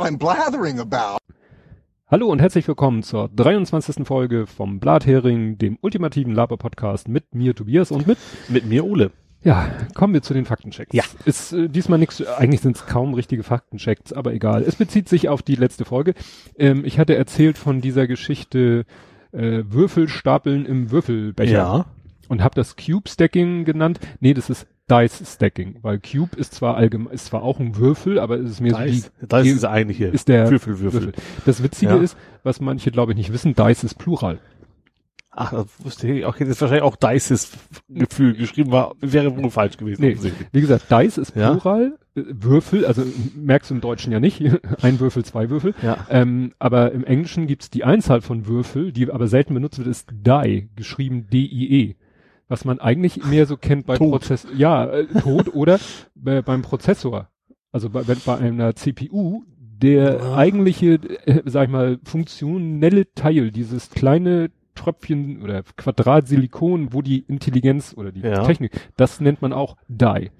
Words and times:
what 0.00 0.08
I'm 0.08 0.18
blathering 0.18 0.80
about. 0.80 1.18
Hallo 2.06 2.28
und 2.28 2.40
herzlich 2.40 2.66
willkommen 2.66 3.02
zur 3.02 3.28
23. 3.28 4.06
Folge 4.06 4.46
vom 4.46 4.80
Blathering, 4.80 5.58
dem 5.58 5.78
ultimativen 5.82 6.34
Laber-Podcast 6.34 7.06
mit 7.06 7.34
mir 7.34 7.54
Tobias 7.54 7.90
und 7.90 8.06
mit 8.06 8.18
mit 8.48 8.64
mir 8.64 8.86
Ole. 8.86 9.10
Ja, 9.42 9.70
kommen 9.94 10.14
wir 10.14 10.22
zu 10.22 10.32
den 10.32 10.46
Faktenchecks. 10.46 10.94
Ja. 10.94 11.04
Ist 11.26 11.52
äh, 11.52 11.68
diesmal 11.68 11.98
nichts, 11.98 12.26
eigentlich 12.26 12.62
sind 12.62 12.76
es 12.76 12.86
kaum 12.86 13.14
richtige 13.14 13.42
Faktenchecks, 13.42 14.12
aber 14.12 14.32
egal. 14.32 14.62
Es 14.62 14.76
bezieht 14.76 15.08
sich 15.08 15.28
auf 15.28 15.42
die 15.42 15.54
letzte 15.54 15.84
Folge. 15.84 16.14
Ähm, 16.58 16.84
ich 16.84 16.98
hatte 16.98 17.14
erzählt 17.14 17.58
von 17.58 17.82
dieser 17.82 18.06
Geschichte 18.06 18.86
äh, 19.32 19.62
Würfelstapeln 19.66 20.64
im 20.64 20.90
Würfelbecher. 20.90 21.52
Ja. 21.52 21.86
Und 22.28 22.42
habe 22.44 22.54
das 22.54 22.76
Cube-Stacking 22.76 23.64
genannt. 23.64 24.00
Nee, 24.20 24.34
das 24.34 24.50
ist 24.50 24.66
Dice-Stacking, 24.90 25.76
weil 25.82 26.00
Cube 26.00 26.36
ist 26.36 26.54
zwar 26.54 26.76
allgemein, 26.76 27.12
ist 27.14 27.26
zwar 27.26 27.42
auch 27.42 27.60
ein 27.60 27.76
Würfel, 27.76 28.18
aber 28.18 28.38
es 28.38 28.50
ist 28.50 28.60
mehr 28.60 28.74
Dice, 28.84 29.04
so 29.20 29.26
die, 29.26 29.42
Dice 29.44 29.56
ist 29.56 29.64
eigentlich 29.64 29.96
hier. 29.98 30.12
ist 30.12 30.28
der 30.28 30.50
Würfel, 30.50 30.78
Würfel. 30.80 31.12
Das 31.46 31.62
Witzige 31.62 31.92
Ja. 31.92 31.98
ist, 31.98 32.16
was 32.42 32.60
manche 32.60 32.90
glaube 32.90 33.12
ich 33.12 33.18
nicht 33.18 33.32
wissen, 33.32 33.54
Dice 33.54 33.84
ist 33.84 33.94
Plural. 33.94 34.38
Ach, 35.32 35.52
das 35.52 35.66
wusste 35.84 36.08
ich. 36.08 36.26
Okay, 36.26 36.40
das 36.44 36.54
ist 36.56 36.60
wahrscheinlich 36.60 36.82
auch 36.82 36.96
Dices 36.96 37.52
Gefühl 37.88 38.34
geschrieben 38.34 38.72
war, 38.72 38.94
wäre 39.00 39.36
wohl 39.36 39.50
falsch 39.50 39.76
gewesen. 39.76 40.02
Nee, 40.02 40.16
wie 40.50 40.60
gesagt, 40.60 40.90
Dice 40.90 41.18
ist 41.18 41.36
Ja. 41.36 41.52
Plural, 41.52 41.96
äh, 42.16 42.22
Würfel, 42.30 42.84
also 42.84 43.04
merkst 43.36 43.70
du 43.70 43.74
im 43.76 43.80
Deutschen 43.80 44.12
ja 44.12 44.18
nicht, 44.18 44.42
ein 44.82 44.98
Würfel, 44.98 45.24
zwei 45.24 45.48
Würfel. 45.48 45.72
Ja. 45.82 45.98
Ähm, 46.10 46.52
aber 46.58 46.90
im 46.90 47.04
Englischen 47.04 47.46
gibt's 47.46 47.70
die 47.70 47.84
Einzahl 47.84 48.22
von 48.22 48.48
Würfel, 48.48 48.90
die 48.92 49.08
aber 49.08 49.28
selten 49.28 49.54
benutzt 49.54 49.78
wird, 49.78 49.86
ist 49.88 50.08
Die, 50.10 50.68
geschrieben 50.74 51.28
D-I-E. 51.32 51.94
Was 52.50 52.64
man 52.64 52.80
eigentlich 52.80 53.24
mehr 53.24 53.46
so 53.46 53.56
kennt 53.56 53.86
bei. 53.86 53.96
Prozess, 53.96 54.46
ja, 54.56 54.84
äh, 54.86 55.06
tot 55.06 55.54
oder 55.54 55.78
bei, 56.14 56.42
beim 56.42 56.62
Prozessor. 56.62 57.28
Also 57.72 57.88
bei, 57.90 58.02
bei 58.02 58.36
einer 58.38 58.74
CPU, 58.74 59.44
der 59.56 60.18
Ja. 60.18 60.34
eigentliche, 60.34 60.94
äh, 61.26 61.42
sag 61.46 61.64
ich 61.64 61.70
mal, 61.70 61.98
funktionelle 62.04 63.06
Teil, 63.14 63.52
dieses 63.52 63.88
kleine 63.90 64.50
Tröpfchen 64.74 65.42
oder 65.42 65.62
Quadrat 65.76 66.26
Silikon, 66.26 66.92
wo 66.92 67.02
die 67.02 67.20
Intelligenz 67.20 67.94
oder 67.96 68.10
die 68.12 68.20
Ja. 68.20 68.42
Technik, 68.44 68.72
das 68.96 69.20
nennt 69.20 69.42
man 69.42 69.52
auch 69.52 69.76
Die. 69.88 70.30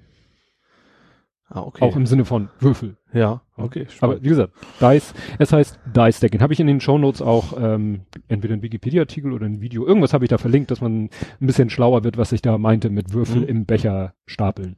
Ah, 1.53 1.61
okay. 1.63 1.83
Auch 1.83 1.97
im 1.97 2.05
Sinne 2.05 2.23
von 2.23 2.47
Würfel. 2.61 2.95
ja, 3.13 3.41
okay. 3.57 3.85
Aber 3.99 4.23
wie 4.23 4.29
gesagt, 4.29 4.53
Dice, 4.79 5.13
es 5.37 5.51
heißt 5.51 5.79
Dice 5.95 6.15
Stacking. 6.17 6.39
Habe 6.41 6.53
ich 6.53 6.59
in 6.61 6.67
den 6.67 6.79
Shownotes 6.79 7.21
auch 7.21 7.53
ähm, 7.59 8.01
entweder 8.29 8.53
ein 8.53 8.61
Wikipedia-Artikel 8.61 9.33
oder 9.33 9.45
ein 9.47 9.59
Video. 9.59 9.85
Irgendwas 9.85 10.13
habe 10.13 10.23
ich 10.23 10.29
da 10.29 10.37
verlinkt, 10.37 10.71
dass 10.71 10.79
man 10.79 11.05
ein 11.05 11.09
bisschen 11.47 11.69
schlauer 11.69 12.05
wird, 12.05 12.17
was 12.17 12.31
ich 12.31 12.41
da 12.41 12.57
meinte 12.57 12.89
mit 12.89 13.13
Würfel 13.13 13.41
Mhm. 13.41 13.47
im 13.47 13.65
Becher 13.65 14.13
stapeln. 14.25 14.77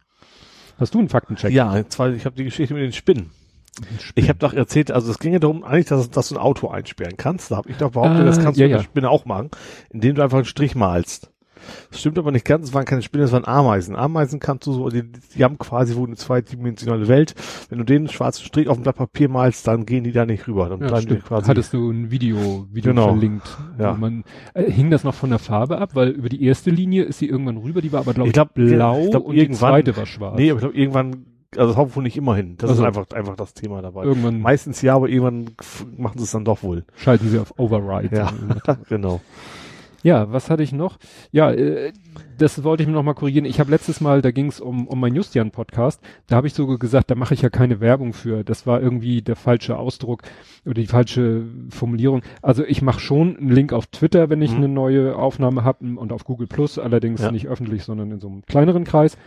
Hast 0.80 0.96
du 0.96 1.00
einen 1.00 1.10
Faktencheck? 1.10 1.52
ja, 1.52 1.88
zwar, 1.88 2.10
ich 2.12 2.26
habe 2.26 2.36
die 2.36 2.44
Geschichte 2.46 2.74
mit 2.74 2.82
den 2.84 2.92
Spinnen. 2.94 3.30
Ich 4.16 4.30
habe 4.30 4.38
doch 4.40 4.54
erzählt, 4.54 4.92
also 4.92 5.10
es 5.12 5.18
ging 5.18 5.34
ja 5.34 5.40
darum, 5.40 5.64
eigentlich, 5.64 5.88
dass, 5.88 6.10
dass 6.12 6.30
du 6.30 6.36
ein 6.36 6.42
Auto 6.42 6.68
einsperren 6.70 7.18
kannst. 7.18 7.50
Da 7.52 7.58
habe 7.58 7.70
ich 7.72 7.78
doch 7.78 7.92
behauptet, 7.92 8.22
Ah, 8.22 8.24
das 8.24 8.40
kannst 8.40 8.60
ja, 8.60 8.66
du 8.68 8.70
mit 8.70 8.72
ja. 8.72 8.78
der 8.78 8.84
Spinne 8.84 9.10
auch 9.10 9.26
machen, 9.26 9.50
indem 9.90 10.14
du 10.16 10.22
einfach 10.24 10.38
einen 10.38 10.46
Strich 10.46 10.76
malst. 10.76 11.32
Das 11.92 12.00
stimmt 12.00 12.18
aber 12.18 12.32
nicht 12.32 12.46
ganz, 12.46 12.68
es 12.70 12.74
waren 12.74 12.86
keine 12.86 13.02
Spinnen, 13.02 13.26
es 13.26 13.32
waren 13.32 13.46
Ameisen. 13.46 13.96
Ameisen 13.96 14.40
kannst 14.40 14.68
du 14.68 14.74
so, 14.74 14.90
die, 14.90 15.04
die 15.04 15.44
haben 15.44 15.58
quasi 15.58 15.96
wohl 15.96 16.08
eine 16.08 16.16
zweidimensionale 16.16 17.08
Welt. 17.08 17.36
Wenn 17.70 17.78
du 17.80 17.84
den 17.84 18.08
schwarzen 18.08 18.46
Strich 18.46 18.68
auf 18.68 18.78
ein 18.78 18.84
Blatt 18.84 18.96
Papier 18.98 19.30
malst, 19.30 19.68
dann 19.68 19.86
gehen 19.86 20.04
die 20.04 20.12
da 20.12 20.26
nicht 20.26 20.48
rüber. 20.48 20.70
Dann 20.70 20.82
Ja, 20.82 20.88
bleiben 20.88 21.06
die 21.06 21.12
stimmt. 21.14 21.26
quasi. 21.26 21.48
Hattest 21.48 21.74
du 21.74 21.90
ein 21.90 22.12
Video, 22.12 22.68
Video 22.72 22.92
Genau. 22.94 23.10
verlinkt. 23.10 23.58
Ja. 23.80 23.94
Man, 23.94 24.24
äh, 24.54 24.70
hing 24.70 24.90
das 24.90 25.04
noch 25.04 25.14
von 25.16 25.30
der 25.30 25.40
Farbe 25.40 25.78
ab? 25.78 25.92
Weil 25.94 26.10
über 26.10 26.30
die 26.30 26.44
erste 26.44 26.70
Linie 26.70 27.04
ist 27.04 27.20
sie 27.20 27.28
irgendwann 27.30 27.58
rüber, 27.58 27.82
die 27.82 27.92
war 27.92 28.00
aber 28.02 28.14
glaube 28.14 28.28
Ich 28.30 28.34
glaub, 28.34 28.54
blau 28.54 29.00
ich 29.06 29.12
glaub, 29.12 29.26
und 29.26 29.36
die 29.36 29.50
zweite 29.52 29.96
war 29.98 30.06
schwarz. 30.06 30.38
nee, 30.38 30.50
aber 30.52 30.58
ich 30.60 30.64
glaube, 30.64 30.78
irgendwann, 30.78 31.26
also 31.56 31.74
das 31.74 31.96
wohl 31.96 32.04
nicht 32.04 32.18
immer 32.18 32.36
hin. 32.36 32.56
Das 32.58 32.70
Also- 32.72 32.82
ist 32.84 32.88
einfach, 32.88 33.06
einfach 33.16 33.36
das 33.36 33.54
Thema 33.54 33.82
dabei. 33.82 34.04
irgendwann 34.06 34.42
Meistens 34.42 34.82
ja, 34.82 34.96
aber 34.96 35.08
irgendwann 35.10 35.52
machen 35.98 36.18
sie 36.18 36.24
es 36.24 36.32
dann 36.32 36.46
doch 36.46 36.64
wohl. 36.64 36.84
schalten 36.96 37.30
sie 37.30 37.38
auf 37.40 37.54
Override. 37.60 38.16
Ja, 38.16 38.32
genau. 38.90 39.22
Ja, 40.04 40.32
was 40.32 40.50
hatte 40.50 40.64
ich 40.64 40.74
noch? 40.74 40.98
Ja, 41.32 41.52
äh, 41.52 41.92
das 42.38 42.64
wollte 42.64 42.84
ich 42.84 42.88
mir 42.88 42.94
noch 42.96 43.04
mal 43.04 43.14
korrigieren. 43.14 43.46
Ich 43.46 43.60
habe 43.60 43.72
letztes 43.72 44.02
Mal, 44.02 44.22
da 44.22 44.32
ging 44.32 44.48
es 44.48 44.60
um, 44.60 44.88
um 44.88 45.00
meinen 45.00 45.16
Justian-Podcast, 45.16 46.02
da 46.28 46.36
habe 46.36 46.48
ich 46.48 46.54
so 46.54 46.68
gesagt, 46.78 47.10
da 47.10 47.16
mache 47.16 47.34
ich 47.34 47.42
ja 47.42 47.50
keine 47.50 47.80
Werbung 47.80 48.14
für. 48.14 48.44
Das 48.44 48.68
war 48.68 48.82
irgendwie 48.82 49.22
der 49.22 49.36
falsche 49.36 49.78
Ausdruck 49.78 50.24
oder 50.66 50.76
die 50.76 50.88
falsche 50.88 51.46
Formulierung. 51.70 52.22
Also 52.42 52.64
ich 52.66 52.82
mache 52.82 53.00
schon 53.00 53.38
einen 53.38 53.50
Link 53.50 53.72
auf 53.74 53.88
Twitter, 53.88 54.30
wenn 54.30 54.42
ich 54.42 54.52
Mhm. 54.52 54.58
eine 54.58 54.68
neue 54.68 55.16
Aufnahme 55.16 55.64
habe 55.64 55.86
und 55.98 56.12
auf 56.12 56.26
Google 56.26 56.48
Plus, 56.48 56.78
allerdings 56.78 57.22
Ja. 57.22 57.32
nicht 57.32 57.48
öffentlich, 57.48 57.84
sondern 57.84 58.12
in 58.12 58.20
so 58.20 58.28
einem 58.28 58.42
kleineren 58.46 58.84
Kreis. 58.84 59.18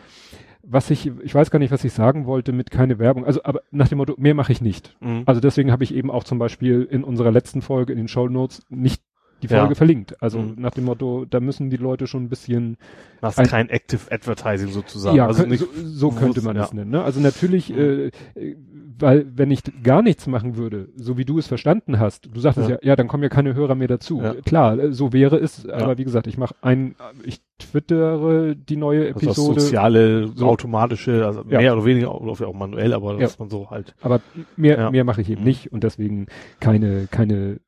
Was 0.69 0.91
ich, 0.91 1.13
ich 1.23 1.33
weiß 1.33 1.53
gar 1.53 1.61
nicht, 1.61 1.71
was 1.71 1.85
ich 1.85 1.93
sagen 1.93 2.27
wollte 2.27 2.51
mit 2.53 2.73
keine 2.73 2.99
Werbung. 2.99 3.25
Also, 3.25 3.41
aber 3.45 3.61
nach 3.71 3.89
dem 3.89 3.99
Motto, 3.99 4.15
mehr 4.19 4.35
mache 4.35 4.51
ich 4.51 4.61
nicht. 4.61 4.97
Mhm. 5.01 5.23
Also 5.25 5.41
deswegen 5.41 5.71
habe 5.71 5.85
ich 5.85 5.95
eben 5.95 6.11
auch 6.11 6.25
zum 6.25 6.41
Beispiel 6.41 6.83
in 6.91 7.05
unserer 7.05 7.31
letzten 7.31 7.63
Folge 7.63 7.93
in 7.93 7.99
den 7.99 8.09
Show 8.09 8.29
Notes 8.29 8.63
nicht 8.69 9.01
die 9.43 9.49
Ja. 9.49 9.61
Folge 9.61 9.75
verlinkt. 9.75 10.21
Also 10.23 10.39
Mhm. 10.39 10.55
nach 10.59 10.73
dem 10.73 10.85
Motto, 10.85 11.25
da 11.29 11.41
müssen 11.41 11.71
die 11.71 11.77
Leute 11.77 12.07
schon 12.07 12.25
ein 12.25 12.29
bisschen, 12.29 12.77
Das 13.21 13.39
ein- 13.39 13.47
kein 13.47 13.69
Active 13.71 14.01
Advertising 14.11 14.69
sozusagen. 14.69 15.17
ja, 15.17 15.27
also 15.27 15.45
nicht, 15.47 15.61
so, 15.61 15.67
so 15.85 16.11
könnte 16.11 16.43
man 16.43 16.57
ja. 16.57 16.65
es 16.65 16.73
nennen. 16.73 16.91
Ne? 16.91 17.03
Also 17.03 17.21
natürlich, 17.21 17.71
Mhm. 17.71 17.79
äh, 17.79 18.07
äh, 18.35 18.57
weil 18.99 19.27
wenn 19.35 19.51
ich 19.51 19.61
gar 19.83 20.01
nichts 20.01 20.27
machen 20.27 20.57
würde, 20.57 20.89
so 20.97 21.19
wie 21.19 21.27
du 21.27 21.39
es 21.39 21.47
verstanden 21.47 21.99
hast, 21.99 22.29
du 22.35 22.41
sagtest 22.41 22.69
ja, 22.71 22.75
Ja. 22.77 22.81
ja, 22.91 22.97
dann 22.97 23.09
kommen 23.09 23.23
ja 23.23 23.29
keine 23.29 23.55
Hörer 23.55 23.75
mehr 23.75 23.89
dazu. 23.89 24.23
Ja. 24.23 24.35
Klar, 24.45 24.79
äh, 24.79 24.93
so 24.93 25.13
wäre 25.13 25.37
es. 25.37 25.69
Aber 25.69 25.99
wie 25.99 26.05
gesagt, 26.05 26.27
ich 26.27 26.39
mache 26.39 26.55
ein, 26.63 26.95
ich 27.23 27.41
twittere 27.59 28.57
die 28.57 28.77
neue 28.77 29.01
also 29.09 29.13
das 29.15 29.23
Episode, 29.23 29.61
soziale, 29.61 30.29
So. 30.35 30.47
automatische, 30.47 31.27
also 31.27 31.43
Ja. 31.49 31.59
mehr 31.59 31.75
oder 31.75 31.85
weniger, 31.85 32.19
oder 32.21 32.49
auch 32.49 32.55
manuell, 32.55 32.93
aber 32.95 33.15
Ja. 33.15 33.21
dass 33.21 33.39
man 33.39 33.51
so 33.51 33.71
halt. 33.71 33.95
aber 34.01 34.21
mehr, 34.57 34.79
Ja. 34.79 34.91
mehr 34.91 35.05
mache 35.05 35.21
ich 35.21 35.31
eben 35.31 35.41
Mhm. 35.43 35.47
nicht 35.47 35.73
und 35.73 35.85
deswegen 35.85 36.27
keine, 36.61 37.07
keine 37.11 37.61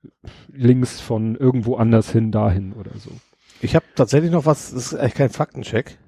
Links 0.53 1.01
von 1.01 1.37
irgendwo 1.37 1.77
anders 1.77 2.11
hin 2.11 2.33
dahin 2.33 2.73
oder 2.73 2.93
so. 2.97 3.11
Ich 3.61 3.75
habe 3.75 3.85
tatsächlich 3.95 4.31
noch 4.31 4.47
was, 4.47 4.73
das 4.73 4.93
ist 4.93 4.95
eigentlich 4.95 5.15
kein 5.15 5.31
Faktencheck, 5.31 5.99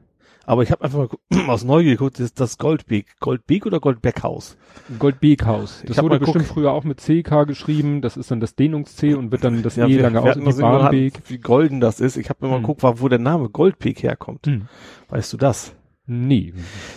aber 0.46 0.62
ich 0.62 0.70
habe 0.70 0.84
einfach 0.84 1.08
mal 1.30 1.48
aus 1.48 1.64
Neugier 1.64 1.92
geguckt, 1.92 2.14
das 2.18 2.26
ist 2.26 2.40
das 2.40 2.58
Goldbeek. 2.58 3.06
Goldbeek 3.20 3.66
oder 3.66 3.80
Goldbeckhaus? 3.80 4.56
Goldbeekhaus. 4.98 5.82
Das 5.86 6.00
wurde 6.02 6.18
bestimmt 6.18 6.46
guck- 6.46 6.54
früher 6.54 6.72
auch 6.72 6.84
mit 6.84 7.00
CK 7.00 7.44
geschrieben. 7.46 8.00
Das 8.02 8.16
ist 8.16 8.30
dann 8.30 8.40
das 8.40 8.54
Dehnungs-C 8.54 9.14
und 9.14 9.32
wird 9.32 9.44
dann 9.44 9.62
das 9.62 9.76
E 9.78 9.86
wir- 9.88 10.02
lange 10.02 10.22
wir 10.22 10.30
aus 10.30 10.36
und 10.36 10.44
das 10.44 10.56
die 10.56 10.62
hatten, 10.62 11.12
wie 11.28 11.38
golden 11.38 11.80
das 11.80 12.00
ist. 12.00 12.16
Ich 12.16 12.28
habe 12.30 12.44
mir 12.44 12.50
mal 12.50 12.56
Hm. 12.56 12.62
geguckt, 12.62 12.82
wo 12.82 13.08
der 13.08 13.18
Name 13.18 13.48
Goldbeek 13.48 14.02
herkommt. 14.02 14.46
Hm. 14.46 14.68
Weißt 15.08 15.32
du 15.32 15.36
das? 15.36 15.72
Nee. 16.12 16.52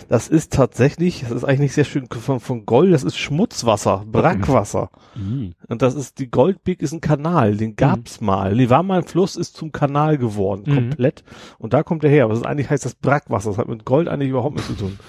Das 0.08 0.26
ist 0.26 0.52
tatsächlich, 0.52 1.20
das 1.22 1.30
ist 1.30 1.44
eigentlich 1.44 1.60
nicht 1.60 1.74
sehr 1.74 1.84
schön 1.84 2.08
von, 2.08 2.40
von 2.40 2.66
Gold, 2.66 2.92
das 2.92 3.04
ist 3.04 3.16
Schmutzwasser, 3.16 4.04
Brackwasser. 4.10 4.90
I. 5.16 5.52
Und 5.68 5.82
das 5.82 5.94
ist, 5.94 6.18
die 6.18 6.28
Goldbeek 6.30 6.82
ist 6.82 6.92
ein 6.92 7.00
Kanal, 7.00 7.56
den 7.56 7.76
gab's 7.76 8.20
mal. 8.20 8.54
Nee, 8.56 8.70
war 8.70 8.82
mal 8.82 8.98
ein 8.98 9.04
Fluss, 9.06 9.36
ist 9.36 9.56
zum 9.56 9.70
Kanal 9.70 10.18
geworden, 10.18 10.64
Mhm. 10.66 10.74
komplett. 10.74 11.22
Und 11.58 11.72
da 11.74 11.84
kommt 11.84 12.02
er 12.02 12.10
her. 12.10 12.24
Aber 12.24 12.32
das 12.32 12.40
ist 12.40 12.46
eigentlich 12.46 12.70
heißt 12.70 12.84
das 12.84 12.96
Brackwasser. 12.96 13.50
Das 13.50 13.58
hat 13.58 13.68
mit 13.68 13.84
Gold 13.84 14.08
eigentlich 14.08 14.30
überhaupt 14.30 14.56
nichts 14.56 14.68
zu 14.70 14.76
tun. 14.76 14.98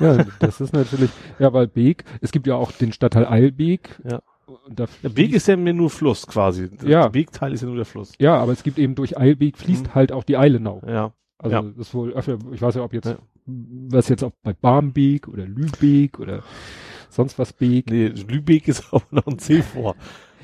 Ja, 0.00 0.24
das 0.38 0.60
ist 0.60 0.72
natürlich, 0.74 1.10
ja, 1.40 1.52
weil 1.52 1.66
Beek, 1.66 2.04
es 2.20 2.30
gibt 2.30 2.46
ja 2.46 2.54
auch 2.54 2.70
den 2.70 2.92
Stadtteil 2.92 3.26
Eilbeek. 3.26 4.00
Ja. 4.08 4.20
Da 4.70 4.86
Der 5.02 5.08
Beek 5.08 5.32
ist 5.32 5.48
ja 5.48 5.56
nur 5.56 5.90
Fluss 5.90 6.26
quasi. 6.28 6.68
Ja. 6.84 7.02
Der 7.02 7.08
Beekteil 7.10 7.52
ist 7.52 7.62
ja 7.62 7.66
nur 7.66 7.74
der 7.76 7.84
Fluss. 7.84 8.12
ja, 8.20 8.36
aber 8.36 8.52
es 8.52 8.62
gibt 8.62 8.78
eben 8.78 8.94
durch 8.94 9.18
Eilbeek 9.18 9.56
fließt 9.58 9.86
Mhm. 9.88 9.94
halt 9.96 10.12
auch 10.12 10.22
die 10.22 10.36
Eilenau. 10.36 10.82
Ja. 10.86 11.12
Also 11.38 11.56
Ja. 11.56 11.62
das 11.62 11.88
ist 11.88 11.94
wohl 11.94 12.12
öfter, 12.12 12.38
ich 12.52 12.62
weiß 12.62 12.74
ja, 12.76 12.82
ob 12.82 12.92
jetzt, 12.92 13.06
Ja. 13.06 13.16
was 13.46 14.08
jetzt 14.08 14.22
auch 14.24 14.32
bei 14.42 14.52
Barmbek 14.52 15.28
oder 15.28 15.44
Lübeck 15.46 16.18
oder 16.18 16.42
sonst 17.10 17.38
was 17.38 17.52
Beek. 17.52 17.90
Nee, 17.90 18.08
Lübeck 18.08 18.68
ist 18.68 18.84
auch 18.92 19.02
noch 19.10 19.26
ein 19.26 19.38
C 19.38 19.62
vor. 19.62 19.94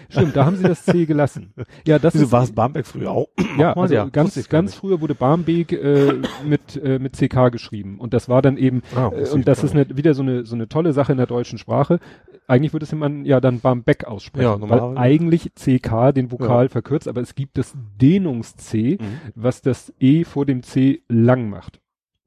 Stimmt, 0.09 0.37
da 0.37 0.45
haben 0.45 0.57
sie 0.57 0.65
das 0.65 0.85
C 0.85 1.07
gelassen. 1.07 1.55
Ja, 1.87 1.99
das 1.99 2.13
Wieso 2.15 2.27
ist, 2.27 2.33
war 2.33 2.43
es 2.43 2.53
Barmbek 2.53 2.87
früher 2.87 3.11
auch? 3.11 3.29
Ja, 3.59 3.73
also 3.75 3.95
ja, 3.95 4.05
ganz, 4.07 4.49
ganz 4.49 4.75
früher 4.75 5.01
wurde 5.01 5.15
Barmbek 5.15 5.73
äh, 5.73 6.15
mit, 6.47 6.77
äh, 6.83 6.99
mit 6.99 7.17
CK 7.17 7.49
geschrieben. 7.51 7.99
Und 7.99 8.13
das 8.13 8.29
war 8.29 8.43
dann 8.43 8.59
eben, 8.59 8.83
Ah, 8.95 9.11
äh, 9.15 9.29
und 9.31 9.49
das 9.49 9.65
ist 9.65 9.75
eine, 9.75 9.97
wieder 9.97 10.13
so 10.15 10.23
eine, 10.23 10.45
so 10.45 10.55
eine 10.55 10.69
tolle 10.69 10.93
Sache 10.93 11.13
in 11.13 11.19
der 11.19 11.27
deutschen 11.27 11.59
Sprache. 11.59 11.99
Eigentlich 12.49 12.73
würde 12.73 12.85
es 12.85 12.93
man 12.93 13.25
ja 13.25 13.41
dann 13.41 13.61
Barmbek 13.61 14.05
aussprechen, 14.05 14.45
Ja, 14.45 14.53
weil 14.53 14.59
normalerweise. 14.61 15.01
eigentlich 15.01 15.53
CK 15.55 16.13
den 16.13 16.31
Vokal 16.33 16.69
verkürzt, 16.69 17.09
aber 17.09 17.21
es 17.21 17.35
gibt 17.35 17.57
das 17.57 17.73
Dehnungs-C, 18.01 18.99
Mhm. 19.01 19.07
was 19.35 19.63
das 19.63 19.93
E 20.01 20.25
vor 20.25 20.45
dem 20.45 20.63
C 20.63 21.03
lang 21.09 21.49
macht. 21.49 21.81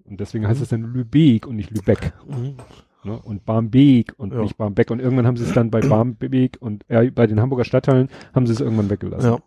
Und 0.03 0.19
deswegen 0.19 0.47
heißt 0.47 0.59
Mhm. 0.59 0.63
es 0.63 0.69
dann 0.69 0.81
Lübeck 0.83 1.45
und 1.47 1.56
nicht 1.57 1.71
Lübeck. 1.71 2.13
Mhm. 2.27 2.56
Ne? 3.03 3.19
Und 3.23 3.45
Barmbek 3.45 4.13
und 4.17 4.33
Ja. 4.33 4.41
nicht 4.41 4.57
Barmbek. 4.57 4.89
Und 4.89 5.00
irgendwann 5.00 5.27
haben 5.27 5.38
sie 5.38 5.44
es 5.44 5.53
dann 5.53 5.69
bei 5.69 5.81
Barmbek 5.81 6.57
und 6.59 6.85
äh, 6.88 7.12
bei 7.12 7.27
den 7.27 7.39
Hamburger 7.41 7.65
Stadtteilen 7.65 8.09
haben 8.33 8.47
sie 8.47 8.53
es 8.53 8.62
irgendwann 8.62 8.89
weggelassen. 8.89 9.31
Ja. 9.33 9.39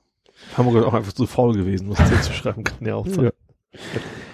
Hamburg 0.56 0.76
ist 0.76 0.84
auch 0.84 0.94
einfach 0.94 1.12
zu 1.12 1.26
faul 1.26 1.54
gewesen, 1.54 1.90
was 1.90 1.98
C 2.08 2.20
zu 2.20 2.32
schreiben 2.32 2.62
kann 2.62 2.86
ja 2.86 2.94
auch 2.94 3.06
sein. 3.08 3.24
Ja. 3.24 3.30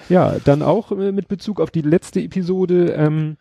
Ja, 0.09 0.37
dann 0.45 0.63
auch 0.63 0.93
äh, 0.93 1.13
mit 1.13 1.29
Bezug 1.29 1.61
auf 1.61 1.71
die 1.71 1.83
letzte 1.83 2.21
Episode, 2.21 2.93
ähm, 2.93 3.37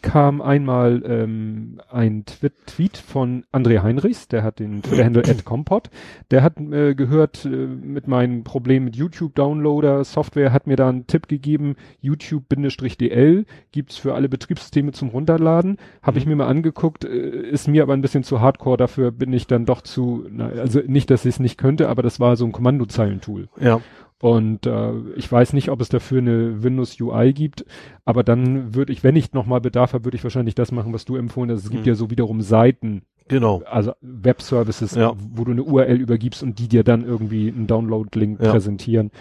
kam 0.00 0.40
einmal 0.40 1.02
ähm, 1.04 1.80
ein 1.90 2.24
Twi 2.24 2.50
Tweet 2.66 2.96
von 2.96 3.44
André 3.52 3.82
Heinrichs, 3.82 4.28
der 4.28 4.44
hat 4.44 4.60
den 4.60 4.80
Twitter-Handle 4.82 5.22
@compot. 5.44 5.90
Der 6.30 6.44
hat 6.44 6.60
äh, 6.60 6.94
gehört 6.94 7.44
äh, 7.44 7.48
mit 7.48 8.06
meinem 8.06 8.44
Problem 8.44 8.84
mit 8.84 8.94
YouTube-Downloader 8.94 10.04
Software, 10.04 10.52
hat 10.52 10.68
mir 10.68 10.76
da 10.76 10.88
einen 10.88 11.08
Tipp 11.08 11.26
gegeben. 11.26 11.74
YouTube-DL 12.00 13.44
gibt's 13.72 13.96
für 13.96 14.14
alle 14.14 14.28
Betriebssysteme 14.28 14.92
zum 14.92 15.08
Runterladen. 15.08 15.78
Habe 16.02 16.16
Mhm. 16.16 16.18
ich 16.18 16.26
mir 16.26 16.36
mal 16.36 16.46
angeguckt, 16.46 17.04
äh, 17.04 17.08
ist 17.50 17.66
mir 17.68 17.82
aber 17.82 17.94
ein 17.94 18.02
bisschen 18.02 18.22
zu 18.22 18.40
Hardcore. 18.40 18.76
Dafür 18.76 19.10
bin 19.10 19.32
ich 19.32 19.46
dann 19.46 19.66
doch 19.66 19.82
zu, 19.82 20.26
na, 20.30 20.48
also 20.48 20.80
nicht, 20.86 21.10
dass 21.10 21.24
ich 21.24 21.34
es 21.34 21.40
nicht 21.40 21.58
könnte, 21.58 21.88
aber 21.88 22.02
das 22.02 22.20
war 22.20 22.36
so 22.36 22.44
ein 22.44 22.52
Kommandozeilentool. 22.52 23.48
Ja. 23.60 23.80
Und 24.20 24.66
äh, 24.66 24.92
ich 25.16 25.30
weiß 25.30 25.52
nicht, 25.52 25.70
ob 25.70 25.80
es 25.80 25.88
dafür 25.88 26.18
eine 26.18 26.62
Windows 26.64 27.00
UI 27.00 27.32
gibt, 27.32 27.64
aber 28.04 28.24
dann 28.24 28.74
würde 28.74 28.92
ich, 28.92 29.04
wenn 29.04 29.14
ich 29.14 29.32
nochmal 29.32 29.60
Bedarf 29.60 29.92
habe, 29.92 30.04
würde 30.04 30.16
ich 30.16 30.24
wahrscheinlich 30.24 30.56
das 30.56 30.72
machen, 30.72 30.92
was 30.92 31.04
du 31.04 31.14
empfohlen 31.16 31.50
hast. 31.52 31.64
Es 31.64 31.70
gibt 31.70 31.84
Mhm. 31.84 31.88
ja 31.88 31.94
so 31.94 32.10
wiederum 32.10 32.40
Seiten, 32.40 33.02
Genau. 33.28 33.62
also 33.70 33.92
Webservices, 34.00 34.96
Ja. 34.96 35.12
wo 35.16 35.44
du 35.44 35.52
eine 35.52 35.62
URL 35.62 36.00
übergibst 36.00 36.42
und 36.42 36.58
die 36.58 36.66
dir 36.66 36.82
dann 36.82 37.04
irgendwie 37.04 37.48
einen 37.48 37.68
Download-Link 37.68 38.40
Ja. 38.42 38.50
präsentieren. 38.50 39.12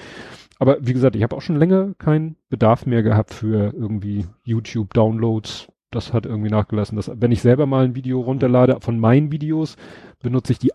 Aber 0.60 0.78
wie 0.82 0.94
gesagt, 0.94 1.16
ich 1.16 1.22
habe 1.22 1.36
auch 1.36 1.42
schon 1.44 1.58
länger 1.58 1.94
keinen 2.00 2.36
Bedarf 2.50 2.88
mehr 2.88 3.04
gehabt 3.04 3.32
für 3.36 3.74
irgendwie 3.76 4.26
YouTube-Downloads. 4.46 5.68
Das 5.92 6.14
hat 6.14 6.26
irgendwie 6.26 6.50
nachgelassen. 6.50 6.96
Das, 6.96 7.12
wenn 7.14 7.32
ich 7.32 7.42
selber 7.42 7.66
mal 7.66 7.86
ein 7.86 7.96
Video 7.96 8.20
runterlade 8.22 8.78
von 8.82 9.00
meinen 9.00 9.32
Videos, 9.32 9.78
benutze 10.22 10.52
ich 10.54 10.60
die, 10.60 10.72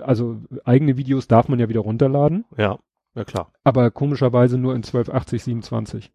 also 0.00 0.38
eigene 0.64 0.96
Videos 0.96 1.28
darf 1.28 1.48
man 1.48 1.58
ja 1.60 1.68
wieder 1.68 1.80
runterladen 1.80 2.44
Ja. 2.56 2.78
Ja, 3.16 3.24
klar. 3.24 3.50
aber 3.64 3.90
komischerweise 3.90 4.58
nur 4.58 4.74
in 4.74 4.82
1280, 4.82 5.42
27. 5.42 6.12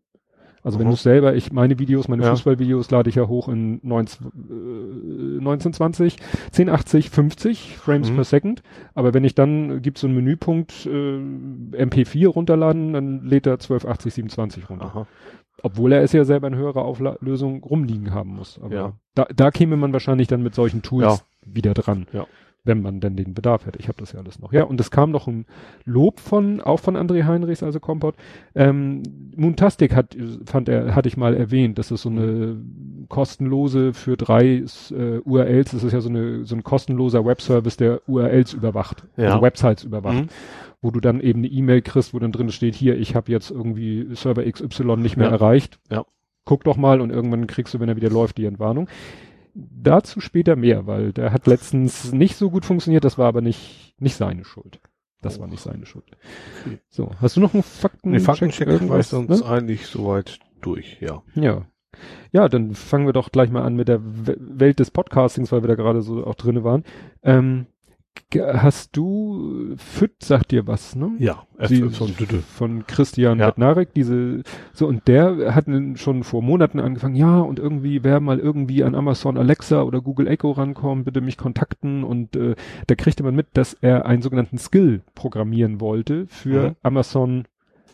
Also 0.64 0.78
wenn 0.78 0.86
Mhm. 0.86 0.92
du 0.92 0.98
selber, 0.98 1.34
ich 1.36 1.52
meine 1.52 1.80
Videos, 1.80 2.08
meine 2.08 2.24
Ja. 2.24 2.30
Fußballvideos 2.30 2.92
lade 2.92 3.10
ich 3.10 3.16
ja 3.16 3.28
hoch 3.28 3.50
in 3.50 3.80
19, 3.82 4.28
äh, 4.28 5.42
1920, 5.42 6.18
1080, 6.52 7.10
50 7.10 7.78
Frames 7.78 8.12
Mhm. 8.12 8.16
per 8.16 8.24
Second. 8.26 8.62
Aber 8.94 9.14
wenn 9.16 9.24
ich 9.24 9.34
dann, 9.34 9.82
gibt 9.82 9.98
so 9.98 10.06
einen 10.06 10.16
Menüpunkt 10.16 10.86
äh, 10.86 11.18
MP4 11.78 12.28
runterladen, 12.28 12.94
dann 12.94 13.26
lädt 13.26 13.48
er 13.48 13.58
1280, 13.60 14.14
27 14.14 14.70
runter. 14.70 14.86
Aha. 14.86 15.08
Obwohl 15.64 15.92
er 15.94 16.04
es 16.04 16.12
ja 16.12 16.26
selber 16.26 16.48
in 16.48 16.56
höherer 16.56 16.84
Auflösung 16.86 17.64
rumliegen 17.64 18.14
haben 18.14 18.36
muss. 18.36 18.60
Aber 18.62 18.76
Ja. 18.76 18.94
da, 19.16 19.26
da 19.36 19.50
käme 19.52 19.78
man 19.78 19.94
wahrscheinlich 19.94 20.28
dann 20.28 20.44
mit 20.44 20.54
solchen 20.56 20.82
Tools 20.84 21.26
wieder 21.44 21.74
dran. 21.74 22.06
Ja. 22.14 22.28
Wenn 22.64 22.82
man 22.84 23.00
denn 23.00 23.16
den 23.16 23.34
Bedarf 23.34 23.66
hätte. 23.66 23.80
Ich 23.80 23.88
habe 23.88 23.98
das 23.98 24.12
ja 24.12 24.20
alles 24.20 24.38
noch. 24.40 24.54
Ja, 24.54 24.66
und 24.66 24.80
es 24.80 24.92
kam 24.92 25.10
noch 25.10 25.28
ein 25.28 25.46
Lob 25.84 26.20
von, 26.20 26.62
auch 26.62 26.80
von 26.80 26.96
André 26.96 27.24
Heinrichs, 27.26 27.64
also 27.64 27.80
Kompott. 27.80 28.16
Ähm, 28.54 29.02
Moontastic 29.36 29.96
hat, 29.96 30.16
fand 30.46 30.70
er, 30.70 30.94
hatte 30.94 31.08
ich 31.08 31.18
mal 31.18 31.36
erwähnt, 31.36 31.80
das 31.80 31.90
ist 31.90 32.04
so 32.04 32.10
eine 32.10 32.58
kostenlose 33.10 33.94
für 33.94 34.16
drei 34.16 34.64
äh, 34.92 35.18
URLs, 35.26 35.72
das 35.72 35.84
ist 35.84 35.92
ja 35.92 36.02
so 36.02 36.10
eine, 36.10 36.46
so 36.46 36.56
ein 36.56 36.64
kostenloser 36.64 37.26
Webservice, 37.26 37.78
der 37.78 38.02
URLs 38.08 38.54
überwacht, 38.54 39.06
Ja. 39.18 39.30
also 39.32 39.42
Websites 39.42 39.84
überwacht 39.84 40.26
Mhm. 40.26 40.28
wo 40.82 40.92
du 40.92 41.00
dann 41.00 41.20
eben 41.20 41.40
eine 41.40 41.48
E-Mail 41.48 41.82
kriegst, 41.82 42.14
wo 42.14 42.20
dann 42.20 42.32
drin 42.32 42.52
steht, 42.52 42.76
hier, 42.76 42.98
ich 42.98 43.16
habe 43.16 43.32
jetzt 43.32 43.50
irgendwie 43.52 44.08
Server 44.16 44.44
XY 44.50 44.98
nicht 44.98 45.18
mehr 45.18 45.28
Ja. 45.28 45.34
erreicht. 45.34 45.80
Ja. 45.90 46.06
Guck 46.46 46.64
doch 46.64 46.78
mal 46.78 47.02
und 47.02 47.12
irgendwann 47.12 47.48
kriegst 47.48 47.74
du, 47.74 47.80
wenn 47.80 47.90
er 47.90 47.96
wieder 47.96 48.10
läuft, 48.10 48.38
die 48.38 48.46
Entwarnung. 48.46 48.88
Dazu 49.54 50.22
später 50.22 50.56
mehr, 50.56 50.88
weil 50.88 51.12
der 51.14 51.32
hat 51.34 51.48
letztens 51.48 52.14
nicht 52.14 52.36
so 52.36 52.50
gut 52.50 52.66
funktioniert, 52.66 53.04
das 53.04 53.18
war 53.18 53.28
aber 53.28 53.42
nicht, 53.42 53.94
nicht 54.00 54.16
seine 54.16 54.46
Schuld. 54.46 54.80
Das 55.22 55.40
war 55.40 55.48
nicht 55.48 55.62
seine 55.62 55.86
Schuld. 55.86 56.06
Okay. 56.66 56.80
So, 56.90 57.12
hast 57.22 57.36
du 57.38 57.42
noch 57.42 57.54
einen 57.54 57.62
Fakten? 57.64 58.12
Nee, 58.12 58.20
Faktencheck 58.20 58.90
war 58.90 59.04
sonst 59.04 59.42
ne? 59.42 59.46
eigentlich 59.46 59.86
soweit 59.86 60.40
durch, 60.62 60.98
ja. 61.00 61.22
Ja. 61.36 61.66
Ja, 62.32 62.48
dann 62.50 62.74
fangen 62.74 63.06
wir 63.06 63.14
doch 63.14 63.32
gleich 63.32 63.52
mal 63.52 63.64
an 63.64 63.76
mit 63.76 63.88
der 63.88 64.02
We- 64.02 64.38
Welt 64.40 64.80
des 64.80 64.90
Podcastings, 64.90 65.52
weil 65.52 65.62
wir 65.62 65.68
da 65.68 65.76
gerade 65.76 66.02
so 66.02 66.26
auch 66.26 66.36
drinne 66.36 66.64
waren. 66.64 66.86
Ähm, 67.22 67.68
hast 68.36 68.96
du, 68.96 69.76
FIT 69.78 70.24
sagt 70.24 70.52
dir 70.52 70.66
was, 70.68 70.96
ne? 70.96 71.12
Ja, 71.20 71.44
Die, 71.70 71.82
FY. 71.90 72.40
von 72.42 72.86
Christian 72.88 73.40
Ja. 73.40 73.48
Bednarek, 73.50 73.94
diese, 73.94 74.44
so, 74.74 74.88
und 74.88 75.08
der 75.08 75.54
hat 75.56 75.66
schon 75.96 76.24
vor 76.24 76.42
Monaten 76.42 76.80
angefangen, 76.80 77.16
ja, 77.16 77.40
und 77.40 77.60
irgendwie, 77.60 78.04
wer 78.04 78.20
mal 78.20 78.40
irgendwie 78.40 78.84
an 78.84 78.96
Amazon 78.96 79.38
Alexa 79.38 79.82
oder 79.84 80.02
Google 80.02 80.28
Echo 80.28 80.52
rankommt, 80.52 81.06
bitte 81.06 81.22
mich 81.22 81.38
kontakten, 81.38 82.04
und 82.04 82.36
äh, 82.36 82.56
da 82.88 82.96
kriegte 82.96 83.24
man 83.24 83.36
mit, 83.36 83.48
dass 83.54 83.74
er 83.74 84.06
einen 84.06 84.22
sogenannten 84.22 84.58
Skill 84.58 85.02
programmieren 85.16 85.82
wollte 85.82 86.28
für 86.28 86.70
Mhm. 86.70 86.76
Amazon, 86.84 87.44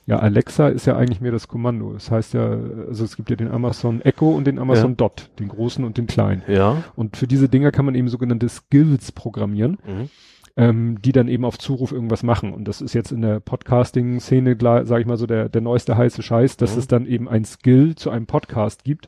ja, 0.07 0.17
Alexa 0.19 0.69
ist 0.69 0.87
ja 0.87 0.95
eigentlich 0.97 1.21
mehr 1.21 1.31
das 1.31 1.47
Kommando, 1.47 1.93
das 1.93 2.09
heißt 2.09 2.33
ja, 2.33 2.57
also 2.87 3.03
es 3.03 3.15
gibt 3.15 3.29
ja 3.29 3.35
den 3.35 3.51
Amazon 3.51 4.01
Echo 4.01 4.31
und 4.31 4.47
den 4.47 4.57
Amazon 4.57 4.91
Ja. 4.91 4.95
Dot, 4.95 5.29
den 5.37 5.47
großen 5.49 5.83
und 5.85 5.97
den 5.97 6.07
kleinen. 6.07 6.41
Ja. 6.47 6.83
Und 6.95 7.15
für 7.17 7.27
diese 7.27 7.49
Dinger 7.49 7.71
kann 7.71 7.85
man 7.85 7.93
eben 7.93 8.07
sogenannte 8.07 8.49
Skills 8.49 9.11
programmieren 9.11 9.77
Mhm. 9.85 10.09
ähm, 10.55 11.01
die 11.03 11.11
dann 11.11 11.27
eben 11.27 11.45
auf 11.45 11.59
Zuruf 11.59 11.91
irgendwas 11.91 12.23
machen. 12.23 12.51
Und 12.53 12.67
das 12.67 12.81
ist 12.81 12.93
jetzt 12.93 13.11
in 13.11 13.21
der 13.21 13.39
Podcasting-Szene, 13.41 14.57
sage 14.59 15.01
ich 15.01 15.05
mal 15.07 15.17
so, 15.17 15.27
der, 15.27 15.49
der 15.49 15.61
neueste 15.61 15.97
heiße 15.97 16.21
Scheiß, 16.23 16.57
dass 16.57 16.73
Mhm. 16.73 16.79
es 16.79 16.87
dann 16.87 17.05
eben 17.05 17.29
ein 17.29 17.45
Skill 17.45 17.95
zu 17.95 18.09
einem 18.09 18.25
Podcast 18.25 18.83
gibt 18.83 19.07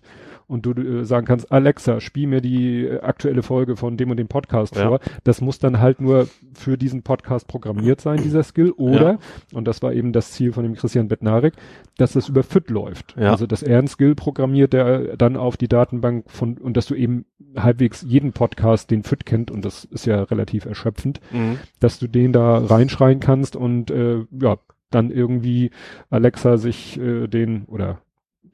und 0.50 0.66
du 0.66 0.72
äh, 0.74 1.06
sagen 1.06 1.26
kannst, 1.26 1.52
Alexa, 1.52 2.02
spiel 2.02 2.28
mir 2.28 2.42
die 2.42 2.86
äh, 2.86 3.00
aktuelle 3.02 3.44
Folge 3.44 3.78
von 3.78 3.96
dem 3.96 4.12
und 4.12 4.18
dem 4.18 4.28
Podcast 4.28 4.76
Ja. 4.76 4.88
vor. 4.88 5.00
Das 5.24 5.40
muss 5.40 5.60
dann 5.60 5.80
halt 5.80 6.02
nur 6.02 6.28
für 6.54 6.78
diesen 6.78 7.04
Podcast 7.04 7.48
programmiert 7.48 8.02
sein, 8.02 8.22
dieser 8.22 8.44
Skill. 8.44 8.72
Oder, 8.72 9.20
und 9.54 9.66
das 9.68 9.82
war 9.82 9.94
eben 9.94 10.12
das 10.12 10.32
Ziel 10.32 10.52
von 10.52 10.64
dem 10.64 10.76
Christian 10.76 11.08
Bednarek, 11.08 11.54
dass 11.98 12.14
das 12.14 12.28
über 12.30 12.44
FIT 12.44 12.70
läuft. 12.70 13.16
Ja. 13.18 13.32
Also, 13.32 13.46
dass 13.48 13.64
er 13.64 13.78
einen 13.80 13.88
Skill 13.88 14.16
programmiert, 14.16 14.74
der 14.74 15.16
dann 15.16 15.38
auf 15.38 15.56
die 15.56 15.68
Datenbank 15.70 16.30
von, 16.30 16.58
und 16.58 16.76
dass 16.76 16.88
du 16.88 16.96
eben 16.96 17.26
halbwegs 17.56 18.02
jeden 18.08 18.34
Podcast, 18.34 18.92
den 18.92 19.04
FIT 19.04 19.26
kennt, 19.26 19.52
und 19.52 19.64
das 19.64 19.86
ist 19.86 20.06
ja 20.06 20.24
relativ 20.24 20.66
erschöpfend, 20.66 21.20
Mhm. 21.32 21.60
dass 21.80 22.00
du 22.00 22.08
den 22.08 22.34
da 22.34 22.58
reinschreien 22.58 23.20
kannst 23.20 23.56
und 23.56 23.92
äh, 23.92 24.26
ja, 24.42 24.58
dann 24.92 25.12
irgendwie 25.12 25.70
Alexa 26.10 26.58
sich 26.58 27.00
äh, 27.00 27.28
den 27.28 27.66
oder 27.66 28.02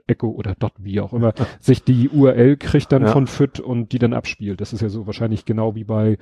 Echo 0.07 0.27
oder 0.29 0.55
Dot, 0.55 0.73
wie 0.77 0.99
auch 1.01 1.13
immer, 1.13 1.33
sich 1.59 1.83
die 1.83 2.09
URL 2.09 2.57
kriegt 2.57 2.91
dann 2.91 3.03
Ja. 3.03 3.11
von 3.11 3.27
FIT 3.27 3.59
und 3.59 3.91
die 3.91 3.99
dann 3.99 4.13
abspielt. 4.13 4.61
Das 4.61 4.73
ist 4.73 4.81
ja 4.81 4.89
so 4.89 5.07
wahrscheinlich 5.07 5.45
genau 5.45 5.75
wie 5.75 5.83
bei 5.83 6.17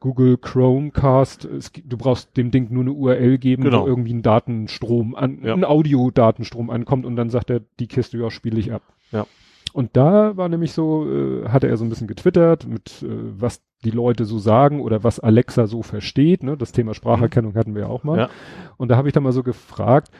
Google 0.00 0.36
Chromecast. 0.36 1.46
Es, 1.46 1.72
du 1.72 1.96
brauchst 1.96 2.36
dem 2.36 2.50
Ding 2.50 2.68
nur 2.70 2.82
eine 2.82 2.92
URL 2.92 3.38
geben, 3.38 3.64
Genau. 3.64 3.84
wo 3.84 3.86
irgendwie 3.86 4.12
ein 4.12 4.22
Datenstrom 4.22 5.14
an, 5.14 5.38
Ja. 5.42 5.54
ein 5.54 5.64
Audiodatenstrom 5.64 6.68
ankommt 6.70 7.06
und 7.06 7.16
dann 7.16 7.30
sagt 7.30 7.50
er, 7.50 7.60
die 7.80 7.86
Kiste, 7.86 8.18
ja, 8.18 8.30
spiele 8.30 8.58
ich 8.60 8.72
ab. 8.72 8.82
Ja. 9.12 9.26
Und 9.72 9.96
da 9.96 10.36
war 10.36 10.48
nämlich 10.48 10.72
so, 10.72 11.06
äh, 11.10 11.48
hatte 11.48 11.66
er 11.68 11.76
so 11.76 11.84
ein 11.84 11.88
bisschen 11.88 12.06
getwittert 12.06 12.66
mit, 12.68 13.02
äh, 13.02 13.08
was 13.40 13.62
die 13.84 13.90
Leute 13.90 14.24
so 14.24 14.38
sagen 14.38 14.80
oder 14.80 15.02
was 15.04 15.18
Alexa 15.20 15.66
so 15.66 15.82
versteht. 15.82 16.42
Ne? 16.42 16.56
Das 16.56 16.72
Thema 16.72 16.94
Spracherkennung 16.94 17.54
hatten 17.54 17.74
wir 17.74 17.82
ja 17.82 17.88
auch 17.88 18.04
mal. 18.04 18.18
Ja. 18.18 18.28
Und 18.76 18.88
da 18.90 18.96
habe 18.96 19.08
ich 19.08 19.14
dann 19.14 19.22
mal 19.24 19.32
so 19.32 19.42
gefragt, 19.42 20.10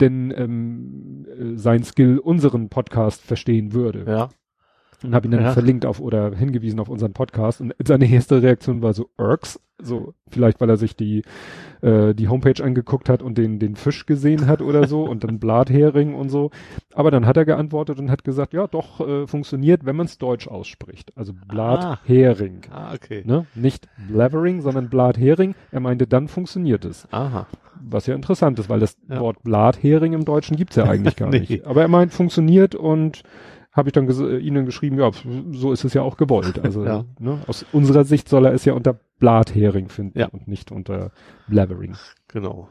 denn 0.00 0.32
ähm, 0.36 1.26
äh, 1.28 1.58
sein 1.58 1.82
Skill 1.84 2.18
unseren 2.18 2.68
Podcast 2.68 3.22
verstehen 3.22 3.72
würde. 3.72 4.04
Ja. 4.06 4.28
Und 5.02 5.14
habe 5.14 5.28
ihn 5.28 5.32
dann 5.32 5.42
Ja. 5.42 5.52
verlinkt 5.52 5.84
auf 5.86 6.00
oder 6.00 6.34
hingewiesen 6.34 6.80
auf 6.80 6.88
unseren 6.88 7.12
Podcast. 7.12 7.60
Und 7.60 7.74
seine 7.86 8.10
erste 8.10 8.42
Reaktion 8.42 8.82
war 8.82 8.94
so, 8.94 9.08
Irks, 9.18 9.60
so 9.80 10.14
vielleicht 10.30 10.58
weil 10.60 10.70
er 10.70 10.78
sich 10.78 10.96
die 10.96 11.22
äh, 11.82 12.14
die 12.14 12.28
Homepage 12.28 12.64
angeguckt 12.64 13.10
hat 13.10 13.22
und 13.22 13.36
den 13.36 13.58
den 13.58 13.76
Fisch 13.76 14.06
gesehen 14.06 14.46
hat 14.46 14.62
oder 14.62 14.88
so 14.88 15.04
und 15.04 15.22
dann 15.22 15.38
Blathering 15.40 16.14
und 16.14 16.30
so. 16.30 16.50
Aber 16.94 17.10
dann 17.10 17.26
hat 17.26 17.36
er 17.36 17.44
geantwortet 17.44 17.98
und 17.98 18.10
hat 18.10 18.24
gesagt, 18.24 18.54
ja 18.54 18.66
doch 18.66 19.06
äh, 19.06 19.26
funktioniert, 19.26 19.84
wenn 19.84 19.96
man 19.96 20.06
es 20.06 20.16
deutsch 20.16 20.48
ausspricht. 20.48 21.12
Also 21.14 21.34
Blathering. 21.46 22.62
Ah, 22.70 22.94
okay. 22.94 23.22
Ne? 23.24 23.46
Nicht 23.54 23.88
Blavering, 24.08 24.60
sondern 24.62 24.88
Blathering. 24.88 25.54
Er 25.70 25.80
meinte, 25.80 26.06
dann 26.06 26.28
funktioniert 26.28 26.84
es. 26.84 27.06
Aha. 27.12 27.46
Was 27.84 28.06
ja 28.06 28.14
interessant 28.14 28.58
ist, 28.58 28.68
weil 28.70 28.80
das 28.80 28.96
Ja. 29.08 29.20
Wort 29.20 29.42
Blathering 29.42 30.14
im 30.14 30.24
Deutschen 30.24 30.56
gibt's 30.56 30.76
ja 30.76 30.84
eigentlich 30.88 31.16
gar 31.16 31.28
Nee. 31.28 31.40
nicht. 31.40 31.66
Aber 31.66 31.82
er 31.82 31.88
meint, 31.88 32.12
funktioniert 32.12 32.74
und 32.74 33.22
habe 33.76 33.88
ich 33.88 33.92
dann 33.92 34.06
ges 34.06 34.18
äh, 34.18 34.38
ihnen 34.38 34.64
geschrieben, 34.66 34.98
ja, 34.98 35.10
so 35.52 35.72
ist 35.72 35.84
es 35.84 35.92
ja 35.94 36.02
auch 36.02 36.16
gewollt. 36.16 36.58
Also 36.64 36.84
Ja. 36.86 37.04
ne, 37.18 37.40
aus 37.46 37.64
unserer 37.72 38.04
Sicht 38.04 38.28
soll 38.28 38.46
er 38.46 38.52
es 38.54 38.64
ja 38.64 38.72
unter 38.72 38.98
Blathering 39.18 39.88
finden 39.90 40.18
Ja. 40.18 40.26
und 40.28 40.48
nicht 40.48 40.72
unter 40.72 41.12
Blathering. 41.48 41.94
Genau. 42.28 42.68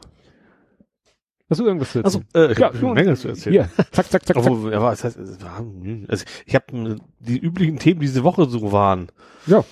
Hast 1.48 1.60
du 1.60 1.64
irgendwas 1.64 1.92
zu 1.92 2.04
Also, 2.04 2.22
erzählen? 2.34 2.48
äh, 2.48 2.52
ich 2.52 2.58
Ja, 2.58 2.70
eine. 2.70 2.92
Menge 2.94 3.14
zu 3.14 3.28
erzählen. 3.28 3.68
Hier, 3.76 3.84
zack, 3.92 4.06
zack, 4.10 4.26
zack, 4.26 4.26
zack. 4.26 4.36
Obwohl, 4.38 4.72
ja, 4.72 4.82
was 4.82 5.04
heißt, 5.04 5.16
hm, 5.16 6.06
also 6.08 6.24
ich 6.44 6.54
habe 6.56 6.96
die 7.20 7.38
üblichen 7.38 7.78
Themen 7.78 8.00
diese 8.00 8.24
Woche 8.24 8.46
so 8.46 8.72
waren. 8.72 9.06
Ja, 9.46 9.64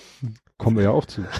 kommen 0.57 0.77
wir 0.77 0.83
ja 0.85 0.91
auch 0.91 1.05
zu. 1.05 1.23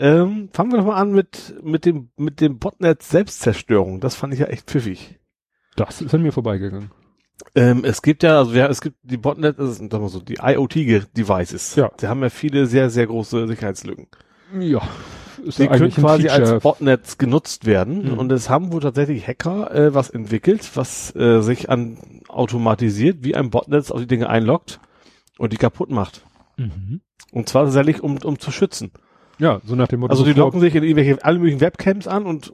Ähm, 0.00 0.48
fangen 0.52 0.70
wir 0.70 0.78
doch 0.78 0.86
mal 0.86 0.94
an 0.94 1.10
mit 1.10 1.56
mit 1.60 1.84
dem 1.84 2.10
mit 2.16 2.40
dem 2.40 2.60
Botnet 2.60 3.02
Selbstzerstörung. 3.02 3.98
Das 3.98 4.14
fand 4.14 4.32
ich 4.32 4.38
ja 4.38 4.46
echt 4.46 4.70
pfiffig. 4.70 5.18
Das 5.74 6.00
ist 6.00 6.14
an 6.14 6.22
mir 6.22 6.30
vorbeigegangen. 6.30 6.92
Ähm, 7.54 7.84
es 7.84 8.02
gibt 8.02 8.22
ja, 8.22 8.38
also 8.38 8.52
ja, 8.52 8.66
es 8.66 8.80
gibt 8.80 8.96
die 9.02 9.16
Botnet, 9.16 9.58
das 9.58 9.76
sag 9.76 9.92
mal 9.92 10.08
so 10.08 10.20
die 10.20 10.38
IoT-Devices. 10.42 11.76
Ja. 11.76 11.90
Die 12.00 12.06
haben 12.06 12.22
ja 12.22 12.30
viele 12.30 12.66
sehr 12.66 12.90
sehr 12.90 13.06
große 13.06 13.46
Sicherheitslücken. 13.46 14.08
Ja, 14.58 14.82
ist 15.44 15.58
Die 15.58 15.64
ja 15.64 15.76
können 15.76 15.92
quasi 15.92 16.28
als. 16.28 16.62
Botnets 16.62 17.18
genutzt 17.18 17.66
werden. 17.66 18.12
Mhm. 18.12 18.18
Und 18.18 18.32
es 18.32 18.48
haben 18.50 18.72
wohl 18.72 18.80
tatsächlich 18.80 19.26
Hacker 19.26 19.74
äh, 19.74 19.94
was 19.94 20.10
entwickelt, 20.10 20.70
was 20.74 21.14
äh, 21.14 21.40
sich 21.40 21.70
an 21.70 22.22
automatisiert 22.28 23.18
wie 23.22 23.34
ein 23.34 23.50
Botnet 23.50 23.90
auf 23.90 24.00
die 24.00 24.06
Dinge 24.06 24.28
einloggt 24.28 24.80
und 25.38 25.52
die 25.52 25.56
kaputt 25.56 25.90
macht. 25.90 26.24
Mhm. 26.56 27.00
Und 27.32 27.48
zwar 27.48 27.64
tatsächlich, 27.64 28.02
um, 28.02 28.18
um 28.18 28.38
zu 28.38 28.50
schützen. 28.50 28.92
Ja, 29.38 29.60
so 29.64 29.76
nach 29.76 29.88
dem 29.88 30.00
Motto. 30.00 30.10
Also 30.10 30.24
die 30.24 30.32
locken 30.32 30.60
sich 30.60 30.74
in 30.74 30.82
irgendwelche, 30.82 31.24
alle 31.24 31.38
möglichen 31.38 31.60
Webcams 31.60 32.08
an 32.08 32.26
und 32.26 32.52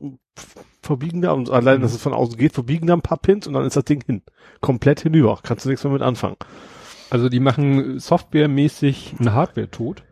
verbiegen 0.85 1.23
da, 1.23 1.33
und 1.33 1.51
allein, 1.51 1.81
dass 1.81 1.95
es 1.95 2.03
von 2.03 2.15
außen 2.15 2.37
geht, 2.37 2.53
verbiegen 2.53 2.87
da 2.87 2.95
ein 2.95 3.03
paar 3.03 3.19
Pins 3.19 3.47
und 3.47 3.55
dann 3.55 3.65
ist 3.65 3.77
das 3.77 3.85
Ding 3.85 4.03
hin. 4.05 4.23
Komplett 4.61 5.01
hinüber. 5.01 5.39
Kannst 5.43 5.65
du 5.65 5.69
nichts 5.69 5.85
mehr 5.85 5.93
mit 5.93 6.03
anfangen. 6.03 6.37
Also 7.11 7.29
die 7.29 7.41
machen 7.41 7.99
softwaremäßig 7.99 9.17
eine 9.19 9.35
Hardware 9.35 9.71
tot. 9.71 10.05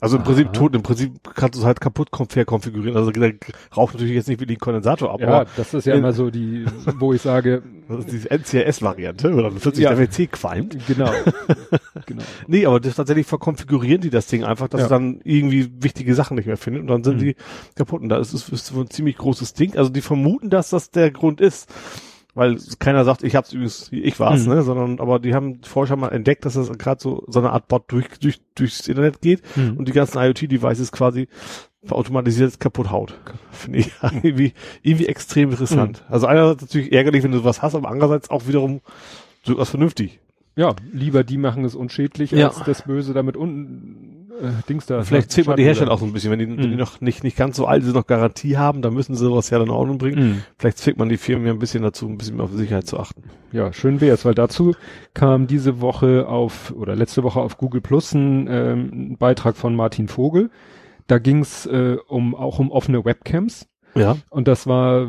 Also 0.00 0.16
im 0.16 0.22
Aha. 0.22 0.28
Prinzip 0.28 0.52
tot, 0.52 0.74
im 0.76 0.82
Prinzip 0.82 1.12
kannst 1.34 1.56
du 1.56 1.60
es 1.60 1.66
halt 1.66 1.80
kaputt 1.80 2.08
verkonfigurieren. 2.28 2.96
Also 2.96 3.10
der 3.10 3.34
raucht 3.76 3.94
natürlich 3.94 4.14
jetzt 4.14 4.28
nicht 4.28 4.40
wie 4.40 4.46
den 4.46 4.58
Kondensator 4.58 5.12
ab, 5.12 5.20
Ja, 5.20 5.44
das 5.56 5.74
ist 5.74 5.86
ja 5.86 5.94
immer 5.94 6.12
so 6.12 6.30
die, 6.30 6.66
wo 6.98 7.12
ich 7.12 7.20
sage, 7.22 7.62
das 7.88 7.98
ist 8.00 8.12
diese 8.12 8.30
NCRS-Variante, 8.30 9.32
oder 9.34 9.50
40 9.50 9.82
Ja. 9.82 9.96
FEC 9.96 10.30
qualmt. 10.30 10.76
genau, 10.86 11.10
genau. 12.06 12.22
Nee, 12.46 12.64
aber 12.66 12.78
das 12.80 12.94
tatsächlich 12.94 13.26
verkonfigurieren 13.26 14.00
die 14.00 14.10
das 14.10 14.26
Ding 14.28 14.44
einfach, 14.44 14.68
dass 14.68 14.80
Ja. 14.82 14.84
es 14.86 14.90
dann 14.90 15.20
irgendwie 15.24 15.68
wichtige 15.80 16.14
Sachen 16.14 16.36
nicht 16.36 16.46
mehr 16.46 16.56
findet 16.56 16.82
und 16.82 16.88
dann 16.88 17.02
sind 17.04 17.16
Mhm. 17.16 17.20
die 17.20 17.36
kaputt. 17.74 18.00
Und 18.02 18.08
da 18.08 18.18
ist 18.18 18.32
es 18.32 18.48
ist 18.48 18.66
so 18.66 18.80
ein 18.80 18.90
ziemlich 18.90 19.16
großes 19.16 19.54
Ding. 19.54 19.76
Also 19.76 19.90
die 19.90 20.00
vermuten, 20.00 20.50
dass 20.50 20.70
das 20.70 20.90
der 20.90 21.10
Grund 21.10 21.40
ist. 21.40 21.68
Weil 22.38 22.56
keiner 22.78 23.04
sagt, 23.04 23.24
ich 23.24 23.34
hab's 23.34 23.52
übrigens, 23.52 23.88
ich 23.90 24.20
war's, 24.20 24.46
Mhm. 24.46 24.54
ne, 24.54 24.62
sondern 24.62 25.00
aber 25.00 25.18
die 25.18 25.34
haben 25.34 25.60
Forscher 25.64 25.96
mal 25.96 26.10
entdeckt, 26.10 26.44
dass 26.44 26.54
das 26.54 26.70
gerade 26.78 27.00
so 27.00 27.24
so 27.26 27.40
eine 27.40 27.50
Art 27.50 27.66
Bot 27.66 27.90
durch, 27.90 28.06
durch 28.20 28.40
durchs 28.54 28.86
Internet 28.86 29.20
geht 29.20 29.42
Mhm. 29.56 29.76
und 29.76 29.88
die 29.88 29.92
ganzen 29.92 30.18
IoT-Devices 30.18 30.92
quasi 30.92 31.26
automatisiert 31.90 32.60
kaputt 32.60 32.90
haut. 32.90 33.18
Finde 33.50 33.80
ich 33.80 33.90
irgendwie, 34.22 34.52
irgendwie 34.82 35.06
extrem 35.06 35.50
interessant. 35.50 36.04
Mhm. 36.08 36.12
Also 36.14 36.26
einerseits 36.28 36.62
natürlich 36.62 36.92
ärgerlich, 36.92 37.24
wenn 37.24 37.32
du 37.32 37.38
sowas 37.38 37.60
hast, 37.60 37.74
aber 37.74 37.88
andererseits 37.90 38.30
auch 38.30 38.46
wiederum 38.46 38.82
durchaus 39.44 39.70
vernünftig. 39.70 40.20
Ja, 40.56 40.74
lieber 40.92 41.24
die 41.24 41.38
machen 41.38 41.64
es 41.64 41.74
unschädlich, 41.74 42.30
Ja. 42.32 42.48
als 42.48 42.62
das 42.64 42.82
Böse 42.82 43.14
damit 43.14 43.36
un, 43.36 43.54
äh, 44.14 44.17
Dings 44.68 44.86
da. 44.86 45.02
Vielleicht 45.02 45.30
zählt 45.30 45.46
man 45.46 45.56
die 45.56 45.64
Hersteller 45.64 45.90
auch 45.90 45.98
so 45.98 46.04
ein 46.04 46.12
bisschen, 46.12 46.30
wenn 46.30 46.38
die, 46.38 46.48
wenn 46.48 46.70
die 46.70 46.76
noch 46.76 47.00
nicht, 47.00 47.24
nicht 47.24 47.36
ganz 47.36 47.56
so 47.56 47.66
alt 47.66 47.84
sind, 47.84 47.94
noch 47.94 48.06
Garantie 48.06 48.56
haben, 48.56 48.82
dann 48.82 48.94
müssen 48.94 49.14
sie 49.14 49.24
sowas 49.24 49.50
ja 49.50 49.58
dann 49.58 49.70
auch 49.70 49.84
noch 49.84 49.96
bringen. 49.96 50.28
Mhm. 50.28 50.42
Vielleicht 50.58 50.78
zwingt 50.78 50.98
man 50.98 51.08
die 51.08 51.16
Firmen 51.16 51.46
ja 51.46 51.52
ein 51.52 51.58
bisschen 51.58 51.82
dazu, 51.82 52.06
ein 52.06 52.18
bisschen 52.18 52.36
mehr 52.36 52.44
auf 52.44 52.52
Sicherheit 52.52 52.86
zu 52.86 52.98
achten. 52.98 53.22
Ja, 53.52 53.72
schön 53.72 54.00
wär's, 54.00 54.24
weil 54.24 54.34
dazu 54.34 54.74
kam 55.14 55.46
diese 55.46 55.80
Woche 55.80 56.28
auf, 56.28 56.72
oder 56.76 56.94
letzte 56.94 57.22
Woche 57.22 57.40
auf 57.40 57.56
Google 57.56 57.80
Plus 57.80 58.12
ein, 58.14 58.46
ähm, 58.48 58.90
ein 58.92 59.16
Beitrag 59.18 59.56
von 59.56 59.74
Martin 59.74 60.08
Vogel. 60.08 60.50
Da 61.06 61.18
ging's 61.18 61.66
äh, 61.66 61.96
um, 62.06 62.34
auch 62.34 62.58
um 62.58 62.70
offene 62.70 63.04
Webcams. 63.04 63.66
Ja. 63.94 64.16
Und 64.30 64.48
das 64.48 64.66
war 64.66 65.08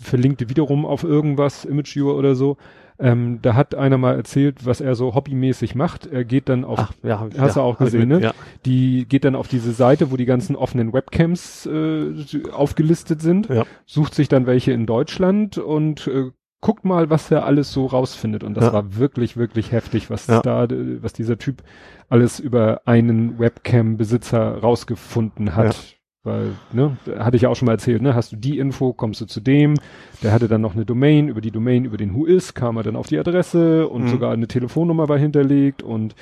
verlinkte 0.00 0.48
wiederum 0.48 0.86
auf 0.86 1.04
irgendwas, 1.04 1.64
ImageViewer 1.64 2.16
oder 2.16 2.34
so. 2.34 2.56
Ähm, 3.02 3.40
da 3.42 3.54
hat 3.54 3.74
einer 3.74 3.98
mal 3.98 4.14
erzählt, 4.14 4.64
was 4.64 4.80
er 4.80 4.94
so 4.94 5.14
hobbymäßig 5.14 5.74
macht. 5.74 6.06
Er 6.06 6.24
geht 6.24 6.48
dann 6.48 6.64
auf, 6.64 6.78
Ach, 6.78 6.92
ja, 7.02 7.20
Hast 7.36 7.56
ja, 7.56 7.62
du 7.62 7.66
auch 7.66 7.78
gesehen, 7.78 8.08
mit, 8.08 8.20
ne? 8.20 8.20
Ja. 8.26 8.32
die 8.64 9.06
geht 9.08 9.24
dann 9.24 9.34
auf 9.34 9.48
diese 9.48 9.72
Seite, 9.72 10.10
wo 10.12 10.16
die 10.16 10.24
ganzen 10.24 10.54
offenen 10.56 10.92
Webcams 10.92 11.66
äh, 11.66 12.12
aufgelistet 12.52 13.20
sind, 13.20 13.48
Ja. 13.48 13.64
sucht 13.86 14.14
sich 14.14 14.28
dann 14.28 14.46
welche 14.46 14.72
in 14.72 14.86
Deutschland 14.86 15.58
und 15.58 16.06
äh, 16.06 16.30
guckt 16.60 16.84
mal, 16.84 17.10
was 17.10 17.28
er 17.32 17.44
alles 17.44 17.72
so 17.72 17.86
rausfindet. 17.86 18.44
Und 18.44 18.56
das 18.56 18.66
Ja. 18.66 18.72
war 18.72 18.96
wirklich, 18.96 19.36
wirklich 19.36 19.72
heftig, 19.72 20.08
was 20.10 20.28
Ja. 20.28 20.40
da, 20.40 20.64
äh, 20.64 21.02
was 21.02 21.12
dieser 21.12 21.36
Typ 21.38 21.62
alles 22.08 22.38
über 22.38 22.82
einen 22.84 23.38
Webcam-Besitzer 23.40 24.58
rausgefunden 24.58 25.56
hat. 25.56 25.96
Weil, 26.24 26.52
ne, 26.72 26.96
hatte 27.18 27.34
ich 27.36 27.42
ja 27.42 27.48
auch 27.48 27.56
schon 27.56 27.66
mal 27.66 27.72
erzählt, 27.72 28.00
ne, 28.00 28.14
hast 28.14 28.30
du 28.30 28.36
die 28.36 28.58
Info, 28.58 28.92
kommst 28.92 29.20
du 29.20 29.26
zu 29.26 29.40
dem, 29.40 29.74
der 30.22 30.32
hatte 30.32 30.46
dann 30.46 30.60
noch 30.60 30.74
eine 30.74 30.84
Domain, 30.84 31.26
über 31.28 31.40
die 31.40 31.50
Domain, 31.50 31.84
über 31.84 31.96
den 31.96 32.14
Whois, 32.14 32.54
kam 32.54 32.76
er 32.76 32.84
dann 32.84 32.94
auf 32.94 33.08
die 33.08 33.18
Adresse 33.18 33.88
und 33.88 34.04
Mhm. 34.04 34.08
sogar 34.08 34.32
eine 34.32 34.46
Telefonnummer 34.46 35.08
war 35.08 35.18
hinterlegt 35.18 35.82
und 35.82 36.14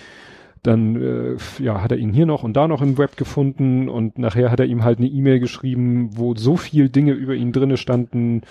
dann 0.62 0.96
äh, 0.96 1.36
ja, 1.62 1.82
hat 1.82 1.90
er 1.90 1.98
ihn 1.98 2.12
hier 2.12 2.24
noch 2.26 2.42
und 2.42 2.54
da 2.54 2.66
noch 2.68 2.80
im 2.82 2.96
Web 2.98 3.16
gefunden 3.18 3.88
und 3.90 4.18
nachher 4.18 4.50
hat 4.50 4.60
er 4.60 4.66
ihm 4.66 4.84
halt 4.84 4.98
eine 4.98 5.06
E-Mail 5.08 5.38
geschrieben, 5.40 6.10
wo 6.16 6.34
so 6.34 6.56
viel 6.56 6.88
Dinge 6.90 7.12
über 7.12 7.34
ihn 7.34 7.52
drinne 7.52 7.76
standen, 7.78 8.42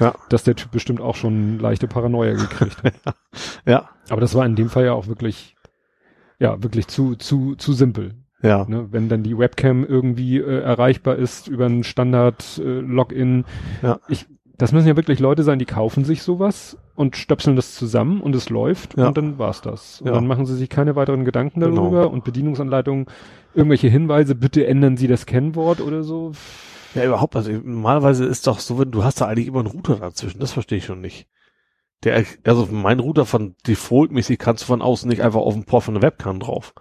Ja. 0.00 0.14
dass 0.30 0.44
der 0.44 0.56
Typ 0.56 0.70
bestimmt 0.72 1.00
auch 1.00 1.14
schon 1.16 1.58
leichte 1.58 1.86
Paranoia 1.88 2.32
gekriegt 2.34 2.82
hat. 2.82 2.94
Ja. 3.66 3.88
Aber 4.10 4.20
das 4.22 4.34
war 4.34 4.44
in 4.46 4.56
dem 4.56 4.68
Fall 4.70 4.84
ja 4.86 4.92
auch 4.94 5.06
wirklich, 5.08 5.56
ja, 6.38 6.62
wirklich 6.62 6.86
zu, 6.88 7.16
zu, 7.16 7.54
zu 7.56 7.72
simpel. 7.74 8.14
Ja. 8.42 8.64
Ne? 8.68 8.88
Wenn 8.90 9.08
dann 9.08 9.22
die 9.22 9.36
Webcam 9.36 9.84
irgendwie 9.84 10.38
äh, 10.38 10.60
erreichbar 10.60 11.16
ist 11.16 11.48
über 11.48 11.66
ein 11.66 11.82
Standard-Login. 11.84 13.44
Ja. 13.82 14.00
Ich, 14.08 14.26
das 14.56 14.72
müssen 14.72 14.88
ja 14.88 14.96
wirklich 14.96 15.18
Leute 15.20 15.42
sein, 15.42 15.58
die 15.58 15.64
kaufen 15.64 16.04
sich 16.04 16.22
sowas 16.22 16.76
und 16.94 17.16
stöpseln 17.16 17.56
das 17.56 17.74
zusammen 17.74 18.20
und 18.20 18.34
es 18.34 18.50
läuft 18.50 18.96
Ja. 18.96 19.08
und 19.08 19.16
dann 19.16 19.38
war's 19.38 19.60
das. 19.60 20.00
Und 20.00 20.08
Ja. 20.08 20.14
dann 20.14 20.26
machen 20.26 20.46
sie 20.46 20.56
sich 20.56 20.68
keine 20.68 20.96
weiteren 20.96 21.24
Gedanken 21.24 21.60
darüber 21.60 22.02
Genau. 22.02 22.08
und 22.08 22.24
Bedienungsanleitungen, 22.24 23.06
irgendwelche 23.54 23.88
Hinweise, 23.88 24.34
bitte 24.34 24.66
ändern 24.66 24.96
Sie 24.96 25.06
das 25.08 25.26
Kennwort 25.26 25.80
oder 25.80 26.02
so. 26.02 26.32
Ja, 26.94 27.04
überhaupt, 27.04 27.36
also 27.36 27.52
normalerweise 27.52 28.24
ist 28.24 28.46
doch 28.46 28.58
so, 28.60 28.78
wenn 28.78 28.90
du 28.90 29.04
hast 29.04 29.20
da 29.20 29.26
eigentlich 29.26 29.46
immer 29.46 29.60
einen 29.60 29.68
Router 29.68 29.96
dazwischen, 29.96 30.40
das 30.40 30.52
verstehe 30.52 30.78
ich 30.78 30.84
schon 30.86 31.00
nicht. 31.00 31.28
Der, 32.04 32.24
also 32.44 32.68
mein 32.70 33.00
Router 33.00 33.26
von 33.26 33.56
defaultmäßig 33.66 34.38
kannst 34.38 34.62
du 34.62 34.66
von 34.68 34.82
außen 34.82 35.08
nicht 35.08 35.22
einfach 35.22 35.40
auf 35.40 35.54
den 35.54 35.64
Port 35.64 35.82
von 35.84 35.94
der 35.94 36.02
Webcam 36.02 36.38
drauf. 36.40 36.72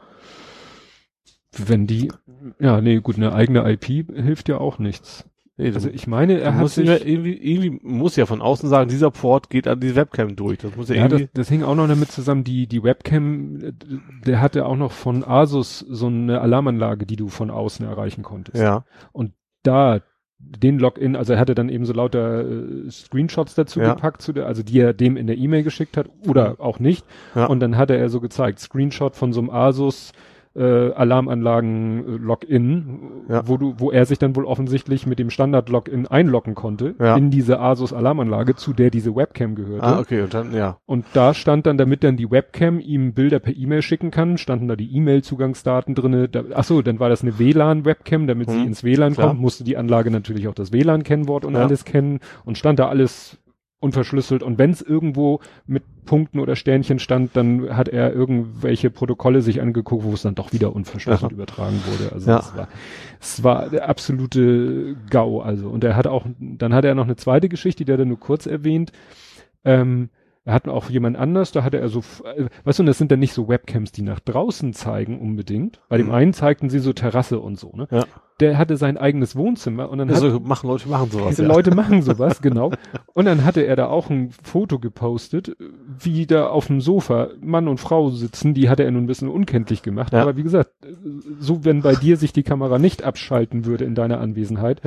Wenn 1.56 1.88
die, 1.88 2.12
ja, 2.60 2.82
nee, 2.82 2.98
gut, 3.00 3.16
eine 3.18 3.34
eigene 3.34 3.70
IP 3.72 3.86
hilft 4.14 4.50
ja 4.50 4.58
auch 4.58 4.80
nichts. 4.80 5.26
Nee, 5.60 5.72
Also 5.74 5.90
ich 5.90 6.06
meine, 6.06 6.40
er 6.40 6.56
hat 6.56 6.70
sich, 6.70 6.88
ja 6.88 6.98
irgendwie, 6.98 7.34
irgendwie 7.34 7.80
muss 7.82 8.16
ja 8.16 8.28
von 8.28 8.42
außen 8.42 8.70
sagen, 8.70 8.90
dieser 8.90 9.10
Port 9.10 9.50
geht 9.50 9.68
an 9.68 9.80
die 9.80 9.96
Webcam 9.96 10.36
durch. 10.36 10.60
Das 10.60 10.76
muss 10.76 10.90
ja, 10.90 10.96
Ja, 10.96 11.08
das, 11.08 11.22
irgendwie. 11.22 11.32
das 11.34 11.50
hing 11.50 11.64
auch 11.64 11.74
noch 11.74 11.88
damit 11.88 12.12
zusammen, 12.12 12.44
die, 12.44 12.68
die 12.68 12.84
Webcam, 12.84 13.74
der 14.26 14.40
hatte 14.40 14.68
auch 14.68 14.76
noch 14.76 14.92
von 14.92 15.24
Asus 15.24 15.80
so 15.80 16.08
eine 16.08 16.42
Alarmanlage, 16.42 17.08
die 17.08 17.16
du 17.16 17.28
von 17.30 17.50
außen 17.50 17.84
erreichen 17.88 18.22
konntest. 18.22 18.62
ja, 18.62 18.84
Da, 19.64 20.02
den 20.40 20.78
Login, 20.78 21.16
also 21.16 21.34
er 21.34 21.40
hatte 21.40 21.56
dann 21.56 21.70
eben 21.70 21.86
so 21.86 21.94
lauter 21.94 22.42
äh, 22.48 22.92
Screenshots 22.92 23.56
dazu 23.56 23.80
Ja. 23.80 23.96
gepackt, 23.96 24.22
zu 24.22 24.34
der, 24.34 24.46
also 24.46 24.62
die 24.62 24.80
er 24.80 24.94
dem 24.94 25.18
in 25.18 25.26
der 25.26 25.38
E-Mail 25.40 25.64
geschickt 25.64 25.98
hat 25.98 26.08
oder 26.28 26.58
auch 26.60 26.78
nicht. 26.80 27.04
Ja. 27.34 27.48
Und 27.48 27.60
dann 27.62 27.76
hatte 27.78 27.98
er 27.98 28.10
so 28.10 28.20
gezeigt, 28.22 28.60
Screenshot 28.60 29.16
von 29.16 29.34
so 29.34 29.40
einem 29.40 29.50
Asus 29.50 30.12
äh, 30.58 30.92
Alarmanlagen-Login, 30.94 33.26
Ja. 33.30 33.48
wo 33.48 33.58
du, 33.58 33.76
wo 33.78 33.92
er 33.92 34.06
sich 34.06 34.20
dann 34.20 34.36
wohl 34.36 34.46
offensichtlich 34.46 35.06
mit 35.06 35.20
dem 35.20 35.30
Standard-Login 35.30 36.08
einloggen 36.08 36.56
konnte 36.56 36.96
Ja. 37.00 37.16
in 37.16 37.30
diese 37.30 37.60
Asus 37.60 37.94
Alarmanlage, 37.94 38.56
zu 38.56 38.74
der 38.74 38.90
diese 38.90 39.16
Webcam 39.16 39.56
gehörte. 39.56 39.84
ah, 39.86 40.00
okay, 40.00 40.22
und 40.22 40.34
dann, 40.34 40.54
ja, 40.54 40.78
Und 40.86 41.06
da 41.14 41.34
stand 41.34 41.66
dann, 41.66 41.78
damit 41.78 42.04
dann 42.04 42.18
die 42.18 42.30
Webcam 42.32 42.80
ihm 42.80 43.14
Bilder 43.14 43.40
per 43.40 43.56
E-Mail 43.56 43.82
schicken 43.82 44.12
kann, 44.12 44.38
standen 44.38 44.68
da 44.68 44.76
die 44.76 44.94
E-Mail-Zugangsdaten 44.96 45.96
drinne. 45.96 46.28
Da, 46.30 46.44
ach 46.54 46.64
so, 46.64 46.82
dann 46.82 47.00
war 47.00 47.10
das 47.10 47.22
eine 47.22 47.38
WLAN-Webcam, 47.40 48.28
damit 48.28 48.50
sie 48.50 48.58
Hm, 48.60 48.68
ins 48.68 48.84
WLAN 48.84 49.14
klar. 49.14 49.30
kommt, 49.30 49.42
musste 49.42 49.64
die 49.64 49.78
Anlage 49.78 50.12
natürlich 50.12 50.48
auch 50.48 50.54
das 50.56 50.72
WLAN-Kennwort 50.74 51.46
und 51.46 51.56
Ja. 51.56 51.64
alles 51.64 51.86
kennen 51.86 52.20
und 52.46 52.58
stand 52.58 52.80
da 52.80 52.88
alles 52.88 53.38
unverschlüsselt. 53.80 54.42
Und 54.44 54.58
wenn 54.58 54.72
es 54.72 54.82
irgendwo 54.82 55.40
mit 55.68 55.84
Punkten 56.06 56.40
oder 56.40 56.56
Sternchen 56.56 57.00
stand, 57.00 57.36
dann 57.36 57.76
hat 57.76 57.88
er 57.90 58.14
irgendwelche 58.14 58.90
Protokolle 58.90 59.42
sich 59.42 59.62
angeguckt, 59.62 60.04
wo 60.04 60.14
es 60.14 60.24
dann 60.24 60.36
doch 60.36 60.52
wieder 60.54 60.76
unverschlüsselt 60.76 61.32
Ja. 61.32 61.36
übertragen 61.36 61.80
wurde. 61.86 62.12
Also 62.14 62.30
Ja. 62.32 62.40
es 62.40 62.56
war, 62.56 62.68
es 63.20 63.44
war 63.44 63.70
der 63.70 63.90
absolute 63.90 64.96
GAU. 65.10 65.42
Also 65.42 65.70
und 65.70 65.84
er 65.84 65.96
hat 65.96 66.08
auch, 66.08 66.26
dann 66.40 66.74
hatte 66.74 66.88
er 66.88 66.96
noch 66.96 67.04
eine 67.06 67.18
zweite 67.18 67.50
Geschichte, 67.50 67.86
die 67.86 67.92
hat 67.94 68.00
er 68.00 68.06
nur 68.06 68.20
kurz 68.20 68.46
erwähnt. 68.48 68.92
Ähm, 69.64 70.10
er 70.48 70.54
hat 70.54 70.68
auch 70.70 70.90
jemand 70.90 71.18
anders, 71.18 71.52
da 71.52 71.64
hatte 71.66 71.78
er 71.78 71.90
so, 71.90 72.02
weißt 72.64 72.80
du, 72.80 72.84
und 72.84 72.88
das 72.88 72.98
sind 72.98 73.12
dann 73.12 73.20
nicht 73.20 73.34
so 73.34 73.50
Webcams, 73.50 73.92
die 73.92 74.02
nach 74.02 74.22
draußen 74.22 74.72
zeigen 74.72 75.20
unbedingt. 75.20 75.82
Bei 75.90 75.98
dem 75.98 76.08
Mhm. 76.08 76.14
einen 76.14 76.34
zeigten 76.34 76.70
sie 76.70 76.80
so 76.80 76.94
Terrasse 76.94 77.40
und 77.42 77.60
so, 77.60 77.74
ne? 77.76 77.88
Ja. 77.92 78.06
Der 78.40 78.58
hatte 78.58 78.78
sein 78.78 78.98
eigenes 78.98 79.36
Wohnzimmer 79.36 79.90
und 79.90 79.98
dann 79.98 80.10
hat, 80.10 80.16
also 80.24 80.40
machen 80.40 80.68
Leute 80.68 80.88
machen 80.88 81.10
sowas. 81.12 81.30
diese 81.30 81.42
Ja. 81.44 81.48
Leute 81.50 81.76
machen 81.76 82.02
sowas, 82.02 82.42
genau. 82.42 82.72
Und 83.14 83.26
dann 83.26 83.44
hatte 83.44 83.62
er 83.64 83.76
da 83.76 83.88
auch 83.88 84.10
ein 84.10 84.30
Foto 84.44 84.80
gepostet, 84.80 85.58
wie 86.00 86.26
da 86.28 86.48
auf 86.48 86.68
dem 86.68 86.80
Sofa 86.80 87.30
Mann 87.42 87.68
und 87.68 87.80
Frau 87.80 88.10
sitzen, 88.10 88.54
die 88.54 88.70
hatte 88.70 88.84
er 88.84 88.92
nun 88.92 89.04
ein 89.04 89.08
bisschen 89.08 89.28
unkenntlich 89.28 89.82
gemacht. 89.82 90.14
Ja. 90.14 90.22
Aber 90.22 90.38
wie 90.38 90.44
gesagt, 90.44 90.70
so 91.40 91.66
wenn 91.66 91.82
bei 91.82 91.96
dir 91.96 92.16
sich 92.16 92.32
die 92.32 92.44
Kamera 92.44 92.80
nicht 92.80 93.04
abschalten 93.04 93.66
würde 93.66 93.84
in 93.86 93.96
deiner 93.96 94.22
Anwesenheit, 94.22 94.82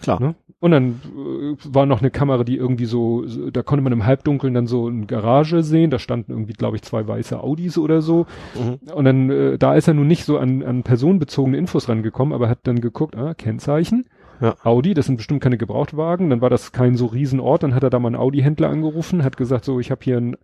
Klar. 0.00 0.20
Ne? 0.20 0.34
Und 0.60 0.72
dann 0.72 1.00
äh, 1.04 1.56
war 1.64 1.86
noch 1.86 2.00
eine 2.00 2.10
Kamera, 2.10 2.44
die 2.44 2.56
irgendwie 2.56 2.84
so, 2.84 3.26
so, 3.26 3.50
da 3.50 3.62
konnte 3.62 3.82
man 3.82 3.92
im 3.92 4.04
Halbdunkeln 4.04 4.52
dann 4.52 4.66
so 4.66 4.88
eine 4.88 5.06
Garage 5.06 5.62
sehen, 5.62 5.90
da 5.90 5.98
standen 5.98 6.32
irgendwie, 6.32 6.52
glaube 6.52 6.76
ich, 6.76 6.82
zwei 6.82 7.06
weiße 7.06 7.40
Audis 7.40 7.78
oder 7.78 8.02
so. 8.02 8.26
Mhm. 8.54 8.92
Und 8.92 9.04
dann, 9.04 9.30
äh, 9.30 9.58
da 9.58 9.74
ist 9.74 9.88
er 9.88 9.94
nun 9.94 10.06
nicht 10.06 10.24
so 10.24 10.38
an, 10.38 10.62
an 10.62 10.82
personenbezogene 10.82 11.56
Infos 11.56 11.88
rangekommen, 11.88 12.34
aber 12.34 12.48
hat 12.48 12.60
dann 12.64 12.80
geguckt, 12.80 13.16
ah, 13.16 13.34
Kennzeichen. 13.34 14.04
Ja. 14.40 14.54
Audi, 14.62 14.94
das 14.94 15.06
sind 15.06 15.16
bestimmt 15.16 15.42
keine 15.42 15.58
Gebrauchtwagen, 15.58 16.30
dann 16.30 16.40
war 16.40 16.48
das 16.48 16.72
kein 16.72 16.96
so 16.96 17.06
Riesenort, 17.06 17.62
dann 17.62 17.74
hat 17.74 17.82
er 17.82 17.90
da 17.90 17.98
mal 17.98 18.08
einen 18.08 18.16
Audi-Händler 18.16 18.70
angerufen, 18.70 19.22
hat 19.22 19.36
gesagt, 19.36 19.66
so, 19.66 19.80
ich 19.80 19.90
habe 19.90 20.00
hier 20.02 20.16
ein 20.16 20.36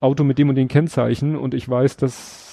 Auto 0.00 0.24
mit 0.24 0.38
dem 0.38 0.48
und 0.48 0.56
den 0.56 0.68
Kennzeichen 0.68 1.36
und 1.36 1.54
ich 1.54 1.68
weiß, 1.68 1.96
dass 1.96 2.45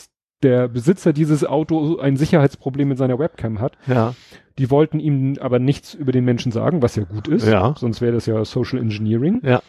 der 0.44 0.68
Besitzer 0.68 1.14
dieses 1.14 1.46
Auto 1.46 1.98
ein 1.98 2.18
Sicherheitsproblem 2.18 2.90
mit 2.90 2.98
seiner 2.98 3.20
Webcam 3.20 3.60
hat. 3.60 3.78
Ja. 3.88 4.14
Die 4.58 4.70
wollten 4.70 5.00
ihm 5.00 5.38
aber 5.40 5.60
nichts 5.60 5.94
über 5.94 6.12
den 6.12 6.26
Menschen 6.26 6.52
sagen, 6.52 6.82
was 6.82 6.96
ja 6.96 7.04
gut 7.04 7.28
ist. 7.28 7.48
Ja. 7.48 7.74
Sonst 7.78 8.02
wäre 8.02 8.14
das 8.14 8.26
ja 8.26 8.44
Social 8.46 8.80
Engineering. 8.80 9.42
Ja. 9.44 9.62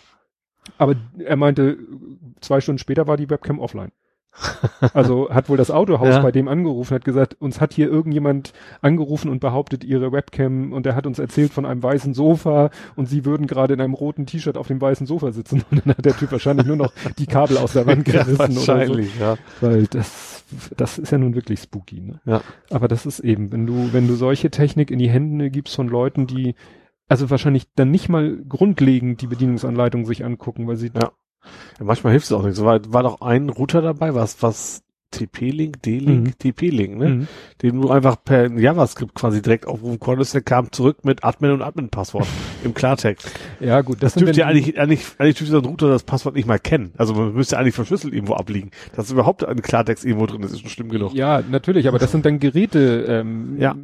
Aber 0.79 0.97
er 1.19 1.37
meinte, 1.37 1.79
zwei 2.41 2.61
Stunden 2.61 2.79
später 2.79 3.07
war 3.07 3.17
die 3.17 3.31
Webcam 3.31 3.61
offline. 3.61 3.93
Also 4.93 5.31
hat 5.31 5.49
wohl 5.49 5.57
das 5.57 5.71
Autohaus 5.71 6.09
Ja. 6.17 6.21
bei 6.23 6.33
dem 6.33 6.49
angerufen, 6.49 6.95
hat 6.95 7.05
gesagt, 7.05 7.37
uns 7.41 7.61
hat 7.61 7.73
hier 7.73 7.89
irgendjemand 7.89 8.53
angerufen 8.81 9.29
und 9.31 9.41
behauptet 9.41 9.85
ihre 9.85 10.13
Webcam 10.13 10.73
und 10.73 10.87
er 10.87 10.95
hat 10.97 11.07
uns 11.07 11.19
erzählt 11.19 11.53
von 11.53 11.65
einem 11.67 11.83
weißen 11.83 12.15
Sofa 12.15 12.71
und 12.97 13.07
sie 13.09 13.25
würden 13.25 13.47
gerade 13.47 13.75
in 13.75 13.81
einem 13.81 13.95
roten 13.95 14.27
T-Shirt 14.27 14.57
auf 14.57 14.67
dem 14.69 14.81
weißen 14.81 15.07
Sofa 15.07 15.33
sitzen 15.33 15.65
und 15.71 15.87
dann 15.87 15.97
hat 15.97 16.05
der 16.05 16.17
Typ 16.17 16.33
wahrscheinlich 16.33 16.67
nur 16.67 16.77
noch 16.77 16.93
die 17.19 17.27
Kabel 17.27 17.59
aus 17.59 17.73
der 17.75 17.87
Wand 17.87 18.07
Ja, 18.09 18.23
gerissen 18.25 18.43
oder 18.43 18.51
so. 18.53 18.67
wahrscheinlich, 18.69 19.19
ja. 19.19 19.37
Weil 19.61 19.87
das, 19.87 20.45
das 20.77 20.99
ist 20.99 21.13
ja 21.13 21.19
nun 21.19 21.35
wirklich 21.35 21.61
spooky, 21.61 22.01
ne? 22.01 22.21
Ja. 22.25 22.41
Aber 22.71 22.89
das 22.89 23.07
ist 23.07 23.21
eben, 23.21 23.53
wenn 23.53 23.67
du, 23.67 23.93
wenn 23.93 24.09
du 24.09 24.15
solche 24.15 24.51
Technik 24.51 24.91
in 24.91 24.99
die 24.99 25.09
Hände 25.11 25.51
gibst 25.51 25.75
von 25.77 25.89
Leuten, 25.89 26.27
die 26.27 26.55
also 27.09 27.29
wahrscheinlich 27.31 27.67
dann 27.77 27.91
nicht 27.91 28.09
mal 28.09 28.37
grundlegend 28.49 29.21
die 29.21 29.27
Bedienungsanleitung 29.27 30.07
sich 30.07 30.25
angucken, 30.25 30.67
weil 30.67 30.77
sie 30.77 30.91
Ja. 30.95 31.13
Ja, 31.79 31.85
manchmal 31.85 32.13
hilft 32.13 32.27
es 32.27 32.33
auch 32.33 32.43
nicht. 32.43 32.57
So 32.57 32.65
war, 32.65 32.81
war 32.93 33.03
doch 33.03 33.21
ein 33.21 33.49
Router 33.49 33.83
dabei, 33.83 34.15
was, 34.15 34.43
was 34.43 34.83
TP-Link, 35.15 35.83
D-Link, 35.83 36.27
Mhm. 36.27 36.39
TP-Link, 36.39 36.99
ne? 36.99 37.09
Mhm. 37.09 37.29
Den 37.63 37.81
du 37.81 37.91
einfach 37.91 38.17
per 38.23 38.51
JavaScript 38.51 39.15
quasi 39.15 39.41
direkt 39.43 39.67
aufrufen 39.67 39.99
konntest, 40.01 40.35
der 40.35 40.43
kam 40.43 40.71
zurück 40.73 40.99
mit 41.05 41.25
Admin 41.25 41.53
und 41.53 41.63
Admin-Passwort 41.63 42.27
im 42.65 42.75
Klartext. 42.75 43.31
Ja, 43.61 43.81
gut, 43.81 44.03
Das, 44.03 44.15
das, 44.15 44.23
dürfte 44.23 44.41
ja 44.41 44.47
eigentlich, 44.47 44.79
eigentlich, 44.79 45.05
eigentlich 45.19 45.37
dürfte 45.37 45.53
so 45.53 45.59
ein 45.59 45.65
Router 45.65 45.89
das 45.89 46.03
Passwort 46.03 46.35
nicht 46.35 46.47
mal 46.47 46.59
kennen. 46.59 46.93
Also 46.99 47.15
man 47.15 47.33
müsste 47.35 47.59
eigentlich 47.59 47.75
verschlüsselt 47.75 48.13
irgendwo 48.15 48.35
abliegen. 48.35 48.71
Dass 48.97 49.11
überhaupt 49.11 49.45
ein 49.45 49.63
Klartext 49.63 50.05
irgendwo 50.05 50.27
drin 50.27 50.43
ist, 50.43 50.53
ist 50.53 50.61
schon 50.61 50.71
schlimm 50.71 50.89
genug. 50.89 51.15
Ja, 51.15 51.43
natürlich, 51.49 51.89
aber 51.89 51.99
das 51.99 52.13
sind 52.13 52.27
dann 52.27 52.39
Geräte 52.39 53.05
ähm, 53.09 53.57
Ja. 53.59 53.75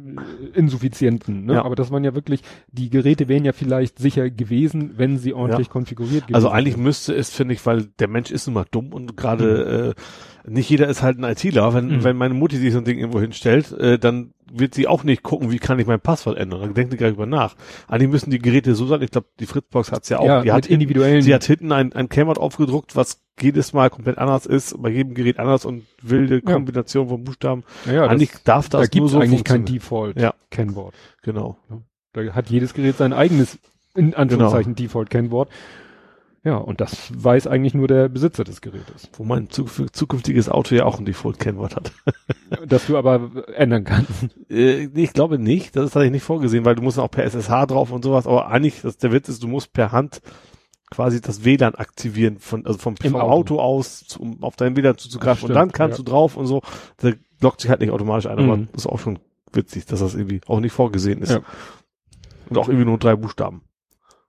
Insuffizienten. 0.53 1.45
Ne? 1.45 1.53
Ja. 1.55 1.65
Aber 1.65 1.75
das 1.75 1.91
waren 1.91 2.03
ja 2.03 2.13
wirklich, 2.13 2.41
die 2.71 2.89
Geräte 2.89 3.27
wären 3.27 3.45
ja 3.45 3.53
vielleicht 3.53 3.99
sicher 3.99 4.29
gewesen, 4.29 4.91
wenn 4.97 5.17
sie 5.17 5.33
ordentlich 5.33 5.69
konfiguriert 5.69 6.23
gewesen 6.27 6.35
Also 6.35 6.49
eigentlich 6.49 6.75
wären. 6.75 6.83
müsste 6.83 7.13
es, 7.15 7.29
finde 7.31 7.53
ich, 7.53 7.65
weil 7.65 7.85
der 7.99 8.07
Mensch 8.07 8.31
ist 8.31 8.47
nun 8.47 8.55
mal 8.55 8.65
dumm 8.69 8.93
und 8.93 9.15
gerade 9.17 9.95
äh, 9.97 10.01
nicht 10.47 10.69
jeder 10.69 10.87
ist 10.87 11.01
halt 11.01 11.17
ein 11.19 11.23
ITler. 11.23 11.73
Wenn, 11.73 11.87
Mhm. 11.87 12.03
wenn 12.03 12.17
meine 12.17 12.33
Mutti 12.33 12.57
sich 12.57 12.71
so 12.73 12.79
ein 12.79 12.85
Ding 12.85 12.97
irgendwo 12.99 13.19
hinstellt, 13.19 13.71
äh, 13.73 13.97
dann 13.99 14.33
wird 14.53 14.75
sie 14.75 14.87
auch 14.87 15.03
nicht 15.03 15.23
gucken, 15.23 15.49
wie 15.51 15.59
kann 15.59 15.79
ich 15.79 15.87
mein 15.87 16.01
Passwort 16.01 16.37
ändern. 16.37 16.59
Dann 16.61 16.73
denkt 16.73 16.91
sie 16.91 16.97
gar 16.97 17.07
nicht 17.07 17.15
über 17.15 17.25
nach. 17.25 17.55
Eigentlich 17.87 18.09
müssen 18.09 18.31
die 18.31 18.39
Geräte 18.39 18.75
so 18.75 18.85
sein, 18.85 19.01
ich 19.01 19.11
glaube, 19.11 19.27
die 19.39 19.45
Fritzbox 19.45 19.91
hat's 19.91 20.09
ja 20.09 20.19
auch. 20.19 20.25
ja, 20.25 20.41
die 20.41 20.51
hat 20.51 20.65
individuellen. 20.67 21.21
sie 21.21 21.33
hat 21.33 21.43
hinten 21.45 21.71
ein, 21.71 21.93
ein 21.93 22.09
Kennwort 22.09 22.37
aufgedruckt, 22.37 22.95
was 22.95 23.21
jedes 23.39 23.71
Mal 23.73 23.89
komplett 23.89 24.17
anders 24.17 24.45
ist, 24.45 24.75
bei 24.81 24.89
jedem 24.89 25.13
Gerät 25.13 25.39
anders 25.39 25.63
und 25.65 25.83
wilde 26.01 26.35
Ja. 26.45 26.53
Kombination 26.53 27.07
von 27.07 27.23
Buchstaben. 27.23 27.63
ja, 27.85 27.93
ja, 27.93 28.07
eigentlich 28.07 28.31
das, 28.31 28.43
darf 28.43 28.69
das 28.69 28.89
da 28.89 28.99
nur 28.99 29.09
so 29.09 29.19
eigentlich 29.19 29.43
kein. 29.45 29.61
Ja. 29.65 29.71
Default-Kennwort. 29.73 30.93
Genau. 31.23 31.57
Da 32.13 32.21
hat 32.33 32.49
jedes 32.49 32.73
Gerät 32.73 32.97
sein 32.97 33.13
eigenes, 33.13 33.57
in 33.95 34.13
Anführungszeichen, 34.15 34.75
Default-Kennwort. 34.75 35.49
Ja, 36.43 36.57
und 36.57 36.81
das 36.81 37.11
weiß 37.15 37.45
eigentlich 37.45 37.75
nur 37.75 37.87
der 37.87 38.09
Besitzer 38.09 38.43
des 38.43 38.61
Gerätes. 38.61 39.09
Wo 39.13 39.23
mein 39.23 39.51
zu, 39.51 39.65
zukünftiges 39.65 40.49
Auto 40.49 40.73
ja 40.73 40.85
auch 40.85 40.97
ein 40.97 41.05
Default-Kennwort 41.05 41.75
hat. 41.75 41.91
Das 42.67 42.85
du 42.87 42.97
aber 42.97 43.31
ändern 43.55 43.85
kannst. 43.85 44.11
Äh, 44.49 44.89
ich 44.93 45.13
glaube 45.13 45.39
nicht. 45.39 45.75
Das 45.75 45.85
ist 45.85 45.91
tatsächlich 45.93 46.11
nicht 46.11 46.23
vorgesehen, 46.23 46.65
weil 46.65 46.75
du 46.75 46.81
musst 46.81 46.99
auch 46.99 47.09
per 47.09 47.23
SSH 47.23 47.67
drauf 47.67 47.91
und 47.91 48.03
sowas. 48.03 48.27
Aber 48.27 48.47
eigentlich, 48.49 48.81
das, 48.81 48.97
der 48.97 49.13
Witz 49.13 49.29
ist, 49.29 49.41
du 49.41 49.47
musst 49.47 49.71
per 49.71 49.93
Hand 49.93 50.21
quasi 50.89 51.21
das 51.21 51.45
WLAN 51.45 51.75
aktivieren 51.75 52.39
von, 52.39 52.65
also 52.65 52.77
vom, 52.77 52.97
vom 52.97 53.15
Auto. 53.15 53.29
Auto. 53.31 53.59
aus, 53.61 54.17
um 54.19 54.43
auf 54.43 54.57
dein 54.57 54.75
WLAN 54.75 54.97
zuzugreifen. 54.97 55.47
Und 55.47 55.55
dann 55.55 55.71
kannst 55.71 55.97
ja. 55.97 56.03
du 56.03 56.11
drauf 56.11 56.35
und 56.35 56.45
so. 56.45 56.61
Der 57.01 57.15
lockt 57.39 57.61
sich 57.61 57.69
halt 57.69 57.79
nicht 57.79 57.91
automatisch 57.91 58.25
ein, 58.29 58.37
aber 58.37 58.57
Mhm. 58.57 58.67
das 58.73 58.83
ist 58.83 58.91
auch 58.91 58.99
schon 58.99 59.19
witzig, 59.53 59.85
dass 59.85 60.01
das 60.01 60.13
irgendwie 60.13 60.41
auch 60.47 60.59
nicht 60.59 60.73
vorgesehen 60.73 61.21
ist. 61.21 61.31
Ja. 61.31 61.41
Und 62.49 62.57
auch 62.57 62.67
irgendwie 62.67 62.85
nur 62.85 62.97
drei 62.97 63.15
Buchstaben. 63.15 63.61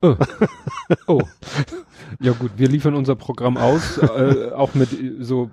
Oh. 0.00 1.23
Ja 2.21 2.33
gut, 2.33 2.52
wir 2.57 2.69
liefern 2.69 2.95
unser 2.95 3.16
Programm 3.16 3.57
aus, 3.57 3.99
äh, 3.99 4.50
auch 4.52 4.75
mit 4.75 4.88
so 5.21 5.50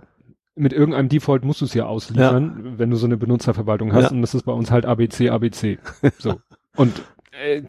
mit 0.55 0.73
irgendeinem 0.73 1.07
Default 1.07 1.45
musst 1.45 1.61
du 1.61 1.65
es 1.65 1.73
ja 1.73 1.85
ausliefern, 1.85 2.73
wenn 2.77 2.89
du 2.89 2.97
so 2.97 3.05
eine 3.05 3.15
Benutzerverwaltung 3.15 3.93
hast 3.93 4.05
Ja. 4.05 4.09
und 4.11 4.21
das 4.21 4.35
ist 4.35 4.43
bei 4.43 4.51
uns 4.51 4.71
halt 4.71 4.85
ABC 4.85 5.29
ABC. 5.29 5.77
So. 6.19 6.41
Und 6.75 7.01
äh, 7.31 7.63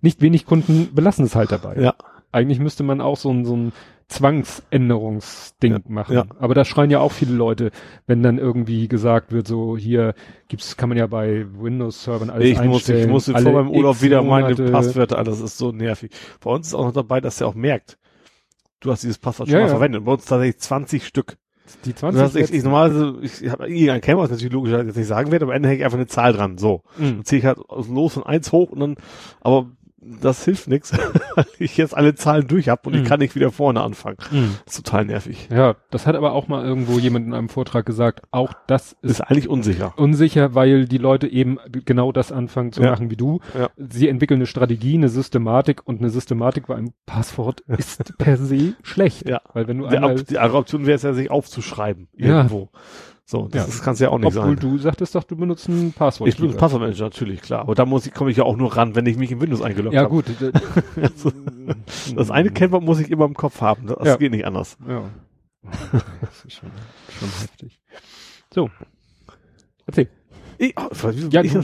nicht 0.00 0.20
wenig 0.22 0.46
Kunden 0.46 0.94
belassen 0.94 1.24
es 1.24 1.34
halt 1.34 1.52
dabei. 1.52 1.76
Ja. 1.80 1.94
Eigentlich 2.32 2.60
müsste 2.60 2.82
man 2.82 3.00
auch 3.00 3.16
so 3.16 3.30
ein 3.30 3.44
so 3.44 3.56
ein 3.56 3.72
Zwangsänderungsding 4.10 5.72
Ja, 5.72 5.78
machen. 5.88 6.14
ja. 6.14 6.24
Aber 6.38 6.54
da 6.54 6.64
schreien 6.64 6.90
ja 6.90 6.98
auch 7.00 7.12
viele 7.12 7.32
Leute, 7.32 7.70
wenn 8.06 8.22
dann 8.22 8.38
irgendwie 8.38 8.88
gesagt 8.88 9.32
wird, 9.32 9.46
so 9.46 9.76
hier 9.76 10.14
gibt's, 10.48 10.76
kann 10.76 10.88
man 10.88 10.98
ja 10.98 11.06
bei 11.06 11.46
Windows-Servern 11.58 12.28
alles 12.30 12.44
ich 12.48 12.62
muss, 12.62 12.88
ich 12.88 13.06
muss 13.06 13.30
vor 13.30 13.40
meinem 13.40 13.70
Urlaub 13.70 13.94
X 13.96 14.02
wieder 14.02 14.22
meine 14.22 14.50
Monate. 14.54 14.70
Passwörter. 14.72 15.22
Das 15.22 15.40
ist 15.40 15.58
so 15.58 15.72
nervig. 15.72 16.10
Bei 16.42 16.50
uns 16.50 16.68
ist 16.68 16.74
auch 16.74 16.84
noch 16.84 16.92
dabei, 16.92 17.20
dass 17.20 17.40
er 17.40 17.46
auch 17.48 17.54
merkt, 17.54 17.98
du 18.80 18.90
hast 18.90 19.02
dieses 19.02 19.18
Passwort 19.18 19.48
schon 19.48 19.58
Ja, 19.58 19.64
mal 19.64 19.70
verwendet. 19.70 20.04
Bei 20.04 20.12
uns 20.12 20.24
tatsächlich 20.24 20.58
20 20.60 21.06
Stück. 21.06 21.36
Die 21.84 21.92
Das 21.92 22.00
20 22.00 22.20
heißt, 22.22 22.36
ich, 22.36 22.52
ich 22.52 22.64
normalerweise, 22.64 23.14
ich 23.22 23.48
habe 23.48 23.68
irgendein 23.68 24.00
Kennwort, 24.00 24.24
was 24.24 24.30
natürlich 24.32 24.52
logisch 24.52 24.72
jetzt 24.72 24.96
nicht 24.96 25.06
sagen 25.06 25.30
werde, 25.30 25.44
aber 25.44 25.52
am 25.52 25.56
Ende 25.58 25.68
hänge 25.68 25.78
ich 25.78 25.84
einfach 25.84 25.98
eine 25.98 26.08
Zahl 26.08 26.32
dran. 26.32 26.58
So. 26.58 26.82
Mhm. 26.98 27.04
Dann 27.04 27.24
ziehe 27.24 27.38
ich 27.38 27.44
halt 27.46 27.58
Los 27.88 28.14
von 28.14 28.24
eins 28.24 28.50
hoch 28.50 28.70
und 28.70 28.80
dann, 28.80 28.96
aber 29.40 29.70
das 30.02 30.44
hilft 30.44 30.66
nichts, 30.68 30.92
weil 31.34 31.44
ich 31.58 31.76
jetzt 31.76 31.96
alle 31.96 32.14
Zahlen 32.14 32.46
durch 32.46 32.68
habe 32.68 32.82
und 32.88 32.94
Mhm. 32.94 33.02
ich 33.02 33.08
kann 33.08 33.20
nicht 33.20 33.34
wieder 33.34 33.50
vorne 33.50 33.82
anfangen. 33.82 34.16
Mhm. 34.30 34.56
Das 34.64 34.76
ist 34.78 34.84
total 34.86 35.04
nervig. 35.04 35.48
Ja, 35.50 35.76
das 35.90 36.06
hat 36.06 36.16
aber 36.16 36.32
auch 36.32 36.48
mal 36.48 36.64
irgendwo 36.64 36.98
jemand 36.98 37.26
in 37.26 37.34
einem 37.34 37.48
Vortrag 37.48 37.84
gesagt, 37.84 38.22
auch 38.30 38.52
das 38.66 38.96
ist 39.02 39.10
Ist 39.12 39.20
eigentlich 39.20 39.48
unsicher. 39.48 39.92
unsicher, 39.96 40.54
weil 40.54 40.86
die 40.86 40.98
Leute 40.98 41.26
eben 41.26 41.58
genau 41.84 42.12
das 42.12 42.32
anfangen 42.32 42.72
zu 42.72 42.82
Ja. 42.82 42.90
machen 42.92 43.10
wie 43.10 43.16
du. 43.16 43.40
Ja. 43.58 43.68
Sie 43.76 44.08
entwickeln 44.08 44.38
eine 44.38 44.46
Strategie, 44.46 44.94
eine 44.94 45.08
Systematik 45.08 45.86
und 45.86 46.00
eine 46.00 46.10
Systematik 46.10 46.66
bei 46.66 46.76
einem 46.76 46.92
Passwort 47.06 47.60
ist 47.68 48.16
per 48.18 48.36
se 48.38 48.74
schlecht. 48.82 49.28
Ja. 49.28 49.40
Weil 49.52 49.68
wenn 49.68 49.78
du 49.78 49.88
Die, 49.88 49.96
einmal, 49.96 50.22
die 50.22 50.38
andere 50.38 50.58
Option 50.58 50.86
wäre 50.86 50.96
es 50.96 51.02
ja, 51.02 51.12
sich 51.12 51.30
aufzuschreiben. 51.30 52.08
Ja. 52.16 52.46
So, 53.30 53.46
das 53.46 53.62
Ja. 53.62 53.68
ist- 53.68 53.82
kann's 53.84 54.00
ja 54.00 54.08
auch 54.08 54.18
nicht 54.18 54.26
obwohl 54.36 54.42
sein. 54.42 54.56
du 54.56 54.76
sagtest 54.78 55.14
doch, 55.14 55.22
du 55.22 55.36
benutzt 55.36 55.68
ein 55.68 55.92
Passwort. 55.92 56.28
Ich 56.28 56.36
benutze 56.36 56.56
Passwortmanager, 56.58 57.04
natürlich, 57.04 57.40
klar. 57.40 57.60
Aber 57.60 57.76
da 57.76 57.86
muss 57.86 58.04
ich, 58.04 58.12
komme 58.12 58.32
ich 58.32 58.36
ja 58.38 58.42
auch 58.42 58.56
nur 58.56 58.76
ran, 58.76 58.96
wenn 58.96 59.06
ich 59.06 59.16
mich 59.16 59.30
in 59.30 59.40
Windows 59.40 59.62
eingeloggt 59.62 59.94
Ja 59.94 60.00
habe. 60.02 60.10
gut. 60.10 60.24
d- 60.40 60.50
Also, 61.00 61.30
Das 62.16 62.32
eine 62.32 62.50
Kennwort 62.50 62.82
muss 62.82 62.98
ich 62.98 63.08
immer 63.08 63.26
im 63.26 63.34
Kopf 63.34 63.60
haben. 63.60 63.86
Das 63.86 64.04
Ja. 64.04 64.16
geht 64.16 64.32
nicht 64.32 64.44
anders. 64.44 64.76
Ja. 64.88 65.02
Das 66.20 66.44
ist 66.44 66.54
schon, 66.54 66.70
schon 67.20 67.28
heftig. 67.40 67.78
So. 68.52 68.68
Erzähl. 69.86 70.08
Ich, 70.58 70.74
oh, 70.76 70.88
Ja, 71.30 71.42
ich, 71.42 71.52
du- 71.52 71.62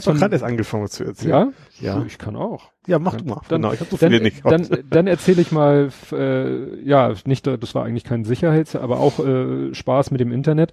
ich 0.00 0.06
habe 0.06 0.14
doch 0.14 0.20
gerade 0.20 0.34
erst 0.34 0.44
angefangen 0.44 0.88
zu 0.88 1.04
erzählen. 1.04 1.52
Ja? 1.80 1.96
Ja. 1.98 2.04
Ich 2.06 2.18
kann 2.18 2.36
auch. 2.36 2.70
Ja, 2.86 2.98
mach 2.98 3.16
du 3.16 3.24
mal. 3.24 3.40
Dann- 3.48 3.62
genau, 3.62 3.72
ich 3.74 3.80
habe 3.80 3.90
so 3.90 3.96
Dann, 3.96 4.10
viele 4.10 4.22
nicht. 4.22 4.44
dann, 4.44 4.66
dann 4.90 5.06
erzähle 5.06 5.42
ich 5.42 5.52
mal, 5.52 5.90
äh, 6.12 6.80
ja, 6.86 7.14
nicht, 7.24 7.46
das 7.46 7.74
war 7.74 7.84
eigentlich 7.84 8.04
kein 8.04 8.24
Sicherheits, 8.24 8.76
aber 8.76 9.00
auch 9.00 9.18
äh, 9.18 9.74
Spaß 9.74 10.10
mit 10.10 10.20
dem 10.20 10.32
Internet. 10.32 10.72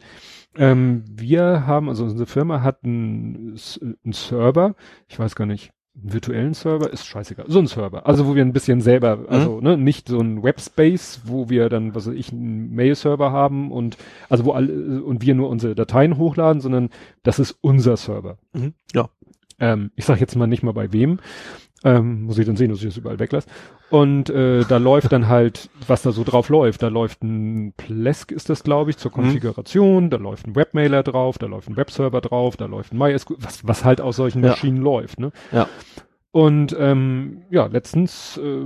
Ähm, 0.58 1.04
wir 1.10 1.66
haben, 1.66 1.88
also 1.88 2.04
unsere 2.04 2.26
Firma 2.26 2.62
hat 2.62 2.84
einen, 2.84 3.58
einen 3.82 4.14
Server, 4.14 4.76
ich 5.08 5.18
weiß 5.18 5.36
gar 5.36 5.46
nicht, 5.46 5.72
virtuellen 5.94 6.54
Server, 6.54 6.90
ist 6.92 7.06
scheißegal, 7.06 7.46
so 7.50 7.60
ein 7.60 7.68
Server, 7.68 8.08
also 8.08 8.28
wo 8.28 8.36
wir 8.36 8.44
ein 8.44 8.54
bisschen 8.54 8.82
selber, 8.82 9.26
also 9.28 9.60
ne, 9.60 9.78
nicht 9.78 10.08
so 10.08 10.20
ein 10.20 10.42
Webspace, 10.42 11.22
wo 11.26 11.50
wir 11.50 11.70
dann, 11.70 11.94
was 11.94 12.08
weiß 12.08 12.16
ich, 12.16 12.32
einen 12.32 12.74
Mail-Server 12.74 13.32
haben 13.32 13.72
und 13.72 13.98
also 14.30 14.46
wo 14.46 14.52
alle 14.52 15.04
und 15.04 15.22
wir 15.22 15.36
nur 15.36 15.50
unsere 15.50 15.76
Dateien 15.76 16.18
hochladen, 16.18 16.62
sondern 16.62 16.90
das 17.24 17.40
ist 17.40 17.58
unser 17.62 17.98
Server. 17.98 18.38
Mhm. 18.54 18.74
Ja. 18.94 19.10
Ähm, 19.60 19.92
ich 19.96 20.06
sag 20.06 20.20
jetzt 20.20 20.36
mal 20.36 20.48
nicht 20.48 20.64
mal 20.64 20.74
bei 20.74 20.94
wem. 20.94 21.20
Ähm, 21.84 22.24
muss 22.24 22.38
ich 22.38 22.46
dann 22.46 22.56
sehen, 22.56 22.70
dass 22.70 22.80
ich 22.80 22.86
das 22.86 22.98
überall 22.98 23.18
weglasse. 23.18 23.48
Und 23.90 24.30
äh, 24.30 24.64
da 24.66 24.78
läuft 24.78 25.12
dann 25.12 25.28
halt, 25.28 25.70
was 25.88 26.04
da 26.04 26.12
so 26.12 26.24
drauf 26.24 26.50
läuft. 26.50 26.84
Da 26.84 26.90
läuft 26.90 27.24
ein 27.24 27.74
Plesk, 27.76 28.32
ist 28.32 28.50
das, 28.50 28.64
glaube 28.64 28.92
ich, 28.92 28.98
zur 28.98 29.12
Konfiguration. 29.12 30.12
Da 30.12 30.18
läuft 30.18 30.46
ein 30.46 30.56
Webmailer 30.56 31.02
drauf, 31.02 31.40
da 31.40 31.48
läuft 31.48 31.70
ein 31.70 31.78
Webserver 31.78 32.22
drauf, 32.22 32.56
da 32.56 32.66
läuft 32.66 32.94
ein 32.94 33.00
MySQL, 33.00 33.38
was, 33.40 33.68
was 33.68 33.84
halt 33.84 34.00
aus 34.00 34.16
solchen 34.16 34.44
Ja. 34.44 34.52
Maschinen 34.52 34.78
läuft. 34.78 35.20
Ne? 35.20 35.32
Ja. 35.52 35.68
Und 36.32 36.76
ähm, 36.80 37.42
ja, 37.50 37.66
letztens 37.66 38.38
äh, 38.38 38.66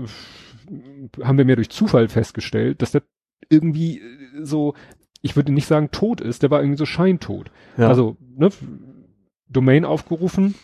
haben 1.23 1.38
wir 1.38 1.45
mir 1.45 1.56
durch 1.56 1.69
Zufall 1.69 2.10
festgestellt, 2.10 2.82
dass 2.82 2.91
der 2.91 3.04
irgendwie 3.49 3.99
äh, 3.99 4.43
so, 4.43 4.73
ich 5.21 5.36
würde 5.36 5.54
nicht 5.54 5.67
sagen 5.67 5.89
tot 5.91 6.21
ist, 6.21 6.43
der 6.43 6.51
war 6.51 6.60
irgendwie 6.62 6.78
so 6.78 6.86
scheintot. 6.86 7.49
Ja. 7.78 7.88
Also, 7.88 8.17
ne, 8.36 8.49
Domain 9.47 9.86
aufgerufen, 9.86 10.56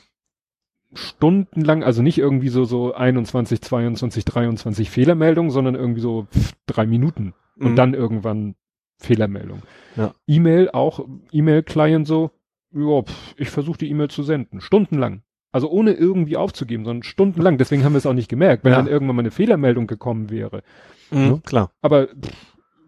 stundenlang, 0.93 1.84
also 1.84 2.01
nicht 2.01 2.17
irgendwie 2.17 2.49
so, 2.49 2.65
so 2.65 2.93
21, 2.93 3.62
22, 3.62 4.25
23 4.25 4.89
Fehlermeldungen, 4.89 5.51
sondern 5.51 5.75
irgendwie 5.75 6.01
so 6.01 6.27
drei 6.65 6.86
Minuten 6.86 7.34
und 7.60 7.71
Mhm. 7.71 7.75
dann 7.75 7.93
irgendwann 7.93 8.56
Fehlermeldung. 8.99 9.62
Ja. 9.95 10.13
E-Mail 10.27 10.69
auch, 10.71 11.06
E-Mail-Client 11.32 12.08
so, 12.08 12.32
ja, 12.73 13.04
ich 13.38 13.49
versuche 13.49 13.77
die 13.80 13.89
E-Mail 13.89 14.10
zu 14.10 14.23
senden, 14.23 14.62
stundenlang. 14.62 15.23
Also 15.54 15.69
ohne 15.69 15.91
irgendwie 15.93 16.38
aufzugeben, 16.38 16.86
sondern 16.86 17.04
stundenlang. 17.04 17.58
Deswegen 17.58 17.84
haben 17.84 17.91
wir 17.93 17.97
es 17.97 18.06
auch 18.06 18.13
nicht 18.13 18.30
gemerkt, 18.30 18.63
wenn 18.63 18.71
Ja. 18.71 18.77
dann 18.77 18.88
irgendwann 18.88 19.17
mal 19.17 19.21
eine 19.21 19.32
Fehlermeldung 19.32 19.86
gekommen 19.88 20.30
wäre. 20.30 20.63
Mhm, 21.10 21.43
klar. 21.43 21.71
Aber 21.82 22.08
pff, 22.08 22.32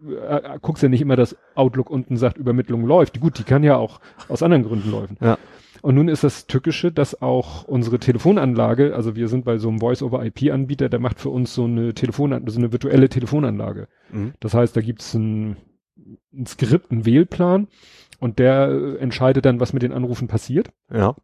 äh, 0.08 0.36
äh, 0.54 0.58
guckst 0.62 0.82
ja 0.82 0.88
nicht 0.88 1.02
immer, 1.02 1.16
dass 1.16 1.36
Outlook 1.54 1.90
unten 1.90 2.16
sagt, 2.16 2.38
Übermittlung 2.38 2.86
läuft. 2.86 3.20
Gut, 3.20 3.38
die 3.38 3.42
kann 3.42 3.62
ja 3.64 3.76
auch 3.76 4.00
aus 4.30 4.42
anderen 4.42 4.64
Gründen 4.64 4.90
laufen. 4.90 5.18
Ja. 5.20 5.36
Und 5.84 5.96
nun 5.96 6.08
ist 6.08 6.24
das 6.24 6.46
Tückische, 6.46 6.90
dass 6.90 7.20
auch 7.20 7.64
unsere 7.64 7.98
Telefonanlage, 7.98 8.96
also 8.96 9.16
wir 9.16 9.28
sind 9.28 9.44
bei 9.44 9.58
so 9.58 9.68
einem 9.68 9.80
Voice-over-IP-Anbieter, 9.80 10.88
der 10.88 10.98
macht 10.98 11.20
für 11.20 11.28
uns 11.28 11.54
so 11.54 11.64
eine 11.64 11.92
Telefonanlage, 11.92 12.50
so 12.50 12.58
eine 12.58 12.72
virtuelle 12.72 13.10
Telefonanlage. 13.10 13.88
Mhm. 14.10 14.32
Das 14.40 14.54
heißt, 14.54 14.74
da 14.74 14.80
gibt's 14.80 15.12
ein, 15.12 15.58
ein 16.32 16.46
Skript, 16.46 16.90
einen 16.90 17.04
Wählplan 17.04 17.68
und 18.18 18.38
der 18.38 18.96
entscheidet 18.98 19.44
dann, 19.44 19.60
was 19.60 19.74
mit 19.74 19.82
den 19.82 19.92
Anrufen 19.92 20.26
passiert. 20.26 20.70
Ja. 20.90 21.16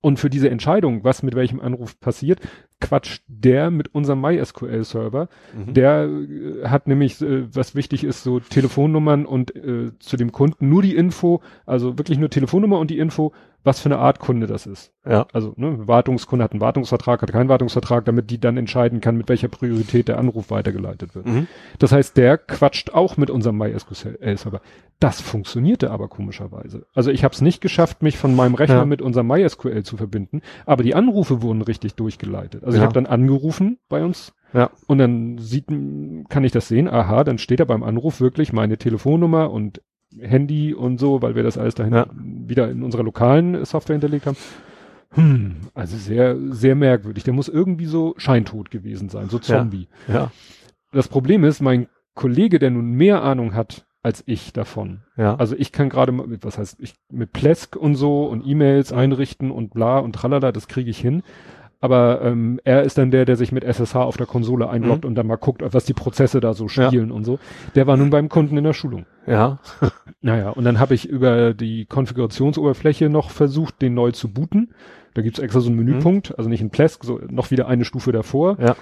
Und 0.00 0.18
für 0.18 0.30
diese 0.30 0.50
Entscheidung, 0.50 1.04
was 1.04 1.22
mit 1.22 1.36
welchem 1.36 1.60
Anruf 1.60 2.00
passiert, 2.00 2.40
quatscht 2.80 3.22
der 3.26 3.70
mit 3.70 3.94
unserem 3.94 4.20
MySQL-Server. 4.20 5.28
Mhm. 5.56 5.74
Der 5.74 6.04
äh, 6.08 6.68
hat 6.68 6.86
nämlich, 6.86 7.20
äh, 7.20 7.54
was 7.54 7.74
wichtig 7.74 8.04
ist, 8.04 8.22
so 8.22 8.40
Telefonnummern 8.40 9.26
und 9.26 9.54
äh, 9.56 9.92
zu 9.98 10.16
dem 10.16 10.32
Kunden 10.32 10.68
nur 10.68 10.82
die 10.82 10.94
Info, 10.94 11.40
also 11.66 11.98
wirklich 11.98 12.18
nur 12.18 12.30
Telefonnummer 12.30 12.78
und 12.78 12.90
die 12.90 12.98
Info, 12.98 13.32
was 13.64 13.80
für 13.80 13.86
eine 13.86 13.98
Art 13.98 14.20
Kunde 14.20 14.46
das 14.46 14.66
ist. 14.66 14.92
Ja. 15.04 15.26
Also 15.32 15.52
ne, 15.56 15.86
Wartungskunde 15.88 16.44
hat 16.44 16.52
einen 16.52 16.60
Wartungsvertrag, 16.60 17.20
hat 17.20 17.32
keinen 17.32 17.48
Wartungsvertrag, 17.48 18.04
damit 18.04 18.30
die 18.30 18.38
dann 18.40 18.56
entscheiden 18.56 19.00
kann, 19.00 19.16
mit 19.16 19.28
welcher 19.28 19.48
Priorität 19.48 20.08
der 20.08 20.18
Anruf 20.18 20.50
weitergeleitet 20.50 21.14
wird. 21.14 21.26
Mhm. 21.26 21.48
Das 21.78 21.92
heißt, 21.92 22.16
der 22.16 22.38
quatscht 22.38 22.94
auch 22.94 23.16
mit 23.16 23.30
unserem 23.30 23.58
MySQL-Server. 23.58 24.60
Das 25.00 25.20
funktionierte 25.20 25.90
aber 25.90 26.08
komischerweise. 26.08 26.86
Also 26.94 27.10
ich 27.10 27.24
habe 27.24 27.34
es 27.34 27.40
nicht 27.40 27.60
geschafft, 27.60 28.02
mich 28.02 28.16
von 28.16 28.34
meinem 28.34 28.54
Rechner 28.54 28.76
Ja. 28.76 28.84
mit 28.84 29.02
unserem 29.02 29.26
MySQL 29.26 29.82
zu 29.82 29.96
verbinden, 29.96 30.40
aber 30.64 30.82
die 30.82 30.94
Anrufe 30.94 31.42
wurden 31.42 31.62
richtig 31.62 31.94
durchgeleitet. 31.94 32.64
Also 32.68 32.76
Ja. 32.76 32.82
ich 32.82 32.84
habe 32.84 32.94
dann 32.94 33.06
angerufen 33.06 33.78
bei 33.88 34.04
uns 34.04 34.34
Ja. 34.52 34.70
und 34.86 34.98
dann 34.98 35.38
sieht, 35.38 35.66
kann 36.28 36.44
ich 36.44 36.52
das 36.52 36.68
sehen, 36.68 36.86
aha, 36.88 37.24
dann 37.24 37.38
steht 37.38 37.60
da 37.60 37.64
beim 37.64 37.82
Anruf 37.82 38.20
wirklich 38.20 38.52
meine 38.52 38.76
Telefonnummer 38.76 39.50
und 39.50 39.80
Handy 40.20 40.74
und 40.74 40.98
so, 41.00 41.22
weil 41.22 41.34
wir 41.34 41.42
das 41.42 41.56
alles 41.58 41.74
dahin 41.74 41.94
Ja. 41.94 42.06
wieder 42.14 42.70
in 42.70 42.82
unserer 42.82 43.02
lokalen 43.04 43.64
Software 43.64 43.94
hinterlegt 43.94 44.26
haben. 44.26 44.36
Hm, 45.12 45.56
also 45.74 45.96
sehr, 45.96 46.36
sehr 46.50 46.74
merkwürdig. 46.74 47.24
Der 47.24 47.32
muss 47.32 47.48
irgendwie 47.48 47.86
so 47.86 48.12
scheintot 48.18 48.70
gewesen 48.70 49.08
sein, 49.08 49.30
so 49.30 49.38
Ja. 49.38 49.42
Zombie. 49.42 49.88
Ja. 50.06 50.30
Das 50.92 51.08
Problem 51.08 51.44
ist, 51.44 51.60
mein 51.62 51.88
Kollege, 52.14 52.58
der 52.58 52.70
nun 52.70 52.90
mehr 52.92 53.22
Ahnung 53.22 53.54
hat 53.54 53.86
als 54.02 54.22
ich 54.26 54.52
davon. 54.52 55.00
Ja. 55.16 55.36
Also 55.36 55.56
ich 55.56 55.72
kann 55.72 55.88
gerade 55.88 56.12
was 56.42 56.58
heißt, 56.58 56.76
ich, 56.80 56.94
mit 57.10 57.32
Plesk 57.32 57.74
und 57.76 57.94
so 57.96 58.24
und 58.26 58.46
E-Mails 58.46 58.92
einrichten 58.92 59.50
und 59.50 59.72
bla 59.72 59.98
und 59.98 60.12
tralala, 60.14 60.52
das 60.52 60.68
kriege 60.68 60.90
ich 60.90 60.98
hin. 60.98 61.22
Aber 61.80 62.22
ähm, 62.22 62.58
er 62.64 62.82
ist 62.82 62.98
dann 62.98 63.10
der, 63.12 63.24
der 63.24 63.36
sich 63.36 63.52
mit 63.52 63.62
SSH 63.62 63.94
auf 63.94 64.16
der 64.16 64.26
Konsole 64.26 64.68
einloggt 64.68 65.04
und 65.04 65.14
dann 65.14 65.28
mal 65.28 65.36
guckt, 65.36 65.62
was 65.64 65.84
die 65.84 65.94
Prozesse 65.94 66.40
da 66.40 66.52
so 66.52 66.64
Mhm. 66.64 66.70
Ja. 66.74 66.86
spielen 66.88 67.10
und 67.12 67.24
so. 67.24 67.38
Der 67.76 67.86
war 67.86 67.96
nun 67.96 68.10
beim 68.10 68.28
Kunden 68.28 68.56
in 68.56 68.64
der 68.64 68.72
Schulung. 68.72 69.06
ja. 69.26 69.58
Naja, 70.20 70.50
und 70.50 70.64
dann 70.64 70.80
habe 70.80 70.94
ich 70.94 71.08
über 71.08 71.54
die 71.54 71.86
Konfigurationsoberfläche 71.86 73.08
noch 73.08 73.30
versucht, 73.30 73.80
den 73.80 73.94
neu 73.94 74.10
zu 74.10 74.32
booten. 74.32 74.74
Da 75.14 75.22
gibt's 75.22 75.38
extra 75.38 75.60
so 75.60 75.68
einen 75.68 75.76
Menüpunkt, 75.78 76.36
also 76.36 76.50
nicht 76.50 76.60
in 76.60 76.70
Plesk, 76.70 77.04
so 77.04 77.20
noch 77.30 77.52
wieder 77.52 77.68
eine 77.68 77.84
Stufe 77.84 78.10
davor. 78.10 78.56
Ja. 78.60 78.74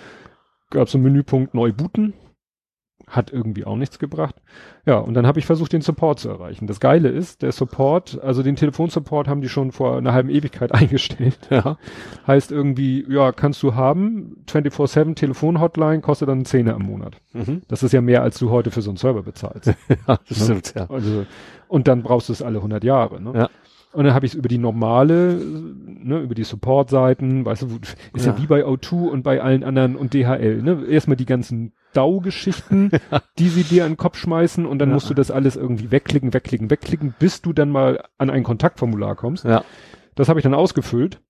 Gab 0.70 0.88
so 0.88 0.96
einen 0.96 1.04
Menüpunkt 1.04 1.52
neu 1.54 1.72
booten. 1.72 2.14
Hat 3.08 3.32
irgendwie 3.32 3.64
auch 3.64 3.76
nichts 3.76 4.00
gebracht. 4.00 4.34
Ja, 4.84 4.98
und 4.98 5.14
dann 5.14 5.28
habe 5.28 5.38
ich 5.38 5.46
versucht, 5.46 5.72
den 5.72 5.80
Support 5.80 6.18
zu 6.18 6.28
erreichen. 6.28 6.66
Das 6.66 6.80
Geile 6.80 7.08
ist, 7.08 7.42
der 7.42 7.52
Support, 7.52 8.20
also 8.20 8.42
den 8.42 8.56
Telefonsupport 8.56 9.28
haben 9.28 9.40
die 9.40 9.48
schon 9.48 9.70
vor 9.70 9.96
einer 9.96 10.12
halben 10.12 10.28
Ewigkeit 10.28 10.72
eingestellt. 10.74 11.38
Ja. 11.50 11.78
Heißt 12.26 12.50
irgendwie, 12.50 13.06
ja, 13.08 13.30
kannst 13.30 13.62
du 13.62 13.76
haben, 13.76 14.44
24-7 14.48 15.14
Telefon-Hotline, 15.14 16.00
kostet 16.00 16.28
dann 16.28 16.38
einen 16.38 16.44
Zehner 16.46 16.74
im 16.74 16.82
Monat. 16.82 17.16
Mhm. 17.32 17.62
Das 17.68 17.84
ist 17.84 17.92
ja 17.92 18.00
mehr, 18.00 18.22
als 18.22 18.38
du 18.38 18.50
heute 18.50 18.72
für 18.72 18.82
so 18.82 18.90
einen 18.90 18.96
Server 18.96 19.22
bezahlst. 19.22 19.72
Ja, 20.08 20.18
das 20.28 20.44
stimmt, 20.44 20.74
ja. 20.76 20.88
Also, 20.90 21.26
und 21.68 21.88
dann 21.88 22.02
brauchst 22.02 22.28
du 22.28 22.32
es 22.32 22.42
alle 22.42 22.58
100 22.58 22.82
Jahre. 22.84 23.20
Ne? 23.20 23.32
Ja. 23.34 23.50
Und 23.96 24.04
dann 24.04 24.14
habe 24.14 24.26
ich 24.26 24.32
es 24.32 24.38
über 24.38 24.48
die 24.48 24.58
normale, 24.58 25.34
ne, 25.36 26.18
über 26.20 26.34
die 26.34 26.44
Support-Seiten, 26.44 27.44
weißt 27.46 27.62
du, 27.62 27.68
ist 28.14 28.26
ja. 28.26 28.32
Ja. 28.32 28.38
wie 28.38 28.46
bei 28.46 28.64
O2 28.66 29.08
und 29.08 29.22
bei 29.22 29.40
allen 29.40 29.64
anderen 29.64 29.96
und 29.96 30.12
DHL. 30.12 30.62
Ne? 30.62 30.84
Erstmal 30.88 31.16
die 31.16 31.24
ganzen 31.24 31.72
DAU-Geschichten, 31.94 32.90
die 33.38 33.48
sie 33.48 33.62
dir 33.62 33.84
an 33.84 33.92
den 33.92 33.96
Kopf 33.96 34.18
schmeißen 34.18 34.66
und 34.66 34.78
dann 34.78 34.90
Ja. 34.90 34.94
musst 34.94 35.08
du 35.08 35.14
das 35.14 35.30
alles 35.30 35.56
irgendwie 35.56 35.90
wegklicken, 35.90 36.34
wegklicken, 36.34 36.70
wegklicken, 36.70 37.14
bis 37.18 37.40
du 37.42 37.52
dann 37.52 37.70
mal 37.70 38.04
an 38.18 38.28
ein 38.30 38.42
Kontaktformular 38.42 39.16
kommst. 39.16 39.44
Ja. 39.44 39.64
Das 40.14 40.28
habe 40.28 40.38
ich 40.38 40.44
dann 40.44 40.54
ausgefüllt. 40.54 41.20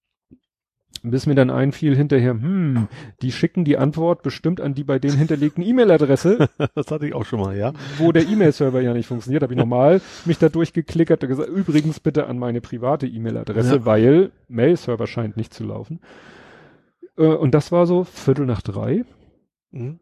Bis 1.03 1.27
mir 1.27 1.35
dann 1.35 1.51
einfiel 1.51 1.97
hinterher, 1.97 2.33
hm, 2.33 2.89
die 3.23 3.33
schicken 3.33 3.65
die 3.65 3.77
Antwort 3.79 4.23
bestimmt 4.23 4.61
an 4.61 4.75
die 4.75 4.85
bei 4.85 4.99
denen 4.99 5.17
hinterlegten 5.19 5.63
E-Mail-Adresse, 5.63 6.49
Das 6.75 6.91
hatte 6.91 7.07
ich 7.07 7.15
auch 7.15 7.25
schon 7.25 7.41
mal, 7.41 7.57
ja. 7.57 7.73
wo 7.99 8.13
der 8.13 8.27
E-Mail-Server 8.29 8.81
ja 8.81 8.93
nicht 8.95 9.07
funktioniert, 9.07 9.43
habe 9.43 9.53
ich 9.53 9.59
normal 9.59 10.01
mich 10.25 10.39
da 10.39 10.49
durchgeklickert 10.49 11.23
und 11.23 11.29
gesagt, 11.29 11.49
übrigens 11.49 12.01
bitte 12.01 12.27
an 12.27 12.39
meine 12.39 12.61
private 12.61 13.07
E-Mail-Adresse, 13.07 13.77
Ja. 13.77 13.85
weil 13.85 14.31
Mail-Server 14.49 15.07
scheint 15.07 15.37
nicht 15.37 15.55
zu 15.55 15.65
laufen. 15.65 16.01
Äh, 17.17 17.27
und 17.27 17.55
das 17.55 17.73
war 17.73 17.87
so 17.87 18.05
Viertel 18.05 18.47
nach 18.47 18.63
drei. 18.63 19.05
Mhm. 19.71 20.01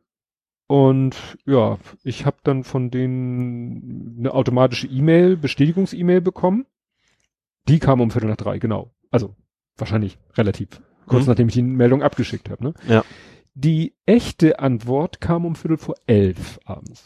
Und 0.67 1.17
ja, 1.45 1.79
ich 2.03 2.25
habe 2.25 2.39
dann 2.43 2.65
von 2.65 2.91
denen 2.91 4.17
eine 4.19 4.33
automatische 4.33 4.87
E-Mail, 4.87 5.37
Bestätigungs-E-Mail 5.37 6.21
bekommen. 6.23 6.67
Die 7.69 7.79
kam 7.79 8.01
um 8.01 8.11
Viertel 8.11 8.29
nach 8.31 8.37
drei, 8.37 8.59
genau. 8.59 8.91
Also 9.11 9.35
wahrscheinlich 9.77 10.19
relativ 10.37 10.69
kurz 11.07 11.23
Mhm. 11.25 11.29
nachdem 11.31 11.49
ich 11.49 11.55
die 11.55 11.63
Meldung 11.63 12.03
abgeschickt 12.03 12.49
habe. 12.51 12.65
Ne? 12.65 12.75
Ja. 12.89 13.05
Die 13.55 13.95
echte 14.07 14.59
Antwort 14.59 15.21
kam 15.21 15.45
um 15.45 15.55
Viertel 15.55 15.77
vor 15.79 15.95
elf 16.07 16.59
abends. 16.65 17.05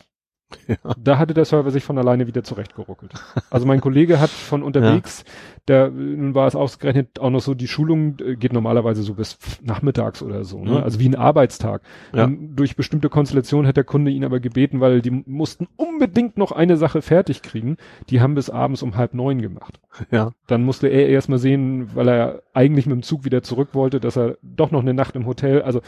Ja. 0.67 0.77
Da 0.99 1.19
hatte 1.19 1.35
der 1.35 1.45
Server 1.45 1.71
sich 1.71 1.85
von 1.85 1.99
alleine 1.99 2.27
wieder 2.27 2.43
zurechtgeruckelt. 2.43 3.13
Also 3.51 3.67
mein 3.67 3.83
Kollege 3.83 4.19
hat 4.19 4.31
von 4.31 4.63
unterwegs, 4.63 5.25
der, 5.69 5.91
nun 5.91 6.35
war 6.35 6.47
es 6.47 6.55
ausgerechnet 6.55 7.21
auch 7.21 7.31
noch 7.31 7.41
so, 7.41 7.55
die 7.55 7.69
Schulung 7.69 8.17
äh, 8.21 8.37
geht 8.37 8.53
normalerweise 8.53 9.03
so 9.03 9.15
bis 9.15 9.39
nachmittags 9.63 10.23
oder 10.23 10.45
so, 10.45 10.65
ne? 10.65 10.73
Mhm. 10.73 10.77
also 10.79 10.99
wie 11.01 11.09
ein 11.09 11.15
Arbeitstag. 11.15 11.83
Ja. 12.13 12.25
Und 12.25 12.57
durch 12.57 12.77
bestimmte 12.77 13.09
Konstellationen 13.09 13.67
hat 13.67 13.77
der 13.77 13.85
Kunde 13.85 14.11
ihn 14.11 14.25
aber 14.25 14.41
gebeten, 14.41 14.81
weil 14.81 15.03
die 15.03 15.11
mussten 15.11 15.69
unbedingt 15.77 16.39
noch 16.39 16.53
eine 16.53 16.77
Sache 16.77 17.03
fertig 17.03 17.43
kriegen. 17.43 17.77
Die 18.11 18.21
haben 18.21 18.35
bis 18.35 18.51
abends 18.51 18.83
um 18.83 18.97
halb 18.97 19.15
neun 19.15 19.43
gemacht. 19.43 19.81
Ja. 20.11 20.33
Dann 20.47 20.65
musste 20.65 20.89
er 20.89 21.09
erstmal 21.09 21.39
sehen, 21.39 21.91
weil 21.95 22.09
er 22.09 22.43
eigentlich 22.55 22.87
mit 22.87 22.95
dem 22.95 23.03
Zug 23.03 23.25
wieder 23.25 23.43
zurück 23.43 23.71
wollte, 23.73 24.01
dass 24.01 24.17
er 24.17 24.39
doch 24.43 24.71
noch 24.71 24.83
eine 24.83 24.95
Nacht 24.95 25.17
im 25.17 25.27
Hotel, 25.27 25.63
also 25.63 25.81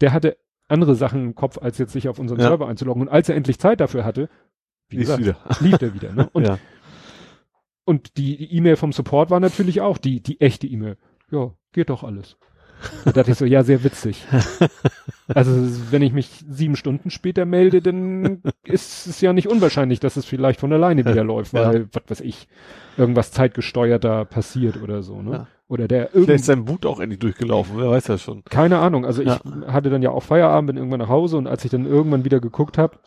der 0.00 0.12
hatte 0.12 0.36
andere 0.68 0.94
Sachen 0.94 1.24
im 1.24 1.34
Kopf, 1.34 1.58
als 1.58 1.78
jetzt 1.78 1.92
sich 1.92 2.08
auf 2.08 2.18
unseren 2.18 2.38
Ja. 2.38 2.48
Server 2.48 2.68
einzuloggen. 2.68 3.02
Und 3.02 3.08
als 3.08 3.28
er 3.28 3.36
endlich 3.36 3.58
Zeit 3.58 3.80
dafür 3.80 4.04
hatte, 4.04 4.28
wie 4.88 4.96
gesagt, 4.96 5.20
wieder. 5.20 5.36
lief 5.60 5.78
der 5.78 5.94
wieder. 5.94 6.12
Ne? 6.12 6.28
Und, 6.32 6.46
ja. 6.46 6.58
Und 7.90 8.16
die 8.16 8.56
E-Mail 8.56 8.76
vom 8.76 8.92
Support 8.92 9.30
war 9.30 9.40
natürlich 9.40 9.80
auch 9.80 9.98
die, 9.98 10.22
die 10.22 10.40
echte 10.40 10.66
E-Mail. 10.66 10.96
Ja, 11.30 11.50
geht 11.72 11.90
doch 11.90 12.02
alles. 12.04 12.36
Da 13.04 13.12
dachte 13.12 13.32
ich 13.32 13.36
so, 13.36 13.44
ja, 13.44 13.62
sehr 13.62 13.84
witzig. 13.84 14.24
Also 15.32 15.52
wenn 15.92 16.02
ich 16.02 16.12
mich 16.12 16.44
sieben 16.50 16.74
Stunden 16.74 17.08
später 17.10 17.44
melde, 17.44 17.80
dann 17.80 18.42
ist 18.64 19.06
es 19.06 19.20
ja 19.20 19.32
nicht 19.32 19.46
unwahrscheinlich, 19.48 20.00
dass 20.00 20.16
es 20.16 20.24
vielleicht 20.24 20.58
von 20.58 20.72
alleine 20.72 21.04
wieder 21.04 21.22
läuft, 21.32 21.54
weil, 21.54 21.86
was 21.92 22.02
weiß 22.08 22.20
ich, 22.22 22.48
irgendwas 22.96 23.30
zeitgesteuerter 23.30 24.24
passiert 24.24 24.82
oder 24.82 25.04
so, 25.04 25.22
ne? 25.22 25.30
Ja. 25.32 25.46
Oder 25.68 25.86
der 25.86 26.08
Vielleicht 26.08 26.30
ist 26.30 26.46
sein 26.46 26.64
Boot 26.64 26.84
auch 26.84 26.98
endlich 26.98 27.20
durchgelaufen, 27.20 27.74
wer 27.78 27.90
weiß 27.90 28.04
das 28.06 28.22
schon. 28.22 28.42
keine 28.44 28.80
Ahnung, 28.80 29.06
also 29.06 29.22
ich 29.22 29.28
Ja. 29.28 29.40
hatte 29.68 29.88
dann 29.88 30.02
ja 30.02 30.10
auch 30.10 30.24
Feierabend, 30.24 30.66
bin 30.66 30.76
irgendwann 30.78 30.98
nach 30.98 31.08
Hause 31.08 31.36
und 31.36 31.46
als 31.46 31.64
ich 31.64 31.70
dann 31.70 31.86
irgendwann 31.86 32.24
wieder 32.24 32.40
geguckt 32.40 32.76
habe, 32.76 32.98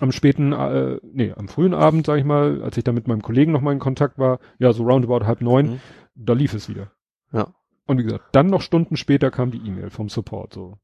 am 0.00 0.12
späten, 0.12 0.52
äh, 0.52 0.98
nee, 1.02 1.32
am 1.36 1.48
frühen 1.48 1.74
Abend, 1.74 2.06
sag 2.06 2.18
ich 2.18 2.24
mal, 2.24 2.62
als 2.62 2.76
ich 2.76 2.84
dann 2.84 2.94
mit 2.94 3.06
meinem 3.08 3.22
Kollegen 3.22 3.52
noch 3.52 3.60
mal 3.60 3.72
in 3.72 3.78
Kontakt 3.78 4.18
war, 4.18 4.38
ja, 4.58 4.72
so 4.72 4.84
roundabout 4.84 5.26
halb 5.26 5.40
neun, 5.42 5.66
Mhm. 5.72 5.80
da 6.14 6.32
lief 6.32 6.54
es 6.54 6.68
wieder. 6.68 6.90
Ja. 7.32 7.48
Und 7.86 7.98
wie 7.98 8.04
gesagt, 8.04 8.24
dann 8.32 8.46
noch 8.46 8.62
Stunden 8.62 8.96
später 8.96 9.30
kam 9.30 9.50
die 9.50 9.58
E-Mail 9.58 9.90
vom 9.90 10.08
Support, 10.08 10.54
so. 10.54 10.78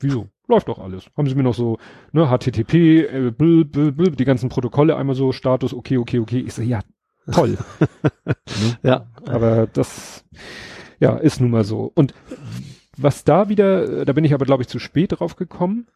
Wieso? 0.00 0.28
Läuft 0.48 0.68
doch 0.68 0.78
alles. 0.78 1.06
Haben 1.16 1.26
sie 1.26 1.34
mir 1.34 1.42
noch 1.42 1.54
so, 1.54 1.78
ne, 2.12 2.26
HTTP, 2.28 2.74
äh, 3.04 3.30
bl, 3.30 3.64
bl, 3.64 3.92
bl, 3.92 4.10
die 4.12 4.24
ganzen 4.24 4.48
Protokolle 4.48 4.96
einmal 4.96 5.16
so, 5.16 5.32
Status, 5.32 5.72
okay, 5.74 5.96
okay, 5.98 6.18
okay. 6.18 6.40
Ich 6.40 6.54
so, 6.54 6.62
ja, 6.62 6.80
toll. 7.32 7.56
Ja. 8.82 9.06
Aber 9.26 9.66
das, 9.66 10.24
ja, 11.00 11.16
ist 11.16 11.40
nun 11.40 11.50
mal 11.50 11.64
so. 11.64 11.90
Und 11.94 12.14
was 12.96 13.24
da 13.24 13.48
wieder, 13.48 14.04
da 14.04 14.12
bin 14.12 14.24
ich 14.24 14.32
aber, 14.34 14.46
glaube 14.46 14.62
ich, 14.62 14.68
zu 14.68 14.78
spät 14.78 15.18
drauf 15.18 15.36
gekommen. 15.36 15.86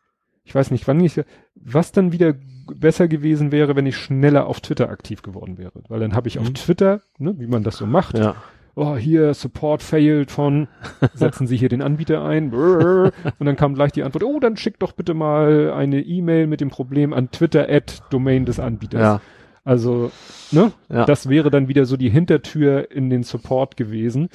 Ich 0.50 0.54
weiß 0.56 0.72
nicht, 0.72 0.88
wann 0.88 0.98
ich, 0.98 1.20
was 1.54 1.92
dann 1.92 2.10
wieder 2.10 2.34
besser 2.74 3.06
gewesen 3.06 3.52
wäre, 3.52 3.76
wenn 3.76 3.86
ich 3.86 3.96
schneller 3.96 4.46
auf 4.48 4.60
Twitter 4.60 4.90
aktiv 4.90 5.22
geworden 5.22 5.58
wäre. 5.58 5.84
Weil 5.88 6.00
dann 6.00 6.16
habe 6.16 6.26
ich 6.26 6.40
auf 6.40 6.48
Mhm. 6.48 6.54
Twitter, 6.54 7.02
ne, 7.18 7.36
wie 7.38 7.46
man 7.46 7.62
das 7.62 7.76
so 7.76 7.86
macht, 7.86 8.18
Ja. 8.18 8.34
oh, 8.74 8.96
hier, 8.96 9.32
Support 9.32 9.80
failed 9.80 10.32
von, 10.32 10.66
setzen 11.14 11.46
Sie 11.46 11.56
hier 11.56 11.68
den 11.68 11.82
Anbieter 11.82 12.24
ein, 12.24 12.50
brrr, 12.50 13.12
und 13.38 13.46
dann 13.46 13.54
kam 13.54 13.74
gleich 13.76 13.92
die 13.92 14.02
Antwort, 14.02 14.24
oh, 14.24 14.40
dann 14.40 14.56
schick 14.56 14.80
doch 14.80 14.90
bitte 14.90 15.14
mal 15.14 15.72
eine 15.72 16.00
E-Mail 16.00 16.48
mit 16.48 16.60
dem 16.60 16.70
Problem 16.70 17.12
an 17.12 17.30
Twitter 17.30 17.68
at 17.70 18.02
Domain 18.10 18.44
des 18.44 18.58
Anbieters. 18.58 19.00
Ja. 19.00 19.20
Also, 19.62 20.10
ne, 20.50 20.72
Ja. 20.88 21.04
das 21.04 21.28
wäre 21.28 21.50
dann 21.52 21.68
wieder 21.68 21.84
so 21.84 21.96
die 21.96 22.10
Hintertür 22.10 22.90
in 22.90 23.08
den 23.08 23.22
Support 23.22 23.76
gewesen. 23.76 24.30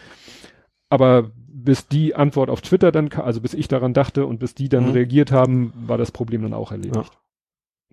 Aber 0.87 1.31
bis 1.65 1.87
die 1.87 2.15
Antwort 2.15 2.49
auf 2.49 2.61
Twitter 2.61 2.91
dann, 2.91 3.09
also 3.11 3.41
bis 3.41 3.53
ich 3.53 3.67
daran 3.67 3.93
dachte 3.93 4.25
und 4.25 4.39
bis 4.39 4.55
die 4.55 4.69
dann 4.69 4.85
Mhm. 4.85 4.91
reagiert 4.91 5.31
haben, 5.31 5.73
war 5.75 5.97
das 5.97 6.11
Problem 6.11 6.41
dann 6.43 6.53
auch 6.53 6.71
erledigt. 6.71 7.11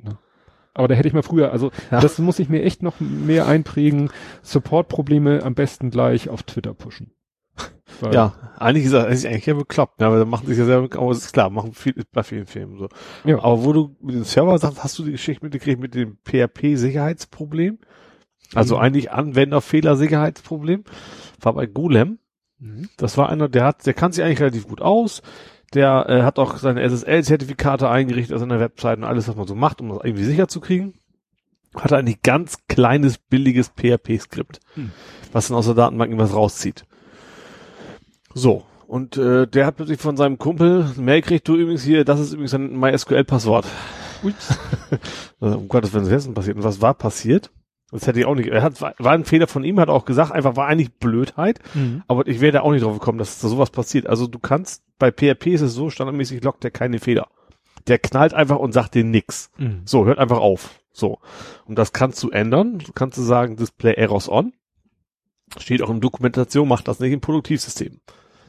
Ne? 0.02 0.16
Aber 0.74 0.88
da 0.88 0.94
hätte 0.94 1.08
ich 1.08 1.12
mal 1.14 1.22
früher, 1.22 1.52
also 1.52 1.70
Ja. 1.90 2.00
das 2.00 2.18
muss 2.18 2.38
ich 2.38 2.48
mir 2.48 2.62
echt 2.62 2.82
noch 2.82 2.98
mehr 3.00 3.46
einprägen. 3.46 4.10
Support-Probleme 4.42 5.42
am 5.42 5.54
besten 5.54 5.90
gleich 5.90 6.28
auf 6.30 6.42
Twitter 6.44 6.72
pushen. 6.72 7.12
war, 8.00 8.12
Ja, 8.14 8.34
eigentlich 8.58 8.86
ist 8.86 8.94
das 8.94 9.24
eigentlich 9.26 9.44
ja 9.46 9.52
bekloppt, 9.54 10.00
ne? 10.00 10.06
aber 10.06 10.18
dann 10.18 10.30
machen 10.30 10.46
sich 10.46 10.56
ja 10.56 10.64
selber, 10.64 10.96
aber 10.98 11.10
es 11.10 11.18
ist 11.18 11.32
klar, 11.34 11.50
machen 11.50 11.74
viel, 11.74 11.94
bei 12.12 12.22
vielen 12.22 12.46
Filmen 12.46 12.78
so. 12.78 12.88
Ja. 13.24 13.36
Aber 13.42 13.64
wo 13.64 13.72
du 13.74 13.96
mit 14.00 14.14
dem 14.14 14.24
Server 14.24 14.56
sagst, 14.58 14.82
hast 14.82 14.98
du 14.98 15.04
die 15.04 15.12
Geschichte 15.12 15.44
mitgekriegt 15.44 15.78
mit 15.80 15.94
dem 15.94 16.16
PHP-Sicherheitsproblem? 16.24 17.78
Also 18.54 18.76
Mhm. 18.76 18.80
eigentlich 18.82 19.12
Anwenderfehler-Sicherheitsproblem. 19.12 20.84
War 21.40 21.52
bei 21.54 21.66
Golem. 21.66 22.18
Mhm. 22.62 22.88
Das 22.96 23.18
war 23.18 23.28
einer, 23.28 23.48
der 23.48 23.64
hat, 23.64 23.84
der 23.86 23.94
kann 23.94 24.12
sich 24.12 24.22
eigentlich 24.22 24.40
relativ 24.40 24.68
gut 24.68 24.80
aus. 24.80 25.20
Der 25.74 26.06
äh, 26.08 26.22
hat 26.22 26.38
auch 26.38 26.58
seine 26.58 26.82
SSL-Zertifikate 26.82 27.88
eingerichtet 27.88 28.34
auf 28.34 28.40
seiner 28.40 28.60
Website 28.60 28.98
und 28.98 29.04
alles, 29.04 29.26
was 29.26 29.36
man 29.36 29.46
so 29.46 29.54
macht, 29.54 29.80
um 29.80 29.88
das 29.88 29.98
irgendwie 30.04 30.24
sicher 30.24 30.46
zu 30.46 30.60
kriegen. 30.60 30.94
Hat 31.74 31.92
ein 31.92 32.14
ganz 32.22 32.58
kleines, 32.68 33.18
billiges 33.18 33.70
PHP-Skript, 33.70 34.60
Hm. 34.74 34.92
was 35.32 35.48
dann 35.48 35.56
aus 35.56 35.64
der 35.64 35.74
Datenbank 35.74 36.10
irgendwas 36.10 36.34
rauszieht. 36.36 36.84
So. 38.34 38.64
Und 38.86 39.16
äh, 39.16 39.46
der 39.46 39.64
hat 39.64 39.76
plötzlich 39.76 39.98
von 39.98 40.18
seinem 40.18 40.36
Kumpel 40.36 40.86
Mail 40.98 41.22
gekriegt, 41.22 41.48
du 41.48 41.56
übrigens 41.56 41.82
hier, 41.82 42.04
das 42.04 42.20
ist 42.20 42.34
übrigens 42.34 42.52
ein 42.54 42.78
MySQL-Passwort. 42.78 43.66
Ups. 44.22 44.58
Also, 45.40 45.58
um 45.58 45.66
Gottes 45.66 45.92
Willen, 45.92 46.04
was 46.04 46.12
ist 46.12 46.26
denn 46.26 46.34
passiert? 46.34 46.56
Und 46.58 46.62
was 46.62 46.80
war 46.80 46.94
passiert? 46.94 47.50
Das 47.92 48.06
hätte 48.06 48.20
ich 48.20 48.26
auch 48.26 48.34
nicht, 48.34 48.48
er 48.48 48.62
hat, 48.62 48.80
war 48.80 49.12
ein 49.12 49.26
Fehler 49.26 49.46
von 49.46 49.64
ihm, 49.64 49.78
hat 49.78 49.90
auch 49.90 50.06
gesagt, 50.06 50.32
einfach 50.32 50.56
war 50.56 50.66
eigentlich 50.66 50.94
Blödheit. 50.94 51.60
Mhm. 51.74 52.02
Aber 52.08 52.26
ich 52.26 52.40
wäre 52.40 52.52
da 52.52 52.60
auch 52.62 52.72
nicht 52.72 52.82
drauf 52.82 52.98
gekommen, 52.98 53.18
dass 53.18 53.38
da 53.38 53.48
sowas 53.48 53.70
passiert. 53.70 54.06
Also 54.06 54.26
du 54.26 54.38
kannst, 54.38 54.82
bei 54.98 55.10
PHP 55.10 55.48
ist 55.48 55.60
es 55.60 55.74
so, 55.74 55.90
standardmäßig 55.90 56.42
lockt 56.42 56.64
der 56.64 56.70
keine 56.70 56.98
Fehler. 56.98 57.28
Der 57.86 57.98
knallt 57.98 58.32
einfach 58.32 58.56
und 58.56 58.72
sagt 58.72 58.94
dir 58.94 59.04
nix. 59.04 59.50
Mhm. 59.58 59.82
So, 59.84 60.06
hört 60.06 60.18
einfach 60.18 60.40
auf. 60.40 60.80
So. 60.92 61.18
Und 61.66 61.78
das 61.78 61.92
kannst 61.92 62.22
du 62.22 62.30
ändern. 62.30 62.78
Du 62.78 62.92
kannst 62.92 63.18
du 63.18 63.22
sagen, 63.22 63.56
Display 63.56 63.92
Errors 63.94 64.28
on. 64.28 64.54
Steht 65.58 65.82
auch 65.82 65.90
in 65.90 66.00
Dokumentation, 66.00 66.68
macht 66.68 66.88
das 66.88 66.98
nicht 66.98 67.12
im 67.12 67.20
Produktivsystem. 67.20 68.00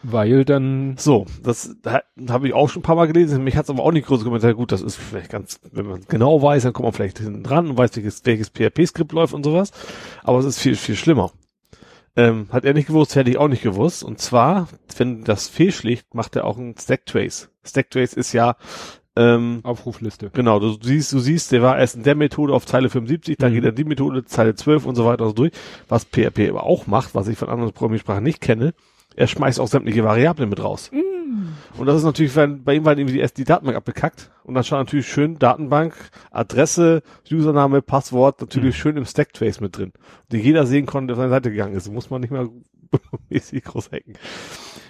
Weil 0.06 0.44
dann, 0.44 0.96
So, 0.98 1.26
das 1.42 1.78
ha, 1.86 2.02
habe 2.30 2.48
ich 2.48 2.54
auch 2.54 2.70
schon 2.70 2.82
ein 2.82 2.84
paar 2.84 2.96
Mal 2.98 3.08
gelesen. 3.08 3.44
Mich 3.44 3.56
hat's 3.56 3.70
aber 3.70 3.84
auch 3.84 3.92
nicht 3.94 4.06
groß 4.06 4.24
kommentiert. 4.24 4.58
Gut, 4.58 4.72
das 4.74 4.82
ist 4.82 4.98
vielleicht 4.98 5.32
ganz, 5.32 5.62
wenn 5.72 5.86
man 5.88 6.02
genau 6.10 6.42
weiß, 6.42 6.64
dann 6.64 6.74
kommt 6.74 6.88
man 6.88 6.94
vielleicht 6.94 7.20
hinten 7.20 7.44
dran 7.44 7.70
und 7.70 7.78
weiß, 7.78 7.96
welches, 7.96 8.26
welches 8.26 8.50
PHP-Skript 8.50 9.14
läuft 9.14 9.34
und 9.34 9.44
sowas. 9.44 9.72
Aber 10.24 10.40
es 10.40 10.46
ist 10.46 10.60
viel, 10.60 10.76
viel 10.76 10.96
schlimmer. 10.98 11.32
Ähm, 12.16 12.48
hat 12.52 12.66
er 12.66 12.74
nicht 12.74 12.88
gewusst, 12.88 13.16
hätte 13.16 13.30
ich 13.32 13.38
auch 13.38 13.48
nicht 13.48 13.64
gewusst. 13.64 14.04
Und 14.04 14.20
zwar, 14.20 14.68
wenn 14.98 15.24
das 15.24 15.48
fehlschlägt, 15.48 16.14
macht 16.14 16.36
er 16.36 16.46
auch 16.46 16.58
ein 16.58 16.76
Stacktrace. 16.78 17.50
Stacktrace 17.64 18.14
ist 18.14 18.34
ja, 18.34 18.56
ähm, 19.16 19.62
Aufrufliste. 19.64 20.32
Genau, 20.34 20.60
du 20.60 20.76
siehst, 20.82 21.14
du 21.14 21.20
siehst, 21.20 21.52
der 21.52 21.62
war 21.62 21.78
erst 21.78 21.96
in 21.96 22.04
der 22.04 22.16
Methode 22.16 22.52
auf 22.54 22.66
Zeile 22.66 22.90
75, 22.90 23.38
dann 23.38 23.52
Mhm. 23.52 23.56
geht 23.56 23.64
er 23.64 23.70
in 23.70 23.76
die 23.76 23.84
Methode, 23.84 24.26
Zeile 24.26 24.56
12 24.56 24.86
und 24.86 24.96
so 24.96 25.06
weiter 25.06 25.24
und 25.24 25.30
so 25.30 25.36
durch. 25.36 25.52
Was 25.88 26.06
PHP 26.06 26.50
aber 26.50 26.64
auch 26.64 26.88
macht, 26.88 27.16
was 27.16 27.28
ich 27.28 27.38
von 27.38 27.48
anderen 27.50 27.74
Programmiersprachen 27.74 28.24
nicht 28.24 28.42
kenne, 28.42 28.74
er 29.16 29.28
schmeißt 29.28 29.60
auch 29.60 29.68
sämtliche 29.68 30.04
Variablen 30.04 30.50
mit 30.50 30.64
raus. 30.64 30.92
Und 31.78 31.88
das 31.88 31.98
ist 31.98 32.04
natürlich, 32.04 32.36
wenn, 32.36 32.64
bei 32.64 32.76
ihm 32.76 32.86
war 32.86 32.98
irgendwie 32.98 33.20
erst 33.20 33.38
die 33.38 33.44
Datenbank 33.44 33.76
abgekackt 33.78 34.32
und 34.44 34.54
dann 34.54 34.64
stand 34.64 34.88
natürlich 34.88 35.08
schön 35.08 35.40
Datenbank, 35.40 35.96
Adresse, 36.32 37.02
Username, 37.32 37.82
Passwort, 37.82 38.42
natürlich 38.42 38.76
Mhm. 38.76 38.80
schön 38.80 38.98
im 38.98 39.06
Stacktrace 39.06 39.60
mit 39.62 39.78
drin. 39.78 39.94
Die 40.32 40.38
jeder 40.38 40.66
sehen 40.68 40.86
konnte, 40.86 41.08
der 41.08 41.16
auf 41.16 41.20
seine 41.22 41.32
Seite 41.32 41.50
gegangen 41.50 41.74
ist. 41.76 41.92
Muss 41.92 42.10
man 42.12 42.22
nicht 42.22 42.32
mal 42.32 42.50
mäßig 43.30 43.64
groß 43.64 43.92
hacken. 43.92 44.14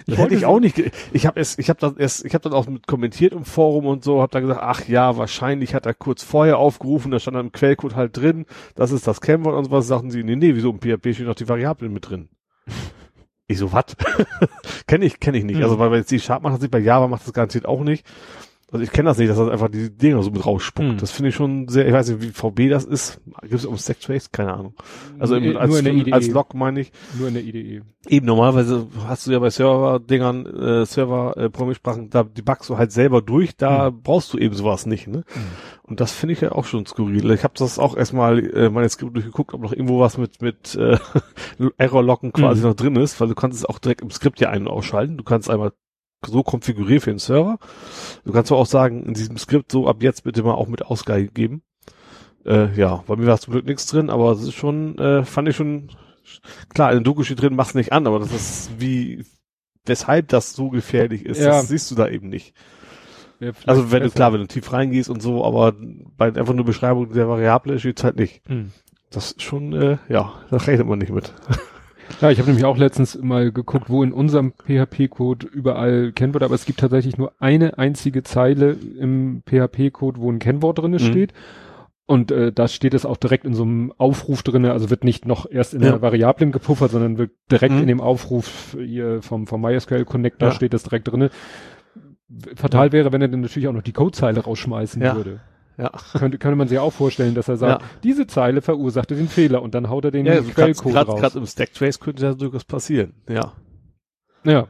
Das 0.06 0.16
Ich 0.16 0.18
hätte 0.22 0.36
ich 0.36 0.46
auch 0.46 0.60
nicht. 0.60 0.84
Ich 1.14 1.26
habe 1.26 1.40
es, 1.40 1.58
ich 1.58 1.70
habe 1.70 1.80
das 1.80 1.96
erst, 1.96 2.26
ich 2.26 2.34
habe 2.34 2.44
dann 2.44 2.52
auch 2.54 2.68
mit 2.68 2.88
kommentiert 2.88 3.32
im 3.32 3.46
Forum 3.46 3.86
und 3.86 4.04
so, 4.04 4.22
habe 4.22 4.32
da 4.32 4.42
gesagt, 4.42 4.60
ach 4.62 4.86
ja, 4.90 5.16
wahrscheinlich 5.16 5.74
hat 5.74 5.86
er 5.86 5.94
kurz 5.94 6.24
vorher 6.24 6.58
aufgerufen, 6.58 7.10
da 7.12 7.20
stand 7.20 7.38
dann 7.38 7.46
im 7.46 7.52
Quellcode 7.54 7.96
halt 7.96 8.18
drin, 8.18 8.46
das 8.76 8.92
ist 8.92 9.08
das 9.08 9.22
Kennwort 9.22 9.56
und 9.56 9.66
so 9.66 9.72
was. 9.72 9.88
Sagten 9.88 10.12
sie, 10.12 10.24
nee, 10.26 10.36
nee, 10.36 10.56
wieso 10.56 10.72
im 10.72 10.80
PHP 10.80 11.14
stehen 11.14 11.28
noch 11.28 11.36
die 11.36 11.48
Variablen 11.48 11.94
mit 11.94 12.10
drin? 12.10 12.28
Ich 13.48 13.58
so, 13.58 13.72
was? 13.72 13.86
kenne 14.88 15.06
ich, 15.06 15.20
kenne 15.20 15.38
ich 15.38 15.44
nicht. 15.44 15.58
Mhm. 15.58 15.64
Also 15.64 15.80
weil 15.80 15.90
bei 15.90 16.02
C 16.04 16.20
Sharp 16.20 16.44
macht 16.44 16.56
das 16.56 16.62
nicht, 16.62 16.72
bei 16.72 16.80
Java 16.80 17.08
macht 17.08 17.26
das 17.26 17.34
garantiert 17.34 17.66
auch 17.66 17.82
nicht. 17.82 18.06
Also 18.74 18.84
ich 18.84 18.92
kenne 18.92 19.08
das 19.10 19.18
nicht, 19.20 19.30
dass 19.30 19.38
das 19.38 19.50
einfach 19.50 19.70
die 19.70 19.96
Dinger 19.96 20.22
so 20.24 20.32
mit 20.32 20.46
rausspuckt. 20.46 20.88
Mhm. 20.90 20.98
Das 20.98 21.12
finde 21.12 21.30
ich 21.30 21.36
schon 21.36 21.68
sehr, 21.68 21.88
ich 21.88 21.94
weiß 21.94 22.10
nicht, 22.10 22.22
wie 22.24 22.30
VB 22.32 22.70
das 22.70 22.84
ist. 22.84 23.22
Gibt 23.44 23.54
es 23.54 23.66
um 23.66 23.78
Stacktrace? 23.78 24.32
Keine 24.32 24.54
Ahnung. 24.54 24.74
Also 25.20 25.36
im, 25.36 25.56
als, 25.56 25.80
IDE. 25.80 26.12
als 26.12 26.28
Log 26.30 26.54
meine 26.56 26.82
ich. 26.82 26.92
Nur 27.18 27.28
in 27.30 27.36
der 27.36 27.44
IDE. 27.44 27.84
Eben 28.10 28.26
normalerweise 28.26 28.88
hast 29.08 29.28
du 29.28 29.32
ja 29.32 29.40
bei 29.40 29.50
Server-Dingern, 29.50 30.46
äh, 30.48 30.86
Server-Programmiersprachen, 30.86 32.10
da 32.10 32.24
die 32.24 32.42
backst 32.42 32.70
du 32.70 32.78
halt 32.78 32.92
selber 32.92 33.22
durch, 33.22 33.56
da 33.56 33.90
brauchst 33.92 34.34
du 34.34 34.38
eben 34.38 34.56
sowas 34.56 34.86
nicht, 34.86 35.08
ne? 35.08 35.24
Und 35.84 36.00
das 36.02 36.12
finde 36.12 36.34
ich 36.34 36.42
ja 36.42 36.52
auch 36.54 36.66
schon 36.66 36.86
skurril. 36.86 37.30
Ich 37.32 37.44
habe 37.44 37.54
das 37.58 37.78
auch 37.80 37.96
erstmal 37.96 38.40
äh, 38.56 38.70
meine 38.70 38.90
Skript 38.90 39.16
durchgeguckt, 39.16 39.54
ob 39.54 39.62
noch 39.62 39.72
irgendwo 39.74 40.00
was 40.00 40.18
mit 40.18 40.42
mit 40.42 40.76
äh, 40.76 40.98
Error-Locken 41.78 42.34
quasi 42.34 42.62
Mhm. 42.62 42.68
noch 42.70 42.76
drin 42.76 42.96
ist, 42.96 43.20
weil 43.22 43.28
du 43.28 43.36
kannst 43.36 43.58
es 43.60 43.66
auch 43.66 43.80
direkt 43.80 44.02
im 44.02 44.10
Skript 44.12 44.40
ja 44.40 44.50
ein- 44.50 44.64
und 44.64 44.68
ausschalten. 44.74 45.18
Du 45.18 45.24
kannst 45.24 45.50
einmal 45.50 45.72
so 46.28 46.44
konfigurieren 46.44 47.02
für 47.02 47.10
den 47.12 47.20
Server. 47.20 47.58
Du 48.26 48.32
kannst 48.32 48.52
auch 48.52 48.66
sagen, 48.66 49.04
in 49.04 49.14
diesem 49.14 49.38
Skript 49.38 49.72
so 49.72 49.88
ab 49.88 50.02
jetzt 50.02 50.24
bitte 50.24 50.44
mal 50.44 50.54
auch 50.54 50.68
mit 50.68 50.84
Ausgabe 50.86 51.28
geben. 51.28 51.62
Äh, 52.46 52.74
ja, 52.76 53.04
bei 53.08 53.16
mir 53.16 53.28
war 53.28 53.40
zum 53.40 53.54
Glück 53.54 53.66
nichts 53.66 53.86
drin, 53.88 54.10
aber 54.10 54.32
es 54.32 54.42
ist 54.44 54.54
schon, 54.54 54.98
äh, 54.98 55.24
fand 55.24 55.48
ich 55.48 55.56
schon, 55.56 55.90
klar, 56.74 56.92
in 56.92 56.98
der 56.98 57.04
Doku 57.04 57.24
steht 57.24 57.42
drin, 57.42 57.56
mach's 57.56 57.74
nicht 57.74 57.94
an, 57.94 58.06
aber 58.06 58.20
das 58.20 58.34
ist 58.34 58.72
wie, 58.80 59.26
weshalb 59.86 60.28
das 60.28 60.54
so 60.54 60.70
gefährlich 60.70 61.26
ist, 61.26 61.40
Ja. 61.40 61.50
das 61.52 61.70
siehst 61.70 61.90
du 61.92 61.96
da 61.96 62.08
eben 62.08 62.30
nicht. 62.30 62.54
Vielleicht 63.40 63.68
Also 63.68 63.92
wenn 63.92 64.04
du, 64.04 64.10
klar, 64.10 64.32
wenn 64.34 64.42
du 64.42 64.48
tief 64.48 64.72
reingehst 64.72 65.10
und 65.10 65.22
so, 65.22 65.44
aber 65.44 65.74
bei 66.18 66.28
einfach 66.28 66.54
nur 66.54 66.66
Beschreibung 66.66 67.12
der 67.12 67.28
Variable 67.28 67.80
steht's 67.80 68.04
halt 68.04 68.16
nicht. 68.18 68.48
Mhm. 68.50 68.72
Das 69.12 69.32
ist 69.32 69.42
schon, 69.42 69.74
äh, 69.74 69.98
ja, 70.10 70.34
da 70.50 70.58
rechnet 70.58 70.88
man 70.88 71.00
nicht 71.00 71.12
mit. 71.12 71.34
Ja, 72.22 72.30
ich 72.32 72.38
habe 72.40 72.48
nämlich 72.50 72.66
auch 72.66 72.78
letztens 72.78 73.18
mal 73.22 73.52
geguckt, 73.52 73.90
wo 73.90 74.04
in 74.04 74.12
unserem 74.14 74.54
PHP-Code 74.54 75.48
überall 75.48 76.12
Kennwörter, 76.14 76.46
aber 76.46 76.56
es 76.56 76.66
gibt 76.66 76.80
tatsächlich 76.80 77.18
nur 77.18 77.34
eine 77.40 77.78
einzige 77.78 78.24
Zeile 78.24 78.72
im 79.00 79.42
PHP-Code, 79.46 80.20
wo 80.22 80.32
ein 80.32 80.40
Kennwort 80.40 80.80
drinne 80.80 80.98
Mhm. 80.98 81.06
steht. 81.06 81.34
Und 82.06 82.32
äh, 82.32 82.52
da 82.52 82.68
steht 82.68 82.94
es 82.94 83.06
auch 83.06 83.16
direkt 83.18 83.46
in 83.46 83.54
so 83.54 83.64
einem 83.64 83.94
Aufruf 83.98 84.44
drinne, 84.44 84.74
also 84.74 84.90
wird 84.90 85.06
nicht 85.06 85.26
noch 85.26 85.50
erst 85.50 85.74
in 85.74 85.82
Ja. 85.82 85.92
der 85.92 86.02
Variablen 86.02 86.52
gepuffert, 86.52 86.92
sondern 86.92 87.18
wird 87.18 87.32
direkt 87.50 87.76
Mhm. 87.76 87.82
in 87.82 87.88
dem 87.88 88.02
Aufruf 88.02 88.76
hier 88.78 89.22
vom, 89.22 89.48
vom 89.48 89.62
MySQL 89.62 90.04
Connector 90.06 90.50
Ja. 90.50 90.54
steht 90.56 90.74
das 90.74 90.84
direkt 90.84 91.08
drinne. 91.08 91.30
Fatal 92.56 92.92
wäre, 92.92 93.12
wenn 93.14 93.22
er 93.22 93.28
dann 93.28 93.42
natürlich 93.42 93.68
auch 93.68 93.74
noch 93.74 93.82
die 93.84 93.94
Codezeile 93.94 94.42
rausschmeißen 94.42 95.02
Ja. 95.02 95.16
würde. 95.16 95.40
Ja. 95.78 95.92
Könnte, 96.18 96.38
könnte 96.38 96.56
man 96.56 96.68
sich 96.68 96.78
auch 96.80 96.94
vorstellen, 96.94 97.34
dass 97.36 97.48
er 97.48 97.58
sagt, 97.58 97.82
Ja. 97.82 97.88
diese 98.04 98.28
Zeile 98.28 98.62
verursachte 98.62 99.16
den 99.16 99.28
Fehler 99.28 99.62
und 99.62 99.74
dann 99.74 99.90
haut 99.90 100.06
er 100.06 100.12
den 100.12 100.26
Ja, 100.26 100.34
also 100.34 100.52
Quellcode 100.52 100.94
gerade 100.94 101.12
raus. 101.12 101.20
gerade 101.22 101.40
im 101.40 101.46
Stacktrace 101.48 102.00
könnte 102.00 102.22
das 102.22 102.38
durchaus 102.38 102.64
passieren. 102.64 103.14
Ja. 103.28 103.54
Ja, 104.46 104.68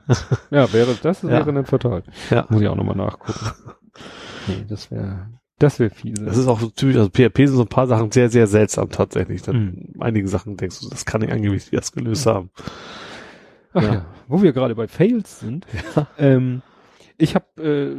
ja, 0.51 0.71
wäre 0.71 0.95
das 1.01 1.21
Ja. 1.23 1.29
wäre 1.29 1.51
dann 1.51 1.65
fatal. 1.65 2.03
Ja. 2.29 2.45
Muss 2.49 2.61
ich 2.61 2.67
auch 2.67 2.75
nochmal 2.75 2.95
nachgucken. 2.95 3.51
Nee, 4.47 4.65
das 4.67 4.91
wäre 4.91 5.27
das 5.59 5.79
wäre 5.79 5.89
fiese. 5.89 6.25
Das 6.25 6.35
ist 6.37 6.47
auch 6.47 6.59
so 6.59 6.67
typisch, 6.69 6.97
also 6.97 7.09
PHP 7.09 7.37
sind 7.47 7.55
so 7.55 7.61
ein 7.61 7.67
paar 7.69 7.87
Sachen 7.87 8.11
sehr, 8.11 8.29
sehr 8.29 8.47
seltsam 8.47 8.89
tatsächlich. 8.89 9.41
Dann 9.43 9.55
Mhm. 9.93 10.01
einige 10.01 10.27
Sachen 10.27 10.57
denkst 10.57 10.81
du, 10.81 10.89
das 10.89 11.05
kann 11.05 11.21
nicht 11.21 11.31
angeblich 11.31 11.69
das 11.71 11.91
gelöst 11.93 12.25
haben. 12.25 12.49
Ach 13.73 13.81
ja. 13.81 13.93
ja. 13.93 14.05
wo 14.27 14.41
wir 14.41 14.51
gerade 14.51 14.75
bei 14.75 14.87
Fails 14.87 15.39
sind. 15.39 15.65
Ähm, 16.17 16.61
ich 17.17 17.35
habe 17.35 17.45
äh, 17.63 17.95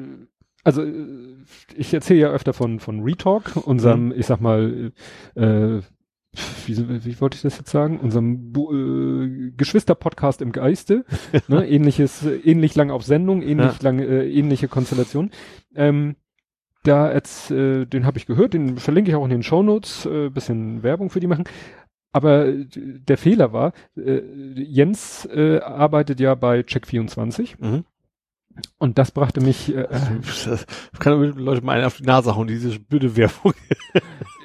also 0.64 0.82
äh, 0.82 1.33
ich 1.76 1.92
erzähle 1.92 2.20
ja 2.20 2.28
öfter 2.30 2.52
von 2.52 2.80
von 2.80 3.00
Retalk, 3.02 3.56
unserem, 3.56 4.12
ich 4.16 4.26
sag 4.26 4.40
mal, 4.40 4.92
äh, 5.34 5.80
wie, 6.66 7.04
wie 7.04 7.20
wollte 7.20 7.36
ich 7.36 7.42
das 7.42 7.58
jetzt 7.58 7.70
sagen? 7.70 8.00
Unserem 8.00 8.52
äh, 8.56 9.52
Geschwister-Podcast 9.56 10.42
im 10.42 10.52
Geiste. 10.52 11.04
ne? 11.48 11.66
Ähnliches, 11.68 12.24
äh, 12.24 12.36
ähnlich 12.36 12.74
lang 12.74 12.90
auf 12.90 13.04
Sendung, 13.04 13.42
ähnlich 13.42 13.80
lange, 13.82 14.04
äh, 14.04 14.30
ähnliche 14.32 14.68
Konstellation. 14.68 15.30
Ähm, 15.74 16.16
da 16.82 17.12
jetzt, 17.12 17.50
äh, 17.50 17.86
den 17.86 18.04
habe 18.04 18.18
ich 18.18 18.26
gehört, 18.26 18.54
den 18.54 18.78
verlinke 18.78 19.10
ich 19.10 19.16
auch 19.16 19.24
in 19.24 19.30
den 19.30 19.42
Shownotes, 19.42 20.06
äh, 20.06 20.28
bisschen 20.28 20.82
Werbung 20.82 21.10
für 21.10 21.20
die 21.20 21.26
machen. 21.26 21.44
Aber 22.12 22.46
äh, 22.46 22.66
der 22.68 23.16
Fehler 23.16 23.52
war, 23.52 23.72
äh, 23.96 24.20
Jens 24.54 25.26
äh, 25.26 25.60
arbeitet 25.60 26.20
ja 26.20 26.34
bei 26.34 26.60
Check24 26.60 27.54
Mhm. 27.58 27.84
Und 28.78 28.98
das 28.98 29.10
brachte 29.10 29.40
mich, 29.40 29.74
äh, 29.74 29.86
Das 30.46 30.66
kann 30.98 31.20
Leute 31.36 31.64
mal 31.64 31.76
einen 31.76 31.84
auf 31.84 31.96
die 31.96 32.04
Nase 32.04 32.36
hauen, 32.36 32.46
diese 32.46 32.78
blöde 32.78 33.16
Werbung. 33.16 33.54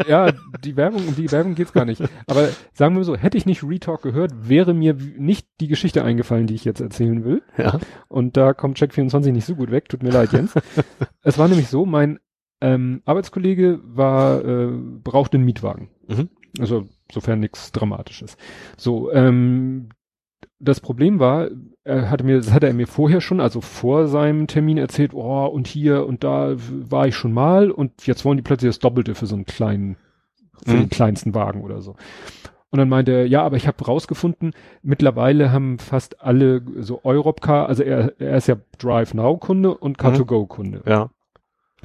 ja, 0.08 0.32
die 0.64 0.76
Werbung, 0.76 1.08
um 1.08 1.16
die 1.16 1.32
Werbung 1.32 1.56
geht's 1.56 1.74
gar 1.74 1.86
nicht. 1.86 2.02
Aber 2.28 2.50
sagen 2.74 2.96
wir 2.96 3.04
so, 3.04 3.16
hätte 3.16 3.38
ich 3.38 3.46
nicht 3.46 3.64
Retalk 3.64 4.02
gehört, 4.02 4.50
wäre 4.50 4.74
mir 4.74 4.94
nicht 4.94 5.48
die 5.60 5.68
Geschichte 5.68 6.04
eingefallen, 6.04 6.48
die 6.48 6.56
ich 6.56 6.66
jetzt 6.66 6.82
erzählen 6.82 7.24
will. 7.24 7.42
Ja. 7.58 7.80
Und 8.08 8.38
da 8.38 8.54
kommt 8.54 8.80
Check24 8.80 9.32
nicht 9.32 9.46
so 9.46 9.56
gut 9.56 9.72
weg, 9.72 9.90
tut 9.90 10.04
mir 10.04 10.12
leid, 10.12 10.32
Jens. 10.34 10.54
es 11.22 11.38
war 11.38 11.48
nämlich 11.48 11.68
so, 11.68 11.86
mein 11.86 12.20
ähm, 12.62 13.02
Arbeitskollege 13.06 13.80
war, 13.84 14.44
äh, 14.44 14.72
brauchte 14.72 15.38
einen 15.38 15.46
Mietwagen. 15.46 15.90
Mhm. 16.08 16.30
Also 16.60 16.88
sofern 17.12 17.40
nichts 17.40 17.72
Dramatisches. 17.72 18.38
So, 18.78 19.12
ähm, 19.12 19.90
das 20.60 20.80
Problem 20.80 21.20
war, 21.20 21.50
er 21.84 22.10
hatte 22.10 22.24
mir, 22.24 22.38
das 22.38 22.52
hatte 22.52 22.68
er 22.68 22.74
mir 22.74 22.88
vorher 22.88 23.22
schon, 23.22 23.40
also 23.40 23.62
vor 23.62 24.08
seinem 24.08 24.48
Termin 24.48 24.78
erzählt, 24.78 25.14
oh, 25.14 25.46
und 25.46 25.68
hier 25.68 26.06
und 26.06 26.24
da 26.24 26.56
war 26.58 27.08
ich 27.08 27.16
schon 27.16 27.32
mal 27.34 27.72
und 27.72 28.06
jetzt 28.08 28.26
wollen 28.26 28.38
die 28.38 28.44
plötzlich 28.44 28.70
das 28.70 28.80
Doppelte 28.80 29.16
für 29.16 29.26
so 29.26 29.36
einen 29.36 29.46
kleinen, 29.46 29.98
für 30.66 30.76
Mhm. 30.76 30.80
den 30.82 30.90
kleinsten 30.90 31.34
Wagen 31.34 31.62
oder 31.64 31.82
so. 31.82 31.96
Und 32.72 32.78
dann 32.78 32.90
meinte 32.90 33.12
er, 33.14 33.26
ja, 33.26 33.42
aber 33.42 33.56
ich 33.58 33.66
habe 33.68 33.84
rausgefunden, 33.84 34.54
mittlerweile 34.84 35.52
haben 35.52 35.80
fast 35.80 36.22
alle 36.22 36.62
so 36.80 37.02
Europcar, 37.04 37.68
also 37.68 37.82
er, 37.82 38.14
er 38.20 38.38
ist 38.38 38.48
ja 38.48 38.58
Drive 38.78 39.14
Now 39.16 39.38
Kunde 39.38 39.76
und 39.76 39.98
Car2Go 39.98 40.48
Kunde. 40.48 40.84
Ja. 40.86 41.10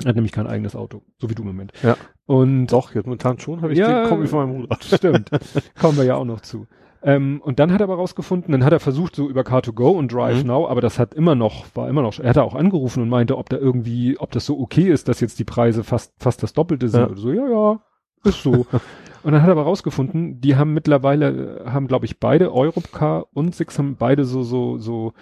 Er 0.03 0.09
hat 0.09 0.17
nämlich 0.17 0.33
kein 0.33 0.47
eigenes 0.49 0.75
Auto, 0.77 1.03
so 1.19 1.31
wie 1.31 1.35
du 1.35 1.43
im 1.43 1.49
Moment. 1.49 1.73
Ja. 1.83 1.97
Und 2.27 2.67
Doch, 2.67 2.95
jetzt 2.95 3.07
momentan 3.07 3.39
schon 3.39 3.63
habe 3.63 3.73
ich 3.73 3.79
Ja, 3.79 4.03
den 4.03 4.09
Kombi 4.09 4.27
von 4.27 4.41
meinem 4.41 4.61
Bruder. 4.61 4.77
Stimmt. 4.83 5.31
Kommen 5.81 5.97
wir 5.97 6.05
ja 6.05 6.17
auch 6.17 6.25
noch 6.25 6.41
zu. 6.41 6.67
Ähm, 7.05 7.43
und 7.45 7.59
dann 7.59 7.71
hat 7.71 7.83
er 7.83 7.85
aber 7.85 7.97
rausgefunden, 7.97 8.51
dann 8.53 8.65
hat 8.65 8.73
er 8.73 8.81
versucht 8.81 9.15
so 9.15 9.29
über 9.29 9.43
Car2Go 9.43 9.91
und 9.91 10.11
Drive 10.11 10.43
Mhm. 10.43 10.49
Now, 10.49 10.69
aber 10.69 10.81
das 10.81 10.99
hat 10.99 11.13
immer 11.13 11.35
noch, 11.35 11.67
war 11.75 11.89
immer 11.89 12.01
noch, 12.01 12.19
er 12.19 12.31
hat 12.31 12.39
auch 12.39 12.55
angerufen 12.55 13.03
und 13.03 13.11
meinte, 13.11 13.37
ob 13.37 13.51
da 13.51 13.59
irgendwie, 13.59 14.19
ob 14.19 14.33
das 14.33 14.47
so 14.47 14.59
okay 14.59 14.91
ist, 14.91 15.07
dass 15.07 15.21
jetzt 15.21 15.39
die 15.39 15.45
Preise 15.45 15.85
fast, 15.85 16.15
fast 16.19 16.43
das 16.43 16.55
Doppelte 16.55 16.89
sind. 16.89 17.01
Ja. 17.01 17.07
Oder 17.09 17.17
so, 17.21 17.31
ja, 17.31 17.47
ja, 17.47 17.81
ist 18.25 18.43
so. 18.43 18.53
und 19.23 19.33
dann 19.33 19.43
hat 19.43 19.49
er 19.49 19.53
aber 19.53 19.65
rausgefunden, 19.65 20.41
die 20.41 20.57
haben 20.57 20.73
mittlerweile, 20.73 21.65
haben 21.67 21.89
glaube 21.89 22.07
ich 22.07 22.21
beide, 22.21 22.51
Europcar 22.55 23.27
und 23.35 23.55
Six 23.55 23.79
haben 23.79 23.97
beide 23.97 24.25
so, 24.25 24.43
so, 24.43 24.79
so, 24.79 25.13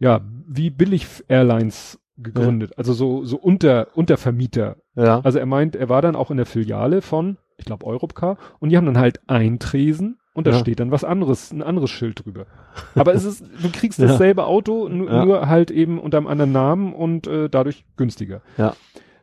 ja, 0.00 0.20
wie 0.48 0.70
billig 0.70 1.06
Airlines 1.28 2.00
gegründet. 2.16 2.72
Also 2.76 2.92
so, 2.94 3.24
so 3.24 3.36
unter, 3.36 3.88
Untervermieter 3.94 4.78
Ja. 4.96 5.20
also 5.20 5.38
er 5.38 5.46
meint, 5.46 5.76
er 5.76 5.88
war 5.88 6.02
dann 6.02 6.16
auch 6.16 6.32
in 6.32 6.36
der 6.36 6.46
Filiale 6.46 7.00
von, 7.00 7.36
ich 7.58 7.64
glaube, 7.64 7.86
Europcar 7.86 8.38
und 8.58 8.70
die 8.70 8.76
haben 8.76 8.86
dann 8.86 8.98
halt 8.98 9.20
ein 9.28 9.60
Tresen 9.60 10.17
und 10.38 10.46
da 10.46 10.52
Ja. 10.52 10.58
steht 10.60 10.80
dann 10.80 10.90
was 10.90 11.04
anderes, 11.04 11.52
ein 11.52 11.62
anderes 11.62 11.90
Schild 11.90 12.24
drüber. 12.24 12.46
Aber 12.94 13.12
es 13.12 13.24
ist, 13.24 13.44
du 13.62 13.68
kriegst 13.70 13.98
dasselbe 14.02 14.44
Auto, 14.46 14.88
nur 14.88 15.46
halt 15.48 15.70
eben 15.70 15.98
unter 15.98 16.16
einem 16.16 16.26
anderen 16.28 16.52
Namen 16.52 16.94
und 16.94 17.26
äh, 17.26 17.50
dadurch 17.50 17.84
günstiger. 17.96 18.40
Ja. 18.56 18.74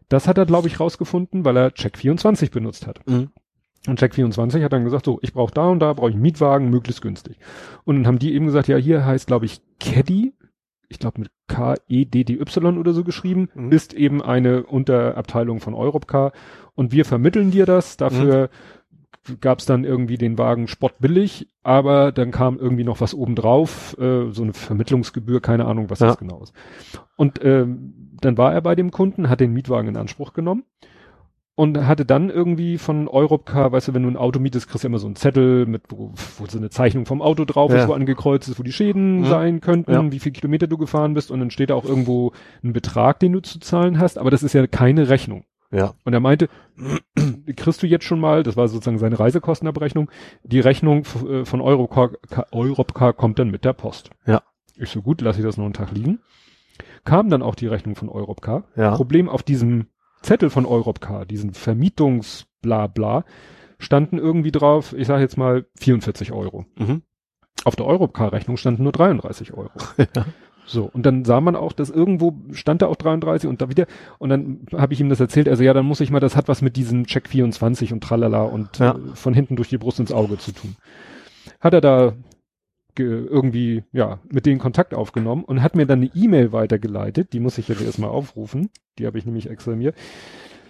Das 0.09 0.27
hat 0.27 0.37
er, 0.37 0.45
glaube 0.45 0.67
ich, 0.67 0.79
rausgefunden, 0.79 1.43
weil 1.45 1.57
er 1.57 1.69
Check24 1.69 2.51
benutzt 2.51 2.85
hat. 2.85 2.99
Mhm. 3.07 3.29
Und 3.87 3.99
Check24 4.01 4.63
hat 4.63 4.73
dann 4.73 4.83
gesagt, 4.83 5.05
so, 5.05 5.19
ich 5.23 5.33
brauche 5.33 5.53
da 5.53 5.67
und 5.67 5.79
da, 5.79 5.93
brauche 5.93 6.09
ich 6.09 6.15
einen 6.15 6.21
Mietwagen, 6.21 6.69
möglichst 6.69 7.01
günstig. 7.01 7.37
Und 7.85 7.95
dann 7.95 8.07
haben 8.07 8.19
die 8.19 8.33
eben 8.33 8.45
gesagt, 8.45 8.67
ja, 8.67 8.77
hier 8.77 9.05
heißt, 9.05 9.25
glaube 9.27 9.45
ich, 9.45 9.61
Caddy, 9.79 10.33
ich 10.89 10.99
glaube 10.99 11.21
mit 11.21 11.29
K-E-D-D-Y 11.47 12.77
oder 12.77 12.93
so 12.93 13.03
geschrieben, 13.03 13.49
Mhm. 13.53 13.71
ist 13.71 13.93
eben 13.93 14.21
eine 14.21 14.63
Unterabteilung 14.63 15.59
von 15.59 15.73
Europcar 15.73 16.31
und 16.73 16.91
wir 16.91 17.05
vermitteln 17.05 17.51
dir 17.51 17.65
das. 17.65 17.97
Dafür 17.97 18.49
gab 19.41 19.59
es 19.59 19.65
dann 19.65 19.83
irgendwie 19.83 20.17
den 20.17 20.37
Wagen 20.37 20.67
spottbillig, 20.67 21.47
aber 21.63 22.11
dann 22.11 22.31
kam 22.31 22.57
irgendwie 22.59 22.83
noch 22.83 23.01
was 23.01 23.13
obendrauf, 23.13 23.97
äh, 23.99 24.29
so 24.31 24.43
eine 24.43 24.53
Vermittlungsgebühr, 24.53 25.41
keine 25.41 25.65
Ahnung, 25.65 25.89
was 25.89 25.99
Ja. 25.99 26.07
das 26.07 26.17
genau 26.17 26.41
ist. 26.43 26.53
Und 27.15 27.39
ähm, 27.43 27.93
dann 28.21 28.37
war 28.37 28.53
er 28.53 28.61
bei 28.61 28.75
dem 28.75 28.91
Kunden, 28.91 29.29
hat 29.29 29.39
den 29.39 29.53
Mietwagen 29.53 29.89
in 29.89 29.97
Anspruch 29.97 30.33
genommen 30.33 30.63
und 31.55 31.87
hatte 31.87 32.05
dann 32.05 32.29
irgendwie 32.29 32.77
von 32.77 33.07
Europcar, 33.07 33.71
weißt 33.71 33.87
du, 33.87 33.93
wenn 33.93 34.03
du 34.03 34.09
ein 34.09 34.17
Auto 34.17 34.39
mietest, 34.39 34.67
kriegst 34.67 34.83
du 34.83 34.87
immer 34.89 34.99
so 34.99 35.07
einen 35.07 35.15
Zettel 35.15 35.65
mit, 35.65 35.83
wo, 35.89 36.11
wo 36.37 36.45
so 36.47 36.57
eine 36.57 36.69
Zeichnung 36.69 37.05
vom 37.05 37.21
Auto 37.21 37.45
drauf 37.45 37.71
Ja. 37.71 37.77
ist, 37.83 37.87
wo 37.87 37.93
angekreuzt 37.93 38.49
ist, 38.49 38.59
wo 38.59 38.63
die 38.63 38.73
Schäden 38.73 39.21
Mhm. 39.21 39.25
sein 39.25 39.61
könnten, 39.61 39.91
Ja. 39.91 40.11
wie 40.11 40.19
viel 40.19 40.33
Kilometer 40.33 40.67
du 40.67 40.77
gefahren 40.77 41.13
bist 41.13 41.31
und 41.31 41.39
dann 41.39 41.51
steht 41.51 41.69
da 41.69 41.75
auch 41.75 41.85
irgendwo 41.85 42.33
ein 42.63 42.73
Betrag, 42.73 43.19
den 43.19 43.31
du 43.33 43.39
zu 43.39 43.59
zahlen 43.59 43.99
hast, 43.99 44.17
aber 44.17 44.31
das 44.31 44.43
ist 44.43 44.53
ja 44.53 44.67
keine 44.67 45.07
Rechnung. 45.09 45.45
Ja. 45.71 45.93
Und 46.03 46.13
er 46.13 46.19
meinte, 46.19 46.49
kriegst 47.55 47.83
du 47.83 47.87
jetzt 47.87 48.05
schon 48.05 48.19
mal, 48.19 48.43
das 48.43 48.57
war 48.57 48.67
sozusagen 48.67 48.99
seine 48.99 49.19
Reisekostenabrechnung, 49.19 50.09
die 50.43 50.59
Rechnung 50.59 51.05
äh, 51.27 51.45
von 51.45 51.61
Europcar, 51.61 52.11
Europcar 52.51 53.13
kommt 53.13 53.39
dann 53.39 53.51
mit 53.51 53.65
der 53.65 53.73
Post. 53.73 54.11
Ja. 54.25 54.41
Ich 54.75 54.89
so 54.89 55.01
gut, 55.01 55.21
lasse 55.21 55.39
ich 55.39 55.45
das 55.45 55.57
noch 55.57 55.65
einen 55.65 55.73
Tag 55.73 55.91
liegen. 55.91 56.19
Kam 57.03 57.29
dann 57.29 57.41
auch 57.41 57.55
die 57.55 57.67
Rechnung 57.67 57.95
von 57.95 58.09
Europcar. 58.09 58.65
Ja. 58.75 58.95
Problem 58.95 59.29
auf 59.29 59.43
diesem 59.43 59.87
Zettel 60.21 60.49
von 60.49 60.65
Europcar, 60.65 61.25
diesen 61.25 61.53
Vermietungsblabla, 61.53 63.23
standen 63.77 64.17
irgendwie 64.17 64.51
drauf, 64.51 64.93
ich 64.93 65.07
sage 65.07 65.21
jetzt 65.21 65.37
mal 65.37 65.65
44 65.77 66.31
Euro. 66.31 66.65
Mhm. 66.77 67.03
Auf 67.63 67.75
der 67.75 67.85
Europcar-Rechnung 67.85 68.57
standen 68.57 68.83
nur 68.83 68.91
33 68.91 69.53
Euro. 69.53 69.71
Ja. 69.97 70.25
So, 70.65 70.89
und 70.91 71.05
dann 71.05 71.25
sah 71.25 71.41
man 71.41 71.55
auch, 71.55 71.73
dass 71.73 71.89
irgendwo 71.89 72.33
stand 72.51 72.81
da 72.81 72.87
auch 72.87 72.95
33 72.95 73.47
und 73.47 73.61
da 73.61 73.69
wieder, 73.69 73.85
und 74.17 74.29
dann 74.29 74.61
habe 74.75 74.93
ich 74.93 74.99
ihm 74.99 75.09
das 75.09 75.19
erzählt, 75.19 75.47
also 75.47 75.63
ja, 75.63 75.73
dann 75.73 75.85
muss 75.85 75.99
ich 76.01 76.09
mal, 76.09 76.19
das 76.19 76.35
hat 76.35 76.47
was 76.47 76.61
mit 76.61 76.75
diesem 76.75 77.05
Check 77.05 77.27
24 77.29 77.93
und 77.93 78.03
tralala 78.03 78.43
und 78.43 78.79
Ja. 78.79 78.91
äh, 78.95 79.15
von 79.15 79.33
hinten 79.33 79.55
durch 79.55 79.69
die 79.69 79.77
Brust 79.77 79.99
ins 79.99 80.11
Auge 80.11 80.37
zu 80.37 80.51
tun. 80.51 80.75
Hat 81.61 81.73
er 81.73 81.81
da 81.81 82.13
ge 82.95 83.25
irgendwie, 83.29 83.83
ja, 83.91 84.19
mit 84.31 84.45
denen 84.45 84.59
Kontakt 84.59 84.93
aufgenommen 84.93 85.43
und 85.43 85.61
hat 85.61 85.75
mir 85.75 85.85
dann 85.85 85.99
eine 85.99 86.11
E-Mail 86.15 86.51
weitergeleitet, 86.51 87.33
die 87.33 87.39
muss 87.39 87.57
ich 87.57 87.67
jetzt 87.67 87.81
erstmal 87.83 88.09
aufrufen, 88.09 88.69
die 88.97 89.05
habe 89.05 89.17
ich 89.19 89.25
nämlich 89.25 89.49
extra 89.49 89.75
mir. 89.75 89.93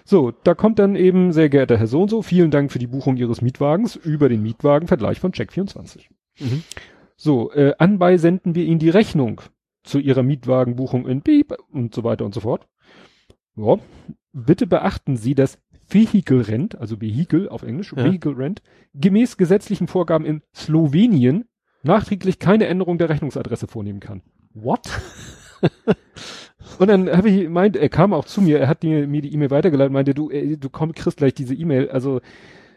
So, 0.04 0.32
da 0.44 0.54
kommt 0.56 0.78
dann 0.80 0.96
eben, 0.96 1.32
sehr 1.32 1.50
geehrter 1.50 1.78
Herr 1.78 1.88
so 1.88 2.02
und 2.02 2.10
so, 2.10 2.22
vielen 2.22 2.52
Dank 2.52 2.72
für 2.72 2.80
die 2.80 2.88
Buchung 2.88 3.16
Ihres 3.18 3.42
Mietwagens 3.42 3.96
über 3.96 4.28
den 4.28 4.42
Mietwagenvergleich 4.44 5.20
von 5.20 5.32
Check24. 5.32 6.02
Mhm. 6.40 6.64
So, 7.16 7.52
äh, 7.54 7.74
anbei 7.80 8.18
senden 8.18 8.56
wir 8.56 8.66
Ihnen 8.66 8.80
die 8.80 8.90
Rechnung 8.90 9.42
zu 9.86 10.00
Ihrer 10.00 10.24
Mietwagenbuchung 10.24 11.08
in 11.08 11.22
Beep 11.22 11.56
und 11.72 11.94
so 11.94 12.04
weiter 12.04 12.26
und 12.26 12.34
so 12.34 12.42
fort. 12.42 12.68
Ja, 13.56 13.78
bitte 14.34 14.68
beachten 14.68 15.16
Sie, 15.16 15.36
dass 15.36 15.60
Vehicle 15.88 16.48
Rent, 16.48 16.78
also 16.78 17.00
Vehicle 17.00 17.50
auf 17.50 17.64
Englisch, 17.64 17.94
Ja. 17.96 18.04
Vehicle 18.04 18.36
Rent, 18.36 18.62
gemäß 18.94 19.38
gesetzlichen 19.38 19.88
Vorgaben 19.88 20.26
in 20.26 20.42
Slowenien 20.54 21.46
nachträglich 21.84 22.40
keine 22.40 22.66
Änderung 22.66 22.98
der 22.98 23.10
Rechnungsadresse 23.10 23.68
vornehmen 23.68 24.00
kann. 24.00 24.24
What? 24.54 24.90
und 26.80 26.88
dann 26.88 27.10
habe 27.10 27.30
ich 27.30 27.48
meint, 27.48 27.76
er 27.76 27.90
kam 27.90 28.14
auch 28.14 28.26
zu 28.26 28.42
mir, 28.42 28.60
er 28.60 28.68
hat 28.68 28.82
die, 28.82 29.06
mir 29.06 29.22
die 29.22 29.34
E-Mail 29.34 29.52
weitergeleitet, 29.52 29.94
meinte, 29.94 30.14
du, 30.16 30.32
äh, 30.32 30.58
du 30.58 30.70
komm, 30.70 30.94
kriegst 30.94 31.18
gleich 31.18 31.36
diese 31.36 31.54
E-Mail. 31.54 31.90
Also 31.90 32.22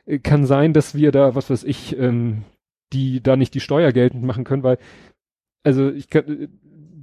äh, 0.04 0.18
kann 0.18 0.44
sein, 0.44 0.74
dass 0.74 0.94
wir 0.94 1.10
da, 1.10 1.34
was 1.34 1.48
weiß 1.48 1.64
ich, 1.64 1.98
ähm, 1.98 2.44
die 2.92 3.22
da 3.22 3.36
nicht 3.36 3.54
die 3.54 3.60
Steuer 3.60 3.92
geltend 3.92 4.24
machen 4.24 4.44
können, 4.44 4.62
weil 4.62 4.78
also 5.62 5.90
ich 5.90 6.08
kann 6.08 6.42
äh, 6.42 6.48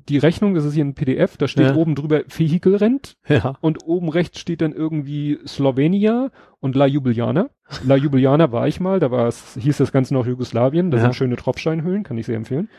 die 0.10 0.18
Rechnung, 0.18 0.54
das 0.54 0.66
ist 0.66 0.74
hier 0.76 0.86
ein 0.86 0.94
PDF, 0.94 1.38
da 1.38 1.48
steht 1.48 1.68
Ja. 1.68 1.76
oben 1.76 1.96
drüber 1.96 2.22
Vehicle 2.28 2.80
Rent 2.80 3.18
Ja. 3.28 3.56
und 3.62 3.80
oben 3.86 4.10
rechts 4.10 4.40
steht 4.40 4.62
dann 4.62 4.74
irgendwie 4.74 5.40
Slowenia 5.48 6.30
und 6.60 6.76
La 6.76 6.86
Ljubljana. 6.86 7.50
La 7.84 7.96
Ljubljana 7.96 8.52
war 8.52 8.68
ich 8.68 8.80
mal, 8.80 9.00
da 9.00 9.10
war 9.12 9.28
es, 9.28 9.58
hieß 9.60 9.78
das 9.78 9.92
Ganze 9.92 10.14
noch 10.14 10.28
Jugoslawien, 10.28 10.92
da 10.92 10.98
Ja. 10.98 11.04
sind 11.04 11.16
schöne 11.16 11.36
Tropfsteinhöhlen, 11.36 12.04
kann 12.04 12.18
ich 12.18 12.26
sehr 12.28 12.36
empfehlen. 12.38 12.70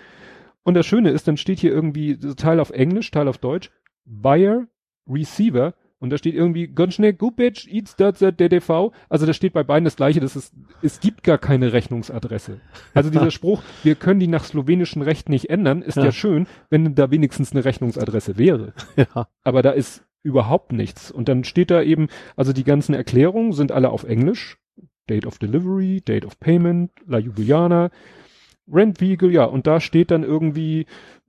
Und 0.63 0.75
das 0.75 0.87
Schöne 0.87 1.11
ist, 1.11 1.27
dann 1.29 1.37
steht 1.37 1.59
hier 1.61 1.73
irgendwie 1.73 2.19
Teil 2.19 2.61
auf 2.61 2.71
Englisch, 2.71 3.11
Teil 3.11 3.29
auf 3.29 3.39
Deutsch, 3.39 3.71
Buyer, 4.05 4.67
Receiver 5.09 5.75
und 6.07 6.11
da 6.11 6.19
steht 6.19 6.35
irgendwie 6.35 6.69
Gonchne 6.69 7.13
Gubic, 7.15 7.67
Eats 7.67 7.97
DDV. 7.97 8.93
Also 9.09 9.27
da 9.27 9.33
steht 9.33 9.53
bei 9.53 9.63
beiden 9.63 9.85
das 9.85 9.97
gleiche, 9.97 10.21
das 10.21 10.37
ist, 10.37 10.55
es 10.83 11.01
gibt 11.01 11.23
gar 11.25 11.39
keine 11.39 11.73
Rechnungsadresse. 11.73 12.61
Also 12.95 13.11
dieser 13.11 13.31
Spruch, 13.33 13.63
wir 13.83 13.95
können 13.97 14.21
die 14.21 14.29
nach 14.29 14.45
slowenischem 14.45 15.03
Recht 15.03 15.29
nicht 15.29 15.51
ändern, 15.51 15.83
ist 15.83 15.97
ja, 15.97 16.05
Ja. 16.05 16.13
schön, 16.13 16.47
wenn 16.71 16.95
da 16.95 17.11
wenigstens 17.11 17.53
eine 17.53 17.65
Rechnungsadresse 17.65 18.39
wäre 18.39 18.73
Ja. 18.97 19.29
aber 19.45 19.63
da 19.63 19.71
ist 19.71 20.05
überhaupt 20.23 20.73
nichts. 20.73 21.11
Und 21.11 21.29
dann 21.29 21.45
steht 21.45 21.71
da 21.71 21.83
eben, 21.83 22.09
also 22.37 22.53
die 22.53 22.65
ganzen 22.65 22.95
Erklärungen 22.95 23.53
sind 23.53 23.71
alle 23.73 23.91
auf 23.91 24.05
Englisch. 24.05 24.59
Date 25.09 25.27
of 25.27 25.39
Delivery, 25.39 26.01
Date 26.05 26.25
of 26.25 26.41
Payment, 26.41 26.91
La 27.07 27.19
Jubiliana, 27.19 27.91
Rent 28.69 29.01
Vehicle, 29.01 29.31
ja, 29.31 29.45
und 29.45 29.69
da 29.69 29.79
steht 29.79 30.11
dann 30.11 30.25
irgendwie, 30.25 30.87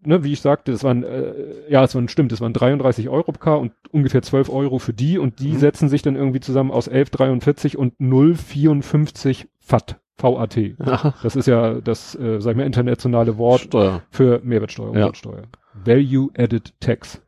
ne, 0.08 0.24
wie 0.24 0.34
ich 0.34 0.42
sagte, 0.42 0.72
das 0.72 0.84
waren, 0.84 1.04
äh, 1.04 1.34
ja, 1.70 1.84
es 1.84 1.94
waren, 1.94 2.08
stimmt, 2.08 2.32
es 2.32 2.42
waren 2.42 2.54
33 2.54 3.10
Euro 3.10 3.32
pro 3.32 3.40
K 3.40 3.56
und 3.56 3.74
ungefähr 3.92 4.22
12 4.22 4.50
Euro 4.50 4.80
für 4.80 4.94
die 4.94 5.18
und 5.20 5.40
die 5.40 5.54
Mhm. 5.54 5.58
setzen 5.60 5.90
sich 5.90 6.02
dann 6.02 6.16
irgendwie 6.16 6.40
zusammen 6.40 6.72
aus 6.72 6.88
11,43 6.90 7.76
und 7.78 7.94
0,54 8.00 9.48
FAT, 9.60 10.00
VAT. 10.18 10.58
Ja. 10.58 11.14
Das 11.22 11.36
ist 11.36 11.48
ja 11.48 11.76
das, 11.82 12.16
äh, 12.16 12.40
sag 12.42 12.52
ich 12.52 12.58
mal, 12.58 12.66
internationale 12.66 13.38
Wort 13.38 13.62
Steuer. 13.62 14.02
für 14.10 14.40
Mehrwertsteuer, 14.44 14.94
Ja. 14.96 15.06
Umsatzsteuer. 15.06 15.44
Value 15.86 16.30
Added 16.38 16.74
Tax. 16.80 17.22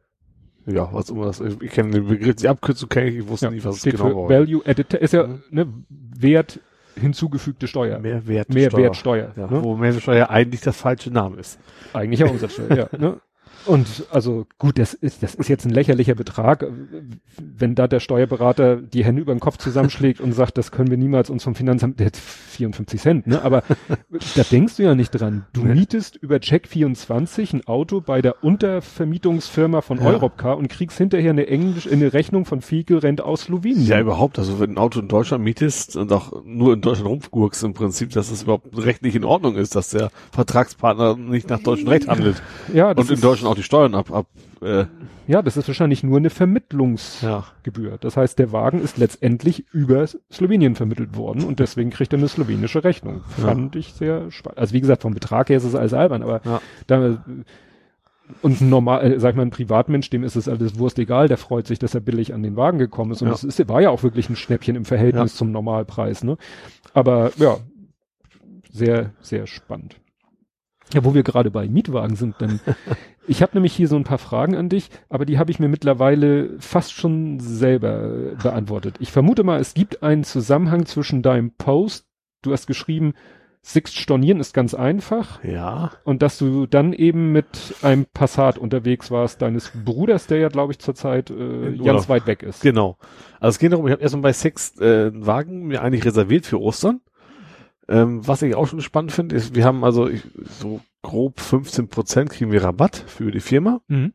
Ja, 0.65 0.89
was 0.92 1.10
immer 1.10 1.26
das 1.26 1.39
ist. 1.39 1.62
Ich 1.62 1.72
kenne 1.72 1.92
den 1.92 2.08
Begriff, 2.08 2.36
die 2.36 2.48
Abkürzung 2.48 2.89
kenne 2.89 3.10
ich, 3.10 3.18
ich 3.18 3.28
wusste 3.28 3.48
Ja, 3.48 3.52
nie, 3.52 3.63
was 3.63 3.78
es 3.78 3.84
genau 3.84 4.24
war. 4.24 4.30
Value 4.30 4.62
Added, 4.65 4.94
ist 4.96 5.13
ja 5.13 5.26
Mhm. 5.28 5.42
ne, 5.52 5.68
Wert 5.89 6.60
hinzugefügte 7.00 7.68
Steuer. 7.68 8.00
Mehrwertsteuer. 8.00 8.56
Mehrwertsteuer. 8.56 9.32
Ja, 9.36 9.48
ne? 9.48 9.64
Wo 9.64 9.76
Mehrwertsteuer 9.76 10.30
eigentlich 10.30 10.62
das 10.62 10.78
falsche 10.78 11.12
Name 11.12 11.38
ist. 11.38 11.60
Eigentlich 11.94 12.20
ja 12.20 12.28
Umsatzsteuer, 12.28 12.76
ja. 12.92 12.98
Ne? 12.98 13.20
Und 13.65 13.88
also 14.12 14.45
gut, 14.58 14.80
das 14.80 14.93
ist, 14.93 15.22
das 15.24 15.36
ist 15.36 15.48
jetzt 15.48 15.65
ein 15.65 15.72
lächerlicher 15.72 16.15
Betrag. 16.15 16.65
Wenn 17.38 17.76
da 17.76 17.88
der 17.88 18.00
Steuerberater 18.00 18.78
die 18.78 19.04
Hände 19.04 19.22
über 19.22 19.34
den 19.34 19.39
Kopf 19.39 19.58
zusammenschlägt 19.58 20.19
und 20.22 20.32
sagt, 20.34 20.58
das 20.58 20.72
können 20.72 20.89
wir 20.89 20.98
niemals 20.98 21.30
uns 21.30 21.43
vom 21.43 21.56
Finanzamt, 21.56 22.00
der 22.00 22.08
hat 22.08 22.17
54 22.17 23.02
Cent, 23.02 23.28
ne? 23.28 23.41
Aber 23.43 23.63
da 24.36 24.44
denkst 24.44 24.77
du 24.77 24.84
ja 24.84 24.96
nicht 24.96 25.12
dran. 25.12 25.46
Du 25.54 25.63
mietest 25.63 26.15
über 26.15 26.38
Check24 26.38 27.54
ein 27.56 27.67
Auto 27.67 28.02
bei 28.02 28.21
der 28.21 28.44
Untervermietungsfirma 28.44 29.81
von 29.81 30.00
Ja. 30.00 30.06
Europcar 30.06 30.58
und 30.58 30.69
kriegst 30.69 30.98
hinterher 30.98 31.31
eine 31.31 31.48
Englisch, 31.48 31.88
eine 31.92 32.13
Rechnung 32.13 32.46
von 32.46 32.62
Rent 32.62 33.21
aus 33.21 33.42
Slowenien. 33.44 33.86
Ja, 33.86 34.00
überhaupt. 34.00 34.40
Also 34.40 34.60
wenn 34.60 34.71
ein 34.71 34.77
Auto 34.77 35.00
in 35.00 35.08
Deutschland 35.08 35.44
mietest 35.44 35.96
und 35.96 36.12
auch 36.12 36.44
nur 36.46 36.73
in 36.73 36.81
Deutschland 36.81 37.10
rumgurkst 37.10 37.63
im 37.63 37.73
Prinzip, 37.73 38.12
dass 38.12 38.31
es 38.31 38.44
überhaupt 38.44 38.67
rechtlich 38.77 39.15
in 39.15 39.23
Ordnung 39.23 39.56
ist, 39.56 39.75
dass 39.75 39.90
der 39.90 40.12
Vertragspartner 40.31 41.15
nicht 41.17 41.50
nach 41.50 41.60
deutschem 41.60 41.88
Recht 41.88 42.08
handelt 42.08 42.42
ja 42.73 42.94
das 42.94 43.06
und 43.06 43.10
in 43.12 43.15
ist- 43.15 43.23
deutschen 43.23 43.48
auch 43.50 43.56
die 43.56 43.63
Steuern 43.63 43.95
ab, 43.95 44.12
ab 44.12 44.27
äh, 44.62 44.85
Ja, 45.27 45.41
das 45.41 45.58
ist 45.58 45.67
wahrscheinlich 45.67 46.04
nur 46.04 46.17
eine 46.17 46.29
Vermittlungsgebühr. 46.29 47.91
ja. 47.91 47.97
Das 48.00 48.17
heißt, 48.17 48.39
der 48.39 48.52
Wagen 48.52 48.81
ist 48.81 48.97
letztendlich 48.97 49.65
über 49.71 50.06
Slowenien 50.31 50.75
vermittelt 50.75 51.15
worden 51.15 51.43
und 51.43 51.60
deswegen 51.60 51.89
kriegt 51.89 52.13
er 52.13 52.19
eine 52.19 52.27
slowenische 52.27 52.83
Rechnung. 52.83 53.21
Ja. 53.37 53.45
Fand 53.47 53.75
ich 53.75 53.93
sehr 53.93 54.31
spannend. 54.31 54.60
Also 54.60 54.73
wie 54.73 54.81
gesagt, 54.81 55.02
vom 55.02 55.13
Betrag 55.13 55.50
her 55.50 55.58
ist 55.58 55.63
es 55.65 55.75
alles 55.75 55.93
albern, 55.93 56.21
aber 56.23 56.41
Ja. 56.45 56.62
da, 56.87 57.23
und 58.41 58.62
ein 58.62 58.69
normal, 58.69 59.04
äh, 59.13 59.19
sag 59.19 59.31
ich 59.31 59.35
mal, 59.37 59.41
ein 59.41 59.50
Privatmensch, 59.50 60.10
dem 60.12 60.23
ist 60.23 60.35
es 60.35 60.47
alles 60.47 60.77
Wurst 60.77 61.00
egal, 61.00 61.27
der 61.27 61.37
freut 61.37 61.65
sich, 61.65 61.79
dass 61.79 61.95
er 61.95 62.02
billig 62.02 62.33
an 62.33 62.43
den 62.43 62.56
Wagen 62.56 62.77
gekommen 62.77 63.12
ist. 63.12 63.21
Und 63.23 63.29
Ja. 63.29 63.33
ist, 63.47 63.67
war 63.67 63.81
ja 63.81 63.89
auch 63.89 64.04
wirklich 64.04 64.29
ein 64.29 64.35
Schnäppchen 64.35 64.75
im 64.75 64.85
Verhältnis 64.85 65.33
Ja. 65.33 65.37
zum 65.39 65.52
Normalpreis, 65.52 66.23
ne? 66.23 66.37
Aber 66.93 67.31
ja, 67.37 67.58
sehr, 68.71 69.13
sehr 69.21 69.47
spannend. 69.47 69.95
Ja, 70.93 71.04
wo 71.04 71.13
wir 71.13 71.23
gerade 71.23 71.50
bei 71.52 71.67
Mietwagen 71.67 72.15
sind, 72.15 72.35
dann 72.39 72.60
ich 73.30 73.42
habe 73.42 73.52
nämlich 73.54 73.73
hier 73.73 73.88
so 73.88 73.96
ein 73.96 74.04
paar 74.04 74.17
Fragen 74.17 74.56
an 74.56 74.69
dich, 74.69 74.90
aber 75.08 75.25
die 75.25 75.38
habe 75.38 75.52
ich 75.52 75.60
mir 75.60 75.67
mittlerweile 75.69 76.60
fast 76.60 76.94
schon 76.94 77.40
selber 77.40 78.04
äh, 78.04 78.36
beantwortet. 78.42 78.96
Ich 79.00 79.12
vermute 79.12 79.44
mal, 79.44 79.60
es 79.60 79.73
gibt 79.73 80.04
einen 80.04 80.23
Zusammenhang 80.23 80.86
zwischen 80.86 81.21
deinem 81.21 81.52
Post, 81.52 82.08
du 82.42 82.52
hast 82.52 82.67
geschrieben, 82.67 83.13
Sixt 83.62 83.98
stornieren 83.98 84.40
ist 84.40 84.54
ganz 84.54 84.73
einfach 84.73 85.44
Ja. 85.44 85.92
und 86.06 86.21
dass 86.21 86.38
du 86.38 86.65
dann 86.65 86.94
eben 86.94 87.34
mit 87.34 87.75
einem 87.82 88.06
Passat 88.06 88.58
unterwegs 88.58 89.12
warst, 89.12 89.42
deines 89.42 89.71
Bruders, 89.86 90.27
der 90.27 90.38
ja, 90.40 90.48
glaube 90.48 90.71
ich, 90.71 90.80
zurzeit 90.80 91.30
äh, 91.30 91.77
ganz 91.77 92.08
weit 92.08 92.25
weg 92.25 92.42
ist. 92.42 92.62
Genau. 92.62 92.98
Also 93.40 93.56
es 93.56 93.60
geht 93.60 93.73
darum, 93.73 93.86
ich 93.86 93.92
habe 93.92 94.02
erstmal 94.02 94.23
bei 94.23 94.34
Sex 94.34 94.80
äh, 94.80 95.08
einen 95.08 95.25
Wagen 95.25 95.67
mir 95.67 95.82
eigentlich 95.82 96.06
reserviert 96.06 96.46
für 96.46 96.60
Ostern. 96.60 97.02
Ähm, 97.90 98.25
was 98.25 98.42
ich 98.42 98.56
auch 98.56 98.67
schon 98.67 98.82
spannend 98.82 99.12
finde, 99.12 99.36
ist, 99.36 99.56
wir 99.56 99.65
haben 99.65 99.84
also 99.84 100.08
ich, 100.08 100.23
so 100.60 100.80
grob 101.02 101.39
15 101.39 101.87
Prozent 101.89 102.29
kriegen 102.29 102.52
wir 102.52 102.63
Rabatt 102.63 102.95
für 103.08 103.31
die 103.31 103.39
Firma, 103.39 103.81
Mhm. 103.87 104.13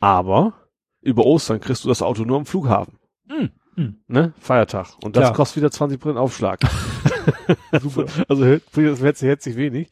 aber 0.00 0.54
über 1.00 1.24
Ostern 1.26 1.60
kriegst 1.60 1.84
du 1.84 1.88
das 1.88 2.02
Auto 2.02 2.24
nur 2.24 2.38
am 2.38 2.46
Flughafen. 2.46 2.98
Mhm. 3.28 3.50
Mhm. 3.76 3.96
Ne? 4.06 4.32
Feiertag. 4.38 4.88
Und 5.02 5.16
das 5.16 5.24
Klar. 5.24 5.34
kostet 5.34 5.56
wieder 5.58 5.70
20 5.70 6.00
Prozent 6.00 6.18
Aufschlag. 6.18 6.60
Super. 7.80 8.06
Also 8.28 8.44
das 8.46 9.22
hört 9.22 9.42
sich, 9.42 9.56
wenig. 9.56 9.88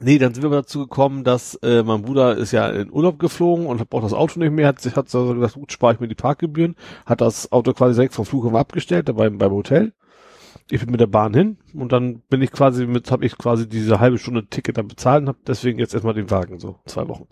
Nee, 0.00 0.18
dann 0.18 0.32
sind 0.32 0.44
wir 0.44 0.48
aber 0.48 0.56
dazu 0.62 0.80
gekommen, 0.80 1.24
dass 1.24 1.56
äh, 1.56 1.82
mein 1.82 2.02
Bruder 2.02 2.36
ist 2.36 2.52
ja 2.52 2.68
in 2.68 2.92
Urlaub 2.92 3.18
geflogen 3.18 3.66
und 3.66 3.90
braucht 3.90 4.04
das 4.04 4.12
Auto 4.12 4.38
nicht 4.38 4.52
mehr, 4.52 4.68
hat 4.68 4.80
sich 4.80 4.94
hat 4.94 5.06
also 5.06 5.34
gesagt, 5.34 5.54
gut, 5.54 5.72
spare 5.72 5.94
ich 5.94 6.00
mir 6.00 6.06
die 6.06 6.14
Parkgebühren, 6.14 6.76
hat 7.04 7.20
das 7.20 7.50
Auto 7.50 7.72
quasi 7.72 7.94
direkt 7.94 8.14
vom 8.14 8.24
Flughafen 8.24 8.56
abgestellt, 8.56 9.08
dabei 9.08 9.28
beim 9.28 9.50
Hotel. 9.50 9.92
Ich 10.70 10.80
bin 10.80 10.90
mit 10.90 11.00
der 11.00 11.06
Bahn 11.06 11.32
hin 11.32 11.56
und 11.74 11.92
dann 11.92 12.20
bin 12.28 12.42
ich 12.42 12.52
quasi 12.52 12.86
mit, 12.86 13.10
habe 13.10 13.24
ich 13.24 13.38
quasi 13.38 13.68
diese 13.68 14.00
halbe 14.00 14.18
Stunde 14.18 14.46
Ticket 14.46 14.76
dann 14.76 14.88
bezahlt 14.88 15.22
und 15.22 15.28
habe 15.28 15.38
deswegen 15.46 15.78
jetzt 15.78 15.94
erstmal 15.94 16.14
den 16.14 16.30
Wagen, 16.30 16.58
so 16.58 16.76
zwei 16.84 17.08
Wochen. 17.08 17.26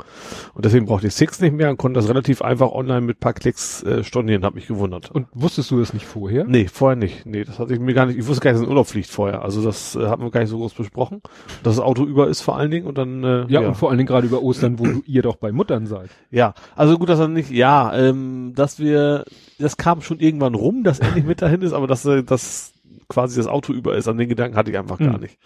Und 0.55 0.65
deswegen 0.65 0.87
brauchte 0.87 1.07
ich 1.07 1.15
Six 1.15 1.41
nicht 1.41 1.55
mehr 1.55 1.69
und 1.71 1.77
konnte 1.77 2.01
das 2.01 2.09
relativ 2.09 2.41
einfach 2.41 2.71
online 2.73 3.03
mit 3.03 3.21
paar 3.21 3.35
Klicks 3.35 3.83
äh, 3.83 4.03
stornieren, 4.05 4.45
habe 4.45 4.57
mich 4.57 4.67
gewundert. 4.67 5.11
Und 5.11 5.27
wusstest 5.33 5.71
du 5.71 5.81
es 5.81 5.93
nicht 5.93 6.07
vorher? 6.07 6.45
Nee, 6.45 6.67
vorher 6.73 6.97
nicht. 6.97 7.27
Nee, 7.27 7.45
das 7.45 7.59
hatte 7.59 7.75
ich 7.75 7.81
mir 7.81 7.93
gar 7.93 8.07
nicht, 8.07 8.19
ich 8.19 8.27
wusste 8.27 8.43
gar 8.43 8.53
nicht, 8.53 8.61
dass 8.61 8.67
ein 8.67 8.71
Urlaub 8.71 8.87
fliegt 8.87 9.11
vorher. 9.11 9.43
Also 9.43 9.63
das 9.63 9.97
äh, 9.97 10.07
haben 10.07 10.23
wir 10.23 10.31
gar 10.31 10.41
nicht 10.41 10.51
so 10.51 10.59
groß 10.59 10.73
besprochen. 10.75 11.21
Dass 11.63 11.77
das 11.77 11.85
Auto 11.85 12.05
über 12.05 12.29
ist 12.29 12.41
vor 12.41 12.57
allen 12.57 12.71
Dingen 12.71 12.87
und 12.87 12.97
dann, 12.97 13.23
äh, 13.23 13.45
Ja, 13.49 13.61
und 13.61 13.75
vor 13.75 13.91
allen 13.91 13.99
Dingen 13.99 14.09
gerade 14.09 14.27
über 14.27 14.43
Ostern, 14.43 14.79
wo 14.79 14.85
du, 14.85 15.03
ihr 15.07 15.23
doch 15.23 15.37
bei 15.37 15.53
Muttern 15.53 15.87
seid. 15.87 16.11
ja. 16.31 16.55
Also 16.75 16.97
gut, 16.99 17.09
dass 17.09 17.19
er 17.19 17.29
nicht, 17.29 17.51
ja, 17.51 17.95
ähm, 17.97 18.53
dass 18.55 18.79
wir, 18.79 19.25
das 19.59 19.77
kam 19.77 20.01
schon 20.01 20.21
irgendwann 20.21 20.55
rum, 20.55 20.85
dass 20.85 21.01
er 21.01 21.13
nicht 21.13 21.27
mit 21.27 21.43
dahin 21.43 21.63
ist, 21.63 21.73
aber 21.73 21.87
dass, 21.87 22.05
äh, 22.07 22.23
dass 22.23 22.73
quasi 23.09 23.37
das 23.37 23.47
Auto 23.47 23.73
über 23.73 23.97
ist, 23.97 24.09
an 24.09 24.19
den 24.19 24.29
Gedanken 24.29 24.57
hatte 24.57 24.71
ich 24.71 24.79
einfach 24.79 24.99
gar 24.99 25.15
Hm. 25.15 25.21
nicht. 25.21 25.39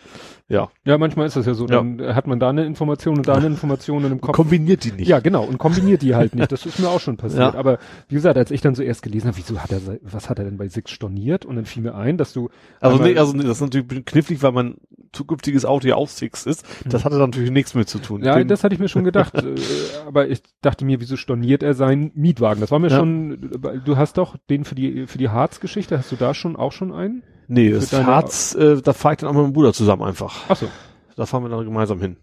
Ja. 0.49 0.71
Ja, 0.85 0.99
manchmal 0.99 1.27
ist 1.27 1.37
das 1.37 1.47
ja 1.47 1.55
so. 1.55 1.65
Ja. 1.67 1.77
Dann 1.77 2.15
hat 2.15 2.27
man 2.27 2.41
da 2.41 2.49
eine 2.51 2.65
Information 2.65 3.19
und 3.19 3.29
da 3.29 3.35
eine 3.35 3.47
Information 3.47 4.05
im 4.05 4.21
Kopf. 4.21 4.35
Kombiniert 4.37 4.85
die 4.85 4.93
nicht. 4.93 5.09
Ja, 5.09 5.21
genau. 5.21 5.45
Und 5.45 5.59
kombiniert 5.59 6.03
die 6.03 6.15
halt 6.15 6.35
nicht. 6.35 6.51
Das 6.51 6.67
ist 6.67 6.79
mir 6.79 6.89
auch 6.89 7.01
schon 7.01 7.17
passiert. 7.19 7.55
Ja. 7.55 7.59
Aber 7.59 7.79
wie 8.09 8.15
gesagt, 8.17 8.37
als 8.37 8.51
ich 8.51 8.61
dann 8.61 8.75
so 8.75 8.83
erst 8.83 9.03
gelesen 9.03 9.29
habe, 9.29 9.37
wieso 9.37 9.59
hat 9.61 9.71
er, 9.73 9.81
was 10.03 10.29
hat 10.31 10.39
er 10.39 10.45
denn 10.45 10.57
bei 10.57 10.69
Six 10.69 10.91
storniert? 10.91 11.45
Und 11.45 11.57
dann 11.57 11.67
fiel 11.67 11.83
mir 11.83 11.95
ein, 11.95 12.17
dass 12.17 12.33
du. 12.33 12.49
Also, 12.81 13.03
nee, 13.03 13.17
also 13.17 13.33
nee, 13.33 13.43
das 13.45 13.59
ist 13.59 13.61
natürlich 13.61 14.05
knifflig, 14.05 14.43
weil 14.43 14.53
mein 14.53 14.75
zukünftiges 15.13 15.65
Auto 15.65 15.87
ja 15.89 15.97
auch 15.97 16.09
Six 16.09 16.47
ist. 16.47 16.65
Das 16.85 17.05
hatte 17.05 17.17
natürlich 17.19 17.51
nichts 17.51 17.75
mit 17.75 17.89
zu 17.89 17.99
tun. 17.99 18.23
ja, 18.25 18.37
Den- 18.37 18.49
das 18.49 18.65
hatte 18.65 18.75
ich 18.75 18.81
mir 18.81 18.89
schon 18.89 19.05
gedacht. 19.05 19.35
äh, 19.43 19.55
aber 20.07 20.29
ich 20.29 20.43
dachte 20.63 20.85
mir, 20.85 21.01
wieso 21.01 21.17
storniert 21.17 21.63
er 21.63 21.75
seinen 21.75 22.11
Mietwagen? 22.15 22.61
Das 22.61 22.71
war 22.71 22.79
mir 22.79 22.89
Ja. 22.89 22.97
schon, 22.97 23.51
du 23.85 23.97
hast 23.97 24.19
doch 24.19 24.37
den 24.49 24.65
für 24.65 24.75
die, 24.75 25.07
für 25.07 25.19
die 25.19 25.29
Harz-Geschichte, 25.29 25.99
hast 25.99 26.11
du 26.13 26.17
da 26.17 26.33
schon 26.35 26.57
auch 26.57 26.73
schon 26.73 26.93
einen? 26.93 27.23
Nee, 27.51 27.71
das 27.71 27.93
Harz, 27.93 28.55
äh, 28.55 28.81
da 28.81 28.93
fahre 28.93 29.15
ich 29.15 29.19
dann 29.21 29.29
auch 29.29 29.35
mit 29.35 29.43
meinem 29.43 29.53
Bruder 29.53 29.73
zusammen 29.73 30.03
einfach. 30.03 30.35
Ach 30.49 30.57
so. 30.57 30.67
Da 31.17 31.27
fahren 31.27 31.43
wir 31.43 31.51
dann 31.51 31.65
gemeinsam 31.65 32.01
hin. 32.01 32.17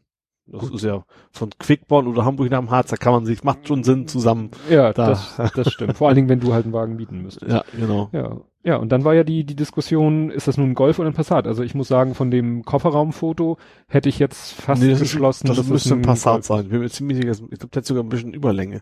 Das 0.50 0.70
ist 0.70 0.84
ja 0.84 1.04
von 1.32 1.50
Quickborn 1.60 2.08
oder 2.08 2.24
Hamburg 2.24 2.50
nach 2.50 2.60
dem 2.60 2.72
Harz, 2.72 2.90
da 2.90 2.96
kann 2.96 3.12
man 3.12 3.26
sich, 3.26 3.44
macht 3.44 3.68
schon 3.68 3.84
Sinn 3.84 4.08
zusammen. 4.08 4.52
Ja, 4.70 4.94
Da. 4.94 5.08
das, 5.10 5.36
das 5.54 5.74
stimmt. 5.74 5.98
Vor 5.98 6.08
allen 6.08 6.16
Dingen, 6.16 6.30
wenn 6.30 6.40
du 6.40 6.54
halt 6.54 6.64
einen 6.64 6.74
Wagen 6.74 6.96
mieten 6.96 7.22
müsstest. 7.22 7.52
Ja, 7.52 7.66
genau. 7.78 8.10
Ja, 8.14 8.38
ja, 8.64 8.78
und 8.78 8.92
dann 8.92 9.04
war 9.04 9.14
ja 9.14 9.24
die, 9.24 9.44
die 9.46 9.56
Diskussion, 9.56 10.30
ist 10.30 10.48
das 10.48 10.58
nun 10.58 10.72
ein 10.72 10.74
Golf 10.74 11.00
oder 11.00 11.10
ein 11.10 11.14
Passat? 11.14 11.48
Also 11.48 11.64
ich 11.64 11.76
muss 11.76 11.88
sagen, 11.90 12.16
von 12.16 12.32
dem 12.32 12.64
Kofferraumfoto 12.64 13.58
hätte 13.88 14.10
ich 14.10 14.20
jetzt 14.20 14.54
fast 14.54 14.82
Nee, 14.82 14.90
das 14.90 15.00
geschlossen, 15.00 15.48
das 15.48 15.58
dass 15.58 15.66
es 15.66 15.72
müsste 15.72 15.94
ein 15.96 16.02
Passat 16.02 16.34
Golf 16.34 16.46
sein. 16.46 16.64
Ich 16.66 16.70
bin 16.72 16.80
mir 16.80 16.90
ziemlich 16.90 17.18
sicher, 17.18 17.32
ich 17.32 17.60
glaube, 17.60 17.68
der 17.74 17.82
hat 17.82 17.86
sogar 17.86 18.04
ein 18.04 18.10
bisschen 18.10 18.34
Überlänge. 18.34 18.82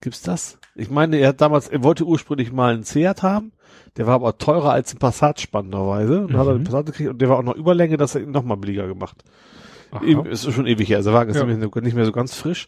Gibt's 0.00 0.22
das? 0.22 0.58
Ich 0.74 0.90
meine, 0.90 1.16
er 1.16 1.28
hat 1.28 1.40
damals, 1.40 1.68
er 1.68 1.82
wollte 1.84 2.04
ursprünglich 2.04 2.52
mal 2.52 2.74
einen 2.74 2.82
Seat 2.82 3.22
haben, 3.22 3.52
der 3.96 4.06
war 4.06 4.14
aber 4.14 4.38
teurer 4.38 4.72
als 4.72 4.94
ein 4.94 4.98
Passat 4.98 5.40
spannenderweise. 5.40 6.22
Und 6.22 6.32
dann 6.32 6.40
hat 6.40 6.46
er 6.46 6.52
den 6.54 6.60
Mhm. 6.60 6.64
Passat 6.64 6.86
gekriegt 6.86 7.10
und 7.10 7.20
der 7.20 7.28
war 7.28 7.38
auch 7.38 7.42
noch 7.42 7.54
Überlänge, 7.56 7.96
das 7.96 8.14
hat 8.14 8.22
ihn 8.22 8.30
noch 8.30 8.42
mal 8.44 8.56
billiger 8.56 8.86
gemacht. 8.86 9.22
Eben, 10.04 10.26
ist 10.26 10.50
schon 10.52 10.66
ewig 10.66 10.88
her. 10.88 10.96
Also 10.98 11.10
der 11.10 11.18
Wagen 11.20 11.30
ist 11.30 11.36
Ja. 11.36 11.44
nämlich 11.44 11.72
nicht 11.76 11.94
mehr 11.94 12.04
so 12.04 12.10
ganz 12.12 12.34
frisch. 12.34 12.66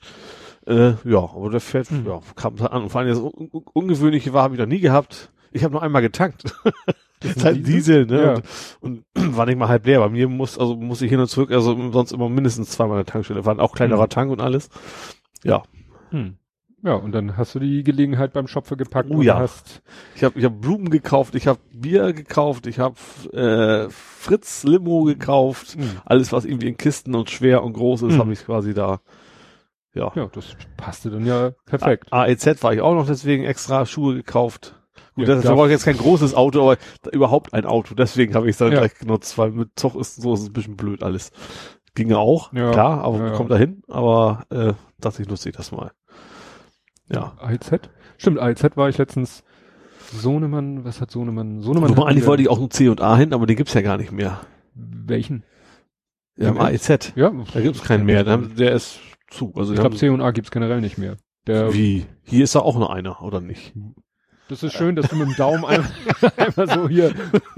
Äh, 0.67 0.95
ja, 1.05 1.19
aber 1.19 1.51
der 1.51 1.61
fährt, 1.61 1.91
Hm. 1.91 2.07
ja, 2.07 2.21
kam 2.37 2.55
an. 2.61 2.85
Und 2.85 2.91
vor 2.91 3.01
allem 3.01 3.09
das 3.11 3.19
Un 3.19 3.49
Un 3.53 3.63
Ungewöhnliche 3.73 4.33
war, 4.33 4.43
habe 4.45 4.55
ich 4.55 4.61
noch 4.61 4.67
nie 4.67 4.81
gehabt. 4.81 5.31
Ich 5.53 5.65
habe 5.65 5.75
noch 5.75 5.83
einmal 5.83 6.03
getankt. 6.03 6.45
Das 7.21 7.31
ist 7.35 7.45
halt 7.47 7.67
Diesel, 7.67 8.05
ne? 8.05 8.23
Ja. 8.23 8.35
Und, 8.81 9.03
und 9.15 9.37
war 9.39 9.47
nicht 9.47 9.57
mal 9.59 9.69
halb 9.69 9.87
leer. 9.87 10.01
Bei 10.01 10.11
mir 10.11 10.29
muss, 10.29 10.59
also 10.59 10.77
muss 10.77 11.01
ich 11.01 11.09
hin 11.09 11.19
und 11.19 11.29
zurück, 11.29 11.51
also 11.51 11.75
sonst 11.91 12.13
immer 12.13 12.29
mindestens 12.29 12.69
zweimal 12.69 12.99
eine 12.99 13.07
Tankstelle 13.07 13.43
fahren. 13.43 13.59
Auch 13.59 13.73
kleinerer 13.73 14.03
Hm. 14.03 14.09
Tank 14.11 14.31
und 14.31 14.43
alles. 14.43 14.69
Ja. 15.43 15.63
Hm. 16.11 16.37
Ja, 16.83 16.95
und 16.95 17.13
dann 17.13 17.37
hast 17.37 17.55
du 17.55 17.59
die 17.59 17.83
Gelegenheit 17.83 18.33
beim 18.33 18.47
Schopfe 18.47 18.77
gepackt 18.77 19.11
Oh 19.11 19.17
und 19.17 19.23
ja. 19.23 19.39
hast, 19.39 19.83
Ich 20.15 20.23
habe 20.23 20.39
ich 20.39 20.45
hab 20.45 20.61
Blumen 20.61 20.91
gekauft, 20.91 21.35
ich 21.35 21.47
habe 21.47 21.59
Bier 21.73 22.13
gekauft, 22.13 22.67
ich 22.67 22.79
habe 22.79 22.95
äh, 23.33 23.89
Fritz 23.91 24.63
Limo 24.63 25.05
gekauft. 25.05 25.75
hm. 25.75 25.91
Alles, 26.05 26.33
was 26.33 26.45
irgendwie 26.45 26.69
in 26.69 26.77
Kisten 26.77 27.15
und 27.15 27.31
schwer 27.31 27.63
und 27.65 27.73
groß 27.73 28.03
ist, 28.03 28.13
Hm. 28.15 28.19
habe 28.21 28.33
ich 28.33 28.45
quasi 28.45 28.75
da. 28.75 29.01
Ja. 29.95 30.13
ja, 30.15 30.27
das 30.27 30.55
passte 30.77 31.11
dann 31.11 31.25
ja 31.25 31.53
perfekt. 31.65 32.13
AEZ 32.13 32.63
war 32.63 32.75
ich 32.75 32.83
auch 32.83 32.95
noch 32.95 33.07
deswegen 33.07 33.45
extra 33.45 33.87
Schuhe 33.87 34.15
gekauft. 34.15 34.75
Gut, 35.15 35.27
Ja, 35.27 35.35
das 35.37 35.47
aber 35.47 35.71
jetzt 35.71 35.87
kein 35.87 35.97
großes 35.97 36.35
Auto, 36.35 36.61
aber 36.61 36.77
da, 37.03 37.11
überhaupt 37.11 37.55
ein 37.55 37.65
Auto. 37.65 37.95
Deswegen 37.95 38.35
habe 38.35 38.47
ich 38.47 38.53
es 38.53 38.59
dann 38.59 38.73
Ja. 38.73 38.81
gleich 38.81 38.99
genutzt, 38.99 39.39
weil 39.39 39.53
mit 39.53 39.71
Zug 39.77 39.95
ist 39.97 40.17
so 40.17 40.35
ist 40.35 40.41
es 40.41 40.47
ein 40.49 40.53
bisschen 40.53 40.77
blöd 40.77 41.03
alles. 41.03 41.33
Ginge 41.95 42.19
auch, 42.19 42.53
Ja, 42.53 42.71
klar, 42.73 43.01
aber 43.03 43.19
ja, 43.19 43.31
kommt 43.33 43.51
dahin. 43.51 43.83
Aber 43.89 44.45
äh, 44.51 44.75
dachte 45.01 45.23
ich, 45.23 45.29
nutze 45.29 45.49
ich 45.49 45.57
das 45.57 45.73
mal. 45.73 45.93
Ja. 47.09 47.37
AIZ? 47.39 47.73
Stimmt, 48.19 48.39
AIZ 48.39 48.77
war 48.77 48.89
ich 48.89 48.99
letztens 48.99 49.45
Sohnemann, 50.13 50.85
was 50.85 51.01
hat 51.01 51.11
Sohnemann? 51.11 51.61
Sohnemann 51.63 51.91
Wobei, 51.97 52.09
eigentlich 52.11 52.27
wollte 52.27 52.43
ich 52.43 52.49
auch 52.49 52.61
ein 52.61 52.71
C 52.71 52.89
und 52.89 53.01
A 53.01 53.17
hin, 53.17 53.33
aber 53.33 53.47
den 53.47 53.57
gibt's 53.57 53.75
ja 53.75 53.81
gar 53.83 53.97
nicht 53.97 54.13
mehr. 54.13 54.41
welchen? 54.75 55.43
Ja, 56.37 56.51
im 56.51 56.59
AEZ. 56.59 57.13
Ja, 57.17 57.33
Da 57.53 57.61
gibt's 57.61 57.83
keinen 57.83 58.05
mehr. 58.05 58.23
Der, 58.25 58.73
ist 58.73 59.01
zu. 59.31 59.53
Also 59.57 59.73
Ich 59.73 59.81
glaube, 59.81 59.97
C 59.97 60.09
und 60.11 60.21
A 60.21 60.31
gibt's 60.33 60.51
generell 60.51 60.81
nicht 60.81 60.99
mehr. 60.99 61.17
Der, 61.47 61.73
wie? 61.73 62.07
Hier 62.25 62.45
ist 62.45 62.55
da 62.55 62.61
auch 62.61 62.79
noch 62.79 62.91
einer, 62.91 63.23
oder 63.23 63.41
nicht? 63.41 63.73
Das 64.49 64.63
ist 64.63 64.73
schön, 64.75 64.97
dass 64.97 65.09
du 65.09 65.17
mit 65.17 65.29
dem 65.29 65.37
Daumen 65.37 65.65
einmal, 65.65 65.91
einmal 66.37 66.69
so 66.69 66.89
hier, 66.89 67.13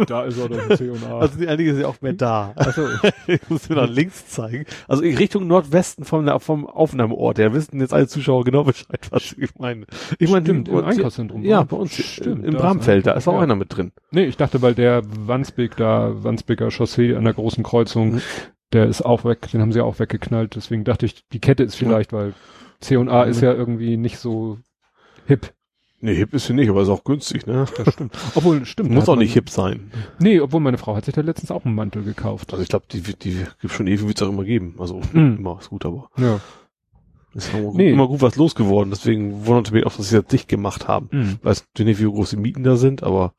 da 0.07 0.25
ist 0.25 0.39
er 0.39 0.49
doch 0.49 0.77
C 0.77 0.91
und 0.91 1.05
A. 1.05 1.19
Also 1.19 1.39
die 1.39 1.49
einige 1.49 1.73
ist 1.73 1.81
ja 1.81 1.87
auch 1.87 2.01
mehr 2.01 2.15
da. 2.15 2.53
Achso, 2.57 2.87
Ich 3.27 3.41
muss 3.49 3.69
mir 3.69 3.77
nach 3.77 3.89
links 3.89 4.27
zeigen. 4.29 4.65
Also 4.87 5.03
in 5.03 5.17
Richtung 5.17 5.47
Nordwesten 5.47 6.05
vom, 6.05 6.29
vom 6.41 6.67
Aufnahmeort. 6.67 7.39
Ja, 7.39 7.53
wissen 7.53 7.81
jetzt 7.81 7.93
alle 7.93 8.09
Zuschauer 8.09 8.45
genau 8.45 8.65
Bescheid, 8.65 9.01
was 9.11 9.35
ich 9.39 9.51
meine. 9.59 9.87
Ich 10.19 10.31
meine, 10.31 10.49
im 10.49 10.85
Einkaufszentrum. 10.85 11.43
Ja, 11.45 11.63
bei 11.63 11.77
uns 11.77 11.95
Stimmt, 11.95 12.45
im 12.45 12.55
Bramfeld, 12.55 13.07
da 13.07 13.13
ist 13.13 13.29
auch 13.29 13.35
ja. 13.35 13.41
einer 13.41 13.57
mit 13.57 13.77
drin. 13.77 13.93
Nee, 14.11 14.25
ich 14.25 14.37
dachte, 14.37 14.63
weil 14.63 14.75
der 14.75 15.03
Wandsbek 15.05 15.77
da, 15.77 16.13
Wandsbeker 16.23 16.71
Chaussee 16.71 17.15
an 17.15 17.25
der 17.25 17.35
großen 17.35 17.63
Kreuzung, 17.63 18.09
Mhm. 18.09 18.23
der 18.73 18.87
ist 18.87 19.03
auch 19.03 19.25
weg, 19.25 19.49
den 19.53 19.61
haben 19.61 19.73
sie 19.73 19.81
auch 19.81 19.99
weggeknallt. 19.99 20.57
Deswegen 20.57 20.85
dachte 20.85 21.07
ich, 21.07 21.27
die 21.29 21.41
Kette 21.41 21.63
ist 21.65 21.75
vielleicht, 21.75 22.13
weil 22.13 22.35
C 22.81 22.97
und 22.97 23.09
A 23.09 23.25
ist 23.25 23.41
ja 23.41 23.53
irgendwie 23.53 23.97
nicht 23.97 24.19
so 24.19 24.59
hip. 25.27 25.53
Nee, 26.01 26.15
hip 26.15 26.33
ist 26.33 26.47
sie 26.47 26.53
nicht, 26.55 26.69
aber 26.71 26.83
ist 26.83 26.89
auch 26.89 27.03
günstig, 27.03 27.47
ne? 27.47 27.65
Das 27.77 27.93
stimmt. 27.95 28.17
Obwohl, 28.37 28.65
stimmt. 28.67 28.91
Muss 28.91 29.05
auch 29.09 29.15
man- 29.17 29.19
nicht 29.21 29.33
hip 29.33 29.51
sein. 29.51 29.91
Nee, 30.21 30.39
obwohl 30.41 30.61
meine 30.61 30.79
Frau 30.79 30.95
hat 30.95 31.05
sich 31.07 31.15
da 31.15 31.23
letztens 31.23 31.51
auch 31.51 31.65
einen 31.65 31.75
Mantel 31.75 32.05
gekauft. 32.05 32.53
Also 32.53 32.63
ich 32.63 32.69
glaube, 32.69 32.85
die, 32.93 33.07
wird- 33.07 33.25
die 33.25 33.45
gibt 33.61 33.73
schon 33.75 33.87
ewig, 33.89 34.07
wird's 34.07 34.23
auch 34.23 34.29
immer 34.29 34.45
geben. 34.45 34.77
Also 34.79 35.01
Mhm. 35.13 35.39
immer 35.39 35.59
ist 35.61 35.71
gut, 35.71 35.85
aber 35.85 36.09
Ja. 36.17 36.41
ist 37.35 37.53
immer, 37.53 37.73
Nee. 37.73 37.91
immer 37.91 38.07
gut 38.07 38.23
was 38.23 38.37
losgeworden. 38.37 38.91
Deswegen 38.91 39.45
wunderte 39.47 39.75
mich 39.75 39.85
auch, 39.87 39.97
dass 39.97 40.09
sie 40.09 40.17
das 40.17 40.27
dicht 40.27 40.47
gemacht 40.49 40.87
haben. 40.87 41.09
Mhm. 41.11 41.39
Weiß 41.43 41.65
nicht, 41.79 41.99
wie 42.01 42.05
groß 42.05 42.31
die 42.31 42.37
Mieten 42.37 42.63
da 42.63 42.77
sind, 42.77 43.03
aber 43.03 43.35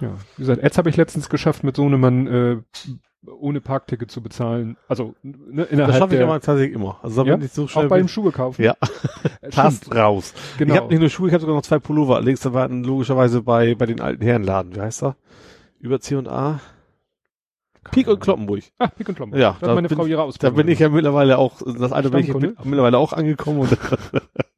Ja. 0.00 0.16
Wie 0.36 0.42
gesagt, 0.42 0.64
Ads 0.64 0.78
habe 0.78 0.90
ich 0.90 0.96
letztens 0.96 1.28
geschafft 1.28 1.62
mit 1.62 1.76
so 1.76 1.84
einem, 1.86 2.26
äh, 2.26 2.56
ohne 3.26 3.60
Parkticket 3.60 4.10
zu 4.10 4.20
bezahlen. 4.22 4.76
Also 4.88 5.14
ne, 5.22 5.62
Das 5.62 5.70
innerhalb 5.70 5.96
schaffe 5.96 6.16
ich 6.16 6.22
aber 6.22 6.40
tatsächlich 6.40 6.74
immer. 6.74 6.98
Also 7.02 7.24
ja? 7.24 7.36
bin 7.36 7.46
ich 7.46 7.52
so 7.52 7.68
schnell. 7.68 7.84
auch 7.84 7.88
bei 7.88 7.98
dem 7.98 8.08
Schuhe 8.08 8.32
kaufen. 8.32 8.62
ja, 8.62 8.74
passt 9.50 9.94
raus. 9.94 10.34
Genau. 10.58 10.74
Ich 10.74 10.80
habe 10.80 10.88
nicht 10.90 11.00
nur 11.00 11.08
Schuhe, 11.10 11.28
ich 11.28 11.34
habe 11.34 11.40
sogar 11.42 11.56
noch 11.56 11.62
zwei 11.62 11.78
Pullover. 11.78 12.16
Allerdings 12.16 12.40
da 12.40 12.52
waren 12.52 12.84
logischerweise 12.84 13.42
bei, 13.42 13.74
bei 13.74 13.86
den 13.86 14.00
alten 14.00 14.22
Herrenladen. 14.22 14.74
Wie 14.74 14.80
heißt 14.80 15.02
er? 15.04 15.16
Über 15.80 16.00
C&A. 16.00 16.60
Pik 17.90 18.06
und 18.06 18.20
Kloppenburg. 18.20 18.62
Ah, 18.78 18.86
Pick 18.86 19.08
und 19.08 19.16
Klopper. 19.16 19.36
Ja, 19.36 19.56
da 19.60 19.66
da 19.66 19.74
meine 19.74 19.88
bin- 19.88 19.98
Frau 19.98 20.06
ihre 20.06 20.30
Da 20.38 20.50
bin 20.50 20.68
ich 20.68 20.78
ja 20.78 20.88
mittlerweile 20.88 21.36
auch, 21.38 21.60
das 21.62 21.90
eine 21.92 22.10
bin 22.10 22.20
ich 22.20 22.32
mittlerweile 22.32 22.96
auch 22.96 23.12
angekommen 23.12 23.58
und 23.60 23.76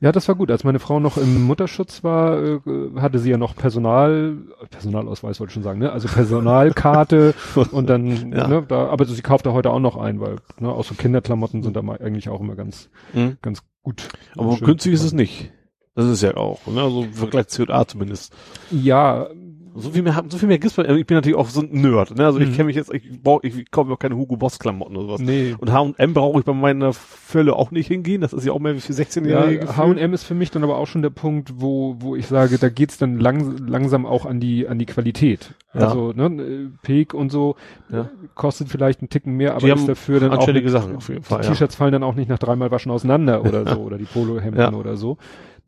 Ja, 0.00 0.12
das 0.12 0.28
war 0.28 0.36
gut. 0.36 0.50
Als 0.52 0.62
meine 0.62 0.78
Frau 0.78 1.00
noch 1.00 1.16
im 1.16 1.42
Mutterschutz 1.44 2.04
war, 2.04 2.40
äh, 2.40 2.60
hatte 3.00 3.18
sie 3.18 3.30
ja 3.30 3.36
noch 3.36 3.56
Personal, 3.56 4.36
Personalausweis 4.70 5.40
wollte 5.40 5.50
ich 5.50 5.54
schon 5.54 5.64
sagen, 5.64 5.80
ne? 5.80 5.90
Also 5.90 6.06
Personalkarte 6.08 7.34
und 7.72 7.88
dann, 7.90 8.32
Ja. 8.32 8.46
ne, 8.46 8.64
da, 8.66 8.88
aber 8.88 9.04
sie 9.06 9.20
kauft 9.22 9.46
da 9.46 9.52
heute 9.52 9.70
auch 9.70 9.80
noch 9.80 9.96
ein, 9.96 10.20
weil, 10.20 10.36
ne, 10.60 10.68
auch 10.68 10.84
so 10.84 10.94
Kinderklamotten 10.94 11.62
sind 11.64 11.74
da 11.76 11.82
mal 11.82 11.98
eigentlich 12.00 12.28
auch 12.28 12.40
immer 12.40 12.54
ganz, 12.54 12.90
Mhm. 13.12 13.38
ganz 13.42 13.62
gut. 13.82 14.08
Aber 14.36 14.56
günstig 14.58 14.92
ist 14.92 15.02
es 15.02 15.12
nicht. 15.12 15.50
Das 15.96 16.06
ist 16.06 16.22
ja 16.22 16.36
auch, 16.36 16.64
ne? 16.68 16.80
Also 16.80 17.02
im 17.02 17.12
Vergleich 17.12 17.48
zu 17.48 17.66
C&A 17.66 17.84
zumindest. 17.88 18.32
Ja, 18.70 19.26
So 19.74 19.90
viel 19.90 20.02
mehr, 20.02 20.24
so 20.28 20.38
viel 20.38 20.48
mehr 20.48 20.58
gibt's 20.58 20.76
bei, 20.76 20.84
ich 20.84 21.06
bin 21.06 21.16
natürlich 21.16 21.36
auch 21.36 21.48
so 21.48 21.60
ein 21.60 21.68
Nerd, 21.70 22.16
ne? 22.16 22.24
Also 22.26 22.38
ich 22.40 22.48
Mhm. 22.48 22.52
kenne 22.52 22.64
mich 22.64 22.76
jetzt, 22.76 22.92
ich 22.92 23.22
brauche, 23.22 23.46
ich 23.46 23.70
kaufe 23.70 23.92
auch 23.92 23.98
keine 23.98 24.16
Hugo 24.16 24.36
Boss 24.36 24.58
Klamotten 24.58 24.96
oder 24.96 25.06
sowas. 25.06 25.20
nee. 25.20 25.54
Und 25.58 25.72
H&M 25.72 26.14
brauche 26.14 26.38
ich 26.40 26.44
bei 26.44 26.52
meiner 26.52 26.92
Fülle 26.92 27.54
auch 27.54 27.70
nicht 27.70 27.86
hingehen. 27.88 28.20
Das 28.20 28.32
ist 28.32 28.44
ja 28.44 28.52
auch 28.52 28.58
mehr 28.58 28.74
wie 28.74 28.80
für 28.80 28.92
16-Jährige. 28.92 29.66
Ja. 29.66 29.76
H&M 29.76 30.12
ist 30.12 30.24
für 30.24 30.34
mich 30.34 30.50
dann 30.50 30.64
aber 30.64 30.76
auch 30.78 30.86
schon 30.86 31.02
der 31.02 31.10
Punkt, 31.10 31.54
wo, 31.56 31.96
wo 32.00 32.16
ich 32.16 32.26
sage, 32.26 32.58
da 32.58 32.68
geht's 32.68 32.98
dann 32.98 33.18
lang, 33.18 33.56
langsam 33.66 34.06
auch 34.06 34.26
an 34.26 34.40
die, 34.40 34.66
an 34.68 34.78
die 34.78 34.86
Qualität. 34.86 35.54
Ja. 35.74 35.82
Also, 35.88 36.12
ne, 36.14 36.26
äh, 36.42 36.68
Peak 36.82 37.14
und 37.14 37.30
so, 37.30 37.56
Ja. 37.90 38.08
kostet 38.34 38.68
vielleicht 38.68 39.00
einen 39.00 39.10
Ticken 39.10 39.34
mehr, 39.34 39.54
aber 39.54 39.66
Die 39.66 39.72
ist 39.72 39.88
dafür 39.88 40.20
dann 40.20 40.32
auch, 40.32 40.46
Sachen 40.68 40.96
auf 40.96 41.08
jeden 41.08 41.22
Fall, 41.22 41.40
die 41.40 41.46
ja. 41.46 41.52
T-Shirts 41.52 41.74
fallen 41.76 41.92
dann 41.92 42.02
auch 42.02 42.14
nicht 42.14 42.28
nach 42.28 42.38
dreimal 42.38 42.70
waschen 42.70 42.90
auseinander 42.90 43.44
oder 43.44 43.66
so, 43.74 43.80
oder 43.82 43.98
die 43.98 44.04
Polohemden 44.04 44.74
oder 44.74 44.96
so. 44.96 45.18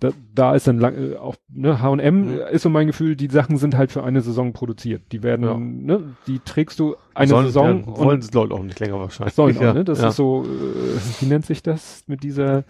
Da, 0.00 0.10
da 0.34 0.54
ist 0.54 0.66
dann 0.66 0.78
lang, 0.78 0.94
äh, 1.12 1.16
auch, 1.16 1.36
ne, 1.52 1.80
H&M 1.82 2.20
Mhm. 2.32 2.38
ist 2.50 2.62
so 2.62 2.70
mein 2.70 2.86
Gefühl, 2.86 3.16
die 3.16 3.28
Sachen 3.28 3.58
sind 3.58 3.76
halt 3.76 3.92
für 3.92 4.02
eine 4.02 4.22
Saison 4.22 4.52
produziert. 4.54 5.02
Die 5.12 5.22
werden, 5.22 5.44
Ja. 5.44 5.56
ne, 5.58 6.16
die 6.26 6.38
trägst 6.38 6.80
du 6.80 6.96
eine 7.14 7.28
Sollen, 7.28 7.46
Saison 7.46 7.84
ja, 7.86 7.96
wollen 7.98 8.20
es 8.20 8.32
Leute 8.32 8.54
auch 8.54 8.62
nicht 8.62 8.80
länger 8.80 8.98
wahrscheinlich. 8.98 9.34
sollen 9.34 9.56
auch, 9.58 9.62
ja. 9.62 9.74
ne? 9.74 9.84
Das 9.84 10.00
ja. 10.00 10.08
ist 10.08 10.16
so, 10.16 10.44
äh, 10.44 11.20
wie 11.20 11.26
nennt 11.26 11.44
sich 11.46 11.62
das 11.62 12.02
mit 12.06 12.22
dieser 12.22 12.64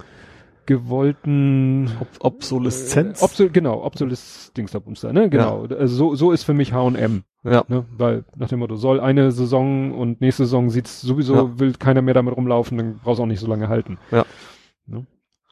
gewollten 0.66 1.91
Ob 2.01 2.09
Obsoleszenz. 2.20 3.20
äh, 3.20 3.24
Obsol 3.24 3.51
genau, 3.51 3.85
Obsoles 3.85 4.53
Dingsdabumster, 4.57 5.12
ne? 5.12 5.28
Genau. 5.28 5.66
Also 5.68 5.95
so, 5.95 6.14
so 6.14 6.33
ist 6.33 6.45
für 6.45 6.55
mich 6.55 6.72
H&M, 6.72 7.22
ja. 7.45 7.64
ne? 7.68 7.85
Weil 7.97 8.24
nach 8.37 8.49
dem 8.49 8.59
Motto, 8.61 8.76
soll 8.76 9.01
eine 9.01 9.31
Saison 9.33 9.93
und 9.93 10.20
nächste 10.20 10.45
Saison 10.45 10.70
sieht's 10.70 11.01
sowieso, 11.01 11.35
Ja. 11.35 11.59
will 11.59 11.72
keiner 11.74 12.03
mehr 12.03 12.14
damit 12.14 12.37
rumlaufen, 12.37 12.78
dann 12.78 13.01
brauchst 13.03 13.18
du 13.18 13.22
auch 13.22 13.26
nicht 13.26 13.41
so 13.41 13.47
lange 13.49 13.68
halten. 13.68 13.99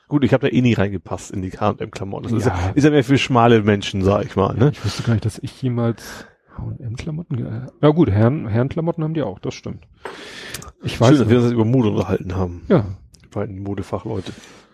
Gut, 0.09 0.25
ich 0.25 0.33
habe 0.33 0.49
da 0.49 0.55
eh 0.55 0.61
nie 0.63 0.73
reingepasst 0.75 1.31
in 1.31 1.43
die 1.43 1.51
H&M-Klamotten. 1.51 2.25
Das 2.25 2.33
ist, 2.33 2.47
Ja. 2.47 2.55
ja, 2.59 2.71
ist 2.75 2.85
ja 2.85 2.91
mehr 2.91 3.05
für 3.05 3.19
schmale 3.19 3.63
Menschen, 3.63 4.03
sag 4.03 4.25
ich 4.25 4.37
mal. 4.37 4.55
Ne? 4.57 4.71
Ich 4.73 4.85
wusste 4.85 5.03
gar 5.03 5.13
nicht, 5.13 5.25
dass 5.25 5.39
ich 5.39 5.61
jemals 5.63 6.27
H&M-Klamotten, 6.57 7.71
na 7.81 7.91
gut, 7.91 8.11
Herren, 8.11 8.49
Herrenklamotten 8.49 9.05
haben 9.05 9.15
die 9.15 9.23
auch, 9.23 9.39
das 9.39 9.55
stimmt. 9.55 9.87
Ich 10.83 11.01
weiß 11.01 11.11
Schön, 11.11 11.19
dass 11.19 11.29
wir 11.29 11.41
uns 11.43 11.53
über 11.53 11.65
Mode 11.65 11.91
unterhalten 11.91 12.35
haben. 12.37 12.63
Ja, 12.69 12.85
Die 13.23 13.29
beiden 13.29 13.63
Modefachleute. 13.63 14.33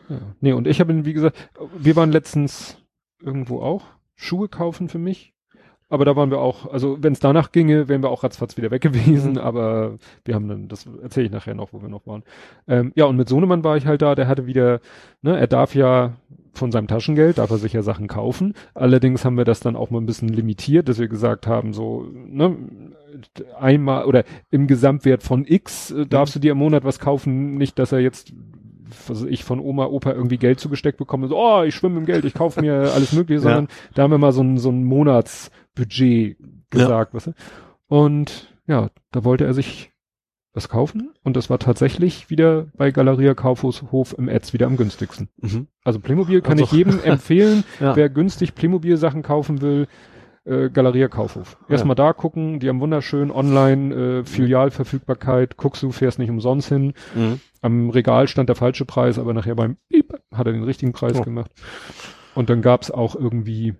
Ja. 0.08 0.18
Nee, 0.40 0.52
und 0.52 0.66
ich 0.66 0.80
habe, 0.80 1.04
wie 1.04 1.12
gesagt, 1.12 1.36
wir 1.78 1.96
waren 1.96 2.12
letztens 2.12 2.76
irgendwo 3.22 3.60
auch 3.60 3.84
Schuhe 4.14 4.48
kaufen 4.48 4.88
für 4.88 4.98
mich. 4.98 5.33
Aber 5.94 6.04
da 6.04 6.16
waren 6.16 6.30
wir 6.30 6.40
auch, 6.40 6.70
also 6.72 6.98
wenn 7.00 7.12
es 7.12 7.20
danach 7.20 7.52
ginge, 7.52 7.88
wären 7.88 8.02
wir 8.02 8.10
auch 8.10 8.24
ratzfatz 8.24 8.56
wieder 8.56 8.70
weg 8.70 8.82
gewesen, 8.82 9.32
Mhm. 9.32 9.38
aber 9.38 9.94
wir 10.24 10.34
haben 10.34 10.48
dann, 10.48 10.68
das 10.68 10.86
erzähle 11.02 11.26
ich 11.26 11.32
nachher 11.32 11.54
noch, 11.54 11.72
wo 11.72 11.80
wir 11.82 11.88
noch 11.88 12.06
waren. 12.06 12.22
Ähm, 12.68 12.92
ja, 12.96 13.04
und 13.06 13.16
mit 13.16 13.28
Sohnemann 13.28 13.62
war 13.64 13.76
ich 13.76 13.86
halt 13.86 14.02
da, 14.02 14.14
der 14.14 14.26
hatte 14.28 14.46
wieder, 14.46 14.80
ne, 15.22 15.38
er 15.38 15.46
darf 15.46 15.74
ja 15.74 16.14
von 16.52 16.70
seinem 16.72 16.86
Taschengeld, 16.86 17.38
darf 17.38 17.50
er 17.50 17.58
sich 17.58 17.72
ja 17.72 17.82
Sachen 17.82 18.06
kaufen. 18.06 18.54
Allerdings 18.74 19.24
haben 19.24 19.36
wir 19.36 19.44
das 19.44 19.60
dann 19.60 19.74
auch 19.76 19.90
mal 19.90 20.00
ein 20.00 20.06
bisschen 20.06 20.28
limitiert, 20.28 20.88
dass 20.88 20.98
wir 21.00 21.08
gesagt 21.08 21.46
haben, 21.46 21.72
so, 21.72 22.06
ne, 22.12 22.56
einmal 23.58 24.04
oder 24.04 24.24
im 24.50 24.66
Gesamtwert 24.66 25.22
von 25.22 25.44
X 25.46 25.90
äh, 25.90 26.06
darfst 26.06 26.34
du 26.34 26.40
dir 26.40 26.52
im 26.52 26.58
Monat 26.58 26.84
was 26.84 26.98
kaufen, 26.98 27.56
nicht, 27.56 27.78
dass 27.78 27.92
er 27.92 28.00
jetzt 28.00 28.32
weiß 29.08 29.24
ich 29.24 29.42
von 29.44 29.58
Oma, 29.60 29.86
Opa 29.86 30.12
irgendwie 30.12 30.36
Geld 30.36 30.60
zugesteckt 30.60 30.98
bekomme, 30.98 31.26
so, 31.26 31.36
oh, 31.38 31.62
ich 31.62 31.74
schwimme 31.74 31.98
im 31.98 32.06
Geld, 32.06 32.24
ich 32.24 32.34
kaufe 32.34 32.60
mir 32.60 32.92
alles 32.94 33.12
mögliche, 33.12 33.38
Ja. 33.44 33.54
sondern 33.54 33.68
da 33.94 34.02
haben 34.02 34.10
wir 34.12 34.18
mal 34.18 34.32
so 34.32 34.42
ein, 34.42 34.58
so 34.58 34.70
ein 34.70 34.84
Monatsbudget 35.76 36.36
gesagt, 36.70 37.14
weißt 37.14 37.28
du? 37.28 37.32
Und 37.88 38.48
ja, 38.66 38.90
da 39.12 39.24
wollte 39.24 39.44
er 39.44 39.54
sich 39.54 39.90
was 40.52 40.68
kaufen 40.68 41.12
und 41.24 41.36
das 41.36 41.50
war 41.50 41.58
tatsächlich 41.58 42.30
wieder 42.30 42.66
bei 42.76 42.92
Galeria 42.92 43.34
Kaufhof 43.34 44.14
im 44.16 44.28
Etz 44.28 44.52
wieder 44.52 44.66
am 44.66 44.76
günstigsten. 44.76 45.28
Mhm. 45.40 45.66
Also 45.82 45.98
Playmobil 45.98 46.42
kann 46.42 46.52
Also- 46.52 46.64
ich 46.64 46.72
jedem 46.72 47.00
empfehlen, 47.04 47.64
Ja. 47.80 47.96
wer 47.96 48.08
günstig 48.08 48.54
Playmobil 48.54 48.96
Sachen 48.96 49.22
kaufen 49.22 49.60
will, 49.60 49.88
äh, 50.44 50.70
Galeria 50.70 51.08
Kaufhof. 51.08 51.56
Erstmal 51.68 51.96
da 51.96 52.12
gucken, 52.12 52.60
die 52.60 52.68
haben 52.68 52.78
wunderschön 52.80 53.32
online 53.32 53.94
äh, 54.20 54.24
Filialverfügbarkeit, 54.24 55.56
guckst 55.56 55.82
du, 55.82 55.90
fährst 55.90 56.20
nicht 56.20 56.30
umsonst 56.30 56.68
hin. 56.68 56.92
Mhm. 57.16 57.40
Am 57.60 57.90
Regal 57.90 58.28
stand 58.28 58.48
der 58.48 58.56
falsche 58.56 58.84
Preis, 58.84 59.18
aber 59.18 59.34
nachher 59.34 59.56
beim 59.56 59.76
Piep 59.88 60.12
hat 60.32 60.46
er 60.46 60.52
den 60.52 60.62
richtigen 60.62 60.92
Preis 60.92 61.18
Oh. 61.18 61.22
gemacht. 61.22 61.50
Und 62.36 62.48
dann 62.48 62.62
gab's 62.62 62.90
auch 62.92 63.16
irgendwie 63.16 63.74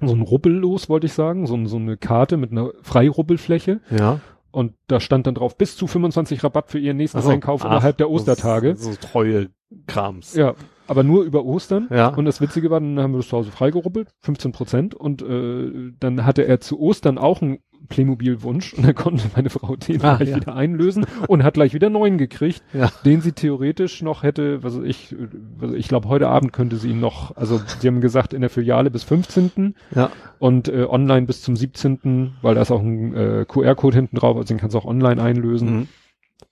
so 0.00 0.14
ein 0.14 0.20
Rubbellos, 0.22 0.88
wollte 0.88 1.06
ich 1.06 1.12
sagen, 1.12 1.46
so, 1.46 1.54
ein- 1.54 1.66
so 1.66 1.76
eine 1.76 1.96
Karte 1.96 2.36
mit 2.36 2.50
einer 2.52 2.70
Freirubbelfläche. 2.82 3.80
Ja. 3.90 4.20
Und 4.50 4.74
da 4.86 5.00
stand 5.00 5.26
dann 5.26 5.34
drauf, 5.34 5.58
bis 5.58 5.76
zu 5.76 5.86
25 5.86 6.44
Rabatt 6.44 6.70
für 6.70 6.78
ihren 6.78 6.96
nächsten 6.96 7.18
Ach 7.18 7.22
so. 7.22 7.30
Einkauf 7.30 7.62
Ach, 7.64 7.70
innerhalb 7.70 7.96
der 7.96 8.08
Ostertage. 8.10 8.76
So 8.76 8.92
treue 8.94 9.48
Krams. 9.88 10.34
Ja, 10.36 10.54
aber 10.86 11.02
nur 11.02 11.24
über 11.24 11.44
Ostern. 11.44 11.88
Ja. 11.90 12.08
Und 12.14 12.24
das 12.26 12.40
Witzige 12.40 12.70
war, 12.70 12.78
dann 12.80 13.00
haben 13.00 13.12
wir 13.12 13.18
das 13.18 13.28
zu 13.28 13.36
Hause 13.36 13.50
freigerubbelt, 13.50 14.08
15 14.20 14.52
Prozent. 14.52 14.94
Und 14.94 15.22
äh, 15.22 15.92
dann 15.98 16.24
hatte 16.24 16.46
er 16.46 16.60
zu 16.60 16.78
Ostern 16.78 17.18
auch 17.18 17.42
einen 17.42 17.58
Playmobil-Wunsch 17.88 18.74
und 18.74 18.86
dann 18.86 18.94
konnte 18.94 19.24
meine 19.34 19.50
Frau 19.50 19.76
den 19.76 20.02
Ah, 20.02 20.16
gleich 20.16 20.30
ja. 20.30 20.36
wieder 20.36 20.54
einlösen 20.54 21.06
und 21.28 21.42
hat 21.42 21.54
gleich 21.54 21.74
wieder 21.74 21.90
neuen 21.90 22.18
gekriegt, 22.18 22.62
Ja. 22.72 22.90
den 23.04 23.20
sie 23.20 23.32
theoretisch 23.32 24.02
noch 24.02 24.22
hätte, 24.22 24.62
was 24.62 24.76
ich, 24.76 25.14
weiß 25.58 25.72
ich 25.72 25.88
glaube 25.88 26.08
heute 26.08 26.28
Abend 26.28 26.52
könnte 26.52 26.76
sie 26.76 26.90
ihn 26.90 27.00
noch, 27.00 27.36
also 27.36 27.60
sie 27.80 27.88
haben 27.88 28.00
gesagt 28.00 28.32
in 28.34 28.40
der 28.40 28.50
Filiale 28.50 28.90
bis 28.90 29.02
15. 29.04 29.74
Ja. 29.94 30.10
und 30.38 30.68
äh, 30.68 30.86
online 30.88 31.26
bis 31.26 31.42
zum 31.42 31.56
17., 31.56 32.32
weil 32.42 32.54
da 32.54 32.62
ist 32.62 32.70
auch 32.70 32.80
ein 32.80 33.14
äh, 33.14 33.44
QR-Code 33.48 33.96
hinten 33.96 34.16
drauf, 34.16 34.36
also 34.36 34.48
den 34.48 34.58
kannst 34.58 34.74
du 34.74 34.78
auch 34.78 34.84
online 34.86 35.22
einlösen. 35.22 35.74
Mhm. 35.76 35.88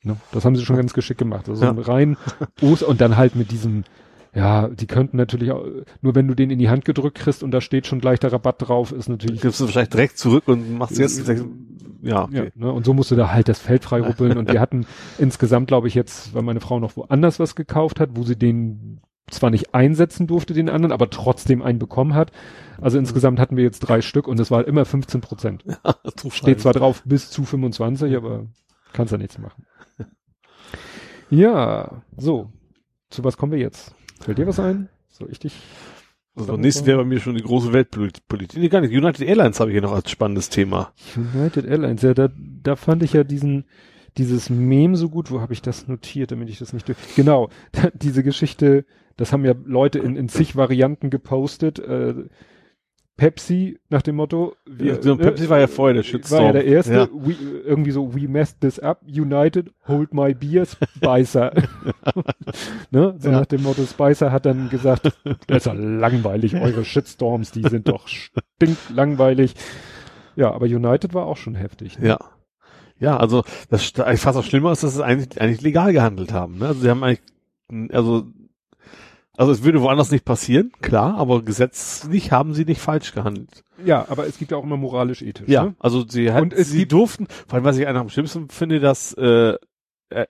Ne? 0.05 0.16
Das 0.33 0.45
haben 0.45 0.57
sie 0.57 0.64
schon 0.64 0.76
ganz 0.76 0.95
geschickt 0.95 1.18
gemacht. 1.18 1.49
Also 1.49 1.64
Ja. 1.64 1.70
ein 1.70 1.78
rein 1.78 2.16
Oster 2.61 2.89
und 2.89 3.01
dann 3.01 3.16
halt 3.16 3.37
mit 3.37 3.51
diesem, 3.53 3.85
ja, 4.35 4.68
die 4.68 4.87
könnten 4.87 5.16
natürlich 5.16 5.51
auch, 5.51 5.64
nur 6.01 6.14
wenn 6.14 6.26
du 6.26 6.35
den 6.35 6.51
in 6.51 6.59
die 6.59 6.70
Hand 6.70 6.85
gedrückt 6.85 7.18
kriegst 7.18 7.43
und 7.43 7.51
da 7.51 7.61
steht 7.61 7.87
schon 7.87 8.01
gleich 8.01 8.18
der 8.18 8.33
Rabatt 8.33 8.57
drauf, 8.66 8.93
ist 8.93 9.09
natürlich. 9.09 9.43
Gibst 9.43 9.61
du 9.61 9.64
wahrscheinlich 9.64 9.91
direkt 9.91 10.18
zurück 10.18 10.45
und 10.49 10.78
machst 10.78 10.99
jetzt, 10.99 11.28
ja, 11.28 11.35
Ja, 12.03 12.22
okay. 12.24 12.51
ne? 12.55 12.72
Und 12.72 12.87
so 12.87 12.95
musst 12.95 13.11
du 13.11 13.16
da 13.16 13.30
halt 13.30 13.49
das 13.49 13.59
Feld 13.59 13.85
frei 13.85 14.01
ruppeln. 14.01 14.39
und 14.39 14.51
wir 14.51 14.61
hatten 14.61 14.87
insgesamt, 15.18 15.68
glaube 15.68 15.89
ich, 15.89 15.95
jetzt, 15.95 16.35
weil 16.35 16.43
meine 16.43 16.61
Frau 16.61 16.80
noch 16.80 16.97
woanders 16.97 17.39
was 17.41 17.55
gekauft 17.55 18.01
hat, 18.01 18.11
wo 18.14 18.22
sie 18.22 18.37
den 18.37 19.01
zwar 19.30 19.51
nicht 19.51 19.74
einsetzen 19.74 20.26
durfte, 20.26 20.53
den 20.55 20.68
anderen, 20.68 20.93
aber 20.93 21.11
trotzdem 21.11 21.62
einen 21.62 21.78
bekommen 21.78 22.14
hat. 22.14 22.33
Also 22.80 22.99
insgesamt 22.99 23.39
hatten 23.39 23.57
wir 23.57 23.64
jetzt 23.64 23.80
drei 23.80 24.01
Stück 24.01 24.26
und 24.28 24.41
es 24.41 24.51
war 24.51 24.66
immer 24.66 24.85
15 24.85 25.20
Prozent. 25.20 25.64
Du 26.22 26.30
Steht 26.30 26.61
zwar 26.61 26.72
drauf 26.72 27.03
bis 27.05 27.30
zu 27.30 27.45
25, 27.45 28.16
aber 28.16 28.47
kannst 28.93 29.12
ja 29.12 29.18
nichts 29.18 29.39
machen. 29.39 29.64
Ja, 31.30 32.03
so. 32.16 32.51
Zu 33.09 33.24
was 33.24 33.39
kommen 33.39 33.53
wir 33.53 33.59
jetzt? 33.59 33.95
Fällt 34.23 34.39
dir 34.39 34.47
was 34.47 34.61
ein? 34.61 34.89
Soll 35.09 35.31
ich 35.31 35.39
dich? 35.39 35.55
Also 36.35 36.57
nächstes 36.57 36.87
wäre 36.87 36.99
bei 36.99 37.05
mir 37.05 37.20
schon 37.20 37.35
die 37.35 37.43
große 37.43 37.73
Weltpolitik. 37.73 38.59
Nee, 38.59 38.68
gar 38.68 38.81
nicht. 38.81 38.93
United 38.93 39.27
Airlines 39.27 39.61
habe 39.61 39.70
ich 39.70 39.75
hier 39.75 39.83
noch 39.83 39.93
als 39.93 40.11
spannendes 40.11 40.49
Thema. 40.49 40.93
United 41.35 41.66
Airlines, 41.66 42.01
ja, 42.03 42.14
da, 42.14 42.31
da 42.62 42.77
fand 42.77 43.03
ich 43.03 43.12
ja 43.12 43.23
diesen, 43.23 43.64
dieses 44.16 44.49
Meme 44.49 44.97
so 44.97 45.11
gut. 45.11 45.31
Wo 45.31 45.41
habe 45.41 45.53
ich 45.53 45.61
das 45.61 45.89
notiert, 45.89 46.31
damit 46.31 46.49
ich 46.49 46.59
das 46.59 46.73
nicht. 46.73 46.91
Genau, 47.16 47.51
da, 47.73 47.91
diese 47.95 48.23
Geschichte, 48.23 48.87
das 49.16 49.33
haben 49.33 49.45
ja 49.45 49.55
Leute 49.64 49.99
in, 49.99 50.16
in 50.16 50.31
zig 50.31 50.57
Varianten 50.57 51.11
gepostet. 51.11 51.79
Äh, 51.81 52.14
Pepsi 53.17 53.79
nach 53.91 54.03
dem 54.03 54.17
Motto, 54.17 54.55
wir, 54.67 54.99
Ja, 55.01 55.15
Pepsi 55.15 55.49
war 55.49 55.61
ja 55.61 55.67
vorher 55.67 55.95
der 55.95 56.03
Shitstorm. 56.03 56.39
War 56.41 56.47
ja 56.47 56.53
der 56.53 56.65
erste. 56.65 56.93
Ja. 56.95 57.09
We, 57.13 57.35
irgendwie 57.65 57.91
so, 57.91 58.15
we 58.15 58.27
messed 58.27 58.61
this 58.61 58.79
up, 58.79 59.03
United, 59.07 59.71
hold 59.87 60.15
my 60.15 60.35
beer, 60.35 60.65
Spicer. 60.67 61.53
ne? 62.91 63.15
So 63.19 63.31
Ja. 63.31 63.41
nach 63.41 63.47
dem 63.47 63.63
Motto, 63.63 63.85
Spicer 63.85 64.33
hat 64.33 64.47
dann 64.47 64.71
gesagt, 64.71 65.05
das 65.47 65.59
ist 65.59 65.67
ja 65.67 65.73
langweilig, 65.75 66.55
eure 66.57 66.85
Shitstorms, 66.85 67.53
die 67.53 67.63
sind 67.63 67.89
doch 67.89 68.09
stinklangweilig. 68.09 69.55
Ja, 70.35 70.53
aber 70.53 70.67
United 70.67 71.13
war 71.15 71.27
auch 71.27 71.37
schon 71.37 71.55
heftig. 71.55 71.99
Ne? 71.99 72.09
Ja. 72.09 72.19
Ja, 72.99 73.17
also 73.17 73.43
das 73.69 73.85
fast 73.91 74.39
auch 74.39 74.45
schlimmer 74.45 74.73
ist, 74.73 74.85
dass 74.85 74.95
sie 74.95 75.05
eigentlich, 75.05 75.41
eigentlich 75.41 75.61
legal 75.61 75.93
gehandelt 75.93 76.33
haben. 76.33 76.59
Ne? 76.59 76.69
Also 76.69 76.81
sie 76.81 76.89
haben 76.89 77.03
eigentlich, 77.03 77.23
also 77.93 78.27
Also 79.37 79.51
es 79.53 79.62
würde 79.64 79.80
woanders 79.80 80.11
nicht 80.11 80.24
passieren, 80.26 80.72
klar, 80.83 81.16
aber 81.16 81.43
gesetzlich 81.43 82.33
haben 82.33 82.53
sie 82.53 82.64
nicht 82.66 82.80
falsch 82.80 83.12
gehandelt. 83.12 83.64
Ja, 83.85 84.07
aber 84.11 84.26
es 84.26 84.37
gibt 84.39 84.51
ja 84.51 84.59
auch 84.59 84.62
immer 84.64 84.76
moralisch-ethisch. 84.76 85.49
Ja, 85.49 85.64
Ne? 85.64 85.74
also 85.78 86.05
sie 86.07 86.30
hat, 86.33 86.43
Und 86.43 86.55
sie 86.57 86.87
durften, 86.87 87.26
vor 87.49 87.55
allem 87.55 87.64
was 87.64 87.78
ich 87.78 87.87
einer 87.87 88.01
am 88.01 88.11
schlimmsten 88.11 88.49
finde, 88.51 88.78
dass 88.78 89.14
äh, 89.14 89.55
äh, 90.11 90.26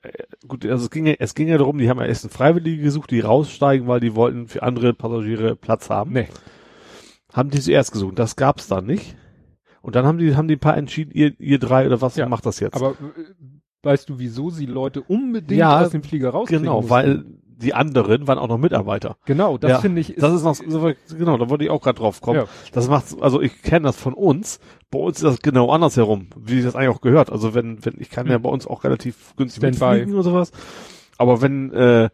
gut, 0.46 0.64
also 0.64 0.84
es 0.84 0.90
ging 0.90 1.06
ja, 1.06 1.14
es 1.18 1.34
ging 1.34 1.48
ja 1.48 1.58
darum, 1.58 1.78
die 1.78 1.90
haben 1.90 1.98
ja 1.98 2.06
erst 2.06 2.24
einen 2.24 2.30
Freiwillige 2.30 2.80
gesucht, 2.82 3.10
die 3.10 3.18
raussteigen, 3.20 3.88
weil 3.88 3.98
die 3.98 4.14
wollten 4.14 4.46
für 4.46 4.62
andere 4.62 4.94
Passagiere 4.94 5.56
Platz 5.56 5.90
haben. 5.90 6.12
Nee. 6.12 6.28
Haben 7.32 7.50
die 7.50 7.60
zuerst 7.60 7.90
gesucht, 7.92 8.18
das 8.20 8.36
gab's 8.36 8.68
dann 8.68 8.86
nicht. 8.86 9.16
Und 9.80 9.96
dann 9.96 10.06
haben 10.06 10.18
die, 10.18 10.36
haben 10.36 10.46
die 10.46 10.54
ein 10.56 10.60
paar 10.60 10.76
entschieden, 10.76 11.10
ihr, 11.12 11.32
ihr 11.40 11.58
drei 11.58 11.86
oder 11.86 12.00
was 12.00 12.14
Ja, 12.14 12.28
macht 12.28 12.46
das 12.46 12.60
jetzt? 12.60 12.76
Aber 12.76 12.90
äh, 12.92 12.94
weißt 13.82 14.08
du, 14.08 14.20
wieso 14.20 14.50
sie 14.50 14.66
Leute 14.66 15.02
unbedingt 15.02 15.58
Ja, 15.58 15.80
aus 15.80 15.90
dem 15.90 16.04
Flieger 16.04 16.30
rauskriegen 16.30 16.62
genau, 16.62 16.76
mussten? 16.76 16.90
weil 16.90 17.24
die 17.62 17.74
anderen 17.74 18.26
waren 18.28 18.38
auch 18.38 18.48
noch 18.48 18.58
Mitarbeiter. 18.58 19.16
Genau, 19.24 19.56
das 19.58 19.70
Ja, 19.70 19.78
finde 19.80 20.00
ich 20.00 20.14
Das 20.16 20.32
ist 20.34 20.42
noch, 20.44 20.58
genau, 21.16 21.38
da 21.38 21.48
wollte 21.48 21.64
ich 21.64 21.70
auch 21.70 21.80
gerade 21.80 21.98
drauf 21.98 22.20
kommen. 22.20 22.40
Ja. 22.40 22.46
Das 22.72 22.88
macht, 22.88 23.06
also 23.20 23.40
ich 23.40 23.62
kenne 23.62 23.86
das 23.86 23.96
von 23.96 24.14
uns. 24.14 24.60
Bei 24.90 24.98
uns 24.98 25.18
ist 25.18 25.24
das 25.24 25.38
genau 25.40 25.70
andersherum, 25.70 26.28
wie 26.36 26.62
das 26.62 26.76
eigentlich 26.76 26.94
auch 26.96 27.00
gehört. 27.00 27.30
Also 27.30 27.54
wenn, 27.54 27.84
wenn, 27.84 27.94
ich 27.98 28.10
kann 28.10 28.26
ja 28.26 28.36
bei 28.38 28.50
uns 28.50 28.66
auch 28.66 28.84
relativ 28.84 29.34
günstig 29.36 29.62
mitfliegen 29.62 30.12
oder 30.14 30.22
sowas. 30.22 30.52
Aber 31.18 31.40
wenn, 31.40 31.72
äh, 31.72 32.10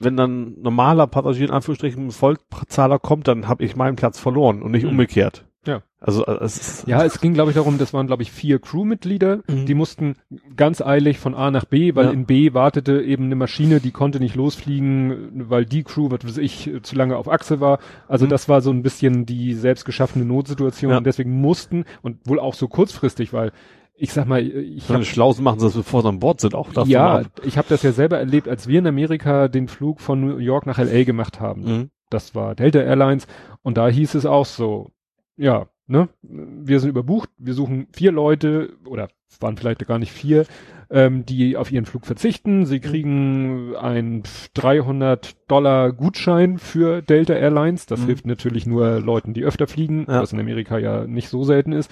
wenn 0.00 0.16
dann 0.16 0.54
normaler 0.60 1.06
Passagier 1.06 1.46
in 1.48 1.52
Anführungsstrichen 1.52 2.06
ein 2.06 2.10
Vollzahler 2.10 2.98
kommt, 2.98 3.28
dann 3.28 3.48
habe 3.48 3.64
ich 3.64 3.76
meinen 3.76 3.96
Platz 3.96 4.18
verloren 4.18 4.62
und 4.62 4.70
nicht 4.70 4.84
Mhm. 4.84 4.90
umgekehrt. 4.90 5.44
Ja. 5.68 5.82
Also 6.00 6.24
äh, 6.26 6.42
es 6.42 6.56
ist, 6.56 6.88
Ja, 6.88 7.04
es 7.04 7.20
ging, 7.20 7.34
glaube 7.34 7.50
ich, 7.50 7.56
darum, 7.56 7.76
das 7.78 7.92
waren, 7.92 8.06
glaube 8.06 8.22
ich, 8.22 8.32
vier 8.32 8.58
Crewmitglieder, 8.58 9.40
Mhm. 9.46 9.66
die 9.66 9.74
mussten 9.74 10.16
ganz 10.56 10.80
eilig 10.80 11.18
von 11.18 11.34
A 11.34 11.50
nach 11.50 11.64
B, 11.66 11.94
weil 11.94 12.06
Ja. 12.06 12.10
in 12.12 12.24
B 12.24 12.54
wartete 12.54 13.02
eben 13.02 13.24
eine 13.24 13.36
Maschine, 13.36 13.78
die 13.80 13.90
konnte 13.90 14.18
nicht 14.18 14.34
losfliegen, 14.34 15.48
weil 15.50 15.64
die 15.64 15.82
Crew, 15.84 16.10
was 16.10 16.24
weiß 16.24 16.38
ich, 16.38 16.70
zu 16.82 16.96
lange 16.96 17.16
auf 17.16 17.28
Achse 17.28 17.60
war. 17.60 17.78
Also 18.08 18.24
Mhm. 18.26 18.30
das 18.30 18.48
war 18.48 18.60
so 18.60 18.70
ein 18.70 18.82
bisschen 18.82 19.26
die 19.26 19.54
selbst 19.54 19.84
geschaffene 19.84 20.24
Notsituation 20.24 20.90
Ja. 20.92 20.98
und 20.98 21.04
deswegen 21.06 21.40
mussten, 21.40 21.84
und 22.02 22.18
wohl 22.26 22.40
auch 22.40 22.54
so 22.54 22.68
kurzfristig, 22.68 23.32
weil 23.32 23.52
ich 24.00 24.12
sag 24.12 24.28
mal, 24.28 24.40
ich 24.46 24.88
habe 24.90 25.04
Schlausen 25.04 25.42
machen 25.42 25.58
sie 25.58 25.66
das, 25.66 25.74
bevor 25.74 26.02
sie 26.02 26.08
an 26.08 26.20
Bord 26.20 26.40
sind, 26.40 26.54
auch 26.54 26.72
davon 26.72 26.88
ja, 26.88 27.16
ab. 27.18 27.26
ich 27.44 27.58
habe 27.58 27.66
das 27.68 27.82
ja 27.82 27.90
selber 27.92 28.16
erlebt, 28.18 28.48
als 28.48 28.68
wir 28.68 28.78
in 28.78 28.86
Amerika 28.86 29.48
den 29.48 29.66
Flug 29.66 30.00
von 30.00 30.20
New 30.20 30.38
York 30.38 30.66
nach 30.66 30.78
LA 30.78 31.02
gemacht 31.04 31.40
haben. 31.40 31.62
Mhm. 31.64 31.90
Das 32.08 32.34
war 32.34 32.54
Delta 32.54 32.78
Airlines 32.78 33.26
und 33.62 33.76
da 33.76 33.88
hieß 33.88 34.14
es 34.14 34.24
auch 34.24 34.46
so, 34.46 34.92
ja, 35.38 35.66
ne, 35.86 36.08
wir 36.22 36.80
sind 36.80 36.90
überbucht, 36.90 37.30
wir 37.38 37.54
suchen 37.54 37.86
vier 37.92 38.12
Leute 38.12 38.74
oder 38.84 39.08
waren 39.40 39.56
vielleicht 39.56 39.86
gar 39.86 39.98
nicht 39.98 40.12
vier, 40.12 40.46
ähm, 40.90 41.24
die 41.24 41.56
auf 41.56 41.70
ihren 41.70 41.84
Flug 41.86 42.06
verzichten. 42.06 42.60
Mhm. 42.60 42.64
Sie 42.66 42.80
kriegen 42.80 43.76
ein 43.76 44.22
300 44.54 45.36
Dollar 45.50 45.92
Gutschein 45.92 46.58
für 46.58 47.02
Delta 47.02 47.34
Airlines. 47.34 47.86
Das 47.86 48.00
Mhm. 48.00 48.06
hilft 48.06 48.26
natürlich 48.26 48.66
nur 48.66 49.00
Leuten, 49.00 49.34
die 49.34 49.44
öfter 49.44 49.66
fliegen, 49.66 50.06
Ja. 50.08 50.20
was 50.22 50.32
in 50.32 50.40
Amerika 50.40 50.78
ja 50.78 51.06
nicht 51.06 51.28
so 51.28 51.44
selten 51.44 51.72
ist. 51.72 51.90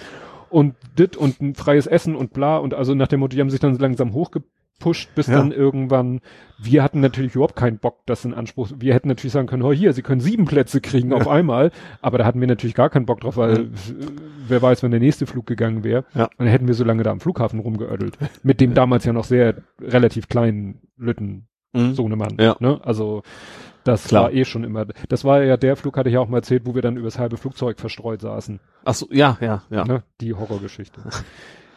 Und 0.49 0.75
dit 0.97 1.17
und 1.17 1.41
ein 1.41 1.55
freies 1.55 1.87
Essen 1.87 2.15
und 2.15 2.33
bla 2.33 2.57
und 2.57 2.73
also 2.73 2.95
nach 2.95 3.07
dem 3.07 3.19
Motto, 3.19 3.35
die 3.35 3.41
haben 3.41 3.49
sich 3.49 3.59
dann 3.59 3.75
langsam 3.77 4.13
hochgepusht, 4.77 5.09
bis 5.15 5.27
Ja. 5.27 5.37
dann 5.37 5.51
irgendwann, 5.51 6.21
wir 6.59 6.83
hatten 6.83 6.99
natürlich 6.99 7.35
überhaupt 7.35 7.55
keinen 7.55 7.77
Bock, 7.77 7.99
das 8.05 8.25
in 8.25 8.33
Anspruch, 8.33 8.69
wir 8.77 8.93
hätten 8.93 9.07
natürlich 9.07 9.33
sagen 9.33 9.47
können, 9.47 9.63
oh 9.63 9.73
hier, 9.73 9.93
sie 9.93 10.01
können 10.01 10.21
sieben 10.21 10.45
Plätze 10.45 10.81
kriegen 10.81 11.13
auf 11.13 11.27
einmal, 11.27 11.71
aber 12.01 12.17
da 12.17 12.25
hatten 12.25 12.39
wir 12.39 12.47
natürlich 12.47 12.75
gar 12.75 12.89
keinen 12.89 13.05
Bock 13.05 13.21
drauf, 13.21 13.37
weil 13.37 13.57
äh, 13.57 13.67
wer 14.47 14.61
weiß, 14.61 14.83
wenn 14.83 14.91
der 14.91 14.99
nächste 14.99 15.25
Flug 15.25 15.45
gegangen 15.45 15.83
wäre. 15.83 16.05
Ja. 16.13 16.25
Und 16.25 16.31
dann 16.39 16.47
hätten 16.47 16.67
wir 16.67 16.73
so 16.75 16.83
lange 16.83 17.03
da 17.03 17.11
am 17.11 17.19
Flughafen 17.19 17.59
rumgeödelt. 17.59 18.17
Mit 18.43 18.61
dem 18.61 18.73
damals 18.73 19.05
ja 19.05 19.13
noch 19.13 19.25
sehr 19.25 19.55
relativ 19.81 20.27
kleinen 20.27 20.81
Lütten 20.97 21.47
Mhm. 21.73 21.95
Sohnemann. 21.95 22.37
Ja. 22.39 22.55
Ne? 22.61 22.79
Also 22.83 23.23
das 23.83 24.07
Klar. 24.07 24.23
war 24.23 24.33
eh 24.33 24.45
schon 24.45 24.63
immer. 24.63 24.85
Das 25.09 25.25
war 25.25 25.43
ja 25.43 25.57
der 25.57 25.75
Flug, 25.75 25.97
hatte 25.97 26.09
ich 26.09 26.17
auch 26.17 26.29
mal 26.29 26.37
erzählt, 26.37 26.63
wo 26.65 26.75
wir 26.75 26.81
dann 26.81 26.95
übers 26.95 27.19
halbe 27.19 27.35
Flugzeug 27.35 27.77
verstreut 27.77 28.21
saßen. 28.21 28.61
Ach 28.85 28.93
so, 28.93 29.07
ja, 29.11 29.37
ja, 29.41 29.63
ja. 29.69 29.83
Ne? 29.83 30.03
Die 30.21 30.33
Horrorgeschichte. 30.33 31.01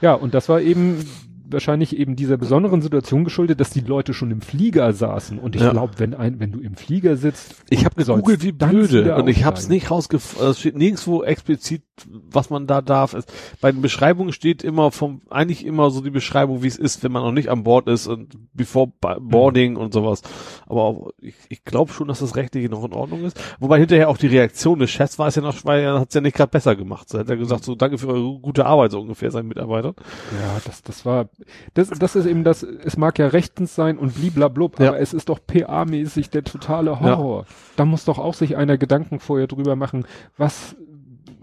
ja, 0.01 0.15
und 0.15 0.33
das 0.33 0.49
war 0.49 0.61
eben 0.61 1.05
wahrscheinlich 1.53 1.97
eben 1.97 2.17
dieser 2.17 2.37
besonderen 2.37 2.83
Situation 2.83 3.25
geschuldet, 3.25 3.61
dass 3.61 3.71
die 3.71 3.81
Leute 3.81 4.15
schon 4.15 4.31
im 4.31 4.41
Flieger 4.41 4.93
saßen. 4.93 5.39
Und 5.39 5.57
ich 5.57 5.63
Ja. 5.63 5.71
glaube, 5.71 5.95
wenn 5.99 6.15
ein, 6.15 6.41
wenn 6.41 6.53
du 6.53 6.61
im 6.61 6.75
Flieger 6.77 7.17
sitzt, 7.17 7.57
Ich 7.71 7.85
habe 7.85 7.95
gegoogelt 7.97 8.43
wie 8.43 8.53
blöde 8.53 9.15
und 9.17 9.29
ich 9.29 9.45
habe 9.45 9.57
es 9.57 9.69
nicht 9.69 9.91
rausgefunden. 9.91 10.51
Es 10.51 10.61
steht 10.61 10.77
nirgendwo 10.77 11.23
explizit, 11.23 11.83
was 12.09 12.51
man 12.51 12.67
da 12.67 12.81
darf. 12.81 13.15
Es, 13.15 13.27
bei 13.61 13.73
den 13.73 13.83
Beschreibungen 13.83 14.33
steht 14.33 14.63
immer 14.63 14.91
vom, 14.91 15.23
eigentlich 15.31 15.65
immer 15.67 15.91
so 15.91 16.01
die 16.01 16.11
Beschreibung, 16.11 16.63
wie 16.63 16.67
es 16.69 16.77
ist, 16.77 17.03
wenn 17.03 17.13
man 17.13 17.23
noch 17.23 17.33
nicht 17.33 17.49
an 17.49 17.65
Bord 17.65 17.89
ist 17.89 18.07
und 18.07 18.35
before 18.55 18.91
boarding 19.21 19.77
und 19.77 19.93
sowas. 19.93 20.23
Aber 20.67 20.83
auch, 20.83 21.11
ich, 21.21 21.35
ich 21.49 21.65
glaube 21.65 21.93
schon, 21.93 22.09
dass 22.09 22.21
das 22.21 22.37
rechtlich 22.37 22.71
noch 22.71 22.85
in 22.85 22.93
Ordnung 22.93 23.25
ist. 23.25 23.41
Wobei 23.59 23.79
hinterher 23.79 24.09
auch 24.09 24.17
die 24.19 24.27
Reaktion 24.29 24.79
des 24.79 24.91
Chefs 24.91 25.19
war 25.19 25.29
es 25.29 25.35
ja 25.37 25.43
noch, 25.43 25.65
weil 25.65 25.81
er 25.81 26.01
hat 26.01 26.09
es 26.09 26.15
ja 26.15 26.21
nicht 26.21 26.37
gerade 26.37 26.51
besser 26.51 26.77
gemacht. 26.77 27.09
So 27.09 27.19
hat 27.19 27.29
er 27.29 27.37
gesagt, 27.37 27.65
so 27.65 27.75
danke 27.75 27.99
für 27.99 28.09
eure 28.09 28.39
gute 28.41 28.67
Arbeit 28.67 28.91
so 28.93 29.01
ungefähr 29.01 29.31
seinen 29.31 29.49
Mitarbeitern. 29.49 29.95
Ja, 30.41 30.61
das, 30.65 30.83
das 30.83 31.05
war, 31.05 31.29
das, 31.75 31.89
das 31.91 32.17
ist 32.17 32.27
eben 32.27 32.45
das, 32.45 32.63
es 32.63 32.97
mag 32.97 33.19
ja 33.19 33.27
rechtens 33.29 33.75
sein 33.75 33.99
und 33.99 34.15
bliblablub, 34.15 34.79
Ja. 34.81 34.89
aber 34.89 35.01
es 35.01 35.13
ist 35.13 35.29
doch 35.29 35.39
PA-mäßig 35.47 36.31
der 36.31 36.45
totale 36.45 37.01
Horror. 37.01 37.47
Da 37.77 37.85
muss 37.85 38.05
doch 38.05 38.19
auch 38.19 38.35
sich 38.35 38.57
einer 38.57 38.79
Gedanken 38.79 39.21
vorher 39.21 39.47
drüber 39.47 39.77
machen, 39.77 40.07
was 40.37 40.77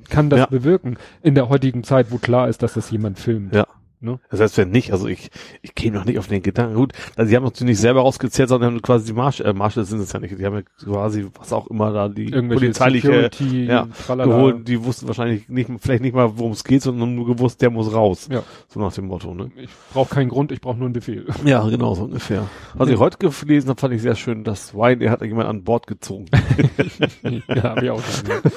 kann 0.09 0.29
das 0.29 0.39
Ja. 0.41 0.45
bewirken 0.47 0.97
in 1.21 1.35
der 1.35 1.49
heutigen 1.49 1.83
Zeit, 1.83 2.11
wo 2.11 2.17
klar 2.17 2.47
ist, 2.49 2.63
dass 2.63 2.73
das 2.73 2.89
jemand 2.91 3.19
filmt. 3.19 3.53
Ja. 3.53 3.67
Ne? 3.99 4.19
Selbst 4.29 4.57
wenn 4.57 4.69
nicht, 4.69 4.91
also 4.91 5.07
ich, 5.07 5.31
ich 5.63 5.73
käme 5.73 5.97
noch 5.97 6.05
nicht 6.05 6.19
auf 6.19 6.27
den 6.27 6.43
Gedanken. 6.43 6.75
Gut, 6.75 6.93
also 7.15 7.29
sie 7.29 7.35
haben 7.35 7.43
natürlich 7.43 7.71
nicht 7.71 7.81
selber 7.81 8.01
rausgezählt, 8.01 8.47
sondern 8.47 8.73
haben 8.73 8.81
quasi 8.83 9.07
die 9.07 9.13
Marsch, 9.13 9.39
äh, 9.39 9.53
Marshals 9.53 9.89
sind 9.89 10.01
es 10.01 10.13
ja 10.13 10.19
nicht, 10.19 10.37
die 10.37 10.45
haben 10.45 10.55
ja 10.55 10.61
quasi, 10.83 11.25
was 11.39 11.51
auch 11.51 11.65
immer 11.65 11.91
da, 11.91 12.07
die 12.07 12.29
polizeiliche 12.29 13.07
Security, 13.07 13.65
ja, 13.65 13.87
tralala. 14.05 14.31
geholt, 14.31 14.67
die 14.67 14.83
wussten 14.83 15.07
wahrscheinlich 15.07 15.49
nicht, 15.49 15.71
vielleicht 15.79 16.03
nicht 16.03 16.13
mal, 16.13 16.37
worum 16.37 16.51
es 16.51 16.63
geht, 16.63 16.83
sondern 16.83 17.15
nur 17.15 17.25
gewusst, 17.25 17.59
der 17.63 17.71
muss 17.71 17.91
raus. 17.91 18.29
Ja. 18.31 18.43
So 18.67 18.79
nach 18.79 18.93
dem 18.93 19.07
Motto, 19.07 19.33
ne? 19.33 19.49
Ich 19.55 19.69
brauche 19.91 20.13
keinen 20.13 20.29
Grund, 20.29 20.51
ich 20.51 20.61
brauche 20.61 20.77
nur 20.77 20.85
einen 20.85 20.93
Befehl. 20.93 21.25
Ja, 21.45 21.67
genau, 21.67 21.95
so 21.95 22.03
ungefähr. 22.03 22.47
Was 22.73 22.89
ich 22.89 22.99
heute 22.99 23.17
gelesen 23.17 23.69
habe, 23.69 23.79
fand 23.79 23.93
ich 23.93 24.01
sehr 24.01 24.15
schön, 24.15 24.43
das 24.43 24.75
Wein, 24.75 25.01
er 25.01 25.11
hat 25.11 25.21
jemand 25.21 25.47
an 25.47 25.63
Bord 25.63 25.87
gezogen. 25.87 26.25
ja, 27.47 27.63
hab 27.63 27.81
ich 27.81 27.89
auch 27.89 28.03
schon 28.03 28.25
gehört. 28.25 28.53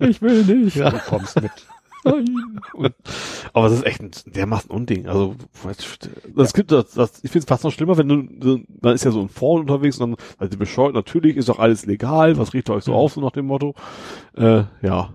Ich 0.00 0.20
will 0.20 0.44
nicht. 0.44 0.76
Ja. 0.76 0.90
Du 0.90 0.98
kommst 0.98 1.40
mit. 1.40 1.52
Nein. 2.06 2.60
Und 2.74 2.94
Aber 3.52 3.66
es 3.66 3.72
ist 3.74 3.86
echt 3.86 4.00
ein 4.00 4.10
dermaßen 4.26 4.70
Unding. 4.70 5.06
Also, 5.06 5.34
das 6.34 6.52
gibt 6.54 6.72
das, 6.72 6.92
das 6.92 7.24
ich 7.24 7.30
finde 7.30 7.40
es 7.40 7.48
fast 7.48 7.64
noch 7.64 7.72
schlimmer, 7.72 7.96
wenn 7.98 8.08
du, 8.08 8.60
man 8.80 8.94
ist 8.94 9.04
ja 9.04 9.10
so 9.10 9.20
ein 9.20 9.28
Forum 9.28 9.62
unterwegs 9.62 9.98
und 9.98 10.10
dann, 10.12 10.26
also 10.38 10.56
bescheuert, 10.58 10.94
natürlich 10.94 11.36
ist 11.36 11.48
doch 11.48 11.58
alles 11.58 11.86
legal, 11.86 12.38
was 12.38 12.54
riecht 12.54 12.70
euch 12.70 12.84
so 12.84 12.92
Mhm. 12.92 12.96
auf, 12.96 13.12
so 13.14 13.20
nach 13.20 13.32
dem 13.32 13.46
Motto. 13.46 13.74
Äh, 14.36 14.64
ja, 14.82 15.10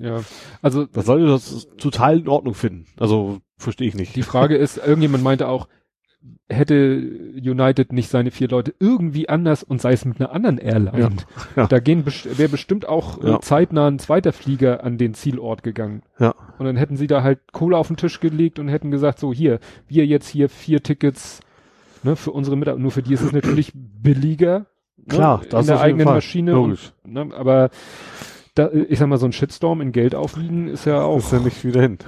ja, 0.00 0.20
also 0.62 0.84
das 0.86 1.06
sollte 1.06 1.26
das 1.26 1.66
total 1.78 2.18
in 2.20 2.28
Ordnung 2.28 2.54
finden. 2.54 2.86
Also, 2.98 3.38
verstehe 3.56 3.88
ich 3.88 3.94
nicht. 3.94 4.14
Die 4.16 4.22
Frage 4.22 4.56
ist, 4.56 4.76
irgendjemand 4.76 5.24
meinte 5.24 5.48
auch, 5.48 5.66
hätte 6.48 6.96
United 7.36 7.92
nicht 7.92 8.08
seine 8.08 8.30
vier 8.30 8.48
Leute 8.48 8.74
irgendwie 8.80 9.28
anders 9.28 9.62
und 9.62 9.80
sei 9.80 9.92
es 9.92 10.04
mit 10.04 10.20
einer 10.20 10.32
anderen 10.32 10.58
Airline. 10.58 11.16
Ja, 11.54 11.62
ja. 11.62 11.66
Da 11.66 11.78
gehen 11.78 12.04
wäre 12.06 12.48
bestimmt 12.48 12.88
auch 12.88 13.22
Ja. 13.22 13.36
äh, 13.36 13.40
zeitnah 13.40 13.86
ein 13.88 13.98
zweiter 13.98 14.32
Flieger 14.32 14.82
an 14.82 14.98
den 14.98 15.14
Zielort 15.14 15.62
gegangen. 15.62 16.02
Ja. 16.18 16.34
Und 16.58 16.66
dann 16.66 16.76
hätten 16.76 16.96
sie 16.96 17.06
da 17.06 17.22
halt 17.22 17.52
Kohle 17.52 17.76
auf 17.76 17.88
den 17.88 17.96
Tisch 17.96 18.20
gelegt 18.20 18.58
und 18.58 18.68
hätten 18.68 18.90
gesagt, 18.90 19.18
so 19.18 19.32
hier, 19.32 19.60
wir 19.86 20.06
jetzt 20.06 20.28
hier 20.28 20.48
vier 20.48 20.82
Tickets 20.82 21.40
ne, 22.02 22.16
für 22.16 22.32
unsere 22.32 22.56
Mitarbeiter. 22.56 22.82
Nur 22.82 22.90
für 22.90 23.02
die 23.02 23.14
ist 23.14 23.22
es 23.22 23.32
natürlich 23.32 23.72
billiger. 23.74 24.66
Klar, 25.08 25.40
ne, 25.42 25.46
das 25.50 25.66
in 25.66 25.72
der 25.74 25.80
eigenen 25.80 26.06
Fall. 26.06 26.14
Maschine. 26.16 26.52
Logisch. 26.52 26.92
Und, 27.04 27.12
ne, 27.12 27.28
aber 27.34 27.70
da, 28.54 28.70
ich 28.72 28.98
sag 28.98 29.08
mal, 29.08 29.18
so 29.18 29.26
ein 29.26 29.32
Shitstorm 29.32 29.80
in 29.80 29.92
Geld 29.92 30.14
aufwiegen 30.14 30.68
ist 30.68 30.84
ja 30.84 31.02
auch. 31.02 31.18
ist 31.18 31.32
ja 31.32 31.38
nicht 31.38 31.64
wieder 31.64 31.80
hin. 31.82 31.98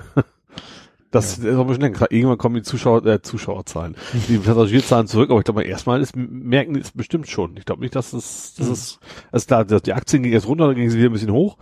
Das 1.10 1.38
ist 1.38 1.46
aber 1.46 1.72
schon 1.72 1.82
länger. 1.82 2.10
Irgendwann 2.10 2.38
kommen 2.38 2.54
die 2.56 2.62
Zuschauer, 2.62 3.04
äh, 3.04 3.20
Zuschauerzahlen, 3.20 3.96
die 4.28 4.38
Passagierzahlen 4.38 5.08
zurück, 5.08 5.30
aber 5.30 5.40
ich 5.40 5.44
glaube 5.44 5.60
mal 5.60 5.66
erstmal 5.66 6.00
ist, 6.00 6.14
merken 6.16 6.74
die 6.74 6.80
es 6.80 6.92
bestimmt 6.92 7.28
schon. 7.28 7.56
Ich 7.56 7.64
glaube 7.64 7.82
nicht, 7.82 7.96
dass 7.96 8.12
es, 8.12 8.54
das 8.54 8.68
ist, 8.68 9.00
also 9.32 9.46
klar, 9.46 9.64
die 9.64 9.92
Aktien 9.92 10.22
gingen 10.22 10.34
jetzt 10.34 10.46
runter, 10.46 10.66
dann 10.68 10.76
gingen 10.76 10.90
sie 10.90 10.98
wieder 10.98 11.10
ein 11.10 11.12
bisschen 11.12 11.32
hoch. 11.32 11.56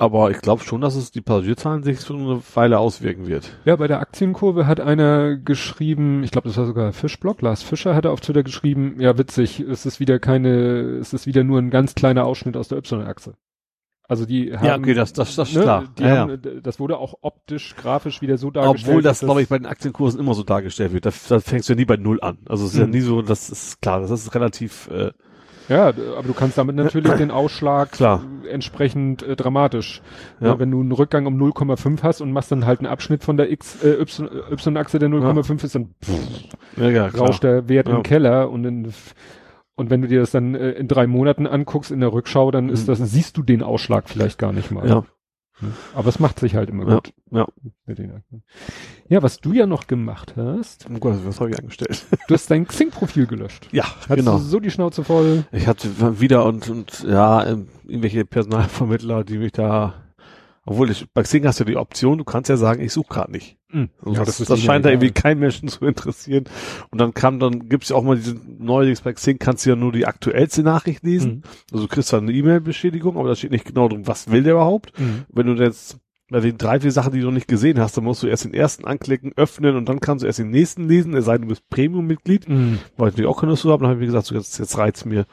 Aber 0.00 0.30
ich 0.30 0.40
glaube 0.40 0.62
schon, 0.62 0.80
dass 0.80 0.94
es 0.94 1.10
die 1.10 1.20
Passagierzahlen 1.20 1.82
sich 1.82 1.98
so 2.00 2.14
eine 2.14 2.40
Weile 2.54 2.78
auswirken 2.78 3.26
wird. 3.26 3.58
Ja, 3.64 3.74
bei 3.74 3.88
der 3.88 3.98
Aktienkurve 3.98 4.68
hat 4.68 4.78
einer 4.78 5.36
geschrieben, 5.36 6.22
ich 6.22 6.30
glaube, 6.30 6.46
das 6.46 6.56
war 6.56 6.66
sogar 6.66 6.92
Fischblock, 6.92 7.42
Lars 7.42 7.64
Fischer 7.64 7.96
hatte 7.96 8.12
auf 8.12 8.20
Twitter 8.20 8.44
geschrieben, 8.44 9.00
ja 9.00 9.18
witzig, 9.18 9.58
es 9.58 9.86
ist 9.86 9.98
wieder 9.98 10.20
keine, 10.20 10.98
es 11.00 11.12
ist 11.14 11.26
wieder 11.26 11.42
nur 11.42 11.58
ein 11.58 11.70
ganz 11.70 11.96
kleiner 11.96 12.26
Ausschnitt 12.26 12.56
aus 12.56 12.68
der 12.68 12.78
Y-Achse. 12.78 13.34
Also 14.08 14.24
die 14.24 14.56
haben, 14.56 14.82
das, 14.94 15.12
das, 15.12 15.36
das 15.36 15.52
ne, 15.54 15.84
die 15.98 16.02
ja, 16.02 16.16
haben, 16.16 16.30
ja. 16.42 16.60
das 16.62 16.80
wurde 16.80 16.96
auch 16.96 17.18
optisch, 17.20 17.76
grafisch 17.76 18.22
wieder 18.22 18.38
so 18.38 18.50
dargestellt. 18.50 18.88
Obwohl 18.88 19.02
das, 19.02 19.20
glaube 19.20 19.42
ich, 19.42 19.48
bei 19.48 19.58
den 19.58 19.66
Aktienkursen 19.66 20.18
immer 20.18 20.32
so 20.32 20.42
dargestellt 20.44 20.94
wird. 20.94 21.04
Da, 21.04 21.10
da 21.28 21.40
fängst 21.40 21.68
du 21.68 21.74
ja 21.74 21.76
nie 21.76 21.84
bei 21.84 21.98
Null 21.98 22.18
an. 22.22 22.38
Also 22.48 22.64
es 22.64 22.72
ist 22.72 22.78
ja 22.78 22.86
Mhm. 22.86 22.92
nie 22.92 23.00
so, 23.02 23.20
das 23.20 23.50
ist 23.50 23.82
klar, 23.82 24.00
das 24.00 24.10
ist 24.10 24.34
relativ, 24.34 24.88
äh, 24.90 25.10
Ja, 25.68 25.88
aber 25.88 26.22
du 26.26 26.32
kannst 26.32 26.56
damit 26.56 26.74
natürlich 26.76 27.12
den 27.18 27.30
Ausschlag 27.30 27.92
Klar. 27.92 28.24
äh, 28.44 28.48
entsprechend 28.48 29.22
äh, 29.22 29.36
dramatisch. 29.36 30.00
Ja. 30.40 30.46
Ja. 30.48 30.58
wenn 30.58 30.70
du 30.70 30.80
einen 30.80 30.92
Rückgang 30.92 31.26
um 31.26 31.36
0,5 31.36 32.02
hast 32.02 32.22
und 32.22 32.32
machst 32.32 32.50
dann 32.50 32.64
halt 32.64 32.78
einen 32.80 32.86
Abschnitt 32.88 33.22
von 33.22 33.36
der 33.36 33.52
X, 33.52 33.76
äh, 33.84 34.00
Y-Achse, 34.00 34.98
der 34.98 35.10
0,5 35.10 35.64
ist, 35.64 35.74
dann 35.74 35.90
ja, 36.78 36.88
ja, 36.88 37.10
klar. 37.10 37.26
rauscht 37.26 37.42
der 37.42 37.68
Wert 37.68 37.88
Ja. 37.88 37.96
im 37.96 38.02
Keller 38.02 38.48
und 38.50 38.62
dann 38.62 38.94
Und 39.78 39.90
wenn 39.90 40.02
du 40.02 40.08
dir 40.08 40.20
das 40.20 40.32
dann 40.32 40.54
äh, 40.54 40.70
in 40.72 40.88
drei 40.88 41.06
Monaten 41.06 41.46
anguckst 41.46 41.90
in 41.92 42.00
der 42.00 42.12
Rückschau, 42.12 42.50
dann 42.50 42.68
ist 42.68 42.82
Mhm. 42.82 42.86
das, 42.86 42.98
siehst 43.10 43.36
du 43.36 43.42
den 43.42 43.62
Ausschlag 43.62 44.08
vielleicht 44.08 44.38
gar 44.38 44.52
nicht 44.52 44.70
mal. 44.70 44.88
Ja, 44.88 45.04
Aber 45.94 46.08
es 46.08 46.18
macht 46.18 46.38
sich 46.40 46.54
halt 46.56 46.68
immer 46.68 46.86
Ja, 46.88 46.94
gut. 46.96 47.12
ja. 47.30 47.46
Ja, 49.08 49.22
was 49.22 49.38
du 49.40 49.52
ja 49.52 49.66
noch 49.66 49.86
gemacht 49.86 50.34
hast, 50.36 50.86
oh 50.92 50.98
Gott, 50.98 51.16
was 51.24 51.40
habe 51.40 51.50
ich 51.50 51.58
angestellt? 51.58 52.04
du 52.28 52.34
hast 52.34 52.50
dein 52.50 52.66
Xing-Profil 52.66 53.26
gelöscht. 53.26 53.68
Ja, 53.72 53.84
Hast 53.84 54.08
genau. 54.16 54.32
du 54.32 54.38
so 54.38 54.60
die 54.60 54.70
Schnauze 54.70 55.02
voll? 55.04 55.44
Ich 55.52 55.66
hatte 55.66 56.20
wieder 56.20 56.44
und, 56.44 56.68
und 56.68 57.04
ja, 57.08 57.46
ähm, 57.46 57.68
irgendwelche 57.86 58.24
Personalvermittler, 58.24 59.24
die 59.24 59.38
mich 59.38 59.52
da, 59.52 59.94
obwohl 60.68 60.90
ich, 60.90 61.06
bei 61.14 61.22
Xing 61.22 61.46
hast 61.46 61.60
du 61.60 61.64
die 61.64 61.78
Option, 61.78 62.18
du 62.18 62.24
kannst 62.24 62.50
ja 62.50 62.58
sagen, 62.58 62.82
ich 62.82 62.92
suche 62.92 63.08
gerade 63.08 63.32
nicht. 63.32 63.56
Mhm. 63.72 63.88
Also 64.04 64.22
das, 64.22 64.36
das, 64.36 64.48
denen 64.48 64.60
scheint 64.60 64.84
da 64.84 64.90
ja 64.90 64.96
irgendwie 64.96 65.12
keinen 65.12 65.40
Menschen 65.40 65.68
zu 65.68 65.86
interessieren. 65.86 66.44
Und 66.90 67.00
dann 67.00 67.14
kam, 67.14 67.40
dann 67.40 67.70
gibt's 67.70 67.88
ja 67.88 67.96
auch 67.96 68.02
mal 68.02 68.16
diese 68.16 68.36
neuerdings 68.58 69.00
bei 69.00 69.14
Xing 69.14 69.38
kannst 69.38 69.64
du 69.64 69.70
ja 69.70 69.76
nur 69.76 69.92
die 69.92 70.04
aktuellste 70.04 70.62
Nachricht 70.62 71.04
lesen. 71.04 71.36
Mhm. 71.36 71.42
Also 71.72 71.86
du 71.86 71.88
kriegst 71.88 72.10
zwar 72.10 72.20
eine 72.20 72.32
E-Mail-Bestätigung, 72.32 73.16
aber 73.16 73.28
da 73.28 73.34
steht 73.34 73.50
nicht 73.50 73.64
genau 73.64 73.88
drin, 73.88 74.06
was 74.06 74.30
will 74.30 74.42
der 74.42 74.52
überhaupt. 74.52 74.92
Mhm. 75.00 75.24
Wenn 75.30 75.46
du 75.46 75.54
jetzt 75.54 75.96
bei 76.28 76.40
den 76.40 76.58
drei, 76.58 76.80
vier 76.80 76.92
Sachen, 76.92 77.14
die 77.14 77.20
du 77.20 77.26
noch 77.26 77.32
nicht 77.32 77.48
gesehen 77.48 77.80
hast, 77.80 77.96
dann 77.96 78.04
musst 78.04 78.22
du 78.22 78.26
erst 78.26 78.44
den 78.44 78.52
ersten 78.52 78.84
anklicken, 78.84 79.32
öffnen 79.36 79.74
und 79.74 79.88
dann 79.88 80.00
kannst 80.00 80.22
du 80.22 80.26
erst 80.26 80.38
den 80.38 80.50
nächsten 80.50 80.86
lesen, 80.86 81.14
es 81.14 81.24
sei 81.24 81.38
denn, 81.38 81.42
du 81.42 81.48
bist 81.48 81.66
Premium-Mitglied. 81.70 82.46
Mhm. 82.46 82.78
Weil 82.98 83.08
ich 83.08 83.14
natürlich 83.14 83.30
auch 83.30 83.40
keine 83.40 83.52
Lust 83.52 83.62
zu 83.62 83.72
haben, 83.72 83.80
dann 83.80 83.92
habe 83.92 84.00
ich 84.00 84.00
mir 84.00 84.12
gesagt, 84.12 84.26
so 84.26 84.34
jetzt, 84.34 84.58
jetzt 84.58 84.76
reizt 84.76 85.06
mir. 85.06 85.24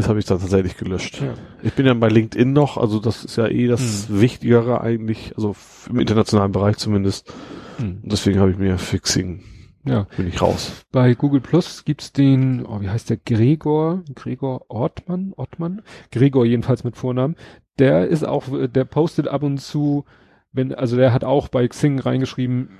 Das 0.00 0.08
habe 0.08 0.18
ich 0.18 0.24
dann 0.24 0.40
tatsächlich 0.40 0.78
gelöscht. 0.78 1.20
Ja. 1.20 1.34
Ich 1.62 1.74
bin 1.74 1.84
ja 1.84 1.92
bei 1.92 2.08
LinkedIn 2.08 2.54
noch, 2.54 2.78
also 2.78 3.00
das 3.00 3.22
ist 3.22 3.36
ja 3.36 3.48
eh 3.48 3.66
das 3.66 4.08
Wichtigere 4.10 4.80
eigentlich, 4.80 5.34
also 5.36 5.54
im 5.90 5.98
internationalen 6.00 6.52
Bereich 6.52 6.78
zumindest. 6.78 7.30
Mhm. 7.78 7.98
Deswegen 8.04 8.40
habe 8.40 8.50
ich 8.50 8.56
mir 8.56 8.78
Fixing, 8.78 9.42
Ja. 9.84 10.06
bin 10.16 10.26
ich 10.26 10.40
raus. 10.40 10.72
Bei 10.90 11.12
Google 11.12 11.42
Plus 11.42 11.84
gibt's 11.84 12.14
den, 12.14 12.64
oh, 12.64 12.80
wie 12.80 12.88
heißt 12.88 13.10
der? 13.10 13.18
Gregor, 13.18 14.02
Gregor 14.14 14.64
Ortmann, 14.70 15.34
Ortmann? 15.36 15.82
Gregor 16.10 16.46
jedenfalls 16.46 16.82
mit 16.82 16.96
Vornamen. 16.96 17.36
Der 17.78 18.08
ist 18.08 18.24
auch, 18.26 18.44
der 18.50 18.84
postet 18.86 19.28
ab 19.28 19.42
und 19.42 19.58
zu, 19.58 20.06
wenn, 20.50 20.74
also 20.74 20.96
der 20.96 21.12
hat 21.12 21.24
auch 21.24 21.48
bei 21.48 21.68
Xing 21.68 21.98
reingeschrieben, 21.98 22.70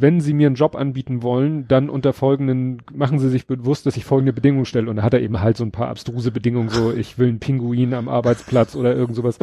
wenn 0.00 0.20
Sie 0.20 0.32
mir 0.32 0.46
einen 0.46 0.56
Job 0.56 0.76
anbieten 0.76 1.22
wollen, 1.22 1.66
dann 1.68 1.90
unter 1.90 2.12
folgenden, 2.12 2.82
machen 2.92 3.18
Sie 3.18 3.28
sich 3.28 3.46
bewusst, 3.46 3.86
dass 3.86 3.96
ich 3.96 4.04
folgende 4.04 4.32
Bedingungen 4.32 4.64
stelle. 4.64 4.90
Und 4.90 4.96
da 4.96 5.02
hat 5.02 5.14
er 5.14 5.20
eben 5.20 5.40
halt 5.40 5.56
so 5.56 5.64
ein 5.64 5.72
paar 5.72 5.88
abstruse 5.88 6.30
Bedingungen, 6.30 6.68
so 6.68 6.92
ich 6.92 7.18
will 7.18 7.28
einen 7.28 7.40
Pinguin 7.40 7.94
am 7.94 8.08
Arbeitsplatz 8.08 8.76
oder 8.76 8.94
irgend 8.94 9.16
sowas. 9.16 9.38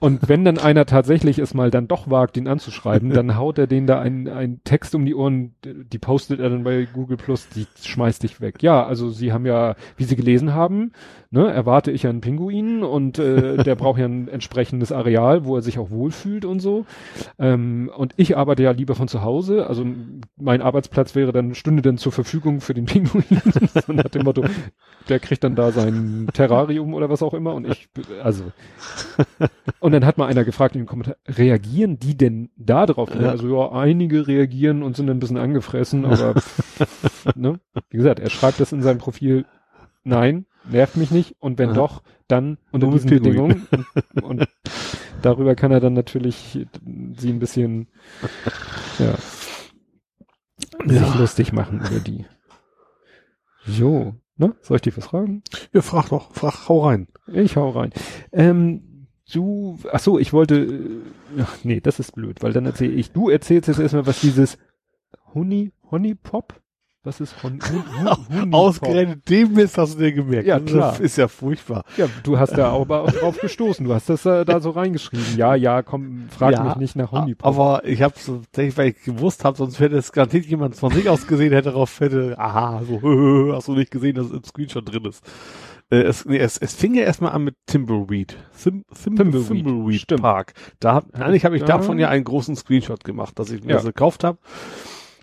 Und 0.00 0.28
wenn 0.28 0.44
dann 0.44 0.58
einer 0.58 0.84
tatsächlich 0.84 1.38
es 1.38 1.54
mal 1.54 1.70
dann 1.70 1.86
doch 1.86 2.10
wagt, 2.10 2.36
ihn 2.36 2.48
anzuschreiben, 2.48 3.10
dann 3.10 3.36
haut 3.36 3.58
er 3.58 3.66
den 3.66 3.86
da 3.86 4.00
einen, 4.00 4.28
einen 4.28 4.64
Text 4.64 4.94
um 4.94 5.04
die 5.04 5.14
Ohren, 5.14 5.54
die 5.64 5.98
postet 5.98 6.40
er 6.40 6.50
dann 6.50 6.64
bei 6.64 6.88
Google 6.92 7.16
Plus, 7.16 7.48
die 7.50 7.66
schmeißt 7.80 8.22
dich 8.22 8.40
weg. 8.40 8.62
Ja, 8.62 8.84
also 8.84 9.10
sie 9.10 9.32
haben 9.32 9.46
ja, 9.46 9.76
wie 9.96 10.04
sie 10.04 10.16
gelesen 10.16 10.54
haben, 10.54 10.92
ne, 11.30 11.50
erwarte 11.50 11.90
ich 11.90 12.06
einen 12.06 12.20
Pinguin 12.20 12.82
und 12.82 13.18
äh, 13.18 13.62
der 13.62 13.74
braucht 13.74 13.98
ja 14.00 14.06
ein 14.06 14.28
entsprechendes 14.28 14.92
Areal, 14.92 15.44
wo 15.44 15.56
er 15.56 15.62
sich 15.62 15.78
auch 15.78 15.90
wohlfühlt 15.90 16.44
und 16.44 16.60
so. 16.60 16.84
Ähm, 17.38 17.90
und 17.96 18.14
ich 18.16 18.36
arbeite 18.36 18.62
ja 18.62 18.72
lieber 18.72 18.94
von 18.94 19.08
zu 19.08 19.22
Hause, 19.22 19.66
also 19.72 19.86
mein 20.36 20.60
Arbeitsplatz 20.60 21.14
wäre 21.14 21.32
dann, 21.32 21.54
stünde 21.54 21.80
dann 21.80 21.96
zur 21.96 22.12
Verfügung 22.12 22.60
für 22.60 22.74
den 22.74 22.84
Pinguin. 22.84 23.24
so 23.86 23.92
nach 23.94 24.10
dem 24.10 24.24
Motto, 24.24 24.44
der 25.08 25.18
kriegt 25.18 25.42
dann 25.44 25.54
da 25.54 25.72
sein 25.72 26.28
Terrarium 26.34 26.92
oder 26.92 27.08
was 27.08 27.22
auch 27.22 27.32
immer 27.32 27.54
und 27.54 27.66
ich, 27.66 27.88
also 28.22 28.52
und 29.80 29.92
dann 29.92 30.04
hat 30.04 30.18
mal 30.18 30.26
einer 30.26 30.44
gefragt 30.44 30.74
in 30.74 30.82
den 30.82 30.86
Kommentaren, 30.86 31.18
reagieren 31.26 31.98
die 31.98 32.18
denn 32.18 32.50
da 32.56 32.84
drauf? 32.84 33.08
Ja. 33.18 33.30
Also 33.30 33.48
ja, 33.48 33.72
einige 33.72 34.26
reagieren 34.26 34.82
und 34.82 34.94
sind 34.94 35.08
ein 35.08 35.20
bisschen 35.20 35.38
angefressen, 35.38 36.04
aber 36.04 36.34
ne? 37.34 37.58
wie 37.88 37.96
gesagt, 37.96 38.20
er 38.20 38.28
schreibt 38.28 38.60
das 38.60 38.72
in 38.72 38.82
seinem 38.82 38.98
Profil, 38.98 39.46
nein, 40.04 40.44
nervt 40.70 40.98
mich 40.98 41.10
nicht 41.10 41.36
und 41.40 41.56
wenn 41.56 41.70
Ja. 41.70 41.74
doch, 41.76 42.02
dann 42.28 42.58
unter 42.72 42.88
diesen. 42.88 43.08
Bedingungen 43.08 43.66
und, 43.70 44.22
und 44.22 44.48
darüber 45.22 45.54
kann 45.54 45.72
er 45.72 45.80
dann 45.80 45.94
natürlich 45.94 46.66
sie 47.16 47.28
ein 47.30 47.38
bisschen 47.38 47.88
ja, 48.98 49.14
sich 50.86 51.00
Ja. 51.00 51.14
lustig 51.14 51.52
machen 51.52 51.80
über 51.80 52.00
die. 52.00 52.26
Jo, 53.66 54.14
ne? 54.36 54.54
Soll 54.60 54.76
ich 54.76 54.82
dich 54.82 54.96
was 54.96 55.06
fragen? 55.06 55.42
Ja, 55.72 55.82
frag 55.82 56.08
doch, 56.08 56.32
frag, 56.34 56.68
hau 56.68 56.84
rein. 56.86 57.08
Ich 57.32 57.56
hau 57.56 57.70
rein. 57.70 57.92
Ähm, 58.32 59.06
du, 59.32 59.78
ach 59.92 60.00
so, 60.00 60.18
ich 60.18 60.32
wollte, 60.32 60.56
äh, 61.36 61.42
ach, 61.42 61.56
nee, 61.62 61.80
das 61.80 62.00
ist 62.00 62.12
blöd, 62.14 62.42
weil 62.42 62.52
dann 62.52 62.66
erzähle 62.66 62.92
ich, 62.92 63.12
du 63.12 63.28
erzählst 63.30 63.68
jetzt 63.68 63.78
erstmal, 63.78 64.06
was 64.06 64.20
dieses 64.20 64.58
Honey, 65.34 65.72
Honey 65.90 66.14
Pop? 66.14 66.60
Was 67.04 67.20
ist 67.20 67.42
Hon, 67.42 67.58
Hun, 68.30 68.54
Ausgerechnet 68.54 69.28
dem 69.28 69.54
Mist 69.54 69.76
hast 69.76 69.94
du 69.94 69.98
dir 69.98 70.12
gemerkt. 70.12 70.46
Ja, 70.46 70.60
Das 70.60 70.70
klar. 70.70 71.00
Ist 71.00 71.16
ja 71.16 71.26
furchtbar. 71.26 71.84
Ja, 71.96 72.06
du 72.22 72.38
hast 72.38 72.52
da 72.56 72.70
auch, 72.70 72.88
auch 72.88 73.10
drauf 73.10 73.38
gestoßen, 73.40 73.84
du 73.84 73.92
hast 73.92 74.08
das 74.08 74.24
äh, 74.24 74.44
da 74.44 74.60
so 74.60 74.70
reingeschrieben. 74.70 75.36
Ja, 75.36 75.56
ja, 75.56 75.82
komm, 75.82 76.28
frag 76.30 76.52
Ja, 76.52 76.62
mich 76.62 76.76
nicht 76.76 76.94
nach 76.96 77.10
Honey 77.10 77.34
Pop. 77.34 77.46
Aber 77.48 77.84
ich 77.84 78.02
habe 78.02 78.14
so, 78.16 78.36
tatsächlich, 78.52 78.76
weil 78.78 78.88
ich 78.90 79.02
gewusst 79.02 79.44
habe, 79.44 79.56
sonst 79.56 79.80
hätte 79.80 79.96
es 79.96 80.12
garantiert 80.12 80.46
jemand 80.46 80.76
von 80.76 80.92
sich 80.92 81.08
aus 81.08 81.26
gesehen, 81.26 81.52
hätte 81.52 81.70
darauf 81.70 81.98
hätte, 81.98 82.38
aha, 82.38 82.82
so, 82.86 83.00
hast 83.52 83.66
du 83.66 83.74
nicht 83.74 83.90
gesehen, 83.90 84.14
dass 84.14 84.26
es 84.26 84.32
im 84.32 84.44
Screenshot 84.44 84.88
drin 84.92 85.04
ist. 85.06 85.24
Äh, 85.90 86.02
es, 86.02 86.24
nee, 86.24 86.38
es, 86.38 86.56
es 86.56 86.72
fing 86.72 86.94
ja 86.94 87.02
erstmal 87.02 87.32
an 87.32 87.42
mit 87.42 87.56
Timbleweed. 87.66 88.36
Thim, 88.62 88.84
Thim, 89.02 89.16
Thimbleweed, 89.16 89.48
Thimbleweed 89.48 90.00
stimmt. 90.02 90.22
Park. 90.22 90.54
Da 90.78 90.94
hab, 90.94 91.14
eigentlich 91.20 91.44
habe 91.44 91.56
ich 91.56 91.64
davon 91.64 91.98
ja 91.98 92.10
einen 92.10 92.22
großen 92.22 92.54
Screenshot 92.54 93.02
gemacht, 93.02 93.36
dass 93.40 93.50
ich 93.50 93.64
mir 93.64 93.70
Ja. 93.70 93.76
das 93.78 93.86
gekauft 93.86 94.22
habe. 94.22 94.38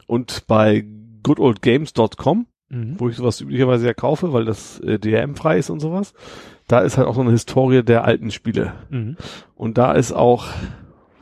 Und 0.08 0.46
bei 0.48 0.86
goodoldgames.com 1.24 2.48
Mhm. 2.72 3.00
wo 3.00 3.10
ich 3.10 3.16
sowas 3.16 3.42
üblicherweise 3.42 3.88
ja 3.88 3.96
kaufe, 3.96 4.32
weil 4.32 4.46
das 4.46 4.80
äh, 4.82 5.00
DRM-frei 5.00 5.58
ist 5.58 5.72
und 5.72 5.80
sowas. 5.80 6.14
Da 6.68 6.82
ist 6.82 7.00
halt 7.00 7.08
auch 7.08 7.16
so 7.16 7.22
eine 7.22 7.32
Historie 7.32 7.82
der 7.82 8.04
alten 8.04 8.30
Spiele. 8.30 8.74
Mhm. 8.92 9.18
Und 9.56 9.80
da 9.80 9.94
ist 9.94 10.12
auch 10.12 10.46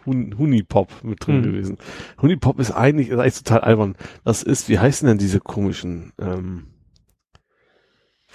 Hun 0.06 0.38
Hunipop 0.38 1.06
mit 1.06 1.26
drin 1.26 1.38
Mhm. 1.40 1.44
gewesen. 1.44 1.78
Hunipop 2.22 2.60
ist 2.60 2.72
eigentlich, 2.72 3.08
ist 3.08 3.18
eigentlich 3.20 3.44
total 3.44 3.62
albern. 3.62 3.96
Das 4.26 4.44
ist, 4.44 4.68
wie 4.68 4.78
heißen 4.78 5.08
denn 5.08 5.18
diese 5.20 5.40
komischen, 5.40 6.12
ähm, 6.20 6.68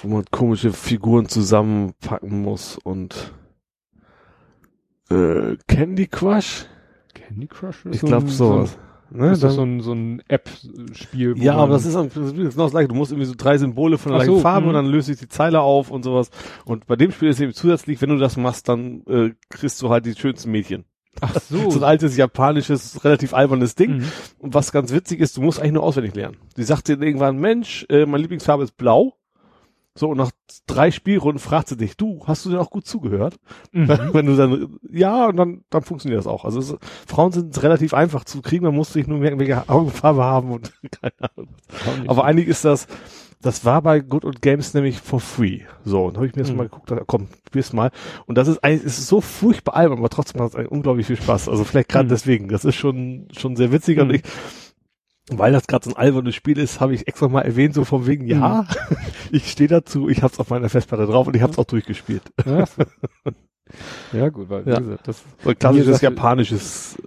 wo 0.01 0.09
man 0.09 0.25
komische 0.31 0.73
Figuren 0.73 1.29
zusammenpacken 1.29 2.41
muss 2.41 2.79
und 2.83 3.35
äh, 5.11 5.57
Candy 5.69 6.07
Crush? 6.07 6.65
Candy 7.13 7.47
Crush? 7.47 7.85
ist 7.85 7.95
Ich 7.97 8.01
so 8.01 8.07
glaube 8.07 8.29
sowas. 8.31 8.79
Ne, 9.15 9.31
Das 9.31 9.43
ist 9.43 9.55
so 9.55 9.63
ein, 9.63 9.81
so 9.81 9.93
ein 9.93 10.23
App-Spiel. 10.29 11.35
Ja, 11.39 11.57
aber 11.57 11.75
das 11.75 11.85
ist, 11.85 11.97
am- 11.97 12.09
das 12.09 12.17
ist 12.17 12.35
genau 12.35 12.65
das 12.65 12.71
gleiche. 12.73 12.89
Du 12.89 12.95
musst 12.95 13.13
irgendwie 13.13 13.27
so 13.29 13.35
drei 13.37 13.59
Symbole 13.59 13.99
von 13.99 14.13
der 14.13 14.21
gleichen 14.21 14.35
so, 14.37 14.41
Farbe 14.41 14.63
mhm. 14.63 14.69
und 14.69 14.75
dann 14.75 14.87
löst 14.87 15.07
sich 15.09 15.19
die 15.19 15.29
Zeile 15.29 15.61
auf 15.61 15.91
und 15.91 16.03
sowas. 16.03 16.31
Und 16.65 16.87
bei 16.87 16.97
dem 16.97 17.13
Spiel 17.13 17.29
ist 17.29 17.41
eben 17.41 17.53
zusätzlich, 17.53 18.01
wenn 18.01 18.09
du 18.11 18.17
das 18.19 18.37
machst, 18.37 18.69
dann 18.69 19.03
äh, 19.07 19.31
kriegst 19.51 19.81
du 19.83 19.91
halt 19.91 20.07
die 20.07 20.15
schönsten 20.15 20.51
Mädchen. 20.51 20.85
Ach 21.21 21.35
so. 21.41 21.71
So 21.71 21.79
ein 21.81 21.85
altes 21.85 22.17
japanisches, 22.17 23.05
relativ 23.05 23.35
albernes 23.35 23.75
Ding. 23.75 23.99
Mhm. 23.99 24.05
Und 24.39 24.55
was 24.55 24.73
ganz 24.73 24.93
witzig 24.93 25.21
ist, 25.21 25.37
du 25.37 25.43
musst 25.43 25.61
eigentlich 25.61 25.73
nur 25.73 25.83
auswendig 25.83 26.15
lernen. 26.15 26.39
Die 26.57 26.63
sagt 26.63 26.89
dir 26.89 27.01
irgendwann, 27.01 27.37
Mensch, 27.39 27.85
äh, 27.91 28.07
meine 28.07 28.23
Lieblingsfarbe 28.23 28.65
ist 28.65 28.77
blau. 28.77 29.15
So, 29.95 30.09
und 30.09 30.16
nach 30.16 30.30
drei 30.66 30.90
Spielrunden 30.90 31.38
fragt 31.38 31.68
sie 31.68 31.76
dich, 31.76 31.97
du, 31.99 32.22
hast 32.26 32.47
du 32.47 32.51
denn 32.51 32.59
auch 32.59 32.70
gut 32.70 32.86
zugehört? 32.86 33.36
Mhm. 33.72 33.88
Wenn 34.12 34.26
du 34.26 34.36
dann, 34.36 34.78
ja, 34.90 35.26
und 35.26 35.36
dann, 35.36 35.64
dann 35.68 35.82
funktioniert 35.82 36.18
das 36.18 36.26
auch. 36.26 36.45
Also 36.47 36.61
es, 36.61 36.74
Frauen 37.07 37.32
sind 37.32 37.62
relativ 37.62 37.93
einfach 37.93 38.24
zu 38.24 38.40
kriegen, 38.40 38.64
man 38.64 38.74
muss 38.74 38.93
sich 38.93 39.07
nur 39.07 39.18
merken, 39.18 39.38
welche 39.38 39.68
Augenfarbe 39.68 40.24
haben 40.24 40.51
und 40.51 40.72
keine 41.03 41.12
Ahnung. 41.36 41.49
Aber 42.09 42.24
eigentlich 42.24 42.49
ist 42.49 42.64
das, 42.64 42.86
das 43.43 43.64
war 43.66 43.82
bei 43.82 44.01
Good 44.01 44.24
Old 44.24 44.40
Games 44.40 44.72
nämlich 44.72 44.99
for 45.01 45.20
free. 45.20 45.61
So, 45.84 46.07
und 46.07 46.16
habe 46.16 46.26
ich 46.26 46.34
mir 46.36 46.43
das 46.43 46.53
Mhm. 46.53 46.57
mal 46.59 46.64
geguckt, 46.68 46.90
dachte, 46.90 47.05
komm, 47.07 47.28
probier's 47.45 47.72
mal. 47.74 47.90
Und 48.26 48.38
das 48.38 48.49
ist 48.49 48.64
eigentlich, 48.64 48.84
ist 48.84 49.07
so 49.07 49.20
furchtbar 49.20 49.74
albern, 49.76 49.99
aber 49.99 50.09
trotzdem 50.09 50.40
macht 50.43 50.55
es 50.55 50.68
unglaublich 50.68 51.07
viel 51.07 51.16
Spaß. 51.16 51.49
Also 51.51 51.64
vielleicht 51.64 51.90
gerade 51.90 52.07
Mhm. 52.07 52.11
deswegen. 52.11 52.49
Das 52.49 52.64
ist 52.64 52.76
schon, 52.76 53.28
schon 53.36 53.57
sehr 53.57 53.72
witzig. 53.72 53.99
Und 53.99 54.09
Mhm. 54.09 54.14
ich, 54.14 54.22
weil 55.31 55.53
das 55.53 55.66
gerade 55.66 55.85
so 55.85 55.95
ein 55.95 55.97
albernes 55.97 56.35
Spiel 56.35 56.59
ist, 56.59 56.81
habe 56.81 56.95
ich 56.95 57.07
extra 57.09 57.29
mal 57.29 57.43
erwähnt, 57.43 57.75
so 57.75 57.85
von 57.85 58.07
wegen, 58.07 58.27
ja, 58.27 58.66
ich 59.33 59.51
stehe 59.51 59.68
dazu, 59.68 60.09
ich 60.09 60.23
hab's 60.23 60.39
auf 60.41 60.51
meiner 60.51 60.68
Festplatte 60.68 61.07
drauf 61.07 61.27
und 61.27 61.37
ich 61.37 61.43
hab's 61.43 61.59
auch 61.59 61.64
durchgespielt. 61.64 62.23
Ja, 62.45 62.64
ja 64.12 64.29
gut, 64.29 64.51
weil, 64.51 64.66
wie 64.66 64.70
Ja. 64.70 64.79
gesagt, 64.81 65.09
das, 65.09 65.23
So 65.43 65.51
ein 65.51 65.59
klassisches 65.59 66.01
japanisches, 66.01 66.99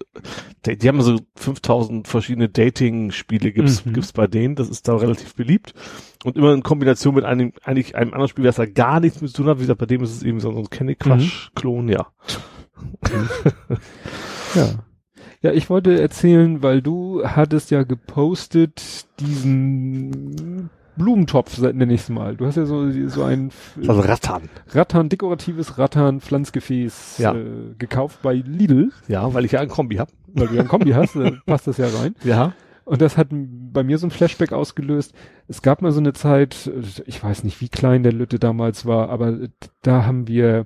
die, 0.65 0.77
die 0.77 0.87
haben 0.87 1.01
so 1.01 1.19
5000 1.35 2.07
verschiedene 2.07 2.49
Dating-Spiele 2.49 3.51
gibt's, 3.51 3.85
Mhm. 3.85 3.93
gibt's 3.93 4.13
bei 4.13 4.27
denen, 4.27 4.55
das 4.55 4.69
ist 4.69 4.87
da 4.87 4.95
relativ 4.95 5.35
beliebt. 5.35 5.73
Und 6.23 6.37
immer 6.37 6.53
in 6.53 6.63
Kombination 6.63 7.13
mit 7.15 7.25
einem, 7.25 7.51
eigentlich 7.63 7.95
einem 7.95 8.13
anderen 8.13 8.29
Spiel, 8.29 8.45
das 8.45 8.55
da 8.55 8.65
gar 8.65 8.99
nichts 8.99 9.21
mit 9.21 9.29
zu 9.31 9.37
tun 9.43 9.47
hat, 9.51 9.57
wie 9.57 9.61
gesagt, 9.63 9.79
bei 9.79 9.85
dem 9.85 10.01
ist 10.03 10.11
es 10.15 10.23
eben 10.23 10.39
so 10.39 10.49
ein 10.49 10.69
Candy 10.69 10.95
Crush-Klon, 10.95 11.89
ja. 11.89 12.07
ja. 14.55 14.69
Ja, 15.45 15.51
ich 15.53 15.69
wollte 15.69 16.01
erzählen, 16.01 16.63
weil 16.63 16.81
du 16.81 17.21
hattest 17.23 17.69
ja 17.69 17.83
gepostet 17.83 19.05
diesen 19.19 20.71
Blumentopf, 20.97 21.59
nenne 21.59 21.93
ich 21.93 22.01
es 22.01 22.09
mal. 22.09 22.35
Du 22.35 22.47
hast 22.47 22.55
ja 22.55 22.65
so, 22.65 22.89
so 23.09 23.21
ein 23.21 23.51
Also 23.87 24.01
Rattan. 24.01 24.49
Rattan, 24.69 25.07
dekoratives 25.07 25.77
Rattan, 25.77 26.19
Pflanzgefäß 26.19 27.19
Ja. 27.19 27.35
äh, 27.35 27.75
gekauft 27.77 28.23
bei 28.23 28.33
Lidl, 28.33 28.89
Ja, 29.07 29.31
weil 29.35 29.45
ich 29.45 29.51
ja 29.51 29.59
ein 29.59 29.67
Kombi 29.67 29.97
hab. 29.97 30.09
weil 30.33 30.47
du 30.47 30.55
ja 30.55 30.61
ein 30.61 30.67
Kombi 30.67 30.93
hast, 30.93 31.15
äh, 31.15 31.33
passt 31.45 31.67
das 31.67 31.77
ja 31.77 31.89
rein. 31.89 32.15
Ja. 32.23 32.53
Und 32.83 33.01
das 33.03 33.15
hat 33.15 33.27
bei 33.29 33.83
mir 33.83 33.99
so 33.99 34.07
ein 34.07 34.11
Flashback 34.11 34.51
ausgelöst. 34.51 35.13
Es 35.47 35.61
gab 35.61 35.83
mal 35.83 35.91
so 35.91 35.99
eine 35.99 36.13
Zeit, 36.13 36.71
ich 37.05 37.23
weiß 37.23 37.43
nicht, 37.43 37.61
wie 37.61 37.69
klein 37.69 38.01
der 38.01 38.13
Lütte 38.13 38.39
damals 38.39 38.87
war, 38.87 39.09
aber 39.09 39.37
da 39.83 40.05
haben 40.07 40.27
wir, 40.27 40.65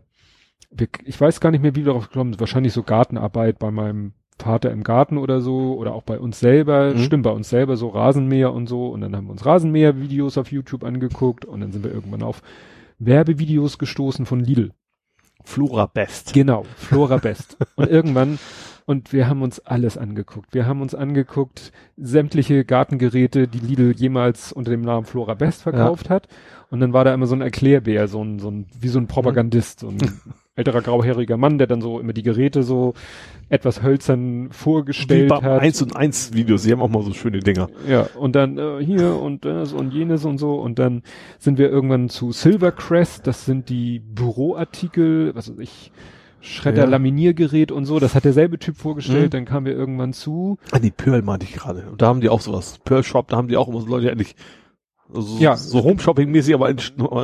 wir 0.72 0.88
ich 1.04 1.20
weiß 1.20 1.42
gar 1.42 1.52
nicht 1.52 1.62
mehr, 1.64 1.76
wie 1.76 1.80
wir 1.82 1.88
darauf 1.92 2.08
gekommen 2.08 2.32
sind, 2.32 2.40
wahrscheinlich 2.40 2.72
so 2.72 2.84
Gartenarbeit 2.84 3.60
bei 3.60 3.72
meinem 3.72 4.14
Vater 4.40 4.72
im 4.72 4.84
Garten 4.84 5.18
oder 5.18 5.42
so 5.42 5.76
oder 5.78 5.94
auch 5.94 6.04
bei 6.04 6.20
uns 6.20 6.40
selber, 6.40 6.94
Mhm. 6.94 7.00
stimmt 7.00 7.24
bei 7.24 7.32
uns 7.32 7.50
selber 7.50 7.76
so 7.78 7.90
Rasenmäher 7.90 8.54
und 8.54 8.68
so 8.68 8.88
und 8.88 9.02
dann 9.02 9.16
haben 9.16 9.28
wir 9.28 9.32
uns 9.32 9.46
Rasenmäher-Videos 9.46 10.38
auf 10.38 10.52
YouTube 10.52 10.84
angeguckt 10.84 11.46
und 11.46 11.62
dann 11.62 11.72
sind 11.72 11.84
wir 11.84 11.92
irgendwann 11.94 12.24
auf 12.24 12.42
Werbevideos 13.00 13.78
gestoßen 13.78 14.26
von 14.26 14.40
Lidl. 14.40 14.72
Flora 15.46 15.86
Best. 15.86 16.34
Genau, 16.34 16.64
Flora 16.76 17.18
Best. 17.18 17.58
und 17.76 17.90
irgendwann, 17.90 18.40
und 18.90 19.14
wir 19.14 19.30
haben 19.30 19.44
uns 19.44 19.60
alles 19.60 20.00
angeguckt. 20.00 20.56
Wir 20.56 20.66
haben 20.66 20.82
uns 20.82 20.96
angeguckt, 20.96 21.72
sämtliche 21.96 22.66
Gartengeräte, 22.66 23.48
die 23.48 23.60
Lidl 23.60 23.94
jemals 23.96 24.52
unter 24.52 24.72
dem 24.72 24.82
Namen 24.82 25.06
Flora 25.06 25.36
Best 25.36 25.62
verkauft 25.62 26.10
hat. 26.10 26.28
Und 26.72 26.80
dann 26.80 26.92
war 26.92 27.06
da 27.06 27.14
immer 27.14 27.28
so 27.28 27.36
ein 27.36 27.42
Erklärbär, 27.42 28.08
so 28.08 28.24
ein, 28.24 28.40
so 28.40 28.50
ein, 28.50 28.66
wie 28.82 28.88
so 28.88 28.98
ein 28.98 29.06
Propagandist, 29.06 29.82
so 29.82 29.90
ein 29.90 29.98
älterer 30.56 30.82
grauhaariger 30.82 31.38
Mann, 31.38 31.60
der 31.60 31.68
dann 31.68 31.82
so 31.82 32.00
immer 32.00 32.14
die 32.14 32.24
Geräte 32.24 32.64
so 32.64 32.96
etwas 33.48 33.84
hölzern 33.84 34.50
vorgestellt 34.52 35.32
hat. 35.32 35.62
1 35.62 35.84
und 35.84 35.96
1 35.96 36.34
Videos, 36.34 36.64
die 36.64 36.72
haben 36.72 36.82
auch 36.82 36.90
mal 36.90 37.04
so 37.04 37.14
schöne 37.14 37.42
Dinger. 37.42 37.70
Ja, 37.88 38.08
und 38.18 38.36
dann 38.36 38.58
äh, 38.58 38.84
hier 38.84 39.22
und 39.22 39.46
das 39.46 39.72
und 39.72 39.94
jenes 39.94 40.26
und 40.26 40.40
so. 40.40 40.56
Und 40.56 40.80
dann 40.80 41.04
sind 41.38 41.60
wir 41.60 41.70
irgendwann 41.70 42.10
zu 42.10 42.32
Silvercrest, 42.32 43.28
das 43.28 43.46
sind 43.46 43.70
die 43.70 44.00
Büroartikel, 44.00 45.36
was 45.36 45.52
weiß 45.52 45.60
ich, 45.60 45.92
Schredder, 46.42 46.84
Ja. 46.84 46.90
Laminiergerät 46.90 47.72
und 47.72 47.86
so. 47.86 48.00
Das 48.00 48.16
hat 48.16 48.26
derselbe 48.26 48.60
Typ 48.60 48.78
vorgestellt. 48.78 49.26
Mhm. 49.28 49.30
Dann 49.32 49.46
kamen 49.46 49.66
wir 49.66 49.74
irgendwann 49.74 50.14
zu. 50.14 50.58
Ah, 50.72 50.80
die 50.80 50.92
Pearl 50.92 51.22
meinte 51.22 51.46
ich 51.46 51.54
gerade. 51.54 51.88
Und 51.90 52.02
da 52.02 52.08
haben 52.08 52.22
die 52.22 52.30
auch 52.30 52.42
sowas. 52.42 52.80
Pearl 52.84 53.04
Shop, 53.04 53.28
da 53.28 53.38
haben 53.38 53.48
die 53.48 53.58
auch 53.58 53.68
immer 53.68 53.82
so 53.82 53.88
Leute, 53.88 54.06
die 54.06 54.12
eigentlich 54.12 54.36
so, 55.12 55.38
Ja. 55.40 55.58
so 55.58 55.84
Home-Shopping-mäßig, 55.84 56.54
aber 56.54 56.74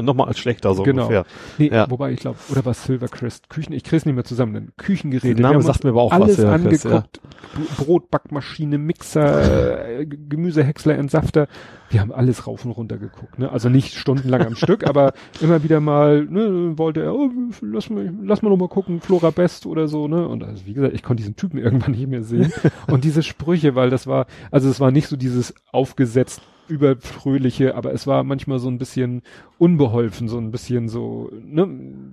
nochmal 0.01 0.27
als 0.27 0.39
schlechter, 0.39 0.73
so 0.73 0.83
Genau. 0.83 1.03
ungefähr. 1.03 1.25
Nee, 1.57 1.69
Ja. 1.71 1.89
wobei 1.89 2.11
ich 2.11 2.19
glaube, 2.19 2.37
oder 2.51 2.65
was 2.65 2.83
Silvercrest? 2.85 3.49
Küchen, 3.49 3.73
ich 3.73 3.83
krieg's 3.83 4.05
nicht 4.05 4.15
mehr 4.15 4.23
zusammen. 4.23 4.53
Denn 4.53 4.71
Küchengeräte. 4.77 5.35
Der 5.35 5.43
Name 5.51 5.61
sagt 5.61 5.83
mir 5.83 5.91
aber 5.91 6.01
auch 6.01 6.11
alles 6.11 6.37
was, 6.37 6.43
ja, 6.43 6.57
Chris, 6.57 6.85
angeguckt. 6.85 7.21
B- 7.55 7.83
Brotbackmaschine, 7.83 8.77
Mixer, 8.77 9.99
äh, 9.99 10.05
Gemüsehäcksler, 10.05 10.95
Entsafter. 10.97 11.47
Wir 11.89 12.01
haben 12.01 12.11
alles 12.11 12.47
rauf 12.47 12.65
und 12.65 12.71
runter 12.71 12.97
geguckt. 12.97 13.37
Ne? 13.39 13.51
Also 13.51 13.69
nicht 13.69 13.93
stundenlang 13.95 14.41
am 14.45 14.55
Stück, 14.55 14.83
aber 14.87 15.13
immer 15.39 15.63
wieder 15.63 15.79
mal 15.79 16.25
ne, 16.25 16.77
wollte 16.77 17.03
er, 17.03 17.13
oh, 17.13 17.29
lass 17.61 17.89
mal, 17.89 18.11
lass 18.23 18.41
mal 18.41 18.49
noch 18.49 18.57
mal 18.57 18.67
gucken, 18.67 18.99
Flora 19.01 19.29
Best 19.29 19.65
oder 19.65 19.87
so. 19.87 20.07
ne 20.07 20.27
Und 20.27 20.43
also, 20.43 20.65
wie 20.65 20.73
gesagt, 20.73 20.93
ich 20.93 21.03
konnte 21.03 21.21
diesen 21.21 21.35
Typen 21.35 21.57
irgendwann 21.59 21.91
nicht 21.91 22.07
mehr 22.07 22.23
sehen. 22.23 22.51
und 22.87 23.03
diese 23.03 23.21
Sprüche, 23.23 23.75
weil 23.75 23.89
das 23.89 24.07
war, 24.07 24.25
also 24.51 24.69
es 24.69 24.79
war 24.79 24.91
nicht 24.91 25.07
so 25.07 25.15
dieses 25.15 25.53
aufgesetzt 25.71 26.41
überfröhliche, 26.67 27.75
aber 27.75 27.93
es 27.93 28.07
war 28.07 28.23
manchmal 28.23 28.59
so 28.59 28.69
ein 28.69 28.77
bisschen 28.77 29.21
unbeholfen, 29.57 30.27
so 30.27 30.37
ein 30.37 30.51
bisschen 30.51 30.89
so, 30.89 31.31
ne, 31.41 31.67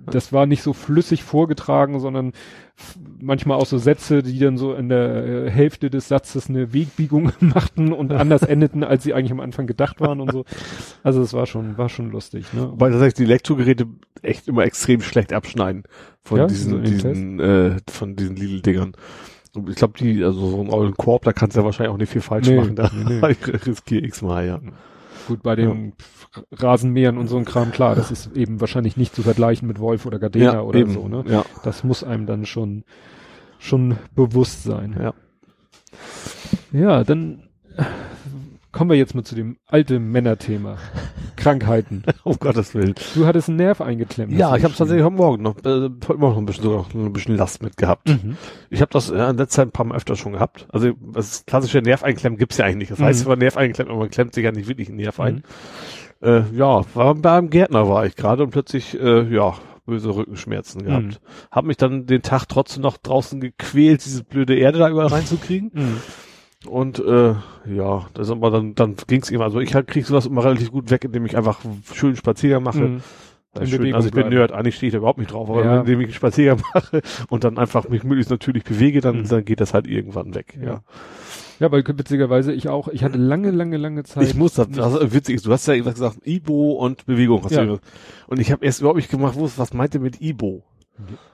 das 0.05 0.31
war 0.31 0.45
nicht 0.45 0.61
so 0.61 0.73
flüssig 0.73 1.23
vorgetragen, 1.23 1.99
sondern 1.99 2.33
manchmal 3.19 3.57
auch 3.57 3.65
so 3.65 3.77
Sätze, 3.77 4.23
die 4.23 4.39
dann 4.39 4.57
so 4.57 4.73
in 4.73 4.89
der 4.89 5.25
äh, 5.25 5.49
Hälfte 5.49 5.89
des 5.89 6.07
Satzes 6.07 6.49
eine 6.49 6.73
Wegbiegung 6.73 7.31
machten 7.39 7.93
und 7.93 8.11
anders 8.11 8.43
endeten, 8.43 8.83
als 8.83 9.03
sie 9.03 9.13
eigentlich 9.13 9.31
am 9.31 9.39
Anfang 9.39 9.67
gedacht 9.67 9.99
waren 10.01 10.21
und 10.21 10.31
so. 10.31 10.45
Also 11.03 11.21
es 11.21 11.33
war 11.33 11.45
schon, 11.45 11.77
war 11.77 11.89
schon 11.89 12.11
lustig, 12.11 12.51
ne? 12.53 12.71
Wobei 12.71 12.89
tatsächlich 12.89 13.15
die 13.15 13.23
Elektrogeräte 13.23 13.87
echt 14.21 14.47
immer 14.47 14.63
extrem 14.63 15.01
schlecht 15.01 15.33
abschneiden 15.33 15.83
von 16.23 16.39
Ja, 16.39 16.49
so 16.49 16.53
diesen, 16.53 16.77
in 16.77 16.91
diesen, 16.91 17.39
äh, 17.39 17.77
von 17.89 18.15
diesen 18.15 18.35
Lidl-Dingern. 18.35 18.93
Ich 19.69 19.75
glaube, 19.75 19.93
die, 19.99 20.23
also 20.23 20.49
so 20.49 20.61
einen 20.81 20.95
Korb, 20.95 21.23
da 21.25 21.33
kannst 21.33 21.55
du 21.55 21.59
ja 21.61 21.65
wahrscheinlich 21.65 21.93
auch 21.93 21.97
nicht 21.97 22.09
viel 22.11 22.21
falsch 22.21 22.47
Nee, 22.47 22.57
machen. 22.57 22.75
Da 22.75 22.89
nee, 22.93 23.19
nee. 23.21 23.25
riskiere 23.65 24.03
x 24.05 24.21
mal, 24.21 24.45
ja. 24.47 24.59
Gut, 25.27 25.43
bei 25.43 25.55
den 25.55 25.93
Rasenmähern 26.51 27.17
und 27.17 27.27
so 27.27 27.37
ein 27.37 27.45
Kram, 27.45 27.71
klar, 27.71 27.95
das 27.95 28.09
ist 28.11 28.35
eben 28.35 28.59
wahrscheinlich 28.61 28.97
nicht 28.97 29.15
zu 29.15 29.21
vergleichen 29.21 29.67
mit 29.67 29.79
Wolf 29.79 30.05
oder 30.07 30.17
Gardena 30.19 30.61
oder 30.61 30.79
eben. 30.79 30.91
so, 30.91 31.07
ne? 31.07 31.23
Ja, 31.27 31.45
Das 31.63 31.83
muss 31.83 32.03
einem 32.03 32.25
dann 32.25 32.45
schon, 32.45 32.83
schon 33.59 33.97
bewusst 34.15 34.63
sein. 34.63 34.95
ja. 34.99 35.13
Ja, 36.71 37.03
dann 37.03 37.43
kommen 38.73 38.89
wir 38.89 38.97
jetzt 38.97 39.15
mal 39.15 39.23
zu 39.23 39.35
dem 39.35 39.57
alten 39.65 40.11
Männerthema. 40.11 40.77
Krankheiten. 41.37 42.03
Um 42.23 42.37
Gottes 42.39 42.73
Willen. 42.73 42.95
Du 43.15 43.25
hattest 43.25 43.49
einen 43.49 43.57
Nerv 43.57 43.81
eingeklemmt. 43.81 44.31
Ja, 44.33 44.55
ich 44.55 44.63
habe 44.63 44.73
tatsächlich 44.73 45.03
heute 45.03 45.15
Morgen 45.15 45.43
noch, 45.43 45.57
äh, 45.65 45.89
heute 46.07 46.17
Morgen 46.17 46.33
noch 46.33 46.37
ein 46.37 46.45
bisschen, 46.45 46.65
noch 46.65 46.93
ein 46.93 47.13
bisschen 47.13 47.35
Last 47.37 47.61
mit 47.63 47.75
gehabt. 47.77 48.05
geschrieben. 48.05 48.37
Ich 48.69 48.81
habe 48.81 48.91
das 48.91 49.09
äh, 49.09 49.13
in 49.15 49.37
letzter 49.37 49.47
Zeit 49.49 49.67
ein 49.67 49.71
paar 49.71 49.85
Mal 49.85 49.95
öfter 49.95 50.15
schon 50.15 50.33
gehabt. 50.33 50.67
Also 50.71 50.91
das 51.13 51.45
klassische 51.45 51.79
Nerveinklemmen 51.79 52.37
gibt's 52.37 52.57
ja 52.57 52.65
eigentlich 52.65 52.77
nicht. 52.77 52.91
Das 52.91 52.99
Mhm. 52.99 53.03
heißt 53.05 53.19
zwar 53.21 53.35
Nerv 53.35 53.57
einklemmt, 53.57 53.89
aber 53.89 53.99
man 53.99 54.09
klemmt 54.09 54.33
sich 54.33 54.43
ja 54.43 54.51
nicht 54.51 54.67
wirklich 54.67 54.87
einen 54.89 54.97
Nerv 54.97 55.17
Mhm. 55.19 55.23
ein. 55.25 55.43
Äh, 56.21 56.43
ja, 56.55 56.81
war 56.93 57.15
beim 57.15 57.49
Gärtner 57.49 57.87
war 57.89 58.05
ich 58.05 58.15
gerade 58.15 58.43
und 58.43 58.51
plötzlich, 58.51 58.97
äh, 58.99 59.23
ja, 59.33 59.55
böse 59.85 60.15
Rückenschmerzen 60.15 60.83
gehabt. 60.85 61.03
Mhm. 61.05 61.15
Hab 61.51 61.65
mich 61.65 61.75
dann 61.75 62.05
den 62.05 62.21
Tag 62.21 62.45
trotzdem 62.47 62.83
noch 62.83 62.95
draußen 62.95 63.41
gequält, 63.41 64.05
diese 64.05 64.23
blöde 64.23 64.55
Erde 64.57 64.79
da 64.79 64.89
überall 64.89 65.07
reinzukriegen. 65.07 65.71
Mhm. 65.73 65.97
Und 66.67 66.99
äh, 66.99 67.33
ja, 67.65 68.05
das 68.13 68.27
ist 68.27 68.31
aber 68.31 68.49
dann, 68.51 68.75
dann 68.75 68.95
ging's 69.07 69.29
immer. 69.29 69.43
Also 69.45 69.59
ich 69.59 69.75
halt 69.75 69.87
krieg 69.87 70.05
sowas 70.05 70.25
immer 70.25 70.43
relativ 70.43 70.71
gut 70.71 70.89
weg, 70.91 71.03
indem 71.03 71.25
ich 71.25 71.35
einfach 71.37 71.59
schönen 71.93 72.15
Spaziergang 72.15 72.63
mache. 72.63 72.79
Mhm. 72.81 73.01
Schön. 73.65 73.93
Also 73.93 74.07
ich 74.07 74.13
bin. 74.15 74.29
Nerd, 74.29 74.51
eigentlich 74.51 74.75
stehe 74.75 74.87
ich 74.87 74.93
da 74.93 74.97
überhaupt 74.97 75.19
nicht 75.19 75.31
drauf, 75.31 75.47
aber 75.49 75.63
Ja. 75.63 75.79
indem 75.81 75.99
ich 76.01 76.07
einen 76.07 76.13
Spaziergang 76.15 76.63
mache 76.73 77.01
und 77.29 77.43
dann 77.43 77.57
einfach 77.59 77.87
mich 77.87 78.03
möglichst 78.03 78.31
natürlich 78.31 78.63
bewege, 78.63 78.99
dann, 79.01 79.19
Mhm. 79.19 79.27
dann 79.27 79.45
geht 79.45 79.61
das 79.61 79.73
halt 79.75 79.85
irgendwann 79.87 80.33
weg. 80.33 80.57
Ja. 80.59 80.65
Ja. 80.67 80.83
Ja, 81.59 81.71
weil 81.71 81.83
witzigerweise 81.85 82.51
ich 82.51 82.67
auch, 82.67 82.87
ich 82.87 83.03
hatte 83.03 83.17
lange, 83.19 83.51
lange, 83.51 83.77
lange 83.77 84.03
Zeit. 84.03 84.23
Ich 84.27 84.33
muss 84.35 84.55
das, 84.55 84.69
das 84.71 85.13
witzig 85.13 85.35
ist, 85.35 85.45
du 85.45 85.51
hast 85.51 85.67
ja 85.67 85.75
gesagt, 85.77 86.17
Ibo 86.25 86.71
und 86.73 87.05
Bewegung. 87.05 87.43
Hast 87.43 87.51
Ja. 87.53 87.63
du 87.63 87.79
und 88.27 88.39
ich 88.39 88.51
habe 88.51 88.65
erst 88.65 88.79
überhaupt 88.79 88.97
nicht 88.97 89.11
gemacht, 89.11 89.35
wo, 89.37 89.47
was 89.55 89.73
meint 89.73 89.93
ihr 89.93 90.01
mit 90.01 90.19
Ibo? 90.19 90.63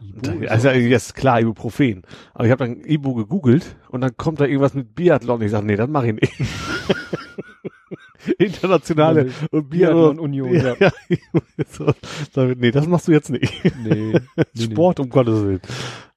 Ibu 0.01 0.47
Also 0.47 0.69
jetzt 0.69 1.15
klar, 1.15 1.41
Ibuprofen. 1.41 2.03
Aber 2.33 2.45
ich 2.45 2.51
habe 2.51 2.65
dann 2.65 2.85
Ibo 2.85 3.13
gegoogelt 3.13 3.75
und 3.89 4.01
dann 4.01 4.15
kommt 4.15 4.39
da 4.39 4.45
irgendwas 4.45 4.73
mit 4.73 4.95
Biathlon. 4.95 5.41
Ich 5.41 5.51
sage, 5.51 5.65
nee, 5.65 5.75
das 5.75 5.89
mache 5.89 6.07
ich 6.07 6.13
nicht. 6.13 6.33
Internationale 8.37 9.21
Also, 9.21 9.33
und 9.51 9.69
Biathlon. 9.69 10.19
Union, 10.19 10.53
ja. 10.53 10.75
ja. 10.79 10.91
ich, 11.07 11.19
nee, 12.57 12.71
das 12.71 12.87
machst 12.87 13.07
du 13.07 13.11
jetzt 13.11 13.29
nicht. 13.29 13.53
Nee, 13.83 14.13
nee, 14.13 14.19
nee. 14.53 14.63
Sport, 14.63 14.99
um 14.99 15.09
Gottes 15.09 15.43
Willen. 15.43 15.61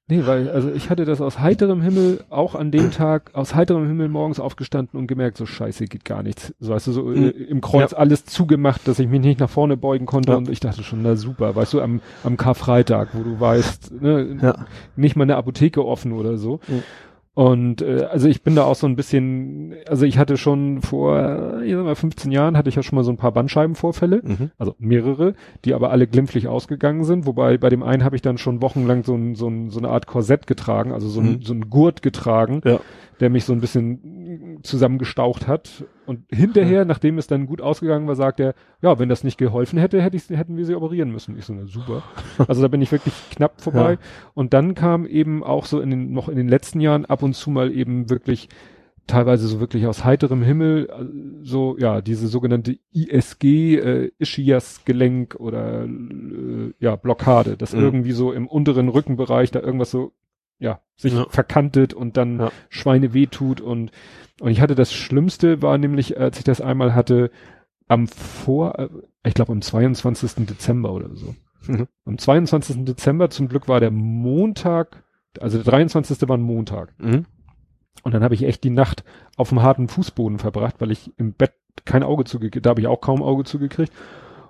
Nee, 0.09 0.23
weil, 0.25 0.49
also 0.49 0.69
ich 0.69 0.89
hatte 0.89 1.05
das 1.05 1.21
aus 1.21 1.39
heiterem 1.39 1.81
Himmel, 1.81 2.25
auch 2.29 2.55
an 2.55 2.71
dem 2.71 2.91
Tag, 2.91 3.31
aus 3.33 3.55
heiterem 3.55 3.87
Himmel 3.87 4.09
morgens 4.09 4.37
aufgestanden 4.41 4.99
und 4.99 5.07
gemerkt, 5.07 5.37
so 5.37 5.45
scheiße, 5.45 5.85
geht 5.85 6.03
gar 6.03 6.23
nichts. 6.23 6.53
So, 6.59 6.73
weißt 6.73 6.87
du, 6.87 6.91
so 6.91 7.03
Mhm. 7.03 7.29
im 7.47 7.61
Kreuz 7.61 7.91
Ja. 7.91 7.99
alles 7.99 8.25
zugemacht, 8.25 8.85
dass 8.85 8.99
ich 8.99 9.07
mich 9.07 9.21
nicht 9.21 9.39
nach 9.39 9.49
vorne 9.49 9.77
beugen 9.77 10.05
konnte 10.05 10.31
Ja. 10.33 10.37
und 10.37 10.49
ich 10.49 10.59
dachte 10.59 10.83
schon, 10.83 11.01
na 11.03 11.15
super, 11.15 11.55
weißt 11.55 11.73
du, 11.73 11.81
am, 11.81 12.01
am 12.25 12.35
Karfreitag, 12.35 13.09
wo 13.13 13.23
du 13.23 13.39
weißt, 13.39 14.01
ne, 14.01 14.37
Ja. 14.41 14.65
nicht 14.97 15.15
mal 15.15 15.23
eine 15.23 15.37
Apotheke 15.37 15.85
offen 15.85 16.11
oder 16.11 16.37
so. 16.37 16.59
Mhm. 16.67 16.83
Und 17.35 17.81
äh, 17.81 18.03
also 18.11 18.27
ich 18.27 18.43
bin 18.43 18.53
da 18.55 18.63
auch 18.65 18.75
so 18.75 18.85
ein 18.85 18.95
bisschen, 18.95 19.73
also 19.87 20.05
ich 20.05 20.19
hatte 20.19 20.37
schon 20.37 20.81
vor, 20.83 21.61
ich 21.63 21.73
sag 21.73 21.83
mal, 21.83 21.95
15 21.95 22.31
Jahren 22.31 22.55
hatte 22.55 22.69
ich 22.69 22.75
ja 22.75 22.83
schon 22.83 22.95
mal 22.95 23.03
so 23.03 23.11
ein 23.11 23.17
paar 23.17 23.31
Bandscheibenvorfälle 23.31 24.21
Mhm. 24.23 24.51
also 24.59 24.75
mehrere, 24.77 25.33
die 25.65 25.73
aber 25.73 25.89
alle 25.89 26.05
glimpflich 26.05 26.47
ausgegangen 26.47 27.03
sind, 27.05 27.25
wobei 27.25 27.57
bei 27.57 27.69
dem 27.69 27.81
einen 27.81 28.03
habe 28.03 28.15
ich 28.15 28.21
dann 28.21 28.37
schon 28.37 28.61
wochenlang 28.61 29.03
so, 29.03 29.15
ein, 29.15 29.33
so, 29.33 29.47
ein, 29.47 29.71
so 29.71 29.79
eine 29.79 29.89
Art 29.89 30.05
Korsett 30.05 30.45
getragen, 30.45 30.91
also 30.91 31.07
so, 31.09 31.21
ein, 31.21 31.25
Mhm. 31.37 31.41
so 31.41 31.53
ein 31.55 31.69
Gurt 31.71 32.03
getragen, 32.03 32.61
Ja. 32.65 32.79
der 33.19 33.31
mich 33.31 33.45
so 33.45 33.53
ein 33.53 33.61
bisschen 33.61 34.59
zusammengestaucht 34.61 35.47
hat. 35.47 35.85
Und 36.05 36.25
hinterher, 36.31 36.85
nachdem 36.85 37.17
es 37.17 37.27
dann 37.27 37.45
gut 37.45 37.61
ausgegangen 37.61 38.07
war, 38.07 38.15
sagt 38.15 38.39
er, 38.39 38.53
ja, 38.81 38.99
wenn 38.99 39.09
das 39.09 39.23
nicht 39.23 39.37
geholfen 39.37 39.79
hätte, 39.79 40.01
hätte 40.01 40.17
ich, 40.17 40.29
hätten 40.29 40.57
wir 40.57 40.65
sie 40.65 40.75
operieren 40.75 41.11
müssen. 41.11 41.37
Ich 41.37 41.45
so, 41.45 41.53
na 41.53 41.65
super. 41.65 42.03
Also 42.47 42.61
da 42.61 42.67
bin 42.67 42.81
ich 42.81 42.91
wirklich 42.91 43.13
knapp 43.31 43.61
vorbei. 43.61 43.93
Ja. 43.93 43.97
Und 44.33 44.53
dann 44.53 44.75
kam 44.75 45.05
eben 45.05 45.43
auch 45.43 45.65
so 45.65 45.79
in 45.79 45.89
den, 45.89 46.11
noch 46.11 46.29
in 46.29 46.35
den 46.35 46.47
letzten 46.49 46.79
Jahren 46.81 47.05
ab 47.05 47.23
und 47.23 47.33
zu 47.33 47.49
mal 47.49 47.71
eben 47.71 48.09
wirklich 48.09 48.49
teilweise 49.05 49.47
so 49.47 49.59
wirklich 49.59 49.85
aus 49.85 50.05
heiterem 50.05 50.41
Himmel, 50.43 50.89
äh, 50.89 51.05
so, 51.43 51.77
ja, 51.77 52.01
diese 52.01 52.27
sogenannte 52.27 52.77
ISG, 52.93 53.75
äh, 53.75 54.11
Ischias-Gelenk 54.17 55.35
oder, 55.39 55.83
äh, 55.83 56.73
ja, 56.79 56.95
Blockade, 56.95 57.57
dass 57.57 57.73
Mhm. 57.73 57.81
irgendwie 57.81 58.11
so 58.13 58.31
im 58.31 58.47
unteren 58.47 58.87
Rückenbereich 58.89 59.51
da 59.51 59.59
irgendwas 59.59 59.91
so, 59.91 60.13
ja, 60.59 60.79
sich 60.95 61.13
Ja. 61.13 61.25
verkantet 61.29 61.93
und 61.93 62.17
dann 62.17 62.39
Ja. 62.39 62.51
Schweine 62.69 63.13
wehtut 63.13 63.61
und, 63.61 63.91
und 64.41 64.51
ich 64.51 64.61
hatte 64.61 64.75
das 64.75 64.93
Schlimmste 64.93 65.61
war 65.61 65.77
nämlich, 65.77 66.19
als 66.19 66.37
ich 66.37 66.43
das 66.43 66.61
einmal 66.61 66.95
hatte, 66.95 67.31
am 67.87 68.07
vor, 68.07 68.79
äh, 68.79 68.89
ich 69.25 69.33
glaube 69.33 69.51
am 69.51 69.61
22. 69.61 70.45
Dezember 70.45 70.93
oder 70.93 71.15
so. 71.15 71.35
Mhm. 71.67 71.87
Am 72.05 72.17
22. 72.17 72.85
Dezember, 72.85 73.29
zum 73.29 73.47
Glück 73.47 73.67
war 73.67 73.79
der 73.79 73.91
Montag, 73.91 75.03
also 75.39 75.57
der 75.57 75.65
23. 75.65 76.27
war 76.27 76.37
ein 76.37 76.41
Montag. 76.41 76.93
Mhm. 76.99 77.25
Und 78.03 78.13
dann 78.13 78.23
habe 78.23 78.35
ich 78.35 78.43
echt 78.43 78.63
die 78.63 78.69
Nacht 78.69 79.03
auf 79.37 79.49
dem 79.49 79.61
harten 79.61 79.87
Fußboden 79.87 80.39
verbracht, 80.39 80.75
weil 80.79 80.91
ich 80.91 81.11
im 81.17 81.33
Bett 81.33 81.53
kein 81.85 82.03
Auge 82.03 82.23
zugekriegt, 82.25 82.65
da 82.65 82.71
habe 82.71 82.81
ich 82.81 82.87
auch 82.87 83.01
kaum 83.01 83.23
Auge 83.23 83.43
zugekriegt. 83.45 83.91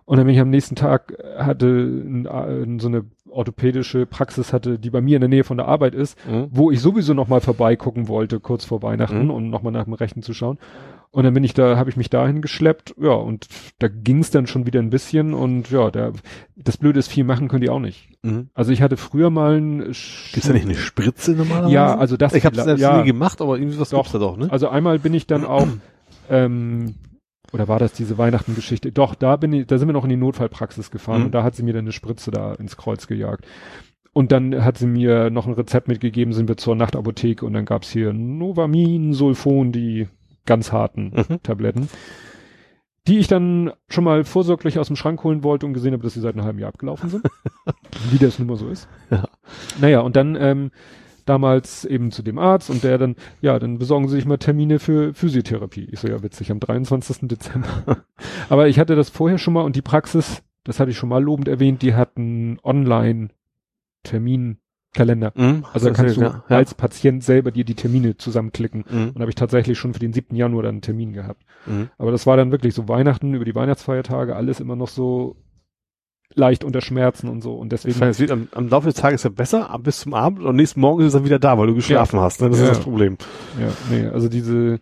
Und 0.06 0.18
dann 0.18 0.26
bin 0.26 0.36
ich 0.36 0.42
am 0.42 0.50
nächsten 0.50 0.76
Tag, 0.76 1.14
äh, 1.18 1.44
hatte 1.44 1.68
ein, 1.68 2.28
ein, 2.28 2.80
so 2.80 2.88
eine 2.88 3.06
orthopädische 3.30 4.06
Praxis 4.06 4.54
hatte, 4.54 4.78
die 4.78 4.90
bei 4.92 5.02
mir 5.02 5.16
in 5.18 5.22
der 5.22 5.30
Nähe 5.30 5.44
von 5.44 5.58
der 5.58 5.68
Arbeit 5.68 5.96
ist, 5.96 6.18
Mhm. 6.28 6.48
wo 6.52 6.70
ich 6.72 6.80
sowieso 6.82 7.14
noch 7.14 7.28
mal 7.28 7.42
vorbeigucken 7.42 8.08
wollte, 8.08 8.40
kurz 8.40 8.64
vor 8.66 8.84
Weihnachten 8.84 9.26
Mhm. 9.26 9.32
und 9.32 9.50
noch 9.50 9.64
mal 9.64 9.72
nach 9.72 9.86
dem 9.86 9.94
Rechten 9.94 10.22
zu 10.22 10.34
schauen. 10.34 10.60
Und 11.10 11.24
dann 11.26 11.34
bin 11.36 11.44
ich 11.44 11.54
da, 11.54 11.78
habe 11.78 11.90
ich 11.92 11.96
mich 11.98 12.10
dahin 12.10 12.42
geschleppt, 12.42 12.96
ja, 13.00 13.12
und 13.12 13.48
da 13.80 13.88
ging 13.88 14.20
es 14.20 14.32
dann 14.32 14.48
schon 14.48 14.66
wieder 14.66 14.80
ein 14.80 14.90
bisschen 14.90 15.34
und 15.36 15.70
ja, 15.70 15.90
da, 15.92 16.12
das 16.56 16.78
Blöde 16.78 16.98
ist, 17.00 17.08
viel 17.08 17.24
machen 17.24 17.48
können 17.50 17.62
die 17.62 17.70
auch 17.70 17.80
nicht. 17.80 18.10
Mhm. 18.24 18.50
Also 18.56 18.72
ich 18.72 18.82
hatte 18.82 18.98
früher 18.98 19.30
mal 19.30 19.56
ein 19.60 19.80
Gibt's 19.80 20.48
da 20.48 20.54
nicht 20.54 20.66
eine 20.66 20.74
Spritze 20.76 21.32
normalerweise? 21.34 21.74
Ja, 21.74 21.96
also 21.98 22.18
das 22.18 22.34
Ich 22.34 22.46
habe 22.46 22.56
selbst 22.56 22.82
ja, 22.82 23.00
nie 23.02 23.08
gemacht, 23.08 23.42
aber 23.42 23.58
irgendwie 23.58 23.80
was 23.80 23.90
Doch. 23.92 24.00
gibt's 24.00 24.12
da 24.14 24.20
doch, 24.20 24.38
ne? 24.38 24.52
Also 24.52 24.70
einmal 24.70 24.98
bin 25.00 25.14
ich 25.14 25.28
dann 25.28 25.46
auch, 25.46 25.68
ähm, 26.32 26.96
oder 27.54 27.68
war 27.68 27.80
das 27.80 27.94
diese 27.94 28.18
Weihnachtengeschichte? 28.18 28.92
Doch, 28.92 29.16
da 29.16 29.38
bin 29.38 29.54
ich, 29.54 29.68
da 29.68 29.78
sind 29.78 29.88
wir 29.88 29.94
noch 29.94 30.04
in 30.04 30.10
die 30.10 30.18
Notfallpraxis 30.18 30.92
gefahren 30.92 31.20
Mhm. 31.22 31.26
und 31.28 31.32
da 31.36 31.44
hat 31.44 31.56
sie 31.56 31.64
mir 31.64 31.74
dann 31.74 31.86
eine 31.86 31.92
Spritze 31.92 32.32
da 32.32 32.54
ins 32.56 32.76
Kreuz 32.76 33.08
gejagt. 33.08 33.46
Und 34.12 34.32
dann 34.32 34.64
hat 34.64 34.78
sie 34.78 34.86
mir 34.88 35.30
noch 35.32 35.48
ein 35.48 35.54
Rezept 35.54 35.88
mitgegeben, 35.88 36.34
sind 36.34 36.48
wir 36.48 36.58
zur 36.58 36.76
Nachtapotheke 36.76 37.46
und 37.46 37.54
dann 37.54 37.66
gab's 37.66 37.90
hier 37.90 38.14
Novamin, 38.14 39.14
Sulfon, 39.14 39.72
die 39.72 40.08
ganz 40.46 40.72
harten 40.72 41.14
Mhm. 41.30 41.42
Tabletten, 41.42 41.90
die 43.08 43.18
ich 43.18 43.28
dann 43.28 43.72
schon 43.90 44.04
mal 44.04 44.24
vorsorglich 44.24 44.78
aus 44.80 44.88
dem 44.88 44.96
Schrank 44.96 45.24
holen 45.24 45.44
wollte 45.44 45.66
und 45.66 45.74
gesehen 45.74 45.94
habe, 45.94 46.04
dass 46.04 46.14
sie 46.14 46.20
seit 46.22 46.36
einem 46.36 46.46
halben 46.46 46.60
Jahr 46.60 46.70
abgelaufen 46.70 47.10
sind. 47.10 47.26
Wie 48.12 48.18
das 48.18 48.40
nun 48.40 48.48
mal 48.50 48.56
so 48.58 48.68
ist. 48.70 48.88
Ja. 49.10 49.28
Naja, 49.82 50.02
und 50.02 50.16
dann 50.16 50.36
ähm, 50.40 50.72
damals 51.26 51.86
eben 51.86 52.12
zu 52.12 52.24
dem 52.24 52.38
Arzt 52.38 52.70
und 52.70 52.84
der 52.84 52.98
dann, 52.98 53.16
ja, 53.42 53.60
dann 53.60 53.80
besorgen 53.80 54.08
Sie 54.08 54.16
sich 54.16 54.26
mal 54.26 54.38
Termine 54.38 54.80
für 54.80 55.14
Physiotherapie. 55.14 55.88
Ich 55.92 56.00
so, 56.00 56.08
ja, 56.08 56.24
witzig, 56.24 56.52
am 56.52 56.60
23. 56.60 57.28
Dezember. 57.28 58.06
Aber 58.50 58.68
ich 58.68 58.80
hatte 58.80 58.96
das 58.96 59.10
vorher 59.10 59.38
schon 59.38 59.54
mal 59.54 59.62
und 59.62 59.76
die 59.76 59.82
Praxis, 59.82 60.44
das 60.64 60.80
hatte 60.80 60.92
ich 60.92 60.98
schon 60.98 61.10
mal 61.10 61.24
lobend 61.24 61.48
erwähnt, 61.48 61.82
die 61.82 61.94
hatten 61.94 62.58
Online-Terminkalender. 62.64 65.34
Mhm. 65.36 65.66
Also 65.74 65.90
da 65.90 65.94
kannst 65.94 66.18
du 66.18 66.22
ja, 66.22 66.44
ja. 66.50 66.58
als 66.58 66.74
Patient 66.74 67.24
selber 67.24 67.52
dir 67.52 67.66
die 67.66 67.76
Termine 67.76 68.18
zusammenklicken. 68.18 68.86
Mhm. 68.90 69.10
Und 69.10 69.20
habe 69.20 69.30
ich 69.30 69.36
tatsächlich 69.36 69.78
schon 69.78 69.94
für 69.94 70.00
den 70.00 70.14
7. 70.14 70.36
Januar 70.36 70.64
dann 70.64 70.76
einen 70.76 70.82
Termin 70.82 71.14
gehabt. 71.14 71.44
Mhm. 71.66 71.90
Aber 71.98 72.12
das 72.12 72.26
war 72.26 72.38
dann 72.38 72.52
wirklich 72.52 72.74
so 72.74 72.88
Weihnachten, 72.88 73.34
über 73.34 73.46
die 73.46 73.56
Weihnachtsfeiertage, 73.56 74.36
alles 74.36 74.60
immer 74.60 74.76
noch 74.76 74.90
so 74.90 75.38
leicht 76.36 76.64
unter 76.64 76.82
Schmerzen 76.82 77.28
und 77.30 77.42
so. 77.42 77.54
Und 77.56 77.72
deswegen, 77.72 78.02
es 78.04 78.20
wird 78.20 78.32
am, 78.32 78.48
am 78.54 78.68
Laufe 78.70 78.88
des 78.88 78.96
Tages 78.96 79.24
ja 79.24 79.30
besser, 79.30 79.70
ab 79.70 79.84
bis 79.84 80.00
zum 80.00 80.14
Abend 80.14 80.42
und 80.44 80.56
nächsten 80.56 80.80
Morgen 80.82 81.02
ist 81.02 81.08
es 81.08 81.14
dann 81.14 81.26
wieder 81.26 81.40
da, 81.40 81.58
weil 81.58 81.68
du 81.68 81.76
geschlafen 81.76 82.20
hast. 82.20 82.42
Ne? 82.42 82.50
Das 82.50 82.60
Ja. 82.60 82.66
ist 82.66 82.70
das 82.78 82.80
Problem. 82.84 83.18
ja, 83.60 83.68
nee, 83.90 84.08
also 84.08 84.30
diese 84.30 84.80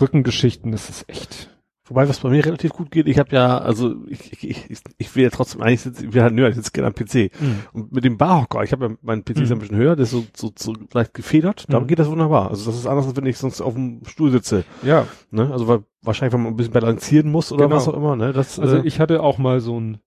Rückengeschichten, 0.00 0.72
das 0.72 0.88
ist 0.90 1.08
echt. 1.08 1.50
Wobei, 1.86 2.08
was 2.08 2.20
bei 2.20 2.30
mir 2.30 2.42
relativ 2.46 2.70
gut 2.72 2.90
geht, 2.90 3.06
ich 3.08 3.18
habe 3.18 3.36
ja, 3.36 3.58
also 3.58 3.94
ich, 4.08 4.32
ich, 4.42 4.70
ich, 4.70 4.80
ich- 4.96 5.14
will 5.16 5.22
ja 5.24 5.28
trotzdem 5.28 5.60
eigentlich 5.60 5.82
sitzen, 5.82 6.08
ich 6.08 6.14
will 6.14 6.22
halt 6.22 6.32
nö, 6.32 6.48
ich 6.48 6.54
sitze 6.54 6.70
gerne 6.72 6.86
am 6.88 6.94
PC. 6.94 7.30
Und 7.74 7.92
mit 7.92 8.04
dem 8.04 8.16
Barhocker, 8.16 8.62
ich 8.64 8.72
habe 8.72 8.86
ja, 8.86 8.90
mein 9.02 9.22
PC 9.22 9.40
ist 9.42 9.50
Mhm. 9.50 9.56
ein 9.56 9.58
bisschen 9.58 9.76
höher, 9.76 9.94
der 9.94 10.04
ist 10.04 10.10
so, 10.12 10.24
so, 10.34 10.50
so 10.56 10.72
leicht 10.94 11.12
gefedert, 11.12 11.66
da 11.68 11.80
Mhm. 11.80 11.86
geht 11.86 11.98
das 11.98 12.08
wunderbar. 12.08 12.48
Also 12.48 12.64
das 12.70 12.80
ist 12.80 12.86
anders, 12.86 13.06
als 13.06 13.16
wenn 13.16 13.26
ich 13.26 13.36
sonst 13.36 13.60
auf 13.60 13.74
dem 13.74 14.00
Stuhl 14.06 14.30
sitze. 14.30 14.64
Ja, 14.82 15.06
Ne? 15.30 15.50
Also 15.52 15.68
weil, 15.68 15.80
wahrscheinlich, 16.00 16.32
wenn 16.32 16.42
man 16.44 16.54
ein 16.54 16.56
bisschen 16.56 16.72
balancieren 16.72 17.30
muss 17.30 17.52
oder 17.52 17.64
Genau. 17.64 17.76
was 17.76 17.86
auch 17.86 17.94
immer. 17.98 18.16
Ne? 18.16 18.32
Das, 18.32 18.58
also 18.58 18.76
äh, 18.78 18.86
ich 18.86 18.98
hatte 18.98 19.22
auch 19.22 19.36
mal 19.36 19.60
so 19.60 19.78
ein 19.78 19.98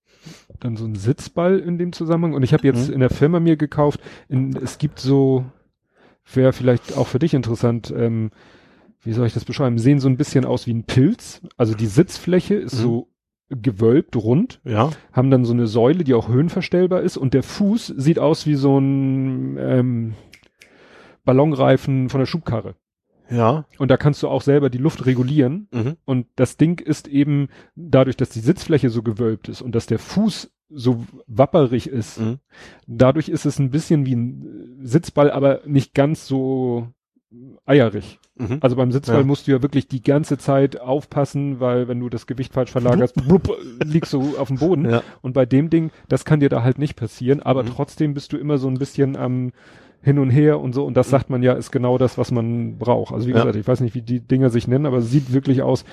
dann 0.60 0.76
so 0.76 0.84
ein 0.84 0.94
Sitzball 0.94 1.58
in 1.58 1.78
dem 1.78 1.92
Zusammenhang 1.92 2.34
und 2.34 2.42
ich 2.42 2.52
habe 2.52 2.66
jetzt 2.66 2.88
Mhm. 2.88 2.94
in 2.94 3.00
der 3.00 3.10
Firma 3.10 3.40
mir 3.40 3.56
gekauft, 3.56 4.00
in, 4.28 4.56
es 4.56 4.78
gibt 4.78 4.98
so, 4.98 5.44
wäre 6.32 6.52
vielleicht 6.52 6.96
auch 6.96 7.06
für 7.06 7.18
dich 7.18 7.34
interessant, 7.34 7.92
ähm, 7.96 8.30
wie 9.02 9.12
soll 9.12 9.26
ich 9.26 9.34
das 9.34 9.44
beschreiben, 9.44 9.78
sehen 9.78 10.00
so 10.00 10.08
ein 10.08 10.16
bisschen 10.16 10.44
aus 10.44 10.66
wie 10.66 10.74
ein 10.74 10.84
Pilz, 10.84 11.40
also 11.56 11.74
die 11.74 11.86
Sitzfläche 11.86 12.54
ist 12.54 12.74
Mhm. 12.74 12.78
so 12.82 13.08
gewölbt, 13.50 14.14
rund, 14.16 14.60
ja. 14.64 14.90
haben 15.12 15.30
dann 15.30 15.46
so 15.46 15.54
eine 15.54 15.66
Säule, 15.66 16.04
die 16.04 16.12
auch 16.14 16.28
höhenverstellbar 16.28 17.00
ist 17.00 17.16
und 17.16 17.32
der 17.32 17.42
Fuß 17.42 17.94
sieht 17.96 18.18
aus 18.18 18.46
wie 18.46 18.56
so 18.56 18.76
ein 18.78 19.56
ähm, 19.58 20.14
Ballonreifen 21.24 22.08
von 22.08 22.20
der 22.20 22.26
Schubkarre. 22.26 22.74
Ja. 23.30 23.64
Und 23.78 23.90
da 23.90 23.96
kannst 23.96 24.22
du 24.22 24.28
auch 24.28 24.42
selber 24.42 24.70
die 24.70 24.78
Luft 24.78 25.04
regulieren. 25.06 25.68
Mhm. 25.72 25.96
Und 26.04 26.26
das 26.36 26.56
Ding 26.56 26.80
ist 26.80 27.08
eben 27.08 27.48
dadurch, 27.76 28.16
dass 28.16 28.30
die 28.30 28.40
Sitzfläche 28.40 28.90
so 28.90 29.02
gewölbt 29.02 29.48
ist 29.48 29.62
und 29.62 29.74
dass 29.74 29.86
der 29.86 29.98
Fuß 29.98 30.50
so 30.70 31.04
wapperig 31.26 31.88
ist, 31.88 32.20
Mhm. 32.20 32.38
dadurch 32.86 33.28
ist 33.28 33.46
es 33.46 33.58
ein 33.58 33.70
bisschen 33.70 34.04
wie 34.06 34.14
ein 34.16 34.78
Sitzball, 34.82 35.30
aber 35.30 35.60
nicht 35.66 35.94
ganz 35.94 36.26
so 36.26 36.88
eierig. 37.66 38.18
Mhm. 38.36 38.58
Also 38.60 38.76
beim 38.76 38.92
Sitzball 38.92 39.20
Ja. 39.20 39.24
musst 39.26 39.46
du 39.46 39.50
ja 39.52 39.62
wirklich 39.62 39.88
die 39.88 40.02
ganze 40.02 40.38
Zeit 40.38 40.80
aufpassen, 40.80 41.60
weil 41.60 41.88
wenn 41.88 42.00
du 42.00 42.08
das 42.08 42.26
Gewicht 42.26 42.52
falsch 42.54 42.70
verlagerst, 42.70 43.14
blub, 43.26 43.50
liegst 43.84 44.12
du 44.12 44.36
auf 44.38 44.48
dem 44.48 44.58
Boden. 44.58 44.88
Ja. 44.88 45.02
Und 45.20 45.32
bei 45.34 45.44
dem 45.44 45.68
Ding, 45.70 45.90
das 46.08 46.24
kann 46.24 46.40
dir 46.40 46.48
da 46.48 46.62
halt 46.62 46.78
nicht 46.78 46.96
passieren, 46.96 47.40
aber 47.42 47.62
Mhm. 47.64 47.68
trotzdem 47.68 48.14
bist 48.14 48.32
du 48.32 48.36
immer 48.38 48.58
so 48.58 48.68
ein 48.68 48.78
bisschen 48.78 49.16
am 49.16 49.52
hin 50.02 50.18
und 50.18 50.30
her 50.30 50.60
und 50.60 50.74
so. 50.74 50.84
Und 50.84 50.94
das 50.96 51.10
sagt 51.10 51.28
man 51.30 51.42
ja, 51.42 51.52
ist 51.54 51.70
genau 51.72 51.98
das, 51.98 52.18
was 52.18 52.30
man 52.30 52.78
braucht. 52.78 53.12
Also 53.12 53.26
wie 53.26 53.32
Ja. 53.32 53.38
gesagt, 53.40 53.56
ich 53.56 53.66
weiß 53.66 53.80
nicht, 53.80 53.94
wie 53.94 54.02
die 54.02 54.20
Dinger 54.20 54.50
sich 54.50 54.68
nennen, 54.68 54.86
aber 54.86 54.98
es 54.98 55.10
sieht 55.10 55.32
wirklich 55.32 55.62
aus 55.62 55.84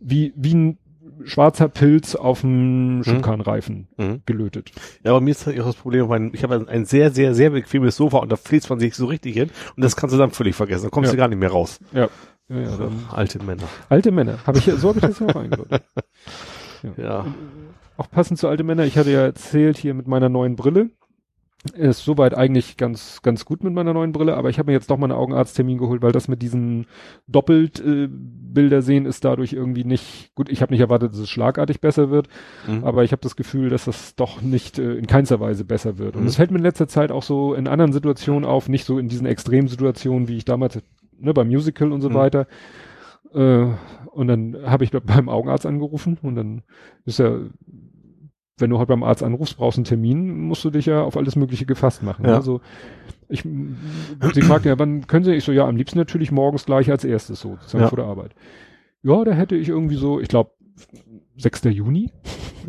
wie, 0.00 0.32
wie 0.36 0.54
ein 0.54 0.78
schwarzer 1.24 1.68
Pilz 1.68 2.16
auf 2.16 2.42
einem 2.42 3.04
Schubkarrenreifen 3.04 3.86
Mhm. 3.96 4.22
gelötet. 4.26 4.72
Ja, 5.04 5.12
aber 5.12 5.20
mir 5.20 5.30
ist 5.30 5.46
halt 5.46 5.60
auch 5.60 5.66
das 5.66 5.76
Problem, 5.76 6.08
mein, 6.08 6.32
ich 6.34 6.42
habe 6.42 6.66
ein, 6.68 6.84
sehr, 6.84 7.12
sehr, 7.12 7.34
sehr 7.34 7.50
bequemes 7.50 7.96
Sofa 7.96 8.18
und 8.18 8.32
da 8.32 8.36
fließt 8.36 8.68
man 8.70 8.80
sich 8.80 8.96
so 8.96 9.06
richtig 9.06 9.34
hin 9.34 9.50
und 9.76 9.84
das 9.84 9.94
kannst 9.94 10.14
du 10.14 10.18
dann 10.18 10.32
völlig 10.32 10.56
vergessen. 10.56 10.84
Da 10.84 10.90
kommst 10.90 11.08
Ja. 11.08 11.12
du 11.12 11.18
gar 11.18 11.28
nicht 11.28 11.38
mehr 11.38 11.50
raus. 11.52 11.78
Ja. 11.92 12.08
Ja, 12.48 12.58
ja, 12.60 12.76
dann, 12.76 13.04
Alte 13.12 13.38
Männer. 13.42 13.62
alte 13.88 14.10
Männer. 14.10 14.38
Habe 14.46 14.58
ich, 14.58 14.64
so 14.64 14.88
habe 14.88 14.98
ich 14.98 15.04
das 15.06 15.18
ja 15.20 15.26
auch 15.28 15.36
eingebaut. 15.36 15.68
Ja. 16.96 17.26
Auch 17.96 18.10
passend 18.10 18.38
zu 18.40 18.48
alte 18.48 18.64
Männer, 18.64 18.84
ich 18.84 18.98
hatte 18.98 19.10
ja 19.12 19.20
erzählt 19.22 19.76
hier 19.78 19.94
mit 19.94 20.08
meiner 20.08 20.28
neuen 20.28 20.56
Brille. 20.56 20.90
Ist 21.74 22.04
soweit 22.04 22.34
eigentlich 22.34 22.76
ganz, 22.76 23.22
ganz 23.22 23.44
gut 23.44 23.62
mit 23.62 23.72
meiner 23.72 23.94
neuen 23.94 24.10
Brille, 24.10 24.36
aber 24.36 24.50
ich 24.50 24.58
habe 24.58 24.66
mir 24.66 24.72
jetzt 24.72 24.90
doch 24.90 24.96
mal 24.98 25.06
einen 25.06 25.18
Augenarzttermin 25.18 25.78
geholt, 25.78 26.02
weil 26.02 26.10
das 26.10 26.26
mit 26.26 26.42
diesen 26.42 26.86
Doppelt-Bilder 27.28 28.04
äh, 28.04 28.08
Bilder 28.52 28.82
sehen 28.82 29.06
ist 29.06 29.24
dadurch 29.24 29.52
irgendwie 29.54 29.84
nicht 29.84 30.34
gut. 30.34 30.50
Ich 30.50 30.60
habe 30.60 30.72
nicht 30.74 30.80
erwartet, 30.80 31.12
dass 31.12 31.20
es 31.20 31.30
schlagartig 31.30 31.80
besser 31.80 32.10
wird, 32.10 32.28
Mhm. 32.66 32.84
aber 32.84 33.04
ich 33.04 33.12
habe 33.12 33.22
das 33.22 33.36
Gefühl, 33.36 33.70
dass 33.70 33.84
das 33.84 34.16
doch 34.16 34.42
nicht 34.42 34.78
äh, 34.78 34.94
in 34.94 35.06
keinster 35.06 35.38
Weise 35.40 35.64
besser 35.64 35.98
wird. 35.98 36.16
Und 36.16 36.22
Mhm. 36.22 36.28
es 36.28 36.36
fällt 36.36 36.50
mir 36.50 36.58
in 36.58 36.64
letzter 36.64 36.88
Zeit 36.88 37.12
auch 37.12 37.22
so 37.22 37.54
in 37.54 37.68
anderen 37.68 37.92
Situationen 37.92 38.44
auf, 38.44 38.68
nicht 38.68 38.84
so 38.84 38.98
in 38.98 39.08
diesen 39.08 39.26
Extremsituationen, 39.26 40.26
wie 40.28 40.36
ich 40.36 40.44
damals 40.44 40.80
ne, 41.18 41.32
beim 41.32 41.46
Musical 41.48 41.92
und 41.92 42.00
so 42.02 42.10
Mhm. 42.10 42.14
weiter. 42.14 42.46
Äh, 43.32 43.66
und 44.10 44.26
dann 44.28 44.56
habe 44.66 44.84
ich 44.84 44.90
beim 45.04 45.28
Augenarzt 45.28 45.64
angerufen 45.64 46.18
und 46.22 46.34
dann 46.34 46.62
ist 47.06 47.20
ja, 47.20 47.38
wenn 48.58 48.70
du 48.70 48.78
halt 48.78 48.88
beim 48.88 49.02
Arzt 49.02 49.22
anrufst, 49.22 49.56
brauchst 49.56 49.78
einen 49.78 49.84
Termin, 49.84 50.38
musst 50.46 50.64
du 50.64 50.70
dich 50.70 50.86
ja 50.86 51.02
auf 51.02 51.16
alles 51.16 51.36
Mögliche 51.36 51.66
gefasst 51.66 52.02
machen. 52.02 52.26
Ja. 52.26 52.34
Also 52.34 52.60
ich, 53.28 53.42
sie 53.42 54.42
fragte 54.42 54.68
ja, 54.68 54.78
wann 54.78 55.06
können 55.06 55.24
Sie? 55.24 55.32
Ich 55.34 55.44
so, 55.44 55.52
ja, 55.52 55.66
am 55.66 55.76
liebsten 55.76 55.98
natürlich 55.98 56.30
morgens 56.30 56.66
gleich 56.66 56.90
als 56.90 57.04
erstes 57.04 57.40
so, 57.40 57.56
sozusagen 57.56 57.84
Ja. 57.84 57.88
vor 57.88 57.96
der 57.96 58.06
Arbeit. 58.06 58.34
Ja, 59.02 59.24
da 59.24 59.32
hätte 59.32 59.56
ich 59.56 59.68
irgendwie 59.68 59.96
so, 59.96 60.20
ich 60.20 60.28
glaube, 60.28 60.50
6. 61.36 61.64
Juni. 61.64 62.10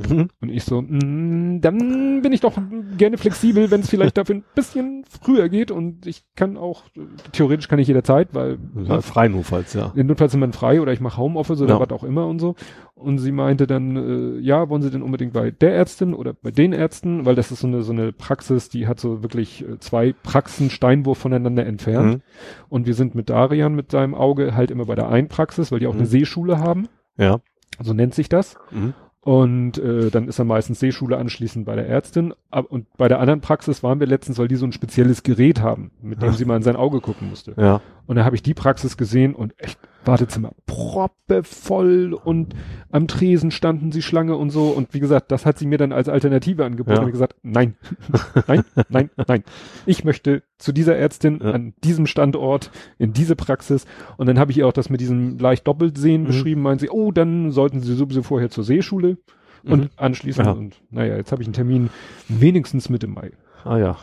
Mhm. 0.10 0.30
Und 0.42 0.50
ich 0.50 0.64
so, 0.64 0.82
mm, 0.82 1.62
dann 1.62 2.22
bin 2.24 2.32
ich 2.34 2.42
doch 2.42 2.58
gerne 2.98 3.18
flexibel, 3.20 3.70
wenn 3.70 3.82
es 3.82 3.90
vielleicht 3.90 4.18
dafür 4.18 4.36
ein 4.36 4.44
bisschen 4.56 5.06
früher 5.22 5.50
geht 5.50 5.70
und 5.70 6.08
ich 6.08 6.24
kann 6.36 6.58
auch, 6.58 6.84
theoretisch 7.32 7.68
kann 7.68 7.78
ich 7.78 7.88
jederzeit, 7.88 8.30
weil 8.34 8.58
Ja, 8.86 9.02
frei 9.02 9.28
notfalls, 9.28 9.74
ja. 9.74 9.92
in 9.96 10.08
Notfalls 10.08 10.32
sind 10.32 10.40
man 10.42 10.54
frei 10.54 10.82
oder 10.82 10.94
ich 10.94 11.00
mache 11.00 11.18
Homeoffice 11.18 11.62
oder 11.62 11.76
Ja. 11.76 11.80
was 11.80 11.92
auch 11.92 12.04
immer 12.04 12.26
und 12.28 12.40
so. 12.40 12.56
Und 12.96 13.20
sie 13.20 13.32
meinte 13.32 13.68
dann, 13.68 13.96
äh, 13.98 14.40
ja, 14.40 14.68
wollen 14.70 14.82
Sie 14.82 14.90
denn 14.90 15.02
unbedingt 15.04 15.34
bei 15.34 15.52
der 15.52 15.76
Ärztin 15.76 16.14
oder 16.16 16.34
bei 16.34 16.52
den 16.52 16.74
Ärzten, 16.74 17.26
weil 17.26 17.36
das 17.36 17.52
ist 17.52 17.60
so 17.60 17.68
eine, 17.68 17.84
so 17.84 17.92
eine 17.92 18.14
Praxis, 18.14 18.70
die 18.70 18.88
hat 18.88 19.00
so 19.00 19.22
wirklich 19.22 19.64
äh, 19.68 19.78
zwei 19.80 20.14
Praxen 20.24 20.70
Steinwurf 20.72 21.18
voneinander 21.20 21.66
entfernt. 21.66 22.16
Mhm. 22.16 22.22
Und 22.70 22.88
wir 22.88 22.94
sind 22.96 23.14
mit 23.14 23.30
Darian 23.30 23.76
mit 23.76 23.92
seinem 23.92 24.16
Auge 24.16 24.56
halt 24.56 24.72
immer 24.72 24.86
bei 24.86 24.96
der 24.96 25.10
einen 25.10 25.28
Praxis, 25.28 25.72
weil 25.72 25.80
die 25.80 25.88
auch 25.88 25.94
Mhm. 25.94 26.00
eine 26.00 26.08
Seeschule 26.08 26.60
haben. 26.60 26.88
Ja. 27.18 27.40
So 27.82 27.94
nennt 27.94 28.14
sich 28.14 28.30
das. 28.30 28.56
Mhm. 28.72 28.94
Und 29.22 29.78
äh, 29.78 30.10
dann 30.10 30.28
ist 30.28 30.38
er 30.38 30.44
meistens 30.44 30.82
Seeschule 30.82 31.18
anschließend 31.18 31.66
bei 31.66 31.76
der 31.78 31.88
Ärztin. 31.88 32.34
Ab, 32.52 32.66
und 32.68 32.92
bei 32.98 33.08
der 33.08 33.22
anderen 33.22 33.40
Praxis 33.40 33.82
waren 33.82 34.02
wir 34.02 34.08
letztens, 34.08 34.38
weil 34.38 34.50
die 34.50 34.58
so 34.58 34.66
ein 34.66 34.74
spezielles 34.74 35.24
Gerät 35.24 35.62
haben, 35.62 35.92
mit 36.02 36.22
dem 36.22 36.34
sie 36.34 36.44
mal 36.44 36.58
in 36.58 36.64
sein 36.64 36.76
Auge 36.76 37.00
gucken 37.00 37.30
musste. 37.30 37.54
Ja. 37.58 37.80
Und 38.06 38.18
da 38.18 38.26
habe 38.26 38.36
ich 38.36 38.44
die 38.44 38.54
Praxis 38.54 38.98
gesehen 38.98 39.34
und 39.34 39.54
echt 39.58 39.80
Wartezimmer 40.06 40.52
proppevoll 40.66 42.14
und 42.14 42.54
am 42.92 43.08
Tresen 43.08 43.52
standen 43.52 43.92
sie 43.94 44.02
Schlange 44.02 44.36
und 44.36 44.50
so. 44.50 44.68
Und 44.70 44.94
wie 44.94 45.00
gesagt, 45.00 45.32
das 45.32 45.46
hat 45.46 45.58
sie 45.58 45.66
mir 45.66 45.78
dann 45.78 45.94
als 45.94 46.10
Alternative 46.10 46.66
angeboten. 46.66 46.98
Ja. 46.98 47.04
Und 47.06 47.12
gesagt, 47.12 47.36
nein, 47.44 47.76
nein, 48.48 48.64
nein, 48.90 49.10
nein. 49.28 49.44
Ich 49.86 50.04
möchte 50.04 50.44
zu 50.58 50.72
dieser 50.74 50.98
Ärztin 50.98 51.40
Ja. 51.42 51.52
an 51.52 51.74
diesem 51.84 52.06
Standort, 52.06 52.72
in 52.98 53.14
diese 53.14 53.36
Praxis. 53.38 53.86
Und 54.18 54.28
dann 54.28 54.38
habe 54.40 54.52
ich 54.52 54.58
ihr 54.58 54.68
auch 54.68 54.74
das 54.74 54.90
mit 54.90 55.00
diesem 55.02 55.38
leicht 55.38 55.66
Doppeltsehen 55.68 56.24
Mhm. 56.24 56.28
beschrieben. 56.28 56.62
Meint 56.62 56.82
sie, 56.82 56.90
oh, 56.90 57.12
dann 57.12 57.52
sollten 57.52 57.80
sie 57.80 57.94
sowieso 57.96 58.24
vorher 58.24 58.50
zur 58.50 58.64
Seeschule. 58.66 59.18
Und 59.66 59.84
Mhm. 59.84 59.90
anschließend, 59.96 60.46
Ja. 60.46 60.52
und 60.52 60.82
naja, 60.90 61.16
jetzt 61.16 61.32
habe 61.32 61.42
ich 61.42 61.48
einen 61.48 61.54
Termin 61.54 61.90
wenigstens 62.28 62.90
Mitte 62.90 63.08
Mai. 63.08 63.32
Ah 63.64 63.78
ja. 63.78 63.98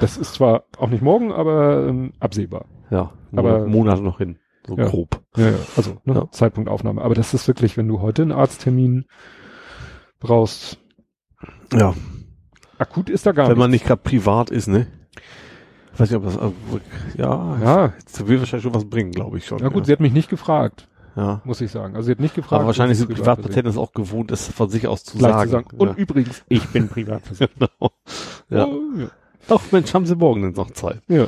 Das 0.00 0.16
ist 0.16 0.34
zwar 0.34 0.64
auch 0.78 0.88
nicht 0.88 1.02
morgen, 1.02 1.32
aber 1.32 1.86
ähm, 1.88 2.12
absehbar. 2.20 2.66
Ja. 2.90 3.12
Aber- 3.34 3.66
Monate 3.66 4.02
noch 4.02 4.18
hin. 4.18 4.38
So 4.66 4.76
Ja. 4.76 4.86
grob. 4.88 5.20
Ja, 5.36 5.50
ja, 5.50 5.56
also 5.76 5.96
ne, 6.04 6.14
Ja. 6.14 6.30
Zeitpunkt 6.32 6.68
Aufnahme. 6.68 7.02
Aber 7.02 7.14
das 7.14 7.32
ist 7.34 7.46
wirklich, 7.48 7.76
wenn 7.76 7.86
du 7.88 8.00
heute 8.00 8.22
einen 8.22 8.32
Arzttermin 8.32 9.06
brauchst. 10.18 10.78
Ja. 11.72 11.94
Akut 12.78 13.08
ist 13.08 13.26
da 13.26 13.32
gar 13.32 13.48
Wenn 13.48 13.58
man 13.58 13.70
nicht 13.70 13.86
gerade 13.86 14.02
privat 14.02 14.50
ist, 14.50 14.66
ne? 14.66 14.86
Ich 15.94 16.00
weiß 16.00 16.10
nicht, 16.10 16.18
ob 16.18 16.24
das, 16.24 16.36
äh, 16.36 17.20
ja, 17.22 17.58
Ja, 17.62 17.92
das 18.04 18.26
will 18.26 18.38
wahrscheinlich 18.38 18.64
schon 18.64 18.74
was 18.74 18.84
bringen, 18.88 19.12
glaube 19.12 19.38
ich 19.38 19.46
schon. 19.46 19.58
na 19.62 19.68
gut, 19.68 19.78
ja. 19.78 19.84
sie 19.86 19.92
hat 19.92 20.00
mich 20.00 20.12
nicht 20.12 20.28
gefragt, 20.28 20.88
ja. 21.16 21.40
muss 21.44 21.60
ich 21.60 21.70
sagen. 21.70 21.96
Also 21.96 22.06
sie 22.06 22.12
hat 22.12 22.20
nicht 22.20 22.34
gefragt. 22.34 22.60
Aber 22.60 22.66
wahrscheinlich 22.66 22.98
sind 22.98 23.12
Privatpatienten 23.12 23.70
es 23.70 23.76
auch 23.76 23.92
gewohnt, 23.92 24.30
es 24.30 24.48
von 24.48 24.68
sich 24.68 24.86
aus 24.86 25.04
zu 25.04 25.18
sagen. 25.18 25.50
zu 25.50 25.52
sagen. 25.52 25.76
Und 25.76 25.98
übrigens, 25.98 26.44
ich 26.48 26.66
bin 26.68 26.88
privat 26.88 27.22
genau. 27.38 27.90
Ja. 28.50 28.66
Oh, 28.66 28.82
ja. 28.98 29.08
Doch, 29.48 29.62
Mensch, 29.72 29.94
haben 29.94 30.06
Sie 30.06 30.16
morgen 30.16 30.42
denn 30.42 30.52
noch 30.52 30.70
Zeit? 30.72 31.00
ja. 31.08 31.26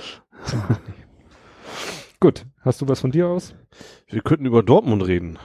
Gut, 2.21 2.47
hast 2.61 2.81
du 2.81 2.89
was 2.89 3.01
von 3.01 3.13
dir 3.13 3.29
aus? 3.29 3.55
Wir 4.09 4.23
könnten 4.23 4.45
über 4.45 4.63
Dortmund 4.63 5.07
reden. 5.07 5.39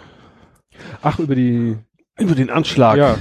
Ach, 1.02 1.20
über 1.20 1.36
die 1.36 1.78
Über 2.18 2.36
den 2.36 2.50
Anschlag. 2.50 2.98
Ja. 2.98 3.18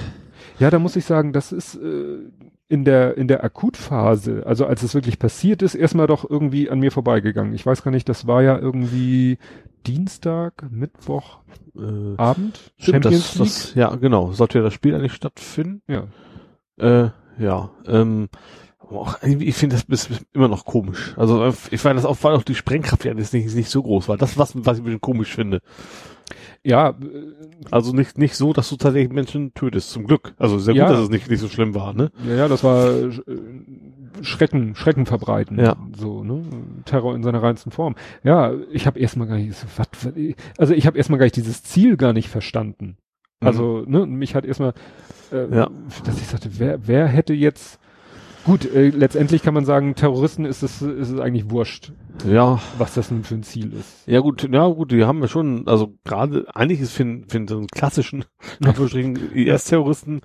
Ja, 0.58 0.70
da 0.70 0.78
muss 0.78 0.96
ich 0.96 1.04
sagen, 1.04 1.32
das 1.32 1.52
ist 1.52 1.74
äh, 1.76 2.18
in 2.68 2.84
der 2.84 3.16
in 3.18 3.28
der 3.28 3.44
Akutphase, 3.44 4.44
also 4.46 4.64
als 4.64 4.82
es 4.82 4.94
wirklich 4.94 5.18
passiert 5.18 5.60
ist, 5.60 5.74
erstmal 5.74 6.06
doch 6.06 6.28
irgendwie 6.28 6.70
an 6.70 6.78
mir 6.78 6.90
vorbeigegangen. 6.90 7.52
Ich 7.52 7.66
weiß 7.66 7.82
gar 7.82 7.90
nicht, 7.90 8.08
das 8.08 8.26
war 8.26 8.42
ja 8.42 8.58
irgendwie 8.58 9.38
Dienstag, 9.86 10.64
Mittwoch, 10.70 11.38
Äh, 11.76 12.16
Abend, 12.16 12.72
stimmt, 12.78 13.04
Champions 13.04 13.34
das, 13.34 13.38
das, 13.38 13.74
ja, 13.74 13.94
genau. 13.96 14.32
Sollte 14.32 14.58
ja 14.58 14.64
das 14.64 14.74
Spiel 14.74 14.94
eigentlich 14.94 15.12
stattfinden. 15.14 15.82
League. 15.86 16.04
Äh, 16.78 17.10
ja, 17.38 17.70
ähm, 17.86 18.28
auch, 18.78 19.22
ich 19.22 19.54
finde 19.54 19.76
das 19.76 19.84
bis, 19.84 20.06
bis 20.08 20.20
immer 20.34 20.48
noch 20.48 20.64
komisch. 20.64 21.14
Also 21.16 21.52
ich 21.70 21.82
meine, 21.82 21.96
das 21.96 22.04
auch, 22.04 22.16
weil 22.22 22.34
auch 22.34 22.42
die 22.42 22.54
Sprengkraft 22.54 23.04
ja 23.04 23.14
nicht, 23.14 23.32
nicht 23.32 23.70
so 23.70 23.82
groß 23.82 24.08
war. 24.08 24.16
Das 24.18 24.36
was, 24.38 24.52
was 24.54 24.76
ich 24.76 24.82
ein 24.82 24.84
bisschen 24.84 25.00
komisch 25.00 25.34
finde. 25.34 25.60
Ja, 26.62 26.90
äh, 26.90 26.94
Also 27.70 27.92
nicht, 27.92 28.18
nicht 28.18 28.36
so, 28.36 28.52
dass 28.52 28.68
du 28.68 28.76
tatsächlich 28.76 29.12
Menschen 29.12 29.54
tötest, 29.54 29.90
zum 29.90 30.06
Glück. 30.06 30.34
Also 30.38 30.58
sehr 30.58 30.74
Ja. 30.74 30.86
gut, 30.88 30.96
dass 30.96 31.04
es 31.04 31.10
nicht, 31.10 31.28
nicht 31.30 31.40
so 31.40 31.48
schlimm 31.48 31.74
war, 31.74 31.92
ne? 31.94 32.10
ja, 32.26 32.34
ja, 32.34 32.48
das 32.48 32.62
war 32.64 32.90
äh, 32.90 33.10
Schrecken, 34.20 34.74
Schrecken 34.74 35.06
verbreiten. 35.06 35.58
Ja. 35.58 35.76
So, 35.96 36.22
ne? 36.22 36.42
Terror 36.84 37.14
in 37.14 37.22
seiner 37.22 37.42
reinsten 37.42 37.70
Form. 37.70 37.94
Ja, 38.22 38.52
ich 38.70 38.86
habe 38.86 38.98
erstmal 38.98 39.26
gar 39.28 39.36
nicht, 39.36 39.54
was, 39.76 39.88
also 40.58 40.74
ich 40.74 40.86
habe 40.86 40.98
erstmal 40.98 41.18
gar 41.18 41.24
nicht 41.26 41.36
dieses 41.36 41.62
Ziel 41.62 41.96
gar 41.96 42.12
nicht 42.12 42.28
verstanden. 42.28 42.96
Also, 43.40 43.82
ne, 43.86 44.06
mich 44.06 44.34
hat 44.36 44.44
erstmal, 44.44 44.72
äh, 45.32 45.46
Mhm. 45.46 45.54
Ja. 45.54 45.70
dass 46.04 46.18
ich 46.20 46.26
sagte, 46.28 46.50
wer, 46.58 46.86
wer 46.86 47.08
hätte 47.08 47.34
jetzt, 47.34 47.80
gut, 48.44 48.72
äh, 48.72 48.90
letztendlich 48.90 49.42
kann 49.42 49.54
man 49.54 49.64
sagen, 49.64 49.96
Terroristen 49.96 50.44
ist 50.44 50.62
es, 50.62 50.80
ist 50.80 51.10
es 51.10 51.18
eigentlich 51.18 51.50
wurscht, 51.50 51.92
Ja, 52.24 52.60
was 52.78 52.94
das 52.94 53.10
nun 53.10 53.24
für 53.24 53.34
ein 53.34 53.42
Ziel 53.42 53.72
ist. 53.72 54.06
ja 54.06 54.20
gut, 54.20 54.48
ja 54.52 54.66
gut, 54.68 54.92
die 54.92 55.04
haben 55.04 55.20
ja 55.22 55.26
schon, 55.28 55.66
also 55.66 55.94
gerade, 56.04 56.46
eigentlich 56.54 56.80
ist 56.80 56.92
für, 56.92 57.22
für 57.26 57.44
so 57.48 57.56
einen 57.58 57.66
klassischen, 57.66 58.24
Anführungsstrichen, 58.64 59.32
IS-Terroristen 59.34 60.20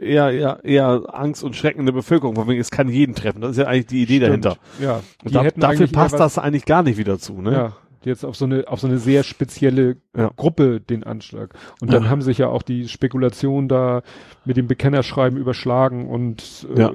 eher, 0.00 0.30
eher, 0.30 0.60
eher 0.64 1.02
Angst 1.12 1.42
und 1.44 1.56
Schrecken 1.56 1.80
in 1.80 1.86
der 1.86 1.92
Bevölkerung, 1.92 2.34
von 2.34 2.48
wegen, 2.48 2.60
es 2.60 2.70
kann 2.70 2.88
jeden 2.88 3.14
treffen. 3.14 3.40
Das 3.40 3.52
ist 3.52 3.58
ja 3.58 3.66
eigentlich 3.66 3.86
die 3.86 4.02
Idee 4.02 4.16
Stimmt. 4.26 4.44
dahinter. 4.44 4.56
Ja, 4.80 5.00
Und 5.24 5.34
da, 5.34 5.44
dafür 5.56 5.86
passt 5.88 6.18
das 6.18 6.38
eigentlich 6.38 6.64
gar 6.66 6.82
nicht 6.82 6.98
wieder 6.98 7.18
zu, 7.18 7.40
ne? 7.40 7.52
Ja, 7.52 7.72
jetzt 8.04 8.22
auf 8.22 8.36
so 8.36 8.44
eine, 8.44 8.68
auf 8.68 8.80
so 8.80 8.86
eine 8.86 8.98
sehr 8.98 9.22
spezielle 9.22 9.96
Ja. 10.14 10.30
Gruppe 10.36 10.78
den 10.80 11.04
Anschlag. 11.04 11.54
Und 11.80 11.90
dann 11.90 12.04
Ja. 12.04 12.10
haben 12.10 12.20
sich 12.20 12.36
ja 12.36 12.48
auch 12.48 12.62
die 12.62 12.86
Spekulationen 12.88 13.66
da 13.66 14.02
mit 14.44 14.58
dem 14.58 14.66
Bekennerschreiben 14.66 15.38
überschlagen 15.38 16.06
und 16.08 16.66
äh, 16.76 16.80
Ja. 16.80 16.92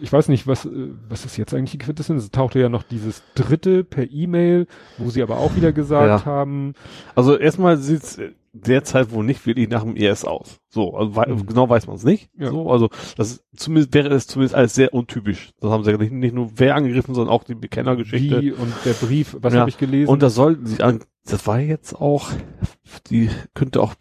ich 0.00 0.12
weiß 0.12 0.28
nicht, 0.28 0.46
was, 0.48 0.64
äh, 0.66 0.70
was 1.08 1.24
ist 1.24 1.36
jetzt 1.36 1.54
eigentlich 1.54 1.70
die 1.70 1.78
Quintessenz? 1.78 2.24
Es 2.24 2.30
tauchte 2.32 2.58
ja 2.58 2.68
noch 2.68 2.82
dieses 2.82 3.22
dritte 3.36 3.84
per 3.84 4.10
E-Mail, 4.10 4.66
wo 4.96 5.08
sie 5.10 5.22
aber 5.22 5.38
auch 5.38 5.54
wieder 5.54 5.72
gesagt 5.72 6.26
haben, 6.26 6.74
Also 7.14 7.36
erstmal 7.36 7.76
sieht's 7.76 8.18
derzeit 8.52 9.10
wohl 9.12 9.24
nicht 9.24 9.46
wirklich 9.46 9.68
nach 9.68 9.82
dem 9.84 9.96
IS 9.96 10.24
aus. 10.24 10.60
So, 10.68 10.94
also 10.94 11.16
wei 11.16 11.26
Mhm. 11.28 11.46
genau 11.46 11.68
weiß 11.68 11.86
man 11.86 11.96
es 11.96 12.04
nicht. 12.04 12.30
Ja. 12.38 12.50
So, 12.50 12.70
also 12.70 12.88
das 13.16 13.32
ist, 13.32 13.44
zumindest 13.56 13.94
wäre 13.94 14.08
es 14.14 14.26
zumindest 14.26 14.54
alles 14.54 14.74
sehr 14.74 14.92
untypisch. 14.94 15.52
Das 15.60 15.70
haben 15.70 15.84
sie 15.84 15.90
ja 15.92 15.96
nicht, 15.98 16.12
nicht 16.12 16.34
nur 16.34 16.50
wer 16.56 16.74
angegriffen, 16.76 17.14
sondern 17.14 17.32
auch 17.34 17.44
die 17.44 17.54
Bekennergeschichte. 17.54 18.40
wie 18.42 18.52
und 18.52 18.72
der 18.84 18.92
Brief, 18.94 19.36
was 19.40 19.54
Ja. 19.54 19.60
habe 19.60 19.70
ich 19.70 19.78
gelesen? 19.78 20.10
Und 20.10 20.22
das 20.22 20.34
sollten 20.34 20.66
sie 20.66 20.82
an, 20.82 21.00
das 21.26 21.46
war 21.46 21.60
jetzt 21.60 21.94
auch, 21.94 22.30
die 23.10 23.30
könnte 23.54 23.80
auch 23.82 23.94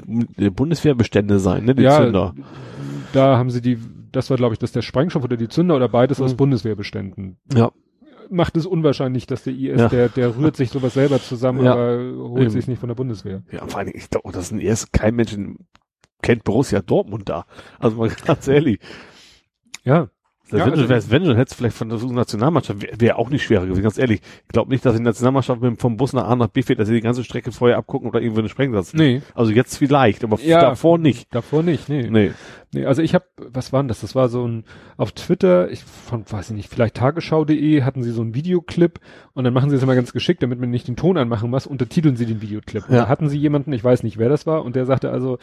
Bundeswehrbestände 0.54 1.40
sein, 1.40 1.66
ne, 1.66 1.76
die 1.76 1.84
ja, 1.84 1.98
Zünder. 2.04 2.34
da 3.14 3.38
haben 3.38 3.50
sie 3.50 3.62
die, 3.62 3.78
das 4.12 4.30
war 4.30 4.38
glaube 4.38 4.54
ich, 4.54 4.60
das 4.60 4.72
der 4.72 4.82
Sprengstoff 4.82 5.24
oder 5.24 5.38
die 5.38 5.50
Zünder 5.50 5.76
oder 5.76 5.90
beides 5.90 6.22
aus 6.22 6.32
Mhm. 6.34 6.38
Bundeswehrbeständen. 6.38 7.38
Ja. 7.54 7.72
Macht 8.30 8.58
es 8.58 8.66
unwahrscheinlich, 8.66 9.26
dass 9.28 9.44
der 9.44 9.54
IS, 9.54 9.80
Ja. 9.80 9.88
der, 9.90 10.10
der 10.10 10.38
rührt 10.38 10.56
sich 10.56 10.70
sowas 10.70 10.94
selber 10.94 11.20
zusammen, 11.22 11.64
Ja. 11.66 11.74
aber 11.74 11.98
holt 12.30 12.52
sich 12.52 12.68
nicht 12.68 12.80
von 12.80 12.90
der 12.90 12.96
Bundeswehr. 12.96 13.44
Ja, 13.52 13.66
vor 13.68 13.78
allen 13.80 13.88
Dingen, 13.88 14.00
ich 14.00 14.10
glaube, 14.10 14.32
das 14.32 14.46
ist 14.46 14.52
ein 14.52 14.60
IS, 14.60 14.92
kein 14.92 15.16
Mensch 15.16 15.36
kennt 16.22 16.44
Borussia 16.44 16.82
Dortmund 16.82 17.30
da. 17.30 17.46
Also 17.80 17.98
mal 17.98 18.10
ganz 18.26 18.48
ehrlich. 18.48 18.80
Ja. 19.84 20.10
Ja, 20.52 20.66
wenn, 20.66 20.72
also 20.74 20.88
wärst, 20.90 21.12
wenn 21.12 21.24
du 21.24 21.36
hättest 21.36 21.58
vielleicht 21.58 21.76
von 21.76 21.90
der 21.90 22.00
Nationalmannschaft, 22.00 22.82
wäre 22.82 23.00
wär 23.00 23.20
auch 23.20 23.30
nicht 23.30 23.44
schwerer 23.44 23.66
gewesen, 23.66 23.84
ganz 23.84 23.98
ehrlich. 23.98 24.22
Ich 24.44 24.48
glaube 24.50 24.72
nicht, 24.72 24.86
dass 24.86 24.96
die 24.96 25.02
Nationalmannschaft 25.02 25.62
mit, 25.62 25.80
vom 25.82 25.98
Bus 25.98 26.14
nach 26.14 26.28
A 26.28 26.36
nach 26.36 26.48
B 26.48 26.62
fährt, 26.62 26.80
dass 26.80 26.88
sie 26.88 26.94
die 26.94 27.02
ganze 27.02 27.24
Strecke 27.24 27.52
vorher 27.52 27.78
abgucken 27.78 28.10
oder 28.10 28.22
irgendwo 28.22 28.40
einen 28.40 28.50
Sprengsatz. 28.50 28.94
Nee, 28.94 29.22
Also 29.36 29.52
jetzt 29.52 29.78
vielleicht, 29.78 30.24
aber 30.24 30.40
Ja. 30.40 30.62
davor 30.62 30.98
nicht. 30.98 31.28
davor 31.36 31.64
nicht, 31.64 31.90
nee. 31.90 32.08
Nee. 32.10 32.32
nee 32.74 32.86
also 32.86 33.02
ich 33.02 33.14
habe, 33.14 33.26
was 33.38 33.74
war 33.74 33.84
denn 33.84 33.90
das? 33.90 34.02
Das 34.02 34.16
war 34.16 34.30
so 34.30 34.48
ein, 34.48 34.64
auf 34.96 35.12
Twitter, 35.12 35.70
ich 35.70 35.84
von, 35.84 36.24
weiß 36.30 36.52
ich 36.52 36.56
nicht, 36.56 36.70
vielleicht 36.70 36.96
tagesschau.de 36.96 37.84
hatten 37.84 38.04
sie 38.04 38.12
so 38.12 38.22
einen 38.22 38.34
Videoclip 38.34 39.00
und 39.34 39.44
dann 39.44 39.54
machen 39.54 39.70
sie 39.70 39.76
es 39.76 39.84
immer 39.84 39.96
ganz 39.96 40.14
geschickt, 40.14 40.42
damit 40.44 40.60
man 40.60 40.70
nicht 40.70 40.88
den 40.88 40.96
Ton 40.96 41.18
anmachen 41.18 41.50
muss, 41.50 41.68
untertiteln 41.68 42.16
sie 42.16 42.26
den 42.26 42.42
Videoclip. 42.42 42.88
Und 42.88 42.96
Ja. 42.96 43.02
Da 43.02 43.08
hatten 43.10 43.28
sie 43.30 43.38
jemanden, 43.38 43.74
ich 43.74 43.84
weiß 43.84 44.04
nicht, 44.04 44.18
wer 44.18 44.30
das 44.30 44.46
war, 44.48 44.64
und 44.64 44.76
der 44.76 44.86
sagte 44.86 45.10
also, 45.12 45.40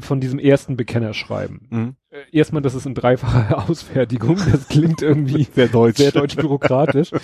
von 0.00 0.20
diesem 0.20 0.38
ersten 0.38 0.76
Bekennerschreiben. 0.76 1.66
Mhm. 1.70 1.96
Äh, 2.10 2.16
Erstmal, 2.32 2.62
das 2.62 2.74
ist 2.74 2.86
in 2.86 2.94
dreifacher 2.94 3.58
Ausfertigung, 3.70 4.36
das 4.50 4.68
klingt 4.68 5.02
irgendwie 5.02 5.44
Sehr 5.54 5.68
deutsch. 5.68 5.98
sehr 5.98 6.12
deutsch 6.12 6.36
bürokratisch. 6.36 7.10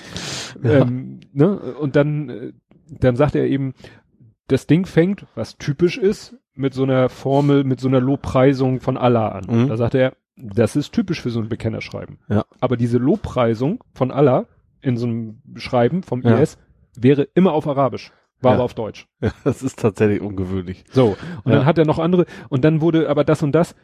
Ja. 0.62 0.80
ähm, 0.82 1.20
ne? 1.32 1.58
Und 1.58 1.96
dann, 1.96 2.28
äh, 2.28 2.52
dann 2.90 3.16
sagt 3.16 3.34
er 3.34 3.46
eben, 3.46 3.72
das 4.48 4.66
Ding 4.66 4.84
fängt, 4.84 5.24
was 5.34 5.56
typisch 5.56 5.96
ist, 5.96 6.36
mit 6.54 6.74
so 6.74 6.82
einer 6.82 7.08
Formel, 7.08 7.64
mit 7.64 7.80
so 7.80 7.88
einer 7.88 8.00
Lobpreisung 8.02 8.80
von 8.80 8.98
Allah 8.98 9.28
an. 9.30 9.46
Mhm. 9.48 9.68
Da 9.68 9.76
sagt 9.78 9.94
er, 9.94 10.12
das 10.36 10.76
ist 10.76 10.92
typisch 10.92 11.22
für 11.22 11.30
so 11.30 11.40
ein 11.40 11.48
Bekennerschreiben. 11.48 12.18
Ja. 12.28 12.44
Aber 12.60 12.76
diese 12.76 12.98
Lobpreisung 12.98 13.82
von 13.94 14.10
Allah 14.10 14.46
in 14.82 14.98
so 14.98 15.06
einem 15.06 15.40
Schreiben 15.56 16.02
vom 16.02 16.20
Ja. 16.20 16.38
IS 16.38 16.58
wäre 16.94 17.22
immer 17.34 17.52
auf 17.54 17.66
Arabisch, 17.66 18.12
war 18.42 18.52
Ja. 18.52 18.54
aber 18.56 18.64
auf 18.64 18.74
Deutsch. 18.74 19.06
Ja, 19.20 19.30
das 19.44 19.62
ist 19.62 19.78
tatsächlich 19.78 20.20
ungewöhnlich. 20.20 20.84
So. 20.90 21.16
Und 21.44 21.52
Ja. 21.52 21.58
dann 21.58 21.66
hat 21.66 21.78
er 21.78 21.84
noch 21.84 21.98
andere, 21.98 22.26
und 22.48 22.64
dann 22.64 22.80
wurde 22.80 23.08
aber 23.08 23.24
das 23.24 23.42
und 23.42 23.52
das, 23.52 23.74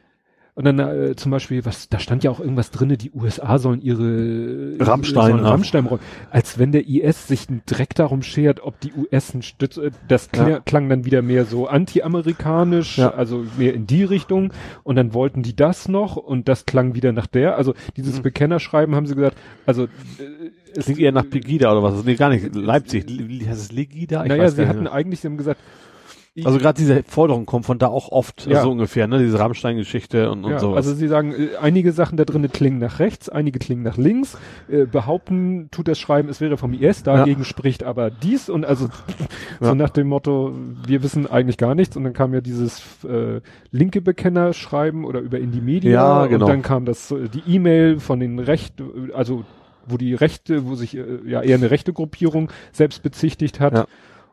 und 0.58 0.64
dann 0.64 0.80
äh, 0.80 1.14
zum 1.14 1.30
Beispiel, 1.30 1.64
was, 1.64 1.88
da 1.88 2.00
stand 2.00 2.24
ja 2.24 2.32
auch 2.32 2.40
irgendwas 2.40 2.72
drinne, 2.72 2.96
die 2.96 3.12
USA 3.12 3.58
sollen 3.58 3.80
ihre 3.80 4.74
Rammstein 4.80 5.30
sollen. 5.30 5.44
Rammstein 5.44 5.86
räumen. 5.86 6.02
Als 6.32 6.58
wenn 6.58 6.72
der 6.72 6.88
IS 6.88 7.28
sich 7.28 7.48
einen 7.48 7.62
Dreck 7.64 7.94
darum 7.94 8.22
schert, 8.22 8.60
ob 8.60 8.80
die 8.80 8.92
US 8.92 9.34
einen 9.34 9.42
Stütz, 9.42 9.76
äh, 9.76 9.92
das 10.08 10.32
klang, 10.32 10.48
Ja. 10.50 10.58
klang 10.58 10.88
dann 10.88 11.04
wieder 11.04 11.22
mehr 11.22 11.44
so 11.44 11.68
anti-amerikanisch, 11.68 12.98
Ja. 12.98 13.10
also 13.14 13.44
mehr 13.56 13.72
in 13.72 13.86
die 13.86 14.02
Richtung. 14.02 14.52
Und 14.82 14.96
dann 14.96 15.14
wollten 15.14 15.44
die 15.44 15.54
das 15.54 15.86
noch 15.88 16.16
und 16.16 16.48
das 16.48 16.66
klang 16.66 16.96
wieder 16.96 17.12
nach 17.12 17.28
der. 17.28 17.56
Also 17.56 17.74
dieses 17.96 18.18
Mhm. 18.18 18.22
Bekennerschreiben 18.24 18.96
haben 18.96 19.06
sie 19.06 19.14
gesagt, 19.14 19.36
also 19.64 19.84
äh, 19.84 19.88
Es 20.76 20.86
klingt 20.86 20.98
eher 20.98 21.12
nach 21.12 21.30
Pegida 21.30 21.70
oder 21.70 21.84
was? 21.84 22.04
Nee, 22.04 22.16
gar 22.16 22.30
nicht. 22.30 22.52
Leipzig. 22.56 23.06
Heißt 23.46 23.60
es 23.60 23.70
Legida? 23.70 24.24
Ich 24.24 24.28
naja, 24.28 24.48
sie 24.48 24.66
hatten 24.66 24.88
eigentlich, 24.88 25.20
sie 25.20 25.28
haben 25.28 25.36
gesagt, 25.36 25.60
Also 26.44 26.58
gerade 26.58 26.78
diese 26.78 27.02
Forderung 27.04 27.46
kommt 27.46 27.66
von 27.66 27.78
da 27.78 27.88
auch 27.88 28.10
oft 28.10 28.46
Ja. 28.46 28.62
so 28.62 28.70
ungefähr, 28.70 29.06
ne? 29.06 29.18
Diese 29.18 29.38
Rammstein-Geschichte 29.38 30.30
und, 30.30 30.44
und 30.44 30.52
Ja, 30.52 30.58
sowas. 30.58 30.76
also 30.86 30.94
sie 30.94 31.08
sagen, 31.08 31.32
äh, 31.32 31.56
einige 31.60 31.92
Sachen 31.92 32.16
da 32.16 32.24
drinnen 32.24 32.50
klingen 32.52 32.78
nach 32.78 32.98
rechts, 32.98 33.28
einige 33.28 33.58
klingen 33.58 33.82
nach 33.82 33.96
links. 33.96 34.38
Äh, 34.70 34.84
behaupten 34.86 35.68
tut 35.70 35.88
das 35.88 35.98
Schreiben, 35.98 36.28
es 36.28 36.40
wäre 36.40 36.56
vom 36.56 36.72
IS, 36.74 37.02
dagegen 37.02 37.44
spricht 37.44 37.82
aber 37.82 38.10
dies 38.10 38.48
und 38.48 38.64
also 38.64 38.88
so 39.60 39.66
Ja. 39.66 39.74
nach 39.74 39.90
dem 39.90 40.08
Motto, 40.08 40.52
wir 40.86 41.02
wissen 41.02 41.26
eigentlich 41.26 41.56
gar 41.58 41.74
nichts 41.74 41.96
und 41.96 42.04
dann 42.04 42.12
kam 42.12 42.32
ja 42.34 42.40
dieses 42.40 42.82
äh, 43.04 43.40
linke 43.70 44.00
Bekennerschreiben 44.00 45.04
oder 45.04 45.20
über 45.20 45.38
Indie 45.38 45.60
Media 45.60 45.90
Ja, 46.22 46.26
genau. 46.26 46.44
und 46.46 46.50
dann 46.50 46.62
kam 46.62 46.84
das 46.84 47.10
äh, 47.10 47.28
die 47.28 47.42
E-Mail 47.54 48.00
von 48.00 48.20
den 48.20 48.38
Recht, 48.38 48.80
äh, 48.80 49.12
also 49.14 49.44
wo 49.86 49.96
die 49.96 50.12
Rechte, 50.14 50.66
wo 50.66 50.74
sich 50.74 50.96
äh, 50.96 51.02
ja 51.26 51.40
eher 51.40 51.56
eine 51.56 51.70
rechte 51.70 51.92
Gruppierung 51.92 52.50
selbst 52.72 53.02
bezichtigt 53.02 53.58
hat. 53.60 53.88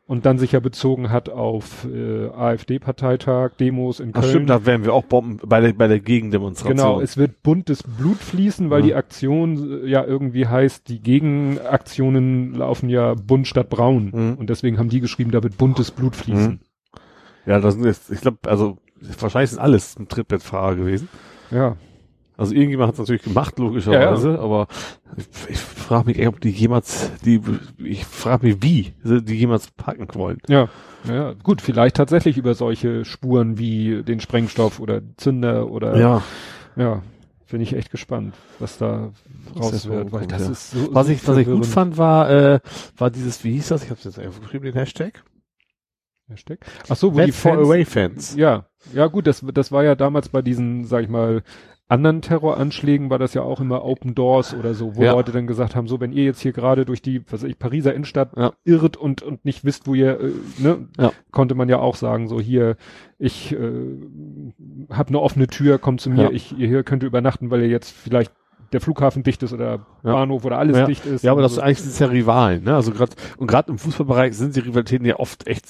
Und 0.07 0.27
dann 0.27 0.37
sich 0.37 0.51
ja 0.51 0.59
bezogen 0.59 1.09
hat 1.09 1.29
auf 1.29 1.87
äh, 1.91 2.27
AfD-Parteitag, 2.29 3.53
Demos 3.59 3.99
in 3.99 4.11
Ach 4.13 4.19
Köln. 4.21 4.29
stimmt, 4.29 4.49
da 4.51 4.63
wären 4.63 4.83
wir 4.83 4.93
auch 4.93 5.05
Bomben 5.05 5.39
bei 5.43 5.59
der, 5.61 5.73
bei 5.73 5.87
der 5.87 5.99
Gegendemonstration. 5.99 6.77
Genau, 6.77 7.01
es 7.01 7.17
wird 7.17 7.41
buntes 7.41 7.81
Blut 7.81 8.17
fließen, 8.19 8.69
weil 8.69 8.81
Ja. 8.81 8.85
die 8.85 8.93
Aktion 8.93 9.81
äh, 9.83 9.89
ja 9.89 10.03
irgendwie 10.05 10.45
heißt, 10.45 10.87
die 10.89 10.99
Gegenaktionen 11.01 12.53
laufen 12.53 12.89
ja 12.89 13.15
bunt 13.15 13.47
statt 13.47 13.69
braun. 13.69 14.11
Mhm. 14.13 14.33
Und 14.35 14.49
deswegen 14.51 14.77
haben 14.77 14.89
die 14.89 14.99
geschrieben, 15.01 15.31
da 15.31 15.41
wird 15.41 15.57
buntes 15.57 15.89
Blut 15.91 16.15
fließen. 16.15 16.59
ja, 17.47 17.59
das 17.59 17.73
sind 17.73 17.85
jetzt, 17.85 18.11
ich 18.11 18.21
glaube, 18.21 18.37
also 18.45 18.77
wahrscheinlich 19.19 19.51
sind 19.51 19.59
alles 19.59 19.97
ein 19.97 20.07
Trittbettfahrer 20.07 20.75
gewesen. 20.75 21.09
Ja. 21.51 21.77
Also 22.37 22.53
irgendjemand 22.53 22.89
hat 22.89 22.93
es 22.93 22.99
natürlich 22.99 23.23
gemacht, 23.23 23.57
logischerweise, 23.59 24.39
aber 24.39 24.67
ich, 25.15 25.25
ich 25.49 25.57
frage 25.57 26.07
mich, 26.07 26.27
ob 26.27 26.41
die 26.41 26.49
jemals, 26.49 27.11
die, 27.23 27.41
ich 27.77 28.05
frage 28.05 28.47
mich, 28.47 28.61
wie 28.61 28.93
die 29.03 29.35
jemals 29.35 29.71
packen 29.71 30.07
wollen. 30.13 30.39
Ja. 30.47 30.69
Ja, 31.07 31.33
gut, 31.33 31.61
vielleicht 31.61 31.97
tatsächlich 31.97 32.37
über 32.37 32.55
solche 32.55 33.05
Spuren 33.05 33.59
wie 33.59 34.01
den 34.03 34.19
Sprengstoff 34.19 34.79
oder 34.79 35.01
Zünder 35.17 35.69
oder 35.69 35.95
Ja, 35.97 36.23
ja 36.75 37.01
bin 37.49 37.61
ich 37.61 37.73
echt 37.73 37.91
gespannt, 37.91 38.33
was 38.59 38.77
da 38.77 39.13
raus 39.57 39.87
wird, 39.87 40.11
weil 40.11 40.27
das 40.27 40.45
ja. 40.45 40.51
ist 40.51 40.71
so 40.71 40.93
was 40.93 41.07
so 41.07 41.13
ich, 41.13 41.27
was 41.27 41.37
ich 41.37 41.45
gut 41.45 41.65
fand, 41.65 41.97
war, 41.97 42.29
äh, 42.29 42.59
war 42.97 43.11
dieses, 43.11 43.43
wie 43.43 43.53
hieß 43.53 43.69
das? 43.69 43.83
Ich 43.83 43.89
habe 43.91 43.99
jetzt 44.03 44.19
einfach 44.19 44.41
geschrieben, 44.41 44.65
den 44.65 44.73
Hashtag. 44.73 45.23
Hashtag. 46.27 46.65
Ach 46.89 46.95
so, 46.95 47.13
wo 47.13 47.19
die 47.19 47.31
for 47.31 47.53
Fans, 47.53 47.67
Away 47.67 47.85
Fans. 47.85 48.35
Ja, 48.35 48.65
ja 48.93 49.07
gut, 49.07 49.27
das, 49.27 49.45
das 49.53 49.71
war 49.71 49.83
ja 49.83 49.95
damals 49.95 50.29
bei 50.29 50.41
diesen, 50.41 50.85
sag 50.85 51.03
ich 51.03 51.09
mal, 51.09 51.43
anderen 51.87 52.21
Terroranschlägen 52.21 53.09
war 53.09 53.19
das 53.19 53.33
ja 53.35 53.41
auch 53.43 53.59
immer 53.61 53.83
Open 53.85 54.15
Doors 54.15 54.53
oder 54.55 54.73
so, 54.73 54.95
wo 54.95 55.03
Ja. 55.03 55.11
Leute 55.13 55.31
dann 55.31 55.45
gesagt 55.45 55.75
haben, 55.75 55.87
so 55.87 55.99
wenn 55.99 56.11
ihr 56.11 56.23
jetzt 56.23 56.39
hier 56.41 56.51
gerade 56.51 56.83
durch 56.85 57.01
die, 57.01 57.21
was 57.31 57.43
weiß 57.43 57.49
ich, 57.49 57.59
Pariser 57.59 57.93
Innenstadt 57.93 58.31
Ja. 58.35 58.53
irrt 58.63 58.97
und 58.97 59.21
und 59.21 59.45
nicht 59.45 59.63
wisst, 59.63 59.85
wo 59.87 59.93
ihr, 59.93 60.19
äh, 60.19 60.31
ne, 60.57 60.87
Ja. 60.99 61.11
konnte 61.31 61.53
man 61.55 61.69
ja 61.69 61.79
auch 61.79 61.95
sagen, 61.95 62.27
so 62.27 62.39
hier, 62.41 62.75
ich 63.19 63.53
äh, 63.53 63.57
habe 64.91 65.09
eine 65.09 65.19
offene 65.21 65.47
Tür, 65.47 65.77
kommt 65.77 66.01
zu 66.01 66.09
mir, 66.09 66.31
ich 66.31 66.57
ihr 66.57 66.67
hier 66.67 66.83
könnt 66.83 67.03
ihr 67.03 67.07
übernachten, 67.07 67.51
weil 67.51 67.61
ihr 67.61 67.67
jetzt 67.69 67.91
vielleicht 67.91 68.31
der 68.73 68.81
Flughafen 68.81 69.21
dicht 69.23 69.43
ist 69.43 69.53
oder. 69.53 69.85
Bahnhof 70.01 70.43
oder 70.43 70.57
alles 70.57 70.85
dicht 70.87 71.05
ist. 71.05 71.23
Ja, 71.23 71.31
aber 71.31 71.41
das 71.41 71.51
Also, 71.53 71.61
eigentlich 71.61 71.81
sind 71.81 71.99
ja 71.99 72.07
Rivalen, 72.07 72.63
ne? 72.63 72.75
Also 72.75 72.91
gerade 72.91 73.15
und 73.37 73.47
gerade 73.47 73.71
im 73.71 73.77
Fußballbereich 73.77 74.35
sind 74.35 74.55
die 74.55 74.61
Rivalitäten 74.61 75.05
ja 75.05 75.17
oft 75.17 75.47
echt 75.47 75.65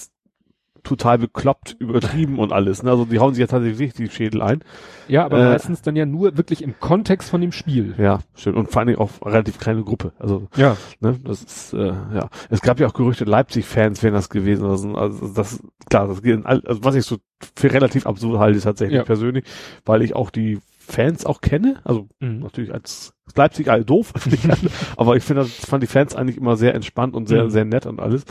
total 0.85 1.17
bekloppt, 1.17 1.75
übertrieben 1.79 2.39
und 2.39 2.53
alles. 2.53 2.81
Ne? 2.83 2.91
Also 2.91 3.03
die 3.05 3.19
hauen 3.19 3.33
sich 3.33 3.41
ja 3.41 3.47
tatsächlich 3.47 3.93
die 3.93 4.09
Schädel 4.09 4.41
ein. 4.41 4.61
ja, 5.09 5.25
aber 5.25 5.39
äh, 5.39 5.49
meistens 5.49 5.81
dann 5.81 5.95
ja 5.97 6.05
nur 6.05 6.37
wirklich 6.37 6.63
im 6.63 6.79
Kontext 6.79 7.29
von 7.29 7.41
dem 7.41 7.51
Spiel. 7.51 7.95
Ja, 7.97 8.19
schön. 8.35 8.55
Und 8.55 8.71
vor 8.71 8.79
allen 8.79 8.87
Dingen 8.87 8.99
auch 8.99 9.09
relativ 9.25 9.59
kleine 9.59 9.83
Gruppe. 9.83 10.13
Also, 10.19 10.47
Ja. 10.55 10.77
ne, 11.01 11.19
das 11.23 11.41
ist, 11.43 11.73
äh, 11.73 11.87
ja. 11.87 12.29
Es 12.49 12.61
gab 12.61 12.79
ja 12.79 12.87
auch 12.87 12.93
Gerüchte, 12.93 13.25
Leipzig-Fans 13.25 14.01
wären 14.03 14.13
das 14.13 14.29
gewesen. 14.29 14.65
Also, 14.65 14.93
also 14.95 15.27
das, 15.33 15.59
klar, 15.89 16.07
das 16.07 16.21
geht 16.21 16.35
in 16.35 16.45
all, 16.45 16.61
also 16.65 16.83
was 16.83 16.95
ich 16.95 17.05
so 17.05 17.17
für 17.55 17.71
relativ 17.73 18.05
absurd 18.07 18.39
halte, 18.39 18.61
tatsächlich 18.61 18.97
Ja. 18.97 19.03
persönlich, 19.03 19.43
weil 19.85 20.01
ich 20.01 20.15
auch 20.15 20.29
die 20.29 20.59
Fans 20.85 21.25
auch 21.25 21.41
kenne. 21.41 21.79
Also 21.83 22.07
Mhm. 22.19 22.39
natürlich 22.39 22.73
als 22.73 23.11
Leipzig 23.35 23.69
all 23.71 23.83
doof, 23.83 24.13
aber 24.97 25.15
ich 25.15 25.23
finde, 25.23 25.41
das 25.41 25.51
fand 25.65 25.81
die 25.81 25.87
Fans 25.87 26.15
eigentlich 26.15 26.37
immer 26.37 26.55
sehr 26.57 26.75
entspannt 26.75 27.15
und 27.15 27.27
sehr, 27.27 27.45
Mhm. 27.45 27.49
sehr 27.49 27.65
nett 27.65 27.85
und 27.87 27.99
alles. 27.99 28.23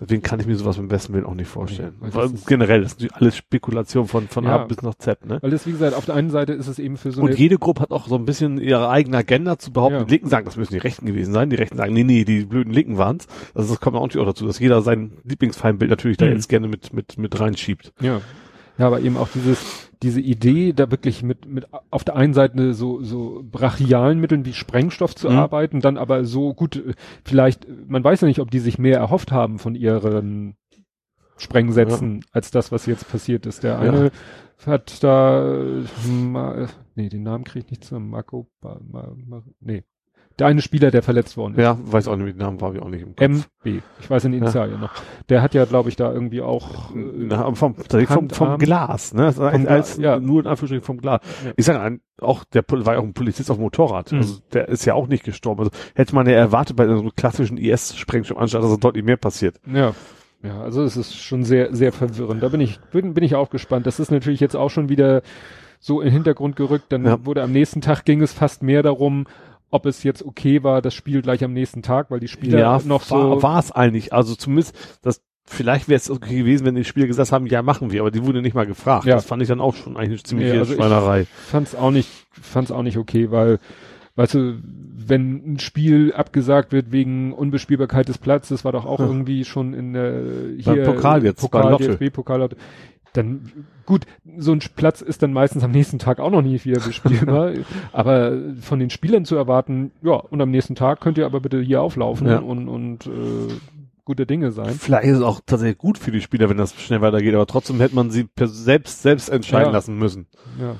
Deswegen 0.00 0.22
kann 0.22 0.40
ich 0.40 0.46
mir 0.46 0.54
sowas 0.56 0.76
beim 0.76 0.88
besten 0.88 1.14
Willen 1.14 1.24
auch 1.24 1.34
nicht 1.34 1.48
vorstellen. 1.48 1.94
Nee, 2.02 2.08
weil 2.12 2.26
ist- 2.26 2.46
generell, 2.46 2.82
das 2.82 2.92
ist 2.92 2.98
natürlich 3.00 3.16
alles 3.16 3.36
Spekulation 3.36 4.06
von, 4.08 4.28
von 4.28 4.44
Ja. 4.44 4.56
A 4.60 4.64
bis 4.64 4.82
nach 4.82 4.94
Z, 4.96 5.24
ne? 5.26 5.38
Weil 5.40 5.50
das, 5.50 5.66
wie 5.66 5.72
gesagt, 5.72 5.94
auf 5.96 6.04
der 6.04 6.14
einen 6.16 6.30
Seite 6.30 6.52
ist 6.52 6.66
es 6.68 6.78
eben 6.78 6.96
für 6.98 7.12
so 7.12 7.22
Und 7.22 7.38
jede 7.38 7.56
Gruppe 7.58 7.80
hat 7.82 7.90
auch 7.92 8.06
so 8.06 8.14
ein 8.16 8.26
bisschen 8.26 8.58
ihre 8.58 8.90
eigene 8.90 9.16
Agenda 9.16 9.58
zu 9.58 9.72
behaupten. 9.72 9.96
Ja. 10.00 10.04
Die 10.04 10.10
Linken 10.12 10.28
sagen, 10.28 10.44
das 10.44 10.56
müssen 10.56 10.74
die 10.74 10.78
Rechten 10.80 11.06
gewesen 11.06 11.32
sein. 11.32 11.48
Die 11.48 11.56
Rechten 11.56 11.76
sagen, 11.78 11.94
nee, 11.94 12.04
nee, 12.04 12.24
die 12.24 12.44
blöden 12.44 12.72
Linken 12.74 12.98
waren's. 12.98 13.26
Also 13.54 13.72
das 13.72 13.80
kommt 13.80 13.96
auch 13.96 14.02
natürlich 14.02 14.22
auch 14.26 14.30
dazu, 14.30 14.46
dass 14.46 14.58
jeder 14.58 14.82
sein 14.82 15.12
Lieblingsfeindbild 15.24 15.90
natürlich 15.90 16.18
da 16.18 16.26
Mhm. 16.26 16.32
jetzt 16.32 16.48
gerne 16.48 16.68
mit, 16.68 16.92
mit, 16.92 17.16
mit 17.18 17.40
reinschiebt. 17.40 17.92
ja. 18.00 18.20
Ja, 18.78 18.86
aber 18.86 19.00
eben 19.00 19.18
auch 19.18 19.28
dieses, 19.28 19.90
diese 20.02 20.20
Idee, 20.20 20.72
da 20.72 20.90
wirklich 20.90 21.22
mit, 21.22 21.46
mit 21.46 21.66
auf 21.90 22.04
der 22.04 22.16
einen 22.16 22.34
Seite 22.34 22.74
so, 22.74 23.02
so 23.02 23.42
brachialen 23.50 24.18
Mitteln 24.18 24.44
wie 24.44 24.52
Sprengstoff 24.52 25.14
zu 25.14 25.28
Mhm. 25.30 25.36
arbeiten, 25.36 25.80
dann 25.80 25.96
aber 25.96 26.24
so 26.24 26.54
gut, 26.54 26.76
äh, 26.76 26.94
vielleicht, 27.24 27.64
äh, 27.64 27.72
man 27.86 28.02
weiß 28.04 28.20
ja 28.22 28.28
nicht, 28.28 28.40
ob 28.40 28.50
die 28.50 28.58
sich 28.58 28.78
mehr 28.78 28.98
erhofft 28.98 29.32
haben 29.32 29.58
von 29.58 29.74
ihren 29.74 30.56
Sprengsätzen, 31.36 32.24
als 32.32 32.50
das, 32.50 32.70
was 32.72 32.86
jetzt 32.86 33.08
passiert 33.10 33.46
ist. 33.46 33.62
Der 33.62 33.78
eine 33.78 34.10
hat 34.66 35.02
da, 35.02 35.54
äh, 35.54 35.82
Ma, 36.08 36.68
nee, 36.94 37.08
den 37.08 37.22
Namen 37.22 37.44
kriege 37.44 37.64
ich 37.64 37.70
nicht 37.70 37.84
zusammen, 37.84 38.10
Marco, 38.10 38.48
Ma, 38.60 38.80
Ma, 38.88 39.12
Ma, 39.26 39.42
nee. 39.60 39.82
Der 40.38 40.46
eine 40.46 40.62
Spieler, 40.62 40.90
der 40.90 41.02
verletzt 41.02 41.36
worden 41.36 41.54
ist. 41.54 41.60
Ja, 41.62 41.78
weiß 41.82 42.08
auch 42.08 42.16
nicht, 42.16 42.26
wie 42.26 42.32
der 42.32 42.46
Name 42.46 42.60
war, 42.60 42.74
wie 42.74 42.80
auch 42.80 42.88
nicht 42.88 43.02
im 43.02 43.14
Kopf. 43.16 43.48
MB. 43.64 43.82
Ich 44.00 44.10
weiß 44.10 44.24
in 44.24 44.32
Initialien 44.32 44.80
noch. 44.80 44.92
Der 45.28 45.42
hat 45.42 45.54
ja, 45.54 45.64
glaube 45.64 45.88
ich, 45.88 45.96
da 45.96 46.12
irgendwie 46.12 46.42
auch, 46.42 46.94
äh, 46.94 46.98
Na, 47.16 47.52
vom, 47.54 47.74
vom, 47.74 48.30
vom. 48.30 48.58
Glas, 48.58 49.14
ne? 49.14 49.32
Vom 49.32 49.66
als, 49.66 49.98
ja. 49.98 50.18
Nur 50.18 50.40
in 50.40 50.46
Anführungsstrichen 50.46 50.84
vom 50.84 50.98
Glas. 50.98 51.20
Ja. 51.44 51.52
Ich 51.56 51.64
sage 51.66 52.00
auch 52.20 52.44
der 52.44 52.62
war 52.68 52.94
ja 52.94 53.00
auch 53.00 53.04
ein 53.04 53.14
Polizist 53.14 53.50
auf 53.50 53.56
dem 53.56 53.62
Motorrad. 53.64 54.12
Mhm. 54.12 54.18
Also 54.18 54.38
der 54.52 54.68
ist 54.68 54.84
ja 54.84 54.94
auch 54.94 55.08
nicht 55.08 55.24
gestorben. 55.24 55.60
Also 55.60 55.70
hätte 55.94 56.14
man 56.14 56.26
ja 56.26 56.34
erwartet 56.34 56.76
bei 56.76 56.86
so 56.86 56.92
einem 56.92 57.10
klassischen 57.16 57.58
IS-Sprengstoffanstalt, 57.58 58.62
dass 58.64 58.70
da 58.70 58.76
deutlich 58.76 59.04
mehr 59.04 59.16
passiert. 59.16 59.56
Ja. 59.72 59.92
Ja, 60.44 60.60
also 60.60 60.82
es 60.82 60.96
ist 60.96 61.14
schon 61.14 61.44
sehr, 61.44 61.72
sehr 61.74 61.92
verwirrend. 61.92 62.42
Da 62.42 62.48
bin 62.48 62.60
ich, 62.60 62.80
bin, 62.90 63.14
bin 63.14 63.22
ich 63.22 63.36
auch 63.36 63.48
gespannt. 63.50 63.86
Das 63.86 64.00
ist 64.00 64.10
natürlich 64.10 64.40
jetzt 64.40 64.56
auch 64.56 64.70
schon 64.70 64.88
wieder 64.88 65.22
so 65.78 66.00
in 66.00 66.06
den 66.08 66.14
Hintergrund 66.14 66.56
gerückt. 66.56 66.86
Dann 66.88 67.04
Ja. 67.04 67.24
wurde 67.24 67.42
am 67.42 67.52
nächsten 67.52 67.80
Tag 67.80 68.04
ging 68.04 68.20
es 68.22 68.32
fast 68.32 68.62
mehr 68.62 68.82
darum, 68.82 69.26
ob 69.72 69.86
es 69.86 70.04
jetzt 70.04 70.24
okay 70.24 70.62
war, 70.62 70.80
das 70.82 70.94
Spiel 70.94 71.22
gleich 71.22 71.42
am 71.42 71.52
nächsten 71.52 71.82
Tag, 71.82 72.10
weil 72.10 72.20
die 72.20 72.28
Spieler 72.28 72.80
noch 72.84 73.10
war, 73.10 73.34
so. 73.36 73.42
war 73.42 73.58
es 73.58 73.72
eigentlich. 73.72 74.12
Also 74.12 74.34
zumindest, 74.36 74.76
das, 75.02 75.22
vielleicht 75.44 75.88
wäre 75.88 75.96
es 75.96 76.10
okay 76.10 76.38
gewesen, 76.38 76.64
wenn 76.66 76.74
die 76.76 76.84
Spieler 76.84 77.06
gesagt 77.08 77.32
haben, 77.32 77.46
ja, 77.46 77.62
machen 77.62 77.90
wir, 77.90 78.02
aber 78.02 78.10
die 78.10 78.24
wurde 78.24 78.42
nicht 78.42 78.54
mal 78.54 78.66
gefragt. 78.66 79.06
Ja. 79.06 79.16
Das 79.16 79.24
fand 79.24 79.42
ich 79.42 79.48
dann 79.48 79.60
auch 79.60 79.74
schon 79.74 79.96
eigentlich 79.96 80.20
eine 80.20 80.22
ziemliche 80.22 80.52
Nee, 80.52 80.58
also 80.60 80.72
ich- 80.74 80.78
Schweinerei. 80.78 81.26
fand's 81.48 81.74
auch 81.74 81.90
nicht, 81.90 82.08
fand's 82.30 82.70
auch 82.70 82.82
nicht 82.82 82.98
okay, 82.98 83.30
weil, 83.30 83.58
weißt 84.14 84.34
du, 84.34 84.58
wenn 85.04 85.54
ein 85.54 85.58
Spiel 85.58 86.12
abgesagt 86.12 86.70
wird 86.70 86.92
wegen 86.92 87.32
Unbespielbarkeit 87.32 88.08
des 88.08 88.18
Platzes, 88.18 88.64
war 88.64 88.72
doch 88.72 88.84
auch 88.84 89.00
Ja. 89.00 89.06
irgendwie 89.06 89.44
schon 89.44 89.74
in 89.74 89.94
der 89.94 90.22
hier 90.58 90.84
Pokal 90.84 91.24
jetzt, 91.24 91.40
Pokal. 91.40 91.76
DFB-Pokal. 91.78 92.50
Dann 93.14 93.66
gut, 93.86 94.06
so 94.38 94.52
ein 94.52 94.60
Platz 94.76 95.00
ist 95.00 95.22
dann 95.22 95.32
meistens 95.32 95.64
am 95.64 95.70
nächsten 95.70 95.98
Tag 95.98 96.18
auch 96.20 96.30
noch 96.30 96.42
nicht 96.42 96.64
wieder 96.64 96.80
bespielbar, 96.80 97.52
aber 97.92 98.38
von 98.60 98.78
den 98.78 98.90
Spielern 98.90 99.24
zu 99.24 99.36
erwarten, 99.36 99.92
ja, 100.02 100.12
und 100.14 100.40
am 100.40 100.50
nächsten 100.50 100.74
Tag 100.74 101.00
könnt 101.00 101.18
ihr 101.18 101.26
aber 101.26 101.40
bitte 101.40 101.60
hier 101.60 101.82
auflaufen 101.82 102.26
Ja. 102.26 102.38
und 102.38 102.68
und 102.68 103.06
äh, 103.06 103.52
gute 104.04 104.26
Dinge 104.26 104.50
sein. 104.50 104.74
Vielleicht 104.74 105.06
ist 105.08 105.18
es 105.18 105.22
auch 105.22 105.40
tatsächlich 105.46 105.78
gut 105.78 105.98
für 105.98 106.10
die 106.10 106.20
Spieler, 106.20 106.48
wenn 106.50 106.56
das 106.56 106.74
schnell 106.74 107.00
weitergeht, 107.02 107.34
aber 107.34 107.46
trotzdem 107.46 107.78
hätte 107.80 107.94
man 107.94 108.10
sie 108.10 108.28
selbst, 108.36 109.02
selbst 109.02 109.28
entscheiden 109.28 109.68
Ja. 109.68 109.72
lassen 109.72 109.96
müssen. 109.98 110.26
Ja, 110.60 110.76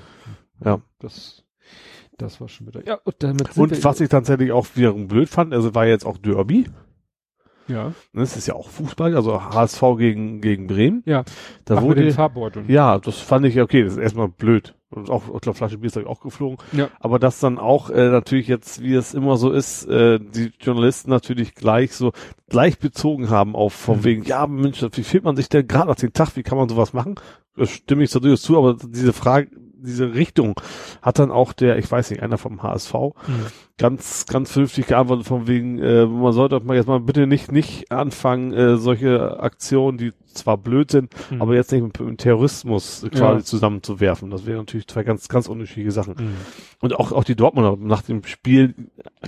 Ja. 0.65 0.81
das 0.99 1.45
das 2.19 2.41
war 2.41 2.49
schon 2.49 2.67
wieder. 2.69 2.87
Ja, 2.87 2.99
und 3.05 3.17
damit 3.21 3.57
Und 3.57 3.83
was 3.85 4.01
ich 4.01 4.09
tatsächlich 4.09 4.53
auch 4.53 4.67
wiederum 4.75 5.09
blöd 5.09 5.29
fand, 5.29 5.53
also 5.53 5.75
war 5.75 5.87
jetzt 5.87 6.05
auch 6.07 6.19
Derby. 6.19 6.67
Ja, 7.69 7.93
Das 8.13 8.37
ist 8.37 8.47
ja 8.47 8.55
auch 8.55 8.69
Fußball, 8.69 9.15
also 9.17 9.43
HSV 9.43 9.83
gegen, 9.99 10.41
gegen 10.41 10.67
Bremen. 10.67 11.03
ja, 11.07 11.25
Da 11.65 11.77
Ach, 11.79 11.83
wurde, 11.83 12.03
den 12.03 12.13
Farbbeuteln. 12.13 12.67
ja, 12.69 12.99
das 12.99 13.19
fand 13.19 13.47
ich 13.47 13.61
okay, 13.61 13.83
das 13.85 13.93
ist 13.95 13.99
erstmal 13.99 14.29
blöd. 14.29 14.75
Und 14.91 15.09
auch, 15.09 15.23
ich 15.35 15.41
glaube, 15.41 15.57
Flasche 15.57 15.79
Bier 15.79 15.87
ist 15.87 15.97
auch 16.07 16.21
geflogen. 16.21 16.59
Ja. 16.73 16.89
Aber 17.01 17.19
dass 17.19 17.41
dann 17.41 17.59
auch 17.59 17.89
äh, 17.89 18.11
natürlich 18.11 18.47
jetzt, 18.47 18.83
wie 18.83 18.93
es 18.95 19.15
immer 19.15 19.39
so 19.39 19.51
ist, 19.51 19.85
äh, 19.87 20.19
die 20.21 20.53
Journalisten 20.61 21.09
natürlich 21.09 21.55
gleich 21.55 21.95
so 21.95 22.13
gleich 22.51 22.79
bezogen 22.79 23.31
haben 23.31 23.57
auf 23.57 23.73
von 23.73 24.01
Mhm. 24.01 24.05
wegen, 24.05 24.23
ja 24.25 24.47
Mensch, 24.47 24.85
wie 24.93 25.03
fühlt 25.03 25.25
man 25.25 25.35
sich 25.37 25.49
denn 25.49 25.67
gerade 25.67 25.89
nach 25.89 25.95
dem 25.97 26.13
Tag, 26.13 26.37
wie 26.37 26.43
kann 26.43 26.59
man 26.59 26.69
sowas 26.69 26.93
machen? 26.93 27.15
Das 27.57 27.71
stimme 27.71 28.05
ich 28.05 28.11
so 28.11 28.19
durchaus 28.21 28.43
zu, 28.43 28.57
aber 28.57 28.77
diese 28.83 29.13
Frage, 29.13 29.49
diese 29.85 30.15
Richtung 30.15 30.55
hat 31.03 31.19
dann 31.19 31.33
auch 31.33 31.53
der, 31.53 31.77
ich 31.77 31.91
weiß 31.91 32.11
nicht, 32.11 32.23
einer 32.23 32.39
vom 32.39 32.63
HSV 32.63 32.95
Mhm. 32.95 33.47
ganz, 33.79 34.27
ganz 34.27 34.53
vernünftig 34.53 34.87
geantwortet 34.87 35.27
von 35.27 35.49
wegen, 35.49 35.81
äh, 35.81 36.07
man 36.07 36.33
sollte 36.33 36.61
mal 36.61 36.77
jetzt 36.77 36.87
mal 36.87 37.01
bitte 37.01 37.27
nicht, 37.27 37.51
nicht 37.51 37.91
anfangen, 37.91 38.53
äh, 38.53 38.77
solche 38.77 39.41
Aktionen, 39.41 39.99
die 39.99 40.13
zwar 40.35 40.57
blöd 40.57 40.93
sind, 40.93 41.13
Mhm. 41.33 41.43
aber 41.43 41.57
jetzt 41.57 41.73
nicht 41.73 41.83
mit, 41.83 41.99
mit 42.01 42.19
Terrorismus 42.21 43.05
quasi 43.11 43.39
Ja. 43.41 43.45
zusammenzuwerfen. 43.45 44.31
Das 44.31 44.47
wären 44.47 44.59
natürlich 44.59 44.87
zwei 44.87 45.03
ganz, 45.03 45.29
ganz 45.29 45.49
unterschiedliche 45.49 45.91
Sachen. 45.91 46.15
Mhm. 46.17 46.35
Und 46.81 46.95
auch, 46.95 47.11
auch 47.11 47.25
die 47.25 47.35
Dortmunder, 47.35 47.77
nach 47.77 48.03
dem 48.03 48.23
Spiel 48.25 48.75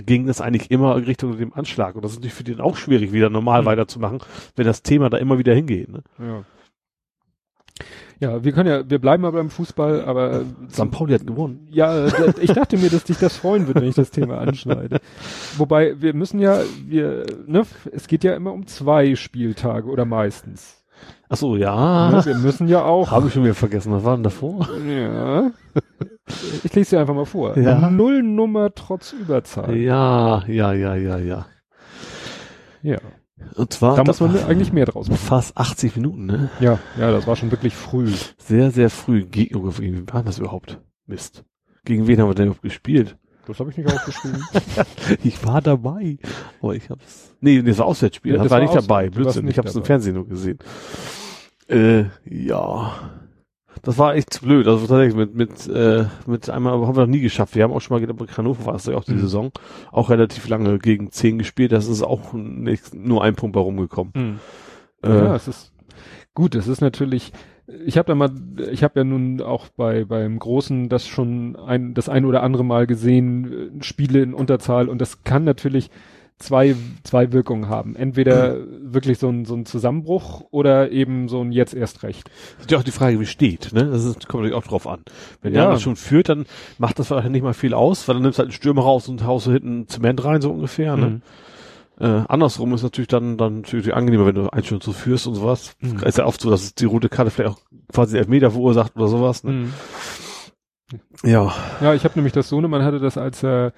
ging 0.05 0.25
das 0.25 0.39
eigentlich 0.39 0.71
immer 0.71 0.95
in 0.97 1.03
Richtung 1.03 1.37
dem 1.37 1.53
Anschlag. 1.53 1.95
Und 1.95 2.03
das 2.05 2.11
ist 2.13 2.19
natürlich 2.19 2.33
für 2.33 2.43
den 2.45 2.61
auch 2.61 2.77
schwierig, 2.77 3.11
wieder 3.11 3.29
normal 3.29 3.63
Mhm. 3.63 3.65
weiterzumachen, 3.65 4.19
wenn 4.55 4.65
das 4.65 4.83
Thema 4.83 5.09
da 5.09 5.17
immer 5.17 5.37
wieder 5.37 5.53
hingeht. 5.53 5.89
Ne? 5.89 6.01
Ja. 6.17 6.43
Ja, 8.19 8.43
wir 8.43 8.51
können 8.53 8.69
ja, 8.69 8.89
wir 8.89 8.99
bleiben 8.99 9.25
aber 9.25 9.37
beim 9.37 9.49
Fußball, 9.49 10.05
aber 10.05 10.43
St. 10.71 10.89
Pauli 10.91 11.13
hat 11.13 11.27
gewonnen. 11.27 11.67
ja, 11.69 12.07
ich 12.39 12.53
dachte 12.53 12.77
mir, 12.77 12.89
dass 12.89 13.03
dich 13.03 13.17
das 13.17 13.35
freuen 13.35 13.67
würde, 13.67 13.81
wenn 13.81 13.89
ich 13.89 13.95
das 13.95 14.11
Thema 14.11 14.37
anschneide. 14.37 14.99
Wobei, 15.57 15.99
wir 16.01 16.13
müssen 16.13 16.39
ja, 16.39 16.61
wir, 16.87 17.25
ne, 17.45 17.63
es 17.91 18.07
geht 18.07 18.23
ja 18.23 18.33
immer 18.35 18.53
um 18.53 18.67
zwei 18.67 19.15
Spieltage 19.15 19.89
oder 19.89 20.05
meistens. 20.05 20.83
Ach 21.27 21.37
so, 21.37 21.55
ja. 21.55 22.11
Ne, 22.11 22.25
wir 22.25 22.35
müssen 22.35 22.67
ja 22.67 22.83
auch. 22.83 23.11
Habe 23.11 23.27
ich 23.27 23.33
schon 23.33 23.43
wieder 23.43 23.55
vergessen. 23.55 23.91
Was 23.91 24.03
war 24.03 24.15
denn 24.15 24.23
davor? 24.23 24.67
Ja. 24.87 25.51
Ich 26.63 26.73
lese 26.73 26.95
dir 26.95 27.01
einfach 27.01 27.15
mal 27.15 27.25
vor. 27.25 27.57
Ja. 27.57 27.89
Nullnummer 27.89 28.73
trotz 28.73 29.13
Überzahl. 29.13 29.75
Ja, 29.75 30.43
ja, 30.47 30.73
ja, 30.73 30.95
ja, 30.95 31.17
ja. 31.17 31.45
Ja. 32.81 32.97
Und 33.55 33.73
zwar 33.73 33.95
Da 33.97 34.03
muss 34.03 34.19
man 34.21 34.37
eigentlich 34.45 34.71
mehr 34.71 34.85
draus 34.85 35.09
machen. 35.09 35.17
fast 35.19 35.57
80 35.57 35.95
Minuten, 35.97 36.25
ne? 36.25 36.49
Ja, 36.59 36.79
ja, 36.97 37.11
das 37.11 37.27
war 37.27 37.35
schon 37.35 37.51
wirklich 37.51 37.75
früh. 37.75 38.11
Sehr, 38.37 38.71
sehr 38.71 38.89
früh. 38.89 39.23
Oh, 39.25 39.29
gegen 39.29 39.77
wen 39.79 40.13
war 40.13 40.23
das 40.23 40.39
überhaupt? 40.39 40.79
Mist. 41.05 41.43
Gegen 41.83 42.07
wen 42.07 42.19
haben 42.19 42.29
wir 42.29 42.35
denn 42.35 42.45
überhaupt 42.47 42.63
gespielt? 42.63 43.17
Das 43.45 43.59
habe 43.59 43.69
ich 43.69 43.77
nicht 43.77 43.91
aufgeschrieben. 43.91 44.43
Ich 45.23 45.45
war 45.45 45.61
dabei. 45.61 46.17
Aber 46.61 46.75
ich 46.75 46.89
hab's. 46.89 47.35
Nee, 47.41 47.61
das 47.61 47.77
war 47.77 47.85
Auswärtsspiel. 47.85 48.33
Ja, 48.33 48.41
das 48.41 48.49
war 48.49 48.59
war 48.59 48.63
nicht 48.67 48.75
dabei. 48.75 49.09
Blödsinn. 49.09 49.45
nicht 49.45 49.53
Ich 49.53 49.57
hab's 49.59 49.71
im 49.71 49.81
dabei. 49.81 49.85
Fernsehen 49.85 50.15
nur 50.15 50.27
gesehen. 50.27 50.57
Äh, 51.67 52.05
ja. 52.25 52.93
Das 53.85 53.97
war 53.97 54.15
echt 54.15 54.41
blöd. 54.41 54.67
Also 54.67 54.85
tatsächlich 54.87 55.15
mit, 55.15 55.35
mit, 55.35 55.67
äh, 55.67 56.05
mit 56.25 56.49
einmal 56.49 56.73
haben 56.73 56.95
wir 56.95 57.01
noch 57.01 57.07
nie 57.07 57.21
geschafft. 57.21 57.55
Wir 57.55 57.63
haben 57.63 57.71
auch 57.73 57.79
schon 57.79 57.95
mal 57.95 58.05
gedacht, 58.05 58.17
bei 58.17 58.25
Hannover 58.25 58.65
war 58.65 58.73
das 58.73 58.85
ja 58.85 58.95
auch 58.95 59.03
die 59.05 59.13
Mhm. 59.13 59.19
Saison, 59.19 59.51
auch 59.91 60.09
relativ 60.09 60.47
lange 60.49 60.77
gegen 60.79 61.11
zehn 61.11 61.37
gespielt. 61.37 61.71
Das 61.71 61.87
ist 61.87 62.01
auch 62.01 62.33
nicht, 62.33 62.93
nur 62.93 63.23
ein 63.23 63.35
Punkt 63.35 63.53
bei 63.53 63.61
rumgekommen. 63.61 64.13
Hm. 64.13 64.39
Äh, 65.03 65.09
Ja, 65.15 65.35
es 65.35 65.47
ist 65.47 65.71
gut. 66.33 66.55
Es 66.55 66.67
ist 66.67 66.81
natürlich. 66.81 67.31
Ich 67.85 67.97
habe 67.97 68.07
da 68.07 68.13
mal, 68.15 68.29
ich 68.71 68.83
habe 68.83 68.99
ja 68.99 69.03
nun 69.03 69.41
auch 69.41 69.69
bei 69.69 70.05
beim 70.05 70.37
Großen 70.37 70.87
das 70.87 71.07
schon 71.07 71.55
ein 71.55 71.95
das 71.95 72.09
ein 72.09 72.25
oder 72.25 72.43
andere 72.43 72.63
Mal 72.63 72.85
gesehen, 72.85 73.79
äh, 73.79 73.83
Spiele 73.83 74.21
in 74.21 74.33
Unterzahl 74.35 74.87
und 74.87 74.99
das 75.01 75.23
kann 75.23 75.43
natürlich 75.45 75.89
zwei 76.37 76.75
zwei 77.03 77.31
Wirkungen 77.31 77.69
haben. 77.69 77.95
Entweder 77.95 78.57
wirklich 78.81 79.19
so 79.19 79.29
ein 79.29 79.45
so 79.45 79.55
ein 79.55 79.65
Zusammenbruch 79.65 80.43
oder 80.51 80.91
eben 80.91 81.29
so 81.29 81.41
ein 81.41 81.51
jetzt 81.51 81.73
erst 81.73 82.03
recht. 82.03 82.29
ist 82.59 82.69
ja 82.71 82.77
auch 82.77 82.83
die 82.83 82.91
Frage, 82.91 83.19
wie 83.19 83.25
steht, 83.25 83.71
ne? 83.73 83.85
Das 83.85 84.03
ist, 84.03 84.27
kommt 84.27 84.43
natürlich 84.43 84.53
auch 84.53 84.67
drauf 84.67 84.87
an. 84.87 85.01
Wenn 85.41 85.53
Ja. 85.53 85.69
der 85.69 85.79
schon 85.79 85.95
führt, 85.95 86.29
dann 86.29 86.45
macht 86.77 86.99
das 86.99 87.09
wahrscheinlich 87.09 87.33
nicht 87.41 87.43
mal 87.43 87.53
viel 87.53 87.73
aus, 87.73 88.07
weil 88.07 88.15
dann 88.15 88.23
nimmst 88.23 88.37
du 88.37 88.41
halt 88.41 88.49
einen 88.49 88.55
Stürmer 88.55 88.81
raus 88.81 89.07
und 89.07 89.25
haust 89.25 89.47
du 89.47 89.51
hinten 89.51 89.87
Zement 89.87 90.23
rein, 90.25 90.41
so 90.41 90.51
ungefähr, 90.51 90.97
ne? 90.97 91.07
Mhm. 91.07 91.21
Äh, 91.97 92.23
andersrum 92.27 92.73
ist 92.73 92.83
natürlich 92.83 93.07
dann, 93.07 93.37
dann 93.37 93.61
natürlich 93.61 93.93
angenehmer, 93.93 94.25
wenn 94.25 94.35
du 94.35 94.49
einen 94.49 94.65
schon 94.65 94.81
so 94.81 94.91
führst 94.91 95.27
und 95.27 95.35
sowas. 95.35 95.77
Mhm. 95.79 95.99
Ist 96.03 96.17
ja 96.17 96.25
oft 96.25 96.41
so, 96.41 96.49
dass 96.49 96.75
die 96.75 96.83
rote 96.83 97.07
Karte 97.07 97.31
vielleicht 97.31 97.55
auch 97.55 97.59
quasi 97.93 98.17
Elfmeter 98.17 98.51
verursacht 98.51 98.97
oder 98.97 99.07
sowas, 99.07 99.45
ne? 99.45 99.51
Mhm. 99.51 99.73
Ja. 101.23 101.53
Ja, 101.81 101.93
ich 101.93 102.03
habe 102.03 102.15
nämlich 102.15 102.33
das 102.33 102.49
Sohnemann 102.49 102.83
hatte 102.83 102.99
das, 102.99 103.17
als 103.17 103.43
er 103.43 103.67
äh, 103.67 103.71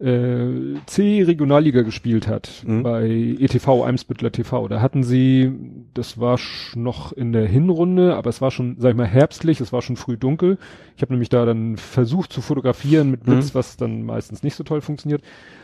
C 0.00 1.22
Regionalliga 1.24 1.82
gespielt 1.82 2.28
hat 2.28 2.62
Mhm. 2.64 2.82
bei 2.84 3.08
ETV 3.40 3.82
Eimsbüttler 3.84 4.30
TV. 4.30 4.68
Da 4.68 4.80
hatten 4.80 5.02
sie, 5.02 5.52
das 5.92 6.20
war 6.20 6.38
noch 6.76 7.12
in 7.12 7.32
der 7.32 7.46
Hinrunde, 7.46 8.14
aber 8.14 8.30
es 8.30 8.40
war 8.40 8.52
schon, 8.52 8.76
sag 8.78 8.90
ich 8.90 8.96
mal, 8.96 9.06
herbstlich, 9.06 9.60
es 9.60 9.72
war 9.72 9.82
schon 9.82 9.96
früh 9.96 10.16
dunkel. 10.16 10.58
Ich 10.94 11.02
habe 11.02 11.12
nämlich 11.12 11.30
da 11.30 11.44
dann 11.44 11.76
versucht 11.76 12.32
zu 12.32 12.42
fotografieren 12.42 13.10
mit 13.10 13.24
Blitz, 13.24 13.52
Mhm. 13.52 13.58
was 13.58 13.76
dann 13.76 14.02
meistens 14.04 14.44
nicht 14.44 14.54
so 14.54 14.62
toll 14.62 14.82
funktioniert. 14.82 15.22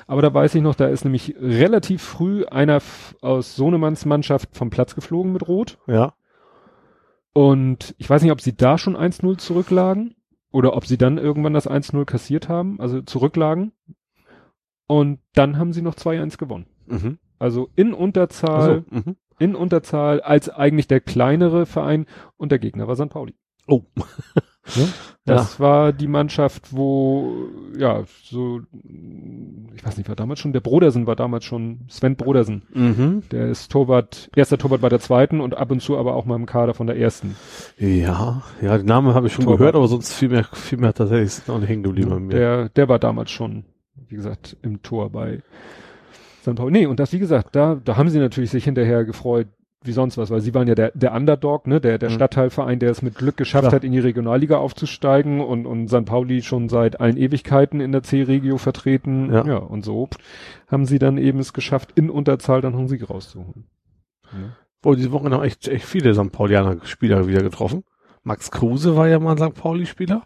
Aber 0.08 0.20
da 0.20 0.34
weiß 0.34 0.54
ich 0.56 0.62
noch, 0.62 0.74
da 0.74 0.88
ist 0.88 1.04
nämlich 1.04 1.36
relativ 1.40 2.02
früh 2.02 2.44
einer 2.44 2.82
aus 3.20 3.54
Sohnemanns 3.54 4.04
Mannschaft 4.04 4.48
vom 4.56 4.68
Platz 4.68 4.96
geflogen 4.96 5.32
mit 5.32 5.46
Rot. 5.46 5.78
Ja. 5.86 6.14
Und 7.32 7.94
ich 7.98 8.10
weiß 8.10 8.22
nicht, 8.22 8.32
ob 8.32 8.40
sie 8.40 8.56
da 8.56 8.78
schon 8.78 8.96
1-0 8.96 9.36
zurücklagen 9.38 10.14
oder 10.50 10.76
ob 10.76 10.86
sie 10.86 10.98
dann 10.98 11.18
irgendwann 11.18 11.54
das 11.54 11.68
1-0 11.68 12.04
kassiert 12.04 12.48
haben, 12.48 12.80
also 12.80 13.00
zurücklagen. 13.02 13.72
Und 14.86 15.18
dann 15.34 15.58
haben 15.58 15.72
sie 15.72 15.82
noch 15.82 15.94
2-1 15.94 16.36
gewonnen. 16.38 16.66
Mhm. 16.86 17.18
Also 17.38 17.70
in 17.76 17.92
Unterzahl, 17.92 18.84
Also, 18.84 18.84
mhm. 18.90 19.16
in 19.38 19.54
Unterzahl 19.54 20.20
als 20.20 20.48
eigentlich 20.48 20.88
der 20.88 21.00
kleinere 21.00 21.66
Verein 21.66 22.06
und 22.36 22.52
der 22.52 22.58
Gegner 22.58 22.86
war 22.86 22.96
St. 22.96 23.10
Pauli. 23.10 23.34
Oh. 23.66 23.82
Ne? 24.76 24.88
Das 25.26 25.60
war 25.60 25.92
die 25.92 26.06
Mannschaft, 26.06 26.74
wo, 26.74 27.48
ja, 27.78 28.04
so, 28.22 28.60
ich 29.74 29.84
weiß 29.84 29.98
nicht, 29.98 30.08
war 30.08 30.16
damals 30.16 30.40
schon, 30.40 30.54
der 30.54 30.60
Brodersen 30.60 31.06
war 31.06 31.16
damals 31.16 31.44
schon, 31.44 31.80
Sven 31.88 32.16
Brodersen. 32.16 32.62
Mhm. 32.72 33.22
Der 33.30 33.48
ist 33.48 33.70
Torwart, 33.70 34.30
erster 34.34 34.56
Torwart 34.56 34.80
bei 34.80 34.88
der 34.88 35.00
zweiten 35.00 35.40
und 35.40 35.54
ab 35.56 35.70
und 35.70 35.80
zu 35.80 35.98
aber 35.98 36.14
auch 36.14 36.24
mal 36.24 36.36
im 36.36 36.46
Kader 36.46 36.72
von 36.72 36.86
der 36.86 36.96
ersten. 36.96 37.36
Ja, 37.78 38.42
ja, 38.62 38.78
den 38.78 38.86
Namen 38.86 39.12
habe 39.14 39.26
ich 39.26 39.34
schon 39.34 39.44
Torwart. 39.44 39.58
gehört, 39.58 39.76
aber 39.76 39.88
sonst 39.88 40.14
viel 40.14 40.30
mehr, 40.30 40.44
viel 40.44 40.78
mehr 40.78 40.94
tatsächlich 40.94 41.26
ist 41.26 41.48
noch 41.48 41.58
nicht 41.58 41.68
hängen 41.68 41.82
geblieben 41.82 42.08
bei 42.10 42.20
mir. 42.20 42.34
Der, 42.34 42.68
der 42.70 42.88
war 42.88 42.98
damals 42.98 43.30
schon, 43.30 43.64
wie 44.08 44.16
gesagt, 44.16 44.56
im 44.62 44.82
Tor 44.82 45.10
bei 45.10 45.42
St. 46.42 46.54
Pauli. 46.56 46.72
Nee, 46.72 46.86
und 46.86 47.00
das, 47.00 47.12
wie 47.12 47.18
gesagt, 47.18 47.54
da, 47.56 47.80
da 47.82 47.96
haben 47.96 48.08
sie 48.10 48.18
natürlich 48.18 48.50
sich 48.50 48.64
hinterher 48.64 49.04
gefreut, 49.04 49.48
wie 49.82 49.92
sonst 49.92 50.16
was, 50.16 50.30
weil 50.30 50.40
sie 50.40 50.54
waren 50.54 50.66
ja 50.66 50.74
der, 50.74 50.92
der 50.94 51.12
Underdog, 51.12 51.66
ne, 51.66 51.78
der, 51.80 51.98
der 51.98 52.08
Mhm. 52.10 52.14
Stadtteilverein, 52.14 52.78
der 52.78 52.90
es 52.90 53.02
mit 53.02 53.16
Glück 53.16 53.36
geschafft 53.36 53.64
Klar. 53.64 53.72
hat, 53.74 53.84
in 53.84 53.92
die 53.92 53.98
Regionalliga 53.98 54.56
aufzusteigen 54.56 55.40
und, 55.40 55.66
und 55.66 55.88
St. 55.88 56.06
Pauli 56.06 56.42
schon 56.42 56.68
seit 56.70 57.00
allen 57.00 57.16
Ewigkeiten 57.18 57.80
in 57.80 57.92
der 57.92 58.02
C-Regio 58.02 58.56
vertreten. 58.56 59.30
Ja. 59.32 59.44
Ja. 59.46 59.56
und 59.58 59.84
so 59.84 60.08
haben 60.68 60.86
sie 60.86 60.98
dann 60.98 61.18
eben 61.18 61.38
es 61.38 61.52
geschafft, 61.52 61.92
in 61.96 62.08
Unterzahl 62.08 62.62
dann 62.62 62.72
noch 62.72 62.78
einen 62.78 62.88
Sieg 62.88 63.08
rauszuholen. 63.10 63.66
Ja. 64.32 64.56
Boah, 64.80 64.96
diese 64.96 65.12
Woche 65.12 65.30
haben 65.30 65.42
echt, 65.44 65.68
echt 65.68 65.84
viele 65.84 66.14
St. 66.14 66.32
Paulianer 66.32 66.76
Spieler 66.84 67.26
wieder 67.26 67.42
getroffen. 67.42 67.84
Max 68.22 68.50
Kruse 68.50 68.96
war 68.96 69.06
ja 69.08 69.18
mal 69.18 69.32
ein 69.32 69.38
St. 69.50 69.54
Pauli-Spieler 69.54 70.22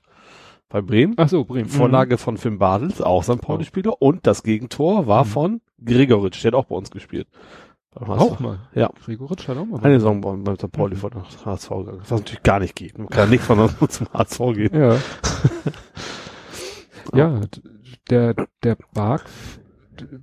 bei 0.69 0.81
Bremen. 0.83 1.15
Ach 1.17 1.29
so, 1.29 1.45
Bremen. 1.45 1.69
Vorlage 1.69 2.19
von 2.19 2.37
Finn 2.37 2.59
Bartels, 2.59 3.01
auch 3.01 3.23
St. 3.25 3.41
Pauli-Spieler. 3.41 4.01
Und 4.03 4.27
das 4.27 4.43
Gegentor 4.43 5.07
war 5.07 5.25
Mhm. 5.25 5.29
von 5.29 5.61
Gregoritsch, 5.85 6.43
der 6.45 6.53
hat 6.53 6.55
auch 6.59 6.67
bei 6.67 6.77
uns 6.77 6.91
gespielt. 6.91 7.27
Mhm. 7.99 8.11
Auch 8.11 8.39
mal. 8.39 8.59
Ja. 8.75 8.91
Gregoritsch 9.05 9.49
hat 9.49 9.57
auch 9.57 9.65
mal. 9.65 9.81
Eine 9.81 9.95
Saison 9.99 10.21
beim, 10.21 10.45
beim 10.45 10.57
St. 10.57 10.71
Pauli 10.71 10.95
Mhm. 10.95 11.01
von 11.01 11.11
der 11.11 11.23
HSV 11.45 11.69
gegangen. 11.71 11.99
Was 12.01 12.11
natürlich 12.11 12.43
gar 12.43 12.61
nicht 12.61 12.77
geht. 12.77 12.99
Man 12.99 13.09
kann 13.09 13.31
nicht 13.31 13.43
von 13.43 13.59
uns 13.61 13.77
zum 13.89 14.07
HSV 14.13 14.39
gehen. 14.55 14.71
Ja. 17.15 17.29
ja, 17.41 17.41
der, 18.11 18.35
der 18.63 18.77
Bark, 18.93 19.25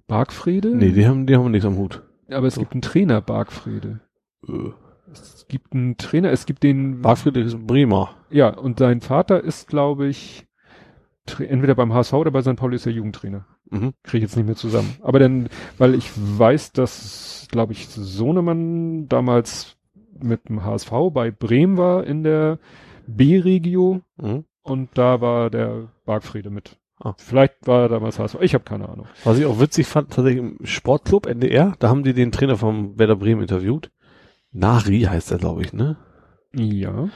Barkfriede? 0.07 0.75
Nee, 0.75 0.91
die 0.91 1.07
haben, 1.07 1.25
die 1.25 1.35
haben 1.35 1.49
nichts 1.51 1.65
am 1.65 1.77
Hut. 1.77 2.03
aber 2.29 2.47
es 2.47 2.55
so. 2.55 2.61
gibt 2.61 2.73
einen 2.73 2.81
Trainer, 2.81 3.21
Barkfriede. 3.21 4.01
Äh. 4.47 4.69
Es 5.21 5.47
gibt 5.47 5.73
einen 5.73 5.97
Trainer, 5.97 6.31
es 6.31 6.45
gibt 6.45 6.63
den, 6.63 7.01
Barfried 7.01 7.37
ist 7.37 7.53
ein 7.53 7.65
Bremer. 7.67 8.11
ja, 8.29 8.49
und 8.49 8.79
sein 8.79 9.01
Vater 9.01 9.43
ist, 9.43 9.67
glaube 9.67 10.07
ich, 10.07 10.45
entweder 11.39 11.75
beim 11.75 11.93
HSV 11.93 12.13
oder 12.13 12.31
bei 12.31 12.41
St. 12.41 12.55
Pauli 12.55 12.75
ist 12.75 12.85
er 12.85 12.91
Jugendtrainer. 12.91 13.45
Mhm. 13.69 13.93
Kriege 14.03 14.17
ich 14.25 14.29
jetzt 14.31 14.35
nicht 14.37 14.45
mehr 14.45 14.55
zusammen. 14.55 14.95
Aber 15.01 15.17
dann, 15.19 15.49
weil 15.77 15.95
ich 15.95 16.11
weiß, 16.15 16.71
dass, 16.73 17.47
glaube 17.49 17.73
ich, 17.73 17.87
Sohnemann 17.87 19.07
damals 19.07 19.77
mit 20.19 20.49
dem 20.49 20.63
HSV 20.63 20.91
bei 21.11 21.31
Bremen 21.31 21.77
war 21.77 22.05
in 22.05 22.23
der 22.23 22.59
B-Regio 23.07 24.01
Mhm. 24.17 24.45
und 24.63 24.89
da 24.97 25.21
war 25.21 25.49
der 25.49 25.89
Barkfriede 26.05 26.49
mit. 26.49 26.77
Ah. 26.99 27.13
Vielleicht 27.17 27.67
war 27.67 27.83
er 27.83 27.89
damals 27.89 28.19
HSV. 28.19 28.37
Ich 28.41 28.53
habe 28.53 28.63
keine 28.63 28.87
Ahnung. 28.87 29.07
Was 29.25 29.37
ich 29.37 29.45
auch 29.45 29.59
witzig 29.59 29.85
fand, 29.87 30.11
tatsächlich 30.13 30.41
im 30.43 30.57
Sportclub 30.65 31.25
NDR, 31.25 31.73
da 31.79 31.89
haben 31.89 32.03
die 32.03 32.13
den 32.13 32.31
Trainer 32.31 32.55
vom 32.57 32.97
Werder 32.97 33.15
Bremen 33.17 33.41
interviewt. 33.41 33.91
Nari 34.55 35.01
heißt 35.01 35.31
er, 35.31 35.37
glaube 35.37 35.63
ich, 35.63 35.73
ne? 35.73 35.97
Ja. 36.53 37.09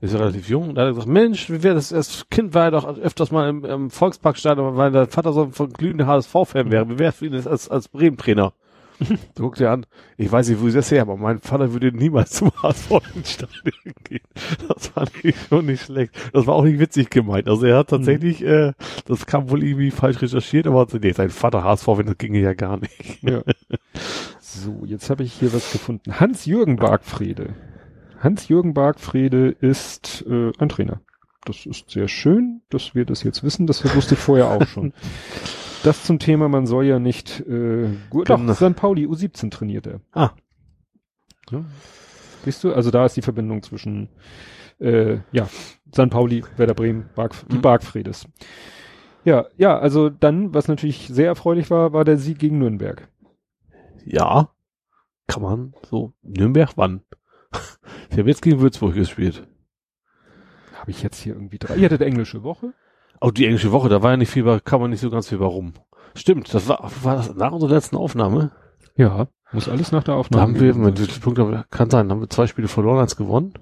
Der 0.00 0.08
ist 0.08 0.12
ja 0.14 0.18
relativ 0.18 0.48
jung. 0.48 0.74
Da 0.74 0.82
hat 0.82 0.88
er 0.88 0.92
gesagt, 0.92 1.08
Mensch, 1.08 1.50
wie 1.50 1.62
wäre 1.62 1.74
das, 1.74 1.92
als 1.92 2.26
Kind 2.30 2.54
war 2.54 2.64
er 2.64 2.70
doch 2.70 2.86
öfters 2.98 3.30
mal 3.30 3.48
im, 3.48 3.64
im 3.64 3.90
Volksparkstadion, 3.90 4.76
weil 4.76 4.92
der 4.92 5.06
Vater 5.06 5.32
so 5.32 5.42
ein 5.44 5.72
glühender 5.72 6.06
HSV-Fan 6.06 6.70
wäre. 6.70 6.88
Wie 6.88 6.98
wäre 6.98 7.10
es 7.10 7.16
für 7.16 7.26
ihn 7.26 7.32
das 7.32 7.46
als, 7.46 7.68
als 7.68 7.88
Bremen-Trainer? 7.88 8.54
Da 9.34 9.42
guckt 9.42 9.60
er 9.60 9.72
an, 9.72 9.86
ich 10.16 10.30
weiß 10.30 10.48
nicht, 10.48 10.60
wo 10.60 10.68
sie 10.68 10.76
das 10.76 10.90
her, 10.90 11.02
aber 11.02 11.16
mein 11.16 11.40
Vater 11.40 11.72
würde 11.72 11.92
niemals 11.92 12.30
zum 12.30 12.50
HSV 12.62 12.90
ins 13.14 13.32
Stadion 13.32 13.94
gehen. 14.04 14.20
Das 14.68 14.88
fand 14.88 15.10
ich 15.22 15.36
schon 15.48 15.66
nicht 15.66 15.84
schlecht. 15.84 16.12
Das 16.32 16.46
war 16.46 16.54
auch 16.54 16.64
nicht 16.64 16.78
witzig 16.78 17.10
gemeint. 17.10 17.48
Also 17.48 17.66
er 17.66 17.78
hat 17.78 17.88
tatsächlich, 17.88 18.42
äh, 18.42 18.72
das 19.06 19.26
kam 19.26 19.50
wohl 19.50 19.62
irgendwie 19.62 19.90
falsch 19.90 20.22
recherchiert, 20.22 20.66
aber 20.66 20.86
nee, 21.00 21.12
sein 21.12 21.30
Vater 21.30 21.64
HSV, 21.64 21.86
wenn 21.88 22.06
das 22.06 22.18
ginge 22.18 22.40
ja 22.40 22.54
gar 22.54 22.78
nicht. 22.78 23.22
ja. 23.22 23.42
So, 24.40 24.84
jetzt 24.86 25.10
habe 25.10 25.22
ich 25.22 25.32
hier 25.34 25.52
was 25.52 25.72
gefunden. 25.72 26.18
Hans-Jürgen 26.18 26.76
Bargfrede. 26.76 27.54
Hans-Jürgen 28.20 28.74
Bargfrede 28.74 29.54
ist 29.60 30.24
äh, 30.28 30.52
ein 30.58 30.68
Trainer. 30.68 31.00
Das 31.44 31.66
ist 31.66 31.90
sehr 31.90 32.08
schön, 32.08 32.62
dass 32.70 32.94
wir 32.94 33.04
das 33.04 33.22
jetzt 33.22 33.44
wissen. 33.44 33.66
Das 33.66 33.84
wusste 33.94 34.14
ich 34.14 34.20
vorher 34.20 34.48
auch 34.48 34.66
schon. 34.66 34.92
Das 35.82 36.04
zum 36.04 36.18
Thema, 36.18 36.48
man 36.48 36.66
soll 36.66 36.84
ja 36.86 36.98
nicht 36.98 37.40
äh, 37.40 37.88
gut. 38.10 38.28
Doch, 38.30 38.54
St. 38.54 38.74
Pauli 38.76 39.06
U17 39.06 39.50
trainiert 39.50 39.86
er. 39.86 40.00
Ah. 40.12 40.30
Ja. 41.50 41.64
Siehst 42.44 42.64
du, 42.64 42.72
also 42.72 42.90
da 42.90 43.04
ist 43.06 43.16
die 43.16 43.22
Verbindung 43.22 43.62
zwischen 43.62 44.08
äh, 44.80 45.18
ja, 45.32 45.46
St. 45.92 46.10
Pauli, 46.10 46.44
Werder 46.56 46.74
Bremen, 46.74 47.08
Barg, 47.14 47.34
die 47.50 47.56
Mhm. 47.56 47.62
Bargfredes. 47.62 48.26
Ja, 49.24 49.46
ja, 49.56 49.78
also 49.78 50.08
dann, 50.08 50.54
was 50.54 50.68
natürlich 50.68 51.08
sehr 51.08 51.26
erfreulich 51.26 51.70
war, 51.70 51.92
war 51.92 52.04
der 52.04 52.16
Sieg 52.18 52.38
gegen 52.38 52.58
Nürnberg. 52.58 53.08
Ja, 54.04 54.50
kann 55.26 55.42
man 55.42 55.74
so. 55.88 56.12
Nürnberg, 56.22 56.70
wann? 56.76 57.02
Wir 58.10 58.18
haben 58.18 58.28
jetzt 58.28 58.42
gegen 58.42 58.60
Würzburg 58.60 58.94
gespielt. 58.94 59.48
Habe 60.74 60.90
ich 60.90 61.02
jetzt 61.02 61.18
hier 61.20 61.34
irgendwie 61.34 61.58
drei. 61.58 61.76
Ihr 61.76 61.86
hattet 61.86 62.02
englische 62.02 62.42
Woche? 62.44 62.72
Auch 63.20 63.30
die 63.30 63.46
englische 63.46 63.72
Woche, 63.72 63.88
da 63.88 64.02
war 64.02 64.12
ja 64.12 64.16
nicht 64.16 64.30
viel, 64.30 64.44
bei- 64.44 64.60
kann 64.60 64.80
man 64.80 64.90
nicht 64.90 65.00
so 65.00 65.10
ganz 65.10 65.28
viel 65.28 65.40
warum. 65.40 65.72
Stimmt, 66.14 66.52
das 66.54 66.68
war, 66.68 66.90
war 67.02 67.16
das 67.16 67.34
nach 67.34 67.52
unserer 67.52 67.70
letzten 67.70 67.96
Aufnahme. 67.96 68.50
Ja, 68.96 69.28
muss 69.52 69.68
alles 69.68 69.92
nach 69.92 70.02
der 70.04 70.14
Da 70.14 70.20
Aufnahme. 70.20 70.42
haben 70.42 70.60
wir, 70.60 70.74
mit 70.74 71.20
Punkte, 71.20 71.64
kann 71.70 71.90
sein, 71.90 72.10
haben 72.10 72.20
wir 72.20 72.30
zwei 72.30 72.46
Spiele 72.46 72.68
verloren, 72.68 73.00
eins 73.00 73.16
gewonnen. 73.16 73.54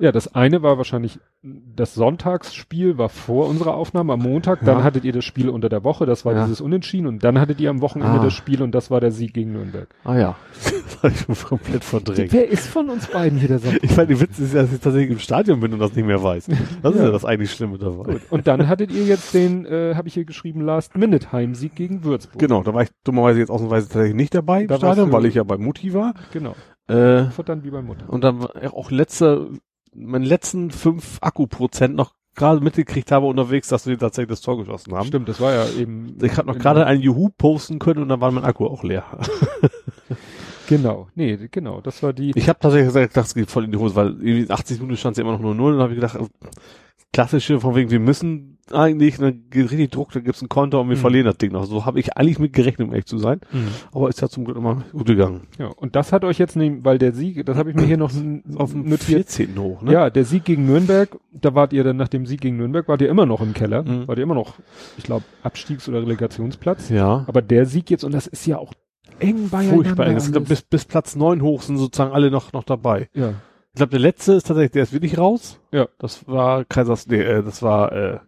Ja, 0.00 0.10
das 0.10 0.34
eine 0.34 0.62
war 0.62 0.76
wahrscheinlich, 0.76 1.20
das 1.42 1.94
Sonntagsspiel 1.94 2.98
war 2.98 3.08
vor 3.08 3.46
unserer 3.48 3.74
Aufnahme 3.74 4.12
am 4.14 4.20
Montag, 4.20 4.60
dann 4.64 4.78
Ja. 4.78 4.84
hattet 4.84 5.04
ihr 5.04 5.12
das 5.12 5.24
Spiel 5.24 5.48
unter 5.48 5.68
der 5.68 5.84
Woche, 5.84 6.04
das 6.04 6.24
war 6.24 6.34
Ja. 6.34 6.42
dieses 6.44 6.60
Unentschieden 6.60 7.06
und 7.06 7.22
dann 7.22 7.38
hattet 7.40 7.60
ihr 7.60 7.70
am 7.70 7.80
Wochenende 7.80 8.18
Ah. 8.18 8.24
das 8.24 8.32
Spiel 8.32 8.60
und 8.62 8.72
das 8.74 8.90
war 8.90 9.00
der 9.00 9.12
Sieg 9.12 9.34
gegen 9.34 9.52
Nürnberg. 9.52 9.86
Ah 10.02 10.16
ja, 10.18 10.36
das 10.64 11.02
habe 11.02 11.12
ich 11.12 11.20
schon 11.20 11.36
komplett 11.48 11.84
verdrängt. 11.84 12.32
Wer 12.32 12.48
ist 12.48 12.66
von 12.66 12.90
uns 12.90 13.06
beiden 13.06 13.38
hier 13.38 13.48
der 13.48 13.58
Sonntag? 13.60 13.80
Ich 13.84 13.96
meine, 13.96 14.08
die 14.08 14.20
Witz 14.20 14.38
ist 14.40 14.52
ja, 14.54 14.62
dass 14.62 14.72
ich 14.72 14.80
tatsächlich 14.80 15.12
im 15.12 15.18
Stadion 15.20 15.60
bin 15.60 15.72
und 15.72 15.78
das 15.78 15.94
nicht 15.94 16.06
mehr 16.06 16.20
weiß. 16.22 16.46
Das 16.82 16.92
ist 16.94 16.98
Ja. 17.00 17.06
ja 17.06 17.12
das 17.12 17.24
eigentlich 17.24 17.52
Schlimme 17.52 17.78
dabei. 17.78 18.14
Gut. 18.14 18.22
Und 18.30 18.46
dann 18.48 18.66
hattet 18.66 18.90
ihr 18.90 19.04
jetzt 19.04 19.32
den, 19.32 19.64
äh, 19.64 19.94
habe 19.94 20.08
ich 20.08 20.14
hier 20.14 20.24
geschrieben, 20.24 20.60
Last-Minute-Heimsieg 20.62 21.76
gegen 21.76 22.02
Würzburg. 22.04 22.40
Genau, 22.40 22.62
da 22.64 22.74
war 22.74 22.82
ich 22.82 22.88
dummerweise 23.04 23.38
jetzt 23.38 23.50
ausnahmsweise 23.50 23.86
tatsächlich 23.88 24.16
nicht 24.16 24.34
dabei 24.34 24.62
im 24.62 24.66
Da 24.68 24.74
warst 24.74 24.82
Stadion, 24.82 25.12
weil 25.12 25.26
ich 25.26 25.34
ja 25.36 25.44
bei 25.44 25.56
Mutti 25.56 25.94
war. 25.94 26.14
Genau. 26.32 26.56
Äh, 26.88 27.24
Futtern 27.30 27.64
wie 27.64 27.70
bei 27.70 27.80
Mutter. 27.80 28.04
und 28.08 28.24
dann 28.24 28.40
war 28.42 28.50
auch 28.74 28.90
letzter 28.90 29.46
meinen 29.94 30.24
letzten 30.24 30.70
fünf 30.70 31.18
Akkuprozent 31.20 31.94
noch 31.94 32.14
gerade 32.34 32.60
mitgekriegt 32.60 33.12
habe 33.12 33.26
unterwegs, 33.26 33.68
dass 33.68 33.86
wir 33.86 33.98
tatsächlich 33.98 34.30
das 34.30 34.40
Tor 34.40 34.58
geschossen 34.58 34.92
haben. 34.94 35.06
Stimmt, 35.06 35.28
das 35.28 35.40
war 35.40 35.52
ja 35.52 35.68
eben. 35.78 36.16
Ich 36.22 36.36
habe 36.36 36.48
noch 36.48 36.58
gerade 36.58 36.86
einen 36.86 37.00
Juhu 37.00 37.30
posten 37.30 37.78
können 37.78 38.02
und 38.02 38.08
dann 38.08 38.20
war 38.20 38.30
mein 38.32 38.44
Akku 38.44 38.66
auch 38.66 38.82
leer. 38.82 39.04
Genau, 40.66 41.08
nee, 41.14 41.48
genau, 41.50 41.80
das 41.80 42.02
war 42.02 42.12
die. 42.12 42.32
Ich 42.34 42.48
habe 42.48 42.58
tatsächlich 42.58 42.88
gesagt, 42.88 43.16
das 43.16 43.34
geht 43.34 43.50
voll 43.50 43.64
in 43.64 43.72
die 43.72 43.78
Hose, 43.78 43.94
weil 43.96 44.16
irgendwie 44.22 44.50
80 44.50 44.80
Minuten 44.80 44.96
stand 44.96 45.16
ja 45.16 45.22
immer 45.22 45.32
noch 45.32 45.40
nur 45.40 45.54
null 45.54 45.74
und 45.74 45.80
habe 45.80 45.92
ich 45.92 46.00
gedacht, 46.00 46.16
äh, 46.16 46.26
klassische 47.12 47.60
von 47.60 47.74
wegen, 47.74 47.90
wir 47.90 48.00
müssen 48.00 48.53
eigentlich, 48.72 49.18
geht 49.50 49.70
richtig 49.70 49.90
Druck, 49.90 50.12
dann 50.12 50.24
gibt's 50.24 50.40
ein 50.42 50.48
Konter 50.48 50.80
und 50.80 50.88
wir 50.88 50.96
Mhm. 50.96 51.00
verlieren 51.00 51.26
das 51.26 51.36
Ding 51.38 51.52
noch. 51.52 51.64
So 51.66 51.84
habe 51.84 52.00
ich 52.00 52.16
eigentlich 52.16 52.38
mit 52.38 52.52
gerechnet, 52.52 52.88
um 52.88 52.94
echt 52.94 53.08
zu 53.08 53.18
sein. 53.18 53.40
Mhm. 53.52 53.68
Aber 53.92 54.08
ist 54.08 54.20
ja 54.20 54.28
zum 54.28 54.44
Glück 54.44 54.56
immer 54.56 54.84
gut 54.92 55.06
gegangen. 55.06 55.42
Ja, 55.58 55.66
und 55.68 55.96
das 55.96 56.12
hat 56.12 56.24
euch 56.24 56.38
jetzt, 56.38 56.56
ne, 56.56 56.78
weil 56.82 56.98
der 56.98 57.12
Sieg, 57.12 57.44
das 57.44 57.56
habe 57.56 57.70
ich 57.70 57.76
mir 57.76 57.84
hier 57.84 57.96
noch 57.96 58.10
Auf 58.56 58.70
dem 58.72 58.82
notiert. 58.88 59.28
14. 59.30 59.58
hoch, 59.58 59.82
ne? 59.82 59.92
Ja, 59.92 60.10
der 60.10 60.24
Sieg 60.24 60.44
gegen 60.44 60.66
Nürnberg, 60.66 61.08
da 61.32 61.54
wart 61.54 61.72
ihr 61.72 61.84
dann 61.84 61.96
nach 61.96 62.08
dem 62.08 62.26
Sieg 62.26 62.40
gegen 62.40 62.56
Nürnberg, 62.56 62.88
wart 62.88 63.00
ihr 63.02 63.08
immer 63.08 63.26
noch 63.26 63.40
im 63.40 63.52
Keller, 63.54 63.82
Mhm. 63.82 64.08
wart 64.08 64.18
ihr 64.18 64.24
immer 64.24 64.34
noch, 64.34 64.54
ich 64.96 65.04
glaube, 65.04 65.24
Abstiegs- 65.42 65.88
oder 65.88 66.00
Relegationsplatz. 66.02 66.88
Ja. 66.88 67.24
Aber 67.26 67.42
der 67.42 67.66
Sieg 67.66 67.90
jetzt, 67.90 68.04
und 68.04 68.12
das 68.14 68.26
ist 68.26 68.46
ja 68.46 68.58
auch 68.58 68.72
eng 69.20 69.48
beieinander. 69.50 69.84
Furchtbar 69.84 70.06
eng. 70.06 70.20
Sind 70.20 70.36
alles. 70.36 70.48
bis, 70.48 70.62
bis 70.62 70.84
Platz 70.84 71.16
9 71.16 71.42
hoch 71.42 71.62
sind 71.62 71.76
sozusagen 71.76 72.12
alle 72.12 72.30
noch, 72.30 72.52
noch 72.52 72.64
dabei. 72.64 73.08
ja, 73.14 73.30
Ich 73.72 73.76
glaube, 73.76 73.90
der 73.90 74.00
letzte 74.00 74.34
ist 74.34 74.46
tatsächlich, 74.46 74.72
der 74.72 74.82
ist 74.84 74.92
wirklich 74.92 75.18
raus. 75.18 75.58
Ja. 75.72 75.88
Das 75.98 76.26
war 76.28 76.64
Kaisers, 76.64 77.06
nee, 77.08 77.20
äh, 77.20 77.42
das 77.42 77.62
war 77.62 77.92
äh, 77.92 78.18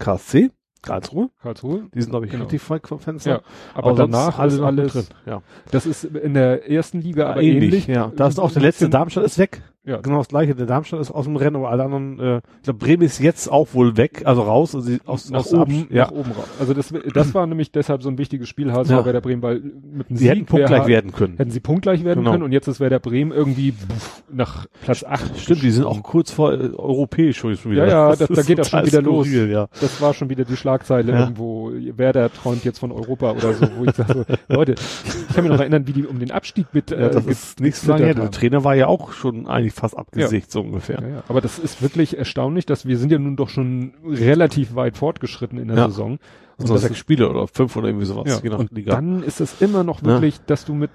KSC, 0.00 0.50
Karlsruhe. 0.82 1.28
Karlsruhe. 1.42 1.88
Die 1.94 2.00
sind, 2.00 2.10
glaube 2.10 2.24
ich, 2.26 2.32
Genau. 2.32 2.44
relativ 2.44 2.68
weit 2.70 2.88
vom 2.88 2.98
Fenster. 2.98 3.30
Ja, 3.30 3.40
aber, 3.74 3.94
sonst 3.96 4.12
danach 4.12 4.38
alle 4.38 4.48
ist 4.52 4.58
noch 4.58 4.70
mit 4.70 4.80
alles, 4.80 4.92
drin. 4.92 5.04
Ja. 5.26 5.42
das 5.70 5.86
ist 5.86 6.04
in 6.04 6.34
der 6.34 6.68
ersten 6.70 7.00
Liga 7.00 7.30
aber 7.30 7.42
ähnlich. 7.42 7.86
Ja, 7.86 8.10
da 8.16 8.26
ist 8.26 8.40
auch 8.40 8.50
der 8.50 8.62
letzte, 8.62 8.88
Darmstadt 8.88 9.24
ist 9.24 9.38
weg. 9.38 9.62
Ja. 9.86 9.96
Genau 10.02 10.18
das 10.18 10.28
gleiche. 10.28 10.54
Der 10.54 10.66
Darmstadt 10.66 11.00
ist 11.00 11.10
aus 11.10 11.24
dem 11.24 11.36
Rennen, 11.36 11.56
aber 11.56 11.70
alle 11.70 11.84
anderen, 11.84 12.20
äh, 12.20 12.36
ich 12.58 12.64
glaube, 12.64 12.78
Bremen 12.80 13.02
ist 13.02 13.18
jetzt 13.18 13.50
auch 13.50 13.68
wohl 13.72 13.96
weg, 13.96 14.22
also 14.26 14.42
raus, 14.42 14.74
also 14.74 14.92
aus, 15.06 15.30
nach 15.30 15.40
aus 15.40 15.54
oben, 15.54 15.86
ja. 15.90 16.04
nach 16.04 16.10
oben 16.12 16.32
raus. 16.32 16.44
Also 16.60 16.74
das, 16.74 16.92
das 17.14 17.32
war 17.34 17.46
nämlich 17.46 17.72
deshalb 17.72 18.02
so 18.02 18.10
ein 18.10 18.18
wichtiges 18.18 18.46
Spiel, 18.48 18.72
HSV 18.72 18.90
Ja. 18.90 19.04
Werder 19.06 19.22
Bremen, 19.22 19.40
weil 19.42 19.60
mit 19.60 20.10
einem 20.10 20.18
Sie 20.18 20.28
hätten 20.28 20.40
Sieg 20.40 20.48
punktgleich 20.48 20.82
wär- 20.82 20.86
werden 20.88 21.12
können. 21.12 21.36
hätten 21.38 21.50
sie 21.50 21.60
punktgleich 21.60 22.04
werden 22.04 22.18
Genau. 22.20 22.32
können 22.32 22.42
und 22.42 22.52
jetzt 22.52 22.68
ist 22.68 22.78
Werder 22.78 22.98
Bremen 23.00 23.32
irgendwie 23.32 23.72
pff, 23.72 24.22
nach 24.30 24.66
Platz 24.84 25.02
8. 25.02 25.38
Stimmt, 25.38 25.62
die 25.62 25.70
sind 25.70 25.86
auch 25.86 26.02
kurz 26.02 26.30
vor 26.30 26.52
äh, 26.52 26.56
europäisch 26.76 27.38
schon 27.38 27.56
schon 27.56 27.72
Ja, 27.74 27.86
ja, 27.86 28.08
das- 28.14 28.20
ist 28.28 28.36
da 28.36 28.42
geht 28.42 28.58
das 28.58 28.68
schon 28.68 28.84
wieder 28.84 29.00
los. 29.00 29.26
skurril, 29.26 29.50
Ja. 29.50 29.68
Das 29.80 29.98
war 30.02 30.12
schon 30.12 30.28
wieder 30.28 30.44
die 30.44 30.56
Schlagzeile 30.56 31.10
Ja. 31.12 31.20
irgendwo. 31.20 31.72
Werder 31.96 32.30
träumt 32.30 32.64
jetzt 32.66 32.80
von 32.80 32.92
Europa 32.92 33.30
oder 33.32 33.54
so, 33.54 33.66
wo 33.78 33.84
ich 33.86 33.94
sage, 33.94 34.12
so, 34.28 34.34
Leute, 34.54 34.74
ich 34.74 35.34
kann 35.34 35.44
mich 35.44 35.52
noch 35.52 35.60
erinnern, 35.60 35.86
wie 35.86 35.92
die 35.94 36.04
um 36.06 36.18
den 36.18 36.32
Abstieg 36.32 36.66
mit 36.74 36.90
Ja, 36.90 37.08
das 37.08 37.24
ist 37.24 37.60
nicht 37.60 37.76
so 37.76 37.92
lange 37.92 38.04
her. 38.04 38.14
Der. 38.14 38.30
Trainer 38.30 38.62
war 38.62 38.74
ja 38.74 38.86
auch 38.86 39.12
schon 39.12 39.46
eigentlich 39.46 39.69
fast 39.72 39.96
abgesägt, 39.96 40.50
so 40.50 40.60
ungefähr. 40.60 41.00
Ja, 41.00 41.08
ja. 41.08 41.22
Aber 41.28 41.40
das 41.40 41.58
ist 41.58 41.82
wirklich 41.82 42.16
erstaunlich, 42.18 42.66
dass 42.66 42.86
wir 42.86 42.98
sind 42.98 43.10
ja 43.12 43.18
nun 43.18 43.36
doch 43.36 43.48
schon 43.48 43.94
relativ 44.04 44.74
weit 44.74 44.96
fortgeschritten 44.96 45.58
in 45.58 45.68
der 45.68 45.76
Ja. 45.76 45.88
Saison. 45.88 46.18
Und 46.58 46.66
so 46.66 46.76
sechs 46.76 46.98
Spiele 46.98 47.28
oder 47.30 47.46
fünf 47.48 47.74
oder 47.76 47.88
irgendwie 47.88 48.04
sowas, 48.06 48.28
Ja, 48.28 48.38
je 48.42 48.50
nach 48.50 48.58
und 48.58 48.70
Liga. 48.72 48.94
dann 48.94 49.22
ist 49.22 49.40
es 49.40 49.62
immer 49.62 49.82
noch 49.82 50.00
Ja. 50.02 50.08
wirklich, 50.08 50.40
dass 50.42 50.64
du 50.66 50.74
mit 50.74 50.90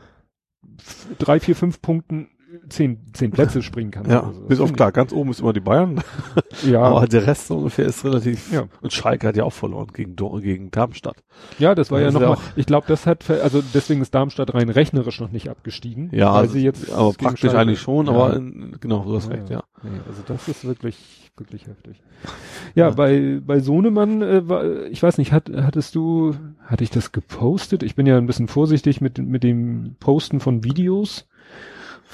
drei, 1.17 1.39
vier, 1.39 1.55
fünf 1.55 1.81
Punkten 1.81 2.27
zehn, 2.69 2.99
zehn 3.13 3.31
Plätze 3.31 3.61
springen 3.61 3.91
kannst. 3.91 4.09
ja, 4.11 4.23
oder 4.23 4.33
so. 4.33 4.39
Das 4.41 4.47
bis 4.49 4.59
auf 4.59 4.73
klar, 4.73 4.91
ganz 4.91 5.11
oben 5.13 5.29
ist 5.31 5.39
immer 5.39 5.53
die 5.53 5.59
Bayern, 5.59 6.01
Ja, 6.65 6.81
aber 6.81 7.07
der 7.07 7.27
Rest 7.27 7.47
so 7.47 7.57
ungefähr 7.57 7.85
ist 7.85 8.03
relativ, 8.05 8.51
Ja. 8.51 8.65
und 8.81 8.93
Schalke 8.93 9.27
hat 9.27 9.35
ja 9.37 9.43
auch 9.43 9.53
verloren 9.53 9.87
gegen, 9.93 10.15
gegen 10.15 10.71
Darmstadt. 10.71 11.17
ja, 11.59 11.75
das 11.75 11.91
war 11.91 11.99
ja 11.99 12.05
das 12.05 12.15
ist 12.15 12.21
nochmal, 12.21 12.37
ja 12.37 12.43
ich 12.55 12.65
glaube, 12.65 12.85
das 12.87 13.05
hat, 13.05 13.29
also 13.29 13.61
deswegen 13.73 14.01
ist 14.01 14.13
Darmstadt 14.15 14.53
rein 14.53 14.69
rechnerisch 14.69 15.19
noch 15.19 15.31
nicht 15.31 15.49
abgestiegen. 15.49 16.09
Ja, 16.11 16.33
weil 16.33 16.41
also, 16.41 16.53
sie 16.53 16.63
jetzt 16.63 16.91
aber 16.91 17.13
praktisch 17.13 17.41
Schalke- 17.51 17.57
eigentlich 17.59 17.79
schon, 17.81 18.05
Ja. 18.07 18.11
aber 18.13 18.35
in, 18.35 18.77
genau, 18.79 19.03
du 19.03 19.15
hast 19.15 19.29
Ja, 19.29 19.35
recht, 19.35 19.49
ja. 19.49 19.63
Nee, 19.83 19.89
also 20.07 20.21
das 20.25 20.47
ist 20.47 20.65
wirklich, 20.65 21.31
wirklich 21.37 21.67
heftig. 21.67 22.01
Ja, 22.73 22.89
bei, 22.89 23.39
bei 23.45 23.59
Sohnemann, 23.59 24.21
äh, 24.21 24.47
war, 24.49 24.85
ich 24.85 25.03
weiß 25.03 25.17
nicht, 25.17 25.31
hat, 25.31 25.51
hattest 25.55 25.93
du, 25.95 26.33
hatte 26.65 26.83
ich 26.83 26.89
das 26.89 27.11
gepostet? 27.11 27.83
Ich 27.83 27.95
bin 27.95 28.05
ja 28.07 28.17
ein 28.17 28.25
bisschen 28.25 28.47
vorsichtig 28.47 28.99
mit, 29.01 29.17
mit 29.19 29.43
dem 29.43 29.95
Posten 29.99 30.39
von 30.39 30.63
Videos 30.63 31.27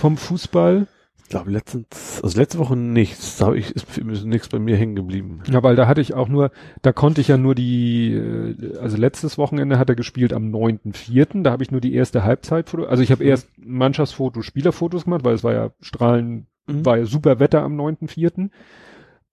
vom 0.01 0.17
Fußball. 0.17 0.87
Ich 1.23 1.29
glaube 1.29 1.51
letztens, 1.51 2.19
also 2.21 2.37
letzte 2.37 2.59
Woche 2.59 2.75
nichts, 2.75 3.37
da 3.37 3.47
hab 3.47 3.53
ich, 3.53 3.71
ist 3.71 3.97
ist 3.97 4.25
nichts 4.25 4.49
bei 4.49 4.59
mir 4.59 4.75
hängen 4.75 4.95
geblieben. 4.95 5.41
Ja, 5.49 5.63
weil 5.63 5.77
da 5.77 5.87
hatte 5.87 6.01
ich 6.01 6.13
auch 6.13 6.27
nur, 6.27 6.51
da 6.81 6.91
konnte 6.91 7.21
ich 7.21 7.29
ja 7.29 7.37
nur 7.37 7.55
die, 7.55 8.13
äh, 8.13 8.77
also 8.79 8.97
letztes 8.97 9.37
Wochenende 9.37 9.79
hat 9.79 9.87
er 9.87 9.95
gespielt 9.95 10.33
am 10.33 10.51
9.4., 10.53 11.43
da 11.43 11.51
habe 11.51 11.63
ich 11.63 11.71
nur 11.71 11.79
die 11.79 11.93
erste 11.93 12.25
Halbzeit, 12.25 12.75
also 12.75 13.01
ich 13.01 13.11
habe 13.11 13.23
erst 13.23 13.47
Mannschaftsfotos, 13.57 14.45
Spielerfotos 14.45 15.05
gemacht, 15.05 15.23
weil 15.23 15.35
es 15.35 15.43
war 15.45 15.53
ja 15.53 15.71
strahlen, 15.79 16.47
Mhm. 16.67 16.85
war 16.85 16.97
ja 16.97 17.05
super 17.05 17.39
Wetter 17.39 17.63
am 17.63 17.75
9.4. 17.75 18.49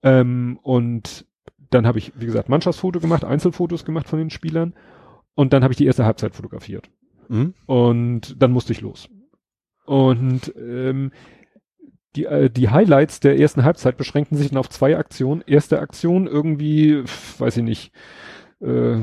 Ähm, 0.03 0.59
und 0.63 1.25
dann 1.69 1.85
habe 1.85 1.99
ich, 1.99 2.13
wie 2.15 2.25
gesagt, 2.25 2.49
Mannschaftsfoto 2.49 2.99
gemacht, 2.99 3.23
Einzelfotos 3.23 3.85
gemacht 3.85 4.07
von 4.07 4.19
den 4.19 4.29
Spielern 4.29 4.73
und 5.35 5.53
dann 5.53 5.63
habe 5.63 5.73
ich 5.73 5.77
die 5.77 5.85
erste 5.85 6.05
Halbzeit 6.05 6.35
fotografiert. 6.35 6.89
Mhm. 7.27 7.53
Und 7.65 8.41
dann 8.41 8.51
musste 8.51 8.71
ich 8.73 8.81
los. 8.81 9.09
Und 9.89 10.53
ähm, 10.55 11.11
die, 12.15 12.25
äh, 12.25 12.51
die 12.51 12.69
Highlights 12.69 13.21
der 13.21 13.39
ersten 13.39 13.63
Halbzeit 13.63 13.97
beschränkten 13.97 14.37
sich 14.37 14.49
dann 14.49 14.59
auf 14.59 14.69
zwei 14.69 14.95
Aktionen. 14.95 15.43
Erste 15.47 15.79
Aktion 15.79 16.27
irgendwie, 16.27 17.03
weiß 17.39 17.57
ich 17.57 17.63
nicht, 17.63 17.91
äh, 18.61 18.97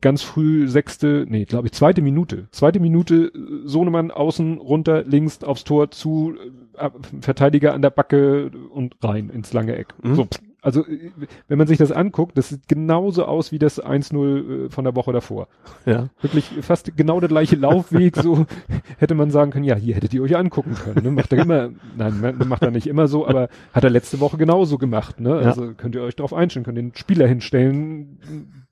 ganz 0.00 0.22
früh 0.22 0.66
sechste, 0.66 1.24
nee, 1.28 1.44
glaube 1.44 1.68
ich, 1.68 1.72
zweite 1.72 2.02
Minute. 2.02 2.48
Zweite 2.50 2.80
Minute, 2.80 3.30
Sohnemann 3.64 4.10
außen, 4.10 4.58
runter, 4.58 5.04
links 5.04 5.44
aufs 5.44 5.62
Tor 5.62 5.92
zu, 5.92 6.34
äh, 6.76 6.90
Verteidiger 7.20 7.72
an 7.72 7.82
der 7.82 7.90
Backe 7.90 8.50
und 8.72 8.96
rein 9.04 9.30
ins 9.30 9.52
lange 9.52 9.76
Eck. 9.76 9.94
Mhm. 10.02 10.14
So, 10.16 10.26
also 10.66 10.84
äh, 10.86 11.10
wenn 11.48 11.58
man 11.58 11.66
sich 11.66 11.78
das 11.78 11.92
anguckt, 11.92 12.36
das 12.36 12.50
sieht 12.50 12.68
genauso 12.68 13.24
aus 13.24 13.52
wie 13.52 13.58
das 13.58 13.82
1-0 13.82 14.66
äh, 14.66 14.68
von 14.70 14.84
der 14.84 14.94
Woche 14.96 15.12
davor 15.12 15.48
Ja. 15.86 16.08
wirklich 16.20 16.50
fast 16.60 16.96
genau 16.96 17.20
der 17.20 17.28
gleiche 17.28 17.56
Laufweg, 17.56 18.16
so 18.16 18.44
hätte 18.98 19.14
man 19.14 19.30
sagen 19.30 19.50
können, 19.52 19.64
ja, 19.64 19.76
hier 19.76 19.94
hättet 19.94 20.12
ihr 20.12 20.22
euch 20.22 20.36
angucken 20.36 20.74
können. 20.74 21.02
Ne? 21.04 21.10
Macht 21.12 21.32
er 21.32 21.42
immer, 21.42 21.70
nein, 21.96 22.20
ma- 22.20 22.44
macht 22.44 22.62
er 22.62 22.70
nicht 22.70 22.86
immer 22.86 23.08
so, 23.08 23.26
aber 23.26 23.48
hat 23.72 23.84
er 23.84 23.90
letzte 23.90 24.20
Woche 24.20 24.36
genauso 24.36 24.76
gemacht. 24.78 25.20
Ne? 25.20 25.30
Ja. 25.30 25.36
Also 25.48 25.72
könnt 25.74 25.94
ihr 25.94 26.02
euch 26.02 26.16
darauf 26.16 26.34
einstellen, 26.34 26.64
könnt 26.64 26.78
den 26.78 26.94
Spieler 26.94 27.26
hinstellen, 27.26 28.66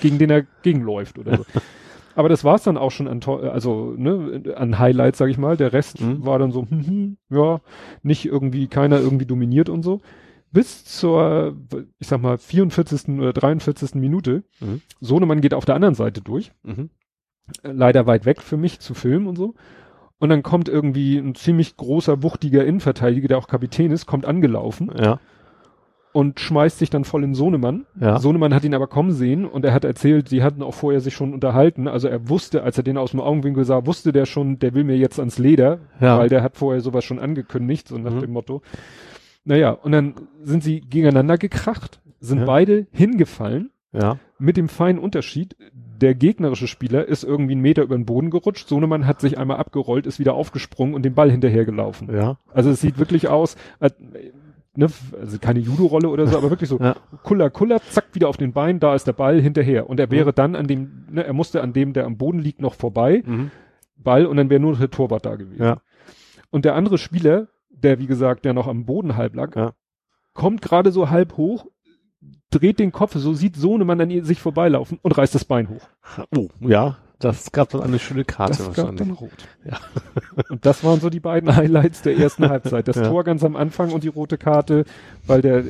gegen 0.00 0.18
den 0.18 0.30
er 0.30 0.42
gegenläuft 0.62 1.18
oder 1.18 1.38
so. 1.38 1.44
Aber 2.16 2.28
das 2.28 2.42
war's 2.44 2.64
dann 2.64 2.76
auch 2.76 2.90
schon 2.90 3.06
an, 3.08 3.20
also 3.24 3.94
ne, 3.96 4.42
an 4.56 4.78
Highlights, 4.78 5.18
sag 5.18 5.28
ich 5.30 5.38
mal. 5.38 5.56
Der 5.56 5.72
Rest 5.72 6.00
Mhm. 6.00 6.26
war 6.26 6.38
dann 6.38 6.50
so, 6.52 6.66
hm, 6.68 6.86
hm, 6.86 7.16
ja, 7.30 7.60
nicht 8.02 8.26
irgendwie, 8.26 8.66
keiner 8.66 8.98
irgendwie 8.98 9.26
dominiert 9.26 9.68
und 9.68 9.82
so. 9.82 10.00
Bis 10.52 10.84
zur, 10.84 11.56
ich 11.98 12.08
sag 12.08 12.20
mal, 12.20 12.38
44. 12.38 13.18
oder 13.20 13.32
43. 13.32 13.94
Minute. 13.94 14.42
Mhm. 14.60 14.80
Sohnemann 15.00 15.40
geht 15.40 15.54
auf 15.54 15.64
der 15.64 15.76
anderen 15.76 15.94
Seite 15.94 16.20
durch 16.20 16.50
Mhm. 16.64 16.90
leider 17.62 18.06
weit 18.06 18.26
weg 18.26 18.42
für 18.42 18.56
mich 18.56 18.80
zu 18.80 18.94
filmen 18.94 19.26
und 19.26 19.36
so. 19.36 19.54
Und 20.18 20.28
dann 20.28 20.42
kommt 20.42 20.68
irgendwie 20.68 21.16
ein 21.18 21.34
ziemlich 21.34 21.76
großer, 21.76 22.22
wuchtiger 22.22 22.64
Innenverteidiger, 22.64 23.28
der 23.28 23.38
auch 23.38 23.48
Kapitän 23.48 23.90
ist, 23.90 24.06
kommt 24.06 24.26
angelaufen 24.26 24.90
Ja. 25.00 25.18
und 26.12 26.40
schmeißt 26.40 26.78
sich 26.78 26.90
dann 26.90 27.04
voll 27.04 27.24
in 27.24 27.34
Sohnemann. 27.34 27.86
Ja. 27.98 28.18
Sohnemann 28.18 28.52
hat 28.52 28.64
ihn 28.64 28.74
aber 28.74 28.86
kommen 28.88 29.12
sehen 29.12 29.46
und 29.46 29.64
er 29.64 29.72
hat 29.72 29.84
erzählt, 29.84 30.30
die 30.30 30.42
hatten 30.42 30.62
auch 30.62 30.74
vorher 30.74 31.00
sich 31.00 31.14
schon 31.14 31.32
unterhalten. 31.32 31.88
Also 31.88 32.08
er 32.08 32.28
wusste, 32.28 32.62
als 32.64 32.76
er 32.76 32.82
den 32.84 32.98
aus 32.98 33.12
dem 33.12 33.20
Augenwinkel 33.20 33.64
sah, 33.64 33.86
wusste 33.86 34.12
der 34.12 34.26
schon, 34.26 34.58
der 34.58 34.74
will 34.74 34.84
mir 34.84 34.96
jetzt 34.98 35.18
ans 35.20 35.38
Leder, 35.38 35.78
Ja. 36.00 36.18
weil 36.18 36.28
der 36.28 36.42
hat 36.42 36.56
vorher 36.56 36.80
sowas 36.82 37.04
schon 37.04 37.18
angekündigt, 37.20 37.88
so 37.88 37.96
nach 37.96 38.12
Mhm. 38.14 38.20
dem 38.20 38.32
Motto. 38.32 38.60
Naja, 39.50 39.70
und 39.72 39.90
dann 39.90 40.14
sind 40.42 40.62
sie 40.62 40.80
gegeneinander 40.80 41.36
gekracht, 41.36 42.00
sind 42.20 42.38
Ja. 42.40 42.44
beide 42.44 42.86
hingefallen 42.92 43.70
Ja. 43.92 44.18
mit 44.38 44.56
dem 44.56 44.68
feinen 44.68 45.00
Unterschied, 45.00 45.56
der 45.74 46.14
gegnerische 46.14 46.68
Spieler 46.68 47.04
ist 47.06 47.24
irgendwie 47.24 47.52
einen 47.54 47.60
Meter 47.60 47.82
über 47.82 47.96
den 47.96 48.06
Boden 48.06 48.30
gerutscht, 48.30 48.68
Sohnemann 48.68 49.06
hat 49.08 49.20
sich 49.20 49.38
einmal 49.38 49.56
abgerollt, 49.56 50.06
ist 50.06 50.20
wieder 50.20 50.34
aufgesprungen 50.34 50.94
und 50.94 51.02
den 51.02 51.14
Ball 51.14 51.32
hinterhergelaufen. 51.32 52.14
Ja. 52.14 52.38
Also 52.54 52.70
es 52.70 52.80
sieht 52.80 52.98
wirklich 52.98 53.26
aus, 53.28 53.56
als, 53.80 53.94
ne, 54.76 54.86
also 55.20 55.38
keine 55.40 55.58
Judo-Rolle 55.58 56.08
oder 56.08 56.28
so, 56.28 56.38
aber 56.38 56.48
wirklich 56.50 56.70
so, 56.70 56.78
Ja. 56.80 56.94
kuller, 57.24 57.50
kuller, 57.50 57.80
zack, 57.90 58.06
wieder 58.12 58.28
auf 58.28 58.36
den 58.36 58.52
Bein, 58.52 58.78
da 58.78 58.94
ist 58.94 59.08
der 59.08 59.14
Ball 59.14 59.40
hinterher. 59.42 59.90
Und 59.90 59.98
er 59.98 60.12
wäre 60.12 60.32
dann 60.32 60.54
an 60.54 60.68
dem, 60.68 61.06
ne, 61.10 61.24
er 61.24 61.32
musste 61.32 61.60
an 61.60 61.72
dem, 61.72 61.92
der 61.92 62.06
am 62.06 62.16
Boden 62.16 62.38
liegt, 62.38 62.60
noch 62.60 62.74
vorbei, 62.74 63.24
Mhm. 63.26 63.50
Ball, 63.96 64.26
und 64.26 64.36
dann 64.36 64.48
wäre 64.48 64.60
nur 64.60 64.70
noch 64.72 64.78
der 64.78 64.90
Torwart 64.92 65.26
da 65.26 65.34
gewesen. 65.34 65.60
Ja. 65.62 65.78
Und 66.50 66.64
der 66.64 66.76
andere 66.76 66.98
Spieler, 66.98 67.48
der 67.82 67.98
wie 67.98 68.06
gesagt, 68.06 68.44
der 68.44 68.52
noch 68.52 68.66
am 68.68 68.84
Boden 68.86 69.16
halb 69.16 69.34
lag, 69.34 69.54
Ja. 69.56 69.72
kommt 70.34 70.62
gerade 70.62 70.92
so 70.92 71.10
halb 71.10 71.36
hoch, 71.36 71.66
dreht 72.50 72.78
den 72.78 72.92
Kopf, 72.92 73.14
so 73.16 73.32
sieht 73.34 73.56
Sohnemann 73.56 74.00
an 74.00 74.10
ihr 74.10 74.24
sich 74.24 74.40
vorbeilaufen 74.40 74.98
und 75.02 75.16
reißt 75.16 75.34
das 75.34 75.44
Bein 75.44 75.68
hoch. 75.68 75.88
Oh, 76.36 76.48
ja. 76.60 76.98
Das 77.18 77.52
gab 77.52 77.68
dann 77.68 77.82
eine 77.82 77.98
schöne 77.98 78.24
Karte 78.24 78.56
Das 78.56 78.66
gab 78.68 78.76
wahrscheinlich. 78.78 78.98
dann 79.00 79.10
rot. 79.10 79.48
Ja. 79.62 79.78
Und 80.48 80.64
das 80.64 80.82
waren 80.82 81.00
so 81.00 81.10
die 81.10 81.20
beiden 81.20 81.54
Highlights 81.54 82.00
der 82.00 82.16
ersten 82.16 82.48
Halbzeit. 82.48 82.88
Das 82.88 82.96
Ja. 82.96 83.08
Tor 83.10 83.24
ganz 83.24 83.44
am 83.44 83.56
Anfang 83.56 83.92
und 83.92 84.04
die 84.04 84.08
rote 84.08 84.38
Karte, 84.38 84.86
weil 85.26 85.42
der, 85.42 85.64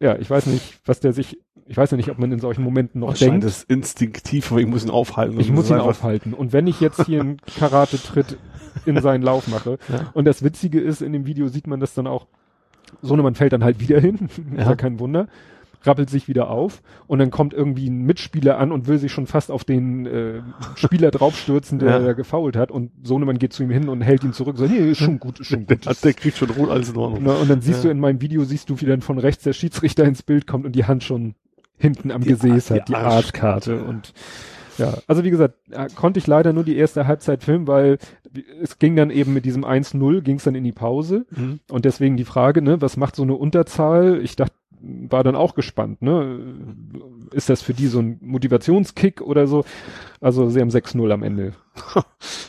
ja, 0.00 0.16
ich 0.18 0.28
weiß 0.28 0.46
nicht, 0.46 0.78
was 0.84 1.00
der 1.00 1.12
sich, 1.12 1.38
ich 1.66 1.76
weiß 1.76 1.90
ja 1.90 1.96
nicht, 1.96 2.10
ob 2.10 2.18
man 2.18 2.30
in 2.32 2.38
solchen 2.38 2.62
Momenten 2.62 3.00
noch 3.00 3.14
denkt. 3.14 3.44
das 3.44 3.62
instinktiv, 3.64 4.50
aber 4.52 4.60
ich 4.60 4.66
muss 4.66 4.84
ihn 4.84 4.90
aufhalten. 4.90 5.40
Ich 5.40 5.50
muss 5.50 5.70
ihn 5.70 5.76
ist 5.76 5.82
aufhalten. 5.82 6.32
Und 6.34 6.52
wenn 6.52 6.66
ich 6.66 6.80
jetzt 6.80 7.04
hier 7.06 7.20
einen 7.20 7.38
Karate-Tritt 7.58 8.38
in 8.84 9.00
seinen 9.00 9.22
Lauf 9.22 9.48
mache, 9.48 9.78
Ja. 9.88 10.10
und 10.14 10.26
das 10.26 10.42
Witzige 10.42 10.80
ist, 10.80 11.00
in 11.02 11.12
dem 11.12 11.26
Video 11.26 11.48
sieht 11.48 11.66
man 11.66 11.80
das 11.80 11.94
dann 11.94 12.06
auch, 12.06 12.26
Sohnemann 13.02 13.34
fällt 13.34 13.52
dann 13.52 13.64
halt 13.64 13.80
wieder 13.80 13.98
hin, 14.00 14.28
ist 14.56 14.66
ja 14.66 14.76
kein 14.76 14.98
Wunder, 15.00 15.28
rappelt 15.84 16.10
sich 16.10 16.28
wieder 16.28 16.50
auf 16.50 16.82
und 17.06 17.18
dann 17.18 17.30
kommt 17.30 17.54
irgendwie 17.54 17.88
ein 17.88 18.02
Mitspieler 18.02 18.58
an 18.58 18.72
und 18.72 18.86
will 18.88 18.98
sich 18.98 19.12
schon 19.12 19.26
fast 19.26 19.50
auf 19.50 19.64
den 19.64 20.06
äh, 20.06 20.40
Spieler 20.76 21.10
draufstürzen, 21.10 21.78
der, 21.78 21.90
Ja. 21.90 21.98
der 22.00 22.14
gefault 22.14 22.56
hat 22.56 22.70
und 22.70 22.90
Sohnemann 23.02 23.38
geht 23.38 23.52
zu 23.52 23.62
ihm 23.62 23.70
hin 23.70 23.88
und 23.88 24.00
hält 24.00 24.24
ihn 24.24 24.32
zurück, 24.32 24.56
so, 24.58 24.66
nee, 24.66 24.90
ist 24.90 24.98
schon 24.98 25.18
gut, 25.20 25.40
ist 25.40 25.46
schon 25.48 25.66
gut. 25.66 25.86
Also 25.86 26.00
der 26.02 26.14
kriegt 26.14 26.36
schon 26.36 26.50
rot, 26.50 26.70
alles 26.70 26.90
in 26.90 26.96
Ordnung. 26.96 27.22
Na, 27.24 27.34
und 27.34 27.48
dann 27.50 27.60
siehst 27.60 27.78
Ja. 27.78 27.84
du 27.84 27.90
in 27.90 28.00
meinem 28.00 28.20
Video, 28.20 28.44
siehst 28.44 28.68
du, 28.70 28.80
wie 28.80 28.86
dann 28.86 29.00
von 29.00 29.18
rechts 29.18 29.44
der 29.44 29.52
Schiedsrichter 29.52 30.04
ins 30.04 30.22
Bild 30.22 30.46
kommt 30.46 30.64
und 30.64 30.72
die 30.72 30.84
Hand 30.86 31.04
schon 31.04 31.34
hinten 31.78 32.10
am 32.10 32.22
Die 32.22 32.28
Gesäß 32.30 32.72
Ar- 32.72 32.78
hat, 32.78 32.88
die 32.88 32.92
die 32.92 32.96
Arschkarte 32.98 33.82
und 33.84 34.12
ja, 34.78 34.92
also 35.06 35.24
wie 35.24 35.30
gesagt, 35.30 35.54
äh, 35.70 35.86
konnte 35.94 36.18
ich 36.18 36.26
leider 36.26 36.52
nur 36.52 36.62
die 36.64 36.76
erste 36.76 37.06
Halbzeit 37.06 37.42
filmen, 37.44 37.66
weil 37.66 37.96
es 38.60 38.78
ging 38.78 38.94
dann 38.94 39.08
eben 39.10 39.32
mit 39.32 39.46
diesem 39.46 39.64
1-0, 39.64 40.20
ging 40.20 40.36
es 40.36 40.44
dann 40.44 40.54
in 40.54 40.64
die 40.64 40.72
Pause 40.72 41.24
Mhm. 41.30 41.60
und 41.70 41.86
deswegen 41.86 42.18
die 42.18 42.24
Frage, 42.26 42.60
ne, 42.60 42.82
was 42.82 42.98
macht 42.98 43.16
so 43.16 43.22
eine 43.22 43.32
Unterzahl? 43.34 44.20
Ich 44.22 44.36
dachte, 44.36 44.54
war 44.80 45.24
dann 45.24 45.36
auch 45.36 45.54
gespannt, 45.54 46.02
ne? 46.02 46.38
Ist 47.32 47.48
das 47.48 47.62
für 47.62 47.74
die 47.74 47.86
so 47.88 47.98
ein 48.00 48.18
Motivationskick 48.22 49.20
oder 49.20 49.46
so? 49.46 49.64
Also 50.20 50.48
sie 50.48 50.60
haben 50.60 50.70
6-0 50.70 51.10
am 51.12 51.22
Ende. 51.22 51.52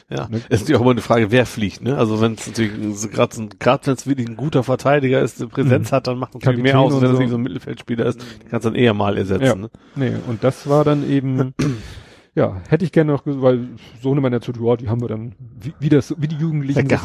Ja, 0.10 0.30
Ne? 0.30 0.38
es 0.38 0.44
ist 0.46 0.50
natürlich 0.62 0.76
auch 0.78 0.82
immer 0.84 0.92
eine 0.92 1.02
Frage, 1.02 1.32
wer 1.32 1.46
fliegt, 1.46 1.82
ne? 1.82 1.98
Also 1.98 2.22
wenn 2.22 2.36
es 2.36 2.48
natürlich 2.48 2.72
so 2.98 3.10
gerade 3.10 3.36
so 3.36 3.42
wenn 3.42 3.94
es 3.96 4.08
wirklich 4.08 4.26
ein 4.30 4.38
guter 4.38 4.64
Verteidiger 4.64 5.22
ist, 5.22 5.42
eine 5.42 5.50
Präsenz 5.50 5.92
Mhm. 5.92 5.96
hat, 5.96 6.08
dann 6.08 6.18
macht 6.18 6.30
es 6.34 6.36
natürlich 6.42 6.64
mehr 6.64 6.80
aus, 6.80 6.94
wenn 7.02 7.10
es 7.10 7.12
so. 7.16 7.20
nicht 7.20 7.30
so 7.30 7.36
ein 7.36 7.42
Mittelfeldspieler 7.42 8.06
ist, 8.06 8.22
den 8.22 8.48
kannst 8.50 8.66
du 8.66 8.70
dann 8.70 8.80
eher 8.80 8.94
mal 8.94 9.18
ersetzen. 9.18 9.44
Ja. 9.46 9.56
Ne? 9.56 9.70
Nee, 9.96 10.14
und 10.30 10.46
das 10.46 10.70
war 10.70 10.86
dann 10.86 11.10
eben, 11.10 11.54
ja, 12.38 12.62
hätte 12.70 12.86
ich 12.86 12.92
gerne 12.92 13.14
noch, 13.14 13.24
weil 13.26 13.68
Sohnemann 14.00 14.32
erzählt, 14.32 14.58
ja, 14.62 14.76
die 14.76 14.90
haben 14.90 15.02
wir 15.02 15.08
dann, 15.08 15.34
wie, 15.60 15.74
wie 15.80 15.90
das, 15.90 16.14
wie 16.20 16.28
die 16.28 16.36
Jugendlichen 16.36 16.88
das 16.88 17.02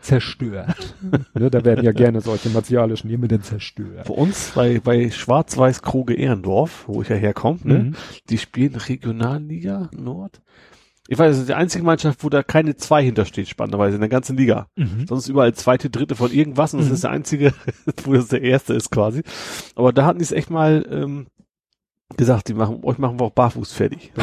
zerstört. 0.00 0.94
ne, 1.34 1.50
da 1.50 1.64
werden 1.64 1.84
ja 1.84 1.90
gerne 1.90 2.20
solche 2.20 2.50
martialischen, 2.50 3.10
denn 3.26 3.42
zerstört. 3.42 4.06
Bei 4.06 4.14
uns 4.14 4.52
bei, 4.54 4.78
bei 4.78 5.10
Schwarz-Weiß 5.10 5.82
Kroge 5.82 6.14
Ehrendorf, 6.14 6.84
wo 6.86 7.02
ich 7.02 7.08
ja 7.08 7.16
herkomme, 7.16 7.58
ne? 7.64 7.78
Mhm. 7.78 7.94
die 8.30 8.38
spielen 8.38 8.76
Regionalliga 8.76 9.90
Nord. 9.92 10.40
Ich 11.08 11.18
weiß, 11.18 11.32
das 11.32 11.38
ist 11.40 11.48
die 11.48 11.54
einzige 11.54 11.84
Mannschaft, 11.84 12.22
wo 12.22 12.28
da 12.28 12.44
keine 12.44 12.76
zwei 12.76 13.02
hintersteht, 13.02 13.48
spannenderweise, 13.48 13.96
in 13.96 14.00
der 14.00 14.08
ganzen 14.08 14.36
Liga. 14.36 14.68
Mhm. 14.76 15.06
Sonst 15.08 15.26
überall 15.26 15.52
zweite, 15.54 15.90
dritte 15.90 16.14
von 16.14 16.30
irgendwas 16.30 16.74
und 16.74 16.80
das 16.80 16.88
Mhm. 16.88 16.94
ist 16.94 17.02
der 17.02 17.10
einzige, 17.10 17.54
wo 18.04 18.12
das 18.12 18.28
der 18.28 18.42
erste 18.42 18.74
ist 18.74 18.92
quasi. 18.92 19.24
Aber 19.74 19.92
da 19.92 20.04
hatten 20.04 20.20
die 20.20 20.24
es 20.24 20.32
echt 20.32 20.50
mal 20.50 20.86
ähm, 20.88 21.26
gesagt, 22.16 22.46
die 22.48 22.54
machen, 22.54 22.84
euch 22.84 22.98
machen 22.98 23.18
wir 23.18 23.24
auch 23.24 23.32
barfuß 23.32 23.72
fertig. 23.72 24.12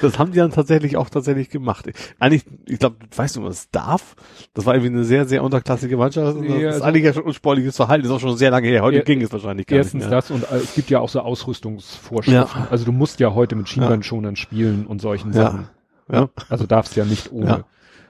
das 0.00 0.18
haben 0.18 0.32
die 0.32 0.38
dann 0.38 0.50
tatsächlich 0.50 0.96
auch 0.96 1.08
tatsächlich 1.10 1.50
gemacht. 1.50 1.90
Eigentlich, 2.18 2.44
ich 2.66 2.78
glaube, 2.78 2.96
weißt 3.14 3.36
du, 3.36 3.44
was 3.44 3.54
es 3.60 3.70
darf? 3.70 4.14
Das 4.54 4.66
war 4.66 4.74
irgendwie 4.74 4.94
eine 4.94 5.04
sehr, 5.04 5.26
sehr 5.26 5.42
unterklassige 5.42 5.96
Mannschaft. 5.96 6.36
Das 6.38 6.44
Ja, 6.46 6.56
ist 6.56 6.74
also- 6.74 6.84
eigentlich 6.84 7.04
ja 7.04 7.12
schon 7.12 7.24
unsportliches 7.24 7.76
Verhalten, 7.76 8.04
ist 8.06 8.10
auch 8.10 8.20
schon 8.20 8.36
sehr 8.36 8.50
lange 8.50 8.68
her. 8.68 8.82
Heute 8.82 8.98
Ja, 8.98 9.02
ging 9.04 9.22
es 9.22 9.32
wahrscheinlich 9.32 9.66
gar 9.66 9.76
Erstens 9.78 9.94
nicht 10.04 10.10
mehr. 10.10 10.16
das 10.20 10.30
und 10.30 10.44
äh, 10.50 10.56
es 10.56 10.74
gibt 10.74 10.90
ja 10.90 11.00
auch 11.00 11.08
so 11.08 11.20
Ausrüstungsvorschriften. 11.20 12.62
Also 12.70 12.84
du 12.84 12.92
musst 12.92 13.20
ja 13.20 13.34
heute 13.34 13.56
mit 13.56 13.68
Schienbeinschonern 13.68 14.36
spielen 14.36 14.86
und 14.86 15.00
solchen 15.00 15.32
Ja. 15.32 15.42
Sachen. 15.42 15.68
Ja. 16.10 16.28
Also 16.48 16.66
darfst 16.66 16.96
ja 16.96 17.04
nicht 17.04 17.32
ohne. 17.32 17.46
Ja. 17.46 17.56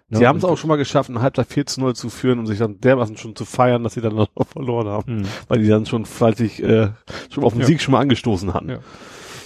Ne? 0.09 0.19
Sie 0.19 0.27
haben 0.27 0.37
es 0.39 0.45
auch 0.45 0.59
schon 0.59 0.69
mal 0.69 0.77
geschafft, 0.77 1.09
eine 1.09 1.23
Halbzeit 1.23 1.47
4 1.47 1.65
zu 1.66 1.81
0 1.81 1.95
zu 1.95 2.11
führen 2.11 2.39
und 2.39 2.47
sich 2.47 2.59
dann 2.59 2.79
dermaßen 2.81 3.16
schon 3.16 3.35
zu 3.35 3.45
feiern, 3.47 3.83
dass 3.83 3.95
sie 3.95 4.03
dann 4.03 4.15
noch 4.16 4.29
verloren 4.47 4.87
haben. 4.89 5.19
Mhm. 5.20 5.24
Weil 5.49 5.61
die 5.62 5.69
dann 5.69 5.87
schon 5.87 6.05
fleißig 6.05 6.62
äh, 6.62 6.91
schon 7.31 7.45
auf 7.45 7.53
den 7.55 7.61
Ja. 7.62 7.66
Sieg 7.66 7.81
schon 7.81 7.93
mal 7.93 8.01
angestoßen 8.01 8.53
hatten. 8.53 8.69
Ja. 8.70 8.79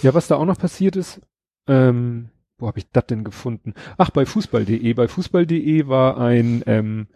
Ja, 0.03 0.13
was 0.13 0.27
da 0.27 0.35
auch 0.35 0.45
noch 0.45 0.57
passiert 0.57 0.95
ist, 0.95 1.21
ähm, 1.67 2.29
wo 2.57 2.67
habe 2.67 2.79
ich 2.79 2.87
das 2.91 3.05
denn 3.07 3.23
gefunden? 3.23 3.73
Ach, 3.97 4.09
bei 4.09 4.25
Fußball.de. 4.25 4.93
Bei 4.93 5.07
Fußball.de 5.07 5.87
war 5.87 6.17
ein, 6.19 6.63
ähm, 6.65 7.07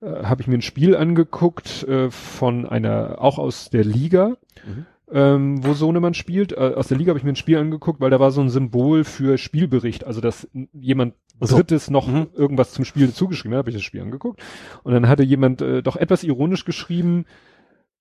äh, 0.00 0.24
habe 0.24 0.42
ich 0.42 0.48
mir 0.48 0.58
ein 0.58 0.62
Spiel 0.62 0.94
angeguckt 0.96 1.84
äh, 1.88 2.10
von 2.10 2.66
einer, 2.66 3.16
auch 3.20 3.38
aus 3.38 3.70
der 3.70 3.84
Liga, 3.84 4.36
Mhm. 4.66 4.86
ähm, 5.12 5.64
wo 5.64 5.72
Sohnemann 5.72 6.14
spielt. 6.14 6.52
Äh, 6.52 6.74
aus 6.76 6.88
der 6.88 6.98
Liga 6.98 7.10
habe 7.10 7.18
ich 7.18 7.24
mir 7.24 7.32
ein 7.32 7.36
Spiel 7.36 7.56
angeguckt, 7.58 8.00
weil 8.00 8.10
da 8.10 8.20
war 8.20 8.30
so 8.32 8.40
ein 8.40 8.50
Symbol 8.50 9.04
für 9.04 9.38
Spielbericht, 9.38 10.04
also 10.04 10.20
dass 10.20 10.48
jemand 10.72 11.14
so. 11.40 11.56
Drittes 11.56 11.90
noch 11.90 12.08
Mhm. 12.08 12.28
irgendwas 12.34 12.72
zum 12.72 12.84
Spiel 12.84 13.12
zugeschrieben 13.12 13.54
hat, 13.54 13.60
habe 13.60 13.70
ich 13.70 13.76
das 13.76 13.82
Spiel 13.84 14.00
angeguckt. 14.02 14.42
Und 14.82 14.92
dann 14.92 15.08
hatte 15.08 15.22
jemand 15.22 15.62
äh, 15.62 15.82
doch 15.82 15.96
etwas 15.96 16.24
ironisch 16.24 16.64
geschrieben, 16.64 17.24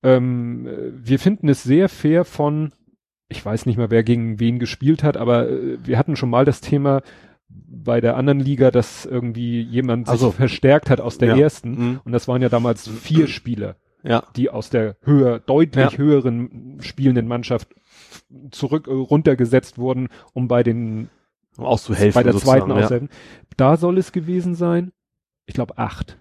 ähm, 0.04 0.68
äh, 0.68 0.92
wir 0.94 1.20
finden 1.20 1.50
es 1.50 1.64
sehr 1.64 1.90
fair 1.90 2.26
von, 2.26 2.72
ich 3.30 3.44
weiß 3.46 3.66
nicht 3.66 3.78
mal, 3.78 3.90
wer 3.92 4.04
gegen 4.04 4.40
wen 4.40 4.60
gespielt 4.60 5.04
hat, 5.04 5.18
aber 5.18 5.50
äh, 5.50 5.78
wir 5.84 5.98
hatten 5.98 6.16
schon 6.16 6.30
mal 6.30 6.46
das 6.46 6.62
Thema 6.62 7.02
bei 7.48 8.02
der 8.02 8.18
anderen 8.18 8.40
Liga, 8.40 8.72
dass 8.72 9.06
irgendwie 9.06 9.62
jemand 9.62 10.08
sich 10.08 10.14
Also. 10.14 10.32
verstärkt 10.32 10.90
hat 10.90 11.00
aus 11.02 11.18
der 11.18 11.30
Ja. 11.30 11.38
ersten. 11.38 11.72
Mhm. 11.72 12.00
Und 12.04 12.12
das 12.12 12.28
waren 12.28 12.42
ja 12.42 12.50
damals 12.50 12.88
vier 12.88 13.28
Spieler, 13.28 13.76
Ja. 14.04 14.24
die 14.36 14.50
aus 14.50 14.70
der 14.70 14.98
höher, 15.02 15.40
deutlich 15.40 15.92
Ja. 15.94 15.98
höheren 15.98 16.78
spielenden 16.82 17.28
Mannschaft 17.28 17.70
zurück 18.52 18.88
äh, 18.88 18.92
runtergesetzt 18.92 19.78
wurden, 19.78 20.10
um 20.34 20.48
bei 20.48 20.64
den 20.64 21.10
Um 21.58 21.66
auszuhelfen. 21.66 22.14
bei 22.20 22.24
der 22.24 22.36
zweiten 22.36 22.72
auszuhelfen. 22.72 23.10
Da 23.58 23.78
soll 23.78 23.98
es 23.98 24.12
gewesen 24.12 24.56
sein, 24.56 24.92
ich 25.46 25.54
glaube 25.54 25.78
acht. 25.78 26.18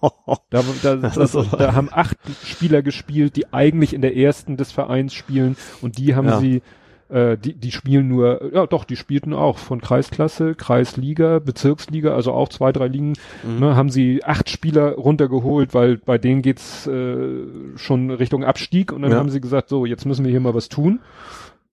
Da, 0.50 0.62
da, 0.82 0.96
Das 0.96 1.32
da 1.32 1.74
haben 1.74 1.88
acht 1.92 2.16
Spieler 2.44 2.82
gespielt, 2.82 3.36
die 3.36 3.52
eigentlich 3.52 3.92
in 3.94 4.00
der 4.02 4.16
ersten 4.16 4.56
des 4.56 4.72
Vereins 4.72 5.12
spielen 5.14 5.56
und 5.82 5.98
die 5.98 6.14
haben 6.14 6.28
Ja. 6.28 6.38
sie, 6.40 6.62
äh, 7.10 7.36
die, 7.38 7.54
die 7.54 7.70
spielen 7.72 8.08
nur, 8.08 8.52
ja 8.54 8.66
doch, 8.66 8.84
die 8.84 8.96
spielten 8.96 9.32
auch 9.34 9.58
von 9.58 9.80
Kreisklasse, 9.80 10.54
Kreisliga, 10.54 11.38
Bezirksliga, 11.38 12.14
also 12.14 12.32
auch 12.32 12.48
zwei, 12.48 12.72
drei 12.72 12.86
Ligen, 12.88 13.14
Mhm. 13.42 13.58
ne, 13.60 13.76
haben 13.76 13.90
sie 13.90 14.22
acht 14.24 14.50
Spieler 14.50 14.92
runtergeholt, 14.94 15.74
weil 15.74 15.96
bei 15.98 16.18
denen 16.18 16.42
geht's 16.42 16.86
äh, 16.86 17.46
schon 17.76 18.10
Richtung 18.10 18.44
Abstieg 18.44 18.92
und 18.92 19.02
dann 19.02 19.12
Ja. 19.12 19.18
haben 19.18 19.30
sie 19.30 19.40
gesagt, 19.40 19.68
so, 19.68 19.84
jetzt 19.86 20.04
müssen 20.06 20.24
wir 20.24 20.30
hier 20.30 20.40
mal 20.40 20.54
was 20.54 20.68
tun. 20.68 21.00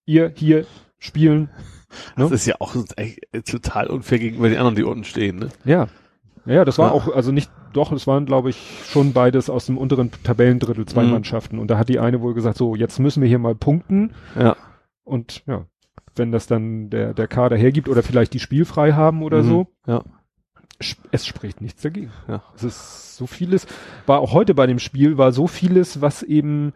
Ihr 0.06 0.32
hier 0.34 0.66
spielen. 0.98 1.50
Das 2.16 2.30
Ne? 2.30 2.34
ist 2.34 2.46
ja 2.46 2.56
auch 2.58 2.74
echt 2.96 3.20
total 3.50 3.86
unfair 3.88 4.18
gegenüber 4.18 4.48
den 4.48 4.58
anderen, 4.58 4.74
die 4.76 4.82
unten 4.84 5.04
stehen. 5.04 5.38
Ne? 5.38 5.48
Ja. 5.64 5.88
Ja, 6.46 6.64
das 6.64 6.78
war 6.78 6.88
Ja. 6.88 6.92
auch, 6.92 7.14
also 7.14 7.32
nicht, 7.32 7.50
doch, 7.72 7.92
es 7.92 8.06
waren, 8.06 8.24
glaube 8.26 8.50
ich, 8.50 8.56
schon 8.88 9.12
beides 9.12 9.50
aus 9.50 9.66
dem 9.66 9.76
unteren 9.78 10.10
Tabellendrittel, 10.22 10.86
zwei 10.86 11.02
Mhm. 11.04 11.10
Mannschaften. 11.10 11.58
Und 11.58 11.68
da 11.70 11.78
hat 11.78 11.88
die 11.88 11.98
eine 11.98 12.20
wohl 12.20 12.34
gesagt, 12.34 12.56
so, 12.56 12.74
jetzt 12.76 12.98
müssen 13.00 13.20
wir 13.20 13.28
hier 13.28 13.38
mal 13.38 13.54
punkten. 13.54 14.12
Ja. 14.38 14.56
Und 15.04 15.42
ja, 15.46 15.66
wenn 16.14 16.32
das 16.32 16.46
dann 16.46 16.88
der, 16.90 17.14
der 17.14 17.28
Kader 17.28 17.56
hergibt 17.56 17.88
oder 17.88 18.02
vielleicht 18.02 18.32
die 18.32 18.40
spielfrei 18.40 18.92
haben 18.92 19.22
oder 19.22 19.42
Mhm. 19.42 19.48
so, 19.48 19.66
Ja. 19.86 20.02
es 21.10 21.26
spricht 21.26 21.60
nichts 21.60 21.82
dagegen. 21.82 22.10
Ja. 22.28 22.42
Es 22.54 22.62
ist 22.64 23.16
so 23.16 23.26
vieles, 23.26 23.66
war 24.06 24.20
auch 24.20 24.32
heute 24.32 24.54
bei 24.54 24.66
dem 24.66 24.78
Spiel, 24.78 25.18
war 25.18 25.32
so 25.32 25.46
vieles, 25.46 26.00
was 26.00 26.22
eben, 26.22 26.72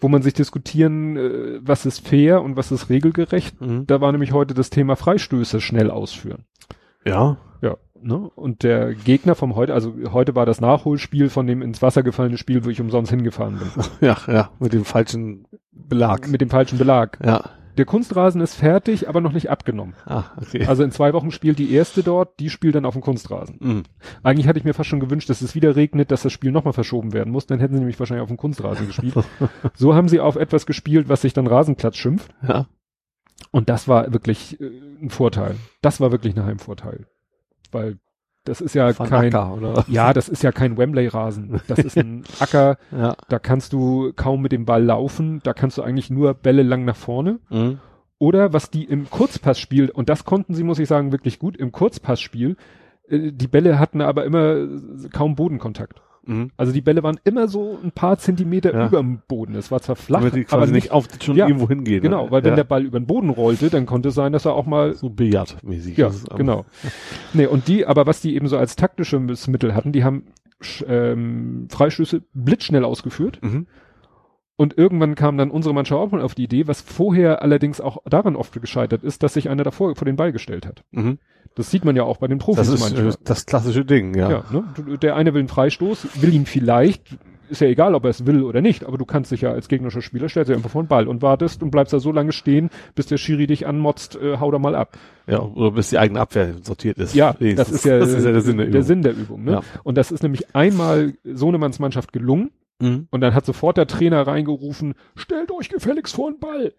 wo 0.00 0.08
man 0.08 0.22
sich 0.22 0.34
diskutieren, 0.34 1.16
äh, 1.16 1.58
was 1.62 1.86
ist 1.86 2.06
fair 2.06 2.42
und 2.42 2.56
was 2.56 2.72
ist 2.72 2.88
regelgerecht. 2.90 3.60
Mhm. 3.60 3.86
Da 3.86 4.00
war 4.00 4.10
nämlich 4.12 4.32
heute 4.32 4.54
das 4.54 4.70
Thema 4.70 4.96
Freistöße 4.96 5.60
schnell 5.60 5.90
ausführen. 5.90 6.44
Ja. 7.04 7.36
Ja, 7.62 7.76
ne? 8.02 8.30
Und 8.34 8.62
der 8.62 8.94
Gegner 8.94 9.34
vom 9.34 9.56
heute, 9.56 9.74
also 9.74 9.94
heute 10.12 10.34
war 10.34 10.46
das 10.46 10.60
Nachholspiel 10.60 11.28
von 11.28 11.46
dem 11.46 11.62
ins 11.62 11.82
Wasser 11.82 12.02
gefallene 12.02 12.38
Spiel, 12.38 12.64
wo 12.64 12.70
ich 12.70 12.80
umsonst 12.80 13.10
hingefahren 13.10 13.58
bin. 13.58 13.68
Ja, 14.00 14.16
ja, 14.26 14.50
mit 14.58 14.72
dem 14.72 14.84
falschen 14.84 15.46
Belag. 15.72 16.28
Mit 16.28 16.40
dem 16.40 16.50
falschen 16.50 16.78
Belag. 16.78 17.18
Ja. 17.24 17.50
Der 17.76 17.84
Kunstrasen 17.84 18.40
ist 18.40 18.54
fertig, 18.54 19.08
aber 19.08 19.20
noch 19.20 19.32
nicht 19.32 19.50
abgenommen. 19.50 19.94
Ah, 20.06 20.24
okay. 20.38 20.64
Also 20.66 20.82
in 20.82 20.90
zwei 20.90 21.12
Wochen 21.12 21.30
spielt 21.30 21.58
die 21.58 21.72
erste 21.72 22.02
dort, 22.02 22.40
die 22.40 22.48
spielt 22.48 22.74
dann 22.74 22.86
auf 22.86 22.94
dem 22.94 23.02
Kunstrasen. 23.02 23.58
Mhm. 23.60 23.82
Eigentlich 24.22 24.48
hatte 24.48 24.58
ich 24.58 24.64
mir 24.64 24.72
fast 24.72 24.88
schon 24.88 25.00
gewünscht, 25.00 25.28
dass 25.28 25.42
es 25.42 25.54
wieder 25.54 25.76
regnet, 25.76 26.10
dass 26.10 26.22
das 26.22 26.32
Spiel 26.32 26.52
nochmal 26.52 26.72
verschoben 26.72 27.12
werden 27.12 27.32
muss, 27.32 27.46
dann 27.46 27.60
hätten 27.60 27.74
sie 27.74 27.80
nämlich 27.80 27.98
wahrscheinlich 27.98 28.22
auf 28.22 28.28
dem 28.28 28.38
Kunstrasen 28.38 28.86
gespielt. 28.86 29.14
so 29.74 29.94
haben 29.94 30.08
sie 30.08 30.20
auf 30.20 30.36
etwas 30.36 30.64
gespielt, 30.64 31.08
was 31.08 31.20
sich 31.20 31.34
dann 31.34 31.46
Rasenplatz 31.46 31.96
schimpft. 31.96 32.30
Ja. 32.46 32.66
Und 33.50 33.68
das 33.68 33.88
war 33.88 34.12
wirklich 34.12 34.58
äh, 34.60 34.70
ein 35.02 35.10
Vorteil. 35.10 35.56
Das 35.82 36.00
war 36.00 36.12
wirklich 36.12 36.34
ein 36.36 36.44
Heimvorteil. 36.44 37.06
Weil 37.72 37.98
das 38.44 38.60
ist 38.60 38.74
ja 38.74 38.96
Van 38.96 39.08
kein, 39.08 39.34
Acker, 39.34 39.54
oder? 39.54 39.84
ja, 39.88 40.12
das 40.12 40.28
ist 40.28 40.42
ja 40.44 40.52
kein 40.52 40.76
Wembley-Rasen. 40.78 41.60
Das 41.66 41.80
ist 41.80 41.96
ein 41.98 42.22
Acker, 42.38 42.78
Ja. 42.96 43.16
da 43.28 43.38
kannst 43.40 43.72
du 43.72 44.12
kaum 44.14 44.40
mit 44.42 44.52
dem 44.52 44.64
Ball 44.64 44.84
laufen, 44.84 45.40
da 45.42 45.52
kannst 45.52 45.78
du 45.78 45.82
eigentlich 45.82 46.10
nur 46.10 46.34
Bälle 46.34 46.62
lang 46.62 46.84
nach 46.84 46.94
vorne. 46.96 47.40
Mhm. 47.50 47.78
Oder 48.18 48.52
was 48.52 48.70
die 48.70 48.84
im 48.84 49.10
Kurzpassspiel, 49.10 49.90
und 49.90 50.08
das 50.08 50.24
konnten 50.24 50.54
sie, 50.54 50.62
muss 50.64 50.78
ich 50.78 50.88
sagen, 50.88 51.12
wirklich 51.12 51.38
gut, 51.38 51.56
im 51.56 51.72
Kurzpassspiel, 51.72 52.56
äh, 53.08 53.32
die 53.32 53.48
Bälle 53.48 53.78
hatten 53.78 54.00
aber 54.00 54.24
immer 54.24 54.66
kaum 55.12 55.34
Bodenkontakt. 55.34 56.00
Mhm. 56.26 56.50
Also 56.56 56.72
die 56.72 56.80
Bälle 56.80 57.02
waren 57.02 57.18
immer 57.24 57.48
so 57.48 57.78
ein 57.82 57.92
paar 57.92 58.18
Zentimeter 58.18 58.74
Ja. 58.74 58.86
über 58.88 58.98
dem 58.98 59.20
Boden. 59.28 59.54
Es 59.54 59.70
war 59.70 59.80
zwar 59.80 59.96
flach, 59.96 60.20
Damit 60.20 60.34
die 60.34 60.46
aber 60.52 60.66
nicht 60.66 60.90
auf 60.90 61.06
schon 61.22 61.36
Ja, 61.36 61.46
irgendwo 61.46 61.68
hingehen. 61.68 62.02
genau, 62.02 62.26
ne? 62.26 62.30
weil 62.30 62.42
wenn 62.44 62.50
ja. 62.50 62.56
der 62.56 62.64
Ball 62.64 62.84
über 62.84 62.98
den 63.00 63.06
Boden 63.06 63.30
rollte, 63.30 63.70
dann 63.70 63.86
konnte 63.86 64.10
es 64.10 64.14
sein, 64.14 64.32
dass 64.32 64.44
er 64.44 64.54
auch 64.54 64.66
mal 64.66 64.94
so 64.94 65.08
Billardmäßig. 65.08 65.96
Ja, 65.96 66.08
ist, 66.08 66.28
genau. 66.36 66.64
Nee, 67.32 67.46
und 67.46 67.68
die, 67.68 67.86
aber 67.86 68.06
was 68.06 68.20
die 68.20 68.34
eben 68.34 68.48
so 68.48 68.58
als 68.58 68.76
taktisches 68.76 69.46
Mittel 69.48 69.74
hatten, 69.74 69.92
die 69.92 70.04
haben 70.04 70.24
ähm, 70.86 71.68
Freistöße 71.70 72.22
blitzschnell 72.34 72.84
ausgeführt 72.84 73.38
Mhm. 73.42 73.66
und 74.56 74.76
irgendwann 74.78 75.14
kam 75.14 75.36
dann 75.36 75.50
unsere 75.50 75.74
Mannschaft 75.74 76.00
auch 76.00 76.10
mal 76.10 76.22
auf 76.22 76.34
die 76.34 76.44
Idee, 76.44 76.66
was 76.66 76.80
vorher 76.80 77.42
allerdings 77.42 77.80
auch 77.80 77.98
daran 78.06 78.36
oft 78.36 78.60
gescheitert 78.60 79.04
ist, 79.04 79.22
dass 79.22 79.34
sich 79.34 79.48
einer 79.50 79.64
davor 79.64 79.94
vor 79.96 80.06
den 80.06 80.16
Ball 80.16 80.32
gestellt 80.32 80.66
hat. 80.66 80.82
Mhm. 80.92 81.18
Das 81.56 81.70
sieht 81.70 81.84
man 81.84 81.96
ja 81.96 82.04
auch 82.04 82.18
bei 82.18 82.28
den 82.28 82.38
Profis 82.38 82.58
Das 82.58 82.68
ist 82.68 82.80
manchmal. 82.80 83.08
äh, 83.12 83.16
das 83.24 83.44
klassische 83.46 83.84
Ding, 83.84 84.14
ja. 84.14 84.30
Ja, 84.30 84.44
ne? 84.52 84.98
Der 85.02 85.16
eine 85.16 85.34
will 85.34 85.40
einen 85.40 85.48
Freistoß, 85.48 86.22
will 86.22 86.32
ihn 86.34 86.46
vielleicht, 86.46 87.16
ist 87.48 87.60
ja 87.60 87.66
egal, 87.68 87.94
ob 87.94 88.04
er 88.04 88.10
es 88.10 88.26
will 88.26 88.42
oder 88.42 88.60
nicht, 88.60 88.84
aber 88.84 88.98
du 88.98 89.04
kannst 89.04 89.30
dich 89.32 89.40
ja 89.40 89.52
als 89.52 89.68
gegnerischer 89.68 90.02
Spieler, 90.02 90.28
stellst 90.28 90.48
dich 90.50 90.56
einfach 90.56 90.70
vor 90.70 90.82
den 90.82 90.88
Ball 90.88 91.08
und 91.08 91.22
wartest 91.22 91.62
und 91.62 91.70
bleibst 91.70 91.92
da 91.92 91.98
so 91.98 92.12
lange 92.12 92.32
stehen, 92.32 92.70
bis 92.94 93.06
der 93.06 93.16
Schiri 93.16 93.46
dich 93.46 93.66
anmotzt, 93.66 94.16
äh, 94.16 94.38
hau 94.38 94.50
da 94.50 94.58
mal 94.58 94.74
ab. 94.74 94.98
Ja, 95.26 95.40
oder 95.40 95.70
bis 95.72 95.90
die 95.90 95.98
eigene 95.98 96.20
Abwehr 96.20 96.54
sortiert 96.62 96.98
ist. 96.98 97.14
Ja, 97.14 97.34
Nee, 97.40 97.54
das, 97.54 97.70
ist 97.70 97.84
ja, 97.84 97.98
das 98.00 98.12
ist 98.12 98.24
ja 98.24 98.32
der 98.32 98.42
Sinn 98.42 98.58
der 98.58 98.66
Übung. 98.68 98.82
Sinn 98.82 99.02
der 99.02 99.12
Übung. 99.12 99.44
Ne? 99.44 99.52
Ja. 99.52 99.60
Und 99.82 99.96
das 99.96 100.10
ist 100.12 100.22
nämlich 100.22 100.54
einmal 100.54 101.14
Sohnemanns 101.24 101.78
Mannschaft 101.78 102.12
gelungen 102.12 102.50
Mhm. 102.78 103.06
und 103.10 103.22
dann 103.22 103.32
hat 103.32 103.46
sofort 103.46 103.78
der 103.78 103.86
Trainer 103.86 104.26
reingerufen, 104.26 104.92
stellt 105.14 105.50
euch 105.50 105.70
gefälligst 105.70 106.14
vor 106.14 106.30
den 106.30 106.38
Ball. 106.40 106.74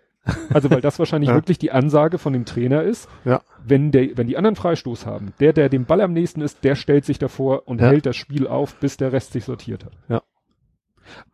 Also 0.53 0.69
weil 0.69 0.81
das 0.81 0.99
wahrscheinlich 0.99 1.29
Ja. 1.29 1.35
wirklich 1.35 1.57
die 1.57 1.71
Ansage 1.71 2.19
von 2.19 2.33
dem 2.33 2.45
Trainer 2.45 2.83
ist, 2.83 3.09
Ja. 3.25 3.41
Wenn 3.69 3.91
der, 3.91 4.18
wenn 4.18 4.27
die 4.27 4.38
anderen 4.38 4.56
Freistoß 4.56 5.06
haben, 5.06 5.34
der, 5.39 5.53
der 5.53 5.69
dem 5.69 5.85
Ball 5.85 6.02
am 6.02 6.14
nächsten 6.14 6.41
ist, 6.41 6.64
der 6.64 6.76
stellt 6.76 7.06
sich 7.06 7.19
davor 7.19 7.68
und 7.68 7.81
Ja. 7.81 7.88
hält 7.88 8.06
das 8.06 8.15
Spiel 8.15 8.48
auf, 8.48 8.76
bis 8.76 8.98
der 8.98 9.11
Rest 9.14 9.34
sich 9.34 9.45
sortiert 9.45 9.85
hat. 9.85 9.94
Ja. 10.10 10.22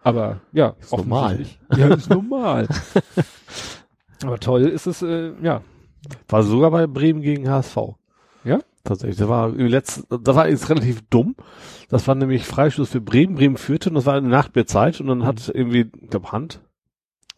Aber 0.03 0.41
ja, 0.51 0.75
Ist 0.79 0.95
normal. 0.95 1.45
Ja, 1.75 1.87
ist 1.93 2.09
normal. 2.09 2.67
Aber 4.23 4.39
toll 4.39 4.63
ist 4.63 4.85
es, 4.87 5.01
äh, 5.01 5.33
ja. 5.41 5.61
War 6.27 6.43
sogar 6.43 6.71
bei 6.71 6.85
Bremen 6.87 7.21
gegen 7.21 7.49
HSV. 7.49 7.77
Ja? 8.43 8.59
Tatsächlich. 8.83 9.17
Das 9.17 9.29
war 9.29 9.49
im 9.49 9.67
letzten, 9.67 10.05
das 10.23 10.35
war 10.35 10.47
jetzt 10.49 10.69
relativ 10.69 11.01
dumm. 11.09 11.35
Das 11.89 12.07
war 12.07 12.15
nämlich 12.15 12.45
Freistoß 12.45 12.89
für 12.89 13.01
Bremen. 13.01 13.35
Bremen 13.35 13.57
führte 13.57 13.89
und 13.89 13.95
das 13.95 14.05
war 14.05 14.15
eine 14.15 14.27
Nachbierzeit 14.27 14.99
und 14.99 15.07
dann 15.07 15.25
hat 15.25 15.49
irgendwie, 15.53 15.89
ich 16.01 16.09
glaube 16.09 16.31
Hand. 16.31 16.61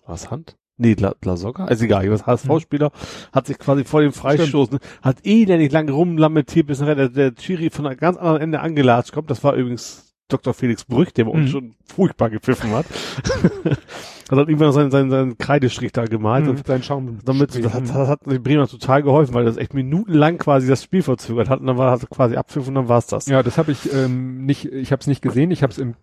War 0.06 0.16
es 0.16 0.30
Hand? 0.32 0.56
Nee, 0.77 0.95
La, 0.99 1.15
La 1.23 1.38
Soga? 1.38 1.65
Also 1.65 1.85
egal, 1.85 2.06
das 2.07 2.26
HSV-Spieler 2.26 2.91
hat 3.31 3.47
sich 3.47 3.57
quasi 3.57 3.85
vor 3.85 4.02
dem 4.02 4.11
Freistoßen, 4.11 4.80
hat 5.02 5.26
elendig 5.26 5.72
lange 5.72 5.91
rumlamentiert, 5.93 6.68
bis 6.68 6.80
nachher 6.81 6.95
der, 6.95 7.10
der 7.10 7.34
Chiri 7.35 7.69
von 7.69 7.88
einem 7.88 7.97
ganz 7.97 8.18
anderen 8.18 8.41
Ende 8.41 8.60
angelatscht 8.60 9.14
kommt. 9.14 9.30
Das 9.31 9.43
war 9.43 9.53
übrigens 9.56 10.14
Dr. 10.27 10.53
Felix 10.53 10.84
Brüch, 10.84 11.14
der 11.14 11.26
bei 11.26 11.31
uns 11.31 11.47
Mhm. 11.49 11.52
schon 11.52 11.76
furchtbar 11.85 12.30
gepfiffen 12.30 12.72
hat. 12.72 12.85
hat 14.30 14.38
dann 14.39 14.47
irgendwann 14.47 14.72
seinen, 14.72 14.91
seinen, 14.91 15.10
seinen 15.10 15.38
Kreidestrich 15.38 15.91
da 15.91 16.06
gemalt 16.06 16.47
und 16.47 16.56
Mhm, 16.60 16.61
sein 16.65 16.84
Schaum. 16.84 17.19
damit, 17.26 17.53
das 17.64 17.73
hat, 17.73 17.84
das 17.84 18.07
hat 18.07 18.26
den 18.26 18.41
Bremer 18.41 18.68
total 18.68 19.03
geholfen, 19.03 19.34
weil 19.35 19.45
das 19.45 19.57
echt 19.57 19.73
minutenlang 19.73 20.38
quasi 20.38 20.68
das 20.68 20.84
Spiel 20.84 21.03
verzögert 21.03 21.49
hat 21.49 21.60
und 21.60 21.68
dann 21.68 21.77
war 21.77 21.91
hat 21.91 22.10
quasi 22.10 22.35
Abpfiff 22.35 22.68
und 22.68 22.76
dann 22.76 22.89
war's 22.89 23.07
das. 23.07 23.27
Ja, 23.27 23.43
das 23.43 23.57
habe 23.57 23.72
ich 23.72 23.91
ähm, 23.93 24.45
nicht, 24.45 24.65
ich 24.65 24.91
habe 24.91 24.99
es 25.02 25.07
nicht 25.07 25.22
gesehen, 25.22 25.52
ich 25.52 25.61
habe 25.64 25.72
es 25.72 25.77
im 25.77 25.93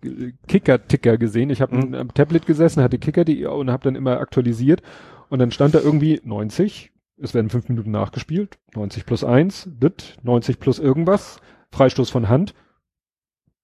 Kicker-Ticker 0.47 1.17
gesehen. 1.17 1.49
Ich 1.49 1.61
habe 1.61 1.75
Mhm. 1.75 1.95
am 1.95 2.13
Tablet 2.13 2.45
gesessen, 2.45 2.81
hatte 2.83 2.97
Kicker.de 2.97 3.45
und 3.47 3.69
habe 3.71 3.83
dann 3.83 3.95
immer 3.95 4.19
aktualisiert 4.19 4.81
und 5.29 5.39
dann 5.39 5.51
stand 5.51 5.75
da 5.75 5.79
irgendwie 5.79 6.21
90, 6.23 6.91
es 7.21 7.33
werden 7.33 7.49
fünf 7.49 7.69
Minuten 7.69 7.91
nachgespielt, 7.91 8.57
90 8.75 9.05
plus 9.05 9.23
eins, 9.23 9.69
dit, 9.71 10.17
90 10.23 10.59
plus 10.59 10.79
irgendwas, 10.79 11.37
Freistoß 11.71 12.09
von 12.09 12.29
Hand. 12.29 12.53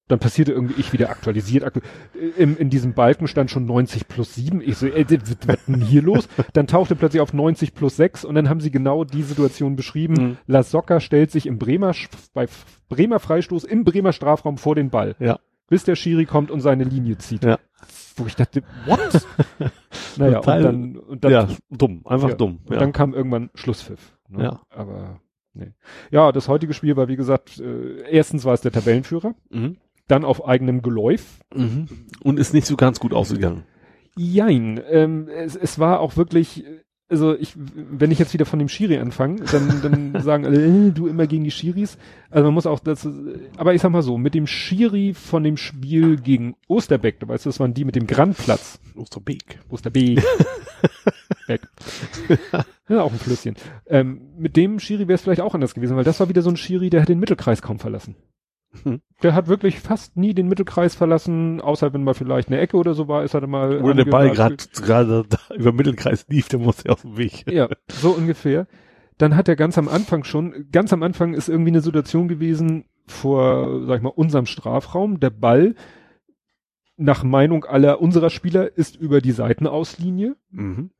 Dann 0.10 0.20
passierte 0.20 0.52
irgendwie, 0.52 0.80
ich 0.80 0.92
wieder 0.92 1.12
aktualisiert. 1.12 1.64
Aktu 1.64 1.82
im, 2.36 2.58
in 2.58 2.70
diesem 2.72 2.94
Balken 2.94 3.28
stand 3.28 3.52
schon 3.52 3.66
90 3.66 4.08
plus 4.08 4.34
7. 4.36 4.60
Ich 4.60 4.76
so, 4.78 4.88
ey, 4.88 5.06
was 5.08 5.38
was 5.48 5.66
denn 5.66 5.82
hier 5.82 6.02
los? 6.02 6.28
Dann 6.54 6.66
tauchte 6.66 6.96
plötzlich 6.96 7.22
auf 7.22 7.32
90 7.32 7.76
plus 7.76 7.96
6 7.96 8.26
und 8.26 8.34
dann 8.34 8.50
haben 8.50 8.60
sie 8.60 8.72
genau 8.72 9.04
die 9.04 9.22
Situation 9.22 9.76
beschrieben. 9.76 10.14
Mhm. 10.14 10.38
La 10.48 10.64
Socca 10.64 11.00
stellt 11.00 11.30
sich 11.32 11.46
im 11.46 11.60
Bremer, 11.60 11.94
bei 12.34 12.48
Bremer 12.90 13.20
Freistoß 13.20 13.64
im 13.64 13.84
Bremer 13.84 14.12
Strafraum 14.12 14.58
vor 14.58 14.74
den 14.76 14.90
Ball. 14.90 15.16
Ja. 15.20 15.40
Bis 15.70 15.84
der 15.84 15.96
Schiri 15.96 16.26
kommt 16.26 16.50
und 16.50 16.62
seine 16.62 16.84
Linie 16.86 17.20
zieht. 17.20 17.44
Ja. 17.44 17.60
Wo 18.16 18.26
ich 18.26 18.36
dachte, 18.36 18.64
what? 18.88 19.00
naja, 20.18 20.40
und 20.40 20.48
dann, 20.48 20.98
und 20.98 21.24
dann, 21.24 21.32
ja, 21.32 21.48
dumm, 21.70 22.02
einfach 22.06 22.30
ja, 22.30 22.36
dumm. 22.36 22.60
und 22.66 22.74
Ja. 22.74 22.80
dann 22.80 22.92
kam 22.94 23.14
irgendwann 23.14 23.52
Schlusspfiff. 23.54 24.18
Ne? 24.28 24.46
Ja. 24.46 24.62
Aber, 24.72 25.22
nee. 25.54 25.72
Ja, 26.10 26.32
das 26.32 26.48
heutige 26.48 26.74
Spiel 26.74 26.98
war, 26.98 27.08
wie 27.08 27.16
gesagt, 27.16 27.60
äh, 27.60 28.02
erstens 28.10 28.44
war 28.44 28.56
es 28.56 28.62
der 28.62 28.72
Tabellenführer, 28.72 29.36
mhm. 29.52 29.78
Dann 30.10 30.26
auf 30.26 30.46
eigenem 30.46 30.82
Geläuf. 30.82 31.40
Mhm. 31.56 31.88
Und 32.22 32.40
ist 32.40 32.54
nicht 32.54 32.68
so 32.68 32.76
ganz 32.76 33.00
gut 33.00 33.14
ausgegangen. 33.14 33.64
Jein, 34.18 34.82
ähm, 34.90 35.30
es, 35.30 35.56
es 35.56 35.80
war 35.80 36.02
auch 36.02 36.18
wirklich, 36.18 36.66
also 37.10 37.36
ich, 37.36 37.54
wenn 37.56 38.12
ich 38.12 38.20
jetzt 38.20 38.34
wieder 38.34 38.46
von 38.46 38.60
dem 38.60 38.68
Schiri 38.68 38.98
anfange, 38.98 39.44
dann, 39.52 39.82
dann 39.82 40.22
sagen 40.22 40.46
alle, 40.46 40.66
äh, 40.66 40.92
du 40.92 41.08
immer 41.08 41.26
gegen 41.26 41.44
die 41.44 41.52
Schiris. 41.52 41.98
Also 42.30 42.46
man 42.46 42.54
muss 42.56 42.66
auch 42.66 42.80
das, 42.80 43.08
aber 43.56 43.74
ich 43.74 43.82
sag 43.82 43.92
mal 43.92 44.02
so, 44.02 44.18
mit 44.18 44.34
dem 44.34 44.48
Schiri 44.48 45.14
von 45.14 45.44
dem 45.44 45.58
Spiel 45.58 46.18
gegen 46.18 46.56
Osterbeck, 46.68 47.20
du 47.20 47.28
weißt, 47.28 47.46
das 47.46 47.60
waren 47.60 47.74
die 47.74 47.86
mit 47.86 47.96
dem 47.96 48.08
Grandplatz. 48.08 48.80
Osterbeek. 48.96 49.60
Osterbeek. 49.70 50.22
Beck. 51.48 51.62
ja, 52.90 53.02
auch 53.02 53.12
ein 53.12 53.20
Flüsschen. 53.20 53.56
Ähm, 53.88 54.22
mit 54.38 54.58
dem 54.58 54.80
Schiri 54.80 55.08
wäre 55.08 55.16
es 55.16 55.22
vielleicht 55.22 55.42
auch 55.42 55.54
anders 55.54 55.74
gewesen, 55.74 55.96
weil 55.96 56.04
das 56.04 56.20
war 56.20 56.30
wieder 56.30 56.42
so 56.42 56.50
ein 56.50 56.58
Schiri, 56.58 56.90
der 56.90 57.02
hat 57.02 57.10
den 57.10 57.20
Mittelkreis 57.20 57.62
kaum 57.62 57.80
verlassen. 57.80 58.16
Hm. 58.84 59.02
Der 59.24 59.34
hat 59.34 59.48
wirklich 59.48 59.80
fast 59.80 60.16
nie 60.16 60.34
den 60.34 60.48
Mittelkreis 60.48 60.96
verlassen, 60.96 61.60
außer 61.60 61.92
wenn 61.94 62.04
mal 62.04 62.14
vielleicht 62.14 62.50
eine 62.50 62.60
Ecke 62.60 62.78
oder 62.78 62.94
so 62.94 63.08
war, 63.08 63.24
ist 63.24 63.34
er 63.34 63.42
dann 63.42 63.50
mal. 63.50 63.82
Oder 63.82 63.96
der 63.96 64.06
Ball 64.06 64.30
gerade 64.32 65.26
über 65.56 65.72
Mittelkreis 65.72 66.26
lief, 66.30 66.48
der 66.50 66.60
musste 66.60 66.92
auf 66.92 67.02
dem 67.02 67.18
Weg. 67.18 67.46
Ja, 67.52 67.68
so 67.88 68.12
ungefähr. 68.12 68.68
Dann 69.18 69.36
hat 69.36 69.50
er 69.50 69.56
ganz 69.56 69.78
am 69.78 69.90
Anfang 69.90 70.24
schon, 70.24 70.68
ganz 70.72 70.94
am 70.94 71.04
Anfang 71.04 71.34
ist 71.34 71.50
irgendwie 71.50 71.72
eine 71.72 71.82
Situation 71.82 72.28
gewesen 72.28 72.86
vor, 73.08 73.86
sag 73.86 73.98
ich 73.98 74.04
mal, 74.04 74.10
unserem 74.10 74.46
Strafraum. 74.46 75.20
Der 75.20 75.32
Ball, 75.32 75.76
nach 76.96 77.24
Meinung 77.24 77.66
aller 77.66 78.02
unserer 78.02 78.30
Spieler, 78.30 78.78
ist 78.78 78.96
über 78.96 79.20
die 79.20 79.32
Seitenauslinie, 79.32 80.36
Mhm. 80.52 80.92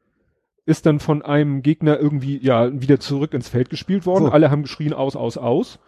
ist 0.66 0.86
dann 0.86 1.00
von 1.00 1.22
einem 1.22 1.62
Gegner 1.62 1.98
irgendwie, 2.00 2.44
ja, 2.44 2.82
wieder 2.82 3.00
zurück 3.00 3.34
ins 3.34 3.48
Feld 3.48 3.70
gespielt 3.70 4.06
worden. 4.06 4.26
So. 4.26 4.32
Alle 4.32 4.52
haben 4.52 4.64
geschrien, 4.64 4.94
aus, 4.94 5.16
aus, 5.16 5.38
aus. 5.38 5.80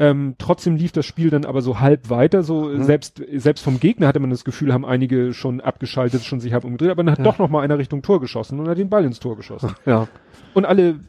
Ähm, 0.00 0.36
trotzdem 0.38 0.76
lief 0.76 0.92
das 0.92 1.06
Spiel 1.06 1.28
dann 1.30 1.44
aber 1.44 1.60
so 1.60 1.80
halb 1.80 2.08
weiter, 2.08 2.42
so 2.44 2.66
Mhm. 2.66 2.84
selbst 2.84 3.20
selbst 3.36 3.62
vom 3.64 3.80
Gegner 3.80 4.06
hatte 4.06 4.20
man 4.20 4.30
das 4.30 4.44
Gefühl, 4.44 4.72
haben 4.72 4.84
einige 4.84 5.32
schon 5.34 5.60
abgeschaltet, 5.60 6.22
schon 6.24 6.38
sich 6.40 6.52
halb 6.52 6.64
umgedreht, 6.64 6.90
aber 6.90 7.02
dann 7.02 7.10
hat 7.12 7.18
Ja. 7.18 7.24
doch 7.24 7.38
noch 7.38 7.48
mal 7.50 7.62
einer 7.62 7.78
Richtung 7.78 8.02
Tor 8.02 8.20
geschossen 8.20 8.60
und 8.60 8.68
hat 8.68 8.78
den 8.78 8.88
Ball 8.90 9.04
ins 9.04 9.18
Tor 9.20 9.36
geschossen. 9.36 9.74
Ja. 9.86 10.06
Und 10.54 10.66
alle 10.66 11.00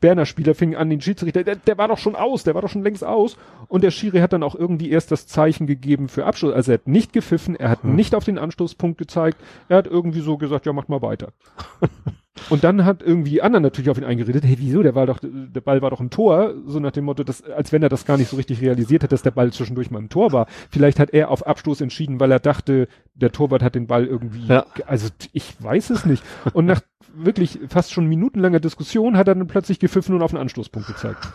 Berner 0.00 0.26
Spieler 0.26 0.54
fingen 0.56 0.74
an, 0.74 0.90
den 0.90 1.00
Schiedsrichter, 1.00 1.44
der, 1.44 1.54
der 1.56 1.78
war 1.78 1.86
doch 1.88 1.98
schon 1.98 2.16
aus, 2.16 2.42
der 2.42 2.54
war 2.56 2.62
doch 2.62 2.68
schon 2.70 2.82
längst 2.82 3.04
aus. 3.04 3.36
Und 3.68 3.84
der 3.84 3.92
Schiri 3.92 4.18
hat 4.18 4.32
dann 4.32 4.42
auch 4.42 4.54
irgendwie 4.56 4.90
erst 4.90 5.12
das 5.12 5.26
Zeichen 5.28 5.66
gegeben 5.68 6.08
für 6.08 6.24
Abschluss. 6.26 6.54
Also 6.54 6.72
er 6.72 6.78
hat 6.78 6.88
nicht 6.88 7.12
gepfiffen, 7.12 7.54
er 7.54 7.68
hat 7.68 7.82
Hm. 7.84 7.94
nicht 7.94 8.14
auf 8.16 8.24
den 8.24 8.38
Anstoßpunkt 8.38 8.98
gezeigt, 8.98 9.38
er 9.68 9.76
hat 9.76 9.86
irgendwie 9.86 10.20
so 10.20 10.36
gesagt, 10.38 10.66
ja, 10.66 10.72
macht 10.72 10.88
mal 10.88 11.02
weiter. 11.02 11.28
Und 12.48 12.64
dann 12.64 12.84
hat 12.86 13.02
irgendwie 13.02 13.42
anderen 13.42 13.62
natürlich 13.62 13.90
auf 13.90 13.98
ihn 13.98 14.04
eingeredet, 14.04 14.42
hey, 14.44 14.56
wieso, 14.58 14.82
der 14.82 14.94
war 14.94 15.06
doch, 15.06 15.18
der 15.22 15.60
Ball 15.60 15.82
war 15.82 15.90
doch 15.90 16.00
im 16.00 16.08
Tor, 16.08 16.54
so 16.66 16.80
nach 16.80 16.90
dem 16.92 17.04
Motto, 17.04 17.24
dass, 17.24 17.42
als 17.44 17.72
wenn 17.72 17.82
er 17.82 17.90
das 17.90 18.06
gar 18.06 18.16
nicht 18.16 18.28
so 18.30 18.36
richtig 18.36 18.62
realisiert 18.62 19.02
hat, 19.02 19.12
dass 19.12 19.22
der 19.22 19.32
Ball 19.32 19.52
zwischendurch 19.52 19.90
mal 19.90 19.98
im 19.98 20.08
Tor 20.08 20.32
war. 20.32 20.46
Vielleicht 20.70 20.98
hat 20.98 21.10
er 21.10 21.30
auf 21.30 21.46
Abstoß 21.46 21.82
entschieden, 21.82 22.20
weil 22.20 22.32
er 22.32 22.40
dachte, 22.40 22.88
der 23.14 23.32
Torwart 23.32 23.62
hat 23.62 23.74
den 23.74 23.86
Ball 23.86 24.06
irgendwie, 24.06 24.46
Ja. 24.46 24.64
also 24.86 25.08
ich 25.32 25.54
weiß 25.62 25.90
es 25.90 26.06
nicht. 26.06 26.24
Und 26.54 26.64
nach 26.64 26.80
wirklich 27.14 27.58
fast 27.68 27.92
schon 27.92 28.06
minutenlanger 28.06 28.60
Diskussion 28.60 29.18
hat 29.18 29.28
er 29.28 29.34
dann 29.34 29.46
plötzlich 29.46 29.78
gepfiffen 29.78 30.14
und 30.14 30.22
auf 30.22 30.30
den 30.30 30.40
Anstoßpunkt 30.40 30.88
gezeigt. 30.88 31.28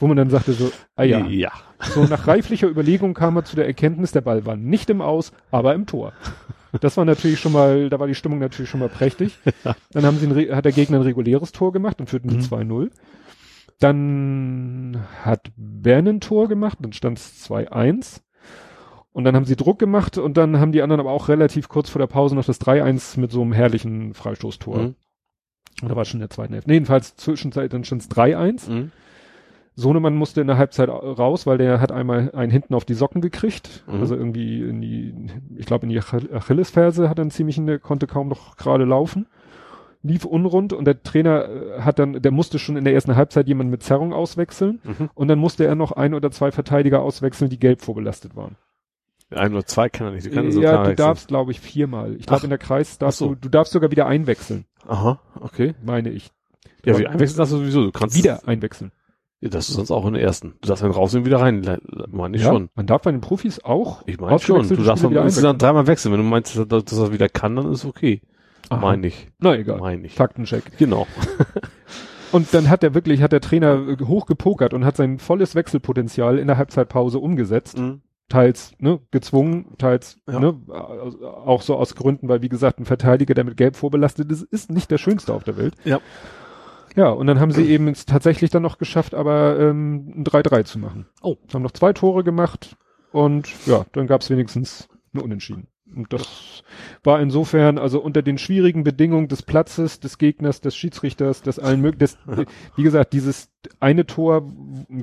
Wo 0.00 0.08
man 0.08 0.16
dann 0.16 0.30
sagte 0.30 0.52
so, 0.52 0.72
ah 0.96 1.04
ja, 1.04 1.24
Ja. 1.28 1.52
so 1.80 2.02
nach 2.04 2.26
reiflicher 2.26 2.66
Überlegung 2.68 3.14
kam 3.14 3.36
er 3.36 3.44
zu 3.44 3.54
der 3.54 3.66
Erkenntnis, 3.66 4.10
der 4.10 4.22
Ball 4.22 4.44
war 4.44 4.56
nicht 4.56 4.90
im 4.90 5.00
Aus, 5.00 5.30
aber 5.52 5.74
im 5.74 5.86
Tor. 5.86 6.12
Das 6.80 6.96
war 6.96 7.04
natürlich 7.04 7.40
schon 7.40 7.52
mal, 7.52 7.88
da 7.88 7.98
war 8.00 8.06
die 8.06 8.14
Stimmung 8.14 8.38
natürlich 8.38 8.70
schon 8.70 8.80
mal 8.80 8.88
prächtig. 8.88 9.38
Dann 9.92 10.04
haben 10.04 10.18
sie 10.18 10.26
ein, 10.26 10.56
hat 10.56 10.64
der 10.64 10.72
Gegner 10.72 10.98
ein 10.98 11.02
reguläres 11.02 11.52
Tor 11.52 11.72
gemacht 11.72 12.00
und 12.00 12.08
führten 12.10 12.28
die 12.28 12.36
Mhm. 12.36 12.42
2-0. 12.42 12.90
Dann 13.80 15.04
hat 15.22 15.50
Bern 15.56 16.06
ein 16.08 16.20
Tor 16.20 16.48
gemacht, 16.48 16.78
dann 16.80 16.92
stand 16.92 17.18
es 17.18 17.48
2-1. 17.50 18.20
Und 19.12 19.24
dann 19.24 19.36
haben 19.36 19.44
sie 19.44 19.56
Druck 19.56 19.78
gemacht 19.78 20.18
und 20.18 20.36
dann 20.36 20.58
haben 20.58 20.72
die 20.72 20.82
anderen 20.82 21.00
aber 21.00 21.10
auch 21.12 21.28
relativ 21.28 21.68
kurz 21.68 21.88
vor 21.90 22.00
der 22.00 22.06
Pause 22.06 22.34
noch 22.34 22.44
das 22.44 22.60
3-1 22.60 23.18
mit 23.20 23.30
so 23.30 23.42
einem 23.42 23.52
herrlichen 23.52 24.14
Freistoßtor. 24.14 24.78
Mhm. 24.78 24.94
Oder 25.84 25.96
war 25.96 26.04
schon 26.04 26.18
in 26.18 26.22
der 26.22 26.30
zweiten 26.30 26.52
Hälfte? 26.52 26.70
Nee, 26.70 26.74
jedenfalls 26.76 27.16
zwischenzeit, 27.16 27.72
dann 27.72 27.84
stand 27.84 28.02
es 28.02 28.10
3-1. 28.10 28.70
Mhm. 28.70 28.92
Sohnemann 29.76 30.14
musste 30.14 30.40
in 30.40 30.46
der 30.46 30.56
Halbzeit 30.56 30.88
raus, 30.88 31.46
weil 31.46 31.58
der 31.58 31.80
hat 31.80 31.90
einmal 31.90 32.30
einen 32.32 32.52
hinten 32.52 32.74
auf 32.74 32.84
die 32.84 32.94
Socken 32.94 33.20
gekriegt. 33.20 33.82
Mhm. 33.88 34.00
Also 34.00 34.14
irgendwie 34.14 34.62
in 34.62 34.80
die, 34.80 35.14
ich 35.56 35.66
glaube 35.66 35.84
in 35.86 35.90
die 35.90 35.98
Ach- 35.98 36.14
Achillesferse 36.32 37.08
hat 37.08 37.18
er 37.18 37.22
einen 37.22 37.30
ziemlich, 37.32 37.56
der 37.64 37.78
konnte 37.80 38.06
kaum 38.06 38.28
noch 38.28 38.56
gerade 38.56 38.84
laufen. 38.84 39.26
Lief 40.06 40.24
unrund 40.26 40.72
und 40.74 40.84
der 40.84 41.02
Trainer 41.02 41.48
äh, 41.48 41.80
hat 41.80 41.98
dann, 41.98 42.20
der 42.20 42.30
musste 42.30 42.58
schon 42.58 42.76
in 42.76 42.84
der 42.84 42.92
ersten 42.94 43.16
Halbzeit 43.16 43.48
jemanden 43.48 43.70
mit 43.70 43.82
Zerrung 43.82 44.12
auswechseln 44.12 44.80
Mhm. 44.84 45.08
und 45.14 45.28
dann 45.28 45.38
musste 45.38 45.64
er 45.64 45.74
noch 45.74 45.92
ein 45.92 46.12
oder 46.14 46.30
zwei 46.30 46.52
Verteidiger 46.52 47.00
auswechseln, 47.02 47.48
die 47.50 47.58
gelb 47.58 47.80
vorbelastet 47.80 48.36
waren. 48.36 48.56
Ein 49.30 49.54
oder 49.54 49.64
zwei 49.64 49.88
kann 49.88 50.08
er 50.08 50.12
nicht. 50.12 50.26
Du 50.26 50.30
kannst 50.30 50.52
so 50.54 50.60
ja, 50.62 50.84
du 50.84 50.94
darfst, 50.94 51.28
glaube 51.28 51.50
ich, 51.50 51.58
viermal. 51.60 52.14
Ich 52.16 52.26
glaube, 52.26 52.44
in 52.44 52.50
der 52.50 52.58
Kreis 52.58 52.98
darfst 52.98 53.18
so. 53.18 53.30
du, 53.30 53.34
du 53.36 53.48
darfst 53.48 53.72
sogar 53.72 53.90
wieder 53.90 54.06
einwechseln, 54.06 54.66
Aha, 54.86 55.18
okay. 55.40 55.74
meine 55.82 56.10
ich. 56.10 56.30
Ja, 56.84 56.98
wie 56.98 57.06
einwechseln 57.06 57.38
darfst 57.38 57.54
du 57.54 57.56
sowieso. 57.56 57.84
Du 57.84 57.90
kannst 57.90 58.14
Wieder 58.16 58.46
einwechseln. 58.46 58.92
Ja, 59.44 59.50
das 59.50 59.68
ist 59.68 59.74
sonst 59.74 59.90
auch 59.90 60.06
in 60.06 60.14
der 60.14 60.22
ersten. 60.22 60.54
Du 60.62 60.68
darfst 60.68 60.82
dann 60.82 60.90
raus 60.90 61.14
und 61.14 61.26
wieder 61.26 61.38
rein. 61.38 61.78
Meine 62.10 62.34
ich 62.38 62.42
ja, 62.42 62.48
schon. 62.48 62.70
man 62.74 62.86
darf 62.86 63.02
bei 63.02 63.12
den 63.12 63.20
Profis 63.20 63.62
auch. 63.62 64.02
Ich 64.06 64.18
meine 64.18 64.38
schon. 64.38 64.66
Du 64.66 64.76
darfst 64.82 65.04
dann 65.04 65.12
insgesamt 65.12 65.60
dreimal 65.60 65.86
wechseln. 65.86 66.12
Wenn 66.12 66.20
du 66.20 66.24
meinst, 66.26 66.56
dass, 66.56 66.84
dass 66.84 66.98
er 66.98 67.12
wieder 67.12 67.28
kann, 67.28 67.54
dann 67.54 67.70
ist 67.70 67.84
okay. 67.84 68.22
Meine 68.70 69.06
ich. 69.08 69.28
Na 69.40 69.54
egal. 69.54 69.80
Meine 69.80 70.06
ich. 70.06 70.14
Faktencheck. 70.14 70.78
Genau. 70.78 71.06
Und 72.32 72.54
dann 72.54 72.70
hat 72.70 72.82
er 72.82 72.94
wirklich, 72.94 73.20
hat 73.20 73.32
der 73.32 73.42
Trainer 73.42 73.98
hochgepokert 74.00 74.74
und 74.74 74.84
hat 74.84 74.96
sein 74.96 75.20
volles 75.20 75.54
Wechselpotenzial 75.54 76.38
in 76.38 76.48
der 76.48 76.56
Halbzeitpause 76.56 77.20
umgesetzt. 77.20 77.78
Mhm. 77.78 78.00
Teils 78.28 78.72
ne, 78.78 78.98
gezwungen, 79.12 79.76
teils 79.78 80.18
Ja. 80.26 80.40
ne, 80.40 80.58
auch 81.44 81.62
so 81.62 81.76
aus 81.76 81.94
Gründen, 81.94 82.28
weil 82.28 82.42
wie 82.42 82.48
gesagt, 82.48 82.80
ein 82.80 82.86
Verteidiger, 82.86 83.34
der 83.34 83.44
mit 83.44 83.56
Gelb 83.56 83.76
vorbelastet 83.76 84.32
ist, 84.32 84.42
ist 84.42 84.72
nicht 84.72 84.90
der 84.90 84.98
schönste 84.98 85.34
auf 85.34 85.44
der 85.44 85.56
Welt. 85.58 85.74
Ja. 85.84 86.00
Ja, 86.96 87.08
und 87.10 87.26
dann 87.26 87.40
haben 87.40 87.50
sie 87.50 87.68
eben 87.68 87.88
es 87.88 88.06
tatsächlich 88.06 88.50
dann 88.50 88.62
noch 88.62 88.78
geschafft, 88.78 89.14
aber 89.14 89.58
ähm, 89.58 90.12
ein 90.16 90.24
3-3 90.24 90.64
zu 90.64 90.78
machen. 90.78 91.06
Oh. 91.22 91.36
Haben 91.52 91.62
noch 91.62 91.72
zwei 91.72 91.92
Tore 91.92 92.22
gemacht 92.22 92.76
und 93.12 93.48
ja, 93.66 93.84
dann 93.92 94.06
gab 94.06 94.20
es 94.20 94.30
wenigstens 94.30 94.88
ein 95.12 95.20
Unentschieden. 95.20 95.68
Und 95.94 96.12
das 96.12 96.62
war 97.02 97.20
insofern, 97.20 97.78
also 97.78 98.00
unter 98.00 98.22
den 98.22 98.38
schwierigen 98.38 98.84
Bedingungen 98.84 99.28
des 99.28 99.42
Platzes, 99.42 100.00
des 100.00 100.18
Gegners, 100.18 100.60
des 100.60 100.76
Schiedsrichters, 100.76 101.42
des 101.42 101.58
allen 101.58 101.80
möglichen, 101.80 102.18
wie 102.76 102.82
gesagt, 102.82 103.12
dieses 103.12 103.50
eine 103.80 104.06
Tor, 104.06 104.50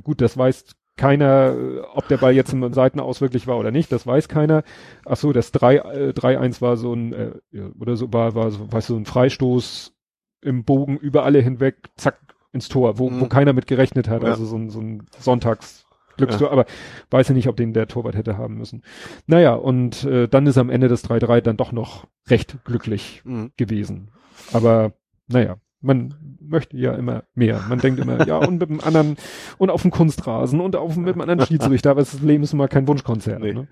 gut, 0.04 0.22
das 0.22 0.38
weiß 0.38 0.76
keiner, 0.98 1.56
ob 1.94 2.08
der 2.10 2.18
Ball 2.18 2.34
jetzt 2.34 2.54
im 2.54 2.74
Seitenaus 2.74 3.22
wirklich 3.22 3.48
war 3.48 3.58
oder 3.58 3.72
nicht, 3.72 3.92
das 3.92 4.06
weiß 4.06 4.28
keiner. 4.28 4.64
Ach 5.06 5.16
so, 5.16 5.32
das 5.32 5.52
3, 5.52 5.76
äh, 5.78 6.14
3-1 6.14 6.62
war 6.62 6.78
so 6.78 6.94
ein, 6.94 7.14
äh, 7.14 7.32
oder 7.80 7.96
so, 7.96 8.12
war, 8.12 8.36
war 8.36 8.52
so, 8.52 8.72
weißt 8.72 8.90
du, 8.90 8.94
so 8.94 9.00
ein 9.00 9.06
Freistoß 9.06 9.94
im 10.42 10.64
Bogen 10.64 10.98
über 10.98 11.24
alle 11.24 11.40
hinweg, 11.40 11.90
zack, 11.96 12.18
ins 12.54 12.68
Tor, 12.70 13.00
wo, 13.00 13.06
wo 13.12 13.26
Mhm. 13.26 13.30
keiner 13.30 13.54
mit 13.54 13.68
gerechnet 13.68 14.10
hat, 14.10 14.24
Ja. 14.24 14.30
also 14.30 14.46
so 14.46 14.58
ein, 14.58 14.70
so 14.70 14.80
ein 14.82 15.06
Sonntags, 15.20 15.86
Glückstor, 16.18 16.52
aber 16.52 16.66
weiß 17.10 17.30
ja 17.30 17.34
nicht, 17.34 17.48
ob 17.48 17.56
den 17.56 17.74
der 17.74 17.88
Torwart 17.88 18.16
hätte 18.16 18.38
haben 18.38 18.56
müssen. 18.58 18.84
Naja, 19.28 19.54
und 19.54 20.04
äh, 20.04 20.28
dann 20.28 20.46
ist 20.46 20.58
am 20.58 20.70
Ende 20.70 20.88
des 20.90 21.04
3-3 21.06 21.40
dann 21.42 21.58
doch 21.58 21.72
noch 21.72 22.06
recht 22.28 22.58
glücklich 22.66 23.22
Mhm. 23.24 23.52
gewesen. 23.58 24.12
Aber 24.52 24.94
naja, 25.28 25.56
man 25.80 26.14
möchte 26.40 26.76
ja 26.78 26.94
immer 26.94 27.24
mehr. 27.34 27.64
Man 27.70 27.80
denkt 27.80 28.00
immer, 28.02 28.28
ja, 28.28 28.38
und 28.38 28.60
mit 28.60 28.70
dem 28.70 28.82
anderen 28.82 29.16
und 29.58 29.70
auf 29.72 29.82
dem 29.84 29.90
Kunstrasen 29.92 30.60
und 30.60 30.76
auf 30.76 30.96
mit 30.98 31.16
dem 31.16 31.22
anderen 31.22 31.40
Schiedsrichter, 31.48 31.92
aber 31.92 32.02
das 32.02 32.22
Leben 32.22 32.44
ist 32.44 32.54
immer 32.54 32.68
kein 32.68 32.88
Wunschkonzert. 32.88 33.40
Nee. 33.40 33.54
Ne? 33.54 33.68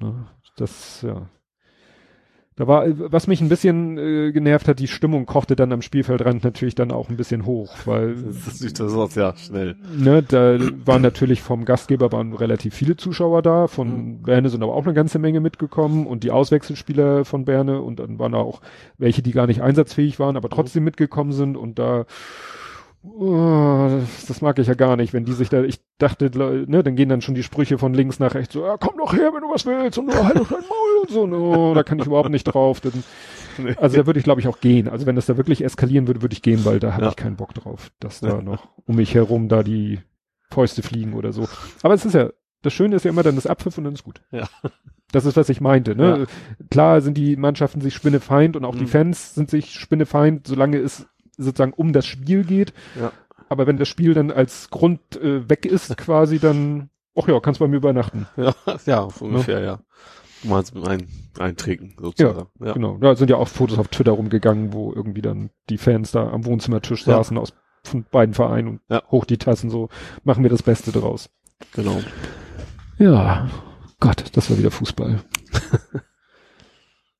Ja, 0.00 0.26
das, 0.58 1.02
ja. 1.02 1.28
Da 2.58 2.66
war, 2.66 2.86
was 3.12 3.26
mich 3.26 3.42
ein 3.42 3.50
bisschen 3.50 3.98
äh, 3.98 4.32
genervt 4.32 4.66
hat, 4.66 4.78
die 4.78 4.88
Stimmung 4.88 5.26
kochte 5.26 5.56
dann 5.56 5.72
am 5.72 5.82
Spielfeldrand 5.82 6.42
natürlich 6.42 6.74
dann 6.74 6.90
auch 6.90 7.10
ein 7.10 7.18
bisschen 7.18 7.44
hoch, 7.44 7.74
weil 7.84 8.14
Das 8.46 8.62
ist 8.62 8.80
das 8.80 8.94
Wort, 8.94 9.14
ja, 9.14 9.36
schnell. 9.36 9.76
ne, 9.94 10.22
da 10.22 10.58
waren 10.86 11.02
natürlich 11.02 11.42
vom 11.42 11.66
Gastgeber 11.66 12.12
waren 12.12 12.32
relativ 12.32 12.74
viele 12.74 12.96
Zuschauer 12.96 13.42
da, 13.42 13.66
von 13.66 14.22
Berne 14.22 14.48
sind 14.48 14.62
aber 14.62 14.72
auch 14.72 14.84
eine 14.84 14.94
ganze 14.94 15.18
Menge 15.18 15.40
mitgekommen 15.40 16.06
und 16.06 16.24
die 16.24 16.30
Auswechselspieler 16.30 17.26
von 17.26 17.44
Berne 17.44 17.82
und 17.82 18.00
dann 18.00 18.18
waren 18.18 18.32
da 18.32 18.38
auch 18.38 18.62
welche, 18.96 19.22
die 19.22 19.32
gar 19.32 19.46
nicht 19.46 19.60
einsatzfähig 19.60 20.18
waren, 20.18 20.38
aber 20.38 20.48
trotzdem 20.48 20.84
mitgekommen 20.84 21.32
sind 21.32 21.58
und 21.58 21.78
da 21.78 22.06
oh, 23.06 23.88
das, 24.00 24.26
das 24.26 24.40
mag 24.42 24.58
ich 24.58 24.66
ja 24.66 24.74
gar 24.74 24.96
nicht, 24.96 25.12
wenn 25.12 25.24
die 25.24 25.32
sich 25.32 25.48
da, 25.48 25.62
ich 25.62 25.80
dachte, 25.98 26.30
ne, 26.68 26.82
dann 26.82 26.96
gehen 26.96 27.08
dann 27.08 27.20
schon 27.22 27.34
die 27.34 27.42
Sprüche 27.42 27.78
von 27.78 27.94
links 27.94 28.18
nach 28.18 28.34
rechts 28.34 28.54
so, 28.54 28.64
ja, 28.64 28.76
komm 28.78 28.96
doch 28.98 29.12
her, 29.14 29.30
wenn 29.34 29.42
du 29.42 29.50
was 29.50 29.64
willst 29.66 29.98
und 29.98 30.10
oh, 30.10 30.24
halt 30.24 30.36
doch 30.36 30.48
dein 30.48 30.60
Maul 30.60 31.00
und 31.02 31.10
so, 31.10 31.26
no, 31.26 31.74
da 31.74 31.82
kann 31.82 31.98
ich 31.98 32.06
überhaupt 32.06 32.30
nicht 32.30 32.44
drauf. 32.44 32.80
Nee. 33.58 33.74
also 33.78 33.96
da 33.96 34.04
würde 34.06 34.18
ich 34.18 34.24
glaube 34.24 34.42
ich 34.42 34.48
auch 34.48 34.60
gehen. 34.60 34.86
Also 34.86 35.06
wenn 35.06 35.16
das 35.16 35.24
da 35.24 35.38
wirklich 35.38 35.64
eskalieren 35.64 36.06
würde, 36.06 36.20
würde 36.20 36.34
ich 36.34 36.42
gehen, 36.42 36.66
weil 36.66 36.78
da 36.78 36.92
habe 36.92 37.04
Ja. 37.04 37.08
ich 37.08 37.16
keinen 37.16 37.36
Bock 37.36 37.54
drauf, 37.54 37.90
dass 38.00 38.20
da 38.20 38.42
noch 38.42 38.68
um 38.84 38.96
mich 38.96 39.14
herum 39.14 39.48
da 39.48 39.62
die 39.62 39.98
Fäuste 40.50 40.82
fliegen 40.82 41.14
oder 41.14 41.32
so. 41.32 41.48
Aber 41.82 41.94
es 41.94 42.04
ist 42.04 42.12
ja, 42.12 42.28
das 42.60 42.74
Schöne 42.74 42.96
ist 42.96 43.06
ja 43.06 43.10
immer 43.10 43.22
dann 43.22 43.34
das 43.34 43.46
Abpfiff 43.46 43.78
und 43.78 43.84
dann 43.84 43.94
ist 43.94 44.04
gut. 44.04 44.20
Ja. 44.30 44.46
Das 45.10 45.24
ist, 45.24 45.38
was 45.38 45.48
ich 45.48 45.62
meinte. 45.62 45.96
Ne? 45.96 46.26
Klar 46.70 47.00
sind 47.00 47.16
die 47.16 47.36
Mannschaften 47.36 47.80
sich 47.80 47.94
spinnefeind 47.94 48.56
und 48.56 48.66
auch 48.66 48.74
die 48.74 48.82
Mhm. 48.84 48.88
Fans 48.88 49.34
sind 49.34 49.48
sich 49.48 49.72
spinnefeind, 49.72 50.46
solange 50.46 50.76
es 50.76 51.06
sozusagen 51.36 51.72
um 51.72 51.92
das 51.92 52.06
Spiel 52.06 52.44
geht. 52.44 52.72
Ja. 52.98 53.12
Aber 53.48 53.66
wenn 53.66 53.76
das 53.76 53.88
Spiel 53.88 54.14
dann 54.14 54.30
als 54.30 54.70
Grund 54.70 55.00
äh, 55.16 55.48
weg 55.48 55.66
ist, 55.66 55.96
quasi, 55.98 56.38
dann, 56.38 56.90
ach 57.16 57.28
ja, 57.28 57.38
kannst 57.40 57.60
bei 57.60 57.68
mir 57.68 57.76
übernachten. 57.76 58.26
Ja, 58.36 58.54
ja, 58.86 59.08
so 59.10 59.24
ungefähr, 59.26 59.60
ja. 59.60 59.80
Mal 60.44 60.62
ein, 60.86 61.08
eintrinken, 61.38 61.94
Ja, 61.98 62.02
sozusagen. 62.04 62.48
Ja. 62.60 62.72
Genau. 62.74 62.98
Da 62.98 63.16
sind 63.16 63.30
ja 63.30 63.36
auch 63.36 63.48
Fotos 63.48 63.78
auf 63.78 63.88
Twitter 63.88 64.12
rumgegangen, 64.12 64.72
wo 64.72 64.92
irgendwie 64.92 65.22
dann 65.22 65.50
die 65.70 65.78
Fans 65.78 66.12
da 66.12 66.28
am 66.28 66.44
Wohnzimmertisch 66.44 67.06
Ja. 67.06 67.16
saßen 67.16 67.38
aus 67.38 67.52
von 67.84 68.04
beiden 68.10 68.34
Vereinen 68.34 68.68
und 68.68 68.80
Ja. 68.90 69.02
hoch 69.10 69.24
die 69.24 69.38
Tassen, 69.38 69.70
so 69.70 69.88
machen 70.24 70.42
wir 70.42 70.50
das 70.50 70.62
Beste 70.62 70.92
draus. 70.92 71.30
Genau. 71.72 72.00
Ja, 72.98 73.48
Gott, 74.00 74.24
das 74.34 74.50
war 74.50 74.58
wieder 74.58 74.70
Fußball. 74.70 75.20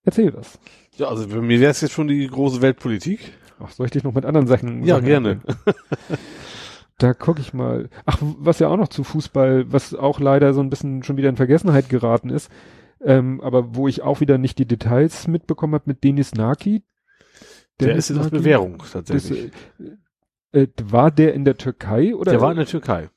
Erzähl 0.05 0.35
was. 0.35 0.59
Ja, 0.97 1.09
also 1.09 1.27
bei 1.29 1.41
mir 1.41 1.61
wäre 1.61 1.71
es 1.71 1.81
jetzt 1.81 1.93
schon 1.93 2.09
die 2.09 2.27
große 2.27 2.63
Weltpolitik. 2.63 3.33
Ach, 3.59 3.71
soll 3.71 3.87
ich 3.87 3.93
dich 3.93 4.05
noch 4.05 4.15
mit 4.15 4.25
anderen 4.25 4.47
Sachen? 4.47 4.85
Ja, 4.85 4.97
Sachen 4.97 5.07
gerne. 5.07 5.41
Da 6.99 7.13
gucke 7.13 7.41
ich 7.41 7.53
mal. 7.53 7.91
Ach, 8.07 8.19
was 8.21 8.59
ja 8.59 8.69
auch 8.69 8.79
noch 8.79 8.89
zu 8.89 9.05
Fußball, 9.05 9.71
was 9.71 9.95
auch 9.95 10.19
leider 10.19 10.55
so 10.55 10.63
ein 10.63 10.71
bisschen 10.71 11.03
schon 11.03 11.19
wieder 11.19 11.29
in 11.29 11.37
Vergessenheit 11.37 11.91
geraten 11.91 12.31
ist, 12.31 12.51
ähm, 13.03 13.41
aber 13.43 13.75
wo 13.75 13.87
ich 13.87 14.01
auch 14.03 14.21
wieder 14.21 14.39
nicht 14.39 14.59
die 14.59 14.67
Details 14.67 15.29
mitbekommen 15.29 15.75
habe 15.75 15.85
mit 15.87 16.03
Denis 16.05 16.35
Naki. 16.35 16.85
Der 17.81 17.89
Denis 17.89 18.09
ist 18.09 18.17
der 18.17 18.25
Naki? 18.25 18.37
Bewährung 18.39 18.79
Das, 18.79 18.93
tatsächlich. 18.93 19.53
äh, 20.53 20.63
äh, 20.63 20.69
war 20.85 21.11
der 21.11 21.35
in 21.35 21.45
der 21.45 21.59
Türkei 21.59 22.15
oder? 22.15 22.31
der 22.31 22.41
war 22.41 22.51
in 22.51 22.57
der 22.57 22.67
Türkei. 22.67 23.11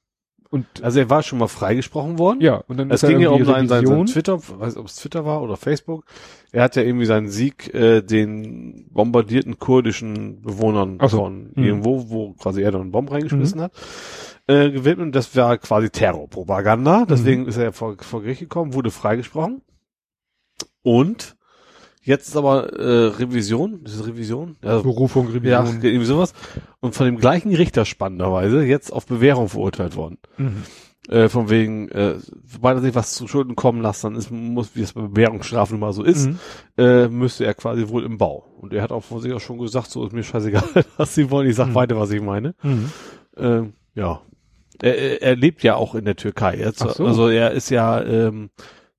Und 0.52 0.66
Also 0.82 1.00
er 1.00 1.10
war 1.10 1.22
schon 1.22 1.40
mal 1.40 1.48
freigesprochen 1.48 2.18
worden. 2.18 2.42
ja 2.42 2.64
und 2.68 2.78
dann 2.78 2.90
Es 2.90 3.04
ist 3.04 3.10
ging 3.10 3.20
ja 3.20 3.30
um 3.30 3.44
seinen, 3.46 3.68
seinen, 3.68 4.06
Twitter, 4.08 4.40
weiß 4.40 4.74
nicht, 4.74 4.78
ob 4.78 4.88
es 4.88 4.96
Twitter 4.96 5.24
war 5.26 5.42
oder 5.44 5.58
Facebook. 5.58 6.06
Er 6.52 6.64
hat 6.64 6.76
ja 6.76 6.82
irgendwie 6.82 7.06
seinen 7.06 7.30
Sieg 7.30 7.72
äh, 7.74 8.02
den 8.02 8.88
bombardierten 8.92 9.60
kurdischen 9.60 10.42
Bewohnern 10.42 10.98
so. 11.02 11.18
von 11.18 11.52
Mhm. 11.56 11.64
irgendwo, 11.64 12.10
wo 12.10 12.34
quasi 12.34 12.62
er 12.64 12.72
dann 12.72 12.82
einen 12.82 12.92
Bomben 12.92 13.12
reingeschmissen 13.14 13.62
hat, 13.62 13.72
äh, 14.48 14.72
gewidmet. 14.72 15.14
Das 15.16 15.36
war 15.36 15.58
quasi 15.60 15.90
Terrorpropaganda. 15.92 17.06
Deswegen 17.08 17.46
ist 17.46 17.58
er 17.58 17.72
vor, 17.72 17.98
vor 18.00 18.22
Gericht 18.22 18.40
gekommen, 18.42 18.74
wurde 18.74 18.90
freigesprochen. 18.90 19.62
Und 20.82 21.36
jetzt 22.10 22.28
ist 22.28 22.36
aber 22.36 22.74
äh, 22.74 23.08
Revision, 23.08 23.82
ist 23.86 23.96
es 23.96 24.06
Revision? 24.08 24.58
Ja, 24.64 24.80
Berufung, 24.80 25.28
ja, 25.44 25.62
Revision. 25.62 25.84
irgendwie 25.84 26.06
sowas. 26.06 26.34
Und 26.82 26.96
von 26.96 27.06
dem 27.06 27.18
gleichen 27.18 27.54
Richter 27.56 27.86
spannenderweise 27.86 28.64
jetzt 28.66 28.92
auf 28.92 29.06
Bewährung 29.06 29.48
verurteilt 29.48 29.96
worden. 29.96 30.18
Mhm. 30.38 30.64
Äh, 31.08 31.30
von 31.30 31.50
wegen, 31.50 31.90
äh, 31.90 32.16
sobald 32.46 32.78
er 32.78 32.82
sich 32.82 32.94
was 32.94 33.12
zu 33.14 33.28
Schulden 33.28 33.56
kommen 33.56 33.82
lässt, 33.82 34.04
dann 34.04 34.16
ist, 34.16 34.30
muss, 34.30 34.76
wie 34.76 34.82
es 34.82 34.94
bei 34.94 35.02
Bewährungsstrafen 35.02 35.78
immer 35.78 35.94
so 35.94 36.04
ist, 36.04 36.28
Mhm. 36.28 36.40
äh, 36.78 37.08
müsste 37.08 37.46
er 37.46 37.54
quasi 37.54 37.88
wohl 37.88 38.04
im 38.04 38.18
Bau. 38.18 38.46
Und 38.60 38.74
er 38.74 38.84
hat 38.84 38.92
auch 38.92 39.04
von 39.04 39.22
sich 39.22 39.32
auch 39.34 39.40
schon 39.40 39.58
gesagt, 39.58 39.90
so 39.90 40.06
ist 40.06 40.14
mir 40.14 40.24
scheißegal, 40.24 40.64
was 40.98 41.16
sie 41.16 41.32
wollen, 41.32 41.50
ich 41.50 41.56
sag 41.56 41.70
Mhm. 41.70 41.76
weiter, 41.76 42.00
was 42.00 42.12
ich 42.12 42.22
meine. 42.22 42.54
Ähm, 43.38 43.74
ja. 43.96 44.22
Er, 44.82 45.22
er, 45.22 45.36
lebt 45.36 45.62
ja 45.64 45.76
auch 45.76 45.94
in 45.96 46.06
der 46.06 46.16
Türkei 46.16 46.56
jetzt. 46.58 46.80
So. 46.80 47.06
Also 47.06 47.28
er 47.28 47.52
ist 47.52 47.70
ja, 47.70 48.02
ähm, 48.02 48.50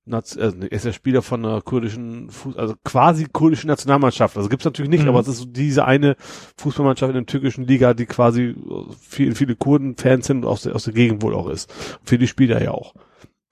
also 0.09 0.39
er 0.39 0.71
ist 0.71 0.85
ja 0.85 0.93
Spieler 0.93 1.21
von 1.21 1.45
einer 1.45 1.61
kurdischen, 1.61 2.29
Fuß 2.29 2.57
also 2.57 2.73
quasi 2.83 3.27
kurdischen 3.31 3.67
Nationalmannschaft. 3.67 4.35
Also 4.35 4.49
gibt's 4.49 4.65
natürlich 4.65 4.89
nicht, 4.89 5.03
Mhm. 5.03 5.09
aber 5.09 5.19
es 5.19 5.27
ist 5.27 5.37
so 5.39 5.45
diese 5.45 5.85
eine 5.85 6.15
Fußballmannschaft 6.57 7.09
in 7.11 7.17
der 7.17 7.25
türkischen 7.25 7.65
Liga, 7.65 7.93
die 7.93 8.05
quasi 8.07 8.55
viele, 8.99 9.35
viele 9.35 9.55
Kurden-Fans 9.55 10.25
sind 10.27 10.37
und 10.43 10.45
aus 10.49 10.63
der, 10.63 10.75
aus 10.75 10.85
der 10.85 10.93
Gegend 10.93 11.21
wohl 11.21 11.35
auch 11.35 11.47
ist. 11.49 11.71
Für 12.03 12.17
die 12.17 12.27
Spieler 12.27 12.61
ja 12.63 12.71
auch. 12.71 12.93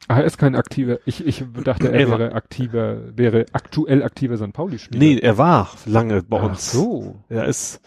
Ah, 0.08 0.20
er 0.22 0.26
ist 0.26 0.40
kein 0.40 0.56
aktiver, 0.56 0.98
ich, 1.06 1.24
ich 1.26 1.44
dachte, 1.64 1.90
er 1.92 2.00
Er 2.00 2.10
war- 2.10 2.20
wäre 2.20 2.34
aktiver, 2.34 2.98
wäre 3.16 3.46
aktuell 3.52 4.02
aktiver 4.02 4.38
St. 4.38 4.52
Pauli-Spieler. 4.54 4.98
Nee, 5.00 5.20
er 5.20 5.38
war 5.38 5.70
lange 5.86 6.24
bei 6.24 6.40
Ach 6.40 6.50
uns. 6.50 6.72
so. 6.72 7.18
Er 7.30 7.46
ist, 7.46 7.80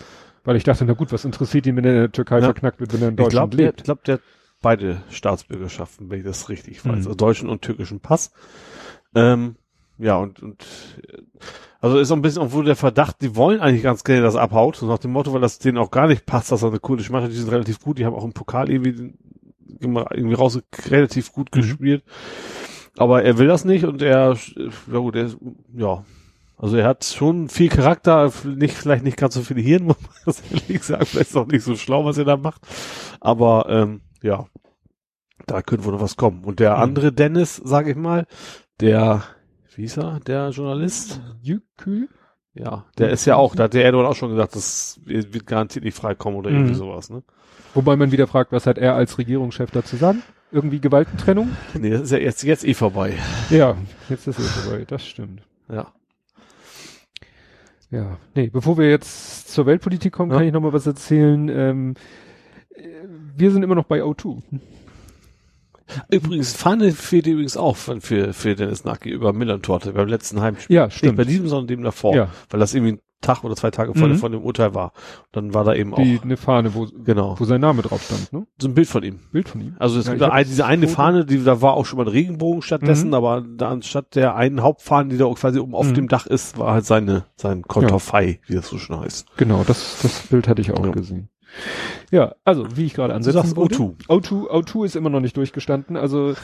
Weil 0.44 0.54
ich 0.56 0.62
dachte, 0.64 0.84
na 0.84 0.92
gut, 0.92 1.12
was 1.12 1.24
interessiert 1.24 1.66
ihn, 1.66 1.76
wenn 1.76 1.84
er 1.84 1.90
in 1.92 1.98
der 1.98 2.12
Türkei 2.12 2.38
Ja. 2.38 2.44
verknackt 2.44 2.78
wird, 2.80 2.92
wenn 2.92 3.02
er 3.02 3.08
in 3.08 3.14
ich 3.14 3.16
Deutschland 3.16 3.50
glaube, 3.52 3.56
der, 3.56 3.66
lebt? 3.66 3.80
ich 3.80 3.84
glaub, 3.84 4.04
der 4.04 4.20
beide 4.62 5.02
Staatsbürgerschaften, 5.10 6.10
wenn 6.10 6.20
ich 6.20 6.24
das 6.24 6.48
richtig 6.48 6.84
weiß. 6.84 6.92
Mhm. 6.92 6.96
Also 6.98 7.14
deutschen 7.14 7.48
und 7.48 7.62
türkischen 7.62 8.00
Pass. 8.00 8.32
Ähm, 9.14 9.56
ja, 9.98 10.16
und, 10.16 10.42
und 10.42 10.64
also 11.80 11.98
ist 11.98 12.08
so 12.08 12.14
ein 12.14 12.22
bisschen, 12.22 12.42
obwohl 12.42 12.64
der 12.64 12.76
Verdacht, 12.76 13.16
die 13.20 13.36
wollen 13.36 13.60
eigentlich 13.60 13.82
ganz 13.82 14.04
gerne, 14.04 14.22
dass 14.22 14.36
abhaut, 14.36 14.76
so 14.76 14.86
nach 14.86 14.98
dem 14.98 15.12
Motto, 15.12 15.32
weil 15.32 15.40
das 15.40 15.58
denen 15.58 15.78
auch 15.78 15.90
gar 15.90 16.06
nicht 16.06 16.26
passt, 16.26 16.50
dass 16.50 16.62
er 16.62 16.68
eine 16.68 16.80
kurdische 16.80 17.12
Mannschaft, 17.12 17.34
die 17.34 17.38
sind 17.38 17.50
relativ 17.50 17.80
gut, 17.80 17.98
die 17.98 18.06
haben 18.06 18.14
auch 18.14 18.24
im 18.24 18.32
Pokal 18.32 18.70
irgendwie, 18.70 19.14
irgendwie 19.80 20.34
raus 20.34 20.58
relativ 20.88 21.32
gut 21.32 21.54
Mhm. 21.54 21.60
gespielt. 21.60 22.04
Aber 22.96 23.22
er 23.24 23.38
will 23.38 23.46
das 23.46 23.64
nicht 23.64 23.84
und 23.84 24.02
er, 24.02 24.36
ja 24.92 24.98
gut, 24.98 25.16
er, 25.16 25.30
ja, 25.74 26.04
also 26.56 26.76
er 26.76 26.86
hat 26.86 27.04
schon 27.04 27.48
viel 27.48 27.68
Charakter, 27.68 28.30
nicht, 28.44 28.74
vielleicht 28.74 29.02
nicht 29.02 29.16
ganz 29.16 29.34
so 29.34 29.42
viele 29.42 29.60
Hirn, 29.60 29.84
muss 29.86 30.00
man 30.00 30.10
das 30.24 30.42
ehrlich 30.52 30.82
sagen, 30.84 31.06
vielleicht 31.06 31.30
ist 31.30 31.36
auch 31.36 31.46
nicht 31.46 31.64
so 31.64 31.74
schlau, 31.74 32.04
was 32.04 32.18
er 32.18 32.24
da 32.24 32.36
macht. 32.36 32.62
Aber 33.20 33.66
ähm, 33.68 34.00
ja, 34.22 34.46
da 35.46 35.62
könnte 35.62 35.84
wohl 35.84 35.92
noch 35.92 36.00
was 36.00 36.16
kommen. 36.16 36.44
Und 36.44 36.60
der 36.60 36.76
Mhm. 36.76 36.82
andere 36.82 37.12
Dennis, 37.12 37.56
sage 37.56 37.90
ich 37.90 37.96
mal, 37.96 38.26
der, 38.80 39.22
wie 39.74 39.82
hieß 39.82 39.98
er, 39.98 40.20
der 40.20 40.50
Journalist? 40.50 41.20
Jükü? 41.40 42.08
Ja, 42.54 42.84
der 42.98 43.10
ist 43.10 43.24
ja 43.24 43.36
auch, 43.36 43.54
da 43.56 43.64
hat 43.64 43.74
der 43.74 43.84
Erdogan 43.84 44.06
auch 44.06 44.14
schon 44.16 44.30
gesagt, 44.30 44.54
das 44.56 45.00
wird 45.04 45.46
garantiert 45.46 45.84
nicht 45.84 45.96
freikommen 45.96 46.38
oder 46.38 46.50
irgendwie 46.50 46.72
Mhm. 46.72 46.76
sowas, 46.76 47.08
ne? 47.10 47.22
Wobei 47.74 47.96
man 47.96 48.12
wieder 48.12 48.26
fragt, 48.26 48.52
was 48.52 48.66
hat 48.66 48.76
er 48.76 48.94
als 48.94 49.16
Regierungschef 49.16 49.70
dazu 49.70 49.96
sagen? 49.96 50.22
Irgendwie 50.50 50.78
Gewaltentrennung? 50.80 51.48
Nee, 51.72 51.88
das 51.90 52.02
ist 52.02 52.10
ja 52.10 52.18
jetzt, 52.18 52.42
jetzt 52.42 52.64
eh 52.66 52.74
vorbei. 52.74 53.14
Ja, 53.48 53.76
jetzt 54.10 54.26
ist 54.26 54.38
es 54.38 54.50
vorbei, 54.50 54.84
das 54.86 55.06
stimmt. 55.06 55.40
Ja. 55.70 55.90
Ja, 57.90 58.18
nee, 58.34 58.48
bevor 58.48 58.78
wir 58.78 58.88
jetzt 58.88 59.48
zur 59.52 59.66
Weltpolitik 59.66 60.12
kommen, 60.12 60.30
Ja. 60.30 60.38
kann 60.38 60.46
ich 60.46 60.52
noch 60.52 60.60
mal 60.60 60.72
was 60.72 60.86
erzählen. 60.86 61.48
Ähm, 61.48 61.94
äh, 61.94 61.98
wir 63.36 63.50
sind 63.50 63.62
immer 63.62 63.74
noch 63.74 63.84
bei 63.84 64.02
O2. 64.02 64.42
Übrigens, 66.10 66.54
Fahne 66.54 66.92
fehlt 66.92 67.26
übrigens 67.26 67.56
auch 67.56 67.76
für, 67.76 68.32
für, 68.32 68.54
Dennis 68.54 68.84
Nacki 68.84 69.10
über 69.10 69.32
Millantorte 69.34 69.92
beim 69.92 70.08
letzten 70.08 70.40
Heimspiel. 70.40 70.74
Ja, 70.76 70.86
Nicht 70.86 70.96
stimmt. 70.98 71.16
bei 71.18 71.24
diesem, 71.24 71.48
sondern 71.48 71.66
dem 71.66 71.82
davor. 71.82 72.14
Ja. 72.14 72.28
Weil 72.48 72.60
das 72.60 72.72
irgendwie 72.72 72.92
ein 72.92 73.00
Tag 73.20 73.44
oder 73.44 73.54
zwei 73.56 73.70
Tage 73.70 73.92
vor, 73.94 74.08
Mhm. 74.08 74.16
vor 74.16 74.30
dem 74.30 74.42
Urteil 74.42 74.74
war. 74.74 74.92
Und 75.26 75.36
dann 75.36 75.54
war 75.54 75.64
da 75.64 75.74
eben 75.74 75.94
Die, 75.94 76.18
auch, 76.18 76.24
eine 76.24 76.36
Fahne, 76.36 76.74
wo, 76.74 76.86
genau, 77.04 77.36
wo 77.38 77.44
sein 77.44 77.60
Name 77.60 77.82
drauf 77.82 78.02
stand, 78.02 78.32
ne? 78.32 78.46
so 78.60 78.66
ein 78.68 78.74
Bild 78.74 78.88
von 78.88 79.02
ihm. 79.04 79.20
Bild 79.32 79.48
von 79.50 79.60
ihm. 79.60 79.76
Also 79.78 79.98
es 80.00 80.06
Ja, 80.06 80.12
gibt 80.12 80.22
da 80.22 80.30
ein, 80.30 80.44
diese 80.46 80.64
eine 80.64 80.86
Foto- 80.88 80.96
Fahne, 80.96 81.24
die, 81.26 81.44
da 81.44 81.60
war 81.60 81.74
auch 81.74 81.84
schon 81.86 81.98
mal 81.98 82.04
ein 82.06 82.08
Regenbogen 82.10 82.62
stattdessen, 82.62 83.08
Mhm. 83.08 83.14
aber 83.14 83.42
da 83.56 83.70
anstatt 83.70 84.14
der 84.16 84.34
einen 84.34 84.62
Hauptfahne, 84.62 85.10
die 85.10 85.18
da 85.18 85.26
quasi 85.34 85.58
oben 85.60 85.74
auf 85.74 85.88
Mhm. 85.90 85.94
dem 85.94 86.08
Dach 86.08 86.26
ist, 86.26 86.58
war 86.58 86.72
halt 86.72 86.84
seine, 86.86 87.26
sein 87.36 87.62
Konterfei, 87.62 88.40
wie 88.46 88.54
das 88.54 88.66
so 88.68 88.78
schon 88.78 88.98
heißt. 88.98 89.26
Genau, 89.36 89.62
das, 89.66 90.00
das 90.02 90.26
Bild 90.28 90.48
hatte 90.48 90.62
ich 90.62 90.72
auch 90.72 90.84
Ja. 90.84 90.90
gesehen. 90.90 91.28
Ja, 92.10 92.34
also, 92.44 92.66
wie 92.76 92.84
ich 92.86 92.94
gerade 92.94 93.14
ansetzen 93.14 93.56
wollte. 93.56 93.76
O2. 93.76 94.06
O2, 94.08 94.50
O2 94.50 94.84
ist 94.84 94.96
immer 94.96 95.10
noch 95.10 95.20
nicht 95.20 95.36
durchgestanden. 95.36 95.96
Also, 95.96 96.30
äh, 96.30 96.34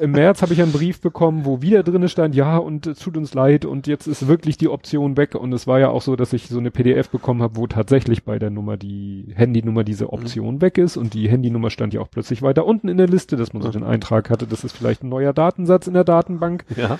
im 0.00 0.12
März 0.12 0.42
habe 0.42 0.52
ich 0.52 0.62
einen 0.62 0.72
Brief 0.72 1.00
bekommen, 1.00 1.44
wo 1.44 1.62
wieder 1.62 1.82
drinne 1.82 2.08
stand, 2.08 2.34
ja, 2.34 2.56
und 2.58 2.86
es 2.86 2.98
tut 2.98 3.16
uns 3.16 3.34
leid 3.34 3.64
und 3.64 3.86
jetzt 3.86 4.06
ist 4.06 4.28
wirklich 4.28 4.56
die 4.58 4.68
Option 4.68 5.16
weg. 5.16 5.34
Und 5.34 5.52
es 5.52 5.66
war 5.66 5.78
ja 5.78 5.88
auch 5.90 6.02
so, 6.02 6.16
dass 6.16 6.32
ich 6.32 6.48
so 6.48 6.58
eine 6.58 6.70
PDF 6.70 7.08
bekommen 7.10 7.42
habe, 7.42 7.56
wo 7.56 7.66
tatsächlich 7.66 8.24
bei 8.24 8.38
der 8.38 8.50
Nummer 8.50 8.76
die 8.76 9.32
Handynummer 9.34 9.84
diese 9.84 10.12
Option 10.12 10.60
weg 10.60 10.78
ist 10.78 10.96
und 10.96 11.14
die 11.14 11.28
Handynummer 11.28 11.70
stand 11.70 11.94
ja 11.94 12.00
auch 12.00 12.10
plötzlich 12.10 12.42
weiter 12.42 12.64
unten 12.66 12.88
in 12.88 12.96
der 12.98 13.08
Liste, 13.08 13.36
dass 13.36 13.52
man 13.52 13.62
so 13.62 13.68
Mhm. 13.68 13.72
den 13.72 13.84
Eintrag 13.84 14.30
hatte, 14.30 14.46
das 14.46 14.64
ist 14.64 14.76
vielleicht 14.76 15.02
ein 15.02 15.08
neuer 15.08 15.32
Datensatz 15.32 15.86
in 15.86 15.94
der 15.94 16.04
Datenbank. 16.04 16.64
Ja. 16.76 16.98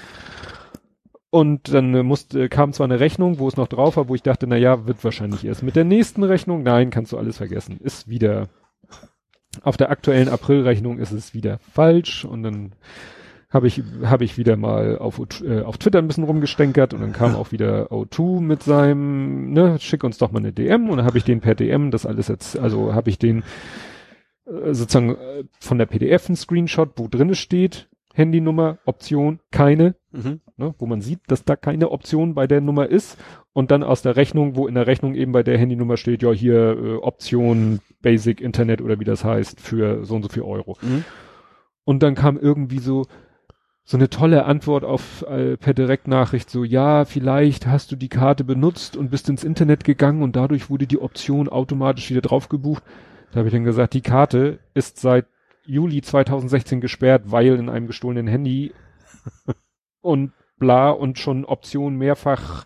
Und 1.31 1.73
dann 1.73 1.95
äh, 1.95 2.03
musste, 2.03 2.49
kam 2.49 2.73
zwar 2.73 2.87
eine 2.87 2.99
Rechnung, 2.99 3.39
wo 3.39 3.47
es 3.47 3.57
noch 3.57 3.69
drauf 3.69 3.97
war, 3.97 4.09
wo 4.09 4.15
ich 4.17 4.23
dachte, 4.23 4.47
na 4.49 4.57
ja, 4.57 4.87
wird 4.87 5.03
wahrscheinlich 5.05 5.45
erst 5.45 5.63
mit 5.63 5.77
der 5.77 5.85
nächsten 5.85 6.25
Rechnung. 6.25 6.63
Nein, 6.65 6.91
kannst 6.91 7.13
du 7.13 7.19
alles 7.19 7.37
vergessen. 7.37 7.79
Ist 7.79 8.09
wieder, 8.09 8.49
auf 9.63 9.77
der 9.77 9.91
aktuellen 9.91 10.29
Aprilrechnung 10.29 10.99
ist 10.99 11.13
es 11.13 11.33
wieder 11.33 11.59
falsch. 11.59 12.25
Und 12.25 12.43
dann 12.43 12.73
habe 13.49 13.69
ich, 13.69 13.83
habe 14.05 14.25
ich 14.25 14.39
wieder 14.39 14.57
mal 14.57 14.99
auf, 14.99 15.21
O2 15.21 15.45
äh, 15.45 15.63
auf 15.63 15.79
Twitter 15.79 15.99
ein 15.99 16.09
bisschen 16.09 16.25
rumgestänkert 16.25 16.95
und 16.95 17.01
dann 17.01 17.13
kam 17.13 17.35
auch 17.35 17.51
wieder 17.51 17.91
O2 17.91 18.41
mit 18.41 18.63
seinem, 18.63 19.53
ne, 19.53 19.79
schick 19.81 20.05
uns 20.05 20.19
doch 20.19 20.31
mal 20.31 20.39
eine 20.39 20.53
DM 20.53 20.89
und 20.89 20.99
dann 20.99 21.07
habe 21.07 21.19
ich 21.19 21.25
den 21.25 21.41
per 21.41 21.57
DM 21.57 21.91
das 21.91 22.07
alles 22.07 22.29
jetzt, 22.29 22.57
also 22.57 22.95
habe 22.95 23.11
ich 23.11 23.19
den 23.19 23.43
äh, 24.47 24.73
sozusagen 24.73 25.17
äh, 25.17 25.45
von 25.59 25.79
der 25.79 25.87
PDF 25.87 26.29
einen 26.29 26.37
Screenshot, 26.37 26.93
wo 26.95 27.09
drinne 27.09 27.35
steht, 27.35 27.89
Handynummer, 28.15 28.79
Option, 28.85 29.41
keine, 29.51 29.97
Mhm. 30.13 30.41
Ne, 30.61 30.75
wo 30.79 30.87
man 30.87 31.01
sieht, 31.01 31.21
dass 31.27 31.45
da 31.45 31.57
keine 31.57 31.91
Option 31.91 32.35
bei 32.35 32.47
der 32.47 32.61
Nummer 32.61 32.89
ist 32.89 33.19
und 33.53 33.73
dann 33.73 33.83
aus 33.83 34.03
der 34.03 34.15
Rechnung, 34.15 34.55
wo 34.55 34.69
in 34.69 34.77
der 34.77 34.87
Rechnung 34.87 35.15
eben 35.15 35.33
bei 35.33 35.43
der 35.43 35.59
Handynummer 35.59 35.97
steht, 35.97 36.23
ja 36.23 36.31
hier 36.31 36.77
äh, 36.79 36.95
Option 36.97 37.81
Basic 38.03 38.41
Internet 38.41 38.81
oder 38.81 39.01
wie 39.01 39.05
das 39.05 39.25
heißt 39.25 39.61
für 39.61 40.05
so 40.05 40.15
und 40.15 40.23
so 40.23 40.29
viel 40.29 40.43
Euro. 40.43 40.77
Mhm. 40.83 41.05
Und 41.85 42.03
dann 42.03 42.15
kam 42.15 42.39
irgendwie 42.39 42.79
so 42.79 43.07
so 43.83 43.97
eine 43.97 44.09
tolle 44.09 44.45
Antwort 44.45 44.85
auf 44.85 45.23
äh, 45.23 45.57
per 45.57 45.75
Direktnachricht 45.75 46.49
so 46.49 46.63
ja 46.63 47.05
vielleicht 47.05 47.67
hast 47.67 47.91
du 47.91 47.97
die 47.97 48.11
Karte 48.11 48.45
benutzt 48.45 48.97
und 48.97 49.11
bist 49.11 49.29
ins 49.29 49.43
Internet 49.43 49.83
gegangen 49.83 50.23
und 50.23 50.37
dadurch 50.37 50.71
wurde 50.71 50.87
die 50.87 51.01
Option 51.01 51.49
automatisch 51.49 52.11
wieder 52.11 52.21
drauf 52.21 52.49
gebucht. 52.49 52.85
Da 53.33 53.39
habe 53.39 53.49
ich 53.49 53.55
dann 53.55 53.65
gesagt, 53.65 53.95
die 53.95 54.03
Karte 54.03 54.61
ist 54.75 55.01
seit 55.01 55.27
Juli 55.65 56.03
2016 56.03 56.81
gesperrt, 56.81 57.25
weil 57.27 57.55
in 57.55 57.69
einem 57.69 57.87
gestohlenen 57.87 58.27
Handy 58.27 58.73
und 60.01 60.33
bla 60.61 60.91
und 60.91 61.19
schon 61.19 61.45
Option 61.45 61.97
mehrfach 61.97 62.65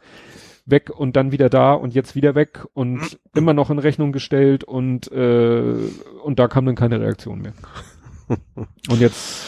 weg 0.66 0.90
und 0.90 1.16
dann 1.16 1.32
wieder 1.32 1.48
da 1.48 1.72
und 1.72 1.94
jetzt 1.94 2.14
wieder 2.14 2.34
weg 2.34 2.66
und 2.74 3.18
immer 3.34 3.54
noch 3.54 3.70
in 3.70 3.78
Rechnung 3.78 4.12
gestellt 4.12 4.64
und 4.64 5.10
äh, 5.12 5.74
und 6.22 6.38
da 6.38 6.48
kam 6.48 6.66
dann 6.66 6.74
keine 6.74 7.00
Reaktion 7.00 7.40
mehr. 7.40 7.54
Und 8.88 9.00
jetzt 9.02 9.44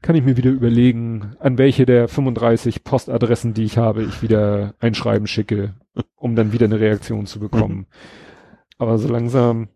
kann 0.00 0.14
ich 0.14 0.22
mir 0.22 0.36
wieder 0.36 0.52
überlegen, 0.52 1.34
an 1.40 1.58
welche 1.58 1.86
der 1.86 2.06
35 2.06 2.84
Postadressen, 2.84 3.52
die 3.52 3.64
ich 3.64 3.78
habe, 3.78 4.04
ich 4.04 4.22
wieder 4.22 4.74
ein 4.78 4.94
Schreiben 4.94 5.26
schicke, 5.26 5.74
um 6.14 6.36
dann 6.36 6.52
wieder 6.52 6.66
eine 6.66 6.78
Reaktion 6.78 7.26
zu 7.26 7.40
bekommen. 7.40 7.86
Aber 8.78 8.98
so 8.98 9.08
langsam 9.08 9.68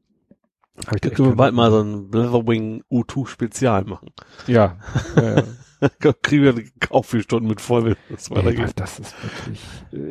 habe 0.87 0.99
ich 1.03 1.15
können 1.15 1.31
wir 1.31 1.37
bald 1.37 1.55
mal 1.55 1.71
so 1.73 1.81
ein 1.81 2.13
Leatherwing 2.13 2.85
U2 2.91 3.27
Spezial 3.27 3.85
machen. 3.85 4.11
ja, 4.47 4.77
ja, 5.17 5.37
ja. 5.37 5.43
Kriegen 6.23 6.45
wir 6.45 6.55
auch 6.91 7.05
vier 7.05 7.23
Stunden 7.23 7.49
mit 7.49 7.61
voll, 7.61 7.97
das 8.11 8.31
weitergeht. 8.31 8.73
das 8.77 8.99
ist 8.99 9.15
wirklich, 9.23 9.61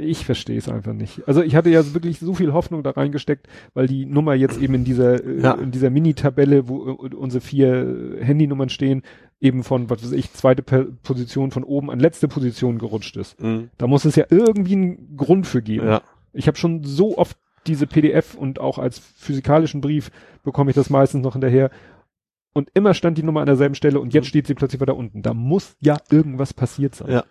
ich 0.02 0.26
verstehe 0.26 0.58
es 0.58 0.68
einfach 0.70 0.94
nicht. 0.94 1.28
Also 1.28 1.42
ich 1.42 1.56
hatte 1.56 1.70
ja 1.70 1.94
wirklich 1.94 2.20
so 2.20 2.34
viel 2.34 2.54
Hoffnung 2.54 2.84
da 2.84 2.92
reingesteckt, 2.92 3.48
weil 3.74 3.88
die 3.88 4.06
Nummer 4.06 4.34
jetzt 4.34 4.60
eben 4.62 4.74
in 4.74 4.84
dieser, 4.84 5.24
äh, 5.24 5.42
Ja. 5.42 5.54
in 5.54 5.72
dieser 5.72 5.90
Mini-Tabelle, 5.90 6.68
wo 6.68 6.90
äh, 6.90 7.16
unsere 7.16 7.42
vier 7.42 8.18
äh, 8.20 8.24
Handynummern 8.24 8.70
stehen, 8.70 9.04
eben 9.42 9.64
von, 9.64 9.90
was 9.90 10.04
weiß 10.04 10.12
ich, 10.14 10.34
zweite 10.34 10.62
Position 10.64 11.52
von 11.52 11.64
oben 11.64 11.90
an 11.92 12.00
letzte 12.00 12.28
Position 12.28 12.78
gerutscht 12.78 13.16
ist. 13.18 13.42
Mhm. 13.42 13.70
Da 13.78 13.88
muss 13.88 14.06
es 14.06 14.16
ja 14.16 14.26
irgendwie 14.30 14.74
einen 14.74 15.16
Grund 15.18 15.48
für 15.48 15.62
geben. 15.62 15.88
Ja. 15.88 16.02
Ich 16.34 16.48
habe 16.48 16.58
schon 16.58 16.84
so 16.84 17.18
oft 17.18 17.38
diese 17.68 17.88
PDF 17.88 18.36
und 18.36 18.60
auch 18.60 18.78
als 18.80 19.00
physikalischen 19.00 19.82
Brief 19.82 20.12
bekomme 20.44 20.72
ich 20.72 20.76
das 20.76 20.90
meistens 20.90 21.24
noch 21.24 21.34
hinterher. 21.34 21.70
Und 22.60 22.70
immer 22.76 22.94
stand 22.94 23.18
die 23.18 23.24
Nummer 23.24 23.40
an 23.40 23.46
derselben 23.48 23.74
Stelle 23.76 24.00
und 24.00 24.14
jetzt 24.14 24.26
Mhm. 24.26 24.30
steht 24.30 24.48
sie 24.48 24.54
plötzlich 24.54 24.80
weiter 24.80 24.96
unten. 24.96 25.22
Da 25.24 25.34
muss 25.34 25.76
ja 25.80 25.98
irgendwas 26.12 26.54
passiert 26.54 26.94
sein. 26.96 27.10
Ja. 27.12 27.24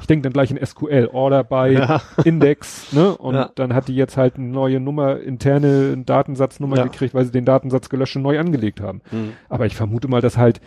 Ich 0.00 0.06
denke 0.08 0.24
dann 0.24 0.32
gleich 0.32 0.50
in 0.50 0.58
SQL, 0.58 1.08
Order 1.12 1.44
by 1.44 1.72
Ja. 1.74 2.02
Index, 2.24 2.92
ne? 2.92 3.16
Und 3.16 3.34
Ja. 3.36 3.50
dann 3.54 3.74
hat 3.74 3.86
die 3.86 3.94
jetzt 3.94 4.16
halt 4.16 4.34
eine 4.34 4.48
neue 4.48 4.80
Nummer, 4.80 5.20
interne 5.20 5.96
Datensatznummer 5.98 6.78
Ja. 6.78 6.82
gekriegt, 6.84 7.14
weil 7.14 7.24
sie 7.24 7.30
den 7.30 7.44
Datensatz 7.44 7.88
gelöscht 7.88 8.16
und 8.16 8.22
neu 8.22 8.40
angelegt 8.40 8.80
haben. 8.80 9.02
Mhm. 9.12 9.34
Aber 9.48 9.66
ich 9.66 9.76
vermute 9.76 10.08
mal, 10.08 10.20
dass 10.20 10.36
halt 10.36 10.60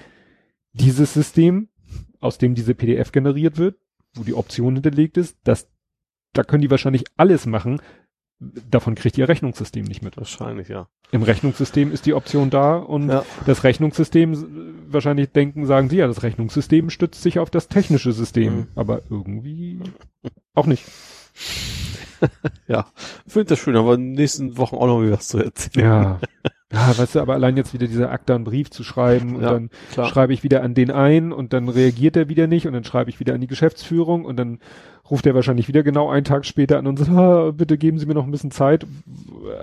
dieses 0.72 1.14
System, 1.14 1.68
aus 2.22 2.38
dem 2.38 2.56
diese 2.56 2.74
PDF 2.74 3.12
generiert 3.12 3.58
wird, 3.58 3.76
wo 4.16 4.24
die 4.24 4.34
Option 4.34 4.76
hinterlegt 4.76 5.18
ist, 5.18 5.38
dass 5.44 5.70
da 6.32 6.44
können 6.44 6.62
die 6.62 6.72
wahrscheinlich 6.72 7.04
alles 7.18 7.46
machen. 7.46 7.82
Davon 8.40 8.96
kriegt 8.96 9.18
ihr 9.18 9.30
Rechnungssystem 9.30 9.86
nicht 9.86 10.02
mit. 10.02 10.18
Wahrscheinlich, 10.18 10.68
ja. 10.68 10.88
Im 11.12 11.24
Rechnungssystem 11.24 11.92
ist 11.92 12.06
die 12.06 12.14
Option 12.14 12.50
da 12.50 12.76
und 12.76 13.10
Ja. 13.10 13.24
das 13.46 13.64
Rechnungssystem 13.64 14.34
äh, 14.34 14.92
wahrscheinlich 14.94 15.30
denken, 15.32 15.66
sagen 15.66 15.90
sie 15.90 15.98
ja, 15.98 16.08
das 16.08 16.22
Rechnungssystem 16.24 16.90
stützt 16.90 17.22
sich 17.22 17.40
auf 17.40 17.50
das 17.50 17.70
technische 17.70 18.12
System, 18.12 18.56
Mhm. 18.56 18.68
aber 18.76 19.02
irgendwie 19.10 19.80
auch 20.54 20.66
nicht. 20.66 20.86
Ja. 22.68 22.88
Ich 23.26 23.34
finde 23.34 23.50
das 23.50 23.60
schön, 23.60 23.76
aber 23.76 23.96
in 23.96 24.02
den 24.02 24.12
nächsten 24.14 24.58
Wochen 24.58 24.76
auch 24.78 24.88
noch 24.88 25.00
was 25.12 25.28
zu 25.28 25.38
erzählen. 25.40 25.86
Ja. 25.86 26.20
Ja, 26.74 26.98
weißt 26.98 27.16
du, 27.16 27.20
aber 27.20 27.36
allein 27.36 27.58
jetzt 27.58 27.74
wieder 27.74 27.86
dieser 27.88 28.12
Akta 28.12 28.34
einen 28.36 28.44
Brief 28.44 28.72
zu 28.72 28.84
schreiben 28.84 29.36
und 29.36 29.44
Ja, 29.44 29.52
dann 29.52 29.70
klar. 29.92 30.08
schreibe 30.08 30.34
ich 30.34 30.44
wieder 30.44 30.64
an 30.64 30.74
den 30.74 30.90
ein 30.92 31.32
und 31.32 31.54
dann 31.54 31.70
reagiert 31.70 32.18
er 32.18 32.28
wieder 32.28 32.48
nicht 32.48 32.66
und 32.66 32.74
dann 32.74 32.84
schreibe 32.84 33.10
ich 33.12 33.20
wieder 33.20 33.36
an 33.36 33.42
die 33.42 33.48
Geschäftsführung 33.48 34.26
und 34.26 34.38
dann 34.38 34.60
ruft 35.10 35.28
er 35.28 35.36
wahrscheinlich 35.36 35.68
wieder 35.68 35.84
genau 35.84 36.10
einen 36.10 36.26
Tag 36.26 36.44
später 36.46 36.80
an 36.80 36.88
und 36.88 36.98
sagt, 36.98 37.12
ah, 37.12 37.52
bitte 37.52 37.78
geben 37.78 38.00
Sie 38.00 38.08
mir 38.08 38.16
noch 38.16 38.26
ein 38.26 38.32
bisschen 38.32 38.50
Zeit. 38.52 38.86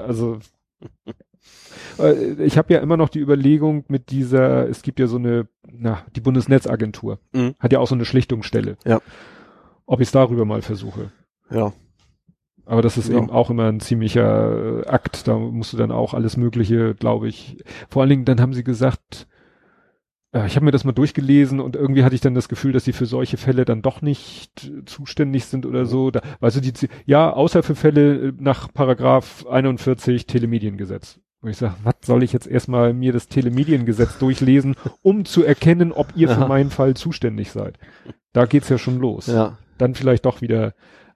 Also 0.07 0.39
äh, 1.99 2.35
ich 2.45 2.57
habe 2.59 2.73
ja 2.73 2.81
immer 2.81 2.97
noch 2.97 3.09
die 3.09 3.19
Überlegung 3.21 3.85
mit 3.89 4.11
dieser, 4.11 4.69
es 4.69 4.83
gibt 4.83 5.01
ja 5.01 5.07
so 5.09 5.17
eine, 5.17 5.49
na, 5.71 6.03
die 6.15 6.21
Bundesnetzagentur 6.21 7.19
Mhm. 7.33 7.55
hat 7.59 7.73
ja 7.73 7.81
auch 7.81 7.89
so 7.89 7.95
eine 7.95 8.05
Schlichtungsstelle. 8.05 8.77
Ja. 8.85 9.01
Ob 9.87 10.01
ich 10.01 10.09
es 10.09 10.13
darüber 10.13 10.45
mal 10.45 10.63
versuche. 10.63 11.11
Ja. 11.51 11.73
Aber 12.67 12.83
das 12.83 12.97
ist 12.97 13.09
Ja. 13.11 13.19
eben 13.19 13.31
auch 13.31 13.51
immer 13.51 13.67
ein 13.69 13.81
ziemlicher 13.81 14.83
äh, 14.85 14.87
Akt. 14.89 15.27
Da 15.29 15.37
musst 15.39 15.73
du 15.73 15.77
dann 15.77 15.91
auch 15.91 16.15
alles 16.15 16.37
Mögliche, 16.37 16.95
glaube 16.95 17.29
ich. 17.29 17.57
Vor 17.89 18.03
allen 18.03 18.11
Dingen, 18.11 18.25
dann 18.25 18.41
haben 18.41 18.55
sie 18.55 18.63
gesagt, 18.65 19.27
äh, 20.33 20.47
ich 20.47 20.55
habe 20.57 20.65
mir 20.65 20.71
das 20.71 20.85
mal 20.85 20.93
durchgelesen 20.93 21.61
und 21.61 21.75
irgendwie 21.77 22.05
hatte 22.05 22.15
ich 22.15 22.21
dann 22.21 22.35
das 22.35 22.49
Gefühl, 22.49 22.73
dass 22.73 22.85
sie 22.85 22.93
für 22.93 23.07
solche 23.07 23.37
Fälle 23.37 23.65
dann 23.65 23.83
doch 23.83 24.01
nicht 24.01 24.65
äh, 24.71 24.85
zuständig 24.85 25.45
sind 25.47 25.67
oder 25.67 25.85
so. 25.87 26.11
Da, 26.11 26.21
weißt 26.41 26.57
du, 26.57 26.61
die, 26.61 26.73
ja, 27.05 27.33
außer 27.33 27.63
für 27.63 27.75
Fälle 27.75 28.33
nach 28.39 28.73
Paragraph 28.73 29.45
41 29.47 30.27
Telemediengesetz. 30.27 31.19
Und 31.41 31.51
ich 31.51 31.57
sage, 31.57 31.75
was 31.83 31.95
soll 32.05 32.23
ich 32.23 32.33
jetzt 32.33 32.47
erstmal 32.47 32.95
mir 32.95 33.13
das 33.13 33.27
Telemediengesetz 33.27 34.17
durchlesen, 34.19 34.77
um 35.03 35.25
zu 35.25 35.43
erkennen, 35.45 35.91
ob 35.91 36.13
ihr 36.15 36.29
für 36.29 36.43
Ja. 36.43 36.47
meinen 36.49 36.71
Fall 36.71 36.95
zuständig 36.95 37.51
seid. 37.51 37.79
Da 38.33 38.45
geht's 38.47 38.69
ja 38.69 38.79
schon 38.79 39.01
los 39.01 39.27
Ja. 39.27 39.59
dann 39.77 39.97
vielleicht 39.97 40.25
doch 40.25 40.41
wieder 40.41 40.73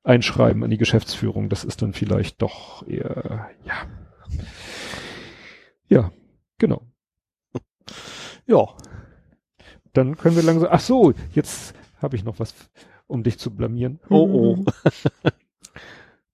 einschreiben 0.06 0.62
an 0.62 0.70
die 0.70 0.78
Geschäftsführung. 0.78 1.48
Das 1.48 1.64
ist 1.64 1.82
dann 1.82 1.92
vielleicht 1.92 2.40
doch 2.40 2.86
eher, 2.86 3.50
ja. 3.64 3.74
Ja, 5.88 6.12
genau. 6.58 6.82
Ja. 8.48 8.64
Dann 9.92 10.16
können 10.16 10.36
wir 10.36 10.42
langsam, 10.44 10.68
ach 10.70 10.78
so, 10.78 11.12
jetzt 11.32 11.74
habe 12.00 12.14
ich 12.14 12.22
noch 12.22 12.38
was, 12.38 12.54
um 13.08 13.24
dich 13.24 13.38
zu 13.38 13.50
blamieren. 13.50 13.98
Oh, 14.08 14.56
oh. 14.64 14.64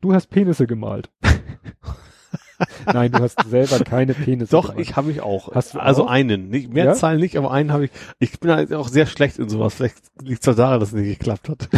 Du 0.03 0.13
hast 0.13 0.27
Penisse 0.31 0.67
gemalt. 0.67 1.11
Nein, 2.93 3.13
du 3.13 3.21
hast 3.21 3.41
selber 3.49 3.79
keine 3.85 4.15
Penisse 4.15 4.51
Doch, 4.51 4.71
gemalt. 4.71 4.81
ich 4.81 4.97
habe 4.97 5.13
ich 5.13 5.21
auch. 5.21 5.55
Hast 5.55 5.75
du 5.75 5.79
also 5.79 6.05
auch? 6.05 6.11
einen. 6.11 6.49
Nicht, 6.49 6.73
mehr 6.73 6.87
Ja? 6.87 6.95
Zahlen 6.95 7.21
nicht, 7.21 7.39
aber 7.39 7.53
einen 7.53 7.73
habe 7.73 7.85
ich. 7.85 7.93
Ich 8.19 8.41
bin 8.41 8.51
halt 8.51 8.73
auch 8.75 8.89
sehr 8.89 9.07
schlecht 9.07 9.39
in 9.39 9.49
sowas. 9.49 9.75
Vielleicht 9.75 9.97
liegt 10.21 10.45
es 10.47 10.57
daran, 10.57 10.81
dass 10.81 10.89
es 10.89 10.95
nicht 10.97 11.21
geklappt 11.21 11.49
hat. 11.49 11.69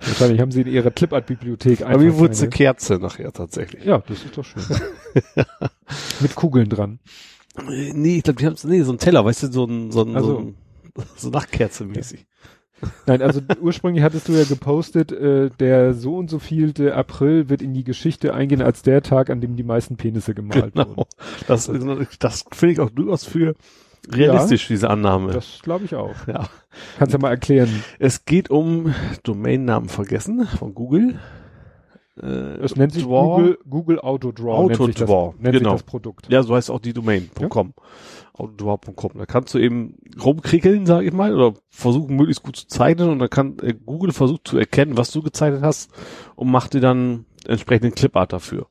Wahrscheinlich 0.00 0.40
haben 0.40 0.50
sie 0.50 0.62
in 0.62 0.68
ihrer 0.68 0.90
Clipart-Bibliothek 0.90 1.82
Aber 1.82 1.98
mir 1.98 2.16
wurde 2.16 2.36
eine 2.36 2.48
Kerze 2.48 2.94
nachher 2.94 3.32
tatsächlich. 3.32 3.84
Ja, 3.84 3.98
das 4.06 4.24
ist 4.24 4.36
doch 4.36 4.44
schön. 4.44 4.62
Mit 6.20 6.34
Kugeln 6.34 6.68
dran. 6.68 6.98
Nee, 7.66 8.18
ich 8.18 8.22
glaube, 8.22 8.38
die 8.38 8.46
haben 8.46 8.56
nee, 8.64 8.82
so 8.82 8.92
ein 8.92 8.98
Teller, 8.98 9.24
weißt 9.24 9.44
du, 9.44 9.52
so 9.52 9.64
ein, 9.64 9.90
so 9.90 10.02
ein, 10.02 10.16
Also. 10.16 10.28
so, 10.28 10.38
ein 10.38 10.56
so 11.16 11.30
Nachtkerze 11.30 11.84
mäßig. 11.84 12.26
Nein, 13.06 13.20
also 13.22 13.40
ursprünglich 13.60 14.02
hattest 14.02 14.28
du 14.28 14.32
ja 14.32 14.44
gepostet, 14.44 15.12
äh, 15.12 15.50
der 15.58 15.94
so 15.94 16.16
und 16.16 16.30
so 16.30 16.38
vielte 16.38 16.94
April 16.94 17.48
wird 17.48 17.60
in 17.62 17.74
die 17.74 17.84
Geschichte 17.84 18.32
eingehen 18.32 18.62
als 18.62 18.82
der 18.82 19.02
Tag, 19.02 19.28
an 19.30 19.40
dem 19.40 19.56
die 19.56 19.62
meisten 19.62 19.96
Penisse 19.96 20.34
gemalt 20.34 20.74
wurden. 20.76 20.94
Genau. 20.94 21.06
Das, 21.46 21.70
das 22.18 22.44
finde 22.52 22.72
ich 22.72 22.80
auch 22.80 22.90
durchaus 22.90 23.24
für 23.24 23.54
realistisch, 24.12 24.68
diese 24.68 24.90
Annahme. 24.90 25.32
Das 25.32 25.60
glaube 25.62 25.84
ich 25.84 25.94
auch. 25.94 26.14
ja. 26.26 26.48
Kannst 26.98 27.12
ja 27.12 27.18
mal 27.18 27.30
erklären. 27.30 27.82
Es 27.98 28.24
geht 28.24 28.50
um 28.50 28.94
Domainnamen 29.22 29.88
vergessen 29.88 30.46
von 30.46 30.74
Google. 30.74 31.18
Äh, 32.20 32.26
Es 32.26 32.76
nennt 32.76 32.92
sich 32.92 33.04
Draw. 33.04 33.36
Google, 33.36 33.58
Google 33.68 34.00
Autodraw. 34.00 34.66
nennt 34.68 34.80
Autodraw, 34.80 35.34
nennt 35.38 35.56
genau. 35.56 35.70
sich 35.72 35.80
das 35.82 35.90
Produkt. 35.90 36.30
Ja, 36.30 36.42
so 36.42 36.54
heißt 36.54 36.70
auch 36.70 36.80
die 36.80 36.92
Domain.com. 36.92 37.74
Autodraw.com. 38.34 39.12
Da 39.18 39.26
kannst 39.26 39.52
du 39.54 39.58
eben 39.58 39.96
rumkrickeln, 40.22 40.86
sage 40.86 41.06
ich 41.06 41.12
mal, 41.12 41.34
oder 41.34 41.54
versuchen 41.68 42.16
möglichst 42.16 42.42
gut 42.42 42.56
zu 42.56 42.66
zeichnen 42.68 43.10
und 43.10 43.18
dann 43.18 43.30
kann 43.30 43.56
äh, 43.62 43.74
Google 43.74 44.12
versucht 44.12 44.46
zu 44.48 44.58
erkennen, 44.58 44.96
was 44.96 45.10
du 45.10 45.22
gezeichnet 45.22 45.62
hast 45.62 45.90
und 46.36 46.50
macht 46.50 46.74
dir 46.74 46.80
dann 46.80 47.26
entsprechenden 47.46 47.94
Clipart 47.94 48.32
dafür. 48.32 48.66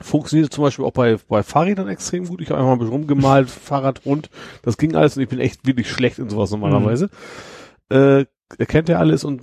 Funktioniert 0.00 0.52
zum 0.52 0.64
Beispiel 0.64 0.84
auch 0.84 0.92
bei, 0.92 1.18
bei 1.28 1.42
Fahrrädern 1.42 1.88
extrem 1.88 2.26
gut. 2.26 2.40
Ich 2.40 2.48
habe 2.48 2.58
einfach 2.58 2.68
mal 2.68 2.72
ein 2.74 2.78
bisschen 2.78 2.94
rumgemalt, 2.94 3.50
Fahrrad 3.50 4.06
rund. 4.06 4.30
Das 4.62 4.78
ging 4.78 4.96
alles 4.96 5.16
und 5.16 5.22
ich 5.22 5.28
bin 5.28 5.40
echt 5.40 5.66
wirklich 5.66 5.90
schlecht 5.90 6.18
in 6.18 6.30
sowas 6.30 6.50
normalerweise. 6.50 7.10
Äh, 7.90 8.24
erkennt 8.58 8.88
er 8.88 8.98
alles 8.98 9.24
und 9.24 9.42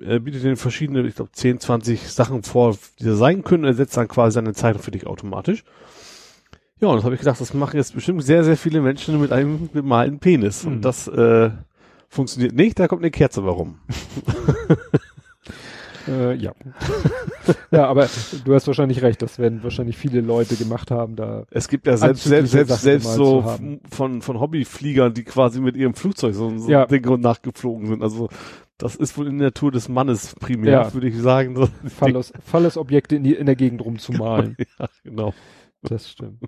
äh, 0.00 0.18
bietet 0.18 0.44
dir 0.44 0.56
verschiedene, 0.56 1.06
ich 1.06 1.16
glaube 1.16 1.32
10, 1.32 1.60
20 1.60 2.10
Sachen 2.10 2.42
vor, 2.42 2.76
die 3.00 3.04
da 3.04 3.14
sein 3.14 3.42
können. 3.42 3.64
Er 3.64 3.74
setzt 3.74 3.96
dann 3.96 4.08
quasi 4.08 4.34
seine 4.34 4.54
Zeichnung 4.54 4.82
für 4.82 4.90
dich 4.90 5.06
automatisch. 5.06 5.64
Ja, 6.78 6.88
und 6.88 6.96
das 6.96 7.04
habe 7.04 7.14
ich 7.14 7.20
gedacht, 7.20 7.40
das 7.40 7.54
machen 7.54 7.76
jetzt 7.76 7.94
bestimmt 7.94 8.22
sehr, 8.22 8.44
sehr 8.44 8.56
viele 8.56 8.82
Menschen 8.82 9.20
mit 9.20 9.32
einem 9.32 9.68
bemalten 9.72 10.18
Penis. 10.18 10.64
Mhm. 10.64 10.72
Und 10.72 10.84
das 10.84 11.08
äh, 11.08 11.50
funktioniert 12.08 12.54
nicht, 12.54 12.78
da 12.78 12.86
kommt 12.86 13.02
eine 13.02 13.10
Kerze 13.10 13.44
warum. 13.44 13.80
Äh, 16.08 16.34
ja. 16.34 16.52
ja, 17.70 17.86
aber 17.86 18.08
du 18.44 18.54
hast 18.54 18.66
wahrscheinlich 18.66 19.02
recht, 19.02 19.22
das 19.22 19.38
werden 19.38 19.62
wahrscheinlich 19.62 19.96
viele 19.96 20.20
Leute 20.20 20.56
gemacht 20.56 20.90
haben, 20.90 21.16
da. 21.16 21.44
Es 21.50 21.68
gibt 21.68 21.86
ja 21.86 21.96
selbst, 21.96 22.24
selbst, 22.24 22.52
selbst, 22.52 22.82
selbst 22.82 23.14
so 23.14 23.58
von, 23.90 24.22
von 24.22 24.40
Hobbyfliegern, 24.40 25.14
die 25.14 25.24
quasi 25.24 25.60
mit 25.60 25.76
ihrem 25.76 25.94
Flugzeug 25.94 26.34
so, 26.34 26.56
so 26.58 26.70
Ja. 26.70 26.82
ein 26.84 26.88
Ding 26.88 27.20
nachgeflogen 27.20 27.86
sind. 27.86 28.02
Also 28.02 28.28
das 28.78 28.94
ist 28.94 29.16
wohl 29.16 29.26
in 29.26 29.38
der 29.38 29.48
Natur 29.48 29.72
des 29.72 29.88
Mannes 29.88 30.34
primär, 30.38 30.72
Ja. 30.72 30.94
würde 30.94 31.08
ich 31.08 31.16
sagen. 31.16 31.56
So, 31.56 31.68
Phallus, 31.88 32.32
Phallus-Objekte 32.44 33.16
in, 33.16 33.24
die- 33.24 33.34
in 33.34 33.46
der 33.46 33.56
Gegend 33.56 33.84
rumzumalen. 33.84 34.56
ja, 34.78 34.88
genau. 35.02 35.32
Das 35.82 36.10
stimmt. 36.10 36.42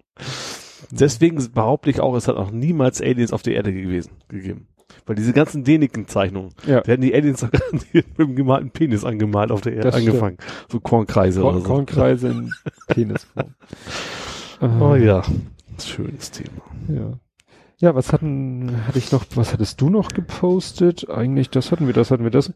Deswegen 0.91 1.37
behaupte 1.53 1.91
ich 1.91 2.01
auch, 2.01 2.15
es 2.17 2.29
hat 2.29 2.37
noch 2.37 2.51
niemals 2.51 3.01
Aliens 3.01 3.33
auf 3.33 3.43
der 3.43 3.55
Erde 3.55 3.73
gewesen, 3.73 4.13
gegeben. 4.29 4.69
Weil 5.07 5.17
diese 5.17 5.33
ganzen 5.33 5.65
Däniken-Zeichnungen, 5.65 6.51
Ja. 6.67 6.81
da 6.81 6.93
hätten 6.93 7.03
die 7.03 7.15
Aliens 7.15 7.41
doch 7.41 7.51
mit 7.93 8.19
dem 8.19 8.37
gemalten 8.37 8.71
Penis 8.71 9.05
angemalt 9.05 9.51
auf 9.51 9.61
der 9.61 9.75
Erde 9.75 9.95
angefangen. 9.95 10.37
So 10.71 10.81
Kornkreise 10.81 11.41
Korn, 11.41 11.57
oder 11.57 11.65
so. 11.65 11.71
Kornkreise 11.73 12.29
in 12.29 12.53
Penisform. 12.89 13.55
Oh 14.61 14.95
Äh, 14.95 15.05
ja, 15.05 15.23
schönes 15.83 16.31
Thema. 16.31 16.63
Ja. 16.89 17.13
Ja, 17.81 17.95
was 17.95 18.13
hatten, 18.13 18.87
hatte 18.89 18.99
ich 18.99 19.13
noch, 19.13 19.25
was 19.37 19.53
hattest 19.53 19.81
du 19.81 19.89
noch 19.89 20.09
gepostet? 20.11 21.09
Eigentlich, 21.09 21.49
das 21.51 21.71
hatten 21.71 21.87
wir, 21.87 21.93
das 21.95 22.11
hatten 22.11 22.25
wir, 22.25 22.31
das. 22.33 22.53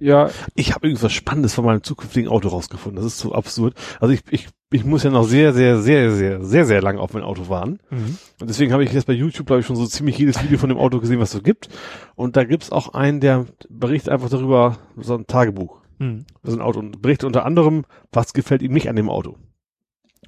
Ja, 0.00 0.30
Ich 0.54 0.74
habe 0.74 0.86
irgendwas 0.86 1.12
Spannendes 1.12 1.54
von 1.54 1.64
meinem 1.64 1.82
zukünftigen 1.82 2.28
Auto 2.30 2.48
rausgefunden. 2.48 2.96
Das 3.02 3.12
ist 3.12 3.18
so 3.18 3.32
absurd. 3.32 3.74
Also 4.00 4.14
ich, 4.14 4.20
ich, 4.30 4.48
ich 4.70 4.84
muss 4.84 5.02
ja 5.02 5.10
noch 5.10 5.24
sehr, 5.24 5.52
sehr, 5.52 5.78
sehr, 5.80 6.12
sehr, 6.12 6.44
sehr, 6.44 6.64
sehr 6.66 6.82
lange 6.82 7.00
auf 7.00 7.12
mein 7.14 7.22
Auto 7.24 7.48
warten. 7.48 7.78
Und 7.90 8.48
deswegen 8.48 8.72
habe 8.72 8.84
ich 8.84 8.92
jetzt 8.92 9.06
bei 9.06 9.12
YouTube, 9.12 9.46
glaube 9.46 9.60
ich, 9.60 9.66
schon 9.66 9.76
so 9.76 9.86
ziemlich 9.86 10.16
jedes 10.18 10.42
Video 10.42 10.58
von 10.58 10.68
dem 10.68 10.78
Auto 10.78 11.00
gesehen, 11.00 11.18
was 11.20 11.30
es 11.30 11.36
so 11.36 11.42
gibt. 11.42 11.68
Und 12.14 12.36
da 12.36 12.44
gibt's 12.44 12.70
auch 12.70 12.94
einen, 12.94 13.20
der 13.20 13.46
berichtet 13.68 14.10
einfach 14.12 14.28
darüber, 14.30 14.78
so 14.96 15.14
ein 15.14 15.26
Tagebuch. 15.26 15.80
Mhm. 15.98 16.26
Ist 16.44 16.54
ein 16.54 16.60
Auto 16.60 16.78
und 16.78 17.02
berichtet 17.02 17.26
unter 17.26 17.44
anderem, 17.44 17.84
was 18.12 18.32
gefällt 18.32 18.62
ihm 18.62 18.72
nicht 18.72 18.88
an 18.88 18.96
dem 18.96 19.10
Auto. 19.10 19.36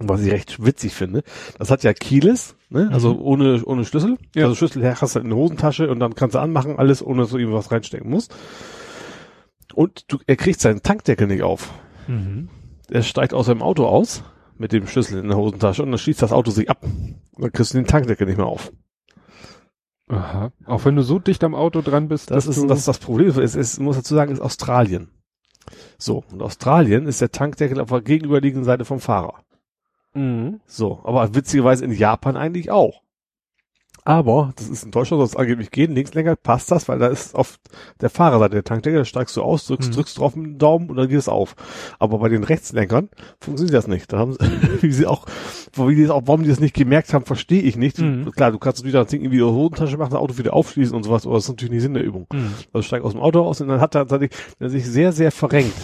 Und 0.00 0.08
was 0.08 0.22
ich 0.24 0.32
recht 0.32 0.64
witzig 0.64 0.94
finde, 0.94 1.22
das 1.58 1.70
hat 1.70 1.82
ja 1.84 1.92
Keyless, 1.92 2.56
ne? 2.70 2.88
also 2.90 3.12
Mhm. 3.14 3.20
ohne, 3.20 3.62
ohne 3.64 3.84
Schlüssel. 3.84 4.16
Ja. 4.34 4.44
Also 4.44 4.54
Schlüssel 4.56 4.82
her- 4.82 4.96
hast 5.00 5.14
du 5.14 5.20
in 5.20 5.28
der 5.28 5.36
Hosentasche 5.36 5.90
und 5.90 6.00
dann 6.00 6.14
kannst 6.14 6.34
du 6.34 6.38
anmachen, 6.40 6.78
alles, 6.78 7.04
ohne 7.04 7.22
dass 7.22 7.30
du 7.30 7.38
irgendwas 7.38 7.70
reinstecken 7.70 8.08
musst. 8.10 8.34
Und 9.74 10.10
du, 10.12 10.18
er 10.26 10.36
kriegt 10.36 10.60
seinen 10.60 10.82
Tankdeckel 10.82 11.26
nicht 11.26 11.42
auf. 11.42 11.70
Mhm. 12.06 12.48
Er 12.90 13.02
steigt 13.02 13.34
aus 13.34 13.46
seinem 13.46 13.62
Auto 13.62 13.86
aus 13.86 14.24
mit 14.58 14.72
dem 14.72 14.86
Schlüssel 14.86 15.18
in 15.18 15.28
der 15.28 15.38
Hosentasche 15.38 15.82
und 15.82 15.90
dann 15.90 15.98
schließt 15.98 16.22
das 16.22 16.32
Auto 16.32 16.50
sich 16.50 16.68
ab. 16.68 16.82
Und 16.82 17.20
dann 17.38 17.52
kriegst 17.52 17.72
du 17.72 17.78
den 17.78 17.86
Tankdeckel 17.86 18.26
nicht 18.26 18.36
mehr 18.36 18.46
auf. 18.46 18.72
Aha. 20.08 20.52
Auch 20.66 20.84
wenn 20.84 20.96
du 20.96 21.02
so 21.02 21.18
dicht 21.18 21.44
am 21.44 21.54
Auto 21.54 21.82
dran 21.82 22.08
bist, 22.08 22.30
Das 22.30 22.46
ist 22.46 22.68
das, 22.68 22.80
ist 22.80 22.88
das 22.88 22.98
Problem. 22.98 23.28
Es 23.28 23.54
ist, 23.54 23.78
muss 23.78 23.96
dazu 23.96 24.14
sagen, 24.14 24.32
ist 24.32 24.40
Australien. 24.40 25.08
So, 25.98 26.24
und 26.32 26.42
Australien 26.42 27.06
ist 27.06 27.20
der 27.20 27.30
Tankdeckel 27.30 27.80
auf 27.80 27.90
der 27.90 28.00
gegenüberliegenden 28.00 28.64
Seite 28.64 28.84
vom 28.84 28.98
Fahrer. 28.98 29.44
Mhm. 30.14 30.60
So, 30.66 31.00
aber 31.04 31.34
witzigerweise 31.34 31.84
in 31.84 31.92
Japan 31.92 32.36
eigentlich 32.36 32.70
auch. 32.70 33.02
Aber, 34.04 34.52
das 34.56 34.68
ist 34.68 34.84
in 34.84 34.90
Deutschland, 34.90 35.20
soll 35.20 35.26
es 35.26 35.36
angeblich 35.36 35.70
gehen, 35.70 35.94
Linkslenker 35.94 36.36
passt 36.36 36.70
das, 36.70 36.88
weil 36.88 36.98
da 36.98 37.08
ist 37.08 37.34
auf 37.34 37.58
der 38.00 38.10
Fahrerseite 38.10 38.54
der 38.54 38.64
Tankdeckel, 38.64 39.00
da 39.00 39.04
steigst 39.04 39.36
du 39.36 39.42
aus, 39.42 39.66
drückst, 39.66 39.90
Mhm. 39.90 39.94
drückst 39.94 40.18
drauf 40.18 40.36
mit 40.36 40.46
dem 40.46 40.58
Daumen 40.58 40.90
und 40.90 40.96
dann 40.96 41.08
geht 41.08 41.18
es 41.18 41.28
auf. 41.28 41.54
Aber 41.98 42.18
bei 42.18 42.28
den 42.28 42.44
Rechtslenkern 42.44 43.08
funktioniert 43.40 43.74
das 43.74 43.86
nicht. 43.88 44.12
Da 44.12 44.18
haben 44.18 44.32
sie, 44.32 44.38
wie 44.82 44.92
sie 44.92 45.06
auch, 45.06 45.26
wie 45.76 45.94
die 45.94 46.08
auch, 46.08 46.22
warum 46.26 46.42
die 46.42 46.48
das 46.48 46.60
nicht 46.60 46.74
gemerkt 46.74 47.12
haben, 47.12 47.24
verstehe 47.24 47.62
ich 47.62 47.76
nicht. 47.76 47.98
Mhm. 47.98 48.30
Klar, 48.32 48.52
du 48.52 48.58
kannst 48.58 48.84
wieder 48.84 49.02
das 49.02 49.10
Ding 49.10 49.22
in 49.22 49.30
die 49.30 49.42
Hosentasche 49.42 49.96
machen, 49.96 50.10
das 50.10 50.20
Auto 50.20 50.38
wieder 50.38 50.54
aufschließen 50.54 50.94
und 50.96 51.02
sowas, 51.04 51.26
aber 51.26 51.34
das 51.36 51.44
ist 51.44 51.50
natürlich 51.50 51.72
nicht 51.72 51.82
Sinn 51.82 51.94
der 51.94 52.04
Übung. 52.04 52.26
Mhm. 52.32 52.54
Also 52.72 52.86
steigt 52.86 53.04
aus 53.04 53.12
dem 53.12 53.20
Auto 53.20 53.42
aus 53.42 53.60
und 53.60 53.68
dann 53.68 53.80
hat 53.80 53.94
er 53.94 54.06
tatsächlich 54.06 54.38
er 54.58 54.70
sich 54.70 54.86
sehr, 54.86 55.12
sehr 55.12 55.30
verrenkt. 55.30 55.74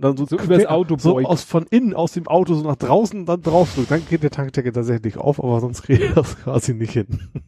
Dann 0.00 0.16
so, 0.16 0.26
So 0.26 0.38
übers 0.38 0.66
Auto 0.66 0.96
so 0.98 1.14
beugt. 1.14 1.26
aus 1.28 1.42
von 1.44 1.66
innen 1.70 1.94
aus 1.94 2.12
dem 2.12 2.26
Auto 2.26 2.54
so 2.54 2.62
nach 2.66 2.76
draußen 2.76 3.26
dann 3.26 3.42
drauf 3.42 3.74
drückt. 3.74 3.90
Dann 3.90 4.02
geht 4.08 4.22
der 4.22 4.30
Tankdeckel 4.30 4.72
tatsächlich 4.72 5.16
auf, 5.18 5.42
aber 5.42 5.60
sonst 5.60 5.82
kriegt 5.82 6.02
er 6.02 6.14
das 6.14 6.38
quasi 6.38 6.74
nicht 6.74 6.92
hin. 6.92 7.06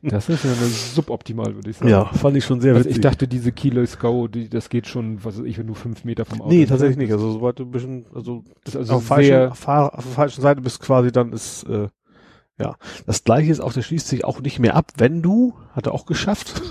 Das 0.00 0.30
ist 0.30 0.44
ja 0.46 0.50
suboptimal, 0.94 1.54
würde 1.54 1.68
ich 1.68 1.76
sagen. 1.76 1.90
Ja, 1.90 2.06
fand 2.06 2.34
ich 2.38 2.44
schon 2.46 2.62
sehr 2.62 2.72
Also 2.72 2.86
witzig. 2.86 2.96
ich 2.96 3.02
dachte, 3.02 3.28
diese 3.28 3.52
Keyless 3.52 3.98
Go, 3.98 4.26
die, 4.26 4.48
das 4.48 4.70
geht 4.70 4.86
schon, 4.86 5.22
was 5.22 5.38
weiß 5.38 5.44
ich, 5.44 5.58
wenn 5.58 5.66
du 5.66 5.74
fünf 5.74 6.04
Meter 6.04 6.24
vom 6.24 6.40
Auto 6.40 6.48
nee, 6.48 6.64
tatsächlich 6.64 6.96
nicht. 6.96 7.12
Also 7.12 7.32
sobald 7.32 7.58
du 7.58 7.64
ein 7.64 7.70
bisschen, 7.70 8.06
also 8.14 8.44
Das 8.64 8.74
ist 8.74 8.80
also 8.80 8.94
auf, 8.94 9.04
falschen, 9.04 9.54
Fahr- 9.54 9.92
auf 9.98 10.04
der 10.04 10.14
falschen 10.14 10.40
Seite 10.40 10.62
bist 10.62 10.80
quasi, 10.80 11.12
dann 11.12 11.34
ist, 11.34 11.64
äh, 11.64 11.88
ja. 12.58 12.76
Das 13.04 13.24
gleiche 13.24 13.52
ist 13.52 13.60
auch, 13.60 13.74
der 13.74 13.82
schließt 13.82 14.08
sich 14.08 14.24
auch 14.24 14.40
nicht 14.40 14.58
mehr 14.58 14.74
ab, 14.74 14.90
wenn 14.96 15.20
du, 15.20 15.52
hat 15.72 15.84
er 15.84 15.92
auch 15.92 16.06
geschafft, 16.06 16.62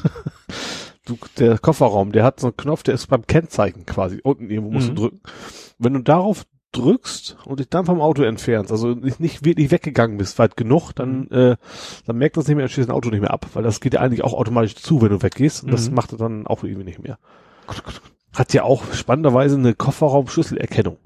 du, 1.08 1.18
der 1.38 1.58
Kofferraum, 1.58 2.12
der 2.12 2.24
hat 2.24 2.40
so 2.40 2.48
einen 2.48 2.58
Knopf, 2.58 2.84
der 2.84 2.94
ist 2.96 3.08
beim 3.08 3.26
Kennzeichen 3.26 3.86
quasi, 3.86 4.20
unten 4.24 4.50
irgendwo 4.50 4.72
musst 4.72 4.90
Mhm. 4.92 4.96
du 4.96 5.02
drücken. 5.02 5.20
Wenn 5.80 5.94
du 5.94 6.00
darauf 6.02 6.46
drückst 6.74 7.38
und 7.46 7.60
dich 7.60 7.70
dann 7.70 7.86
vom 7.86 8.02
Auto 8.02 8.24
entfernst, 8.24 8.72
also 8.72 8.90
nicht, 8.90 9.20
nicht 9.20 9.46
wirklich 9.46 9.72
weggegangen 9.72 10.18
bist, 10.18 10.38
weit 10.38 10.58
genug, 10.58 10.92
dann, 10.94 11.22
Mhm. 11.22 11.28
äh, 11.32 11.56
dann 12.06 12.18
merkt 12.18 12.38
das 12.38 12.48
nicht 12.48 12.56
mehr, 12.58 12.66
dann 12.66 12.72
schließt 12.72 12.90
ein 12.90 12.96
Auto 12.96 13.10
nicht 13.10 13.22
mehr 13.22 13.32
ab, 13.32 13.48
weil 13.54 13.64
das 13.64 13.80
geht 13.80 13.94
ja 13.94 14.02
eigentlich 14.02 14.24
auch 14.24 14.34
automatisch 14.34 14.76
zu, 14.76 15.02
wenn 15.02 15.10
du 15.10 15.22
weggehst 15.24 15.64
und 15.64 15.72
das 15.72 15.90
Mhm. 15.90 15.96
macht 15.96 16.12
er 16.12 16.18
dann 16.18 16.46
auch 16.46 16.64
irgendwie 16.64 16.84
nicht 16.84 17.02
mehr. 17.02 17.18
Hat 18.34 18.54
ja 18.54 18.64
auch 18.64 18.94
spannenderweise 18.94 19.56
eine 19.56 19.74
Kofferraumschlüsselerkennung. 19.74 20.98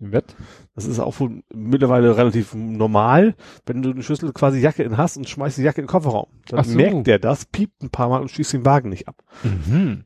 Im 0.00 0.10
Bett. 0.10 0.34
Das 0.74 0.86
ist 0.86 0.98
auch 0.98 1.18
wohl 1.20 1.42
mittlerweile 1.54 2.16
relativ 2.16 2.54
normal, 2.54 3.34
wenn 3.66 3.82
du 3.82 3.90
eine 3.90 4.02
Schüssel 4.02 4.32
quasi 4.32 4.60
Jacke 4.60 4.82
in 4.82 4.96
hast 4.96 5.16
und 5.16 5.28
schmeißt 5.28 5.58
die 5.58 5.62
Jacke 5.62 5.80
in 5.80 5.86
den 5.86 5.90
Kofferraum. 5.90 6.26
Dann 6.48 6.64
so. 6.64 6.76
merkt 6.76 7.06
der 7.06 7.18
das, 7.18 7.44
piept 7.44 7.82
ein 7.82 7.90
paar 7.90 8.08
Mal 8.08 8.20
und 8.20 8.30
schießt 8.30 8.52
den 8.52 8.64
Wagen 8.64 8.88
nicht 8.88 9.08
ab. 9.08 9.22
Mhm. 9.42 10.04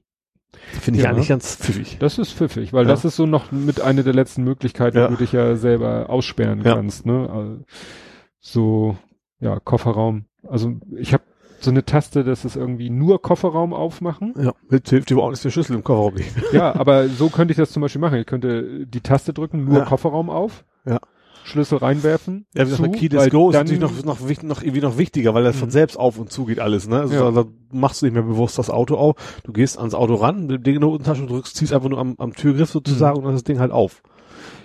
Finde 0.81 0.99
ich 0.99 1.05
Ja. 1.05 1.11
eigentlich 1.11 1.29
ganz 1.29 1.57
pfiffig. 1.57 1.97
Das 1.99 2.19
ist 2.19 2.33
pfiffig, 2.33 2.73
weil 2.73 2.85
Ja. 2.85 2.89
das 2.91 3.05
ist 3.05 3.17
so 3.17 3.27
noch 3.27 3.51
mit 3.51 3.81
einer 3.81 4.03
der 4.05 4.15
letzten 4.15 4.45
Möglichkeiten, 4.45 4.97
Ja. 4.97 5.07
wo 5.07 5.11
du 5.13 5.17
dich 5.17 5.33
ja 5.33 5.57
selber 5.57 6.11
aussperren 6.11 6.63
Ja. 6.63 6.75
kannst, 6.75 7.07
ne? 7.07 7.29
Also, 7.29 7.65
so, 8.41 8.97
ja, 9.41 9.59
Kofferraum. 9.61 10.27
Also 10.47 10.75
ich 10.97 11.13
habe 11.13 11.25
so 11.65 11.71
eine 11.71 11.85
Taste, 11.85 12.25
das 12.25 12.45
ist 12.45 12.57
irgendwie 12.57 12.91
nur 12.91 13.21
Kofferraum 13.23 13.73
aufmachen. 13.73 14.35
Ja, 14.39 14.53
mit 14.69 14.89
hilft 14.89 15.13
auch 15.13 15.31
nicht 15.31 15.45
der 15.45 15.51
Schlüssel 15.51 15.75
im 15.77 15.85
Kofferraum 15.85 16.15
nicht. 16.15 16.31
ja, 16.53 16.75
aber 16.75 17.09
so 17.09 17.29
könnte 17.29 17.53
ich 17.53 17.57
das 17.59 17.71
zum 17.73 17.83
Beispiel 17.83 18.01
machen. 18.01 18.19
Ich 18.19 18.27
könnte 18.27 18.87
die 18.87 19.01
Taste 19.01 19.33
drücken, 19.33 19.65
nur 19.65 19.79
Ja. 19.79 19.85
Kofferraum 19.85 20.31
auf. 20.31 20.65
Ja. 20.87 20.99
Schlüssel 21.47 21.77
reinwerfen. 21.77 22.47
Ja, 22.55 22.65
wie 22.67 22.71
gesagt, 22.71 22.91
bei 22.93 22.99
Key 22.99 23.09
Let's 23.09 23.29
Go 23.31 23.51
ist 23.51 23.55
natürlich 23.57 23.79
noch, 23.81 24.03
noch, 24.05 24.19
noch, 24.43 24.63
irgendwie 24.63 24.81
noch 24.81 24.97
wichtiger, 24.97 25.35
weil 25.35 25.45
das 25.45 25.57
von 25.57 25.69
Mhm. 25.69 25.73
selbst 25.73 25.99
auf 25.99 26.19
und 26.19 26.31
zu 26.33 26.47
geht 26.47 26.59
alles, 26.59 26.89
ne? 26.89 27.01
Also 27.01 27.15
Ja. 27.15 27.31
da, 27.31 27.43
da 27.43 27.49
machst 27.71 28.01
du 28.01 28.07
nicht 28.07 28.15
mehr 28.15 28.23
bewusst 28.23 28.57
das 28.59 28.71
Auto 28.71 28.97
auf. 28.97 29.17
Du 29.45 29.53
gehst 29.53 29.79
ans 29.79 29.93
Auto 29.95 30.15
ran, 30.15 30.47
mit 30.47 30.51
dem 30.57 30.63
Ding 30.63 30.75
in 30.77 30.81
der 30.81 30.89
Hosentasche 30.89 31.21
und 31.21 31.31
drückst, 31.31 31.55
ziehst 31.55 31.75
einfach 31.75 31.91
nur 31.91 31.99
am, 31.99 32.15
am 32.17 32.33
Türgriff 32.33 32.71
sozusagen 32.71 33.19
und 33.19 33.25
dann 33.25 33.35
ist 33.35 33.41
das 33.43 33.45
Ding 33.45 33.59
halt 33.61 33.73
auf. 33.73 34.03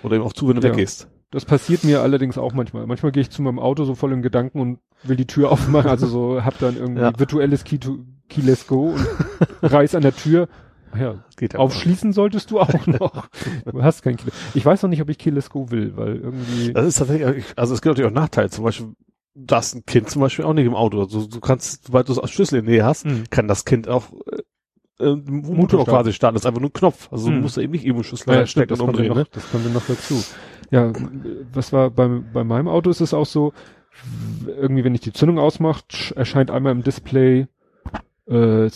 Oder 0.02 0.16
eben 0.16 0.24
auch 0.24 0.32
zu, 0.32 0.48
wenn 0.48 0.54
du 0.56 0.60
Mhm. 0.62 0.66
Ja. 0.68 0.72
weggehst. 0.78 1.08
Das 1.32 1.44
passiert 1.44 1.84
mir 1.84 2.00
allerdings 2.02 2.38
auch 2.38 2.52
manchmal. 2.54 2.86
Manchmal 2.86 3.12
gehe 3.12 3.20
ich 3.22 3.30
zu 3.30 3.40
meinem 3.42 3.58
Auto 3.60 3.84
so 3.84 3.94
voll 3.94 4.12
im 4.12 4.22
Gedanken 4.22 4.60
und 4.60 4.78
will 5.04 5.16
die 5.16 5.26
Tür 5.26 5.50
aufmachen, 5.52 5.88
also 5.90 6.06
so 6.06 6.44
hab 6.44 6.58
dann 6.58 6.76
irgendwie 6.76 7.02
Ja. 7.02 7.18
virtuelles 7.18 7.64
Key, 7.64 7.78
to, 7.78 7.98
Key 8.28 8.40
Let's 8.42 8.66
Go 8.66 8.90
und 8.94 9.06
reiß 9.62 9.94
an 9.94 10.02
der 10.02 10.14
Tür. 10.16 10.48
Ja, 10.98 11.22
Geht 11.36 11.52
ja 11.52 11.60
aufschließen 11.60 12.12
solltest 12.12 12.50
du 12.50 12.58
auch 12.58 12.86
noch. 12.88 13.28
du 13.64 13.80
hast 13.82 14.02
kein 14.02 14.16
Keyless. 14.16 14.34
Ich 14.54 14.66
weiß 14.66 14.82
noch 14.82 14.90
nicht, 14.90 15.00
ob 15.00 15.08
ich 15.08 15.18
Keyless 15.18 15.48
Go 15.50 15.70
will, 15.70 15.96
weil 15.96 16.16
irgendwie. 16.16 16.72
Das 16.72 16.84
ist 16.86 16.98
tatsächlich, 16.98 17.44
also 17.54 17.74
es 17.74 17.80
gibt 17.80 17.92
natürlich 17.96 18.10
auch 18.10 18.14
Nachteile. 18.20 18.50
Zum 18.50 18.64
Beispiel, 18.64 18.88
da 19.36 19.60
ist 19.60 19.76
ein 19.76 19.86
Kind 19.86 20.10
zum 20.10 20.20
Beispiel 20.20 20.44
auch 20.44 20.52
nicht 20.52 20.66
im 20.66 20.74
Auto. 20.74 21.00
Also 21.00 21.28
du 21.28 21.38
kannst, 21.38 21.86
sobald 21.86 22.08
du 22.08 22.14
das 22.14 22.28
Schlüssel 22.28 22.58
in 22.58 22.64
der 22.64 22.74
Nähe 22.74 22.84
hast, 22.84 23.04
Hm. 23.04 23.22
kann 23.30 23.46
das 23.46 23.64
Kind 23.64 23.86
auch 23.88 24.06
äh, 25.00 25.14
Motor 25.30 25.84
quasi 25.84 26.12
starten. 26.12 26.34
Das 26.34 26.42
ist 26.42 26.46
einfach 26.46 26.60
nur 26.60 26.70
ein 26.70 26.74
Knopf. 26.74 27.08
Also 27.12 27.28
du 27.28 27.34
Hm. 27.34 27.42
musst 27.42 27.56
da 27.56 27.60
eben 27.62 27.72
nicht 27.72 27.84
irgendwo 27.84 28.02
Schlüssel 28.02 28.32
Ja, 28.32 28.40
das 28.42 28.80
und 28.80 28.80
umdrehen. 28.88 29.08
noch, 29.08 29.16
Ne? 29.16 29.26
das 29.32 29.50
kommt 29.50 29.72
noch 29.72 29.86
dazu. 29.86 30.22
Ja, 30.70 30.92
was 31.52 31.72
war 31.72 31.90
beim, 31.90 32.26
bei 32.32 32.44
meinem 32.44 32.68
Auto 32.68 32.90
ist 32.90 33.00
es 33.00 33.12
auch 33.14 33.26
so, 33.26 33.52
irgendwie 34.46 34.84
wenn 34.84 34.94
ich 34.94 35.00
die 35.00 35.12
Zündung 35.12 35.38
ausmache, 35.38 35.82
erscheint 36.14 36.50
einmal 36.50 36.72
im 36.72 36.82
Display, 36.82 37.48
äh, 38.28 38.70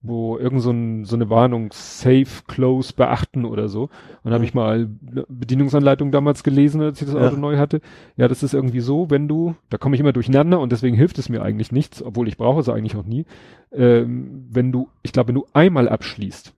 wo 0.00 0.38
irgend 0.38 0.62
so, 0.62 0.70
ein, 0.70 1.04
so 1.04 1.16
eine 1.16 1.28
Warnung, 1.28 1.70
safe, 1.72 2.44
close, 2.46 2.92
beachten 2.94 3.44
oder 3.44 3.68
so. 3.68 3.90
Und 4.22 4.30
habe 4.32 4.38
Mhm. 4.38 4.44
ich 4.44 4.54
mal 4.54 4.88
Bedienungsanleitung 5.28 6.10
damals 6.12 6.42
gelesen, 6.42 6.80
als 6.80 7.00
ich 7.00 7.06
das 7.08 7.16
Ja. 7.16 7.26
Auto 7.26 7.36
neu 7.36 7.56
hatte. 7.58 7.80
Ja, 8.16 8.28
das 8.28 8.42
ist 8.42 8.54
irgendwie 8.54 8.80
so, 8.80 9.10
wenn 9.10 9.28
du, 9.28 9.54
da 9.70 9.78
komme 9.78 9.94
ich 9.96 10.00
immer 10.00 10.12
durcheinander 10.12 10.60
und 10.60 10.70
deswegen 10.72 10.96
hilft 10.96 11.18
es 11.18 11.28
mir 11.28 11.42
eigentlich 11.42 11.72
nichts, 11.72 12.02
obwohl 12.02 12.28
ich 12.28 12.36
brauche 12.36 12.60
es 12.60 12.68
eigentlich 12.68 12.96
auch 12.96 13.04
nie. 13.06 13.26
Ähm, 13.72 14.46
wenn 14.50 14.72
du, 14.72 14.88
ich 15.02 15.12
glaube, 15.12 15.28
wenn 15.28 15.34
du 15.34 15.46
einmal 15.52 15.88
abschließt, 15.88 16.54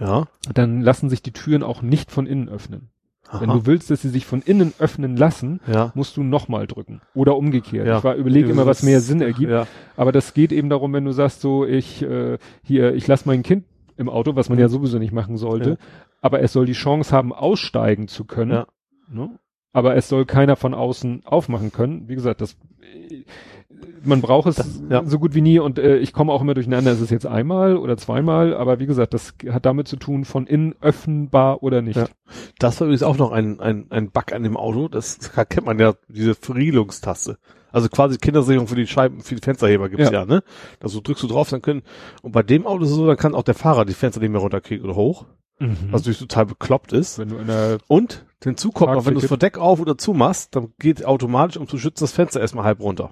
Ja. 0.00 0.26
dann 0.52 0.80
lassen 0.80 1.10
sich 1.10 1.22
die 1.22 1.32
Türen 1.32 1.62
auch 1.62 1.82
nicht 1.82 2.10
von 2.10 2.26
innen 2.26 2.48
öffnen. 2.48 2.90
Wenn 3.32 3.50
Aha. 3.50 3.58
du 3.58 3.66
willst, 3.66 3.90
dass 3.90 4.02
sie 4.02 4.10
sich 4.10 4.26
von 4.26 4.42
innen 4.42 4.74
öffnen 4.78 5.16
lassen, 5.16 5.60
ja. 5.66 5.92
musst 5.94 6.16
du 6.16 6.22
nochmal 6.22 6.66
drücken. 6.66 7.00
Oder 7.14 7.36
umgekehrt. 7.36 7.86
Ja. 7.86 7.98
Ich 7.98 8.04
war, 8.04 8.14
überlege 8.14 8.50
immer, 8.50 8.66
was 8.66 8.82
mehr 8.82 9.00
Sinn 9.00 9.20
ergibt. 9.20 9.50
Ja. 9.50 9.66
Aber 9.96 10.12
das 10.12 10.34
geht 10.34 10.52
eben 10.52 10.68
darum, 10.68 10.92
wenn 10.92 11.04
du 11.04 11.12
sagst, 11.12 11.40
so, 11.40 11.64
ich, 11.64 12.02
äh, 12.02 12.38
hier, 12.62 12.94
ich 12.94 13.06
lasse 13.06 13.26
mein 13.26 13.42
Kind 13.42 13.64
im 13.96 14.08
Auto, 14.08 14.36
was 14.36 14.48
man 14.48 14.58
ja 14.58 14.68
sowieso 14.68 14.98
nicht 14.98 15.12
machen 15.12 15.36
sollte, 15.36 15.78
aber 16.20 16.42
es 16.42 16.52
soll 16.52 16.66
die 16.66 16.72
Chance 16.72 17.14
haben, 17.14 17.32
aussteigen 17.32 18.08
zu 18.08 18.24
können. 18.24 18.64
Ne? 19.08 19.38
Aber 19.72 19.96
es 19.96 20.08
soll 20.08 20.24
keiner 20.24 20.56
von 20.56 20.74
außen 20.74 21.22
aufmachen 21.24 21.72
können. 21.72 22.08
Wie 22.08 22.14
gesagt, 22.14 22.40
das, 22.40 22.56
man 24.04 24.20
braucht 24.20 24.48
es 24.48 24.56
Das- 24.56 24.82
ja. 24.88 25.04
so 25.04 25.18
gut 25.18 25.34
wie 25.34 25.40
nie 25.40 25.58
und 25.58 25.78
äh, 25.78 25.96
ich 25.98 26.12
komme 26.12 26.32
auch 26.32 26.40
immer 26.42 26.54
durcheinander, 26.54 26.92
ist 26.92 27.00
es 27.00 27.10
jetzt 27.10 27.26
einmal 27.26 27.76
oder 27.76 27.96
zweimal, 27.96 28.54
aber 28.54 28.78
wie 28.80 28.86
gesagt, 28.86 29.14
das 29.14 29.34
hat 29.50 29.66
damit 29.66 29.88
zu 29.88 29.96
tun, 29.96 30.24
von 30.24 30.46
innen 30.46 30.74
öffnbar 30.80 31.62
oder 31.62 31.82
nicht. 31.82 31.96
Ja. 31.96 32.06
Das 32.58 32.80
war 32.80 32.86
übrigens 32.86 33.02
auch 33.02 33.16
noch 33.18 33.32
ein, 33.32 33.60
ein, 33.60 33.86
ein 33.90 34.10
Bug 34.10 34.32
an 34.32 34.42
dem 34.42 34.56
Auto. 34.56 34.88
Das 34.88 35.18
kennt 35.48 35.66
man 35.66 35.78
ja, 35.78 35.94
diese 36.08 36.34
Verrielungstaste. 36.34 37.38
Also 37.72 37.88
quasi 37.88 38.18
Kindersicherung 38.18 38.68
für 38.68 38.76
die 38.76 38.86
Scheiben, 38.86 39.20
für 39.20 39.34
die 39.34 39.40
Fensterheber 39.42 39.88
gibt's 39.88 40.06
ja, 40.10 40.20
Ja. 40.20 40.24
ne? 40.26 40.42
Also 40.80 41.00
drückst 41.00 41.24
du 41.24 41.26
drauf, 41.26 41.50
dann 41.50 41.60
können, 41.62 41.82
und 42.22 42.30
bei 42.32 42.42
dem 42.44 42.66
Auto 42.66 42.84
ist 42.84 42.90
es 42.90 42.96
so, 42.96 43.06
dann 43.06 43.16
kann 43.16 43.34
auch 43.34 43.42
der 43.42 43.54
Fahrer 43.54 43.84
die 43.84 43.94
Fenster 43.94 44.20
nicht 44.20 44.30
mehr 44.30 44.40
runterkriegen 44.40 44.84
oder 44.84 44.94
hoch, 44.94 45.26
Mhm. 45.60 45.76
was 45.92 46.00
natürlich 46.02 46.18
total 46.18 46.46
bekloppt 46.46 46.92
ist. 46.92 47.18
wenn 47.18 47.28
du 47.28 47.36
in 47.36 47.46
der 47.46 47.78
Und 47.86 48.24
hinzu 48.42 48.70
kommt 48.72 48.92
noch, 48.92 49.06
wenn 49.06 49.14
du 49.14 49.20
das. 49.20 49.28
Verdeck 49.28 49.56
auf 49.56 49.80
oder 49.80 49.96
zu 49.96 50.12
machst, 50.12 50.54
dann 50.56 50.72
geht 50.80 51.04
automatisch, 51.04 51.56
um 51.56 51.68
zu 51.68 51.78
schützen, 51.78 52.02
das 52.04 52.10
Fenster 52.12 52.40
erstmal 52.40 52.64
halb 52.64 52.80
runter. 52.80 53.10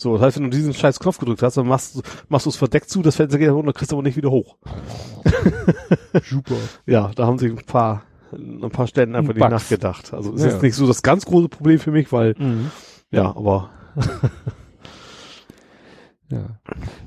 So, 0.00 0.14
das 0.14 0.22
heißt, 0.22 0.36
wenn 0.38 0.44
du 0.44 0.56
diesen 0.56 0.72
scheiß 0.72 0.98
Knopf 0.98 1.18
gedrückt 1.18 1.42
hast, 1.42 1.58
dann 1.58 1.66
machst 1.68 1.94
du, 1.96 2.00
machst 2.30 2.46
du 2.46 2.50
das 2.50 2.56
Verdeck 2.56 2.88
zu, 2.88 3.02
das 3.02 3.16
Fenster 3.16 3.36
geht 3.38 3.50
runter, 3.50 3.74
kriegst 3.74 3.92
du 3.92 3.96
aber 3.96 4.02
nicht 4.02 4.16
wieder 4.16 4.30
hoch. 4.30 4.56
Super. 6.24 6.54
Ja, 6.86 7.10
da 7.14 7.26
haben 7.26 7.36
sich 7.38 7.50
ein 7.50 7.56
paar, 7.66 8.02
ein 8.32 8.70
paar 8.70 8.86
Stellen 8.86 9.14
einfach 9.14 9.34
nicht 9.34 9.46
nachgedacht. 9.50 10.14
Also 10.14 10.32
ist 10.32 10.40
Ja. 10.42 10.48
jetzt 10.52 10.62
nicht 10.62 10.74
so 10.74 10.86
das 10.86 11.02
ganz 11.02 11.26
große 11.26 11.50
Problem 11.50 11.78
für 11.78 11.90
mich, 11.90 12.10
weil, 12.12 12.34
Mhm. 12.38 12.70
ja, 13.10 13.26
aber 13.36 13.68
Ja. 16.30 16.44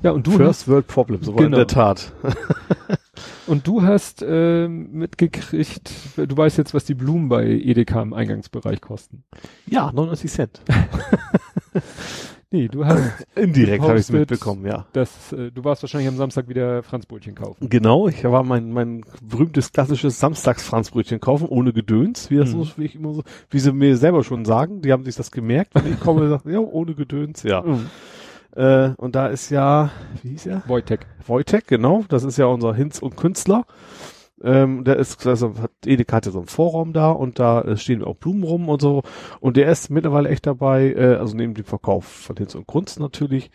Ja, 0.02 0.10
und 0.12 0.26
du 0.26 0.32
hast, 0.32 0.36
First 0.38 0.68
World 0.68 0.86
Problems, 0.86 1.26
aber 1.28 1.38
in 1.38 1.44
Genau. 1.46 1.56
der 1.56 1.66
Tat. 1.66 2.12
und 3.46 3.66
du 3.66 3.82
hast 3.82 4.22
ähm, 4.26 4.92
mitgekriegt, 4.92 5.90
du 6.16 6.36
weißt 6.36 6.58
jetzt, 6.58 6.74
was 6.74 6.84
die 6.84 6.92
Blumen 6.94 7.30
bei 7.30 7.46
Edeka 7.46 8.02
im 8.02 8.12
Eingangsbereich 8.12 8.82
kosten. 8.82 9.24
Ja, 9.66 9.90
99 9.92 10.30
Cent. 10.30 10.60
Nee, 12.54 12.68
du 12.68 12.84
hast 12.86 13.26
Indirekt 13.34 13.82
habe 13.82 13.98
ich 13.98 14.08
mitbekommen, 14.10 14.64
ja. 14.64 14.86
das, 14.92 15.32
äh, 15.32 15.50
du 15.50 15.64
warst 15.64 15.82
wahrscheinlich 15.82 16.06
am 16.06 16.16
Samstag 16.16 16.48
wieder 16.48 16.84
Franzbrötchen 16.84 17.34
kaufen. 17.34 17.68
Genau, 17.68 18.06
ich 18.06 18.22
war 18.22 18.44
mein, 18.44 18.70
mein 18.70 19.04
berühmtes 19.20 19.72
klassisches 19.72 20.20
Samstagsfranzbrötchen 20.20 21.18
kaufen, 21.18 21.48
ohne 21.48 21.72
Gedöns, 21.72 22.30
wie 22.30 22.36
das 22.36 22.54
Mhm. 22.54 22.62
so, 22.62 22.70
wie 22.76 22.84
ich 22.84 22.94
immer 22.94 23.12
so, 23.12 23.24
wie 23.50 23.58
sie 23.58 23.72
mir 23.72 23.96
selber 23.96 24.22
schon 24.22 24.44
sagen, 24.44 24.82
die 24.82 24.92
haben 24.92 25.04
sich 25.04 25.16
das 25.16 25.32
gemerkt, 25.32 25.74
wenn 25.74 25.94
ich 25.94 25.98
komme 25.98 26.20
und 26.22 26.28
sage, 26.30 26.52
ja, 26.52 26.60
ohne 26.60 26.94
Gedöns, 26.94 27.42
ja. 27.42 27.62
Mhm. 27.62 27.86
Äh, 28.54 28.90
und 28.98 29.16
da 29.16 29.26
ist 29.26 29.50
ja, 29.50 29.90
wie 30.22 30.28
hieß 30.28 30.46
er? 30.46 30.62
Wojtek. 30.68 31.06
Wojtek, 31.26 31.66
genau, 31.66 32.04
das 32.08 32.22
ist 32.22 32.38
ja 32.38 32.46
unser 32.46 32.72
Hinz 32.72 33.00
und 33.00 33.16
Künstler. 33.16 33.64
Ähm, 34.42 34.82
der 34.84 34.96
ist, 34.96 35.24
also 35.28 35.54
hat, 35.60 35.70
Edeka 35.86 36.16
hat 36.16 36.26
ja 36.26 36.32
so 36.32 36.38
einen 36.38 36.48
Vorraum 36.48 36.92
da 36.92 37.10
und 37.12 37.38
da 37.38 37.60
äh, 37.62 37.76
stehen 37.76 38.02
auch 38.02 38.16
Blumen 38.16 38.42
rum 38.42 38.68
und 38.68 38.82
so. 38.82 39.02
Und 39.40 39.56
der 39.56 39.70
ist 39.70 39.90
mittlerweile 39.90 40.28
echt 40.28 40.44
dabei, 40.46 40.92
äh, 40.92 41.14
also 41.16 41.36
neben 41.36 41.54
dem 41.54 41.64
Verkauf 41.64 42.04
von 42.04 42.36
Hinz 42.36 42.54
und 42.56 42.66
Kunst 42.66 42.98
natürlich, 42.98 43.50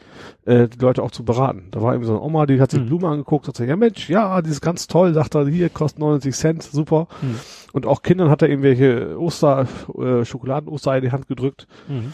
äh, 0.45 0.69
die 0.69 0.79
Leute 0.79 1.03
auch 1.03 1.11
zu 1.11 1.25
beraten. 1.25 1.67
Da 1.71 1.81
war 1.81 1.93
eben 1.95 2.05
so 2.05 2.13
eine 2.13 2.21
Oma, 2.21 2.45
die 2.45 2.61
hat 2.61 2.71
sich 2.71 2.79
Mhm. 2.79 2.85
Blumen 2.87 3.05
angeguckt, 3.05 3.47
hat 3.47 3.55
gesagt, 3.55 3.69
ja 3.69 3.75
Mensch, 3.75 4.09
ja, 4.09 4.41
die 4.41 4.49
ist 4.49 4.61
ganz 4.61 4.87
toll, 4.87 5.13
sagt 5.13 5.35
er, 5.35 5.45
hier 5.47 5.69
kostet 5.69 5.99
99 5.99 6.33
Cent, 6.35 6.63
super. 6.63 7.07
Mhm. 7.21 7.35
Und 7.73 7.85
auch 7.85 8.01
Kindern 8.01 8.29
hat 8.29 8.41
er 8.41 8.49
irgendwelche 8.49 9.19
Oster, 9.19 9.67
äh, 9.97 10.23
Schokoladen-Oster 10.23 10.95
in 10.95 11.03
die 11.03 11.11
Hand 11.11 11.27
gedrückt. 11.27 11.67
Mhm. 11.89 12.13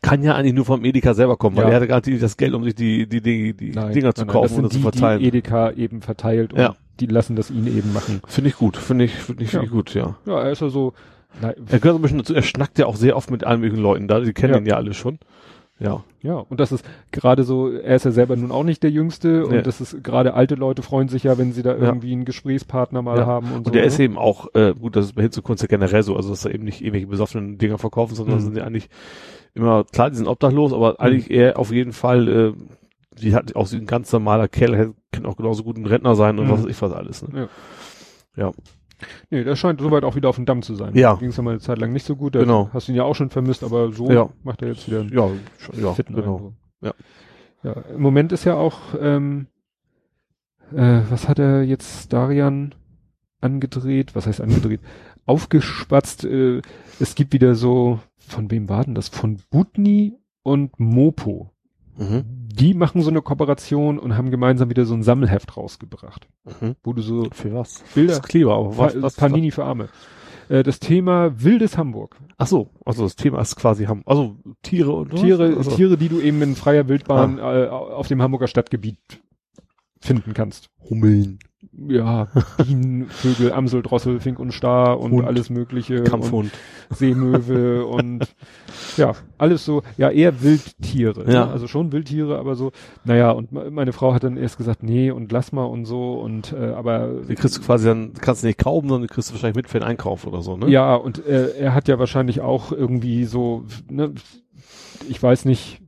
Kann 0.00 0.22
ja 0.22 0.34
eigentlich 0.34 0.54
nur 0.54 0.64
vom 0.64 0.84
Edeka 0.84 1.12
selber 1.14 1.36
kommen, 1.36 1.56
weil 1.56 1.64
Ja. 1.64 1.70
er 1.70 1.76
hatte 1.76 1.86
gerade 1.86 2.18
das 2.18 2.36
Geld, 2.36 2.54
um 2.54 2.64
sich 2.64 2.74
die, 2.74 3.06
die, 3.06 3.20
die, 3.20 3.54
die 3.54 3.70
Nein, 3.72 3.92
Dinger 3.92 4.14
zu 4.14 4.22
nein, 4.24 4.32
kaufen 4.32 4.48
sind 4.54 4.64
oder 4.64 4.70
zu 4.70 4.76
die, 4.78 4.82
verteilen. 4.82 5.20
Die 5.20 5.28
Edeka 5.28 5.70
eben 5.72 6.00
verteilt 6.00 6.52
und 6.54 6.58
Ja. 6.60 6.74
Die 7.06 7.12
lassen 7.12 7.36
das 7.36 7.50
ihn 7.50 7.66
eben 7.66 7.92
machen. 7.92 8.20
Finde 8.26 8.50
ich 8.50 8.56
gut, 8.56 8.76
finde 8.76 9.04
ich, 9.04 9.14
finde 9.14 9.44
ich, 9.44 9.52
Ja. 9.52 9.60
finde 9.60 9.66
ich 9.66 9.72
gut, 9.72 9.94
ja. 9.94 10.16
Ja, 10.26 10.40
er 10.42 10.50
ist 10.52 10.62
also, 10.62 10.92
nein, 11.40 11.54
Er 11.70 11.78
gehört 11.78 11.94
so 11.94 11.98
ein 11.98 12.02
bisschen 12.02 12.18
dazu, 12.18 12.34
er 12.34 12.42
schnackt 12.42 12.78
ja 12.78 12.86
auch 12.86 12.96
sehr 12.96 13.16
oft 13.16 13.30
mit 13.30 13.44
allen 13.44 13.60
möglichen 13.60 13.82
Leuten 13.82 14.08
da, 14.08 14.20
die 14.20 14.32
kennen 14.32 14.54
Ja. 14.54 14.58
ihn 14.60 14.66
ja 14.66 14.76
alle 14.76 14.94
schon. 14.94 15.18
Ja. 15.78 16.04
Ja, 16.22 16.34
und 16.34 16.60
das 16.60 16.70
ist 16.70 16.84
gerade 17.10 17.42
so, 17.42 17.68
er 17.72 17.96
ist 17.96 18.04
ja 18.04 18.12
selber 18.12 18.36
nun 18.36 18.52
auch 18.52 18.62
nicht 18.62 18.84
der 18.84 18.90
Jüngste 18.92 19.44
und 19.44 19.50
Nee. 19.52 19.62
das 19.62 19.80
ist 19.80 20.04
gerade 20.04 20.34
alte 20.34 20.54
Leute 20.54 20.82
freuen 20.82 21.08
sich 21.08 21.24
ja, 21.24 21.36
wenn 21.38 21.52
sie 21.52 21.62
da 21.64 21.74
irgendwie 21.74 22.12
einen 22.12 22.24
Gesprächspartner 22.24 23.02
mal 23.02 23.18
Ja. 23.18 23.26
haben 23.26 23.48
und, 23.48 23.56
Und 23.58 23.64
so. 23.66 23.70
der 23.72 23.80
ne? 23.82 23.88
ist 23.88 23.98
eben 23.98 24.16
auch, 24.16 24.46
äh, 24.54 24.74
gut, 24.78 24.94
das 24.94 25.06
ist 25.06 25.14
bei 25.14 25.22
Hitzekunst 25.22 25.60
ja 25.62 25.66
generell 25.66 26.04
so, 26.04 26.14
also 26.14 26.30
dass 26.30 26.42
da 26.42 26.50
eben 26.50 26.62
nicht 26.62 26.80
irgendwelche 26.82 27.08
besoffenen 27.08 27.58
Dinger 27.58 27.78
verkaufen, 27.78 28.14
sondern 28.14 28.36
Mhm. 28.36 28.40
sind 28.42 28.56
die 28.56 28.62
eigentlich 28.62 28.88
immer, 29.54 29.82
klar, 29.84 30.10
die 30.10 30.16
sind 30.16 30.28
obdachlos, 30.28 30.72
aber 30.72 31.00
eigentlich 31.00 31.30
eher 31.32 31.58
auf 31.58 31.72
jeden 31.72 31.92
Fall, 31.92 32.28
äh, 32.28 32.52
die 33.20 33.34
hat 33.34 33.54
auch 33.56 33.66
so 33.66 33.76
ein 33.76 33.86
ganz 33.86 34.12
normaler 34.12 34.48
Kerl, 34.48 34.74
er 34.74 34.94
kann 35.10 35.26
auch 35.26 35.36
genauso 35.36 35.64
gut 35.64 35.76
ein 35.76 35.86
Rentner 35.86 36.14
sein 36.14 36.38
und 36.38 36.46
Mhm. 36.46 36.50
was 36.52 36.62
weiß 36.64 36.70
ich 36.70 36.82
was 36.82 36.92
alles. 36.92 37.22
Ne? 37.28 37.48
Nee, 39.30 39.42
der 39.42 39.56
scheint 39.56 39.80
soweit 39.80 40.04
auch 40.04 40.14
wieder 40.14 40.28
auf 40.28 40.36
dem 40.36 40.44
Damm 40.46 40.62
zu 40.62 40.74
sein. 40.76 40.94
Ja. 40.94 41.14
Ging 41.14 41.30
es 41.30 41.36
ja 41.36 41.42
mal 41.42 41.50
eine 41.50 41.60
Zeit 41.60 41.78
lang 41.78 41.92
nicht 41.92 42.06
so 42.06 42.14
gut. 42.14 42.34
Da 42.36 42.40
Genau. 42.40 42.70
Hast 42.72 42.86
du 42.86 42.92
ihn 42.92 42.96
ja 42.96 43.02
auch 43.02 43.14
schon 43.14 43.30
vermisst, 43.30 43.64
aber 43.64 43.90
so 43.92 44.08
Ja. 44.10 44.28
macht 44.44 44.62
er 44.62 44.68
jetzt 44.68 44.86
wieder 44.86 45.00
einen 45.00 45.12
Ja, 45.12 45.28
ja, 45.80 45.92
fitten 45.92 46.14
genau. 46.14 46.36
Eindruck. 46.36 46.52
Ja. 46.82 46.94
Ja, 47.64 47.72
im 47.94 48.00
Moment 48.00 48.32
ist 48.32 48.44
ja 48.44 48.54
auch, 48.54 48.78
ähm, 49.00 49.46
äh, 50.72 51.00
was 51.10 51.28
hat 51.28 51.38
er 51.40 51.62
jetzt 51.62 52.12
Darian 52.12 52.74
angedreht? 53.40 54.14
Was 54.14 54.26
heißt 54.26 54.40
angedreht? 54.40 54.80
Aufgespatzt. 55.26 56.24
Äh, 56.24 56.62
es 57.00 57.14
gibt 57.14 57.32
wieder 57.32 57.54
so, 57.54 57.98
von 58.18 58.50
wem 58.50 58.68
war 58.68 58.84
denn 58.84 58.94
das? 58.94 59.08
Von 59.08 59.38
Butni 59.50 60.16
und 60.42 60.78
Mopo. 60.78 61.50
Mhm. 61.96 62.24
Die 62.54 62.74
machen 62.74 63.02
so 63.02 63.10
eine 63.10 63.22
Kooperation 63.22 63.98
und 63.98 64.16
haben 64.16 64.30
gemeinsam 64.30 64.68
wieder 64.70 64.84
so 64.84 64.94
ein 64.94 65.02
Sammelheft 65.02 65.56
rausgebracht, 65.56 66.28
Mhm. 66.60 66.76
wo 66.82 66.92
du 66.92 67.02
so 67.02 67.28
Für 67.32 67.54
was? 67.54 67.82
Bilder, 67.94 68.14
Das 68.14 68.22
Kleber, 68.22 68.54
aber 68.56 68.76
was, 68.78 69.00
was, 69.00 69.16
Panini 69.16 69.50
für 69.50 69.64
Arme. 69.64 69.88
Äh, 70.48 70.62
das 70.62 70.80
Thema 70.80 71.32
wildes 71.42 71.78
Hamburg. 71.78 72.16
Ach 72.36 72.46
so, 72.46 72.70
also 72.84 73.04
das 73.04 73.16
Thema 73.16 73.40
ist 73.40 73.56
quasi 73.56 73.84
haben, 73.84 74.02
also 74.06 74.36
Tiere 74.62 74.92
und 74.92 75.14
Tiere, 75.14 75.54
also, 75.56 75.70
Tiere, 75.70 75.96
die 75.96 76.08
du 76.08 76.20
eben 76.20 76.42
in 76.42 76.56
freier 76.56 76.88
Wildbahn 76.88 77.38
Ah. 77.38 77.64
äh, 77.64 77.68
auf 77.68 78.08
dem 78.08 78.20
Hamburger 78.20 78.48
Stadtgebiet 78.48 78.98
finden 80.00 80.34
kannst. 80.34 80.68
Hummeln, 80.90 81.38
Ja, 81.88 82.28
Bienen, 82.58 83.06
Vögel, 83.08 83.52
Amsel, 83.54 83.82
Drossel, 83.82 84.20
Fink 84.20 84.38
und 84.38 84.52
Star 84.52 85.00
und 85.00 85.12
Hund. 85.12 85.26
alles 85.26 85.48
mögliche. 85.48 86.00
Und 86.00 86.04
Kampfhund. 86.04 86.50
Seemöwe 86.90 87.86
und 87.86 88.34
ja, 88.96 89.12
alles 89.38 89.64
so, 89.64 89.82
ja, 89.96 90.10
eher 90.10 90.42
Wildtiere. 90.42 91.24
Ja. 91.32 91.46
Ne? 91.46 91.50
Also 91.52 91.66
schon 91.68 91.90
Wildtiere, 91.92 92.38
aber 92.38 92.54
so, 92.56 92.72
naja, 93.04 93.30
und 93.30 93.52
me- 93.52 93.70
meine 93.70 93.92
Frau 93.92 94.12
hat 94.12 94.22
dann 94.24 94.36
erst 94.36 94.58
gesagt, 94.58 94.82
nee, 94.82 95.10
und 95.10 95.32
lass 95.32 95.52
mal 95.52 95.64
und 95.64 95.86
so 95.86 96.14
und 96.20 96.52
äh, 96.52 96.72
aber 96.72 97.08
Die 97.28 97.34
kriegst 97.34 97.56
du 97.56 97.62
quasi 97.62 97.86
dann, 97.86 98.12
kannst 98.20 98.42
du 98.42 98.46
nicht 98.48 98.58
kaufen, 98.58 98.88
sondern 98.88 99.08
kriegst 99.08 99.30
du 99.30 99.34
wahrscheinlich 99.34 99.56
mit 99.56 99.68
für 99.68 99.78
den 99.78 99.86
Einkauf 99.88 100.26
oder 100.26 100.42
so, 100.42 100.56
ne? 100.56 100.68
Ja, 100.68 100.94
und 100.94 101.24
äh, 101.26 101.52
er 101.58 101.74
hat 101.74 101.88
ja 101.88 101.98
wahrscheinlich 101.98 102.42
auch 102.42 102.70
irgendwie 102.72 103.24
so, 103.24 103.64
ne, 103.90 104.12
ich 105.08 105.22
weiß 105.22 105.46
nicht, 105.46 105.81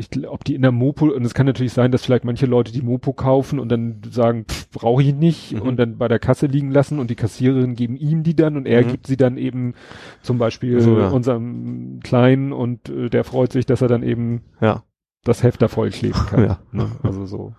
ich, 0.00 0.28
ob 0.28 0.44
die 0.44 0.54
in 0.54 0.62
der 0.62 0.72
Mopo, 0.72 1.06
und 1.06 1.24
es 1.24 1.34
kann 1.34 1.46
natürlich 1.46 1.72
sein, 1.72 1.92
dass 1.92 2.04
vielleicht 2.04 2.24
manche 2.24 2.46
Leute 2.46 2.72
die 2.72 2.82
Mopo 2.82 3.12
kaufen 3.12 3.58
und 3.58 3.68
dann 3.70 4.00
sagen, 4.10 4.46
brauche 4.72 5.02
ich 5.02 5.14
nicht 5.14 5.52
Mhm. 5.52 5.62
und 5.62 5.76
dann 5.76 5.98
bei 5.98 6.08
der 6.08 6.18
Kasse 6.18 6.46
liegen 6.46 6.70
lassen 6.70 6.98
und 6.98 7.10
die 7.10 7.14
Kassiererin 7.16 7.74
geben 7.76 7.96
ihm 7.96 8.22
die 8.22 8.34
dann 8.34 8.56
und 8.56 8.66
er 8.66 8.82
Mhm. 8.84 8.88
gibt 8.88 9.06
sie 9.06 9.16
dann 9.16 9.36
eben 9.36 9.74
zum 10.22 10.38
Beispiel 10.38 10.80
So, 10.80 10.98
ja. 10.98 11.08
unserem 11.10 12.00
Kleinen 12.02 12.52
und 12.52 12.88
äh, 12.88 13.08
der 13.10 13.24
freut 13.24 13.52
sich, 13.52 13.66
dass 13.66 13.82
er 13.82 13.88
dann 13.88 14.02
eben 14.02 14.42
Ja. 14.60 14.82
das 15.24 15.42
Heft 15.42 15.62
da 15.62 15.68
vollkleben 15.68 16.20
kann. 16.26 16.44
Ja. 16.44 16.58
Ne? 16.72 16.90
Also 17.02 17.26
so. 17.26 17.52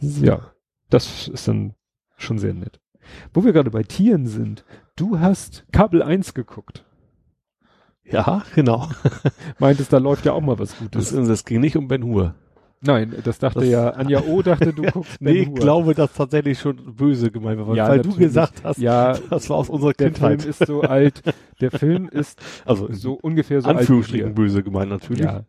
Ja. 0.00 0.40
das 0.90 1.28
ist 1.28 1.48
dann 1.48 1.74
schon 2.16 2.38
sehr 2.38 2.54
nett. 2.54 2.80
Wo 3.34 3.44
wir 3.44 3.52
gerade 3.52 3.70
bei 3.70 3.82
Tieren 3.82 4.26
sind, 4.26 4.64
du 4.96 5.18
hast 5.18 5.64
Kabel 5.72 6.02
1 6.02 6.34
geguckt. 6.34 6.84
Ja, 8.04 8.42
genau. 8.54 8.88
Meintest, 9.58 9.92
da 9.92 9.98
läuft 9.98 10.24
ja 10.26 10.32
auch 10.32 10.40
mal 10.40 10.58
was 10.58 10.76
Gutes. 10.78 11.10
Das, 11.12 11.28
das 11.28 11.44
ging 11.44 11.60
nicht 11.60 11.76
um 11.76 11.88
Ben 11.88 12.02
Hur. 12.04 12.34
Nein, 12.84 13.14
das 13.22 13.38
dachte 13.38 13.60
Das- 13.60 13.68
ja, 13.68 13.90
Anja 13.90 14.22
O. 14.24 14.42
dachte, 14.42 14.72
du 14.72 14.82
guckst 14.92 15.20
Ben 15.20 15.32
Nee, 15.34 15.40
ich 15.42 15.54
glaube, 15.54 15.94
dass 15.94 16.12
tatsächlich 16.14 16.58
schon 16.58 16.96
böse 16.96 17.30
gemeint 17.30 17.64
war, 17.64 17.76
Ja, 17.76 17.88
weil 17.88 18.00
du 18.00 18.08
natürlich. 18.08 18.28
gesagt 18.28 18.64
hast, 18.64 18.78
Ja, 18.78 19.16
das 19.30 19.48
war 19.48 19.58
aus 19.58 19.68
unserer 19.70 19.92
der 19.92 20.12
Film 20.12 20.14
Kindheit. 20.38 20.44
ist 20.44 20.66
so 20.66 20.80
alt, 20.82 21.22
der 21.60 21.70
Film 21.70 22.08
ist 22.12 22.40
Also 22.64 22.92
so 22.92 23.12
ungefähr 23.14 23.60
so 23.60 23.68
alt 23.68 23.78
Anführungsstrichen 23.78 24.26
wir. 24.30 24.34
böse 24.34 24.64
gemeint 24.64 24.90
natürlich. 24.90 25.22
Ja. 25.22 25.42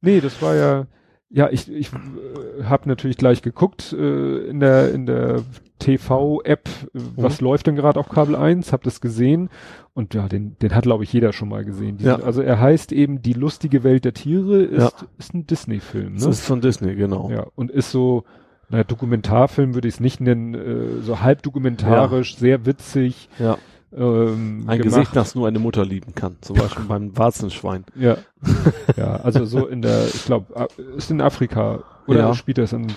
nee, 0.00 0.20
das 0.20 0.40
war 0.40 0.54
ja, 0.54 0.86
ja, 1.28 1.50
ich, 1.50 1.70
ich 1.70 1.90
äh, 1.92 2.64
habe 2.64 2.88
natürlich 2.88 3.18
gleich 3.18 3.42
geguckt 3.42 3.92
äh, 3.92 4.46
in 4.48 4.58
der 4.60 4.94
in 4.94 5.04
der 5.04 5.42
TV-App, 5.78 6.68
was 6.92 7.40
läuft 7.40 7.66
denn 7.66 7.76
gerade 7.76 8.00
auf 8.00 8.08
Kabel 8.08 8.34
1, 8.36 8.72
hab 8.72 8.82
das 8.82 9.00
gesehen 9.00 9.50
und 9.94 10.14
ja, 10.14 10.28
den, 10.28 10.56
den 10.60 10.74
hat 10.74 10.82
glaube 10.84 11.04
ich 11.04 11.12
jeder 11.12 11.32
schon 11.32 11.48
mal 11.48 11.64
gesehen. 11.64 11.98
Diesen, 11.98 12.10
Ja. 12.10 12.16
Also 12.20 12.42
er 12.42 12.60
heißt 12.60 12.92
eben 12.92 13.22
Die 13.22 13.32
lustige 13.34 13.84
Welt 13.84 14.04
der 14.04 14.14
Tiere, 14.14 14.62
ist, 14.62 15.04
ist 15.18 15.34
ein 15.34 15.46
Disney-Film. 15.46 16.14
Das 16.14 16.24
Ne? 16.24 16.30
ist 16.30 16.46
von 16.46 16.60
Disney, 16.60 16.94
genau. 16.94 17.30
Ja, 17.30 17.46
und 17.54 17.70
ist 17.70 17.90
so, 17.90 18.24
naja, 18.68 18.84
Dokumentarfilm 18.84 19.74
würde 19.74 19.88
ich 19.88 19.94
es 19.94 20.00
nicht 20.00 20.20
nennen, 20.20 20.54
äh, 20.54 21.02
so 21.02 21.20
halb 21.20 21.42
dokumentarisch, 21.42 22.36
sehr 22.36 22.66
witzig. 22.66 23.28
Ja. 23.38 23.58
Ähm, 23.96 24.64
Ein 24.66 24.78
gemacht. 24.78 24.82
Gesicht, 24.82 25.16
das 25.16 25.34
nur 25.34 25.46
eine 25.46 25.58
Mutter 25.58 25.84
lieben 25.84 26.14
kann. 26.14 26.36
Zum 26.40 26.56
Beispiel 26.56 26.84
beim 26.86 27.16
Warzenschwein. 27.16 27.84
Ja. 27.94 28.16
ja, 28.96 29.16
also 29.16 29.44
so 29.44 29.66
in 29.66 29.80
der, 29.80 30.06
ich 30.08 30.24
glaube, 30.24 30.68
ist 30.96 31.10
in 31.10 31.20
Afrika 31.20 31.82
oder 32.06 32.18
Ja. 32.20 32.34
spielt 32.34 32.58
das 32.58 32.72
in 32.72 32.88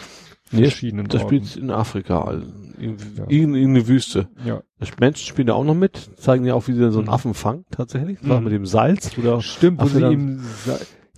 Nee, 0.51 0.63
verschiedenen 0.63 1.07
Das 1.07 1.23
Orten? 1.23 1.43
spielt 1.45 1.55
in 1.63 1.69
Afrika, 1.71 2.21
also 2.23 2.45
in, 2.79 2.97
Ja. 3.17 3.23
in, 3.27 3.55
in 3.55 3.69
eine 3.71 3.87
Wüste. 3.87 4.27
Ja. 4.45 4.61
Menschen 4.99 5.25
spielen 5.27 5.47
da 5.47 5.53
auch 5.53 5.63
noch 5.63 5.75
mit, 5.75 6.09
zeigen 6.17 6.45
ja 6.45 6.53
auch, 6.55 6.67
wie 6.67 6.73
sie 6.73 6.91
so 6.91 6.99
einen 6.99 7.07
Mhm. 7.07 7.13
Affen 7.13 7.33
fangen, 7.33 7.65
tatsächlich. 7.71 8.21
Mhm. 8.21 8.43
mit 8.43 8.53
dem 8.53 8.65
Salz, 8.65 9.17
oder? 9.17 9.41
Stimmt, 9.41 9.81
wo 9.81 9.85
sie 9.87 10.01
ihm 10.03 10.41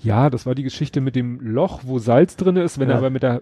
ja, 0.04 0.30
das 0.32 0.46
war 0.48 0.56
die 0.56 0.64
Geschichte 0.64 1.00
mit 1.00 1.16
dem 1.16 1.40
Loch, 1.42 1.82
wo 1.86 2.00
Salz 2.00 2.36
drin 2.36 2.56
ist, 2.56 2.80
wenn 2.80 2.88
Ja. 2.90 2.96
er 2.96 2.98
aber 3.00 3.10
mit 3.12 3.22
der 3.24 3.42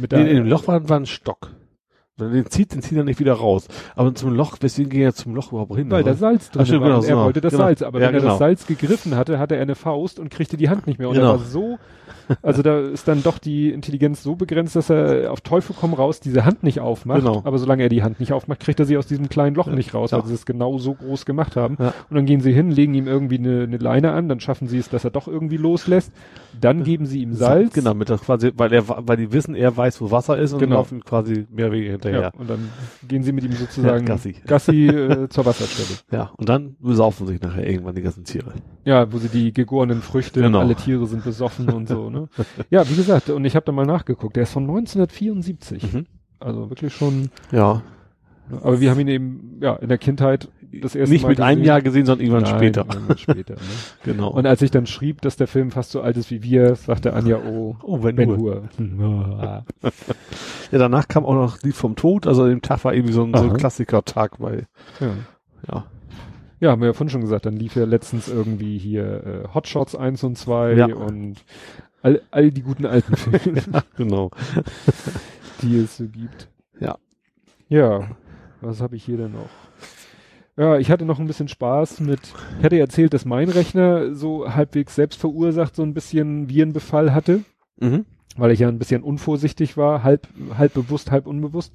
mit 0.00 0.12
der 0.12 0.20
Nee, 0.22 0.30
in 0.30 0.36
dem 0.36 0.46
Loch 0.46 0.68
war, 0.68 0.88
war 0.88 1.00
ein 1.00 1.06
Stock. 1.06 1.50
Wenn 2.16 2.28
er 2.28 2.34
den 2.34 2.46
zieht, 2.50 2.72
den 2.72 2.82
zieht 2.82 2.96
er 2.96 3.02
nicht 3.04 3.18
wieder 3.18 3.32
raus. 3.34 3.66
Aber 3.96 4.14
zum 4.14 4.32
Loch, 4.34 4.56
weswegen 4.60 4.90
ging 4.90 5.02
er 5.02 5.12
zum 5.14 5.34
Loch 5.34 5.50
überhaupt 5.50 5.74
hin? 5.74 5.90
weil 5.90 6.04
da? 6.04 6.14
Salz 6.14 6.50
drin 6.50 6.62
Ach, 6.62 6.66
stimmt, 6.66 6.82
war. 6.82 6.88
genau, 6.88 7.00
er 7.02 7.16
so. 7.16 7.24
wollte 7.24 7.40
das 7.40 7.52
Genau. 7.52 7.64
Salz, 7.64 7.82
aber 7.82 8.00
Ja, 8.00 8.06
wenn 8.08 8.14
er 8.14 8.20
genau. 8.20 8.30
das 8.32 8.38
Salz 8.38 8.66
gegriffen 8.66 9.16
hatte, 9.16 9.38
hatte 9.40 9.56
er 9.56 9.62
eine 9.62 9.74
Faust 9.74 10.20
und 10.20 10.28
kriegte 10.30 10.56
die 10.56 10.68
Hand 10.68 10.86
nicht 10.86 10.98
mehr. 11.00 11.08
Und 11.08 11.16
Genau. 11.16 11.32
er 11.32 11.38
war 11.40 11.44
so, 11.44 11.78
also 12.42 12.62
da 12.62 12.78
ist 12.80 13.08
dann 13.08 13.22
doch 13.22 13.38
die 13.38 13.70
Intelligenz 13.70 14.22
so 14.22 14.34
begrenzt, 14.36 14.76
dass 14.76 14.90
er 14.90 15.32
auf 15.32 15.40
Teufel 15.40 15.74
komm 15.78 15.94
raus 15.94 16.20
diese 16.20 16.44
Hand 16.44 16.62
nicht 16.62 16.80
aufmacht. 16.80 17.20
Genau. 17.20 17.42
Aber 17.44 17.58
solange 17.58 17.82
er 17.84 17.88
die 17.88 18.02
Hand 18.02 18.20
nicht 18.20 18.32
aufmacht, 18.32 18.60
kriegt 18.60 18.80
er 18.80 18.86
sie 18.86 18.96
aus 18.96 19.06
diesem 19.06 19.28
kleinen 19.28 19.54
Loch 19.56 19.66
nicht 19.68 19.94
raus, 19.94 20.10
Ja. 20.10 20.18
weil 20.18 20.26
sie 20.26 20.34
es 20.34 20.46
genau 20.46 20.78
so 20.78 20.94
groß 20.94 21.26
gemacht 21.26 21.56
haben. 21.56 21.76
Ja. 21.78 21.94
Und 22.10 22.16
dann 22.16 22.26
gehen 22.26 22.40
sie 22.40 22.52
hin, 22.52 22.70
legen 22.70 22.94
ihm 22.94 23.06
irgendwie 23.06 23.38
eine, 23.38 23.62
eine 23.64 23.76
Leine 23.78 24.12
an, 24.12 24.28
dann 24.28 24.40
schaffen 24.40 24.68
sie 24.68 24.78
es, 24.78 24.88
dass 24.88 25.04
er 25.04 25.10
doch 25.10 25.28
irgendwie 25.28 25.56
loslässt. 25.56 26.12
Dann 26.60 26.82
geben 26.84 27.06
sie 27.06 27.22
ihm 27.22 27.34
Salz. 27.34 27.72
Genau, 27.74 27.94
mit 27.94 28.10
das 28.10 28.22
quasi, 28.22 28.50
weil 28.56 28.72
er, 28.72 28.84
weil 28.88 29.16
die 29.16 29.32
wissen, 29.32 29.54
er 29.54 29.76
weiß, 29.76 30.00
wo 30.00 30.10
Wasser 30.10 30.38
ist 30.38 30.52
und 30.52 30.58
Genau. 30.58 30.76
laufen 30.76 31.04
quasi 31.04 31.46
mehr 31.50 31.70
weniger 31.70 31.92
hinterher. 31.92 32.20
Ja, 32.20 32.30
und 32.38 32.50
dann 32.50 32.68
gehen 33.06 33.22
sie 33.22 33.32
mit 33.32 33.44
ihm 33.44 33.52
sozusagen 33.52 34.06
Ja, 34.06 34.14
Gassi. 34.14 34.34
Gassi 34.46 34.86
äh, 34.88 35.28
zur 35.28 35.46
Wasserstelle. 35.46 35.98
Ja, 36.10 36.30
und 36.36 36.48
dann 36.48 36.76
besaufen 36.80 37.26
sich 37.26 37.40
nachher 37.40 37.66
irgendwann 37.68 37.94
die 37.94 38.02
ganzen 38.02 38.24
Tiere. 38.24 38.52
Ja, 38.84 39.12
wo 39.12 39.18
sie 39.18 39.28
die 39.28 39.52
gegorenen 39.52 40.00
Früchte, 40.00 40.40
Genau. 40.40 40.60
alle 40.60 40.74
Tiere 40.74 41.06
sind 41.06 41.22
besoffen 41.22 41.68
und 41.70 41.88
so, 41.88 42.10
ne? 42.10 42.17
Ja, 42.70 42.88
wie 42.88 42.94
gesagt, 42.94 43.30
und 43.30 43.44
ich 43.44 43.54
habe 43.56 43.64
da 43.66 43.72
mal 43.72 43.86
nachgeguckt, 43.86 44.36
der 44.36 44.44
ist 44.44 44.52
von 44.52 44.64
1974. 44.64 45.92
Mhm. 45.92 46.06
Also 46.40 46.70
wirklich 46.70 46.94
schon, 46.94 47.30
Ja. 47.52 47.82
ne? 48.50 48.58
aber 48.62 48.80
wir 48.80 48.90
haben 48.90 49.00
ihn 49.00 49.08
eben, 49.08 49.58
ja, 49.60 49.74
in 49.76 49.88
der 49.88 49.98
Kindheit 49.98 50.48
das 50.82 50.94
erste 50.94 51.12
Nicht 51.12 51.22
Mal 51.22 51.30
mit 51.30 51.40
einem. 51.40 51.64
Jahr 51.64 51.80
gesehen, 51.82 52.04
sondern 52.06 52.26
irgendwann 52.26 52.44
Nein, 52.44 52.58
später. 52.58 52.86
irgendwann 52.92 53.18
später, 53.18 53.54
ne? 53.54 53.60
Genau. 54.04 54.28
Und 54.30 54.46
als 54.46 54.60
ich 54.62 54.70
dann 54.70 54.86
schrieb, 54.86 55.22
dass 55.22 55.36
der 55.36 55.46
Film 55.46 55.70
fast 55.70 55.90
so 55.92 56.00
alt 56.02 56.16
ist 56.18 56.30
wie 56.30 56.42
wir, 56.42 56.74
sagte 56.76 57.14
Anja, 57.14 57.38
oh, 57.38 57.76
oh, 57.82 58.02
wenn 58.02 58.16
Ben 58.16 58.36
Hur. 58.36 58.68
Hur. 58.78 59.64
Ja, 60.70 60.78
danach 60.78 61.08
kam 61.08 61.24
auch 61.24 61.32
noch 61.34 61.62
Lied 61.62 61.74
vom 61.74 61.96
Tod, 61.96 62.26
also 62.26 62.42
an 62.42 62.50
dem 62.50 62.60
Tag 62.62 62.84
war 62.84 62.92
irgendwie 62.92 63.14
so 63.14 63.22
ein, 63.24 63.32
so 63.34 63.42
ein 63.44 63.50
Aha. 63.50 63.56
Klassiker-Tag 63.56 64.38
bei, 64.38 64.66
ja. 65.00 65.06
ja. 65.72 65.84
Ja, 66.60 66.70
haben 66.72 66.80
wir 66.82 66.88
ja 66.88 66.92
vorhin 66.92 67.08
schon 67.08 67.20
gesagt, 67.22 67.46
dann 67.46 67.56
lief 67.56 67.76
ja 67.76 67.84
letztens 67.84 68.28
irgendwie 68.28 68.76
hier 68.78 69.24
äh, 69.24 69.54
Hotshots 69.54 69.94
1 69.94 70.24
und 70.24 70.36
2 70.36 70.72
Ja. 70.74 70.86
und 70.94 71.36
all, 72.02 72.22
all 72.30 72.50
die 72.50 72.62
guten 72.62 72.86
alten 72.86 73.16
Filme, 73.16 73.62
Genau. 73.96 74.30
die 75.62 75.78
es 75.78 75.96
so 75.96 76.06
gibt. 76.06 76.48
Ja. 76.80 76.98
Ja, 77.68 78.08
was 78.60 78.80
habe 78.80 78.96
ich 78.96 79.04
hier 79.04 79.16
denn 79.18 79.32
noch? 79.32 79.48
Ja, 80.56 80.76
ich 80.78 80.90
hatte 80.90 81.04
noch 81.04 81.20
ein 81.20 81.26
bisschen 81.26 81.48
Spaß 81.48 82.00
mit, 82.00 82.20
ich 82.58 82.64
hatte 82.64 82.78
erzählt, 82.78 83.14
dass 83.14 83.24
mein 83.24 83.48
Rechner 83.48 84.14
so 84.14 84.52
halbwegs 84.52 84.94
selbst 84.96 85.20
verursacht 85.20 85.76
so 85.76 85.82
ein 85.82 85.94
bisschen 85.94 86.48
Virenbefall 86.48 87.14
hatte, 87.14 87.44
Mhm. 87.78 88.06
weil 88.36 88.50
ich 88.50 88.58
ja 88.60 88.68
ein 88.68 88.78
bisschen 88.80 89.02
unvorsichtig 89.04 89.76
war, 89.76 90.02
halb, 90.02 90.26
halb 90.56 90.74
bewusst, 90.74 91.12
halb 91.12 91.26
unbewusst. 91.28 91.72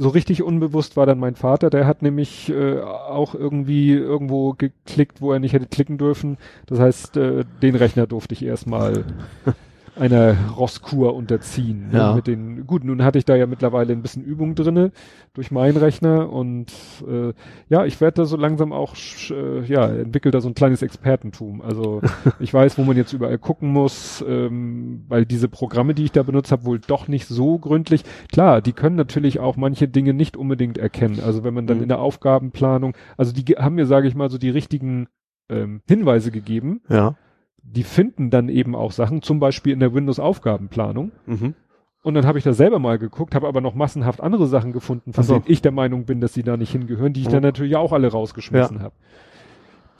So 0.00 0.10
richtig 0.10 0.44
unbewusst 0.44 0.96
war 0.96 1.06
dann 1.06 1.18
mein 1.18 1.34
Vater, 1.34 1.70
der 1.70 1.84
hat 1.84 2.02
nämlich 2.02 2.50
äh, 2.50 2.80
auch 2.80 3.34
irgendwie 3.34 3.90
irgendwo 3.92 4.52
geklickt, 4.52 5.20
wo 5.20 5.32
er 5.32 5.40
nicht 5.40 5.54
hätte 5.54 5.66
klicken 5.66 5.98
dürfen. 5.98 6.38
Das 6.66 6.78
heißt, 6.78 7.16
äh, 7.16 7.44
den 7.62 7.74
Rechner 7.74 8.06
durfte 8.06 8.32
ich 8.32 8.44
erstmal 8.44 9.04
einer 9.98 10.34
Rosskur 10.56 11.14
unterziehen. 11.14 11.88
Ne? 11.90 11.98
Ja. 11.98 12.14
Mit 12.14 12.26
den, 12.26 12.66
gut, 12.66 12.84
nun 12.84 13.02
hatte 13.04 13.18
ich 13.18 13.24
da 13.24 13.36
ja 13.36 13.46
mittlerweile 13.46 13.92
ein 13.92 14.02
bisschen 14.02 14.22
Übung 14.22 14.54
drinne 14.54 14.92
durch 15.34 15.50
meinen 15.50 15.76
Rechner 15.76 16.30
und 16.32 16.72
äh, 17.08 17.32
ja, 17.68 17.84
ich 17.84 18.00
werde 18.00 18.22
da 18.22 18.24
so 18.24 18.36
langsam 18.36 18.72
auch, 18.72 18.94
äh, 19.30 19.64
ja, 19.64 19.86
entwickelt 19.88 20.34
da 20.34 20.40
so 20.40 20.48
ein 20.48 20.54
kleines 20.54 20.82
Expertentum. 20.82 21.60
Also 21.62 22.00
ich 22.40 22.52
weiß, 22.52 22.78
wo 22.78 22.82
man 22.82 22.96
jetzt 22.96 23.12
überall 23.12 23.38
gucken 23.38 23.70
muss, 23.72 24.24
ähm, 24.26 25.04
weil 25.08 25.24
diese 25.26 25.48
Programme, 25.48 25.94
die 25.94 26.04
ich 26.04 26.12
da 26.12 26.22
benutzt 26.22 26.52
habe, 26.52 26.64
wohl 26.64 26.78
doch 26.78 27.08
nicht 27.08 27.26
so 27.26 27.58
gründlich. 27.58 28.04
Klar, 28.32 28.60
die 28.60 28.72
können 28.72 28.96
natürlich 28.96 29.40
auch 29.40 29.56
manche 29.56 29.88
Dinge 29.88 30.14
nicht 30.14 30.36
unbedingt 30.36 30.78
erkennen. 30.78 31.20
Also 31.24 31.44
wenn 31.44 31.54
man 31.54 31.66
dann 31.66 31.78
Mhm. 31.78 31.82
in 31.84 31.88
der 31.88 32.00
Aufgabenplanung, 32.00 32.94
also 33.16 33.32
die 33.32 33.42
haben 33.54 33.76
mir, 33.76 33.86
sage 33.86 34.08
ich 34.08 34.14
mal, 34.14 34.30
so 34.30 34.38
die 34.38 34.50
richtigen 34.50 35.06
ähm, 35.48 35.80
Hinweise 35.88 36.30
gegeben. 36.30 36.80
Ja. 36.88 37.16
Die 37.62 37.82
finden 37.82 38.30
dann 38.30 38.48
eben 38.48 38.74
auch 38.74 38.92
Sachen, 38.92 39.22
zum 39.22 39.40
Beispiel 39.40 39.72
in 39.72 39.80
der 39.80 39.92
Windows-Aufgabenplanung. 39.94 41.12
Mhm. 41.26 41.54
Und 42.02 42.14
dann 42.14 42.26
habe 42.26 42.38
ich 42.38 42.44
da 42.44 42.52
selber 42.52 42.78
mal 42.78 42.98
geguckt, 42.98 43.34
habe 43.34 43.46
aber 43.48 43.60
noch 43.60 43.74
massenhaft 43.74 44.20
andere 44.22 44.46
Sachen 44.46 44.72
gefunden, 44.72 45.12
von 45.12 45.24
so. 45.24 45.34
denen 45.34 45.44
ich 45.48 45.60
der 45.62 45.72
Meinung 45.72 46.04
bin, 46.04 46.20
dass 46.20 46.32
sie 46.32 46.42
da 46.42 46.56
nicht 46.56 46.70
hingehören, 46.72 47.12
die 47.12 47.20
ich 47.22 47.28
Mhm. 47.28 47.32
dann 47.32 47.42
natürlich 47.42 47.76
auch 47.76 47.92
alle 47.92 48.08
rausgeschmissen 48.08 48.80
habe. 48.80 48.94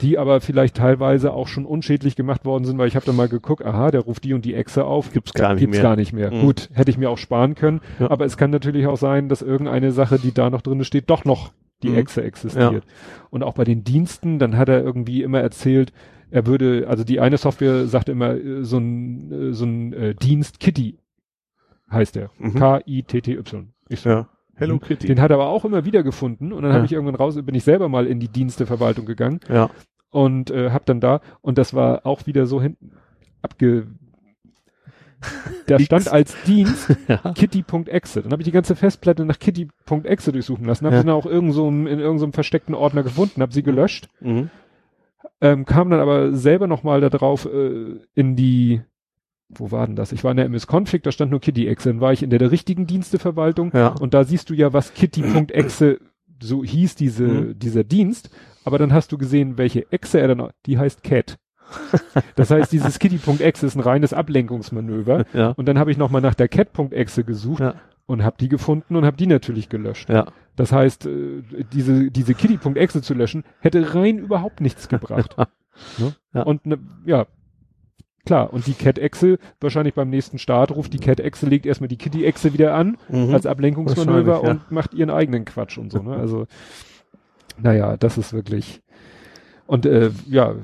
Die 0.01 0.17
aber 0.17 0.39
vielleicht 0.39 0.77
teilweise 0.77 1.33
auch 1.33 1.49
schon 1.49 1.65
unschädlich 1.65 2.15
gemacht 2.15 2.45
worden 2.45 2.63
sind, 2.63 2.77
weil 2.77 2.87
ich 2.87 2.95
habe 2.95 3.05
dann 3.05 3.17
mal 3.17 3.27
geguckt, 3.27 3.65
aha, 3.65 3.91
der 3.91 3.99
ruft 4.01 4.23
die 4.23 4.33
und 4.33 4.45
die 4.45 4.53
Echse 4.55 4.85
auf. 4.85 5.11
Gibt's 5.11 5.33
gar 5.33 5.53
nicht 5.53 5.59
Gibt's 5.59 5.75
mehr. 5.75 5.83
gar 5.83 5.95
nicht 5.97 6.13
mehr. 6.13 6.31
Mhm. 6.33 6.39
Gut, 6.41 6.69
hätte 6.73 6.89
ich 6.89 6.97
mir 6.97 7.09
auch 7.09 7.17
sparen 7.17 7.53
können. 7.53 7.81
Ja. 7.99 8.09
Aber 8.09 8.23
es 8.25 8.37
kann 8.37 8.49
natürlich 8.49 8.87
auch 8.87 8.95
sein, 8.97 9.27
dass 9.27 9.41
irgendeine 9.41 9.91
Sache, 9.91 10.17
die 10.17 10.33
da 10.33 10.49
noch 10.49 10.61
drin 10.61 10.81
steht, 10.85 11.09
doch 11.09 11.25
noch 11.25 11.51
die 11.83 11.89
Mhm. 11.89 11.97
Echse 11.97 12.23
existiert. 12.23 12.85
Und 13.29 13.43
auch 13.43 13.53
bei 13.55 13.65
den 13.65 13.83
Diensten, 13.83 14.39
dann 14.39 14.57
hat 14.57 14.69
er 14.69 14.81
irgendwie 14.81 15.21
immer 15.21 15.41
erzählt, 15.41 15.91
er 16.31 16.45
würde, 16.45 16.85
also 16.87 17.03
die 17.03 17.19
eine 17.19 17.37
Software 17.37 17.87
sagt 17.87 18.09
immer, 18.09 18.35
äh, 18.35 18.63
so 18.63 18.77
ein, 18.77 19.31
äh, 19.31 19.53
so 19.53 19.65
ein 19.65 19.93
äh, 19.93 20.15
Dienst 20.15 20.59
Kitty 20.59 20.99
heißt 21.91 22.17
er. 22.17 22.29
Mhm. 22.37 22.55
K-I-T-T-Y. 22.55 23.73
Ich 23.89 24.01
so, 24.01 24.09
Ja. 24.09 24.29
Hello 24.55 24.75
Mhm. 24.75 24.81
Kitty. 24.81 25.07
Den 25.07 25.21
hat 25.21 25.31
er 25.31 25.35
aber 25.35 25.47
auch 25.47 25.63
immer 25.65 25.85
wieder 25.85 26.03
gefunden 26.03 26.51
und 26.51 26.63
dann 26.63 26.71
Ja. 26.71 26.75
habe 26.75 26.85
ich 26.85 26.91
irgendwann 26.91 27.15
raus, 27.15 27.35
bin 27.41 27.55
ich 27.55 27.63
selber 27.63 27.87
mal 27.89 28.05
in 28.05 28.19
die 28.19 28.27
Diensteverwaltung 28.27 29.05
gegangen 29.05 29.39
ja. 29.49 29.69
und 30.09 30.51
äh, 30.51 30.71
hab 30.71 30.85
dann 30.85 30.99
da 30.99 31.21
und 31.41 31.57
das 31.57 31.73
war 31.73 32.05
auch 32.05 32.25
wieder 32.27 32.45
so 32.45 32.61
hinten 32.61 32.91
abge 33.41 33.87
da 35.67 35.77
stand 35.79 36.07
als 36.09 36.35
Dienst 36.43 36.95
Ja. 37.07 37.33
kitty.exe. 37.33 38.21
Dann 38.21 38.31
habe 38.31 38.41
ich 38.41 38.45
die 38.45 38.51
ganze 38.53 38.75
Festplatte 38.75 39.25
nach 39.25 39.37
kitty.exe 39.39 40.31
durchsuchen 40.31 40.65
lassen, 40.65 40.85
habe 40.85 40.95
Ja. 40.95 41.01
sie 41.01 41.07
dann 41.07 41.15
auch 41.15 41.25
irgend 41.25 41.53
so 41.53 41.67
in 41.67 41.87
irgendeinem 41.87 42.31
versteckten 42.33 42.73
Ordner 42.75 43.03
gefunden, 43.03 43.41
habe 43.41 43.53
sie 43.53 43.63
gelöscht, 43.63 44.07
Mhm. 44.21 44.49
Ähm, 45.41 45.65
kam 45.65 45.89
dann 45.89 45.99
aber 45.99 46.33
selber 46.33 46.67
nochmal 46.67 47.01
da 47.01 47.09
drauf 47.09 47.45
äh, 47.45 47.99
in 48.15 48.35
die 48.35 48.81
wo 49.51 49.71
war 49.71 49.87
denn 49.87 49.95
das? 49.95 50.11
Ich 50.11 50.23
war 50.23 50.29
in 50.29 50.37
der 50.37 50.45
MS-Config, 50.45 51.01
da 51.01 51.11
stand 51.11 51.31
nur 51.31 51.39
Kitty-Exe. 51.41 51.89
Dann 51.89 52.01
war 52.01 52.13
ich 52.13 52.21
in 52.21 52.29
der, 52.29 52.37
der 52.37 52.51
richtigen 52.51 52.85
Diensteverwaltung 52.85 53.71
Ja. 53.73 53.87
und 53.99 54.13
da 54.13 54.23
siehst 54.23 54.51
du 54.51 54.53
ja, 54.53 54.73
was 54.73 54.93
Kitty.exe, 54.93 55.97
so 56.39 56.63
hieß 56.63 56.93
diese, 56.95 57.23
Mhm. 57.23 57.57
dieser 57.57 57.83
Dienst. 57.83 58.29
Aber 58.63 58.77
dann 58.77 58.93
hast 58.93 59.11
du 59.11 59.17
gesehen, 59.17 59.57
welche 59.57 59.91
Exe 59.91 60.19
er 60.19 60.27
dann, 60.35 60.49
die 60.67 60.77
heißt 60.77 61.01
Cat. 61.03 61.39
Das 62.35 62.51
heißt, 62.51 62.71
dieses 62.71 62.99
Kitty.exe 62.99 63.65
ist 63.65 63.75
ein 63.75 63.79
reines 63.81 64.13
Ablenkungsmanöver. 64.13 65.25
Ja. 65.33 65.49
Und 65.51 65.67
dann 65.67 65.79
habe 65.79 65.89
ich 65.89 65.97
nochmal 65.97 66.21
nach 66.21 66.35
der 66.35 66.47
Cat.exe 66.47 67.23
gesucht 67.23 67.61
Ja. 67.61 67.73
und 68.05 68.23
habe 68.23 68.35
die 68.39 68.49
gefunden 68.49 68.95
und 68.95 69.05
habe 69.05 69.17
die 69.17 69.25
natürlich 69.27 69.67
gelöscht. 69.69 70.09
Ja. 70.09 70.27
Das 70.59 70.73
heißt, 70.73 71.05
äh, 71.05 71.41
diese, 71.71 72.11
diese 72.11 72.33
Kitty.exe 72.33 73.01
zu 73.01 73.13
löschen, 73.13 73.45
hätte 73.61 73.95
rein 73.95 74.17
überhaupt 74.17 74.59
nichts 74.59 74.89
gebracht. 74.89 75.37
ne? 75.97 76.15
Ja. 76.33 76.41
Und 76.41 76.65
ne, 76.65 76.79
ja, 77.05 77.27
klar. 78.25 78.51
Und 78.51 78.67
die 78.67 78.73
Cat-Echse, 78.73 79.39
wahrscheinlich 79.61 79.93
beim 79.93 80.09
nächsten 80.09 80.37
Start, 80.37 80.71
ruft 80.75 80.91
die 80.91 80.99
Cat-Echse, 80.99 81.45
legt 81.45 81.65
erstmal 81.65 81.87
die 81.87 81.95
Kitty-Echse 81.95 82.51
wieder 82.51 82.75
an, 82.75 82.97
Mhm. 83.07 83.33
als 83.33 83.45
Ablenkungsmanöver 83.45 84.43
ja. 84.43 84.51
und 84.51 84.69
macht 84.69 84.93
ihren 84.93 85.11
eigenen 85.11 85.45
Quatsch 85.45 85.77
und 85.77 85.93
so, 85.93 86.01
ne? 86.03 86.17
Also, 86.17 86.45
naja, 87.57 87.95
das 87.95 88.17
ist 88.17 88.33
wirklich, 88.33 88.81
und, 89.65 89.85
äh, 89.85 90.11
ja, 90.27 90.55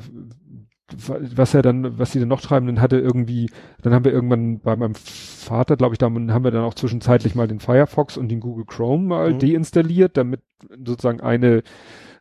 was 1.08 1.54
er 1.54 1.62
dann, 1.64 1.98
was 1.98 2.12
sie 2.12 2.20
dann 2.20 2.30
noch 2.30 2.42
treiben, 2.42 2.68
dann 2.68 2.80
hatte 2.82 2.98
irgendwie, 3.00 3.50
dann 3.82 3.94
haben 3.94 4.06
wir 4.06 4.12
irgendwann 4.14 4.60
bei 4.60 4.76
meinem 4.76 4.94
Vater, 4.96 5.78
glaube 5.78 5.96
ich, 5.96 5.98
da 6.00 6.06
haben 6.08 6.44
wir 6.44 6.52
dann 6.52 6.64
auch 6.64 6.76
zwischenzeitlich 6.76 7.34
mal 7.36 7.48
den 7.48 7.60
Firefox 7.60 8.18
und 8.18 8.30
den 8.30 8.40
Google 8.40 8.66
Chrome 8.66 9.04
mal 9.08 9.34
Mhm. 9.34 9.40
deinstalliert, 9.40 10.16
damit 10.18 10.42
sozusagen 10.86 11.22
eine, 11.22 11.64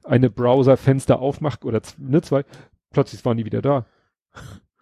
eine 0.03 0.31
Browserfenster 0.31 1.19
aufmacht 1.21 1.65
oder 1.65 1.81
ne, 1.99 2.23
zwei, 2.23 2.45
plötzlich 2.91 3.25
waren 3.25 3.37
die 3.37 3.45
wieder 3.45 3.61
da. 3.63 3.87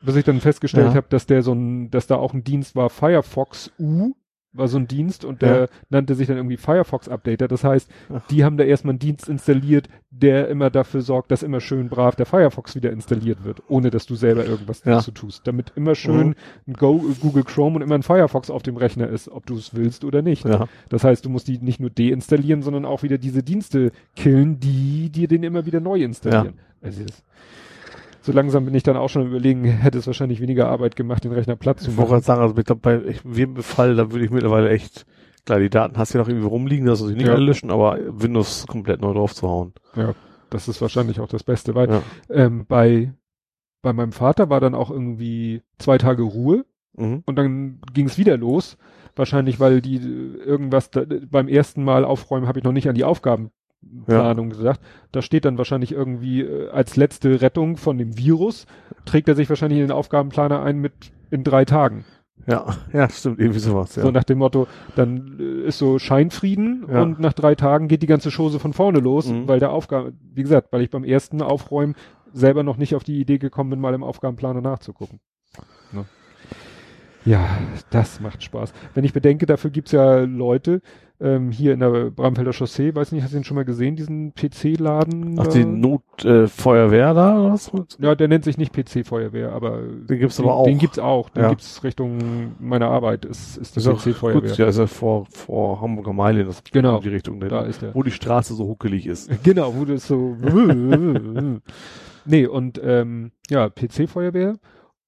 Bis 0.00 0.16
ich 0.16 0.24
dann 0.24 0.40
festgestellt 0.40 0.88
Ja. 0.88 0.94
habe, 0.94 1.06
dass 1.10 1.26
der 1.26 1.42
so 1.42 1.52
ein, 1.52 1.90
dass 1.90 2.06
da 2.06 2.16
auch 2.16 2.34
ein 2.34 2.44
Dienst 2.44 2.74
war, 2.76 2.88
Firefox 2.90 3.70
U 3.78 4.14
war 4.54 4.68
so 4.68 4.76
ein 4.78 4.86
Dienst 4.86 5.24
und 5.24 5.40
der 5.42 5.60
Ja. 5.62 5.66
nannte 5.88 6.14
sich 6.14 6.26
dann 6.28 6.36
irgendwie 6.36 6.56
Firefox 6.58 7.08
Updater. 7.08 7.48
Das 7.48 7.64
heißt, 7.64 7.90
Ach. 8.12 8.20
die 8.28 8.44
haben 8.44 8.56
da 8.58 8.64
erstmal 8.64 8.92
einen 8.92 8.98
Dienst 8.98 9.28
installiert, 9.28 9.88
der 10.10 10.48
immer 10.48 10.68
dafür 10.68 11.00
sorgt, 11.00 11.30
dass 11.30 11.42
immer 11.42 11.60
schön 11.60 11.88
brav 11.88 12.16
der 12.16 12.26
Firefox 12.26 12.74
wieder 12.74 12.92
installiert 12.92 13.44
wird, 13.44 13.62
ohne 13.68 13.88
dass 13.90 14.04
du 14.04 14.14
selber 14.14 14.44
irgendwas 14.44 14.84
Ja. 14.84 14.96
dazu 14.96 15.10
tust. 15.10 15.46
Damit 15.46 15.72
immer 15.74 15.94
schön 15.94 16.28
Mhm. 16.28 16.34
ein 16.68 16.72
Go 16.74 16.98
Google 17.20 17.44
Chrome 17.44 17.76
und 17.76 17.82
immer 17.82 17.94
ein 17.94 18.02
Firefox 18.02 18.50
auf 18.50 18.62
dem 18.62 18.76
Rechner 18.76 19.08
ist, 19.08 19.28
ob 19.30 19.46
du 19.46 19.56
es 19.56 19.74
willst 19.74 20.04
oder 20.04 20.20
nicht. 20.20 20.44
Ja. 20.44 20.66
Das 20.90 21.02
heißt, 21.04 21.24
du 21.24 21.30
musst 21.30 21.48
die 21.48 21.58
nicht 21.58 21.80
nur 21.80 21.90
deinstallieren, 21.90 22.62
sondern 22.62 22.84
auch 22.84 23.02
wieder 23.02 23.16
diese 23.18 23.42
Dienste 23.42 23.90
killen, 24.16 24.60
die 24.60 25.08
dir 25.10 25.28
den 25.28 25.44
immer 25.44 25.64
wieder 25.64 25.80
neu 25.80 26.02
installieren. 26.02 26.58
Also 26.82 27.04
das, 27.04 27.22
so 28.22 28.32
langsam 28.32 28.64
bin 28.64 28.74
ich 28.74 28.82
dann 28.82 28.96
auch 28.96 29.08
schon 29.08 29.26
überlegen, 29.26 29.64
hätte 29.64 29.98
es 29.98 30.06
wahrscheinlich 30.06 30.40
weniger 30.40 30.68
Arbeit 30.68 30.96
gemacht, 30.96 31.24
den 31.24 31.32
Rechner 31.32 31.56
platt 31.56 31.80
zu 31.80 31.90
Ich 31.90 31.96
wollte 31.96 32.10
machen. 32.12 32.22
gerade 32.22 32.24
sagen, 32.24 32.40
also 32.42 32.56
ich 32.56 32.64
glaube, 32.64 32.80
bei 32.80 33.14
jedem 33.34 33.54
Befall, 33.54 33.94
da 33.96 34.10
würde 34.12 34.24
ich 34.24 34.30
mittlerweile 34.30 34.70
echt, 34.70 35.04
klar, 35.44 35.58
die 35.58 35.70
Daten 35.70 35.98
hast 35.98 36.14
du 36.14 36.18
ja 36.18 36.22
noch 36.24 36.28
irgendwie 36.28 36.46
rumliegen, 36.48 36.86
dass 36.86 37.00
du 37.00 37.06
sie 37.08 37.14
nicht 37.14 37.26
Ja. 37.26 37.32
alle 37.34 37.44
löschen, 37.44 37.70
aber 37.70 37.98
Windows 38.08 38.66
komplett 38.66 39.00
neu 39.00 39.12
drauf 39.12 39.34
zu 39.34 39.48
hauen. 39.48 39.72
Ja, 39.96 40.14
das 40.50 40.68
ist 40.68 40.80
wahrscheinlich 40.80 41.20
auch 41.20 41.28
das 41.28 41.42
Beste, 41.44 41.74
weil 41.74 41.90
Ja. 41.90 42.02
ähm, 42.30 42.64
bei, 42.66 43.12
bei 43.82 43.92
meinem 43.92 44.12
Vater 44.12 44.48
war 44.50 44.60
dann 44.60 44.74
auch 44.74 44.90
irgendwie 44.90 45.62
zwei 45.78 45.98
Tage 45.98 46.22
Ruhe 46.22 46.64
Mhm. 46.96 47.22
und 47.26 47.36
dann 47.36 47.80
ging 47.94 48.06
es 48.06 48.18
wieder 48.18 48.36
los. 48.36 48.76
Wahrscheinlich, 49.16 49.60
weil 49.60 49.80
die 49.82 49.96
äh, 49.96 50.42
irgendwas 50.44 50.90
da, 50.90 51.02
beim 51.30 51.48
ersten 51.48 51.82
Mal 51.84 52.04
aufräumen 52.04 52.46
habe 52.46 52.58
ich 52.58 52.64
noch 52.64 52.72
nicht 52.72 52.88
an 52.88 52.94
die 52.94 53.04
Aufgabenplanung 53.82 54.50
gesagt. 54.50 54.80
Da 55.12 55.22
steht 55.22 55.44
dann 55.44 55.58
wahrscheinlich 55.58 55.92
irgendwie 55.92 56.42
äh, 56.42 56.70
als 56.70 56.96
letzte 56.96 57.40
Rettung 57.40 57.76
von 57.76 57.98
dem 57.98 58.16
Virus, 58.18 58.66
trägt 59.04 59.28
er 59.28 59.34
sich 59.34 59.48
wahrscheinlich 59.48 59.80
in 59.80 59.86
den 59.88 59.92
Aufgabenplaner 59.92 60.62
ein 60.62 60.78
mit 60.78 60.92
in 61.30 61.44
drei 61.44 61.64
Tagen. 61.64 62.04
Ja, 62.46 62.74
ja, 62.92 63.08
stimmt, 63.08 63.38
irgendwie 63.38 63.60
sowas, 63.60 63.94
ja. 63.94 64.02
So 64.02 64.10
nach 64.10 64.24
dem 64.24 64.38
Motto, 64.38 64.66
dann 64.96 65.36
äh, 65.38 65.66
ist 65.68 65.78
so 65.78 65.98
Scheinfrieden 66.00 66.86
Ja. 66.90 67.02
und 67.02 67.20
nach 67.20 67.32
drei 67.34 67.54
Tagen 67.54 67.86
geht 67.86 68.02
die 68.02 68.06
ganze 68.08 68.30
Chose 68.30 68.58
von 68.58 68.72
vorne 68.72 68.98
los, 68.98 69.28
Mhm. 69.28 69.46
weil 69.46 69.60
der 69.60 69.70
Aufgabe, 69.70 70.12
wie 70.34 70.42
gesagt, 70.42 70.72
weil 70.72 70.82
ich 70.82 70.90
beim 70.90 71.04
ersten 71.04 71.40
Aufräumen 71.40 71.94
selber 72.32 72.62
noch 72.64 72.78
nicht 72.78 72.94
auf 72.96 73.04
die 73.04 73.20
Idee 73.20 73.38
gekommen 73.38 73.70
bin, 73.70 73.80
mal 73.80 73.94
im 73.94 74.02
Aufgabenplaner 74.02 74.60
nachzugucken. 74.60 75.20
Ne? 75.92 76.04
Ja, 77.24 77.46
das 77.90 78.18
macht 78.20 78.42
Spaß. 78.42 78.72
Wenn 78.94 79.04
ich 79.04 79.12
bedenke, 79.12 79.46
dafür 79.46 79.70
gibt's 79.70 79.92
ja 79.92 80.20
Leute, 80.20 80.80
ähm, 81.22 81.50
hier 81.52 81.72
in 81.72 81.80
der 81.80 82.10
Bramfelder 82.10 82.52
Chaussee, 82.52 82.94
weiß 82.94 83.12
nicht, 83.12 83.22
hast 83.22 83.32
du 83.32 83.38
den 83.38 83.44
schon 83.44 83.54
mal 83.54 83.64
gesehen, 83.64 83.94
diesen 83.96 84.34
PC-Laden? 84.34 85.36
Ach, 85.38 85.46
die 85.46 85.64
Notfeuerwehr 85.64 87.10
äh, 87.10 87.14
da, 87.14 87.38
oder 87.40 87.52
was? 87.52 87.70
Ja, 88.00 88.14
der 88.14 88.28
nennt 88.28 88.44
sich 88.44 88.58
nicht 88.58 88.72
PC-Feuerwehr, 88.72 89.52
aber 89.52 89.82
Den 89.82 90.18
gibt's 90.18 90.36
den, 90.36 90.44
aber 90.46 90.54
auch. 90.56 90.64
den 90.64 90.78
gibt's 90.78 90.98
auch. 90.98 91.30
Den 91.30 91.42
Ja. 91.44 91.48
gibt's 91.50 91.82
Richtung 91.84 92.18
meiner 92.58 92.88
Arbeit, 92.88 93.24
ist, 93.24 93.56
ist 93.56 93.76
die 93.76 93.80
PC-Feuerwehr. 93.80 94.40
Gut, 94.40 94.56
ja, 94.58 94.66
ist 94.66 94.78
ja 94.78 94.86
vor, 94.86 95.26
vor 95.30 95.80
Hamburger 95.80 96.12
Meile, 96.12 96.44
das 96.44 96.62
Genau. 96.72 96.96
in 96.96 97.02
die 97.02 97.08
Richtung, 97.10 97.38
Da 97.40 97.62
ist 97.62 97.82
der. 97.82 97.94
wo 97.94 98.02
die 98.02 98.10
Straße 98.10 98.54
so 98.54 98.66
huckelig 98.66 99.06
ist. 99.06 99.30
Genau, 99.44 99.74
wo 99.76 99.84
das 99.84 100.06
so. 100.08 100.36
nee, 102.24 102.46
und 102.46 102.80
ähm, 102.84 103.32
ja, 103.50 103.68
PC-Feuerwehr. 103.68 104.56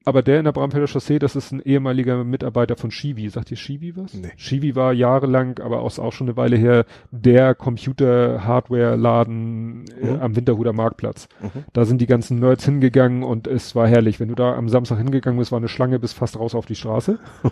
Aber 0.06 0.20
der 0.22 0.38
in 0.38 0.44
der 0.44 0.52
Bramfelder 0.52 0.86
Chaussee, 0.86 1.18
das 1.18 1.34
ist 1.34 1.50
ein 1.52 1.60
ehemaliger 1.60 2.22
Mitarbeiter 2.24 2.76
von 2.76 2.90
Shivi. 2.90 3.28
Sagt 3.30 3.50
ihr 3.50 3.56
Shivi 3.56 3.96
was? 3.96 4.12
Nee. 4.12 4.32
Shivi 4.36 4.76
war 4.76 4.92
jahrelang, 4.92 5.58
aber 5.60 5.80
auch, 5.80 5.98
auch 5.98 6.12
schon 6.12 6.28
eine 6.28 6.36
Weile 6.36 6.56
her, 6.56 6.84
der 7.10 7.54
Computer-Hardware-Laden 7.54 9.84
äh, 10.00 10.12
Mhm. 10.12 10.20
am 10.20 10.36
Winterhuder 10.36 10.72
Marktplatz. 10.72 11.28
Mhm. 11.40 11.64
Da 11.72 11.84
sind 11.84 12.00
die 12.00 12.06
ganzen 12.06 12.38
Nerds 12.40 12.64
hingegangen 12.64 13.22
und 13.22 13.46
es 13.46 13.74
war 13.74 13.86
herrlich. 13.88 14.20
Wenn 14.20 14.28
du 14.28 14.34
da 14.34 14.54
am 14.54 14.68
Samstag 14.68 14.98
hingegangen 14.98 15.38
bist, 15.38 15.52
war 15.52 15.58
eine 15.58 15.68
Schlange 15.68 15.98
bis 15.98 16.12
fast 16.12 16.38
raus 16.38 16.54
auf 16.54 16.66
die 16.66 16.74
Straße. 16.74 17.18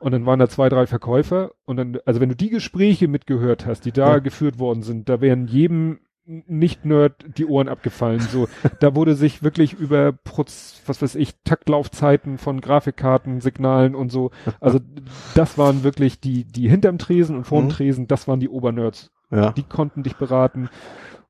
Und 0.00 0.12
dann 0.12 0.26
waren 0.26 0.38
da 0.38 0.48
zwei, 0.50 0.68
drei 0.68 0.86
Verkäufer. 0.86 1.52
Und 1.64 1.78
dann, 1.78 1.96
also 2.04 2.20
wenn 2.20 2.28
du 2.28 2.36
die 2.36 2.50
Gespräche 2.50 3.08
mitgehört 3.08 3.64
hast, 3.64 3.86
die 3.86 3.92
da 3.92 4.14
Ja. 4.14 4.18
geführt 4.18 4.58
worden 4.58 4.82
sind, 4.82 5.08
da 5.08 5.22
wären 5.22 5.46
jedem 5.46 5.98
Nicht-Nerd 6.26 7.24
die 7.36 7.46
Ohren 7.46 7.68
abgefallen. 7.68 8.20
So, 8.20 8.48
da 8.80 8.94
wurde 8.94 9.14
sich 9.14 9.42
wirklich 9.42 9.74
über 9.74 10.12
Proz, 10.12 10.80
was 10.86 11.02
weiß 11.02 11.14
ich, 11.16 11.34
Taktlaufzeiten 11.44 12.38
von 12.38 12.60
Grafikkarten, 12.60 13.40
Signalen 13.40 13.94
und 13.94 14.10
so. 14.10 14.30
Also 14.60 14.80
das 15.34 15.58
waren 15.58 15.84
wirklich 15.84 16.20
die, 16.20 16.44
die 16.44 16.68
hinterm 16.68 16.98
Tresen 16.98 17.36
und 17.36 17.44
vorm 17.44 17.64
Mhm. 17.66 17.70
Tresen, 17.70 18.06
das 18.08 18.26
waren 18.28 18.40
die 18.40 18.48
Obernerds 18.48 19.10
Ja. 19.30 19.52
die 19.52 19.62
konnten 19.64 20.02
dich 20.02 20.16
beraten. 20.16 20.68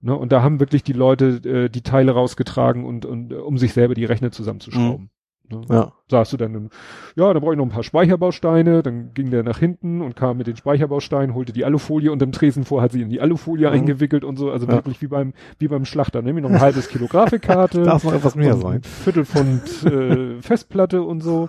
Ne, 0.01 0.15
und 0.15 0.33
da 0.33 0.43
haben 0.43 0.61
wirklich 0.61 0.83
die 0.83 0.93
Leute 0.93 1.41
äh, 1.49 1.69
die 1.71 1.81
Teile 1.81 2.13
rausgetragen 2.13 2.85
und, 2.85 3.07
und 3.07 3.33
äh, 3.33 3.37
um 3.37 3.57
sich 3.57 3.73
selber 3.73 3.95
die 3.95 4.05
Rechner 4.05 4.31
zusammenzuschrauben. 4.33 5.09
Ne? 5.51 5.61
Ja. 5.71 5.93
Sagst 6.11 6.33
du 6.33 6.37
dann, 6.37 6.71
ja, 7.17 7.33
da 7.33 7.39
brauche 7.41 7.53
ich 7.53 7.59
noch 7.59 7.65
ein 7.67 7.71
paar 7.71 7.83
Speicherbausteine, 7.83 8.83
dann 8.83 9.13
ging 9.15 9.31
der 9.31 9.43
nach 9.43 9.59
hinten 9.59 10.01
und 10.01 10.17
kam 10.17 10.37
mit 10.39 10.47
den 10.47 10.57
Speicherbausteinen, 10.57 11.35
holte 11.35 11.53
die 11.53 11.65
Alufolie 11.65 12.11
und 12.13 12.23
im 12.23 12.33
Tresen 12.33 12.65
vor 12.65 12.81
hat 12.83 12.93
sie 12.93 13.03
in 13.03 13.09
die 13.11 13.21
Alufolie 13.21 13.69
Mhm. 13.69 13.75
eingewickelt 13.75 14.25
und 14.25 14.37
so, 14.39 14.51
also 14.51 14.67
Ja. 14.67 14.73
wirklich 14.73 15.01
wie 15.03 15.07
beim, 15.07 15.33
wie 15.59 15.69
beim 15.69 15.85
Schlachter, 15.85 16.23
nämlich 16.23 16.43
noch 16.43 16.51
ein 16.51 16.61
halbes 16.61 16.89
Kilo 16.89 17.07
Grafikkarte. 17.09 17.83
Darf 17.85 18.05
noch 18.05 18.13
etwas 18.15 18.35
mehr 18.37 18.57
sein. 18.57 18.77
Ein 18.77 18.83
Viertelpfund 18.83 19.83
äh, 19.85 20.41
Festplatte 20.43 21.03
und 21.03 21.21
so. 21.21 21.49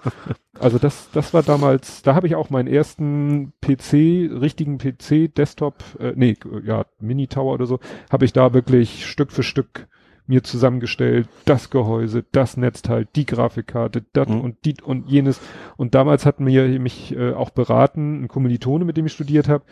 Also 0.60 0.78
das, 0.78 1.10
das 1.12 1.34
war 1.34 1.44
damals, 1.44 2.02
da 2.02 2.16
habe 2.16 2.28
ich 2.28 2.36
auch 2.36 2.50
meinen 2.50 2.68
ersten 2.68 3.52
PC, 3.62 4.30
richtigen 4.42 4.78
PC, 4.78 5.34
Desktop, 5.36 5.84
äh, 6.00 6.14
nee, 6.16 6.36
ja, 6.66 6.86
Mini-Tower 7.00 7.54
oder 7.54 7.66
so, 7.66 7.80
habe 8.12 8.26
ich 8.26 8.32
da 8.34 8.54
wirklich 8.54 9.06
Stück 9.06 9.32
für 9.32 9.44
Stück 9.44 9.88
mir 10.28 10.44
zusammengestellt, 10.44 11.28
das 11.46 11.70
Gehäuse, 11.70 12.24
das 12.32 12.58
Netzteil, 12.58 13.08
die 13.16 13.26
Grafikkarte, 13.26 14.04
das 14.14 14.28
Mhm. 14.28 14.42
und 14.42 14.66
die 14.66 14.76
und 14.84 15.08
jenes. 15.10 15.40
Und 15.78 15.96
damals 15.96 16.26
hat 16.26 16.40
mir 16.40 16.68
mich 16.80 17.16
äh, 17.16 17.34
auch 17.34 17.52
beraten, 17.52 18.24
ein 18.24 18.28
Kommilitone, 18.28 18.86
mit 18.86 18.98
dem 18.98 19.06
ich 19.06 19.14
studiert 19.14 19.48
habe, 19.48 19.64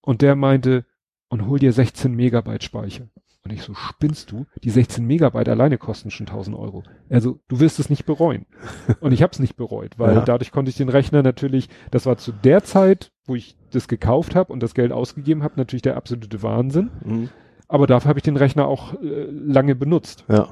und 0.00 0.22
der 0.22 0.34
meinte, 0.36 0.84
und 1.28 1.46
hol 1.46 1.58
dir 1.58 1.72
16 1.72 2.14
Megabyte 2.14 2.64
Speicher. 2.64 3.08
Und 3.44 3.52
ich 3.52 3.62
so, 3.62 3.72
spinnst 3.74 4.32
du? 4.32 4.46
Die 4.64 4.70
16 4.70 5.06
Megabyte 5.06 5.48
alleine 5.48 5.78
kosten 5.78 6.10
schon 6.10 6.26
1000 6.26 6.56
Euro. 6.56 6.82
Also, 7.08 7.40
du 7.48 7.60
wirst 7.60 7.78
es 7.78 7.88
nicht 7.88 8.04
bereuen. 8.04 8.46
Und 9.00 9.12
ich 9.12 9.22
habe 9.22 9.30
es 9.32 9.38
nicht 9.38 9.56
bereut, 9.56 9.98
weil 9.98 10.16
Ja. 10.16 10.20
dadurch 10.24 10.50
konnte 10.52 10.70
ich 10.70 10.76
den 10.76 10.88
Rechner 10.88 11.22
natürlich, 11.22 11.68
das 11.90 12.04
war 12.04 12.18
zu 12.18 12.32
der 12.32 12.62
Zeit, 12.64 13.10
wo 13.26 13.34
ich 13.36 13.56
das 13.70 13.88
gekauft 13.88 14.34
habe 14.34 14.52
und 14.52 14.62
das 14.62 14.74
Geld 14.74 14.92
ausgegeben 14.92 15.42
habe, 15.42 15.54
natürlich 15.56 15.82
der 15.82 15.96
absolute 15.96 16.42
Wahnsinn. 16.42 16.90
Mhm. 17.04 17.28
Aber 17.68 17.86
dafür 17.86 18.08
habe 18.08 18.18
ich 18.18 18.24
den 18.24 18.36
Rechner 18.36 18.66
auch 18.66 18.94
äh, 18.94 19.26
lange 19.30 19.74
benutzt. 19.74 20.24
Ja. 20.28 20.48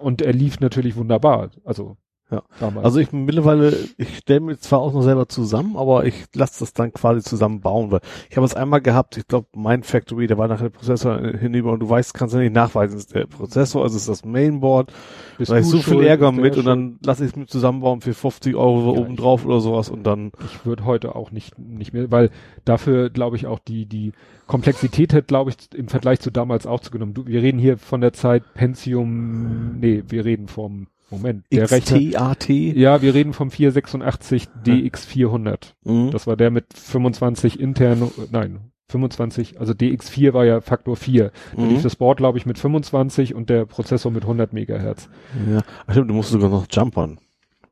Und 0.00 0.22
er 0.22 0.32
lief 0.32 0.60
natürlich 0.60 0.96
wunderbar. 0.96 1.50
Also, 1.64 1.96
Ja. 2.32 2.42
damals. 2.60 2.84
Also 2.84 2.98
ich 2.98 3.12
mittlerweile, 3.12 3.76
ich 3.98 4.18
stelle 4.18 4.40
mir 4.40 4.58
zwar 4.58 4.80
auch 4.80 4.92
noch 4.92 5.02
selber 5.02 5.28
zusammen, 5.28 5.76
aber 5.76 6.06
ich 6.06 6.14
lasse 6.34 6.60
das 6.60 6.72
dann 6.72 6.92
quasi 6.92 7.22
zusammen 7.22 7.60
bauen, 7.60 7.90
weil 7.90 8.00
ich 8.30 8.36
habe 8.36 8.46
es 8.46 8.54
einmal 8.54 8.80
gehabt, 8.80 9.16
ich 9.18 9.26
glaube, 9.28 9.48
mein 9.54 9.82
Factory, 9.82 10.26
da 10.26 10.38
war 10.38 10.48
nachher 10.48 10.70
der 10.70 10.78
Prozessor 10.78 11.18
hinüber 11.18 11.72
und 11.72 11.80
du 11.80 11.88
weißt, 11.88 12.14
kannst 12.14 12.34
ja 12.34 12.40
nicht 12.40 12.54
nachweisen, 12.54 12.96
es 12.96 13.04
ist 13.04 13.14
der 13.14 13.26
Prozessor, 13.26 13.82
also 13.82 13.96
es 13.96 14.02
ist 14.02 14.08
das 14.08 14.24
Mainboard, 14.24 14.92
Bist 15.36 15.50
da 15.50 15.58
ich 15.58 15.66
du 15.66 15.76
so 15.76 15.82
viel 15.82 16.02
Ärger 16.02 16.30
ist 16.30 16.36
mit 16.36 16.56
und 16.56 16.64
dann 16.64 16.98
lasse 17.04 17.24
ich 17.24 17.30
es 17.30 17.36
mir 17.36 17.46
zusammenbauen 17.46 18.00
für 18.00 18.14
50 18.14 18.56
Euro 18.56 18.94
Ja, 18.94 19.00
oben 19.00 19.16
drauf 19.16 19.44
oder 19.44 19.60
sowas 19.60 19.90
und 19.90 20.04
dann, 20.04 20.32
ich 20.46 20.64
würde 20.64 20.84
heute 20.84 21.14
auch 21.14 21.30
nicht, 21.30 21.58
nicht 21.58 21.92
mehr, 21.92 22.10
weil 22.10 22.30
dafür 22.64 23.10
glaube 23.10 23.36
ich 23.36 23.46
auch 23.46 23.58
die, 23.58 23.86
die 23.86 24.12
Komplexität 24.46 25.12
hätte, 25.12 25.26
glaube 25.26 25.50
ich, 25.50 25.56
im 25.74 25.88
Vergleich 25.88 26.20
zu 26.20 26.30
damals 26.30 26.66
auch 26.66 26.80
zugenommen. 26.80 27.14
Du, 27.14 27.26
wir 27.26 27.42
reden 27.42 27.58
hier 27.58 27.78
von 27.78 28.00
der 28.00 28.12
Zeit 28.12 28.42
Pentium, 28.54 29.78
nee, 29.78 30.02
wir 30.08 30.24
reden 30.24 30.48
vom, 30.48 30.88
Moment, 31.12 31.44
der 31.52 31.70
Rechner. 31.70 31.98
XTAT. 31.98 32.48
Ja, 32.48 33.00
wir 33.02 33.14
reden 33.14 33.32
vom 33.32 33.50
486 33.52 34.48
DX400. 34.64 35.74
Mhm. 35.84 36.10
Das 36.10 36.26
war 36.26 36.36
der 36.36 36.50
mit 36.50 36.66
25 36.74 37.60
intern, 37.60 38.10
nein, 38.30 38.72
25, 38.88 39.58
also 39.60 39.72
DX4 39.72 40.32
war 40.34 40.44
ja 40.44 40.60
Faktor 40.60 40.96
4. 40.96 41.30
Da 41.56 41.62
lief 41.62 41.78
Mhm. 41.78 41.82
das 41.82 41.96
Board, 41.96 42.18
glaube 42.18 42.38
ich, 42.38 42.46
mit 42.46 42.58
25 42.58 43.34
und 43.34 43.48
der 43.48 43.64
Prozessor 43.64 44.10
mit 44.12 44.24
100 44.26 44.52
Megahertz. 44.52 45.08
Ja, 45.50 45.62
Ach, 45.86 45.92
stimmt, 45.92 46.10
du 46.10 46.14
musst 46.14 46.30
sogar 46.30 46.50
noch 46.50 46.66
jumpern. 46.70 47.18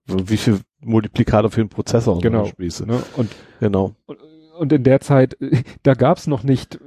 Wie 0.06 0.36
viel 0.38 0.60
Multiplikator 0.80 1.50
für 1.50 1.60
den 1.60 1.68
Prozessor 1.68 2.14
und 2.14 2.22
Genau. 2.22 2.44
so 2.44 2.50
Spieße. 2.50 2.86
Ne? 2.86 3.02
Und 3.16 3.30
Genau. 3.60 3.94
und 4.58 4.72
in 4.72 4.82
der 4.82 5.00
Zeit, 5.00 5.36
da 5.82 5.94
gab's 5.94 6.26
noch 6.26 6.42
nicht 6.42 6.78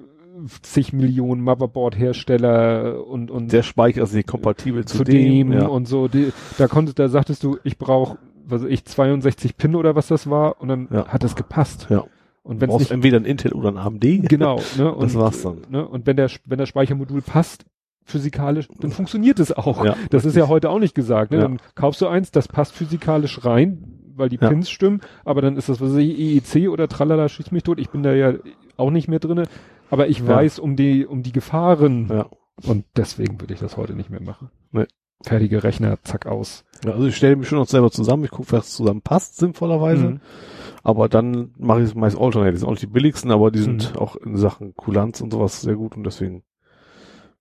zig 0.62 0.94
Millionen 0.94 1.42
Motherboard-Hersteller 1.42 3.06
und, 3.06 3.32
und 3.32 3.52
Der 3.52 3.64
Speicher 3.64 4.04
ist 4.04 4.14
nicht 4.14 4.28
kompatibel 4.28 4.86
zu, 4.86 4.98
zu 4.98 5.04
dem. 5.04 5.50
dem 5.50 5.54
ja. 5.54 5.68
und 5.68 5.88
so. 5.88 6.08
Die, 6.08 6.32
da 6.58 6.68
konnte, 6.68 6.94
da 6.94 7.08
sagtest 7.10 7.44
du, 7.44 7.58
ich 7.64 7.78
brauche, 7.78 8.18
was 8.46 8.64
weiß 8.64 8.70
ich, 8.70 8.86
62 8.86 9.58
Pin 9.58 9.76
oder 9.76 9.96
was 9.96 10.08
das 10.08 10.30
war 10.30 10.62
und 10.62 10.68
dann 10.68 10.88
Ja. 10.92 11.08
hat 11.08 11.24
das 11.24 11.36
gepasst. 11.36 11.88
Ja. 11.90 12.04
Und 12.44 12.62
Du 12.62 12.68
wenn 12.68 12.76
es 12.76 12.92
entweder 12.92 13.18
ein 13.18 13.26
Intel 13.26 13.54
oder 13.54 13.70
ein 13.70 13.78
AMD. 13.78 14.28
genau, 14.28 14.60
ne, 14.78 14.94
und, 14.94 15.04
Das 15.04 15.16
war's 15.16 15.42
dann. 15.44 15.62
Ne, 15.70 15.88
und 15.88 16.06
wenn 16.06 16.18
der 16.18 16.30
wenn 16.46 16.58
das 16.60 16.68
Speichermodul 16.70 17.22
passt 17.22 17.66
physikalisch, 18.06 18.68
dann 18.82 18.92
funktioniert 18.92 19.40
es 19.40 19.54
auch. 19.54 19.86
Ja, 19.86 19.96
das 20.10 20.26
ist 20.26 20.36
ja 20.36 20.50
heute 20.50 20.70
auch 20.70 20.80
nicht 20.80 20.94
gesagt. 20.94 21.32
Ne? 21.32 21.38
Ja. 21.38 21.44
Dann 21.44 21.60
kaufst 21.76 22.02
du 22.02 22.08
eins, 22.08 22.32
das 22.32 22.50
passt 22.50 22.74
physikalisch 22.74 23.46
rein, 23.46 23.86
weil 24.14 24.28
die 24.28 24.38
Ja. 24.42 24.50
Pins 24.50 24.70
stimmen, 24.70 25.00
aber 25.24 25.42
dann 25.42 25.56
ist 25.56 25.70
das 25.70 25.80
was 25.80 25.92
weiß 25.92 26.00
ich, 26.00 26.20
EEC 26.20 26.70
oder 26.70 26.90
tralala 26.90 27.30
schießt 27.30 27.54
mich 27.54 27.64
tot. 27.64 27.80
Ich 27.80 27.90
bin 27.92 28.04
da 28.04 28.14
ja 28.14 28.34
auch 28.76 28.92
nicht 28.92 29.08
mehr 29.08 29.20
drinne, 29.20 29.44
aber 29.90 30.08
ich 30.08 30.20
Ja. 30.20 30.28
weiß 30.28 30.60
um 30.60 30.76
die 30.76 31.06
um 31.06 31.24
die 31.24 31.32
Gefahren 31.32 32.08
Ja. 32.10 32.26
und 32.68 32.86
deswegen 32.96 33.40
würde 33.42 33.54
ich 33.54 33.60
das 33.60 33.78
heute 33.78 33.94
nicht 33.94 34.10
mehr 34.10 34.22
machen. 34.22 34.50
Nee. 34.72 34.86
Fertige 35.22 35.64
Rechner, 35.64 35.98
zack 36.04 36.26
aus. 36.26 36.66
Ja, 36.84 36.92
also 36.92 37.08
ich 37.08 37.16
stelle 37.16 37.38
mich 37.38 37.48
schon 37.48 37.58
noch 37.58 37.68
selber 37.68 37.90
zusammen. 37.92 38.26
Ich 38.26 38.32
gucke, 38.32 38.52
was 38.52 38.72
zusammen 38.72 39.02
passt, 39.02 39.38
sinnvollerweise. 39.38 40.06
Mhm. 40.10 40.20
Aber 40.84 41.08
dann 41.08 41.54
mache 41.58 41.80
ich 41.82 41.86
es 41.86 41.96
meist 41.96 42.18
Alternate. 42.18 42.52
Die 42.52 42.58
sind 42.58 42.68
auch 42.68 42.72
nicht 42.72 42.84
die 42.84 42.88
billigsten, 42.88 43.32
aber 43.32 43.50
die 43.50 43.60
sind 43.60 43.94
Mhm. 43.94 44.00
auch 44.00 44.18
in 44.18 44.36
Sachen 44.36 44.76
Kulanz 44.76 45.22
und 45.22 45.32
sowas 45.32 45.62
sehr 45.62 45.76
gut 45.76 45.96
und 45.96 46.04
deswegen 46.04 46.44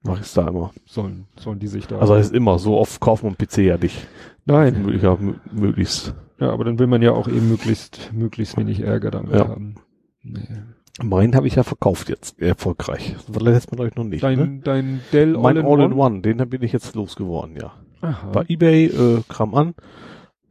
mache 0.04 0.18
ich 0.20 0.26
es 0.26 0.34
da 0.34 0.46
immer. 0.46 0.70
Sollen 0.86 1.26
sollen 1.36 1.58
die 1.58 1.66
sich 1.66 1.88
da. 1.88 1.98
Also 1.98 2.14
heißt 2.14 2.32
immer, 2.32 2.60
so 2.60 2.78
oft 2.78 3.00
kaufen 3.00 3.26
einen 3.26 3.36
PC 3.36 3.58
ja 3.66 3.76
nicht. 3.78 4.06
nein. 4.44 4.82
Möglich, 4.82 5.02
ja, 5.02 5.14
mö- 5.14 5.34
möglichst. 5.50 6.14
Ja, 6.38 6.50
aber 6.50 6.62
dann 6.64 6.78
will 6.78 6.86
man 6.86 7.02
ja 7.02 7.12
auch 7.12 7.26
eben 7.26 7.48
möglichst 7.48 8.12
möglichst 8.12 8.56
wenig 8.56 8.80
Ärger 8.80 9.10
damit 9.10 9.34
Ja. 9.34 9.48
haben. 9.48 9.74
Nee. 10.22 10.46
Meinen 11.00 11.34
habe 11.34 11.46
ich 11.46 11.54
ja 11.54 11.62
verkauft 11.62 12.08
jetzt, 12.10 12.38
erfolgreich. 12.40 13.14
Das 13.26 13.34
war 13.34 13.42
letztes 13.42 13.70
Mal 13.70 13.76
glaube 13.76 13.88
ich 13.88 13.96
noch 13.96 14.04
nicht. 14.04 14.22
Dein, 14.22 14.38
ne? 14.38 14.60
dein 14.62 15.00
Dell 15.12 15.32
Mein 15.32 15.56
All-in-One? 15.56 15.84
All-in-One, 15.84 16.20
den 16.20 16.36
bin 16.50 16.62
ich 16.62 16.72
jetzt 16.72 16.94
losgeworden, 16.94 17.56
ja. 17.56 17.72
Aha. 18.02 18.30
Bei 18.30 18.44
Ebay, 18.46 18.86
äh, 18.86 19.22
kam 19.28 19.54
an. 19.54 19.74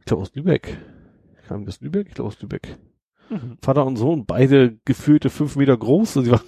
Ich 0.00 0.06
glaube 0.06 0.22
aus 0.22 0.34
Lübeck. 0.34 0.78
Kam 1.46 1.64
das 1.64 1.80
Lübeck? 1.80 2.08
Ich 2.08 2.14
glaube 2.14 2.28
aus 2.28 2.40
Lübeck. 2.40 2.76
Mhm. 3.30 3.56
Vater 3.62 3.86
und 3.86 3.96
Sohn, 3.96 4.26
beide 4.26 4.78
gefühlte 4.84 5.30
fünf 5.30 5.54
Meter 5.56 5.76
groß. 5.76 6.14
Die 6.24 6.30
waren 6.32 6.40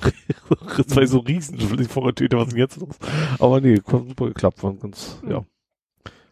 zwei 0.89 1.07
so 1.07 1.19
riesen. 1.21 1.59
Ich 1.59 1.89
vorher 1.89 2.15
töte, 2.15 2.37
was 2.37 2.49
ist 2.49 2.53
denn 2.55 2.61
jetzt 2.61 2.81
los? 2.81 2.99
Aber 3.39 3.61
nee, 3.61 3.77
hat 3.77 4.09
super 4.09 4.27
geklappt. 4.27 4.63
Waren 4.65 4.81
ganz, 4.81 5.21
Mhm. 5.23 5.31
ja. 5.31 5.45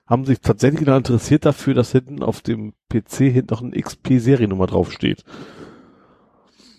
Haben 0.05 0.25
sich 0.25 0.41
tatsächlich 0.41 0.85
da 0.85 0.97
interessiert 0.97 1.47
dafür, 1.47 1.75
dass 1.75 1.93
hinten 1.93 2.23
auf 2.23 2.41
dem 2.43 2.73
PC 2.89 3.31
hinten 3.31 3.47
noch 3.51 3.63
eine 3.63 3.77
XP-Seriennummer 3.77 4.67
draufsteht. 4.67 5.25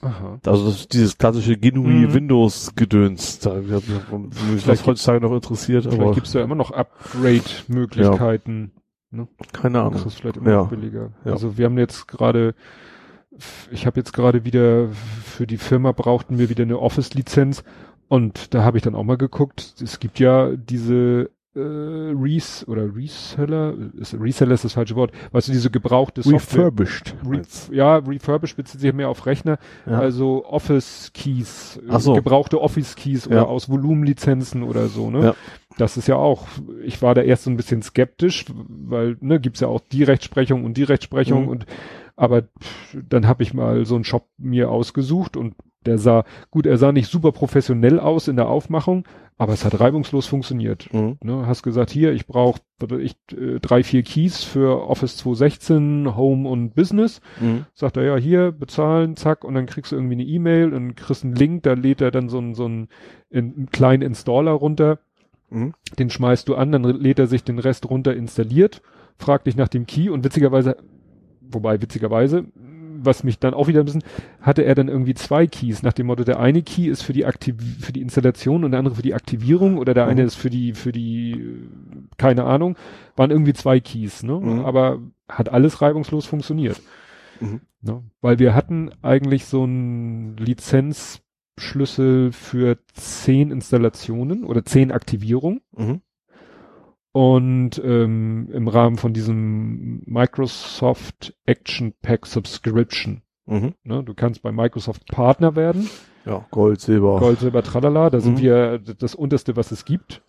Aha. 0.03 0.39
Also 0.45 0.65
das 0.65 0.81
ist 0.81 0.93
dieses 0.93 1.17
klassische 1.17 1.57
GNUI 1.57 2.07
Mhm. 2.07 2.13
Windows-Gedöns. 2.13 3.39
Da, 3.39 3.57
ja, 3.59 3.79
mich 4.51 4.65
das 4.65 4.85
heutzutage 4.85 5.21
noch 5.21 5.33
interessiert, 5.33 5.83
Vielleicht 5.85 6.01
aber 6.01 6.13
gibt's 6.13 6.33
ja 6.33 6.43
immer 6.43 6.55
noch 6.55 6.71
Upgrade-Möglichkeiten. 6.71 8.71
keine 9.53 9.77
Das 9.79 9.85
Ahnung. 9.87 10.05
ist 10.07 10.15
vielleicht 10.19 10.37
immer 10.37 10.49
Ja. 10.49 10.57
noch 10.63 10.69
billiger. 10.69 11.11
Ja. 11.25 11.31
Also 11.33 11.57
wir 11.57 11.65
haben 11.65 11.77
jetzt 11.77 12.07
gerade, 12.07 12.55
ich 13.71 13.85
habe 13.85 13.99
jetzt 13.99 14.13
gerade 14.13 14.45
wieder 14.45 14.89
für 15.23 15.47
die 15.47 15.57
Firma 15.57 15.91
brauchten 15.91 16.37
wir 16.39 16.49
wieder 16.49 16.63
eine 16.63 16.79
Office-Lizenz 16.79 17.63
und 18.07 18.53
da 18.53 18.63
habe 18.63 18.77
ich 18.77 18.83
dann 18.83 18.95
auch 18.95 19.03
mal 19.03 19.17
geguckt. 19.17 19.75
Es 19.81 19.99
gibt 19.99 20.19
ja 20.19 20.51
diese 20.55 21.29
äh, 21.55 21.59
Res 21.59 22.67
oder 22.67 22.95
Reseller, 22.95 23.73
ist, 23.97 24.13
Reseller 24.19 24.53
ist 24.53 24.63
das 24.63 24.73
falsche 24.73 24.95
Wort, 24.95 25.11
weißt 25.31 25.47
du, 25.47 25.51
diese 25.51 25.69
gebrauchte 25.69 26.21
Software. 26.23 26.65
Refurbished. 26.67 27.15
Re 27.25 27.41
ja, 27.71 27.97
refurbished 27.97 28.55
bezieht 28.57 28.81
sich 28.81 28.93
mehr 28.93 29.09
auf 29.09 29.25
Rechner, 29.25 29.57
Ja. 29.85 29.99
also 29.99 30.45
Office 30.45 31.11
Keys, 31.13 31.79
äh, 31.89 31.99
so. 31.99 32.13
gebrauchte 32.13 32.59
Office 32.61 32.95
Keys 32.95 33.27
oder 33.27 33.35
Ja. 33.37 33.43
aus 33.45 33.69
Volumenlizenzen 33.69 34.63
oder 34.63 34.87
so, 34.87 35.09
ne? 35.11 35.23
Ja. 35.23 35.35
Das 35.77 35.97
ist 35.97 36.07
ja 36.07 36.15
auch, 36.17 36.47
ich 36.83 37.01
war 37.01 37.15
da 37.15 37.21
erst 37.21 37.43
so 37.45 37.49
ein 37.49 37.57
bisschen 37.57 37.81
skeptisch, 37.81 38.45
weil, 38.67 39.17
ne, 39.21 39.39
gibt's 39.39 39.59
ja 39.59 39.67
auch 39.67 39.81
die 39.91 40.03
Rechtsprechung 40.03 40.63
und 40.65 40.77
die 40.77 40.83
Rechtsprechung 40.83 41.43
Mhm. 41.43 41.47
und, 41.49 41.65
aber 42.15 42.43
dann 43.09 43.27
habe 43.27 43.41
ich 43.43 43.53
mal 43.55 43.85
so 43.85 43.95
einen 43.95 44.03
Shop 44.03 44.27
mir 44.37 44.69
ausgesucht 44.69 45.35
und 45.35 45.55
der 45.85 45.97
sah, 45.97 46.23
gut, 46.51 46.65
er 46.65 46.77
sah 46.77 46.91
nicht 46.91 47.09
super 47.09 47.31
professionell 47.31 47.99
aus 47.99 48.27
in 48.27 48.35
der 48.35 48.47
Aufmachung, 48.47 49.07
aber 49.37 49.53
es 49.53 49.65
hat 49.65 49.79
reibungslos 49.79 50.25
funktioniert. 50.25 50.93
Mhm. 50.93 51.17
Ne, 51.23 51.45
hast 51.47 51.63
gesagt, 51.63 51.91
hier, 51.91 52.13
ich 52.13 52.27
brauche 52.27 52.61
ich 52.99 53.15
äh, 53.31 53.59
drei, 53.59 53.83
vier 53.83 54.03
Keys 54.03 54.43
für 54.43 54.87
Office 54.87 55.17
216, 55.17 56.15
Home 56.15 56.49
und 56.49 56.75
Business. 56.75 57.21
Mhm. 57.39 57.65
Sagt 57.73 57.97
er, 57.97 58.03
ja, 58.03 58.15
hier, 58.17 58.51
bezahlen, 58.51 59.15
zack, 59.15 59.43
und 59.43 59.53
dann 59.53 59.65
kriegst 59.65 59.91
du 59.91 59.95
irgendwie 59.95 60.15
eine 60.15 60.25
E-Mail 60.25 60.73
und 60.73 60.95
kriegst 60.95 61.23
einen 61.23 61.35
Link, 61.35 61.63
da 61.63 61.73
lädt 61.73 62.01
er 62.01 62.11
dann 62.11 62.29
so 62.29 62.37
einen, 62.37 62.53
so 62.55 62.65
einen, 62.65 62.89
einen 63.33 63.69
kleinen 63.71 64.03
Installer 64.03 64.51
runter, 64.51 64.99
Mhm. 65.53 65.73
den 65.99 66.09
schmeißt 66.09 66.49
du 66.49 66.55
an, 66.55 66.71
dann 66.71 66.83
lädt 66.83 67.19
er 67.19 67.27
sich 67.27 67.43
den 67.43 67.59
Rest 67.59 67.89
runter 67.89 68.15
installiert, 68.15 68.81
fragt 69.17 69.45
dich 69.45 69.55
nach 69.55 69.67
dem 69.67 69.85
Key 69.85 70.09
und 70.09 70.23
witzigerweise, 70.23 70.77
wobei 71.41 71.81
witzigerweise, 71.81 72.45
was 73.05 73.23
mich 73.23 73.39
dann 73.39 73.53
auch 73.53 73.67
wieder 73.67 73.81
ein 73.81 73.85
bisschen, 73.85 74.03
hatte 74.41 74.63
er 74.63 74.75
dann 74.75 74.87
irgendwie 74.87 75.13
zwei 75.13 75.47
Keys, 75.47 75.83
nach 75.83 75.93
dem 75.93 76.07
Motto, 76.07 76.23
der 76.23 76.39
eine 76.39 76.61
Key 76.63 76.87
ist 76.87 77.01
für 77.03 77.13
die 77.13 77.25
Aktiv 77.25 77.55
für 77.79 77.93
die 77.93 78.01
Installation 78.01 78.63
und 78.63 78.71
der 78.71 78.79
andere 78.79 78.95
für 78.95 79.01
die 79.01 79.13
Aktivierung 79.13 79.77
oder 79.77 79.93
der 79.93 80.05
Mhm. 80.05 80.09
eine 80.11 80.23
ist 80.23 80.35
für 80.35 80.49
die, 80.49 80.73
für 80.73 80.91
die, 80.91 81.59
keine 82.17 82.43
Ahnung, 82.45 82.75
waren 83.15 83.31
irgendwie 83.31 83.53
zwei 83.53 83.79
Keys, 83.79 84.23
ne? 84.23 84.39
Mhm. 84.39 84.65
Aber 84.65 84.99
hat 85.27 85.49
alles 85.49 85.81
reibungslos 85.81 86.25
funktioniert. 86.25 86.81
Mhm. 87.39 87.61
Ne? 87.81 88.03
Weil 88.21 88.39
wir 88.39 88.53
hatten 88.55 88.91
eigentlich 89.01 89.45
so 89.45 89.63
einen 89.63 90.37
Lizenzschlüssel 90.37 92.31
für 92.31 92.77
zehn 92.93 93.51
Installationen 93.51 94.43
oder 94.43 94.63
zehn 94.65 94.91
Aktivierungen. 94.91 95.61
Und 97.13 97.79
ähm, 97.83 98.49
im 98.51 98.67
Rahmen 98.67 98.97
von 98.97 99.13
diesem 99.13 100.01
Microsoft 100.05 101.35
Action 101.45 101.93
Pack 102.01 102.25
Subscription. 102.25 103.21
Mhm. 103.45 103.75
Ne? 103.83 104.03
Du 104.03 104.13
kannst 104.15 104.41
bei 104.41 104.51
Microsoft 104.51 105.05
Partner 105.07 105.55
werden. 105.55 105.89
Ja, 106.25 106.45
Gold, 106.51 106.81
Silber. 106.81 107.19
Gold, 107.19 107.39
Silber, 107.39 107.61
Tralala. 107.63 108.09
Da 108.09 108.19
sind 108.19 108.39
Mhm. 108.39 108.41
wir 108.41 108.79
das 108.79 109.13
unterste, 109.13 109.55
was 109.55 109.71
es 109.71 109.85
gibt. 109.85 110.23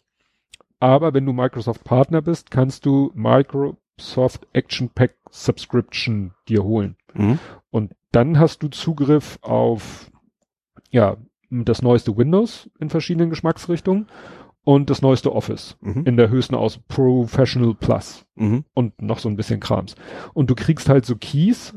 Aber 0.79 1.15
wenn 1.15 1.25
du 1.25 1.33
Microsoft 1.33 1.85
Partner 1.85 2.21
bist, 2.21 2.51
kannst 2.51 2.85
du 2.85 3.11
Microsoft 3.15 4.47
Action 4.53 4.91
Pack 4.91 5.15
Subscription 5.31 6.35
dir 6.49 6.65
holen. 6.65 6.97
Mhm. 7.15 7.39
Und 7.71 7.93
dann 8.13 8.39
hast 8.39 8.63
du 8.63 8.69
Zugriff 8.69 9.39
auf, 9.41 10.11
ja, 10.91 11.17
das 11.51 11.81
neueste 11.81 12.17
Windows 12.17 12.69
in 12.79 12.91
verschiedenen 12.91 13.31
Geschmacksrichtungen 13.31 14.07
und 14.65 14.91
das 14.91 15.03
neueste 15.03 15.33
Office 15.33 15.77
Mhm. 15.81 16.05
in 16.07 16.17
der 16.17 16.31
höchsten 16.31 16.55
aus 16.55 16.79
Professional 16.89 17.75
Plus 17.75 18.27
Mhm. 18.35 18.65
und 18.75 19.01
noch 19.01 19.19
so 19.19 19.29
ein 19.29 19.37
bisschen 19.37 19.61
Krams. 19.61 19.95
Und 20.33 20.51
du 20.51 20.55
kriegst 20.55 20.89
halt 20.89 21.05
so 21.07 21.17
Keys, 21.17 21.75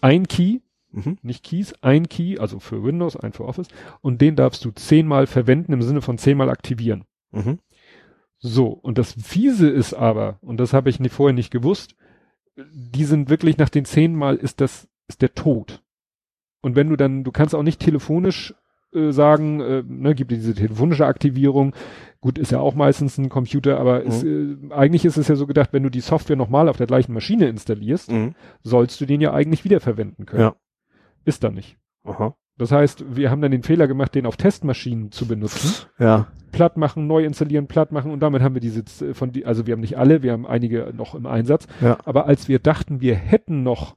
ein 0.00 0.28
Key, 0.28 0.60
Mhm. 0.92 1.18
nicht 1.22 1.42
Keys, 1.44 1.74
ein 1.80 2.08
Key, 2.08 2.38
also 2.38 2.58
für 2.60 2.84
Windows, 2.84 3.16
ein 3.16 3.32
für 3.32 3.46
Office, 3.46 3.68
und 4.02 4.20
den 4.20 4.36
darfst 4.36 4.64
du 4.64 4.70
zehnmal 4.72 5.26
verwenden 5.26 5.72
im 5.72 5.82
Sinne 5.82 6.02
von 6.02 6.18
zehnmal 6.18 6.50
aktivieren. 6.50 7.04
Mhm. 7.30 7.58
So, 8.38 8.66
und 8.68 8.98
das 8.98 9.12
Fiese 9.12 9.68
ist 9.70 9.94
aber, 9.94 10.38
und 10.42 10.58
das 10.58 10.72
habe 10.74 10.90
ich 10.90 11.00
nie, 11.00 11.08
vorher 11.08 11.32
nicht 11.34 11.50
gewusst, 11.50 11.94
die 12.56 13.04
sind 13.04 13.30
wirklich 13.30 13.56
nach 13.56 13.70
den 13.70 13.84
zehnmal 13.86 14.36
ist 14.36 14.60
das, 14.60 14.88
ist 15.08 15.22
der 15.22 15.34
Tod. 15.34 15.82
Und 16.60 16.76
wenn 16.76 16.90
du 16.90 16.96
dann, 16.96 17.24
du 17.24 17.32
kannst 17.32 17.54
auch 17.54 17.62
nicht 17.62 17.80
telefonisch 17.80 18.54
äh, 18.94 19.10
sagen, 19.12 19.60
äh, 19.60 19.82
ne, 19.86 20.14
gibt 20.14 20.30
diese 20.30 20.54
telefonische 20.54 21.06
Aktivierung, 21.06 21.74
gut, 22.20 22.38
ist 22.38 22.52
ja 22.52 22.60
auch 22.60 22.74
meistens 22.74 23.18
ein 23.18 23.28
Computer, 23.28 23.78
aber 23.80 24.02
ist, 24.02 24.22
äh, 24.24 24.56
eigentlich 24.70 25.04
ist 25.04 25.16
es 25.16 25.28
ja 25.28 25.34
so 25.34 25.46
gedacht, 25.46 25.72
wenn 25.72 25.82
du 25.82 25.90
die 25.90 26.00
Software 26.00 26.36
nochmal 26.36 26.68
auf 26.68 26.76
der 26.76 26.86
gleichen 26.86 27.12
Maschine 27.12 27.48
installierst, 27.48 28.10
Mhm. 28.12 28.34
sollst 28.62 29.00
du 29.00 29.06
den 29.06 29.20
ja 29.20 29.32
eigentlich 29.32 29.64
wiederverwenden 29.64 30.26
können. 30.26 30.42
Ja. 30.42 30.54
Ist 31.24 31.42
da 31.44 31.50
nicht. 31.50 31.76
Aha. 32.04 32.34
Das 32.58 32.70
heißt, 32.70 33.16
wir 33.16 33.30
haben 33.30 33.40
dann 33.40 33.50
den 33.50 33.62
Fehler 33.62 33.88
gemacht, 33.88 34.14
den 34.14 34.26
auf 34.26 34.36
Testmaschinen 34.36 35.10
zu 35.10 35.26
benutzen 35.26 35.86
Ja. 35.98 36.28
platt 36.52 36.76
machen, 36.76 37.06
neu 37.06 37.24
installieren, 37.24 37.66
platt 37.66 37.92
machen 37.92 38.10
und 38.12 38.20
damit 38.20 38.42
haben 38.42 38.54
wir 38.54 38.60
diese 38.60 38.84
z- 38.84 39.16
von 39.16 39.32
die, 39.32 39.46
also 39.46 39.66
wir 39.66 39.72
haben 39.72 39.80
nicht 39.80 39.96
alle, 39.96 40.22
wir 40.22 40.32
haben 40.32 40.46
einige 40.46 40.92
noch 40.94 41.14
im 41.14 41.24
Einsatz, 41.26 41.66
Ja. 41.80 41.96
aber 42.04 42.26
als 42.26 42.48
wir 42.48 42.58
dachten, 42.58 43.00
wir 43.00 43.14
hätten 43.14 43.62
noch 43.62 43.96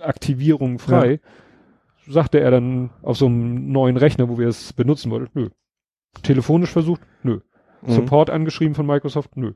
Aktivierungen 0.00 0.78
frei, 0.78 1.20
sagte 2.08 2.40
er 2.40 2.50
dann 2.50 2.90
auf 3.02 3.16
so 3.16 3.26
einem 3.26 3.70
neuen 3.70 3.96
Rechner, 3.96 4.28
wo 4.28 4.38
wir 4.38 4.48
es 4.48 4.72
benutzen 4.72 5.10
wollten, 5.10 5.30
nö. 5.38 5.48
Telefonisch 6.22 6.70
versucht, 6.70 7.00
nö. 7.22 7.40
Mhm. 7.82 7.92
Support 7.92 8.30
angeschrieben 8.30 8.74
von 8.74 8.86
Microsoft, 8.86 9.36
nö. 9.36 9.52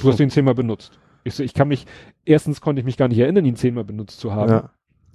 Du 0.00 0.08
hast 0.08 0.18
den 0.18 0.30
zehnmal 0.30 0.54
benutzt. 0.54 0.98
Ich 1.24 1.34
so, 1.34 1.42
ich 1.42 1.52
kann 1.54 1.68
mich, 1.68 1.86
erstens 2.24 2.60
konnte 2.60 2.80
ich 2.80 2.86
mich 2.86 2.96
gar 2.96 3.08
nicht 3.08 3.18
erinnern, 3.18 3.44
ihn 3.44 3.56
zehnmal 3.56 3.84
benutzt 3.84 4.20
zu 4.20 4.32
haben. 4.32 4.50
Ja. 4.50 4.70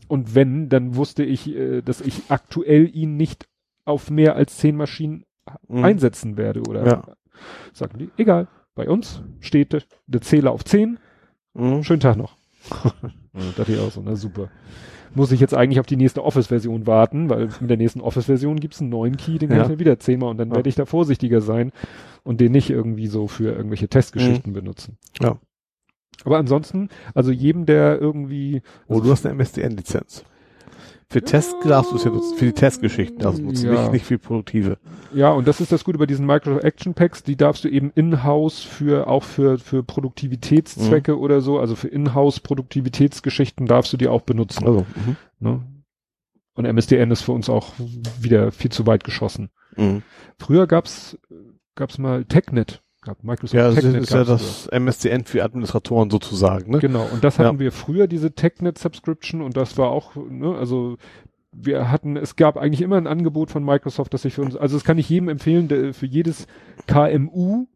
Und 0.07 0.36
wenn, 0.36 0.70
dann 0.70 0.95
wusste 0.95 1.24
ich, 1.24 1.49
äh, 1.56 1.82
dass 1.82 2.02
ich 2.02 2.24
aktuell 2.30 2.90
ihn 2.95 3.18
nicht 3.18 3.48
auf 3.86 4.12
mehr 4.12 4.36
als 4.36 4.57
zehn 4.57 4.76
Maschinen 4.76 5.26
Mhm. 5.68 5.84
einsetzen 5.84 6.38
werde 6.38 6.62
oder 6.68 6.86
Ja. 6.86 7.03
sagen 7.74 7.98
die, 7.99 8.10
egal, 8.18 8.48
bei 8.76 8.90
uns 8.90 9.22
steht 9.40 9.74
der- 10.07 10.22
Zähler 10.22 10.52
auf 10.52 10.64
10, 10.66 10.98
Mhm. 11.53 11.84
schönen 11.84 11.99
Tag 11.99 12.18
noch. 12.18 12.36
Dachte 13.57 13.72
ich 13.74 13.80
auch 13.80 13.91
so, 13.91 14.02
na 14.03 14.16
super. 14.16 14.49
Muss 15.15 15.31
ich 15.31 15.39
jetzt 15.39 15.53
eigentlich 15.53 15.79
auf 15.79 15.85
die 15.85 15.95
nächste 15.95 16.23
Office-Version 16.23 16.85
warten, 16.87 17.29
weil 17.29 17.47
mit 17.61 17.69
der 17.69 17.77
nächsten 17.77 18.01
Office-Version 18.01 18.59
gibt's 18.59 18.81
einen 18.81 18.89
neuen 18.89 19.17
Key, 19.17 19.37
den 19.37 19.49
kann 19.49 19.57
Ja. 19.57 19.63
ich 19.63 19.69
mir 19.69 19.79
wieder 19.79 19.97
zehnmal 19.97 20.29
und 20.29 20.37
dann 20.37 20.49
Ja. 20.49 20.55
werde 20.57 20.69
ich 20.69 20.75
da 20.75 20.85
vorsichtiger 20.85 21.41
sein 21.41 21.71
und 22.23 22.41
den 22.41 22.51
nicht 22.51 22.69
irgendwie 22.69 23.07
so 23.07 23.27
für 23.27 23.51
irgendwelche 23.55 23.87
Testgeschichten 23.87 24.53
benutzen. 24.53 24.97
Ja. 25.21 25.37
Aber 26.23 26.37
ansonsten, 26.37 26.89
also 27.13 27.31
jedem, 27.31 27.65
der 27.65 27.99
irgendwie 27.99 28.61
Oh, 28.87 28.99
du 28.99 29.09
hast 29.11 29.25
eine 29.25 29.35
MSDN-Lizenz. 29.35 30.23
Für 31.07 31.22
Test 31.22 31.56
darfst 31.64 31.91
du 31.91 31.95
es 31.98 32.03
ja 32.03 32.10
nutzen, 32.11 32.38
für 32.38 32.45
die 32.45 32.52
Testgeschichten 32.53 33.19
darfst 33.19 33.40
du 33.40 33.44
es 33.44 33.61
nutzen, 33.64 33.73
Ja. 33.73 33.82
nicht, 33.84 33.94
nicht 33.94 34.06
für 34.06 34.18
produktive. 34.18 34.77
Ja, 35.14 35.30
und 35.32 35.48
das 35.48 35.61
ist 35.61 35.72
das 35.72 35.84
Gute 35.84 35.98
bei 35.98 36.06
diesen 36.07 36.26
Microsoft 36.26 36.64
Action 36.64 36.94
Packs, 36.94 37.23
die 37.23 37.36
darfst 37.36 37.64
du 37.64 37.69
eben 37.69 37.91
in-house 37.95 38.61
für, 38.61 39.07
auch 39.07 39.23
für, 39.23 39.57
für 39.60 39.84
Produktivitätszwecke 39.84 41.14
Mhm. 41.14 41.19
oder 41.19 41.41
so, 41.41 41.60
also 41.60 41.76
für 41.76 41.88
in-house 41.88 42.40
Produktivitätsgeschichten 42.40 43.65
darfst 43.68 43.94
du 43.94 43.98
die 43.98 44.07
auch 44.07 44.22
benutzen. 44.22 44.65
Also, 44.65 44.86
mhm. 44.95 45.15
Ne? 45.40 45.61
Und 46.56 46.65
MSDN 46.65 47.11
ist 47.11 47.22
für 47.22 47.34
uns 47.34 47.49
auch 47.49 47.73
wieder 48.19 48.52
viel 48.52 48.72
zu 48.72 48.88
weit 48.88 49.03
geschossen. 49.03 49.49
Mhm. 49.76 50.02
Früher 50.40 50.68
gab's, 50.68 51.18
gab's 51.76 51.98
mal 51.98 52.26
TechNet, 52.26 52.82
gab 53.06 53.23
Microsoft 53.23 53.53
Ja, 53.53 53.68
das 53.69 53.76
TechNet 53.76 54.03
ist 54.03 54.10
ja 54.14 54.23
das 54.23 54.68
MSDN 54.72 55.23
für 55.26 55.44
Administratoren 55.44 56.10
sozusagen, 56.10 56.72
ne? 56.72 56.80
Genau, 56.80 57.07
und 57.14 57.23
das 57.23 57.40
hatten 57.40 57.56
Ja. 57.56 57.60
wir 57.60 57.72
früher, 57.72 58.07
diese 58.07 58.34
TechNet-Subscription, 58.34 59.41
und 59.41 59.56
das 59.56 59.77
war 59.77 59.90
auch, 59.90 60.15
ne, 60.15 60.56
also 60.56 60.98
wir 61.52 61.90
hatten, 61.90 62.18
es 62.18 62.36
gab 62.36 62.57
eigentlich 62.57 62.82
immer 62.82 62.98
ein 62.98 63.07
Angebot 63.07 63.49
von 63.52 63.64
Microsoft, 63.64 64.14
das 64.14 64.23
sich 64.23 64.34
für 64.34 64.41
uns, 64.41 64.56
also 64.57 64.76
das 64.76 64.84
kann 64.84 64.98
ich 64.98 65.07
jedem 65.10 65.30
empfehlen, 65.30 65.68
der, 65.69 65.94
für 65.94 66.06
jedes 66.06 66.48
KMU, 66.88 67.68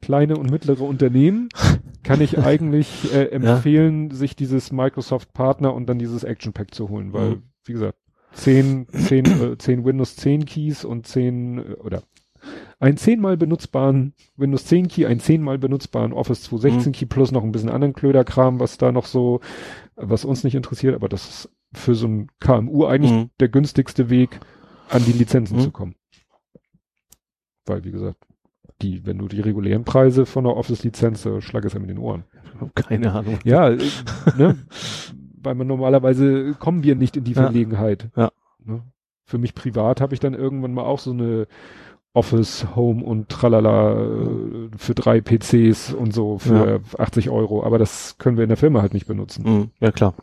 kleine 0.00 0.36
und 0.36 0.50
mittlere 0.50 0.82
Unternehmen, 0.82 1.48
kann 2.04 2.20
ich 2.20 2.38
eigentlich 2.38 3.12
äh, 3.12 3.24
empfehlen, 3.26 4.10
sich 4.12 4.36
dieses 4.36 4.70
Microsoft 4.72 5.32
Partner 5.34 5.74
und 5.74 5.86
dann 5.88 5.98
dieses 5.98 6.24
Action 6.24 6.52
Pack 6.52 6.72
zu 6.74 6.88
holen, 6.88 7.12
weil, 7.12 7.30
Mhm. 7.30 7.42
wie 7.64 7.72
gesagt, 7.72 7.98
zehn, 8.32 8.86
zehn, 8.92 9.24
äh, 9.26 9.58
zehn 9.58 9.84
Windows 9.84 10.14
10 10.16 10.44
Keys 10.46 10.84
und 10.84 11.06
zehn, 11.06 11.58
äh, 11.58 11.74
oder 11.82 12.02
einen 12.80 12.96
zehnmal 12.96 13.36
benutzbaren 13.36 14.14
Windows 14.36 14.64
10 14.66 14.88
Key, 14.88 15.06
einen 15.06 15.20
zehnmal 15.20 15.58
benutzbaren 15.58 16.12
Office 16.12 16.42
216 16.44 16.90
Mhm. 16.90 16.94
Key 16.94 17.06
plus 17.06 17.32
noch 17.32 17.42
ein 17.44 17.52
bisschen 17.52 17.70
anderen 17.70 17.94
Klöderkram, 17.94 18.60
was 18.60 18.78
da 18.78 18.92
noch 18.92 19.06
so, 19.06 19.40
was 19.96 20.24
uns 20.24 20.44
nicht 20.44 20.54
interessiert, 20.54 20.94
aber 20.94 21.08
das 21.08 21.28
ist 21.28 21.50
für 21.74 21.94
so 21.94 22.06
ein 22.06 22.28
KMU 22.40 22.86
eigentlich 22.86 23.12
Mhm. 23.12 23.30
der 23.40 23.48
günstigste 23.48 24.10
Weg, 24.10 24.40
an 24.90 25.04
die 25.04 25.12
Lizenzen 25.12 25.56
Mhm. 25.58 25.60
zu 25.62 25.70
kommen. 25.70 25.94
Weil, 27.66 27.84
wie 27.84 27.90
gesagt, 27.90 28.16
die, 28.80 29.04
wenn 29.04 29.18
du 29.18 29.28
die 29.28 29.40
regulären 29.40 29.84
Preise 29.84 30.24
von 30.24 30.44
der 30.44 30.56
Office-Lizenz, 30.56 31.26
äh, 31.26 31.40
schlag 31.40 31.64
es 31.64 31.72
ja 31.74 31.80
mit 31.80 31.90
den 31.90 31.98
Ohren. 31.98 32.24
Keine 32.74 33.12
Ahnung. 33.12 33.38
Ja, 33.44 33.68
äh, 33.70 33.78
ne? 34.36 34.56
Weil 35.40 35.54
man 35.54 35.66
normalerweise 35.66 36.54
kommen 36.58 36.82
wir 36.82 36.94
nicht 36.94 37.16
in 37.16 37.24
die 37.24 37.32
Ja. 37.32 37.42
Verlegenheit. 37.42 38.08
Ja. 38.16 38.30
Ne? 38.64 38.82
Für 39.24 39.38
mich 39.38 39.54
privat 39.54 40.00
habe 40.00 40.14
ich 40.14 40.20
dann 40.20 40.32
irgendwann 40.34 40.72
mal 40.72 40.84
auch 40.84 40.98
so 41.00 41.10
eine 41.10 41.46
Office, 42.18 42.66
Home 42.74 43.04
und 43.04 43.28
Tralala 43.28 43.92
äh, 43.92 44.68
für 44.76 44.94
drei 44.94 45.20
PCs 45.20 45.94
und 45.94 46.12
so 46.12 46.38
für 46.38 46.80
80 46.98 47.30
Euro. 47.30 47.62
Aber 47.64 47.78
das 47.78 48.18
können 48.18 48.36
wir 48.36 48.42
in 48.44 48.48
der 48.48 48.56
Firma 48.56 48.82
halt 48.82 48.92
nicht 48.94 49.06
benutzen. 49.06 49.42
Mhm. 49.44 49.70
Ja, 49.80 49.92
klar. 49.92 50.14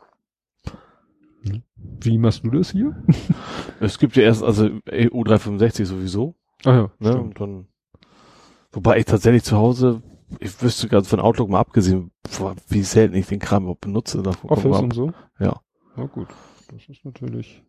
Wie 2.02 2.18
machst 2.18 2.44
du 2.44 2.50
das 2.52 2.72
hier? 2.72 2.96
Es 3.80 4.00
gibt 4.00 4.16
ja 4.16 4.24
erst, 4.24 4.44
also 4.44 4.66
EU 4.92 5.24
365 5.24 5.88
sowieso, 5.88 6.36
Ah 6.64 6.74
ja, 6.74 6.92
ne? 7.00 7.12
stimmt. 7.12 7.40
Und 7.40 7.40
dann, 7.40 7.68
wobei 8.72 8.98
ich 9.00 9.06
tatsächlich 9.06 9.44
zu 9.44 9.58
Hause, 9.58 10.02
ich 10.40 10.62
wüsste 10.62 10.88
ganz 10.88 11.08
von 11.08 11.20
Outlook 11.20 11.50
mal 11.50 11.60
abgesehen, 11.60 12.12
wie 12.70 12.84
selten 12.84 13.16
ich 13.16 13.28
den 13.28 13.40
Kram 13.40 13.64
überhaupt 13.64 13.82
benutze. 13.82 14.24
Office 14.48 14.80
und 14.80 14.94
so? 14.94 15.12
Ja. 15.40 15.60
Na 15.96 16.06
gut. 16.06 16.28
Das 16.72 16.88
ist 16.90 17.06
natürlich 17.06 17.64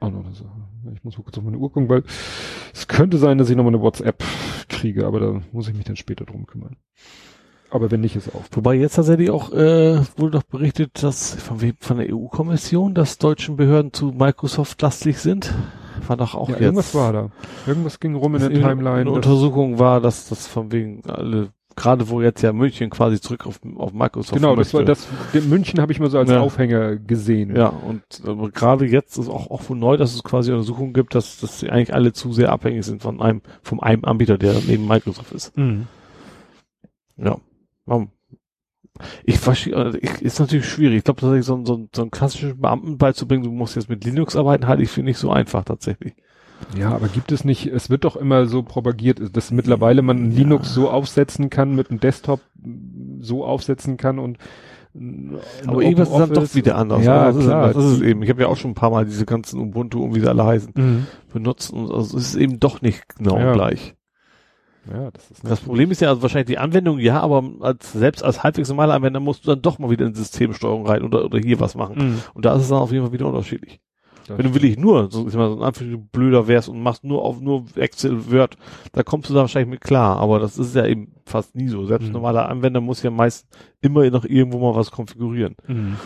auch 0.00 0.10
noch 0.10 0.24
eine 0.24 0.34
Sache. 0.34 0.48
Ich 0.94 1.04
muss 1.04 1.18
mal 1.18 1.24
kurz 1.24 1.38
auf 1.38 1.44
meine 1.44 1.56
Uhr 1.58 1.68
gucken, 1.72 1.88
weil 1.88 2.04
es 2.72 2.88
könnte 2.88 3.18
sein, 3.18 3.38
dass 3.38 3.50
ich 3.50 3.56
nochmal 3.56 3.74
eine 3.74 3.82
WhatsApp 3.82 4.22
kriege, 4.68 5.06
aber 5.06 5.20
da 5.20 5.40
muss 5.52 5.68
ich 5.68 5.74
mich 5.74 5.84
dann 5.84 5.96
später 5.96 6.24
drum 6.24 6.46
kümmern. 6.46 6.76
Aber 7.70 7.90
wenn 7.90 8.00
nicht, 8.00 8.16
ist 8.16 8.34
auch. 8.34 8.44
Wobei 8.52 8.76
jetzt 8.76 8.94
tatsächlich 8.94 9.30
auch 9.30 9.52
äh, 9.52 10.00
wurde 10.16 10.30
doch 10.38 10.42
berichtet, 10.44 11.02
dass 11.02 11.34
von 11.34 11.58
von 11.80 11.98
der 11.98 12.14
EU-Kommission, 12.14 12.94
dass 12.94 13.18
deutschen 13.18 13.56
Behörden 13.56 13.92
zu 13.92 14.06
Microsoft 14.06 14.80
lastig 14.80 15.18
sind. 15.18 15.52
War 16.06 16.16
doch 16.16 16.34
auch 16.34 16.48
Ja, 16.48 16.54
jetzt. 16.54 16.62
irgendwas 16.62 16.94
war 16.94 17.12
da. 17.12 17.30
Irgendwas 17.66 18.00
ging 18.00 18.14
rum 18.14 18.36
in 18.36 18.40
der 18.40 18.50
Timeline. 18.54 19.00
Eine 19.00 19.10
Untersuchung 19.10 19.78
war, 19.78 20.00
dass 20.00 20.28
das 20.30 20.46
von 20.46 20.72
wegen 20.72 21.02
alle, 21.06 21.50
gerade 21.78 22.08
wo 22.08 22.20
jetzt 22.20 22.42
ja 22.42 22.52
München 22.52 22.90
quasi 22.90 23.20
zurück 23.20 23.46
auf, 23.46 23.60
auf 23.76 23.92
Microsoft 23.92 24.34
genau, 24.34 24.56
das 24.56 24.74
war 24.74 24.84
das. 24.84 25.06
München 25.48 25.80
habe 25.80 25.92
ich 25.92 26.00
mal 26.00 26.10
so 26.10 26.18
als 26.18 26.30
Ja. 26.30 26.40
Aufhänger 26.40 26.96
gesehen. 26.96 27.54
Ja, 27.56 27.68
und 27.68 28.02
aber 28.26 28.50
gerade 28.50 28.84
jetzt 28.86 29.16
ist 29.16 29.28
auch, 29.28 29.50
auch 29.50 29.68
neu, 29.70 29.96
dass 29.96 30.14
es 30.14 30.24
quasi 30.24 30.52
Untersuchungen 30.52 30.92
gibt, 30.92 31.14
dass, 31.14 31.38
dass 31.40 31.60
sie 31.60 31.70
eigentlich 31.70 31.94
alle 31.94 32.12
zu 32.12 32.32
sehr 32.32 32.50
abhängig 32.50 32.84
sind 32.84 33.00
von 33.00 33.22
einem, 33.22 33.42
vom 33.62 33.80
einem 33.80 34.04
Anbieter, 34.04 34.36
der 34.38 34.54
neben 34.66 34.86
Microsoft 34.86 35.32
ist. 35.32 35.56
Mhm. 35.56 35.86
Ja. 37.16 37.38
Warum? 37.86 38.10
Ich 39.24 39.38
verstehe, 39.38 39.76
also 39.76 39.98
ich, 40.00 40.20
ist 40.20 40.40
natürlich 40.40 40.66
schwierig. 40.66 40.98
Ich 40.98 41.04
glaube, 41.04 41.20
tatsächlich 41.20 41.46
so, 41.46 41.64
so, 41.64 41.88
so 41.94 42.02
einen 42.02 42.10
klassischen 42.10 42.60
Beamten 42.60 42.98
beizubringen, 42.98 43.44
du 43.44 43.52
musst 43.52 43.76
jetzt 43.76 43.88
mit 43.88 44.04
Linux 44.04 44.34
arbeiten, 44.34 44.66
halte 44.66 44.82
ich 44.82 44.90
für 44.90 45.02
nicht 45.02 45.18
so 45.18 45.30
einfach 45.30 45.64
tatsächlich. 45.64 46.14
Ja, 46.76 46.90
aber 46.90 47.08
gibt 47.08 47.32
es 47.32 47.44
nicht, 47.44 47.66
es 47.66 47.88
wird 47.90 48.04
doch 48.04 48.16
immer 48.16 48.46
so 48.46 48.62
propagiert, 48.62 49.20
dass 49.36 49.50
mittlerweile 49.50 50.02
man 50.02 50.30
Ja. 50.32 50.38
Linux 50.38 50.74
so 50.74 50.90
aufsetzen 50.90 51.50
kann, 51.50 51.74
mit 51.74 51.90
einem 51.90 52.00
Desktop 52.00 52.40
so 53.20 53.44
aufsetzen 53.44 53.96
kann 53.96 54.18
und 54.18 54.38
äh, 54.94 55.36
Aber 55.66 55.82
irgendwas 55.82 56.08
ist 56.10 56.18
dann 56.18 56.32
doch 56.32 56.54
wieder 56.54 56.76
anders. 56.76 57.04
Ja, 57.04 57.22
Also 57.22 57.38
das 57.40 57.48
klar. 57.48 57.68
Ist, 57.70 57.76
das 57.76 57.84
ist 57.84 57.92
es 57.92 58.00
eben. 58.02 58.22
Ich 58.22 58.30
habe 58.30 58.42
ja 58.42 58.48
auch 58.48 58.56
schon 58.56 58.72
ein 58.72 58.74
paar 58.74 58.90
Mal 58.90 59.04
diese 59.04 59.24
ganzen 59.26 59.60
Ubuntu 59.60 60.02
und 60.02 60.14
wie 60.14 60.20
sie 60.20 60.28
alle 60.28 60.44
heißen 60.44 60.72
Mhm. 60.74 61.06
benutzt 61.32 61.72
und 61.72 61.90
also 61.90 62.16
es 62.16 62.28
ist 62.30 62.34
eben 62.36 62.58
doch 62.58 62.82
nicht 62.82 63.02
genau 63.16 63.38
Ja. 63.38 63.52
gleich. 63.52 63.94
Ja, 64.90 65.10
das 65.10 65.30
ist 65.30 65.44
Das 65.44 65.60
Problem 65.60 65.90
ist 65.90 66.00
ja 66.00 66.08
also 66.08 66.22
wahrscheinlich 66.22 66.46
die 66.46 66.58
Anwendung, 66.58 66.98
ja, 66.98 67.20
aber 67.20 67.44
als, 67.60 67.92
selbst 67.92 68.24
als 68.24 68.42
halbwegs 68.42 68.70
normaler 68.70 68.94
Anwender 68.94 69.20
musst 69.20 69.44
du 69.46 69.50
dann 69.50 69.60
doch 69.60 69.78
mal 69.78 69.90
wieder 69.90 70.06
in 70.06 70.14
Systemsteuerung 70.14 70.86
rein 70.86 71.02
oder, 71.02 71.24
oder 71.26 71.38
hier 71.38 71.60
was 71.60 71.74
machen. 71.74 71.96
Mhm. 72.12 72.18
Und 72.34 72.44
da 72.46 72.54
ist 72.56 72.62
es 72.62 72.68
dann 72.68 72.78
auf 72.78 72.90
jeden 72.90 73.04
Fall 73.04 73.12
wieder 73.12 73.26
unterschiedlich. 73.26 73.80
Wenn 74.36 74.46
du 74.46 74.54
wirklich 74.54 74.78
nur, 74.78 75.10
so, 75.10 75.26
ich 75.26 75.34
mal, 75.34 75.48
so 75.50 75.56
ein 75.56 75.62
Anfang 75.62 76.08
blöder 76.12 76.46
wärst 76.48 76.68
und 76.68 76.82
machst 76.82 77.04
nur 77.04 77.22
auf 77.22 77.40
nur 77.40 77.64
Excel, 77.76 78.30
Word, 78.30 78.56
da 78.92 79.02
kommst 79.02 79.30
du 79.30 79.34
da 79.34 79.40
wahrscheinlich 79.40 79.70
mit 79.70 79.80
klar. 79.80 80.18
Aber 80.18 80.38
das 80.38 80.58
ist 80.58 80.74
ja 80.74 80.84
eben 80.86 81.12
fast 81.24 81.54
nie 81.54 81.68
so. 81.68 81.86
Selbst 81.86 82.08
Mhm. 82.08 82.12
normaler 82.12 82.48
Anwender 82.48 82.80
muss 82.80 83.02
ja 83.02 83.10
meist 83.10 83.46
immer 83.80 84.08
noch 84.10 84.24
irgendwo 84.24 84.58
mal 84.58 84.74
was 84.74 84.90
konfigurieren. 84.90 85.56
Mhm. 85.66 85.96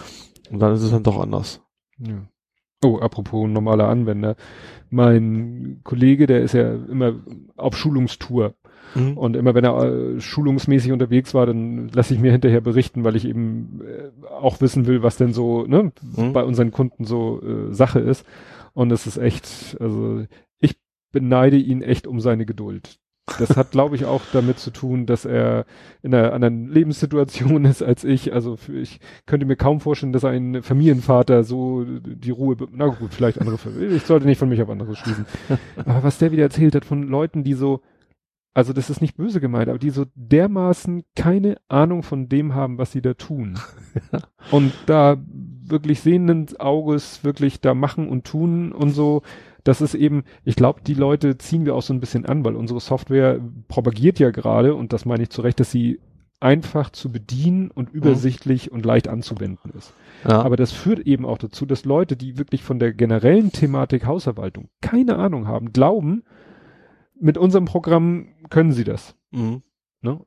Und 0.50 0.58
dann 0.60 0.74
ist 0.74 0.82
es 0.82 0.90
dann 0.90 1.02
doch 1.02 1.18
anders. 1.20 1.62
Ja. 1.98 2.22
Oh, 2.84 2.98
apropos 2.98 3.48
normaler 3.48 3.88
Anwender. 3.88 4.36
Mein 4.90 5.80
Kollege, 5.84 6.26
der 6.26 6.42
ist 6.42 6.52
ja 6.52 6.72
immer 6.74 7.14
auf 7.56 7.76
Schulungstour. 7.76 8.54
Mhm. 8.94 9.16
Und 9.16 9.36
immer 9.36 9.54
wenn 9.54 9.64
er 9.64 9.82
äh, 9.82 10.20
schulungsmäßig 10.20 10.92
unterwegs 10.92 11.34
war, 11.34 11.46
dann 11.46 11.88
lasse 11.88 12.14
ich 12.14 12.20
mir 12.20 12.32
hinterher 12.32 12.60
berichten, 12.60 13.04
weil 13.04 13.16
ich 13.16 13.26
eben 13.26 13.80
äh, 13.86 14.26
auch 14.32 14.60
wissen 14.60 14.86
will, 14.86 15.02
was 15.02 15.16
denn 15.16 15.32
so 15.32 15.64
ne, 15.66 15.92
Mhm. 16.16 16.32
bei 16.32 16.44
unseren 16.44 16.70
Kunden 16.70 17.04
so 17.04 17.40
äh, 17.42 17.72
Sache 17.72 18.00
ist. 18.00 18.24
Und 18.74 18.90
es 18.92 19.06
ist 19.06 19.18
echt, 19.18 19.76
also 19.80 20.24
ich 20.60 20.76
beneide 21.12 21.56
ihn 21.56 21.82
echt 21.82 22.06
um 22.06 22.20
seine 22.20 22.46
Geduld. 22.46 22.98
Das 23.38 23.56
hat, 23.56 23.70
glaube 23.70 23.94
ich, 23.94 24.04
auch 24.04 24.20
damit 24.32 24.58
zu 24.58 24.72
tun, 24.72 25.06
dass 25.06 25.24
er 25.24 25.64
in 26.02 26.12
einer 26.12 26.32
anderen 26.32 26.66
Lebenssituation 26.68 27.64
ist 27.66 27.80
als 27.82 28.02
ich. 28.02 28.32
Also 28.32 28.56
für, 28.56 28.76
ich 28.76 28.98
könnte 29.26 29.46
mir 29.46 29.54
kaum 29.56 29.78
vorstellen, 29.80 30.12
dass 30.12 30.24
ein 30.24 30.60
Familienvater 30.62 31.44
so 31.44 31.84
die 31.84 32.30
Ruhe, 32.32 32.56
na 32.72 32.86
gut, 32.86 33.14
vielleicht 33.14 33.40
andere, 33.40 33.58
ich 33.94 34.02
sollte 34.02 34.26
nicht 34.26 34.38
von 34.38 34.48
mich 34.48 34.60
auf 34.60 34.68
anderes 34.68 34.98
schließen. 34.98 35.24
Aber 35.76 36.02
was 36.02 36.18
der 36.18 36.32
wieder 36.32 36.42
erzählt 36.42 36.74
hat 36.74 36.84
von 36.84 37.04
Leuten, 37.04 37.44
die 37.44 37.54
so, 37.54 37.80
also 38.54 38.72
das 38.72 38.90
ist 38.90 39.00
nicht 39.00 39.16
böse 39.16 39.40
gemeint, 39.40 39.68
aber 39.68 39.78
die 39.78 39.90
so 39.90 40.04
dermaßen 40.14 41.04
keine 41.16 41.56
Ahnung 41.68 42.02
von 42.02 42.28
dem 42.28 42.54
haben, 42.54 42.78
was 42.78 42.92
sie 42.92 43.02
da 43.02 43.14
tun. 43.14 43.58
und 44.50 44.72
da 44.86 45.16
wirklich 45.64 46.00
sehenden 46.00 46.48
Auges 46.58 47.24
wirklich 47.24 47.60
da 47.60 47.74
machen 47.74 48.08
und 48.08 48.24
tun 48.24 48.72
und 48.72 48.90
so. 48.90 49.22
Das 49.64 49.80
ist 49.80 49.94
eben, 49.94 50.24
ich 50.44 50.56
glaube, 50.56 50.80
die 50.84 50.94
Leute 50.94 51.38
ziehen 51.38 51.64
wir 51.64 51.74
auch 51.74 51.82
so 51.82 51.94
ein 51.94 52.00
bisschen 52.00 52.26
an, 52.26 52.44
weil 52.44 52.56
unsere 52.56 52.80
Software 52.80 53.40
propagiert 53.68 54.18
ja 54.18 54.30
gerade, 54.30 54.74
und 54.74 54.92
das 54.92 55.04
meine 55.04 55.22
ich 55.22 55.30
zu 55.30 55.40
Recht, 55.40 55.60
dass 55.60 55.70
sie 55.70 56.00
einfach 56.40 56.90
zu 56.90 57.12
bedienen 57.12 57.70
und 57.70 57.90
übersichtlich 57.90 58.72
und 58.72 58.84
leicht 58.84 59.06
anzuwenden 59.06 59.70
ist. 59.78 59.94
Ja. 60.28 60.42
Aber 60.42 60.56
das 60.56 60.72
führt 60.72 60.98
eben 61.00 61.24
auch 61.24 61.38
dazu, 61.38 61.64
dass 61.66 61.84
Leute, 61.84 62.16
die 62.16 62.36
wirklich 62.36 62.64
von 62.64 62.80
der 62.80 62.92
generellen 62.92 63.52
Thematik 63.52 64.04
Hausverwaltung 64.04 64.68
keine 64.80 65.16
Ahnung 65.16 65.46
haben, 65.46 65.72
glauben, 65.72 66.24
mit 67.22 67.38
unserem 67.38 67.64
Programm 67.64 68.28
können 68.50 68.72
sie 68.72 68.84
das. 68.84 69.14
Mhm. 69.30 69.62
Ne? 70.02 70.20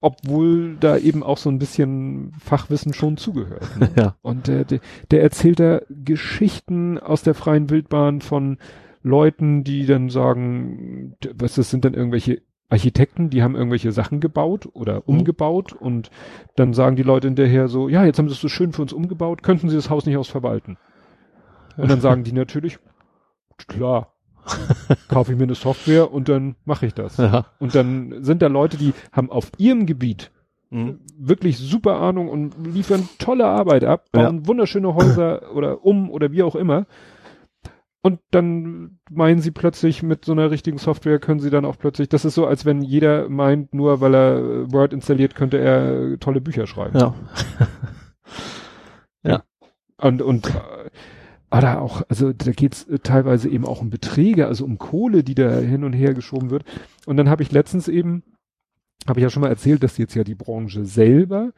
Obwohl 0.00 0.76
da 0.76 0.98
eben 0.98 1.22
auch 1.22 1.38
so 1.38 1.48
ein 1.48 1.58
bisschen 1.58 2.32
Fachwissen 2.38 2.92
schon 2.92 3.16
zugehört. 3.16 3.68
Ne? 3.78 3.90
Ja. 3.96 4.16
Und 4.20 4.48
der, 4.48 4.64
der, 4.64 4.80
der 5.10 5.22
erzählt 5.22 5.60
da 5.60 5.80
Geschichten 5.88 6.98
aus 6.98 7.22
der 7.22 7.34
freien 7.34 7.70
Wildbahn 7.70 8.20
von 8.20 8.58
Leuten, 9.02 9.64
die 9.64 9.86
dann 9.86 10.10
sagen, 10.10 11.16
was 11.34 11.54
das 11.54 11.70
sind 11.70 11.84
dann 11.84 11.94
irgendwelche 11.94 12.42
Architekten, 12.68 13.30
die 13.30 13.42
haben 13.42 13.54
irgendwelche 13.54 13.92
Sachen 13.92 14.20
gebaut 14.20 14.68
oder 14.72 15.06
umgebaut 15.08 15.72
und 15.72 16.10
dann 16.56 16.72
sagen 16.72 16.96
die 16.96 17.02
Leute 17.02 17.28
hinterher 17.28 17.68
so, 17.68 17.88
ja, 17.88 18.04
jetzt 18.04 18.18
haben 18.18 18.28
sie 18.28 18.34
es 18.34 18.40
so 18.40 18.48
schön 18.48 18.72
für 18.72 18.82
uns 18.82 18.92
umgebaut, 18.92 19.42
könnten 19.42 19.68
sie 19.68 19.76
das 19.76 19.90
Haus 19.90 20.06
nicht 20.06 20.16
ausverwalten? 20.16 20.78
Und 21.76 21.90
dann 21.90 22.00
sagen 22.02 22.24
die 22.24 22.32
natürlich, 22.32 22.78
klar, 23.68 24.11
kaufe 25.08 25.32
ich 25.32 25.38
mir 25.38 25.44
eine 25.44 25.54
Software 25.54 26.12
und 26.12 26.28
dann 26.28 26.56
mache 26.64 26.86
ich 26.86 26.94
das. 26.94 27.16
Ja. 27.16 27.46
Und 27.58 27.74
dann 27.74 28.22
sind 28.24 28.42
da 28.42 28.48
Leute, 28.48 28.76
die 28.76 28.94
haben 29.12 29.30
auf 29.30 29.50
ihrem 29.58 29.86
Gebiet 29.86 30.30
Mhm. 30.72 31.00
wirklich 31.18 31.58
super 31.58 31.96
Ahnung 31.96 32.30
und 32.30 32.54
liefern 32.64 33.06
tolle 33.18 33.44
Arbeit 33.44 33.84
ab, 33.84 34.06
bauen 34.10 34.46
wunderschöne 34.46 34.94
Häuser 34.94 35.54
oder 35.54 35.84
um 35.84 36.10
oder 36.10 36.32
wie 36.32 36.42
auch 36.42 36.56
immer. 36.56 36.86
Und 38.00 38.20
dann 38.30 38.98
meinen 39.10 39.40
sie 39.40 39.50
plötzlich, 39.50 40.02
mit 40.02 40.24
so 40.24 40.32
einer 40.32 40.50
richtigen 40.50 40.78
Software 40.78 41.18
können 41.18 41.40
sie 41.40 41.50
dann 41.50 41.66
auch 41.66 41.76
plötzlich, 41.78 42.08
das 42.08 42.24
ist 42.24 42.34
so, 42.36 42.46
als 42.46 42.64
wenn 42.64 42.80
jeder 42.80 43.28
meint, 43.28 43.74
nur 43.74 44.00
weil 44.00 44.14
er 44.14 44.38
äh, 44.38 44.72
Word 44.72 44.94
installiert, 44.94 45.34
könnte 45.34 45.58
er 45.58 46.12
äh, 46.12 46.16
tolle 46.16 46.40
Bücher 46.40 46.66
schreiben. 46.66 46.98
Ja. 46.98 47.14
Und, 50.02 50.20
und 50.20 50.50
aber 51.52 51.80
auch, 51.82 52.02
also 52.08 52.32
da 52.32 52.50
geht's 52.52 52.84
äh, 52.88 52.98
teilweise 52.98 53.48
eben 53.48 53.64
auch 53.66 53.80
um 53.80 53.90
Beträge, 53.90 54.46
also 54.46 54.64
um 54.64 54.78
Kohle, 54.78 55.22
die 55.22 55.34
da 55.34 55.50
hin 55.58 55.84
und 55.84 55.92
her 55.92 56.14
geschoben 56.14 56.50
wird. 56.50 56.64
Und 57.06 57.16
dann 57.16 57.28
habe 57.28 57.42
ich 57.42 57.52
letztens 57.52 57.88
eben, 57.88 58.22
habe 59.06 59.20
ich 59.20 59.24
ja 59.24 59.30
schon 59.30 59.42
mal 59.42 59.48
erzählt, 59.48 59.82
dass 59.82 59.98
jetzt 59.98 60.14
ja 60.14 60.24
die 60.24 60.34
Branche 60.34 60.84
selber 60.84 61.50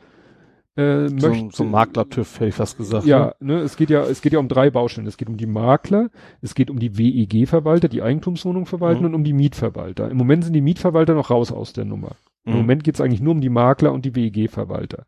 äh, 0.76 1.06
So, 1.08 1.28
möchte. 1.28 1.56
so 1.56 1.64
Makler-TÜV 1.64 2.34
hätte 2.40 2.48
ich 2.48 2.54
fast 2.54 2.76
gesagt. 2.76 3.06
Ja, 3.06 3.34
Ne? 3.38 3.54
ne, 3.54 3.60
es 3.60 3.76
geht 3.76 3.90
ja, 3.90 4.02
es 4.02 4.20
geht 4.22 4.32
ja 4.32 4.40
um 4.40 4.48
drei 4.48 4.70
Baustellen. 4.70 5.06
Es 5.06 5.16
geht 5.16 5.28
um 5.28 5.36
die 5.36 5.46
Makler, 5.46 6.10
es 6.42 6.54
geht 6.56 6.68
um 6.70 6.80
die 6.80 6.98
WEG-Verwalter, 6.98 7.88
die 7.88 8.02
Eigentumswohnung 8.02 8.66
verwalten 8.66 9.00
Mhm. 9.02 9.06
und 9.06 9.14
um 9.14 9.22
die 9.24 9.32
Mietverwalter. 9.34 10.10
Im 10.10 10.16
Moment 10.16 10.42
sind 10.42 10.52
die 10.54 10.60
Mietverwalter 10.60 11.14
noch 11.14 11.30
raus 11.30 11.52
aus 11.52 11.72
der 11.72 11.84
Nummer. 11.84 12.16
Im 12.44 12.52
Mhm. 12.54 12.58
Moment 12.58 12.82
geht's 12.84 13.00
eigentlich 13.00 13.20
nur 13.22 13.32
um 13.34 13.40
die 13.40 13.48
Makler 13.50 13.92
und 13.92 14.04
die 14.04 14.16
WEG-Verwalter. 14.16 15.04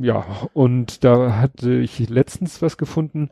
Ja, 0.00 0.48
und 0.52 1.02
da 1.04 1.36
hatte 1.40 1.72
ich 1.74 2.08
letztens 2.10 2.60
was 2.60 2.76
gefunden, 2.76 3.30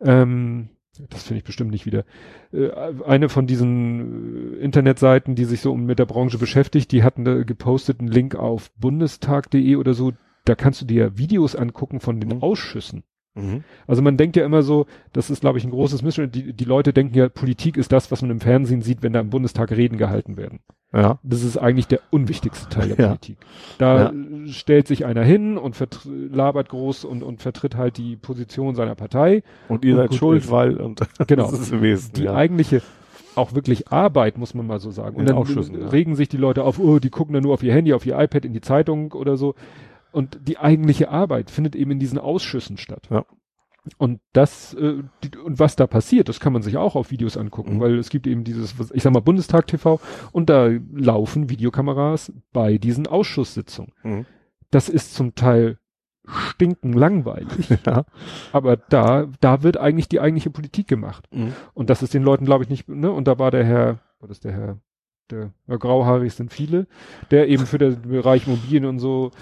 ähm, 0.00 0.68
das 1.08 1.22
finde 1.22 1.38
ich 1.38 1.44
bestimmt 1.44 1.70
nicht 1.70 1.86
wieder, 1.86 2.04
äh, 2.52 2.70
eine 3.06 3.30
von 3.30 3.46
diesen 3.46 4.54
äh, 4.54 4.56
Internetseiten, 4.58 5.34
die 5.34 5.46
sich 5.46 5.62
so 5.62 5.74
mit 5.74 5.98
der 5.98 6.04
Branche 6.06 6.36
beschäftigt, 6.36 6.92
die 6.92 7.02
hatten 7.02 7.24
da 7.24 7.42
gepostet 7.42 8.00
einen 8.00 8.08
Link 8.08 8.34
auf 8.34 8.70
bundestag.de 8.72 9.76
oder 9.76 9.94
so, 9.94 10.12
da 10.44 10.54
kannst 10.54 10.82
du 10.82 10.84
dir 10.84 11.16
Videos 11.16 11.56
angucken 11.56 12.00
von 12.00 12.20
den 12.20 12.36
Mhm. 12.36 12.42
Ausschüssen. 12.42 13.04
Mhm. 13.34 13.64
Also 13.86 14.02
man 14.02 14.16
denkt 14.16 14.36
ja 14.36 14.44
immer 14.44 14.62
so, 14.62 14.86
das 15.12 15.30
ist, 15.30 15.40
glaube 15.40 15.58
ich, 15.58 15.64
ein 15.64 15.70
großes 15.70 16.02
Missverständnis. 16.02 16.44
Die, 16.44 16.52
die 16.52 16.64
Leute 16.64 16.92
denken 16.92 17.16
ja, 17.16 17.28
Politik 17.28 17.76
ist 17.76 17.90
das, 17.92 18.10
was 18.10 18.20
man 18.22 18.30
im 18.30 18.40
Fernsehen 18.40 18.82
sieht, 18.82 19.02
wenn 19.02 19.12
da 19.12 19.20
im 19.20 19.30
Bundestag 19.30 19.70
Reden 19.70 19.96
gehalten 19.98 20.36
werden. 20.36 20.60
Ja. 20.94 21.18
Das 21.22 21.42
ist 21.42 21.56
eigentlich 21.56 21.86
der 21.86 22.00
unwichtigste 22.10 22.68
Teil 22.68 22.88
der 22.88 22.98
Ja. 22.98 23.06
Politik. 23.08 23.38
Da 23.78 24.12
Ja. 24.12 24.12
stellt 24.48 24.86
sich 24.86 25.06
einer 25.06 25.22
hin 25.24 25.56
und 25.56 25.74
labert 26.30 26.68
groß 26.68 27.04
und, 27.06 27.22
und 27.22 27.40
vertritt 27.40 27.76
halt 27.76 27.96
die 27.96 28.16
Position 28.16 28.74
seiner 28.74 28.94
Partei. 28.94 29.42
Und 29.68 29.84
ihr 29.86 29.94
Und 29.94 30.00
seid 30.10 30.14
schuld, 30.14 30.50
weil, 30.50 30.76
und 30.76 31.00
Genau. 31.26 31.50
das 31.50 31.58
ist 31.60 31.72
im 31.72 31.80
Wesentlichen, 31.80 32.22
Die 32.26 32.26
ja. 32.30 32.34
eigentliche, 32.34 32.82
auch 33.34 33.54
wirklich 33.54 33.88
Arbeit, 33.90 34.36
muss 34.36 34.52
man 34.52 34.66
mal 34.66 34.78
so 34.80 34.90
sagen. 34.90 35.16
Und 35.16 35.20
In 35.22 35.26
dann 35.28 35.36
Ausschüssen, 35.36 35.74
äh, 35.76 35.80
ja. 35.80 35.88
regen 35.88 36.14
sich 36.16 36.28
die 36.28 36.36
Leute 36.36 36.64
auf, 36.64 36.78
oh, 36.78 36.98
die 36.98 37.08
gucken 37.08 37.32
dann 37.32 37.42
nur 37.42 37.54
auf 37.54 37.62
ihr 37.62 37.72
Handy, 37.72 37.94
auf 37.94 38.04
ihr 38.04 38.18
iPad, 38.18 38.44
in 38.44 38.52
die 38.52 38.60
Zeitung 38.60 39.12
oder 39.12 39.38
so. 39.38 39.54
Und 40.12 40.38
die 40.46 40.58
eigentliche 40.58 41.10
Arbeit 41.10 41.50
findet 41.50 41.74
eben 41.74 41.90
in 41.90 41.98
diesen 41.98 42.18
Ausschüssen 42.18 42.76
statt. 42.76 43.08
Ja. 43.10 43.24
Und 43.98 44.20
das, 44.32 44.74
äh, 44.74 45.02
die, 45.24 45.36
und 45.38 45.58
was 45.58 45.74
da 45.74 45.88
passiert, 45.88 46.28
das 46.28 46.38
kann 46.38 46.52
man 46.52 46.62
sich 46.62 46.76
auch 46.76 46.94
auf 46.94 47.10
Videos 47.10 47.36
angucken, 47.36 47.76
Mhm. 47.76 47.80
weil 47.80 47.98
es 47.98 48.10
gibt 48.10 48.26
eben 48.28 48.44
dieses, 48.44 48.74
ich 48.92 49.02
sag 49.02 49.12
mal, 49.12 49.20
Bundestag 49.20 49.66
TV 49.66 49.98
und 50.30 50.48
da 50.50 50.70
laufen 50.92 51.50
Videokameras 51.50 52.32
bei 52.52 52.78
diesen 52.78 53.06
Ausschusssitzungen. 53.08 53.92
Mhm. 54.04 54.26
Das 54.70 54.88
ist 54.88 55.14
zum 55.14 55.34
Teil 55.34 55.78
stinken 56.24 56.92
langweilig, 56.92 57.68
Ja. 57.86 58.04
aber 58.52 58.76
da, 58.76 59.26
da 59.40 59.64
wird 59.64 59.76
eigentlich 59.78 60.08
die 60.08 60.20
eigentliche 60.20 60.50
Politik 60.50 60.86
gemacht. 60.86 61.26
Mhm. 61.32 61.52
Und 61.74 61.90
das 61.90 62.02
ist 62.04 62.14
den 62.14 62.22
Leuten, 62.22 62.44
glaube 62.44 62.62
ich, 62.62 62.70
nicht, 62.70 62.88
ne? 62.88 63.10
Und 63.10 63.26
da 63.26 63.40
war 63.40 63.50
der 63.50 63.64
Herr, 63.64 63.98
was 64.20 64.30
ist 64.30 64.44
der 64.44 64.52
Herr, 64.52 64.78
der, 65.30 65.52
ja, 65.66 65.76
grauhaarig 65.76 66.32
sind 66.34 66.52
viele, 66.52 66.86
der 67.32 67.48
eben 67.48 67.66
für 67.66 67.78
den 67.78 68.02
Bereich 68.02 68.46
Immobilien 68.46 68.84
und 68.84 69.00
so 69.00 69.32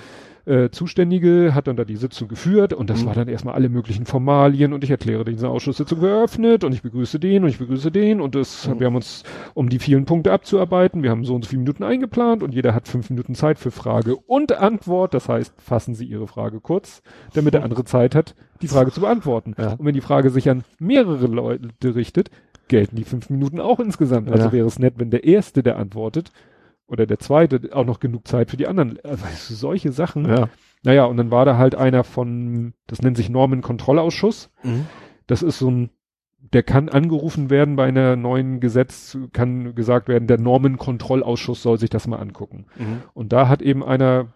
äh, 0.46 0.70
Zuständige, 0.70 1.54
hat 1.54 1.66
dann 1.66 1.76
da 1.76 1.84
die 1.84 1.96
Sitzung 1.96 2.28
geführt 2.28 2.72
und 2.72 2.90
das 2.90 3.02
Mhm. 3.02 3.06
war 3.06 3.14
dann 3.14 3.28
erstmal 3.28 3.54
alle 3.54 3.68
möglichen 3.68 4.06
Formalien 4.06 4.72
und 4.72 4.82
ich 4.84 4.90
erkläre 4.90 5.24
diese 5.24 5.48
Ausschusssitzung 5.48 6.00
geöffnet 6.00 6.64
und 6.64 6.72
ich 6.72 6.82
begrüße 6.82 7.18
den 7.18 7.42
und 7.44 7.50
ich 7.50 7.58
begrüße 7.58 7.90
den 7.90 8.20
und 8.20 8.34
das, 8.34 8.68
Mhm. 8.68 8.80
wir 8.80 8.86
haben 8.86 8.96
uns, 8.96 9.22
um 9.54 9.68
die 9.68 9.78
vielen 9.78 10.04
Punkte 10.04 10.32
abzuarbeiten, 10.32 11.02
wir 11.02 11.10
haben 11.10 11.24
so 11.24 11.34
und 11.34 11.44
so 11.44 11.48
viele 11.50 11.60
Minuten 11.60 11.82
eingeplant 11.84 12.42
und 12.42 12.54
jeder 12.54 12.74
hat 12.74 12.88
fünf 12.88 13.10
Minuten 13.10 13.34
Zeit 13.34 13.58
für 13.58 13.70
Frage 13.70 14.16
und 14.16 14.52
Antwort, 14.52 15.14
das 15.14 15.28
heißt, 15.28 15.54
fassen 15.60 15.94
Sie 15.94 16.06
Ihre 16.06 16.26
Frage 16.26 16.60
kurz, 16.60 17.02
damit 17.34 17.54
der 17.54 17.62
andere 17.64 17.84
Zeit 17.84 18.14
hat, 18.14 18.34
die 18.62 18.68
Frage 18.68 18.90
zu 18.92 19.00
beantworten. 19.00 19.54
Ja. 19.58 19.72
Und 19.74 19.84
wenn 19.84 19.94
die 19.94 20.00
Frage 20.00 20.30
sich 20.30 20.48
an 20.50 20.64
mehrere 20.78 21.26
Leute 21.26 21.94
richtet, 21.94 22.30
gelten 22.68 22.94
die 22.96 23.04
fünf 23.04 23.30
Minuten 23.30 23.60
auch 23.60 23.80
insgesamt. 23.80 24.30
Also 24.30 24.46
Ja. 24.46 24.52
wäre 24.52 24.66
es 24.66 24.78
nett, 24.78 24.94
wenn 24.98 25.10
der 25.10 25.24
Erste, 25.24 25.62
der 25.62 25.76
antwortet, 25.76 26.30
oder 26.90 27.06
der 27.06 27.20
Zweite 27.20 27.70
auch 27.72 27.86
noch 27.86 28.00
genug 28.00 28.26
Zeit 28.26 28.50
für 28.50 28.56
die 28.56 28.66
anderen. 28.66 28.98
Du, 29.02 29.54
solche 29.54 29.92
Sachen. 29.92 30.28
Ja. 30.28 30.48
Naja, 30.82 31.04
und 31.04 31.16
dann 31.16 31.30
war 31.30 31.44
da 31.44 31.56
halt 31.56 31.74
einer 31.74 32.04
von, 32.04 32.74
das 32.86 33.00
nennt 33.00 33.16
sich 33.16 33.30
Normenkontrollausschuss. 33.30 34.50
Mhm. 34.62 34.86
Das 35.26 35.42
ist 35.42 35.58
so 35.58 35.70
ein, 35.70 35.90
der 36.52 36.64
kann 36.64 36.88
angerufen 36.88 37.48
werden 37.48 37.76
bei 37.76 37.86
einer 37.86 38.16
neuen 38.16 38.60
Gesetz, 38.60 39.16
kann 39.32 39.74
gesagt 39.74 40.08
werden, 40.08 40.26
der 40.26 40.40
Normenkontrollausschuss 40.40 41.62
soll 41.62 41.78
sich 41.78 41.90
das 41.90 42.08
mal 42.08 42.18
angucken. 42.18 42.66
Mhm. 42.76 43.02
Und 43.14 43.32
da 43.32 43.48
hat 43.48 43.62
eben 43.62 43.84
einer, 43.84 44.28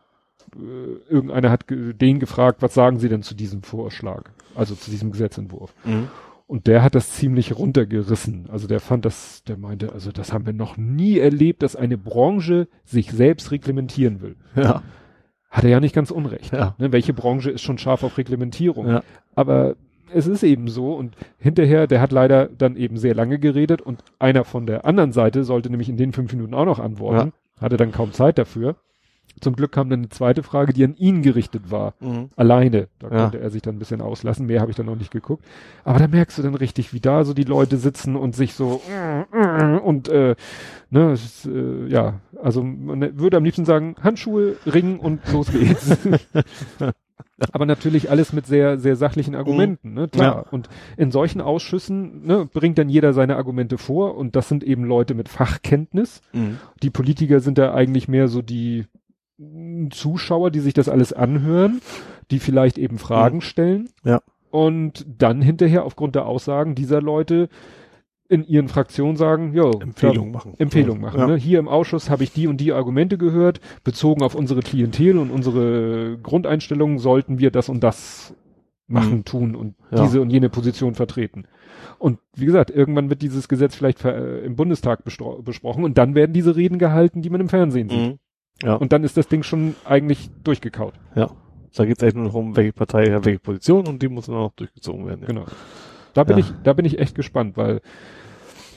äh, 0.55 1.13
irgendeiner 1.13 1.51
hat 1.51 1.65
den 1.69 2.21
gefragt, 2.21 2.63
was 2.63 2.75
sagen 2.75 3.01
Sie 3.01 3.09
denn 3.09 3.23
zu 3.23 3.35
diesem 3.35 3.63
Vorschlag? 3.63 4.31
Also 4.55 4.77
zu 4.77 4.91
diesem 4.93 5.11
Gesetzentwurf. 5.11 5.75
Mhm. 5.85 6.09
Und 6.47 6.67
der 6.67 6.83
hat 6.83 6.95
das 6.95 7.11
ziemlich 7.11 7.57
runtergerissen. 7.57 8.49
Also 8.51 8.67
der 8.69 8.81
fand 8.81 9.05
das, 9.05 9.45
der 9.45 9.57
meinte, 9.57 9.93
also 9.93 10.13
das 10.13 10.33
haben 10.33 10.45
wir 10.45 10.53
noch 10.53 10.77
nie 10.77 11.19
erlebt, 11.19 11.63
dass 11.63 11.75
eine 11.75 11.97
Branche 11.97 12.69
sich 12.85 13.11
selbst 13.11 13.51
reglementieren 13.51 14.21
will. 14.21 14.37
Ja. 14.55 14.83
Hat 15.49 15.65
er 15.65 15.71
ja 15.71 15.81
nicht 15.81 15.95
ganz 15.95 16.11
unrecht. 16.11 16.53
Ja. 16.53 16.75
Ne, 16.79 16.93
welche 16.93 17.15
Branche 17.15 17.51
ist 17.51 17.63
schon 17.63 17.79
scharf 17.79 18.03
auf 18.03 18.19
Reglementierung? 18.19 18.89
Ja. 18.89 19.03
Aber 19.35 19.77
es 20.13 20.27
ist 20.27 20.43
eben 20.43 20.69
so 20.69 20.95
und 20.95 21.17
hinterher, 21.39 21.87
der 21.87 22.01
hat 22.01 22.13
leider 22.13 22.47
dann 22.47 22.77
eben 22.77 22.97
sehr 22.99 23.15
lange 23.15 23.39
geredet 23.39 23.81
und 23.81 24.05
einer 24.19 24.45
von 24.45 24.67
der 24.67 24.85
anderen 24.85 25.13
Seite 25.13 25.45
sollte 25.45 25.71
nämlich 25.71 25.89
in 25.89 25.97
den 25.97 26.13
fünf 26.13 26.33
Minuten 26.33 26.55
auch 26.55 26.67
noch 26.67 26.79
antworten. 26.79 27.33
Hatte 27.61 27.77
dann 27.77 27.93
kaum 27.93 28.13
Zeit 28.13 28.37
dafür. 28.37 28.77
Zum 29.41 29.57
Glück 29.57 29.73
kam 29.73 29.91
dann 29.91 30.01
eine 30.01 30.09
zweite 30.09 30.43
Frage, 30.43 30.73
die 30.73 30.85
an 30.85 30.95
ihn 30.97 31.23
gerichtet 31.23 31.71
war. 31.71 31.95
Mhm. 32.01 32.29
Alleine. 32.37 32.89
Da 32.99 33.09
Ja. 33.11 33.23
konnte 33.23 33.41
er 33.41 33.51
sich 33.51 33.63
dann 33.63 33.77
ein 33.77 33.79
bisschen 33.79 34.01
auslassen. 34.01 34.47
Mehr 34.47 34.61
habe 34.61 34.71
ich 34.71 34.77
dann 34.77 34.87
noch 34.87 34.97
nicht 34.97 35.11
geguckt. 35.11 35.45
Aber 35.85 35.99
da 35.99 36.07
merkst 36.09 36.39
du 36.39 36.43
dann 36.43 36.55
richtig, 36.55 36.93
wie 36.93 37.01
da 37.01 37.25
so 37.25 37.35
die 37.35 37.45
Leute 37.45 37.77
sitzen 37.77 38.17
und 38.17 38.35
sich 38.37 38.55
so 38.55 38.81
und 39.83 40.09
äh, 40.09 40.35
ne, 40.91 41.13
ist, 41.13 41.47
äh, 41.47 41.87
ja, 41.89 42.21
also 42.43 42.63
man 42.63 43.19
würde 43.19 43.37
am 43.37 43.45
liebsten 43.45 43.65
sagen, 43.65 43.97
Handschuhe, 44.03 44.57
Ring 44.67 44.99
und 44.99 45.21
los 45.33 45.51
geht's. 45.51 45.99
Aber 47.53 47.67
natürlich 47.67 48.11
alles 48.11 48.33
mit 48.33 48.47
sehr, 48.47 48.79
sehr 48.79 48.97
sachlichen 48.97 49.35
Argumenten, 49.35 49.95
ne, 49.95 50.09
klar. 50.09 50.45
Ja. 50.45 50.51
Und 50.51 50.69
in 50.97 51.11
solchen 51.11 51.41
Ausschüssen 51.41 52.25
ne, 52.27 52.49
bringt 52.53 52.79
dann 52.79 52.89
jeder 52.89 53.13
seine 53.13 53.37
Argumente 53.37 53.77
vor 53.79 54.17
und 54.17 54.37
das 54.37 54.49
sind 54.49 54.63
eben 54.65 54.85
Leute 54.85 55.15
mit 55.15 55.29
Fachkenntnis. 55.29 56.21
Mhm. 56.33 56.59
Die 56.83 56.91
Politiker 56.91 57.41
sind 57.41 57.59
da 57.59 57.75
eigentlich 57.75 58.09
mehr 58.09 58.29
so 58.29 58.41
die 58.43 58.87
Zuschauer, 59.91 60.51
die 60.51 60.61
sich 60.61 60.75
das 60.75 60.89
alles 60.89 61.13
anhören, 61.13 61.81
die 62.31 62.39
vielleicht 62.39 62.79
eben 62.79 62.99
Fragen 62.99 63.37
Mhm. 63.39 63.43
stellen. 63.43 63.89
Ja. 64.05 64.21
Und 64.51 65.05
dann 65.19 65.43
hinterher 65.43 65.85
aufgrund 65.85 66.15
der 66.15 66.27
Aussagen 66.27 66.75
dieser 66.75 67.03
Leute 67.03 67.49
in 68.29 68.45
ihren 68.45 68.69
Fraktionen 68.69 69.17
sagen, 69.17 69.53
jo, 69.53 69.71
Empfehlung 69.81 70.31
machen. 70.31 70.55
Empfehlung 70.59 71.01
machen. 71.01 71.21
Ja. 71.21 71.27
Ne? 71.27 71.37
Hier 71.37 71.59
im 71.59 71.69
Ausschuss 71.69 72.09
habe 72.09 72.25
ich 72.25 72.33
die 72.33 72.47
und 72.47 72.59
die 72.59 72.73
Argumente 72.73 73.19
gehört, 73.19 73.61
bezogen 73.83 74.23
auf 74.23 74.35
unsere 74.35 74.61
Klientel 74.61 75.19
und 75.19 75.31
unsere 75.31 76.19
Grundeinstellungen 76.23 76.99
sollten 76.99 77.39
wir 77.39 77.51
das 77.51 77.69
und 77.69 77.85
das 77.85 78.35
machen, 78.87 79.19
Mhm. 79.19 79.25
tun 79.25 79.55
und 79.57 79.75
Ja. 79.91 80.03
diese 80.05 80.21
und 80.21 80.31
jene 80.31 80.49
Position 80.49 80.95
vertreten. 80.95 81.47
Und 81.99 82.19
wie 82.35 82.47
gesagt, 82.47 82.71
irgendwann 82.71 83.11
wird 83.11 83.23
dieses 83.23 83.49
Gesetz 83.49 83.75
vielleicht 83.75 84.05
im 84.05 84.57
Bundestag 84.57 85.05
besprochen 85.05 85.85
und 85.85 85.99
dann 85.99 86.15
werden 86.15 86.33
diese 86.33 86.57
Reden 86.57 86.79
gehalten, 86.79 87.21
die 87.23 87.31
man 87.31 87.41
im 87.41 87.49
Fernsehen 87.49 87.89
sieht. 87.89 87.99
Mhm. 88.13 88.19
Ja. 88.63 88.75
Und 88.75 88.93
dann 88.93 89.05
ist 89.05 89.17
das 89.17 89.29
Ding 89.29 89.43
schon 89.43 89.75
eigentlich 89.85 90.31
durchgekaut. 90.45 90.95
ja. 91.15 91.31
Da 91.77 91.85
geht 91.85 91.97
es 91.99 92.05
eigentlich 92.05 92.15
nur 92.15 92.25
noch 92.27 92.35
um, 92.35 92.55
welche 92.55 92.73
Partei 92.73 93.11
hat 93.11 93.25
welche 93.25 93.41
Position 93.41 93.89
und 93.89 94.01
die 94.01 94.07
muss 94.09 94.27
dann 94.27 94.37
auch 94.37 94.51
noch 94.51 94.55
durchgezogen 94.55 95.07
werden. 95.09 95.23
Ja. 95.23 95.27
Genau. 95.27 95.45
Da 96.13 96.23
bin 96.23 96.39
Ja. 96.39 96.45
ich, 96.45 96.53
da 96.63 96.73
bin 96.73 96.85
ich 96.85 97.01
echt 97.01 97.17
gespannt, 97.17 97.57
weil 97.57 97.81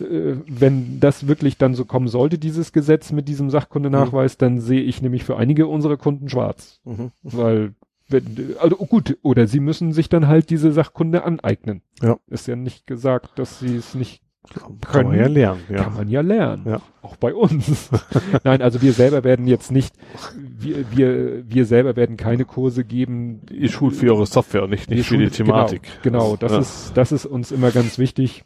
äh, 0.01 0.35
wenn 0.47 0.99
das 0.99 1.27
wirklich 1.27 1.59
dann 1.59 1.75
so 1.75 1.85
kommen 1.85 2.07
sollte, 2.07 2.39
dieses 2.39 2.71
Gesetz 2.73 3.11
mit 3.11 3.27
diesem 3.27 3.51
Sachkundenachweis, 3.51 4.37
dann 4.37 4.59
sehe 4.59 4.81
ich 4.81 5.03
nämlich 5.03 5.23
für 5.23 5.37
einige 5.37 5.67
unserer 5.67 5.97
Kunden 5.97 6.27
schwarz. 6.27 6.79
Mhm. 6.85 7.11
Weil, 7.21 7.75
wenn, 8.09 8.55
also 8.59 8.77
gut, 8.77 9.15
oder 9.21 9.45
sie 9.45 9.59
müssen 9.59 9.91
sich 9.93 10.09
dann 10.09 10.27
halt 10.27 10.49
diese 10.49 10.71
Sachkunde 10.71 11.23
aneignen. 11.23 11.83
Ja. 12.01 12.17
Ist 12.25 12.47
ja 12.47 12.55
nicht 12.55 12.87
gesagt, 12.87 13.37
dass 13.37 13.59
sie 13.59 13.75
es 13.75 13.93
nicht 13.93 14.23
Kann, 14.53 14.79
können, 14.81 15.09
man 15.09 15.19
ja 15.19 15.27
lernen, 15.27 15.61
ja. 15.69 15.83
kann 15.83 15.93
man 15.93 16.09
ja 16.09 16.21
lernen. 16.21 16.63
Ja. 16.65 16.81
Auch 17.01 17.15
bei 17.17 17.33
uns. 17.33 17.89
Nein, 18.43 18.61
also 18.61 18.81
wir 18.81 18.93
selber 18.93 19.23
werden 19.23 19.47
jetzt 19.47 19.71
nicht, 19.71 19.93
wir, 20.35 20.89
wir, 20.91 21.43
wir 21.49 21.65
selber 21.65 21.95
werden 21.95 22.17
keine 22.17 22.45
Kurse 22.45 22.83
geben. 22.83 23.41
Ihr 23.51 23.69
schult 23.69 23.95
für 23.95 24.11
eure 24.11 24.25
Software 24.25 24.63
und 24.63 24.69
nicht, 24.71 24.89
nicht 24.89 25.07
für 25.07 25.17
die 25.17 25.25
schulen- 25.25 25.31
Thematik. 25.31 25.81
Genau, 26.03 26.31
genau 26.31 26.35
das 26.37 26.51
Ja. 26.51 26.59
ist, 26.59 26.91
das 26.97 27.11
ist 27.11 27.25
uns 27.25 27.51
immer 27.51 27.71
ganz 27.71 27.97
wichtig. 27.97 28.43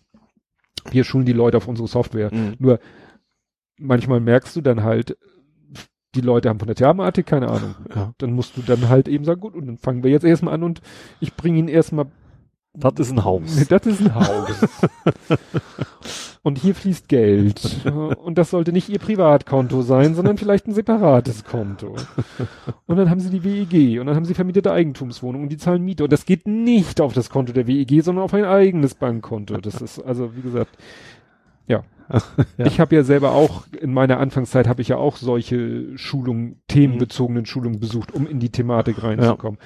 Wir 0.89 1.03
schulen 1.03 1.25
die 1.25 1.33
Leute 1.33 1.57
auf 1.57 1.67
unsere 1.67 1.87
Software. 1.87 2.33
Mhm. 2.33 2.55
Nur 2.59 2.79
manchmal 3.77 4.19
merkst 4.19 4.55
du 4.55 4.61
dann 4.61 4.83
halt, 4.83 5.17
die 6.15 6.21
Leute 6.21 6.49
haben 6.49 6.59
von 6.59 6.67
der 6.67 6.75
Thematik 6.75 7.25
keine 7.25 7.47
Ahnung. 7.49 7.75
Ja. 7.95 8.13
Dann 8.17 8.33
musst 8.33 8.57
du 8.57 8.61
dann 8.61 8.89
halt 8.89 9.07
eben 9.07 9.23
sagen, 9.23 9.39
gut, 9.39 9.53
und 9.55 9.65
dann 9.67 9.77
fangen 9.77 10.03
wir 10.03 10.11
jetzt 10.11 10.25
erstmal 10.25 10.53
an 10.55 10.63
und 10.63 10.81
ich 11.19 11.35
bringe 11.35 11.59
ihn 11.59 11.67
erstmal 11.67 12.07
Das 12.73 12.93
ist 12.99 13.11
ein 13.11 13.23
Haus. 13.23 13.67
Das 13.67 13.85
ist 13.85 14.01
ein 14.01 14.15
Haus. 14.15 14.65
und 16.43 16.57
hier 16.57 16.73
fließt 16.73 17.09
Geld. 17.09 17.85
Und 17.85 18.37
das 18.37 18.49
sollte 18.49 18.71
nicht 18.71 18.87
ihr 18.87 18.99
Privatkonto 18.99 19.81
sein, 19.81 20.15
sondern 20.15 20.37
vielleicht 20.37 20.67
ein 20.67 20.73
separates 20.73 21.43
Konto. 21.43 21.95
Und 22.87 22.95
dann 22.95 23.09
haben 23.09 23.19
sie 23.19 23.29
die 23.29 23.43
WEG 23.43 23.99
und 23.99 24.07
dann 24.07 24.15
haben 24.15 24.25
sie 24.25 24.33
vermietete 24.33 24.71
Eigentumswohnungen 24.71 25.43
und 25.43 25.49
die 25.49 25.57
zahlen 25.57 25.83
Miete. 25.83 26.05
Und 26.05 26.13
das 26.13 26.25
geht 26.25 26.47
nicht 26.47 27.01
auf 27.01 27.13
das 27.13 27.29
Konto 27.29 27.51
der 27.51 27.67
WEG, 27.67 28.03
sondern 28.03 28.23
auf 28.23 28.33
ein 28.33 28.45
eigenes 28.45 28.95
Bankkonto. 28.95 29.57
Das 29.57 29.81
ist 29.81 29.99
also, 29.99 30.35
wie 30.35 30.41
gesagt, 30.41 30.77
ja. 31.67 31.83
Ja. 32.57 32.65
Ich 32.65 32.79
habe 32.79 32.95
ja 32.95 33.03
selber 33.03 33.31
auch, 33.31 33.67
in 33.79 33.93
meiner 33.93 34.19
Anfangszeit 34.19 34.67
habe 34.67 34.81
ich 34.81 34.89
ja 34.89 34.97
auch 34.97 35.15
solche 35.15 35.97
Schulungen, 35.97 36.61
themenbezogenen 36.67 37.45
Schulungen 37.45 37.79
besucht, 37.79 38.13
um 38.13 38.27
in 38.27 38.39
die 38.39 38.49
Thematik 38.49 39.01
reinzukommen. 39.01 39.59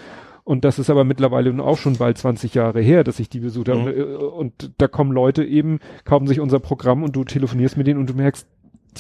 Und 0.46 0.64
das 0.64 0.78
ist 0.78 0.92
aber 0.92 1.04
mittlerweile 1.04 1.50
nun 1.50 1.60
auch 1.60 1.80
schon 1.80 1.98
bald 1.98 2.20
20 2.20 2.54
Jahre 2.54 2.80
her, 2.80 3.04
dass 3.04 3.20
ich 3.20 3.30
die 3.30 3.40
besucht 3.40 3.68
habe. 3.68 3.80
Mhm. 3.82 3.88
Und, 3.88 3.94
äh, 3.98 4.16
Und 4.16 4.72
da 4.78 4.88
kommen 4.88 5.12
Leute 5.12 5.44
eben, 5.44 5.80
kaufen 6.06 6.28
sich 6.28 6.40
unser 6.40 6.60
Programm 6.60 7.04
und 7.04 7.16
du 7.16 7.24
telefonierst 7.24 7.78
mit 7.78 7.88
denen 7.88 8.00
und 8.00 8.10
du 8.10 8.14
merkst, 8.14 8.48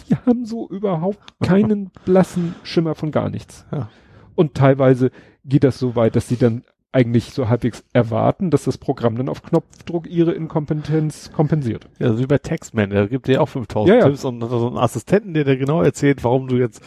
die 0.09 0.15
haben 0.15 0.45
so 0.45 0.67
überhaupt 0.67 1.19
keinen 1.43 1.91
blassen 2.03 2.55
Schimmer 2.63 2.95
von 2.95 3.11
gar 3.11 3.29
nichts. 3.29 3.65
Ja. 3.71 3.89
Und 4.33 4.55
teilweise 4.55 5.11
geht 5.45 5.63
das 5.63 5.77
so 5.77 5.95
weit, 5.95 6.15
dass 6.15 6.27
sie 6.27 6.35
dann 6.35 6.63
eigentlich 6.91 7.25
so 7.31 7.47
halbwegs 7.47 7.83
erwarten, 7.93 8.49
dass 8.49 8.63
das 8.63 8.77
Programm 8.79 9.15
dann 9.15 9.29
auf 9.29 9.43
Knopfdruck 9.43 10.07
ihre 10.07 10.31
Inkompetenz 10.31 11.31
kompensiert. 11.31 11.89
Ja, 11.99 12.11
so 12.13 12.19
wie 12.19 12.25
bei 12.25 12.37
Textman, 12.39 12.89
der 12.89 13.07
gibt 13.07 13.27
dir 13.27 13.33
ja 13.33 13.41
auch 13.41 13.49
5000 13.49 13.95
Ja. 13.99 14.05
Tipps 14.07 14.25
und 14.25 14.41
so 14.41 14.67
einen 14.67 14.77
Assistenten, 14.77 15.33
der 15.33 15.43
dir 15.43 15.57
genau 15.57 15.83
erzählt, 15.83 16.23
warum 16.23 16.47
du 16.47 16.55
jetzt 16.55 16.81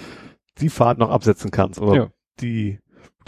die 0.61 0.70
Fahrt 0.70 0.99
noch 0.99 1.11
absetzen 1.11 1.51
kannst 1.51 1.81
oder 1.81 2.11
die, 2.41 2.78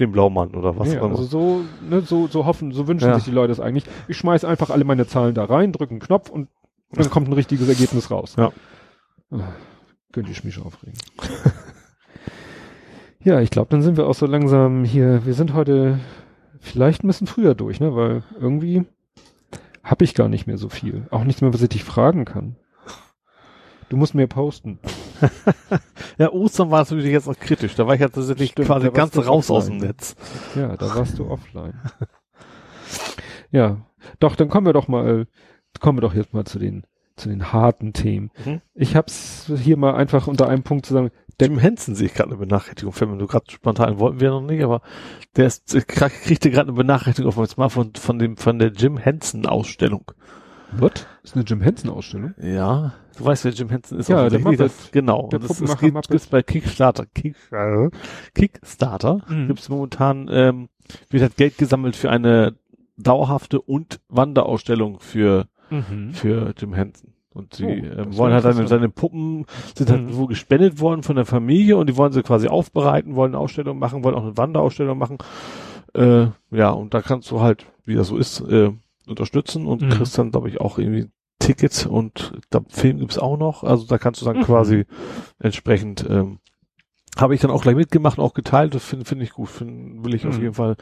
den 0.01 0.13
Blaumann 0.13 0.55
oder 0.55 0.79
was 0.79 0.93
ja, 0.93 1.01
auch 1.01 1.07
immer. 1.07 1.19
also 1.19 1.25
so, 1.25 1.61
ne, 1.89 2.01
so, 2.01 2.27
so 2.27 2.47
hoffen, 2.47 2.73
so 2.73 2.89
wünschen 2.89 3.09
Ja. 3.09 3.15
sich 3.15 3.25
die 3.25 3.31
Leute 3.31 3.53
es 3.53 3.61
eigentlich. 3.61 3.85
Ich 4.09 4.17
schmeiß 4.17 4.45
einfach 4.45 4.71
alle 4.71 4.85
meine 4.85 5.07
Zahlen 5.07 5.35
da 5.35 5.45
rein, 5.45 5.73
drücke 5.73 5.93
einen 5.93 6.01
Knopf 6.01 6.31
und 6.31 6.49
dann 6.93 7.09
kommt 7.11 7.29
ein 7.29 7.35
richtiges 7.35 7.69
Ergebnis 7.69 8.11
raus. 8.11 8.35
Ja. 8.37 8.51
Könnte 10.13 10.33
ich 10.33 10.43
mich 10.43 10.61
aufregen. 10.61 10.99
ja, 13.23 13.41
ich 13.41 13.51
glaube, 13.51 13.69
dann 13.71 13.83
sind 13.83 13.97
wir 13.97 14.09
auch 14.09 14.15
so 14.15 14.27
langsam 14.27 14.85
hier. 14.85 15.25
Wir 15.25 15.35
sind 15.35 15.55
heute 15.55 16.01
vielleicht 16.59 17.05
ein 17.05 17.07
bisschen 17.07 17.29
früher 17.29 17.55
durch, 17.55 17.79
ne? 17.79 17.95
Weil 17.95 18.25
irgendwie 18.41 18.85
habe 19.85 20.05
ich 20.05 20.15
gar 20.15 20.29
nicht 20.29 20.47
mehr 20.47 20.59
so 20.59 20.69
viel. 20.69 21.07
Auch 21.11 21.25
nichts 21.25 21.43
mehr, 21.43 21.55
was 21.55 21.63
ich 21.63 21.69
dich 21.69 21.85
fragen 21.85 22.25
kann. 22.25 22.57
Du 23.89 23.97
musst 23.97 24.15
mir 24.15 24.27
posten. 24.27 24.79
ja, 26.19 26.31
Ostern 26.33 26.71
war 26.71 26.83
es 26.83 26.91
natürlich 26.91 27.13
jetzt 27.13 27.29
auch 27.29 27.39
kritisch. 27.39 27.75
Da 27.75 27.87
war 27.87 27.95
ich 27.95 28.01
ja 28.01 28.09
tatsächlich 28.09 28.51
Stimmt, 28.51 28.69
quasi 28.69 28.91
ganz 28.91 29.17
raus 29.17 29.51
aus 29.51 29.67
dem 29.67 29.77
offline. 29.77 29.89
Netz. 29.89 30.17
Ja, 30.57 30.77
da 30.77 30.95
warst 30.95 31.19
du 31.19 31.29
offline. 31.29 31.75
ja, 33.51 33.79
doch, 34.19 34.37
dann 34.37 34.49
kommen 34.49 34.67
wir 34.67 34.73
doch 34.73 34.89
mal, 34.89 35.27
kommen 35.81 35.99
wir 35.99 36.03
doch 36.03 36.15
jetzt 36.15 36.33
mal 36.35 36.45
zu 36.45 36.59
den, 36.59 36.85
zu 37.17 37.29
den 37.29 37.53
harten 37.53 37.93
Themen. 37.93 38.31
Mhm. 38.45 38.61
Ich 38.75 38.97
hab's 38.97 39.51
hier 39.57 39.77
mal 39.77 39.95
einfach 39.95 40.27
unter 40.27 40.49
einem 40.49 40.63
Punkt 40.63 40.87
zusammen. 40.87 41.11
Der- 41.39 41.49
Jim 41.49 41.59
Henson 41.59 41.95
sehe 41.95 42.07
ich 42.07 42.15
gerade 42.15 42.31
eine 42.31 42.39
Benachrichtigung. 42.39 42.93
Wenn 42.99 43.19
du 43.19 43.27
gerade 43.27 43.51
spontan 43.51 43.99
wollten 43.99 44.21
wir 44.21 44.31
noch 44.31 44.43
nicht, 44.43 44.63
aber 44.63 44.83
der 45.37 45.47
ist, 45.47 45.75
kriegte 45.89 46.51
gerade 46.51 46.69
eine 46.69 46.77
Benachrichtigung 46.77 47.31
auf 47.31 47.37
meinem 47.37 47.47
Smartphone 47.47 47.93
von 47.95 48.19
dem, 48.19 48.37
von 48.37 48.59
der 48.59 48.73
Jim 48.73 48.99
Henson 48.99 49.47
Ausstellung. 49.47 50.13
What? 50.79 51.07
Ist 51.23 51.35
eine 51.35 51.45
Jim 51.45 51.61
Henson 51.61 51.91
Ausstellung? 51.91 52.35
Ja, 52.41 52.93
du 53.19 53.25
weißt, 53.25 53.45
wer 53.45 53.53
Jim 53.53 53.69
Henson 53.69 53.99
ist. 53.99 54.09
Ja, 54.09 54.29
der. 54.29 54.41
Muppet. 54.41 54.61
Das, 54.61 54.91
genau. 54.93 55.29
Der 55.31 55.39
das, 55.41 55.59
geht, 55.81 55.93
Muppet. 55.93 56.09
gibt's 56.11 56.27
bei 56.27 56.43
Kickstarter. 56.43 57.07
Kick, 57.15 57.37
äh, 57.53 57.89
Kickstarter 58.35 59.23
Mhm. 59.29 59.49
gibt's 59.49 59.69
momentan, 59.69 60.29
ähm, 60.31 60.69
wird 61.11 61.23
halt 61.23 61.37
Geld 61.37 61.59
gesammelt 61.59 61.97
für 61.97 62.11
eine 62.11 62.55
dauerhafte 62.97 63.61
und 63.61 64.01
Wanderausstellung 64.09 65.01
für, 65.01 65.47
Mhm. 65.71 66.13
für 66.13 66.53
Jim 66.57 66.75
Henson. 66.75 67.13
Und 67.33 67.55
sie 67.55 67.65
Oh, 67.65 67.69
ähm, 68.01 68.17
wollen 68.17 68.33
halt 68.33 68.43
seine, 68.43 68.67
seine 68.67 68.89
Puppen 68.89 69.47
sind 69.77 69.89
halt 69.91 70.03
Mhm. 70.03 70.17
wo 70.17 70.27
gespendet 70.27 70.81
worden 70.81 71.03
von 71.05 71.15
der 71.17 71.27
Familie 71.27 71.77
und 71.77 71.89
die 71.89 71.97
wollen 71.97 72.13
sie 72.13 72.23
quasi 72.23 72.49
aufbereiten, 72.49 73.15
wollen 73.15 73.33
eine 73.35 73.39
Ausstellung 73.39 73.79
machen, 73.79 74.03
wollen 74.03 74.17
auch 74.17 74.25
eine 74.25 74.37
Wanderausstellung 74.37 74.99
machen. 74.99 75.19
Äh, 75.95 76.27
ja, 76.51 76.71
und 76.71 76.93
da 76.93 77.01
kannst 77.03 77.31
du 77.31 77.41
halt, 77.41 77.67
wie 77.85 77.95
das 77.95 78.09
so 78.09 78.17
ist, 78.17 78.41
äh, 78.41 78.73
unterstützen 79.07 79.67
und 79.67 79.83
Mhm. 79.83 79.91
kriegst 79.91 80.17
dann, 80.19 80.31
glaube 80.31 80.49
ich, 80.49 80.61
auch 80.61 80.79
irgendwie 80.79 81.09
Tickets 81.39 81.87
und 81.87 82.33
glaub, 82.51 82.71
Film 82.71 82.99
gibt's 82.99 83.19
auch 83.19 83.37
noch. 83.39 83.65
Also 83.65 83.87
da 83.87 83.99
kannst 83.99 84.21
du 84.21 84.27
dann 84.27 84.39
Mhm. 84.39 84.43
quasi 84.43 84.85
entsprechend 85.39 86.07
ähm, 86.09 86.39
habe 87.19 87.35
ich 87.35 87.41
dann 87.41 87.51
auch 87.51 87.63
gleich 87.63 87.75
mitgemacht 87.75 88.19
und 88.19 88.25
auch 88.25 88.35
geteilt. 88.35 88.75
Das 88.75 88.85
finde 88.85 89.05
finde 89.05 89.25
ich 89.25 89.33
gut. 89.33 89.49
Find, 89.49 90.05
will 90.05 90.15
ich 90.15 90.27
auf 90.27 90.37
Mhm. 90.37 90.43
jeden 90.43 90.55
Fall. 90.55 90.77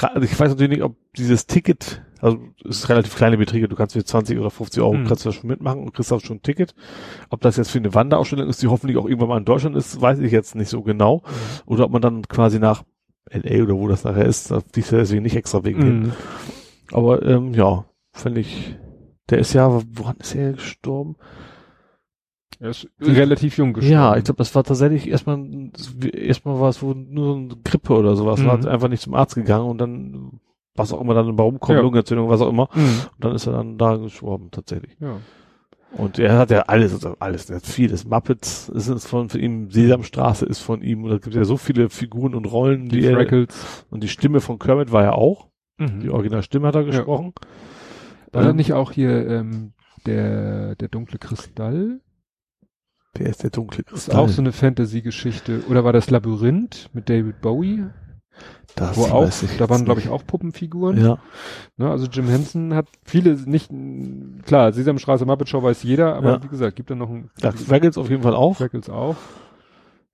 Also 0.00 0.22
ich 0.22 0.38
weiß 0.38 0.50
natürlich 0.50 0.70
nicht, 0.70 0.82
ob 0.82 0.96
dieses 1.16 1.46
Ticket, 1.46 2.02
also 2.20 2.38
es 2.64 2.78
ist 2.78 2.88
relativ 2.88 3.16
kleine 3.16 3.36
Beträge, 3.36 3.68
du 3.68 3.74
kannst 3.74 3.94
für 3.94 4.04
20 4.04 4.38
oder 4.38 4.50
50 4.50 4.80
Euro 4.82 4.94
Mhm. 4.94 5.06
kannst 5.06 5.24
du 5.24 5.30
das 5.30 5.36
schon 5.36 5.48
mitmachen 5.48 5.80
und 5.82 5.92
kriegst 5.92 6.12
auch 6.12 6.20
schon 6.20 6.36
ein 6.36 6.42
Ticket. 6.42 6.74
Ob 7.30 7.40
das 7.40 7.56
jetzt 7.56 7.70
für 7.70 7.78
eine 7.78 7.92
Wanderausstellung 7.94 8.48
ist, 8.48 8.62
die 8.62 8.68
hoffentlich 8.68 8.96
auch 8.96 9.06
irgendwann 9.06 9.28
mal 9.30 9.38
in 9.38 9.44
Deutschland 9.44 9.74
ist, 9.76 10.00
weiß 10.00 10.20
ich 10.20 10.30
jetzt 10.30 10.54
nicht 10.54 10.68
so 10.68 10.82
genau. 10.82 11.22
Oder 11.66 11.84
ob 11.86 11.90
man 11.92 12.00
dann 12.02 12.22
quasi 12.28 12.58
nach 12.60 12.84
LA 13.30 13.62
oder 13.64 13.74
wo 13.74 13.88
das 13.88 14.04
nachher 14.04 14.26
ist, 14.26 14.50
da 14.50 14.60
fliegt 14.60 14.92
er 14.92 14.98
deswegen 14.98 15.22
nicht 15.22 15.36
extra 15.36 15.64
wegen 15.64 15.82
hin. 15.82 16.12
Aber 16.92 17.22
ähm, 17.22 17.54
ja, 17.54 17.84
finde 18.12 18.40
ich, 18.40 18.76
der 19.30 19.38
ist 19.38 19.52
ja, 19.52 19.82
woran 19.94 20.16
ist 20.18 20.34
er 20.34 20.52
gestorben? 20.52 21.16
Er 22.60 22.70
ist 22.70 22.86
relativ 23.00 23.56
jung 23.56 23.72
gestorben. 23.72 23.92
Ja, 23.92 24.16
ich 24.16 24.24
glaube, 24.24 24.38
das 24.38 24.54
war 24.54 24.62
tatsächlich 24.62 25.08
erstmal, 25.08 25.70
erstmal 26.14 26.60
war 26.60 26.68
es 26.68 26.80
wohl 26.82 26.94
nur 26.94 27.26
so 27.26 27.34
eine 27.34 27.56
Grippe 27.64 27.94
oder 27.94 28.14
sowas. 28.14 28.40
Mhm. 28.40 28.46
Hat 28.46 28.66
einfach 28.66 28.88
nicht 28.88 29.02
zum 29.02 29.14
Arzt 29.14 29.34
gegangen 29.34 29.68
und 29.68 29.78
dann, 29.78 30.40
was 30.76 30.92
auch 30.92 31.00
immer 31.00 31.14
dann 31.14 31.36
warum 31.36 31.58
kommt, 31.58 31.76
Ja. 31.76 31.82
Lungenentzündung, 31.82 32.28
was 32.28 32.40
auch 32.40 32.50
immer. 32.50 32.68
Mhm. 32.74 33.00
Und 33.16 33.24
dann 33.24 33.34
ist 33.34 33.46
er 33.46 33.54
dann 33.54 33.78
da 33.78 33.96
gestorben, 33.96 34.50
tatsächlich. 34.52 34.96
Ja. 35.00 35.16
Und 35.96 36.18
er 36.18 36.38
hat 36.38 36.50
ja 36.50 36.60
alles, 36.60 36.94
also 36.94 37.16
alles, 37.18 37.50
er 37.50 37.56
hat 37.56 37.66
vieles. 37.66 38.06
Muppets 38.06 38.68
ist 38.70 38.88
es 38.88 39.06
von, 39.06 39.28
von 39.28 39.40
ihm, 39.40 39.70
Sesamstraße 39.70 40.46
ist 40.46 40.60
von 40.60 40.82
ihm, 40.82 41.04
und 41.04 41.10
da 41.10 41.18
gibt 41.18 41.34
ja 41.34 41.44
so 41.44 41.56
viele 41.56 41.90
Figuren 41.90 42.34
und 42.34 42.46
Rollen, 42.46 42.88
die, 42.88 43.00
Die 43.00 43.06
er, 43.06 43.46
und 43.90 44.02
die 44.02 44.08
Stimme 44.08 44.40
von 44.40 44.58
Kermit 44.58 44.92
war 44.92 45.02
ja 45.02 45.12
auch, 45.12 45.48
die 46.00 46.06
Mhm. 46.08 46.12
Originalstimme 46.12 46.68
hat 46.68 46.74
er 46.74 46.84
gesprochen. 46.84 47.32
War 48.32 48.42
da 48.44 48.50
Ähm, 48.50 48.56
nicht 48.56 48.72
auch 48.72 48.92
hier 48.92 49.26
ähm, 49.28 49.72
der, 50.06 50.74
der 50.76 50.88
dunkle 50.88 51.18
Kristall? 51.18 52.00
Der 53.18 53.26
ist 53.28 53.42
der 53.42 53.50
dunkle 53.50 53.84
Das 53.84 53.92
ist 53.92 54.04
Kristall. 54.06 54.20
auch 54.24 54.28
so 54.28 54.40
eine 54.40 54.52
Fantasy-Geschichte. 54.52 55.64
Oder 55.68 55.84
war 55.84 55.92
das 55.92 56.08
Labyrinth 56.10 56.88
mit 56.94 57.08
David 57.10 57.40
Bowie? 57.42 57.84
das 58.74 58.96
Wo 58.96 59.04
auch, 59.04 59.28
da 59.58 59.68
waren 59.68 59.84
glaube 59.84 60.00
ich 60.00 60.08
auch 60.08 60.26
Puppenfiguren. 60.26 60.96
Ja, 61.04 61.18
Ne, 61.76 61.90
also 61.90 62.06
Jim 62.06 62.26
Henson 62.28 62.72
hat 62.74 62.86
viele 63.04 63.34
nicht, 63.44 63.70
klar, 64.46 64.72
Sesamstraße 64.72 65.26
Muppet 65.26 65.50
Show 65.50 65.62
weiß 65.62 65.82
jeder, 65.82 66.14
aber 66.16 66.30
Ja. 66.30 66.42
wie 66.42 66.48
gesagt, 66.48 66.76
gibt 66.76 66.90
da 66.90 66.94
noch 66.94 67.10
ein 67.10 67.30
ja 67.42 67.52
Fraggles 67.52 67.98
auf 67.98 68.08
jeden 68.08 68.22
Fall 68.22 68.34
auch. 68.34 68.56
Freckles 68.56 68.88
auch. 68.88 69.16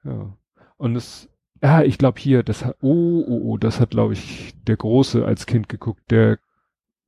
Ja. 0.03 0.35
Und 0.77 0.97
es, 0.97 1.28
ja, 1.63 1.83
ich 1.83 1.99
glaube 1.99 2.21
hier, 2.21 2.43
das 2.43 2.65
hat, 2.65 2.77
oh, 2.83 3.25
oh, 3.27 3.41
oh, 3.45 3.57
das 3.57 3.81
hat 3.81 3.91
glaube 3.91 4.13
ich 4.15 4.55
der 4.67 4.77
Große 4.77 5.25
als 5.25 5.47
Kind 5.47 5.69
geguckt, 5.69 6.11
der, 6.11 6.39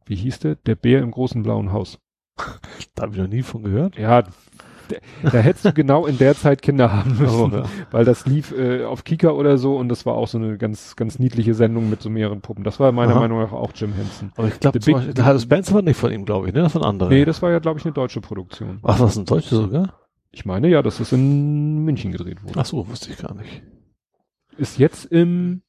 wie 0.06 0.16
hieß 0.16 0.40
der? 0.40 0.56
Der 0.56 0.74
Bär 0.74 1.00
im 1.02 1.10
großen 1.10 1.42
blauen 1.42 1.72
Haus. 1.72 1.98
Da 2.94 3.04
habe 3.04 3.14
ich 3.14 3.20
noch 3.20 3.28
nie 3.28 3.42
von 3.42 3.62
gehört. 3.62 3.96
Ja, 3.96 4.24
da 5.22 5.38
hättest 5.38 5.64
du 5.64 5.72
genau 5.72 6.06
in 6.06 6.18
der 6.18 6.34
Zeit 6.34 6.62
Kinder 6.62 6.92
haben 6.92 7.16
müssen, 7.18 7.52
Oh, 7.52 7.56
ja. 7.56 7.64
weil 7.90 8.04
das 8.04 8.26
lief 8.26 8.52
äh, 8.52 8.84
auf 8.84 9.04
Kika 9.04 9.30
oder 9.30 9.56
so 9.58 9.76
und 9.76 9.88
das 9.88 10.04
war 10.04 10.14
auch 10.14 10.28
so 10.28 10.38
eine 10.38 10.58
ganz, 10.58 10.96
ganz 10.96 11.18
niedliche 11.18 11.54
Sendung 11.54 11.88
mit 11.88 12.02
so 12.02 12.10
mehreren 12.10 12.40
Puppen. 12.40 12.64
Das 12.64 12.80
war 12.80 12.92
meiner 12.92 13.12
Aha. 13.12 13.20
Meinung 13.20 13.40
nach 13.40 13.52
auch 13.52 13.72
Jim 13.74 13.92
Henson. 13.92 14.32
Aber 14.36 14.48
ich 14.48 14.58
glaube, 14.58 14.80
Hallo 15.24 15.38
Spencer 15.38 15.74
war 15.74 15.82
nicht 15.82 15.96
von 15.96 16.12
ihm, 16.12 16.24
glaube 16.24 16.48
ich, 16.48 16.54
ne? 16.54 16.62
Das 16.62 16.74
war 16.74 16.82
ein 16.82 16.88
anderer. 16.88 17.08
Nee, 17.08 17.24
das 17.24 17.40
war 17.40 17.50
ja, 17.50 17.58
glaube 17.58 17.78
ich, 17.78 17.84
eine 17.84 17.94
deutsche 17.94 18.20
Produktion. 18.20 18.80
Ach, 18.82 18.98
was 19.00 19.16
ein 19.16 19.24
Deutscher 19.26 19.56
sogar? 19.56 19.94
Ich 20.32 20.44
meine 20.44 20.68
ja, 20.68 20.82
dass 20.82 21.00
es 21.00 21.12
in 21.12 21.78
München 21.84 22.12
gedreht 22.12 22.42
wurde. 22.42 22.58
Ach 22.58 22.66
so, 22.66 22.86
wusste 22.88 23.10
ich 23.10 23.18
gar 23.18 23.34
nicht. 23.34 23.62
Ist 24.60 24.78
jetzt 24.78 25.06
im 25.06 25.62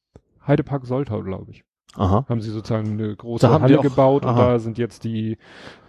Heidepark 0.46 0.84
Soltau, 0.86 1.22
glaube 1.22 1.50
ich. 1.50 1.64
Aha. 1.94 2.24
Haben 2.28 2.40
sie 2.40 2.50
sozusagen 2.50 2.92
eine 2.92 3.14
große 3.14 3.48
Halle 3.50 3.78
auch- 3.78 3.82
gebaut 3.82 4.24
und 4.24 4.30
aha. 4.30 4.52
da 4.52 4.58
sind 4.58 4.78
jetzt 4.78 5.04
die 5.04 5.36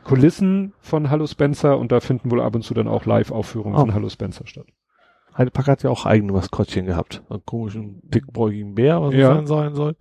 Kulissen 0.04 0.74
von 0.80 1.10
Hallo 1.10 1.28
Spencer 1.28 1.78
und 1.78 1.92
da 1.92 2.00
finden 2.02 2.30
wohl 2.32 2.42
ab 2.42 2.56
und 2.56 2.64
zu 2.64 2.74
dann 2.74 2.88
auch 2.88 3.06
Live-Aufführungen 3.06 3.76
Oh. 3.76 3.80
von 3.82 3.94
Hallo 3.94 4.10
Spencer 4.10 4.46
statt. 4.48 4.66
Heidepark 5.38 5.68
hat 5.68 5.84
ja 5.84 5.90
auch 5.90 6.06
eigene 6.06 6.32
Maskottchen 6.34 6.86
gehabt. 6.86 7.24
Einen 7.30 7.46
komischen, 7.46 8.00
dickbräugigen 8.04 8.76
Bär, 8.76 9.02
was 9.02 9.14
Ja. 9.14 9.32
es 9.32 9.36
dann 9.38 9.48
sein 9.48 9.76
soll. 9.76 9.96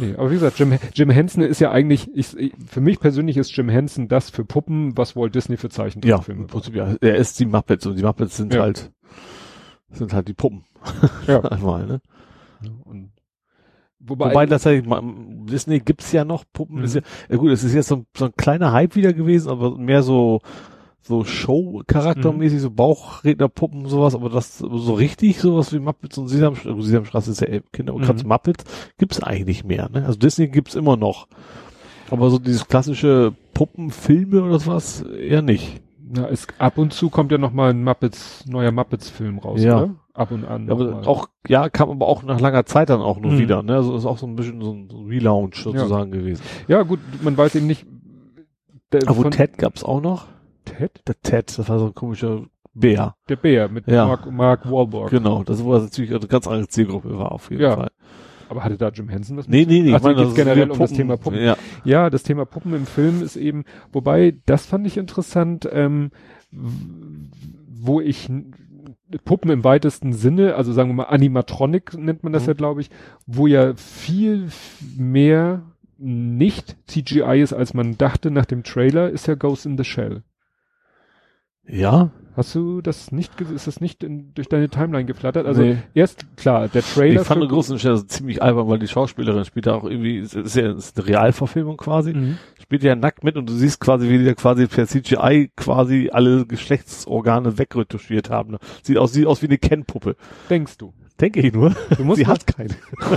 Nee, 0.00 0.14
aber 0.16 0.30
wie 0.30 0.34
gesagt, 0.34 0.58
Jim, 0.58 0.72
Jim 0.94 1.10
Henson 1.10 1.42
ist 1.42 1.60
ja 1.60 1.70
eigentlich, 1.70 2.08
ich, 2.14 2.54
für 2.66 2.80
mich 2.80 2.98
persönlich 3.00 3.36
ist 3.36 3.54
Jim 3.54 3.68
Henson 3.68 4.08
das 4.08 4.30
für 4.30 4.42
Puppen, 4.42 4.96
was 4.96 5.14
Walt 5.14 5.34
Disney 5.34 5.58
für 5.58 5.66
Ja, 5.66 5.72
Zeichentrickfilme 5.72 6.40
im 6.42 6.46
Prinzip, 6.46 6.74
ja. 6.74 6.94
Er 7.02 7.16
ist 7.16 7.38
die 7.38 7.44
Muppets 7.44 7.84
und 7.86 7.98
die 7.98 8.02
Muppets 8.02 8.34
sind 8.38 8.54
Ja. 8.54 8.62
halt, 8.62 8.90
sind 9.90 10.14
halt 10.14 10.26
die 10.28 10.32
Puppen. 10.32 10.64
Ja. 11.26 11.40
Einmal, 11.40 11.86
ne? 11.86 12.00
Und 12.84 13.10
wobei, 14.00 14.30
Wobei 14.30 14.46
das 14.46 14.64
ma- 14.84 15.02
Disney 15.50 15.80
gibt's 15.80 16.12
ja 16.12 16.24
noch 16.24 16.44
Puppen. 16.52 16.78
Mhm. 16.78 16.84
Ist 16.84 16.94
ja, 16.96 17.02
ja 17.30 17.36
gut, 17.36 17.50
es 17.50 17.64
ist 17.64 17.74
jetzt 17.74 17.88
so, 17.88 17.96
ein- 17.96 18.06
so 18.16 18.26
ein 18.26 18.32
kleiner 18.36 18.72
Hype 18.72 18.96
wieder 18.96 19.12
gewesen, 19.12 19.48
aber 19.50 19.76
mehr 19.78 20.02
so, 20.02 20.40
so 21.02 21.24
Show-Charaktermäßig, 21.24 22.60
so 22.62 22.70
Bauchrednerpuppen, 22.70 23.86
sowas, 23.86 24.14
aber 24.14 24.30
das, 24.30 24.58
so 24.58 24.94
richtig, 24.94 25.38
sowas 25.40 25.72
wie 25.72 25.78
Muppets 25.78 26.16
und 26.16 26.28
Sesamstraße, 26.28 26.80
Sesamstraße 26.82 27.30
ist 27.32 27.40
ja 27.42 27.60
Kinder 27.72 27.92
und 27.94 28.02
Mhm. 28.02 28.06
Katze 28.06 28.26
Muppets, 28.26 28.64
gibt's 28.98 29.22
eigentlich 29.22 29.46
nicht 29.46 29.64
mehr, 29.64 29.90
ne? 29.90 30.06
Also 30.06 30.18
Disney 30.18 30.48
gibt's 30.48 30.74
immer 30.74 30.96
noch. 30.96 31.28
Aber 32.10 32.30
so 32.30 32.38
dieses 32.38 32.66
klassische 32.68 33.34
Puppenfilme 33.54 34.42
oder 34.42 34.58
sowas, 34.58 35.02
eher 35.02 35.42
nicht. 35.42 35.82
Ja, 36.16 36.26
es, 36.28 36.46
ab 36.58 36.78
und 36.78 36.92
zu 36.92 37.10
kommt 37.10 37.32
ja 37.32 37.38
noch 37.38 37.52
mal 37.52 37.70
ein 37.70 37.82
Muppets, 37.84 38.44
neuer 38.46 38.70
Muppets-Film 38.72 39.38
raus, 39.38 39.62
Ja. 39.62 39.82
oder? 39.82 39.94
Ab 40.14 40.30
und 40.30 40.44
an. 40.44 40.66
Ja, 40.68 40.72
aber 40.74 41.06
auch, 41.08 41.28
ja, 41.48 41.68
kam 41.68 41.90
aber 41.90 42.06
auch 42.06 42.22
nach 42.22 42.38
langer 42.40 42.64
Zeit 42.66 42.88
dann 42.90 43.00
auch 43.00 43.18
nur 43.18 43.32
Mhm. 43.32 43.38
wieder, 43.38 43.62
ne? 43.64 43.74
Also 43.76 43.96
ist 43.96 44.06
auch 44.06 44.18
so 44.18 44.26
ein 44.26 44.36
bisschen 44.36 44.60
so 44.62 44.72
ein 44.72 44.88
Relaunch 45.08 45.56
sozusagen 45.56 46.12
gewesen. 46.12 46.42
Ja, 46.68 46.82
gut, 46.82 47.00
man 47.22 47.36
weiß 47.36 47.56
eben 47.56 47.66
nicht. 47.66 47.84
Der, 48.92 49.08
Aber 49.08 49.28
Ted 49.30 49.58
gab's 49.58 49.82
auch 49.82 50.00
noch. 50.00 50.26
Ted? 50.64 51.02
Der 51.08 51.20
Ted, 51.20 51.58
das 51.58 51.68
war 51.68 51.78
so 51.80 51.86
ein 51.86 51.94
komischer 51.94 52.42
Bär. 52.74 53.16
Der 53.28 53.36
Bär 53.36 53.68
mit 53.68 53.88
Ja. 53.88 54.06
Mark, 54.06 54.30
Mark 54.30 54.70
Wahlberg. 54.70 55.10
Genau, 55.10 55.42
das 55.42 55.64
war 55.64 55.80
natürlich 55.80 56.14
eine 56.14 56.26
ganz 56.28 56.46
andere 56.46 56.68
Zielgruppe 56.68 57.18
war 57.18 57.32
auf 57.32 57.50
jeden 57.50 57.62
Ja. 57.62 57.74
Fall. 57.76 57.90
Aber 58.48 58.64
hatte 58.64 58.76
da 58.76 58.88
Jim 58.88 59.08
Henson 59.08 59.36
was 59.36 59.48
Nee, 59.48 59.64
nee, 59.66 59.82
nee. 59.82 59.94
Ach, 59.94 60.02
so, 60.02 60.14
geht's 60.14 60.30
ist 60.30 60.34
generell 60.36 60.70
um 60.70 60.78
das 60.78 60.92
Thema 60.92 61.16
Puppen. 61.16 61.40
Ja. 61.40 61.56
Ja, 61.84 62.10
das 62.10 62.22
Thema 62.22 62.44
Puppen 62.44 62.74
im 62.74 62.86
Film 62.86 63.22
ist 63.22 63.36
eben, 63.36 63.64
wobei, 63.92 64.36
das 64.46 64.66
fand 64.66 64.86
ich 64.86 64.96
interessant, 64.96 65.68
ähm, 65.70 66.10
wo 66.50 68.00
ich 68.00 68.30
Puppen 69.24 69.50
im 69.50 69.64
weitesten 69.64 70.12
Sinne, 70.12 70.54
also 70.56 70.72
sagen 70.72 70.90
wir 70.90 70.94
mal 70.94 71.04
Animatronic 71.04 71.94
nennt 71.94 72.24
man 72.24 72.32
das 72.32 72.44
Mhm. 72.44 72.48
ja, 72.48 72.54
glaube 72.54 72.80
ich, 72.80 72.90
wo 73.26 73.46
ja 73.46 73.74
viel 73.74 74.48
mehr 74.96 75.62
nicht 75.98 76.76
CGI 76.86 77.40
ist, 77.40 77.52
als 77.52 77.74
man 77.74 77.96
dachte 77.96 78.30
nach 78.30 78.46
dem 78.46 78.62
Trailer, 78.62 79.10
ist 79.10 79.26
ja 79.26 79.34
Ghost 79.34 79.66
in 79.66 79.78
the 79.78 79.84
Shell. 79.84 80.22
Ja? 81.66 82.10
Hast 82.36 82.52
du 82.54 82.80
das 82.80 83.12
nicht, 83.12 83.40
ist 83.40 83.66
das 83.68 83.80
nicht 83.80 84.02
in, 84.02 84.34
durch 84.34 84.48
deine 84.48 84.68
Timeline 84.68 85.04
geflattert? 85.04 85.46
Also 85.46 85.62
Nee. 85.62 85.78
erst, 85.94 86.24
klar, 86.36 86.66
der 86.68 86.82
Trailer 86.82 87.20
Ich 87.20 87.26
fand 87.26 87.38
für- 87.38 87.44
eine 87.44 87.48
große 87.52 87.78
Stelle 87.78 88.04
ziemlich 88.08 88.42
albern, 88.42 88.68
weil 88.68 88.80
die 88.80 88.88
Schauspielerin 88.88 89.44
spielt 89.44 89.66
da 89.66 89.74
auch 89.76 89.84
irgendwie, 89.84 90.18
ist, 90.18 90.34
ist 90.34 90.56
ja 90.56 90.72
ist 90.72 90.98
eine 90.98 91.06
Realverfilmung 91.06 91.76
quasi, 91.76 92.12
Mhm. 92.12 92.38
spielt 92.60 92.82
ja 92.82 92.96
nackt 92.96 93.22
mit 93.22 93.36
und 93.36 93.48
du 93.48 93.52
siehst 93.52 93.78
quasi, 93.80 94.08
wie 94.08 94.18
die 94.18 94.24
da 94.24 94.34
quasi 94.34 94.66
per 94.66 94.86
CGI 94.88 95.52
quasi 95.56 96.10
alle 96.12 96.44
Geschlechtsorgane 96.44 97.56
wegretuschiert 97.56 98.30
haben. 98.30 98.56
Sieht 98.82 98.98
aus, 98.98 99.12
sieht 99.12 99.26
aus 99.26 99.40
wie 99.42 99.46
eine 99.46 99.58
Ken-Puppe. 99.58 100.16
denkst 100.50 100.76
du? 100.78 100.92
Denke 101.20 101.40
ich 101.40 101.52
nur. 101.52 101.76
Du 101.96 102.02
musst 102.04 102.18
Sie 102.18 102.26
hat 102.26 102.44
keine. 102.48 102.74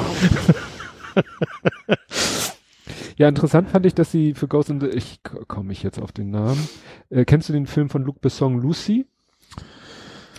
Ja, 3.17 3.27
interessant 3.27 3.69
fand 3.69 3.85
ich, 3.85 3.95
dass 3.95 4.11
sie 4.11 4.33
für 4.33 4.47
Ghost 4.47 4.69
in 4.69 4.79
the, 4.79 4.87
ich 4.87 5.19
komme 5.47 5.71
ich 5.71 5.81
jetzt 5.83 5.99
auf 5.99 6.11
den 6.11 6.29
Namen. 6.29 6.67
Äh, 7.09 7.25
kennst 7.25 7.49
du 7.49 7.53
den 7.53 7.65
Film 7.65 7.89
von 7.89 8.03
Luc 8.03 8.21
Besson, 8.21 8.61
Lucy? 8.61 9.07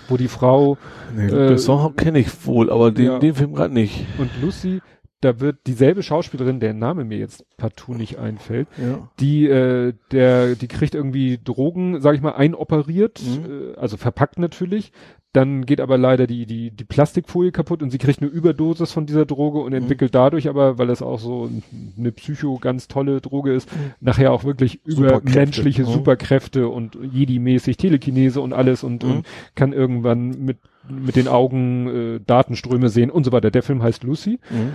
Wo 0.09 0.17
die 0.17 0.29
Frau 0.29 0.79
Nee, 1.15 1.27
Äh, 1.27 1.49
den 1.49 1.59
Song 1.59 1.97
kenne 1.97 2.21
ich 2.21 2.47
wohl, 2.47 2.71
aber 2.71 2.91
den, 2.91 3.05
ja. 3.07 3.19
den 3.19 3.35
Film 3.35 3.53
gerade 3.55 3.75
nicht. 3.75 4.07
und 4.19 4.31
Lucy, 4.41 4.81
da 5.21 5.41
wird 5.41 5.67
dieselbe 5.67 6.03
Schauspielerin, 6.05 6.61
deren 6.61 6.79
Name 6.79 7.05
mir 7.05 7.19
jetzt 7.19 7.45
partout 7.57 7.95
nicht 7.95 8.19
einfällt, 8.19 8.69
Ja. 8.79 9.09
die, 9.19 9.47
äh, 9.49 9.93
der, 10.13 10.55
die 10.55 10.69
kriegt 10.69 10.95
irgendwie 10.95 11.39
Drogen, 11.43 12.01
sag 12.01 12.15
ich 12.15 12.23
mal, 12.23 12.37
einoperiert, 12.37 13.21
Mhm. 13.23 13.73
äh, 13.75 13.77
also 13.77 13.97
verpackt 13.97 14.39
natürlich. 14.39 14.93
Dann 15.39 15.67
geht 15.67 15.81
aber 15.81 15.97
leider 15.99 16.27
die, 16.27 16.47
die, 16.47 16.73
die 16.73 16.83
Plastikfolie 16.85 17.53
kaputt 17.53 17.81
und 17.81 17.91
sie 17.91 17.99
kriegt 17.99 18.21
eine 18.21 18.29
Überdosis 18.29 18.91
von 18.91 19.07
dieser 19.07 19.25
Droge 19.25 19.61
und 19.61 19.71
Mhm. 19.71 19.79
entwickelt 19.83 20.13
dadurch 20.13 20.49
aber, 20.49 20.79
weil 20.79 20.89
das 20.89 21.01
auch 21.01 21.21
so 21.21 21.49
eine 21.97 22.11
psycho 22.11 22.59
ganz 22.59 22.89
tolle 22.89 23.21
Droge 23.21 23.53
ist, 23.55 23.71
Mhm. 23.73 23.93
nachher 24.01 24.33
auch 24.33 24.43
wirklich 24.43 24.81
Superkräfte. 24.85 25.29
übermenschliche 25.31 25.83
Mhm. 25.83 25.87
Superkräfte 25.87 26.69
und 26.69 26.97
Jedi-mäßig 26.97 27.77
Telekinese 27.77 28.41
und 28.41 28.53
alles 28.53 28.83
und, 28.83 29.05
Mhm. 29.05 29.11
und 29.13 29.27
kann 29.55 29.73
irgendwann 29.73 30.31
mit, 30.45 30.59
mit 30.89 31.15
den 31.15 31.29
Augen 31.29 31.87
äh, 32.17 32.21
Datenströme 32.27 32.89
sehen 32.89 33.11
und 33.11 33.23
so 33.23 33.31
weiter. 33.31 33.53
Der 33.53 33.63
Film 33.63 33.81
heißt 33.81 34.03
Lucy. 34.03 34.41
Mhm. 34.51 34.73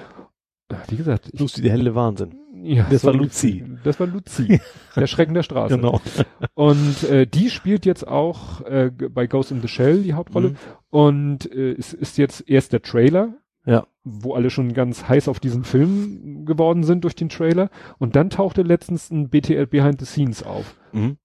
Wie 0.88 0.95
gesagt, 0.95 1.30
Lucy, 1.38 1.61
der 1.61 1.72
helle 1.72 1.93
Wahnsinn. 1.93 2.35
Ja, 2.64 2.85
das 2.90 3.01
so 3.01 3.08
war. 3.08 3.14
Lucy. 3.16 3.64
Das 3.83 4.00
war 4.00 4.08
Lucy. 4.08 4.59
der 4.95 5.08
Schrecken 5.08 5.33
der 5.33 5.43
Straße. 5.43 5.75
Genau. 5.75 6.01
Und 6.53 7.03
äh, 7.03 7.27
die 7.27 7.50
spielt 7.50 7.85
jetzt 7.85 8.08
auch 8.08 8.61
äh, 8.61 8.90
bei 8.92 9.27
Ghost 9.27 9.51
in 9.51 9.61
the 9.61 9.67
Shell 9.67 10.03
die 10.03 10.14
Hauptrolle. 10.14 10.50
Mhm. 10.50 10.56
Und 10.90 11.51
äh, 11.51 11.72
es 11.74 11.93
ist 11.93 12.17
jetzt 12.17 12.48
erst 12.50 12.74
der 12.74 12.82
Trailer, 12.82 13.33
Ja. 13.66 13.85
wo 14.03 14.33
alle 14.33 14.50
schon 14.50 14.74
ganz 14.74 15.08
heiß 15.08 15.27
auf 15.27 15.40
diesen 15.40 15.64
Film 15.64 16.45
geworden 16.45 16.83
sind 16.83 17.03
durch 17.03 17.16
den 17.16 17.30
Trailer. 17.30 17.69
Und 18.00 18.16
dann 18.16 18.30
tauchte 18.30 18.61
letztens 18.61 19.09
ein 19.11 19.30
BTL 19.30 19.67
Behind 19.67 20.00
the 20.00 20.06
Scenes 20.06 20.43
auf. 20.43 20.75
Mhm. 20.92 21.17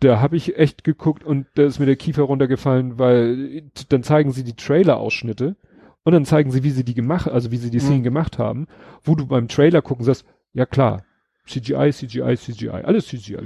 Da 0.00 0.20
habe 0.20 0.36
ich 0.36 0.58
echt 0.58 0.84
geguckt 0.84 1.24
und 1.24 1.46
da 1.54 1.62
ist 1.62 1.78
mir 1.78 1.86
der 1.86 1.96
Kiefer 1.96 2.24
runtergefallen, 2.24 2.98
weil 2.98 3.56
äh, 3.56 3.62
dann 3.88 4.02
zeigen 4.02 4.32
sie 4.32 4.44
die 4.44 4.54
Trailer-Ausschnitte 4.56 5.56
und 6.02 6.12
dann 6.12 6.26
zeigen 6.26 6.50
sie, 6.50 6.62
wie 6.62 6.70
sie 6.70 6.84
die 6.84 6.92
gemacht, 6.94 7.28
also 7.30 7.50
wie 7.52 7.56
sie 7.56 7.70
die 7.70 7.78
Mhm. 7.78 7.82
Szenen 7.82 8.02
gemacht 8.02 8.38
haben, 8.38 8.66
wo 9.02 9.14
du 9.14 9.26
beim 9.26 9.48
Trailer 9.48 9.80
gucken 9.80 10.04
sagst, 10.04 10.26
ja 10.54 10.64
klar, 10.66 11.02
CGI, 11.46 11.90
CGI, 11.92 12.36
CGI, 12.36 12.68
alles 12.70 13.06
CGI. 13.08 13.36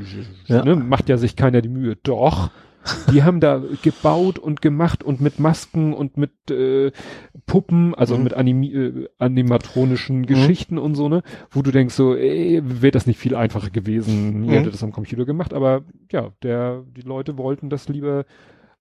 Ja. 0.47 0.65
Ne? 0.65 0.77
Macht 0.77 1.09
ja 1.09 1.17
sich 1.17 1.35
keiner 1.35 1.61
die 1.63 1.69
Mühe. 1.69 1.97
Doch. 1.97 2.51
Die 3.11 3.23
haben 3.23 3.41
da 3.41 3.61
gebaut 3.83 4.39
und 4.39 4.63
gemacht 4.63 5.03
und 5.03 5.21
mit 5.21 5.41
Masken 5.41 5.93
und 5.93 6.17
mit 6.17 6.31
äh, 6.51 6.91
Puppen, 7.45 7.95
also 7.95 8.17
Mhm. 8.17 8.23
mit 8.25 8.35
animi 8.35 8.73
äh, 8.73 9.09
animatronischen 9.19 10.25
Geschichten 10.27 10.79
und 10.79 10.95
so, 10.95 11.09
ne? 11.09 11.23
Wo 11.51 11.61
du 11.63 11.71
denkst 11.71 11.95
so, 11.95 12.15
ey, 12.15 12.63
wäre 12.65 12.93
das 12.93 13.07
nicht 13.07 13.19
viel 13.19 13.35
einfacher 13.35 13.71
gewesen, 13.71 14.45
ihr 14.45 14.51
Mhm. 14.51 14.55
hättet 14.55 14.75
das 14.75 14.83
am 14.85 14.93
Computer 14.93 15.25
gemacht, 15.27 15.53
aber 15.53 15.83
ja, 16.13 16.31
der, 16.43 16.85
die 16.97 17.03
Leute 17.03 17.37
wollten 17.37 17.69
das 17.69 17.89
lieber 17.89 18.25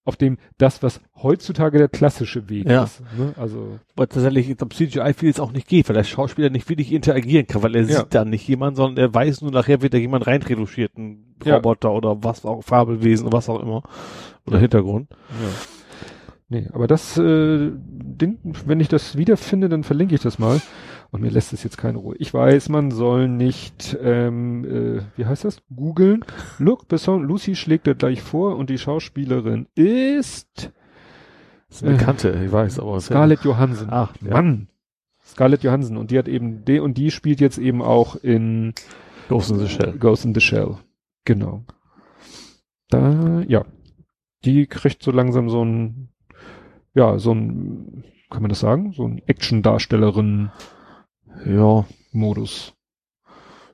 auf 0.07 0.15
dem, 0.15 0.37
das, 0.57 0.81
was 0.81 1.01
heutzutage 1.21 1.77
der 1.77 1.89
klassische 1.89 2.49
Weg 2.49 2.69
Ja. 2.69 2.85
ist. 2.85 3.01
Ne? 3.17 3.33
Also, 3.37 3.77
Weil 3.95 4.07
tatsächlich 4.07 4.47
jetzt 4.47 4.63
am 4.63 4.69
CGI 4.71 5.13
viel 5.13 5.27
jetzt 5.27 5.41
auch 5.41 5.51
nicht 5.51 5.67
geht, 5.67 5.89
weil 5.89 5.95
der 5.95 6.03
Schauspieler 6.05 6.49
nicht 6.49 6.69
wirklich 6.69 6.91
interagieren 6.93 7.45
kann, 7.45 7.61
weil 7.61 7.75
er 7.75 7.81
Ja. 7.83 7.99
sieht 7.99 8.15
da 8.15 8.23
nicht 8.25 8.47
jemand, 8.47 8.77
sondern 8.77 8.97
er 8.97 9.13
weiß 9.13 9.41
nur, 9.41 9.51
nachher 9.51 9.81
wird 9.81 9.93
da 9.93 9.97
jemand 9.97 10.25
reinretuschiert, 10.25 10.97
ein 10.97 11.35
Ja. 11.43 11.55
Roboter 11.55 11.91
oder 11.91 12.23
was 12.23 12.45
auch, 12.45 12.61
Fabelwesen, 12.63 13.31
was 13.33 13.49
auch 13.49 13.61
immer. 13.61 13.83
Oder 14.45 14.59
Hintergrund. 14.59 15.09
ja. 15.11 15.49
Nee, 16.49 16.69
aber 16.71 16.87
das, 16.87 17.17
äh, 17.17 17.71
den, 17.75 18.37
wenn 18.65 18.79
ich 18.79 18.87
das 18.87 19.17
wiederfinde, 19.17 19.67
dann 19.67 19.83
verlinke 19.83 20.15
ich 20.15 20.21
das 20.21 20.39
mal. 20.39 20.61
Und 21.09 21.21
mir 21.21 21.31
lässt 21.31 21.53
es 21.53 21.63
jetzt 21.63 21.77
keine 21.77 21.99
Ruhe. 21.99 22.15
Ich 22.19 22.33
weiß, 22.33 22.69
man 22.69 22.91
soll 22.91 23.29
nicht, 23.29 23.97
ähm, 24.01 24.65
äh, 24.65 25.01
wie 25.15 25.25
heißt 25.25 25.45
das? 25.45 25.61
Googeln. 25.73 26.25
Look, 26.59 26.87
Besson, 26.89 27.23
Lucy 27.23 27.55
schlägt 27.55 27.87
er 27.87 27.95
gleich 27.95 28.21
vor 28.21 28.57
und 28.57 28.69
die 28.69 28.77
Schauspielerin 28.77 29.67
ist 29.75 30.71
Das 31.69 31.77
ist 31.77 31.83
eine 31.83 31.95
Äh, 31.95 31.97
Bekannte, 31.97 32.41
ich 32.45 32.51
weiß, 32.51 32.79
aber 32.79 32.99
Scarlett 32.99 33.43
Johansson. 33.45 33.87
Ach, 33.89 34.13
ja. 34.21 34.31
Mann. 34.31 34.67
Scarlett 35.25 35.63
Johansson. 35.63 35.97
Und 35.97 36.11
die 36.11 36.17
hat 36.19 36.27
eben, 36.27 36.65
die, 36.65 36.79
und 36.79 36.97
die 36.97 37.11
spielt 37.11 37.39
jetzt 37.39 37.57
eben 37.57 37.81
auch 37.81 38.15
in 38.15 38.73
Ghost 39.29 39.51
in 39.51 39.59
the 39.59 39.67
Shell. 39.67 39.93
Ghost 39.97 40.25
in 40.25 40.33
the 40.33 40.41
Shell. 40.41 40.77
Genau. 41.25 41.63
Da, 42.89 43.41
ja. 43.47 43.65
Die 44.45 44.67
kriegt 44.67 45.03
so 45.03 45.11
langsam 45.11 45.49
so 45.49 45.63
ein, 45.63 46.09
ja, 46.93 47.17
so 47.19 47.33
ein, 47.33 48.03
kann 48.29 48.41
man 48.41 48.49
das 48.49 48.59
sagen? 48.59 48.93
So 48.93 49.05
ein 49.05 49.21
Action-Darstellerin-Modus. 49.25 50.51
Ja, 51.45 51.85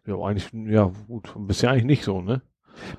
ja, 0.05 0.15
eigentlich, 0.21 0.49
ja, 0.69 0.91
gut, 1.07 1.33
bisher 1.47 1.71
eigentlich 1.71 1.85
nicht 1.85 2.03
so, 2.03 2.21
ne? 2.21 2.41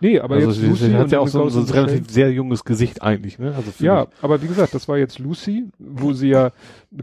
Nee, 0.00 0.20
aber 0.20 0.36
also 0.36 0.48
jetzt 0.50 0.60
sie, 0.60 0.68
Lucy 0.68 0.84
sie 0.86 0.94
hat 0.94 1.10
ja 1.10 1.18
auch 1.18 1.26
so, 1.26 1.48
so 1.48 1.60
in 1.60 1.66
ein 1.66 1.72
relativ 1.72 2.08
sehr 2.08 2.30
junges 2.32 2.64
Gesicht 2.64 3.02
eigentlich, 3.02 3.40
ne? 3.40 3.54
Also 3.56 3.72
Ja, 3.84 4.02
mich- 4.02 4.08
aber 4.22 4.40
wie 4.40 4.46
gesagt, 4.46 4.72
das 4.72 4.86
war 4.88 4.98
jetzt 4.98 5.18
Lucy, 5.18 5.68
wo 5.80 6.12
sie 6.12 6.28
ja, 6.28 6.52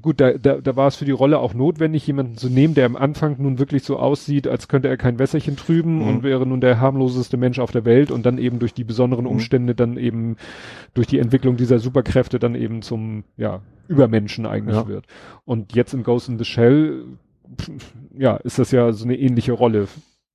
gut, 0.01 0.21
da, 0.21 0.31
da, 0.33 0.55
da 0.61 0.75
war 0.77 0.87
es 0.87 0.95
für 0.95 1.03
die 1.03 1.11
Rolle 1.11 1.39
auch 1.39 1.53
notwendig, 1.53 2.07
jemanden 2.07 2.37
zu 2.37 2.49
nehmen, 2.49 2.73
der 2.73 2.85
am 2.85 2.95
Anfang 2.95 3.35
nun 3.39 3.59
wirklich 3.59 3.83
so 3.83 3.97
aussieht, 3.99 4.47
als 4.47 4.69
könnte 4.69 4.87
er 4.87 4.95
kein 4.95 5.19
Wässerchen 5.19 5.57
trüben 5.57 5.97
Mhm. 5.97 6.07
und 6.07 6.23
wäre 6.23 6.45
nun 6.47 6.61
der 6.61 6.79
harmloseste 6.79 7.35
Mensch 7.35 7.59
auf 7.59 7.71
der 7.71 7.83
Welt 7.83 8.09
und 8.09 8.25
dann 8.25 8.37
eben 8.37 8.57
durch 8.59 8.73
die 8.73 8.85
besonderen 8.85 9.25
Mhm. 9.25 9.31
Umstände 9.31 9.75
dann 9.75 9.97
eben 9.97 10.37
durch 10.93 11.07
die 11.07 11.19
Entwicklung 11.19 11.57
dieser 11.57 11.77
Superkräfte 11.77 12.39
dann 12.39 12.55
eben 12.55 12.81
zum, 12.81 13.25
ja, 13.35 13.61
Übermenschen 13.89 14.45
eigentlich 14.45 14.77
Ja. 14.77 14.87
wird. 14.87 15.05
Und 15.43 15.75
jetzt 15.75 15.93
in 15.93 16.03
Ghost 16.03 16.29
in 16.29 16.37
the 16.39 16.45
Shell, 16.45 17.03
ja, 18.17 18.37
ist 18.37 18.59
das 18.59 18.71
ja 18.71 18.91
so 18.93 19.05
eine 19.05 19.17
ähnliche 19.17 19.51
Rolle. 19.53 19.87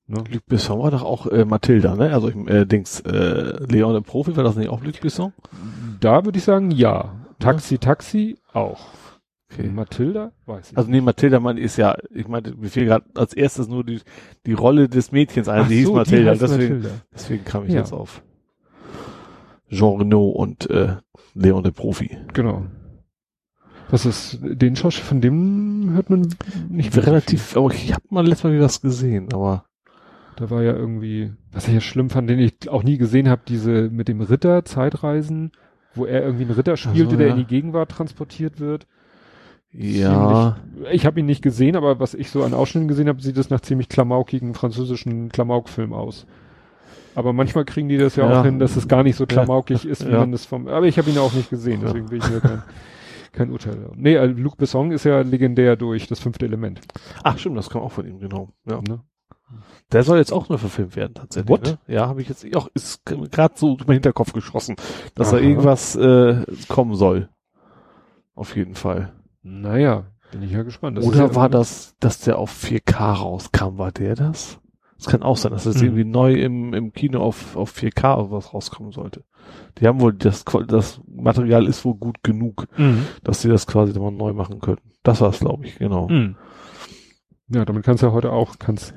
Ne? 0.09 0.23
Luc 0.31 0.47
Besson 0.47 0.79
war 0.81 0.91
doch 0.91 1.03
auch 1.03 1.27
äh, 1.27 1.45
Mathilda, 1.45 1.97
ne? 1.97 2.13
Also 2.13 2.29
ich, 2.29 2.37
äh, 2.49 2.65
Dings, 2.65 3.01
äh, 3.01 3.65
Leon 3.67 3.93
der 3.95 4.01
Profi, 4.03 4.37
war 4.37 4.45
das 4.45 4.57
nicht 4.57 4.69
auch 4.69 4.83
Luc 4.83 5.01
Besson? 5.01 5.33
Da 6.01 6.25
würde 6.25 6.39
ich 6.39 6.45
sagen, 6.45 6.71
ja. 6.71 7.15
Taxi, 7.39 7.79
Taxi 7.79 8.39
auch. 8.53 8.81
Okay. 9.53 9.69
Mathilda? 9.69 10.33
Weiß 10.47 10.73
ich. 10.73 10.77
Also 10.79 10.91
nee, 10.91 11.01
Mathilda 11.01 11.39
man 11.41 11.57
ist 11.57 11.77
ja, 11.77 11.97
ich 12.11 12.29
meine, 12.29 12.53
mir 12.53 12.69
fiel 12.69 12.85
gerade 12.87 13.05
als 13.15 13.33
erstes 13.35 13.69
nur 13.69 13.85
die, 13.85 14.01
die 14.45 14.53
Rolle 14.53 14.89
des 14.89 15.13
Mädchens 15.13 15.49
ein, 15.49 15.63
Ach 15.63 15.69
die 15.69 15.77
hieß 15.77 15.87
so, 15.87 15.95
Mathilda, 15.95 16.31
heißt 16.33 16.43
deswegen, 16.43 16.75
Mathilda. 16.77 16.95
deswegen 17.15 17.45
kam 17.45 17.65
ich 17.67 17.73
Ja. 17.73 17.81
jetzt 17.81 17.93
auf 17.93 18.23
Jean 19.71 19.99
Reno 19.99 20.29
und 20.29 20.69
äh, 20.71 20.97
Leon 21.35 21.63
der 21.65 21.71
Profi. 21.73 22.17
Genau. 22.33 22.67
Was 23.91 24.05
ist, 24.05 24.39
den 24.43 24.75
Schauspieler, 24.75 25.07
von 25.07 25.21
dem 25.21 25.91
hört 25.95 26.11
man 26.11 26.23
nicht 26.69 26.95
mehr 26.95 27.05
so 27.05 27.09
Relativ, 27.11 27.57
aber 27.57 27.73
ich 27.73 27.93
habe 27.93 28.03
mal 28.11 28.27
letztes 28.27 28.45
Mal 28.45 28.53
wieder 28.55 28.65
was 28.65 28.81
gesehen, 28.81 29.29
aber 29.33 29.65
Da 30.37 30.51
war 30.51 30.63
ja 30.63 30.73
irgendwie, 30.73 31.33
was 31.53 31.69
ich 31.69 31.75
ja 31.75 31.81
schlimm 31.81 32.11
fand, 32.11 32.29
den 32.29 32.39
ich 32.41 32.69
auch 32.69 32.83
nie 32.83 32.99
gesehen 32.99 33.29
habe, 33.29 33.43
diese 33.47 33.89
mit 33.91 34.09
dem 34.09 34.21
Ritter 34.21 34.65
Zeitreisen, 34.65 35.53
wo 35.95 36.05
er 36.05 36.23
irgendwie 36.23 36.45
einen 36.45 36.55
Ritter 36.55 36.77
spielte, 36.77 37.13
so, 37.13 37.17
der 37.17 37.29
ja. 37.29 37.33
in 37.35 37.39
die 37.39 37.47
Gegenwart 37.47 37.91
transportiert 37.91 38.59
wird. 38.61 38.87
ja, 39.73 40.57
Ich 40.91 41.07
habe 41.07 41.21
ihn 41.21 41.27
nicht 41.27 41.43
gesehen, 41.43 41.77
aber 41.77 42.01
was 42.01 42.15
ich 42.15 42.31
so 42.31 42.43
an 42.45 42.55
Ausschnitten 42.55 42.89
gesehen 42.89 43.09
habe, 43.09 43.23
sieht 43.23 43.37
es 43.39 43.51
nach 43.51 43.61
ziemlich 43.61 43.89
klamaukigen 43.89 44.55
französischen 44.55 45.29
Klamaukfilm 45.29 45.93
aus. 45.93 46.27
Aber 47.15 47.33
manchmal 47.33 47.65
kriegen 47.65 47.89
die 47.89 47.97
das 47.99 48.17
ja, 48.17 48.29
Ja. 48.31 48.41
auch 48.41 48.45
hin, 48.45 48.59
dass 48.59 48.77
es 48.77 48.89
gar 48.89 49.03
nicht 49.03 49.17
so 49.17 49.27
klamaukig 49.27 49.87
ist, 49.87 50.07
wie 50.07 50.13
Ja. 50.13 50.19
man 50.21 50.33
das 50.33 50.45
vom. 50.45 50.69
Aber 50.69 50.87
ich 50.87 50.99
habe 50.99 51.09
ihn 51.11 51.19
auch 51.19 51.33
nicht 51.33 51.49
gesehen, 51.51 51.81
Ja. 51.81 51.87
deswegen 51.87 52.11
will 52.11 52.19
ich 52.19 52.31
mir 52.31 52.41
kein, 52.41 52.63
kein 53.37 53.51
Urteil. 53.51 53.91
Nee, 53.95 54.15
äh, 54.15 54.27
Luc 54.27 54.57
Besson 54.57 54.91
ist 54.91 55.05
ja 55.05 55.21
legendär 55.21 55.77
durch 55.77 56.09
das 56.09 56.21
fünfte 56.21 56.47
Element. 56.47 56.81
ach 57.23 57.39
stimmt, 57.39 57.57
das 57.57 57.71
kam 57.71 57.83
auch 57.83 57.93
von 57.93 58.07
ihm, 58.07 58.19
genau. 58.19 58.51
Ja. 58.69 58.81
Ne? 58.81 59.03
Der 59.93 60.03
soll 60.03 60.19
jetzt 60.19 60.33
auch 60.33 60.49
nur 60.49 60.59
verfilmt 60.59 60.97
werden, 60.97 61.15
tatsächlich. 61.15 61.49
What? 61.49 61.67
Ne? 61.67 61.79
Ja, 61.87 62.09
habe 62.09 62.21
ich 62.21 62.29
jetzt 62.29 62.45
auch, 62.57 62.69
ist 62.75 63.05
gerade 63.05 63.55
so 63.57 63.77
durch 63.77 63.87
meinen 63.87 63.97
Hinterkopf 63.97 64.33
geschossen, 64.33 64.75
dass 65.15 65.31
da 65.31 65.37
Aha. 65.37 65.45
irgendwas 65.45 65.95
äh, 65.95 66.45
kommen 66.69 66.97
soll. 66.97 67.29
Auf 68.35 68.57
jeden 68.57 68.75
Fall. 68.75 69.13
Naja, 69.43 70.07
bin 70.33 70.43
ich 70.43 70.51
ja 70.51 70.63
gespannt. 70.65 70.99
Das 70.99 71.07
Oder 71.07 71.19
ja 71.19 71.35
war 71.37 71.49
das, 71.49 71.95
dass 72.01 72.21
der 72.21 72.39
auf 72.39 72.53
4K 72.53 73.13
rauskam? 73.13 73.79
War 73.79 73.93
der 73.93 74.17
das? 74.17 74.59
Das 74.99 75.07
kann 75.07 75.23
auch 75.23 75.37
sein, 75.37 75.53
dass 75.53 75.65
das 75.65 75.77
Mhm. 75.77 75.83
irgendwie 75.85 76.05
neu 76.05 76.35
im, 76.35 76.73
im 76.75 76.93
Kino 76.93 77.21
auf, 77.21 77.57
auf 77.57 77.73
4K 77.77 78.17
oder 78.19 78.31
was 78.31 78.55
rauskommen 78.55 78.93
sollte. 78.93 79.25
Die 79.79 79.87
haben 79.87 80.01
wohl, 80.01 80.13
das, 80.15 80.45
das 80.67 81.01
Material 81.07 81.67
ist 81.67 81.85
wohl 81.85 81.95
gut 81.95 82.23
genug, 82.23 82.67
Mhm. 82.79 83.07
dass 83.23 83.43
sie 83.43 83.49
das 83.49 83.67
quasi 83.67 83.93
nochmal 83.93 84.13
neu 84.13 84.33
machen 84.33 84.61
können. 84.61 84.81
Das 85.03 85.21
war's, 85.21 85.41
glaube 85.41 85.67
ich, 85.67 85.79
genau. 85.79 86.09
Mhm. 86.09 86.37
Ja, 87.49 87.65
damit 87.65 87.85
kannst 87.85 88.03
du 88.03 88.09
ja 88.09 88.13
heute 88.13 88.33
auch, 88.33 88.59
kannst 88.59 88.93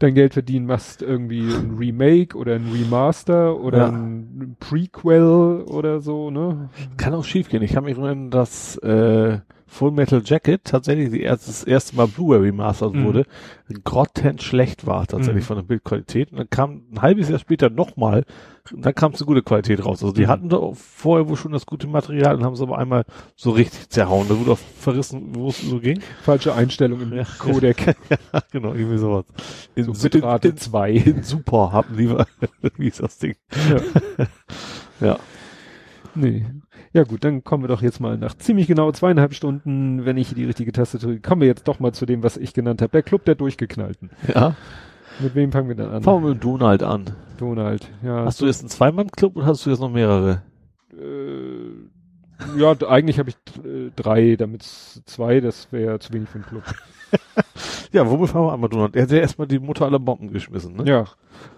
dein 0.00 0.16
Geld 0.16 0.32
verdienen, 0.32 0.66
machst 0.66 1.00
irgendwie 1.00 1.42
ein 1.54 1.76
Remake 1.78 2.36
oder 2.36 2.56
ein 2.56 2.68
Remaster 2.72 3.56
oder 3.60 3.78
Ja. 3.78 3.88
ein 3.90 4.56
Prequel 4.58 5.62
oder 5.68 6.00
so, 6.00 6.28
ne? 6.32 6.70
Kann 6.96 7.14
auch 7.14 7.22
schief 7.22 7.48
gehen. 7.48 7.62
Ich 7.62 7.72
kann 7.72 7.84
mich 7.84 7.96
erinnern, 7.96 8.30
dass 8.30 8.78
äh, 8.78 9.38
Full 9.74 9.90
Metal 9.90 10.22
Jacket 10.24 10.62
tatsächlich 10.64 11.10
die 11.10 11.22
erste, 11.22 11.46
das 11.48 11.64
erste 11.64 11.96
Mal 11.96 12.06
Blu-ray 12.06 12.38
remastered 12.40 12.94
Mhm. 12.94 13.04
wurde, 13.04 13.26
grottenschlecht 13.82 14.86
war 14.86 15.06
tatsächlich 15.06 15.42
Mhm. 15.44 15.46
von 15.48 15.56
der 15.56 15.62
Bildqualität. 15.64 16.30
Und 16.30 16.38
dann 16.38 16.50
kam 16.50 16.82
ein 16.92 17.02
halbes 17.02 17.28
Jahr 17.28 17.38
später 17.40 17.70
nochmal, 17.70 18.24
dann 18.72 18.94
kam 18.94 19.12
es 19.12 19.20
eine 19.20 19.26
gute 19.26 19.42
Qualität 19.42 19.84
raus. 19.84 20.02
Also 20.02 20.14
die 20.14 20.22
Mhm. 20.22 20.28
hatten 20.28 20.48
da 20.48 20.60
vorher 20.74 21.28
wohl 21.28 21.36
schon 21.36 21.50
das 21.52 21.66
gute 21.66 21.86
Material 21.88 22.36
und 22.36 22.44
haben 22.44 22.52
es 22.54 22.60
aber 22.60 22.78
einmal 22.78 23.04
so 23.34 23.50
richtig 23.50 23.88
zerhauen. 23.90 24.28
Da 24.28 24.38
wurde 24.38 24.52
auch 24.52 24.58
verrissen, 24.58 25.34
wo 25.34 25.48
es 25.48 25.60
so 25.60 25.80
ging. 25.80 26.00
Falsche 26.22 26.54
Einstellung 26.54 27.00
im 27.00 27.12
Ja. 27.12 27.24
Codec. 27.38 27.96
ja, 28.32 28.40
genau, 28.52 28.74
irgendwie 28.74 28.98
sowas. 28.98 29.24
In, 29.74 29.92
So 29.92 30.08
Bitrate 30.08 30.48
in, 30.48 30.56
2. 30.56 30.90
in 30.92 31.22
super 31.24 31.72
haben 31.72 31.96
lieber, 31.96 32.26
wie 32.76 32.86
ist 32.88 33.00
das 33.00 33.18
Ding? 33.18 33.34
Ja. 33.70 34.26
Ja. 35.00 35.18
Nee. 36.14 36.46
Ja 36.94 37.02
gut, 37.02 37.24
dann 37.24 37.42
kommen 37.42 37.64
wir 37.64 37.68
doch 37.68 37.82
jetzt 37.82 37.98
mal 37.98 38.16
nach 38.16 38.36
ziemlich 38.36 38.68
genau 38.68 38.92
zweieinhalb 38.92 39.34
Stunden, 39.34 40.04
wenn 40.04 40.16
ich 40.16 40.32
die 40.32 40.44
richtige 40.44 40.70
Taste 40.70 40.98
drücke, 40.98 41.20
kommen 41.20 41.40
wir 41.40 41.48
jetzt 41.48 41.66
doch 41.66 41.80
mal 41.80 41.92
zu 41.92 42.06
dem, 42.06 42.22
was 42.22 42.36
ich 42.36 42.54
genannt 42.54 42.80
habe. 42.82 42.92
Der 42.92 43.02
Club 43.02 43.24
der 43.24 43.34
Durchgeknallten. 43.34 44.10
Ja. 44.32 44.54
Mit 45.18 45.34
wem 45.34 45.50
fangen 45.50 45.68
wir 45.68 45.74
dann 45.74 45.90
an? 45.90 46.02
Fangen 46.04 46.22
wir 46.22 46.30
mit 46.30 46.44
Donald 46.44 46.84
an. 46.84 47.04
Donald. 47.36 47.90
Ja. 48.04 48.24
Hast 48.24 48.40
du 48.40 48.46
jetzt 48.46 48.60
einen 48.60 48.68
Zweimann-Club 48.68 49.36
oder 49.36 49.46
hast 49.46 49.66
du 49.66 49.70
jetzt 49.70 49.80
noch 49.80 49.90
mehrere? 49.90 50.42
Äh, 50.92 52.60
ja, 52.60 52.76
eigentlich 52.88 53.18
habe 53.18 53.30
ich 53.30 53.36
äh, 53.64 53.90
drei, 53.96 54.36
damit 54.36 54.62
zwei, 54.62 55.40
das 55.40 55.72
wäre 55.72 55.98
zu 55.98 56.12
wenig 56.12 56.28
für 56.28 56.36
einen 56.36 56.46
Club. 56.46 56.62
Ja, 57.92 58.10
womit 58.10 58.30
fangen 58.30 58.46
wir 58.46 58.52
an, 58.52 58.60
Donald? 58.70 58.96
Er 58.96 59.02
hat 59.02 59.10
ja 59.12 59.18
erstmal 59.18 59.46
die 59.46 59.58
Mutter 59.60 59.84
aller 59.84 60.00
Bomben 60.00 60.32
geschmissen, 60.32 60.76
ne? 60.76 60.84
Ja. 60.84 61.04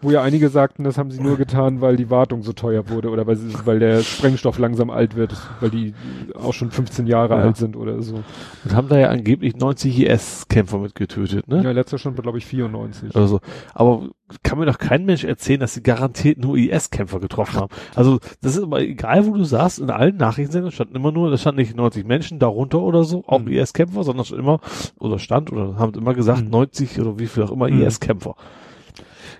Wo 0.01 0.11
ja 0.11 0.23
einige 0.23 0.49
sagten, 0.49 0.85
das 0.85 0.97
haben 0.99 1.11
sie 1.11 1.21
nur 1.23 1.37
getan, 1.37 1.81
weil 1.81 1.97
die 1.97 2.11
Wartung 2.11 2.43
so 2.43 2.53
teuer 2.53 2.89
wurde 2.89 3.11
oder 3.11 3.27
weil, 3.27 3.37
sie, 3.37 3.55
weil 3.65 3.79
der 3.79 4.01
Sprengstoff 4.03 4.59
langsam 4.59 4.91
alt 4.91 5.17
wird, 5.17 5.35
weil 5.61 5.71
die 5.71 5.95
auch 6.35 6.53
schon 6.55 6.71
15 6.71 7.07
Jahre 7.07 7.35
Ja. 7.35 7.41
alt 7.43 7.57
sind 7.57 7.77
oder 7.77 8.03
so. 8.03 8.23
Und 8.65 8.75
haben 8.75 8.89
da 8.89 8.99
ja 8.99 9.09
angeblich 9.09 9.57
90 9.57 10.01
IS-Kämpfer 10.01 10.79
mit 10.79 10.95
getötet, 10.95 11.47
ne? 11.49 11.63
Ja, 11.63 11.71
letzter 11.73 11.99
Stand 11.99 12.17
war, 12.19 12.23
glaube 12.23 12.39
ich, 12.39 12.47
94. 12.47 13.15
Also, 13.17 13.41
aber 13.75 14.09
kann 14.43 14.59
mir 14.59 14.67
doch 14.67 14.79
kein 14.79 15.05
Mensch 15.05 15.25
erzählen, 15.25 15.61
dass 15.61 15.75
sie 15.75 15.83
garantiert 15.83 16.39
nur 16.39 16.57
IS-Kämpfer 16.57 17.21
getroffen 17.21 17.61
haben. 17.61 17.73
Also, 17.95 18.19
das 18.43 18.57
ist 18.57 18.63
aber 18.63 18.81
egal, 18.81 19.27
wo 19.27 19.35
du 19.35 19.45
sagst, 19.45 19.79
in 19.79 19.91
allen 19.91 20.17
Nachrichtensendern 20.17 20.73
standen 20.73 20.97
immer 20.97 21.13
nur, 21.13 21.31
da 21.31 21.37
standen 21.39 21.61
nicht 21.61 21.77
90 21.77 22.05
Menschen 22.07 22.39
darunter 22.39 22.81
oder 22.81 23.05
so, 23.05 23.25
auch 23.27 23.41
Mhm. 23.41 23.49
IS-Kämpfer, 23.49 24.03
sondern 24.05 24.25
schon 24.25 24.39
immer, 24.39 24.61
oder 24.99 25.19
stand, 25.19 25.46
oder 25.53 25.77
haben 25.79 25.95
immer 25.95 26.15
gesagt, 26.15 26.45
Mhm. 26.45 26.51
90 26.51 27.01
oder 27.01 27.19
wie 27.19 27.27
viel 27.27 27.43
auch 27.43 27.51
immer 27.53 27.69
Mhm. 27.71 27.83
IS-Kämpfer. 27.83 28.35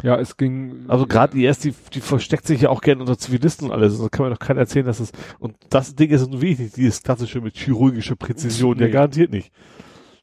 Ja, 0.03 0.17
es 0.19 0.37
ging. 0.37 0.85
Also 0.89 1.07
gerade 1.07 1.39
IS, 1.39 1.59
die, 1.61 1.73
die 1.95 2.01
versteckt 2.01 2.47
sich 2.47 2.61
ja 2.61 2.69
auch 2.69 2.83
gerne 2.83 3.01
unter 3.01 3.17
Zivilisten 3.17 3.69
und 3.69 3.73
alles. 3.73 3.99
Da 3.99 4.09
kann 4.09 4.27
mir 4.27 4.31
doch 4.33 4.39
keiner 4.39 4.61
erzählen, 4.61 4.85
dass 4.85 5.01
es, 5.01 5.11
und 5.39 5.55
das 5.71 5.95
Ding 5.95 6.11
ist 6.11 6.31
nun 6.31 6.43
wirklich 6.43 6.73
dieses 6.73 7.03
klassische 7.03 7.41
mit 7.41 7.57
chirurgischer 7.57 8.17
Präzision, 8.17 8.79
ja 8.79 8.87
Nee. 8.87 8.93
garantiert 8.93 9.31
nicht. 9.33 9.51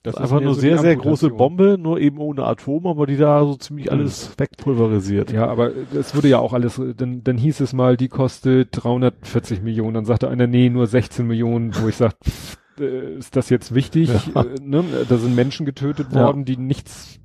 das 0.03 0.13
Das 0.15 0.15
ist 0.15 0.21
einfach 0.31 0.41
nur 0.43 0.53
so 0.53 0.59
sehr, 0.61 0.77
sehr 0.77 0.95
große. 0.97 1.29
Bombe, 1.29 1.77
nur 1.79 1.97
eben 1.99 2.17
ohne 2.19 2.43
Atom, 2.43 2.85
aber 2.85 3.07
die 3.07 3.15
da 3.17 3.39
so 3.43 3.55
ziemlich 3.55 3.91
alles 3.91 4.31
wegpulverisiert. 4.37 5.31
Ja, 5.31 5.47
aber 5.47 5.71
es 5.95 6.13
wurde 6.13 6.27
ja 6.27 6.39
auch 6.39 6.51
alles, 6.53 6.79
dann, 6.97 7.23
dann 7.23 7.37
hieß 7.37 7.61
es 7.61 7.71
mal, 7.73 7.95
die 7.97 8.09
kostet 8.09 8.69
340 8.73 9.61
Millionen. 9.63 9.93
Dann 9.95 10.05
sagte 10.05 10.27
einer, 10.29 10.45
nee, 10.45 10.69
nur 10.69 10.85
16 10.87 11.25
Millionen, 11.25 11.73
wo 11.81 11.87
ich 11.87 11.95
sag, 11.95 12.13
pff, 12.23 12.57
äh, 12.79 13.15
ist 13.15 13.35
das 13.35 13.49
jetzt 13.49 13.73
wichtig? 13.75 14.09
Ja. 14.33 14.41
Äh, 14.43 14.55
ne? 14.61 14.83
Da 15.07 15.17
sind 15.17 15.35
Menschen 15.35 15.65
getötet 15.65 16.07
Ja. 16.11 16.25
worden, 16.25 16.45
die 16.45 16.57
nichts, 16.57 17.19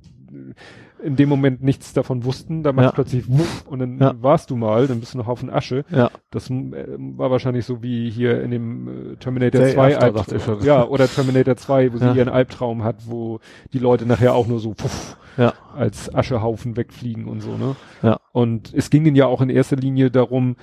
in 1.03 1.15
dem 1.15 1.29
Moment 1.29 1.63
nichts 1.63 1.93
davon 1.93 2.25
wussten. 2.25 2.61
Da 2.63 2.73
macht 2.73 2.85
Ja. 2.87 2.91
plötzlich 2.91 3.29
wuff 3.29 3.65
und 3.67 3.79
dann 3.79 3.97
Ja. 3.99 4.13
warst 4.21 4.49
du 4.51 4.55
mal, 4.57 4.87
dann 4.87 4.99
bist 4.99 5.13
du 5.13 5.17
noch 5.17 5.27
auf 5.27 5.39
den 5.39 5.49
Asche. 5.49 5.85
Ja. 5.89 6.11
Das 6.29 6.49
äh, 6.49 6.85
war 6.97 7.31
wahrscheinlich 7.31 7.65
so 7.65 7.81
wie 7.81 8.09
hier 8.09 8.41
in 8.43 8.51
dem 8.51 8.87
äh, 9.13 9.15
Terminator 9.15 9.61
Day 9.61 9.73
2 9.73 9.95
After, 9.97 10.11
dachte 10.11 10.35
ich 10.35 10.47
Albtraum. 10.47 10.65
Ja, 10.67 10.85
oder 10.85 11.07
Terminator 11.07 11.55
2, 11.55 11.93
wo 11.93 11.97
Ja. 11.97 12.11
sie 12.13 12.17
ihren 12.19 12.29
Albtraum 12.29 12.83
hat, 12.83 13.07
wo 13.09 13.39
die 13.73 13.79
Leute 13.79 14.05
nachher 14.05 14.35
auch 14.35 14.47
nur 14.47 14.59
so 14.59 14.73
puff, 14.73 15.17
Ja. 15.37 15.53
als 15.75 16.13
Aschehaufen 16.13 16.75
wegfliegen 16.75 17.25
und 17.27 17.39
so, 17.41 17.55
ne? 17.57 17.75
Ja. 18.03 18.19
Und 18.33 18.73
es 18.73 18.89
ging 18.89 19.05
ihnen 19.05 19.15
ja 19.15 19.25
auch 19.27 19.41
in 19.41 19.49
erster 19.49 19.77
Linie 19.77 20.11
darum, 20.11 20.57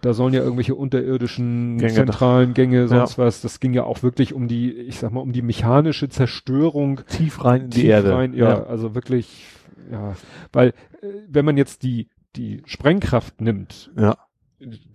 da 0.00 0.12
sollen 0.12 0.34
ja 0.34 0.40
irgendwelche 0.40 0.74
unterirdischen 0.74 1.78
Gänge 1.78 1.92
zentralen 1.94 2.54
Gänge, 2.54 2.88
sonst 2.88 3.18
was. 3.18 3.40
Das 3.40 3.60
ging 3.60 3.72
ja 3.74 3.84
auch 3.84 4.02
wirklich 4.02 4.32
um 4.34 4.48
die, 4.48 4.72
ich 4.72 4.98
sag 4.98 5.12
mal, 5.12 5.20
um 5.20 5.32
die 5.32 5.42
mechanische 5.42 6.08
Zerstörung 6.08 7.00
Tief 7.08 7.44
rein 7.44 7.62
in 7.62 7.70
die 7.70 7.80
tief 7.80 7.90
Erde. 7.90 8.14
Rein, 8.14 8.34
ja, 8.34 8.64
also 8.64 8.94
wirklich, 8.94 9.44
ja, 9.90 10.14
weil 10.52 10.68
äh, 11.02 11.06
wenn 11.28 11.44
man 11.44 11.56
jetzt 11.56 11.82
die 11.82 12.08
die 12.36 12.62
Sprengkraft 12.66 13.40
nimmt, 13.40 13.90
Ja. 13.98 14.16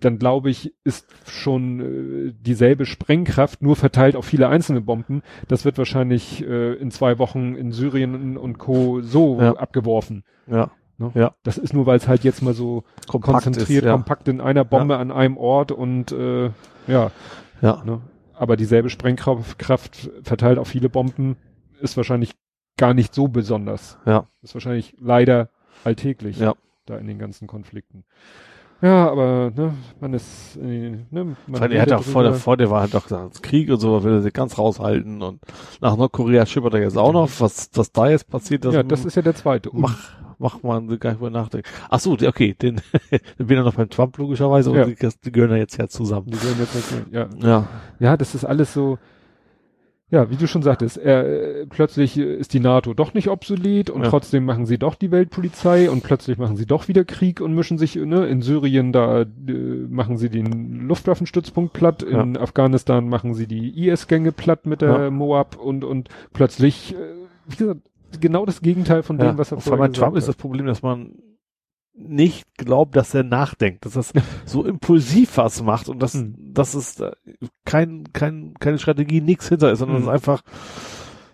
dann 0.00 0.18
glaube 0.18 0.50
ich, 0.50 0.72
ist 0.84 1.12
schon 1.26 1.80
äh, 1.80 2.32
dieselbe 2.40 2.86
Sprengkraft, 2.86 3.60
nur 3.62 3.76
verteilt 3.76 4.14
auf 4.16 4.24
viele 4.24 4.48
einzelne 4.48 4.80
Bomben. 4.80 5.22
Das 5.48 5.64
wird 5.64 5.76
wahrscheinlich 5.78 6.42
äh, 6.46 6.74
in 6.74 6.90
zwei 6.90 7.18
Wochen 7.18 7.54
in 7.54 7.72
Syrien 7.72 8.36
und 8.36 8.58
Co. 8.58 9.00
so 9.02 9.38
Ja. 9.40 9.54
abgeworfen. 9.54 10.22
Ja. 10.46 10.70
Ne? 10.98 11.10
Ja. 11.14 11.34
Das 11.42 11.58
ist 11.58 11.72
nur, 11.74 11.86
weil 11.86 11.96
es 11.96 12.06
halt 12.08 12.24
jetzt 12.24 12.42
mal 12.42 12.54
so 12.54 12.84
Kompakt 13.08 13.44
konzentriert, 13.44 13.82
ist, 13.82 13.86
ja. 13.86 13.92
kompakt 13.92 14.28
in 14.28 14.40
einer 14.40 14.64
Bombe 14.64 14.96
an 14.96 15.10
einem 15.10 15.36
Ort 15.36 15.72
und 15.72 16.12
äh, 16.12 16.50
ja, 16.86 17.10
Ja. 17.60 17.82
ne? 17.84 18.00
aber 18.34 18.56
dieselbe 18.56 18.90
Sprengkraft 18.90 19.58
Kraft 19.58 20.10
verteilt 20.22 20.58
auf 20.58 20.68
viele 20.68 20.88
Bomben 20.88 21.36
ist 21.80 21.96
wahrscheinlich 21.96 22.34
gar 22.76 22.94
nicht 22.94 23.14
so 23.14 23.28
besonders. 23.28 23.98
Ja. 24.06 24.26
Ist 24.42 24.54
wahrscheinlich 24.54 24.96
leider 25.00 25.48
alltäglich 25.84 26.38
Ja. 26.38 26.54
da 26.86 26.96
in 26.96 27.06
den 27.06 27.18
ganzen 27.18 27.46
Konflikten. 27.46 28.04
Ja, 28.82 29.08
aber 29.10 29.50
ne, 29.54 29.72
man 30.00 30.12
ist, 30.12 30.56
äh, 30.56 30.98
ne, 31.10 31.36
man 31.46 31.72
er 31.72 31.82
hat 31.82 31.92
auch 31.92 32.02
vor 32.02 32.22
der, 32.22 32.34
vor 32.34 32.56
der 32.56 32.70
war 32.70 32.82
halt 32.82 32.92
doch 32.92 33.04
gesagt, 33.04 33.42
Krieg 33.42 33.70
und 33.70 33.78
so, 33.78 34.02
will 34.04 34.14
er 34.14 34.20
sich 34.22 34.32
ganz 34.32 34.58
raushalten 34.58 35.22
und 35.22 35.40
nach 35.80 35.96
Nordkorea 35.96 36.44
schippert 36.44 36.74
er 36.74 36.82
jetzt 36.82 36.98
auch 36.98 37.12
noch, 37.12 37.30
was, 37.38 37.70
was 37.74 37.92
da 37.92 38.10
jetzt 38.10 38.28
passiert, 38.28 38.64
ja, 38.66 38.82
das 38.82 39.04
ist 39.04 39.14
ja 39.14 39.22
der 39.22 39.34
zweite. 39.36 39.70
mach, 39.72 39.96
mach 40.38 40.62
man 40.62 40.98
gar 40.98 41.10
nicht 41.10 41.20
mehr 41.20 41.30
nachdenken. 41.30 41.68
Ach 41.90 42.00
so, 42.00 42.12
okay, 42.12 42.54
den, 42.60 42.80
den 43.38 43.46
bin 43.46 43.56
er 43.58 43.64
noch 43.64 43.74
beim 43.74 43.90
Trump 43.90 44.16
logischerweise 44.18 44.74
Ja. 44.74 44.84
und 44.84 45.00
die, 45.00 45.08
die 45.24 45.32
gehören 45.32 45.50
ja 45.52 45.56
jetzt 45.58 45.76
ja 45.78 45.88
zusammen. 45.88 46.26
Die 46.26 46.38
gehören 46.38 46.58
jetzt 46.60 46.74
nicht, 46.74 47.12
ja. 47.12 47.28
Ja. 47.42 47.68
ja, 48.00 48.16
das 48.16 48.34
ist 48.34 48.44
alles 48.44 48.72
so, 48.72 48.98
Ja, 50.10 50.30
wie 50.30 50.36
du 50.36 50.46
schon 50.46 50.62
sagtest, 50.62 50.96
er, 50.98 51.24
äh, 51.62 51.66
plötzlich 51.66 52.16
ist 52.18 52.52
die 52.52 52.60
NATO 52.60 52.94
doch 52.94 53.14
nicht 53.14 53.28
obsolet 53.28 53.90
und 53.90 54.02
Ja. 54.02 54.10
trotzdem 54.10 54.44
machen 54.44 54.64
sie 54.66 54.78
doch 54.78 54.94
die 54.94 55.10
Weltpolizei 55.10 55.90
und 55.90 56.02
plötzlich 56.04 56.38
machen 56.38 56.56
sie 56.56 56.66
doch 56.66 56.86
wieder 56.88 57.04
Krieg 57.04 57.40
und 57.40 57.54
mischen 57.54 57.78
sich, 57.78 57.96
ne, 57.96 58.26
in 58.26 58.40
Syrien 58.42 58.92
da 58.92 59.22
äh, 59.22 59.26
machen 59.88 60.16
sie 60.18 60.28
den 60.28 60.86
Luftwaffenstützpunkt 60.86 61.72
platt, 61.72 62.02
in 62.04 62.36
Afghanistan 62.36 63.08
machen 63.08 63.34
sie 63.34 63.46
die 63.48 63.88
IS-Gänge 63.88 64.30
platt 64.30 64.66
mit 64.66 64.82
der 64.82 65.04
Ja. 65.04 65.10
Moab 65.10 65.56
und, 65.56 65.82
und 65.84 66.10
plötzlich, 66.32 66.94
äh, 66.94 66.98
wie 67.48 67.56
gesagt, 67.56 67.80
genau 68.20 68.44
das 68.46 68.60
Gegenteil 68.60 69.02
von 69.02 69.18
dem, 69.18 69.26
Ja. 69.28 69.38
was 69.38 69.50
er 69.52 69.56
Und 69.58 69.62
vor 69.62 69.72
allem 69.74 69.80
bei 69.80 69.88
Trump 69.88 70.16
ist 70.16 70.28
das 70.28 70.34
hat. 70.34 70.40
Problem, 70.40 70.66
dass 70.66 70.82
man 70.82 71.14
nicht 71.96 72.44
glaubt, 72.56 72.96
dass 72.96 73.14
er 73.14 73.22
nachdenkt, 73.22 73.84
dass 73.86 73.94
er 73.96 74.04
so 74.46 74.64
impulsiv 74.64 75.36
was 75.36 75.62
macht 75.62 75.88
und 75.88 76.00
dass, 76.00 76.14
Hm. 76.14 76.34
dass 76.52 76.74
es 76.74 76.96
da 76.96 77.12
kein, 77.64 78.12
kein, 78.12 78.54
keine 78.58 78.78
Strategie, 78.78 79.20
nichts 79.20 79.48
hinter 79.48 79.70
ist, 79.70 79.78
sondern 79.78 79.98
Hm. 79.98 80.02
es 80.02 80.08
ist 80.08 80.12
einfach, 80.12 80.42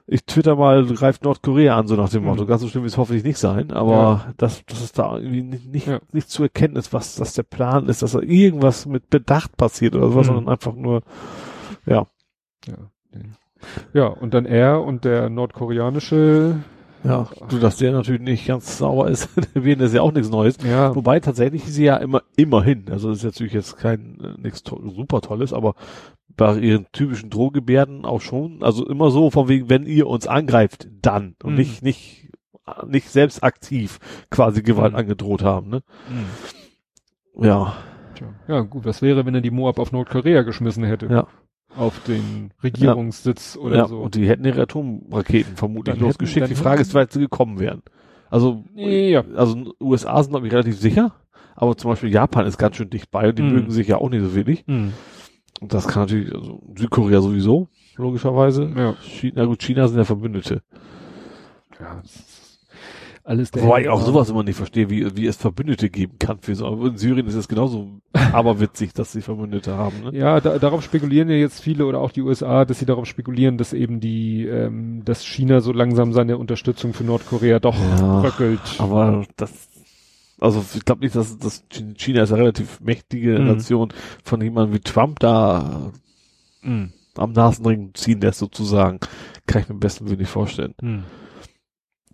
ich 0.07 0.25
twitter 0.25 0.57
mal, 0.57 0.85
greift 0.87 1.23
Nordkorea 1.25 1.79
an, 1.79 1.87
so 1.87 1.95
nach 1.97 2.09
dem. 2.11 2.25
Motto. 2.25 2.45
Ganz 2.45 2.61
so 2.63 2.69
schlimm 2.69 2.83
wird 2.83 2.93
es 2.93 2.99
hoffentlich 2.99 3.25
nicht 3.25 3.39
sein, 3.39 3.71
aber 3.71 4.35
dass, 4.39 4.65
dass 4.67 4.83
es 4.83 4.93
da 4.93 5.17
irgendwie 5.17 5.43
nicht, 5.43 5.67
nicht, 5.67 5.87
Ja. 5.87 6.01
nicht 6.13 6.29
zu 6.29 6.43
erkennen 6.43 6.77
ist, 6.77 6.93
was, 6.93 7.15
dass 7.15 7.33
der 7.35 7.45
Plan 7.45 7.89
ist, 7.89 8.03
dass 8.03 8.13
da 8.13 8.21
irgendwas 8.21 8.87
mit 8.87 9.09
Bedacht 9.09 9.57
passiert 9.57 9.95
oder 9.95 10.09
sowas, 10.11 10.27
Hm. 10.29 10.35
sondern 10.35 10.53
einfach 10.53 10.75
nur, 10.75 11.03
ja, 11.87 12.07
Ja. 12.67 12.75
Ja, 13.93 14.07
und 14.07 14.35
dann 14.35 14.47
er 14.47 14.83
und 14.83 15.05
der 15.05 15.29
nordkoreanische, 15.31 16.57
ja, 17.05 17.29
du, 17.49 17.59
dass 17.59 17.77
der 17.79 17.93
natürlich 17.93 18.21
nicht 18.21 18.47
ganz 18.47 18.79
sauber 18.79 19.09
ist, 19.09 19.29
wäre 19.55 19.79
das 19.79 19.93
ja 19.95 20.03
auch 20.03 20.13
nichts 20.13 20.31
Neues. 20.31 20.57
ja, 20.65 20.95
Wobei 20.95 21.21
tatsächlich 21.21 21.65
sie 21.65 21.85
ja 21.85 21.97
immer, 21.97 22.23
immerhin, 22.37 22.85
also 22.91 23.09
das 23.09 23.19
ist 23.19 23.25
natürlich 23.25 23.53
jetzt 23.55 23.77
kein, 23.79 24.19
äh, 24.21 24.41
nichts 24.41 24.63
to 24.63 24.81
super 24.91 25.21
Tolles, 25.21 25.53
aber 25.53 25.75
bei 26.37 26.57
ihren 26.59 26.87
typischen 26.93 27.29
Drohgebärden 27.31 28.05
auch 28.05 28.21
schon, 28.21 28.63
also 28.63 28.87
immer 28.87 29.11
so 29.11 29.31
von 29.31 29.49
wegen, 29.49 29.69
wenn 29.69 29.85
ihr 29.87 30.07
uns 30.07 30.27
angreift, 30.27 30.89
dann 31.03 31.35
und 31.43 31.53
Mhm. 31.53 31.59
nicht, 31.59 31.83
nicht, 31.83 32.29
nicht 32.87 33.09
selbst 33.11 33.43
aktiv 33.43 33.99
quasi 34.31 34.63
Gewalt 34.63 34.93
Mhm. 34.93 34.99
angedroht 34.99 35.43
haben, 35.43 35.69
ne? 35.71 35.83
Ja, 37.37 37.75
Tja. 38.15 38.27
Ja, 38.49 38.61
gut, 38.61 38.85
was 38.85 39.03
wäre, 39.03 39.25
wenn 39.25 39.35
er 39.35 39.41
die 39.41 39.51
Moab 39.51 39.79
auf 39.79 39.93
Nordkorea 39.93 40.43
geschmissen 40.43 40.85
hätte? 40.85 41.07
Ja. 41.07 41.27
Auf 41.77 42.03
den 42.05 42.53
Regierungssitz 42.63 43.57
oder 43.57 43.77
ja, 43.77 43.87
so. 43.89 43.99
und 44.01 44.15
die 44.17 44.29
hätten 44.29 44.45
ihre 44.45 44.63
Atomraketen 44.63 45.57
vermutlich 45.57 45.97
Dann 45.97 46.05
losgeschickt. 46.05 46.43
hätten- 46.47 46.55
die 46.55 46.61
Frage 46.61 46.83
ist, 46.83 46.91
wie 46.93 46.95
weit 46.97 47.13
sie 47.13 47.21
gekommen 47.21 47.59
wären. 47.61 47.83
Also, 48.29 48.65
Ja. 48.75 49.23
also 49.37 49.73
USA 49.81 50.23
sind 50.23 50.33
glaube 50.33 50.47
ich 50.49 50.53
relativ 50.53 50.79
sicher, 50.79 51.13
aber 51.55 51.77
zum 51.77 51.91
Beispiel 51.91 52.11
Japan 52.13 52.47
ist 52.47 52.59
ganz 52.59 52.77
schön 52.77 52.91
dicht 52.91 53.11
bei 53.11 53.29
und 53.29 53.39
die 53.39 53.43
Mhm. 53.43 53.53
mögen 53.53 53.71
sich 53.71 53.87
ja 53.89 53.99
auch 53.99 54.11
nicht 54.11 54.23
so 54.23 54.35
wenig. 54.35 54.65
Hm. 54.67 54.93
Und 55.61 55.73
das 55.75 55.87
kann 55.89 56.03
natürlich, 56.05 56.35
also 56.35 56.61
Südkorea 56.77 57.21
sowieso, 57.21 57.69
logischerweise. 57.97 58.71
Ja. 58.77 58.95
China, 59.03 59.45
gut, 59.45 59.61
China 59.63 59.87
sind 59.89 59.99
ja 59.99 60.05
Verbündete. 60.05 60.63
ja. 61.79 62.01
das 62.03 62.15
ist 62.17 62.40
Alles 63.31 63.53
der 63.53 63.63
Wobei 63.63 63.83
ich 63.83 63.89
auch 63.89 64.03
sowas 64.03 64.29
immer 64.29 64.43
nicht 64.43 64.57
verstehe, 64.57 64.91
wie, 64.91 65.17
wie 65.17 65.27
es 65.29 65.37
Verbündete 65.37 65.89
geben 65.89 66.19
kann 66.19 66.39
für 66.41 66.57
so. 66.57 66.67
In 66.85 66.99
Syrien 66.99 67.29
ist 67.29 67.37
es 67.37 67.47
genauso 67.47 67.87
aberwitzig, 68.13 68.93
dass 68.93 69.13
sie 69.13 69.23
Verbündete 69.23 69.77
haben, 69.77 69.95
ne? 70.03 70.19
Ja, 70.19 70.41
da, 70.41 70.59
darauf 70.59 70.83
spekulieren 70.83 71.29
ja 71.31 71.37
jetzt 71.37 71.61
viele 71.61 71.87
oder 71.87 72.01
auch 72.01 72.11
die 72.11 72.23
USA, 72.23 72.65
dass 72.65 72.81
sie 72.81 72.87
darauf 72.87 73.07
spekulieren, 73.07 73.57
dass 73.57 73.73
eben 73.73 74.01
die, 74.01 74.47
ähm, 74.47 75.03
dass 75.05 75.25
China 75.25 75.61
so 75.61 75.73
langsam 75.73 76.13
seine 76.13 76.39
Unterstützung 76.39 76.93
für 76.93 77.05
Nordkorea 77.05 77.61
doch 77.61 77.79
Ja, 77.79 78.21
bröckelt. 78.21 78.59
Aber 78.79 79.25
das, 79.37 79.53
also 80.41 80.65
ich 80.75 80.85
glaube 80.85 81.03
nicht, 81.03 81.15
dass, 81.15 81.39
dass 81.39 81.63
China 81.99 82.25
ist 82.25 82.33
eine 82.33 82.41
relativ 82.43 82.81
mächtige 82.81 83.39
Mhm. 83.39 83.47
Nation 83.47 83.93
von 84.25 84.41
jemandem 84.41 84.75
wie 84.75 84.81
Trump 84.81 85.21
da 85.21 85.93
Hm. 86.63 86.91
am 87.17 87.31
Nasenring 87.33 87.93
ziehen 87.95 88.21
lässt 88.21 88.41
sozusagen. 88.41 88.99
Kann 89.47 89.63
ich 89.63 89.69
mir 89.69 89.75
am 89.75 89.81
besten 89.81 90.07
Willen 90.09 90.19
nicht 90.19 90.31
vorstellen. 90.31 90.75
Hm. 90.83 91.05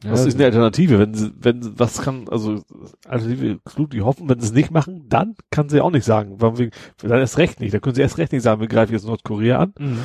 Ja, 0.06 0.12
Was 0.12 0.24
ist 0.26 0.34
eine 0.36 0.44
Alternative? 0.46 0.98
Wenn 0.98 1.14
sie, 1.14 1.32
wenn, 1.40 1.62
sie- 1.62 1.72
was 1.78 2.00
kann, 2.02 2.26
also, 2.30 2.62
Alternative, 3.06 3.58
klug, 3.64 3.90
die 3.90 4.02
hoffen, 4.02 4.28
wenn 4.28 4.40
sie 4.40 4.46
es 4.46 4.52
nicht 4.52 4.70
machen, 4.70 5.04
dann 5.08 5.34
kann 5.50 5.68
sie 5.68 5.80
auch 5.80 5.90
nicht 5.90 6.04
sagen. 6.04 6.36
Warum 6.38 6.58
wir, 6.58 6.70
dann 7.02 7.18
erst 7.18 7.38
recht 7.38 7.60
nicht. 7.60 7.74
Da 7.74 7.78
können 7.78 7.94
sie 7.94 8.02
erst 8.02 8.18
recht 8.18 8.32
nicht 8.32 8.42
sagen, 8.42 8.60
wir 8.60 8.68
greifen 8.68 8.92
jetzt 8.92 9.06
Nordkorea 9.06 9.58
an, 9.58 9.74
Hm. 9.78 9.98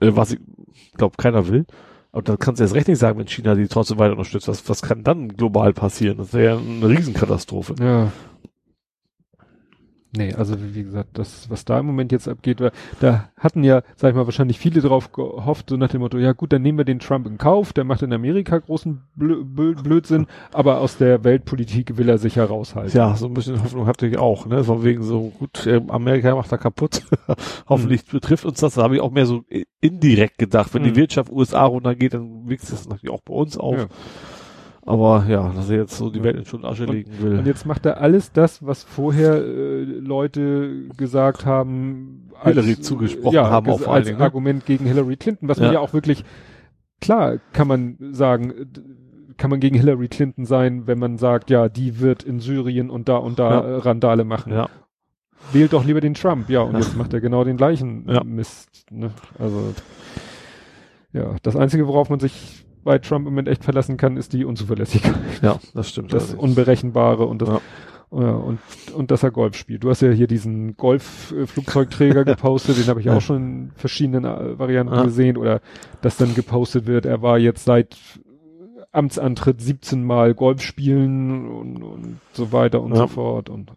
äh, 0.00 0.16
was 0.16 0.32
ich 0.32 0.40
glaube 0.96 1.14
keiner 1.18 1.48
will. 1.48 1.66
Aber 2.12 2.22
dann 2.22 2.38
kann 2.38 2.56
sie 2.56 2.62
erst 2.62 2.74
recht 2.74 2.88
nicht 2.88 2.98
sagen, 2.98 3.18
wenn 3.18 3.26
China 3.28 3.54
die 3.54 3.68
trotzdem 3.68 3.98
weiter 3.98 4.12
unterstützt. 4.12 4.48
Was, 4.48 4.66
was 4.68 4.80
kann 4.80 5.04
dann 5.04 5.28
global 5.28 5.74
passieren? 5.74 6.16
Das 6.18 6.32
wäre 6.32 6.54
ja 6.54 6.58
eine 6.58 6.88
Riesenkatastrophe. 6.88 7.74
Ja. 7.78 8.10
Nee, 10.16 10.32
also 10.34 10.56
wie 10.60 10.82
gesagt, 10.84 11.10
das, 11.18 11.50
was 11.50 11.64
da 11.64 11.78
im 11.80 11.86
Moment 11.86 12.12
jetzt 12.12 12.28
abgeht, 12.28 12.60
da 13.00 13.28
hatten 13.36 13.62
ja, 13.64 13.82
sag 13.96 14.10
ich 14.10 14.16
mal, 14.16 14.26
wahrscheinlich 14.26 14.58
viele 14.58 14.80
drauf 14.80 15.12
gehofft, 15.12 15.68
so 15.70 15.76
nach 15.76 15.88
dem 15.90 16.00
Motto, 16.00 16.18
ja 16.18 16.32
gut, 16.32 16.52
dann 16.52 16.62
nehmen 16.62 16.78
wir 16.78 16.84
den 16.84 16.98
Trump 17.00 17.26
in 17.26 17.38
Kauf, 17.38 17.72
der 17.72 17.84
macht 17.84 18.02
in 18.02 18.12
Amerika 18.12 18.58
großen 18.58 19.02
Blö 19.14 19.44
Blö 19.44 19.74
Blödsinn, 19.74 20.26
aber 20.52 20.80
aus 20.80 20.96
der 20.96 21.22
Weltpolitik 21.24 21.96
will 21.96 22.08
er 22.08 22.18
sich 22.18 22.36
heraushalten. 22.36 22.96
Ja, 22.96 23.14
so 23.16 23.26
ein 23.26 23.34
bisschen 23.34 23.62
Hoffnung 23.62 23.86
hatte 23.86 24.06
ich 24.06 24.16
auch, 24.18 24.46
ne? 24.46 24.64
Von 24.64 24.84
wegen 24.84 25.02
so, 25.02 25.32
gut, 25.38 25.66
äh, 25.66 25.80
Amerika 25.88 26.34
macht 26.34 26.50
da 26.50 26.56
kaputt. 26.56 27.02
Hoffentlich 27.68 28.06
betrifft 28.06 28.44
uns 28.44 28.60
das. 28.60 28.74
Da 28.74 28.82
habe 28.82 28.94
ich 28.96 29.00
auch 29.00 29.10
mehr 29.10 29.26
so 29.26 29.44
indirekt 29.80 30.38
gedacht. 30.38 30.72
Wenn 30.74 30.82
Mhm. 30.82 30.86
die 30.86 30.96
Wirtschaft 30.96 31.30
USA 31.30 31.64
runtergeht, 31.64 32.14
dann 32.14 32.48
wächst 32.48 32.72
das 32.72 32.88
natürlich 32.88 33.10
auch 33.14 33.22
bei 33.22 33.34
uns 33.34 33.56
auf. 33.58 33.76
Ja. 33.76 33.86
Aber 34.88 35.26
ja, 35.28 35.52
dass 35.52 35.68
er 35.68 35.78
jetzt 35.78 35.96
so 35.98 36.10
die 36.10 36.22
Welt 36.22 36.36
in 36.36 36.44
Schutt 36.44 36.62
und 36.62 36.66
Asche 36.70 36.84
legen 36.84 37.10
will. 37.20 37.38
Und 37.40 37.46
jetzt 37.46 37.66
macht 37.66 37.84
er 37.86 38.00
alles 38.00 38.30
das, 38.32 38.64
was 38.64 38.84
vorher 38.84 39.34
äh, 39.34 39.82
Leute 39.82 40.88
gesagt 40.96 41.44
haben, 41.44 42.30
Hillary 42.42 42.80
zugesprochen 42.80 43.36
haben 43.40 43.66
ges- 43.66 43.78
vor 43.78 43.88
allen 43.88 43.96
als 43.96 44.06
Dingen, 44.06 44.18
ne? 44.18 44.24
Argument 44.24 44.64
gegen 44.64 44.84
Hillary 44.86 45.16
Clinton, 45.16 45.48
was 45.48 45.58
man 45.58 45.68
Ja. 45.68 45.72
ja 45.74 45.80
auch 45.80 45.92
wirklich, 45.92 46.24
klar 47.00 47.38
kann 47.52 47.66
man 47.66 47.96
sagen, 48.12 48.52
kann 49.38 49.50
man 49.50 49.58
gegen 49.58 49.76
Hillary 49.76 50.06
Clinton 50.08 50.44
sein, 50.44 50.86
wenn 50.86 50.98
man 51.00 51.18
sagt, 51.18 51.50
ja, 51.50 51.68
die 51.68 51.98
wird 52.00 52.22
in 52.22 52.38
Syrien 52.40 52.88
und 52.88 53.08
da 53.08 53.16
und 53.16 53.38
da 53.40 53.50
Ja. 53.68 53.78
Randale 53.78 54.24
machen. 54.24 54.52
ja. 54.52 54.68
Wählt 55.52 55.72
doch 55.72 55.84
lieber 55.84 56.00
den 56.00 56.14
Trump, 56.14 56.48
ja, 56.48 56.60
und 56.62 56.72
Ja. 56.74 56.78
jetzt 56.78 56.96
macht 56.96 57.12
er 57.12 57.20
genau 57.20 57.42
den 57.44 57.56
gleichen 57.56 58.06
Ja. 58.08 58.22
Mist. 58.24 58.84
Ne? 58.90 59.10
Also 59.38 59.74
ja, 61.12 61.34
das 61.42 61.56
Einzige, 61.56 61.86
worauf 61.88 62.08
man 62.10 62.20
sich 62.20 62.65
bei 62.86 62.98
Trump 62.98 63.26
im 63.26 63.32
Moment 63.34 63.48
echt 63.48 63.64
verlassen 63.64 63.98
kann, 63.98 64.16
ist 64.16 64.32
die 64.32 64.46
Unzuverlässigkeit 64.46 65.14
ja, 65.42 65.58
das 65.74 65.90
stimmt. 65.90 66.12
das 66.14 66.30
allerdings. 66.30 66.42
Unberechenbare 66.42 67.26
und 67.26 67.42
das 67.42 67.48
Ja. 67.50 67.60
ja, 68.12 68.30
und 68.30 68.58
und 68.94 69.10
dass 69.10 69.22
er 69.22 69.30
Golf 69.30 69.56
spielt. 69.56 69.84
Du 69.84 69.90
hast 69.90 70.00
ja 70.00 70.10
hier 70.10 70.26
diesen 70.26 70.76
Golf-Flugzeugträger 70.78 72.24
gepostet, 72.32 72.78
den 72.78 72.86
habe 72.86 73.00
ich 73.00 73.10
auch 73.10 73.20
schon 73.20 73.36
in 73.36 73.72
verschiedenen 73.74 74.24
äh, 74.24 74.58
Varianten 74.58 74.94
Ja. 74.94 75.02
gesehen 75.04 75.36
oder 75.36 75.60
dass 76.00 76.16
dann 76.16 76.34
gepostet 76.34 76.86
wird, 76.86 77.04
er 77.04 77.20
war 77.20 77.36
jetzt 77.38 77.64
seit 77.66 77.96
Amtsantritt 78.92 79.60
17 79.60 80.02
Mal 80.04 80.34
Golf 80.34 80.62
spielen 80.62 81.48
und, 81.48 81.82
und 81.82 82.20
so 82.32 82.52
weiter 82.52 82.80
und 82.82 82.92
Ja. 82.92 82.98
so 83.00 83.06
fort 83.08 83.50
und 83.50 83.72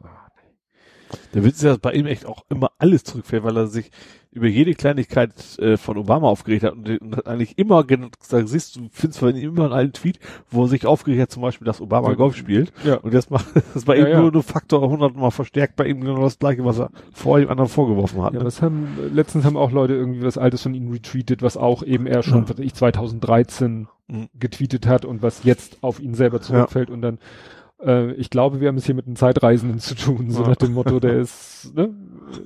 Der 1.34 1.44
Witz 1.44 1.56
ist, 1.58 1.64
dass 1.66 1.80
bei 1.80 1.92
ihm 1.94 2.06
echt 2.06 2.26
auch 2.26 2.46
immer 2.50 2.72
alles 2.78 3.04
zurückfällt, 3.04 3.44
weil 3.44 3.58
er 3.58 3.68
sich 3.68 3.92
über 4.32 4.48
jede 4.48 4.74
Kleinigkeit 4.75 5.58
äh, 5.59 5.75
von 5.77 5.98
Obama 5.98 6.27
aufgeregt 6.27 6.64
hat 6.64 6.74
und, 6.74 6.88
und 7.01 7.17
hat 7.17 7.25
eigentlich 7.27 7.58
immer, 7.58 7.83
da 7.83 8.45
siehst 8.45 8.75
du, 8.75 8.88
findest 8.91 9.22
du 9.22 9.27
immer 9.27 9.64
einen 9.66 9.74
alten 9.74 9.93
Tweet, 9.93 10.19
wo 10.51 10.64
er 10.64 10.67
sich 10.67 10.85
aufgeregt 10.85 11.22
hat, 11.22 11.32
zum 11.32 11.41
Beispiel, 11.41 11.66
dass 11.66 11.82
Obama 11.82 12.14
Golf 12.14 12.35
spielt. 12.35 12.72
ja. 12.83 12.95
Und 12.98 13.14
das 13.14 13.30
macht 13.32 13.48
das 13.74 13.85
bei 13.85 13.98
Ja, 13.98 14.06
ihm 14.06 14.11
ja. 14.11 14.22
nur, 14.22 14.32
nur 14.32 14.43
Faktor 14.43 14.83
100 14.83 15.16
mal 15.16 15.32
verstärkt 15.32 15.75
bei 15.75 15.88
ihm 15.88 16.01
genau 16.01 16.22
das 16.22 16.38
gleiche, 16.38 16.64
was 16.64 16.80
er 16.80 16.91
vor 17.11 17.40
dem 17.40 17.49
anderen 17.49 17.69
vorgeworfen 17.69 18.22
hat. 18.22 18.33
Ja, 18.33 18.40
ne? 18.40 18.45
das 18.45 18.61
haben, 18.61 18.88
letztens 19.14 19.45
haben 19.45 19.58
auch 19.58 19.72
Leute 19.72 19.93
irgendwie 19.95 20.22
was 20.24 20.38
Altes 20.38 20.61
von 20.61 20.75
ihm 20.75 20.91
retweetet, 20.91 21.41
was 21.41 21.58
auch 21.58 21.82
eben 21.82 22.06
er 22.06 22.22
schon, 22.22 22.43
Ja. 22.43 22.49
was 22.49 22.59
ich 22.59 22.74
2013 22.75 23.88
Mhm. 24.11 24.27
getweetet 24.40 24.88
hat 24.88 25.06
und 25.06 25.22
was 25.22 25.43
jetzt 25.43 25.77
auf 25.83 25.99
ihn 25.99 26.16
selber 26.16 26.41
zurückfällt 26.41 26.90
und 26.90 27.03
dann, 27.03 27.19
äh, 27.83 28.11
ich 28.14 28.30
glaube, 28.30 28.59
wir 28.61 28.67
haben 28.67 28.77
es 28.77 28.85
hier 28.85 28.95
mit 28.95 29.06
einem 29.08 29.16
Zeitreisenden 29.16 29.80
zu 29.80 29.95
tun, 29.95 30.30
so 30.32 30.41
Ja. 30.43 30.49
nach 30.49 30.56
dem 30.58 30.74
Motto, 30.74 30.99
der 30.99 31.17
ist 31.19 31.72
ne, 31.75 31.90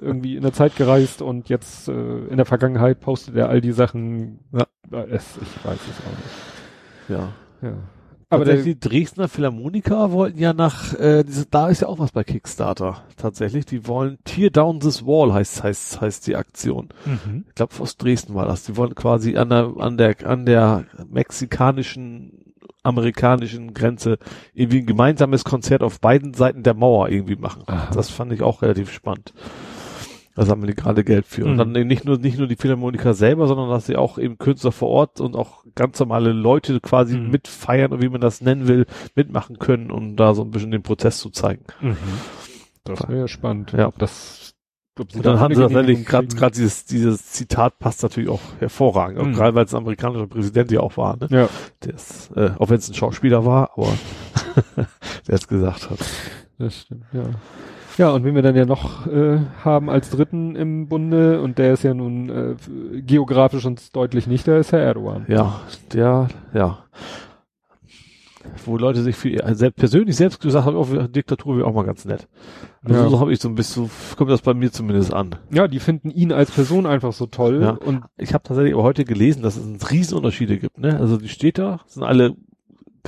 irgendwie 0.01 0.35
in 0.35 0.41
der 0.43 0.53
Zeit 0.53 0.75
gereist 0.75 1.21
und 1.21 1.49
jetzt 1.49 1.87
äh, 1.87 2.25
in 2.27 2.37
der 2.37 2.45
Vergangenheit 2.45 2.99
postet 2.99 3.35
er 3.35 3.49
all 3.49 3.61
die 3.61 3.71
Sachen. 3.73 4.39
Ja. 4.51 4.67
Äh, 4.91 5.05
Es, 5.09 5.37
ich 5.41 5.65
weiß 5.65 5.79
es 5.79 5.99
auch 6.05 7.09
ja. 7.09 7.15
nicht. 7.17 7.69
Ja. 7.71 7.77
Aber 8.29 8.45
Aber 8.45 8.51
der, 8.51 8.63
die 8.63 8.79
Dresdner 8.79 9.27
Philharmoniker 9.27 10.11
wollten 10.11 10.39
ja 10.39 10.53
nach, 10.53 10.95
äh, 10.95 11.23
diese, 11.23 11.45
da 11.45 11.69
ist 11.69 11.81
ja 11.81 11.87
auch 11.87 11.99
was 11.99 12.11
bei 12.11 12.23
Kickstarter 12.23 13.03
tatsächlich. 13.15 13.65
Die 13.67 13.87
wollen 13.87 14.17
Tear 14.23 14.49
Down 14.49 14.79
This 14.79 15.05
Wall 15.05 15.31
heißt 15.33 15.61
heißt 15.61 16.01
heißt 16.01 16.25
die 16.25 16.35
Aktion. 16.35 16.89
mhm. 17.05 17.45
Ich 17.47 17.53
glaube 17.53 17.73
aus 17.79 17.95
Dresden 17.95 18.33
war 18.33 18.47
das. 18.47 18.63
Die 18.63 18.75
wollen 18.75 18.95
quasi 18.95 19.37
an 19.37 19.49
der 19.49 19.73
an 19.77 19.97
der 19.97 20.15
an 20.25 20.47
der 20.47 20.85
mexikanischen 21.07 22.52
amerikanischen 22.83 23.73
Grenze 23.73 24.17
irgendwie 24.53 24.79
ein 24.79 24.85
gemeinsames 24.85 25.43
Konzert 25.43 25.81
auf 25.83 25.99
beiden 25.99 26.33
Seiten 26.33 26.63
der 26.63 26.73
Mauer 26.73 27.09
irgendwie 27.09 27.35
machen. 27.37 27.63
Aha. 27.67 27.89
Das 27.93 28.09
fand 28.09 28.31
ich 28.33 28.41
auch 28.41 28.61
relativ 28.61 28.91
spannend. 28.91 29.33
Da 30.35 30.45
sammeln 30.45 30.67
die 30.67 30.75
gerade 30.75 31.03
Geld 31.03 31.27
für. 31.27 31.45
Und 31.45 31.53
Mhm. 31.53 31.57
dann 31.57 31.75
eben 31.75 31.87
nicht 31.87 32.05
nur, 32.05 32.17
nicht 32.17 32.39
nur 32.39 32.47
die 32.47 32.55
Philharmoniker 32.55 33.13
selber, 33.13 33.47
sondern 33.47 33.69
dass 33.69 33.85
sie 33.85 33.95
auch 33.95 34.17
eben 34.17 34.39
Künstler 34.39 34.71
vor 34.71 34.89
Ort 34.89 35.21
und 35.21 35.35
auch 35.35 35.63
ganz 35.75 35.99
normale 35.99 36.31
Leute 36.33 36.79
quasi 36.79 37.15
Mhm. 37.17 37.29
mitfeiern 37.29 37.91
und 37.93 38.01
wie 38.01 38.09
man 38.09 38.19
das 38.21 38.41
nennen 38.41 38.67
will, 38.67 38.87
mitmachen 39.15 39.59
können, 39.59 39.91
um 39.91 40.15
da 40.15 40.33
so 40.33 40.41
ein 40.43 40.49
bisschen 40.51 40.71
den 40.71 40.81
Prozess 40.81 41.19
zu 41.19 41.29
zeigen. 41.29 41.65
Mhm. 41.81 41.97
Das 42.83 43.01
wäre 43.07 43.19
ja 43.19 43.27
spannend. 43.27 43.73
Ja. 43.73 43.91
Das 43.97 44.52
sie 44.97 45.17
Und 45.17 45.25
dann 45.25 45.35
da 45.35 45.39
haben 45.41 45.55
sie 45.55 45.61
tatsächlich 45.61 46.05
gerade 46.05 46.51
dieses 46.55 46.85
dieses 46.85 47.31
Zitat 47.31 47.79
passt 47.79 48.03
natürlich 48.03 48.29
auch 48.29 48.41
hervorragend, 48.59 49.19
auch 49.19 49.25
Mhm. 49.25 49.33
gerade 49.33 49.55
weil 49.55 49.65
es 49.65 49.73
ein 49.73 49.77
amerikanischer 49.77 50.27
Präsident 50.27 50.71
ja 50.71 50.81
auch 50.81 50.95
war, 50.97 51.17
ne? 51.17 51.27
Ja, 51.29 51.49
Der 51.83 51.93
ist, 51.95 52.31
äh, 52.35 52.51
auch 52.59 52.69
wenn 52.69 52.77
es 52.77 52.89
ein 52.89 52.93
Schauspieler 52.93 53.45
war, 53.45 53.71
aber 53.75 53.87
der 55.27 55.35
es 55.35 55.47
gesagt 55.47 55.89
hat. 55.89 55.99
das 56.59 56.81
stimmt, 56.81 57.05
ja. 57.13 57.23
Ja, 57.97 58.09
und 58.09 58.23
wen 58.23 58.33
wir 58.33 58.41
dann 58.41 58.55
ja 58.55 58.65
noch 58.65 59.05
äh, 59.05 59.37
haben 59.63 59.87
als 59.89 60.09
Dritten 60.09 60.55
im 60.55 60.87
Bunde, 60.87 61.41
und 61.41 61.59
der 61.59 61.73
ist 61.73 61.83
ja 61.83 61.93
nun 61.93 62.29
äh, 62.29 62.55
geografisch 63.01 63.65
uns 63.65 63.91
deutlich 63.91 64.25
nicht, 64.25 64.47
der 64.47 64.57
ist 64.57 64.71
Herr 64.71 64.79
Erdogan. 64.79 65.25
Ja, 65.27 65.59
der, 65.93 66.27
ja. 66.55 66.79
Wo 68.65 68.77
Leute 68.77 69.01
sich 69.03 69.15
für 69.15 69.29
ihr 69.29 69.55
selbst, 69.55 69.77
persönlich 69.77 70.15
selbst 70.15 70.39
gesagt 70.41 70.65
haben, 70.65 70.75
oh, 70.75 70.85
Diktatur 71.07 71.57
wäre 71.57 71.67
auch 71.67 71.73
mal 71.73 71.85
ganz 71.85 72.05
nett. 72.05 72.27
Also 72.83 73.01
Ja. 73.03 73.09
so 73.09 73.19
habe 73.19 73.31
ich 73.33 73.39
so 73.39 73.47
ein 73.49 73.55
bisschen, 73.55 73.85
so 73.85 74.15
kommt 74.15 74.29
das 74.31 74.41
bei 74.41 74.53
mir 74.53 74.71
zumindest 74.71 75.13
an. 75.13 75.35
Ja, 75.51 75.67
die 75.67 75.79
finden 75.79 76.09
ihn 76.11 76.31
als 76.31 76.51
Person 76.51 76.85
einfach 76.85 77.13
so 77.13 77.25
toll. 77.25 77.61
Ja. 77.61 77.69
Und 77.71 78.03
Ich 78.17 78.33
habe 78.33 78.43
tatsächlich 78.43 78.73
aber 78.73 78.83
heute 78.83 79.05
gelesen, 79.05 79.41
dass 79.43 79.57
es 79.57 79.91
Riesenunterschiede 79.91 80.57
gibt. 80.59 80.77
Ne? 80.77 80.99
Also 80.99 81.17
die 81.17 81.29
Städter 81.29 81.79
sind 81.87 82.03
alle, 82.03 82.35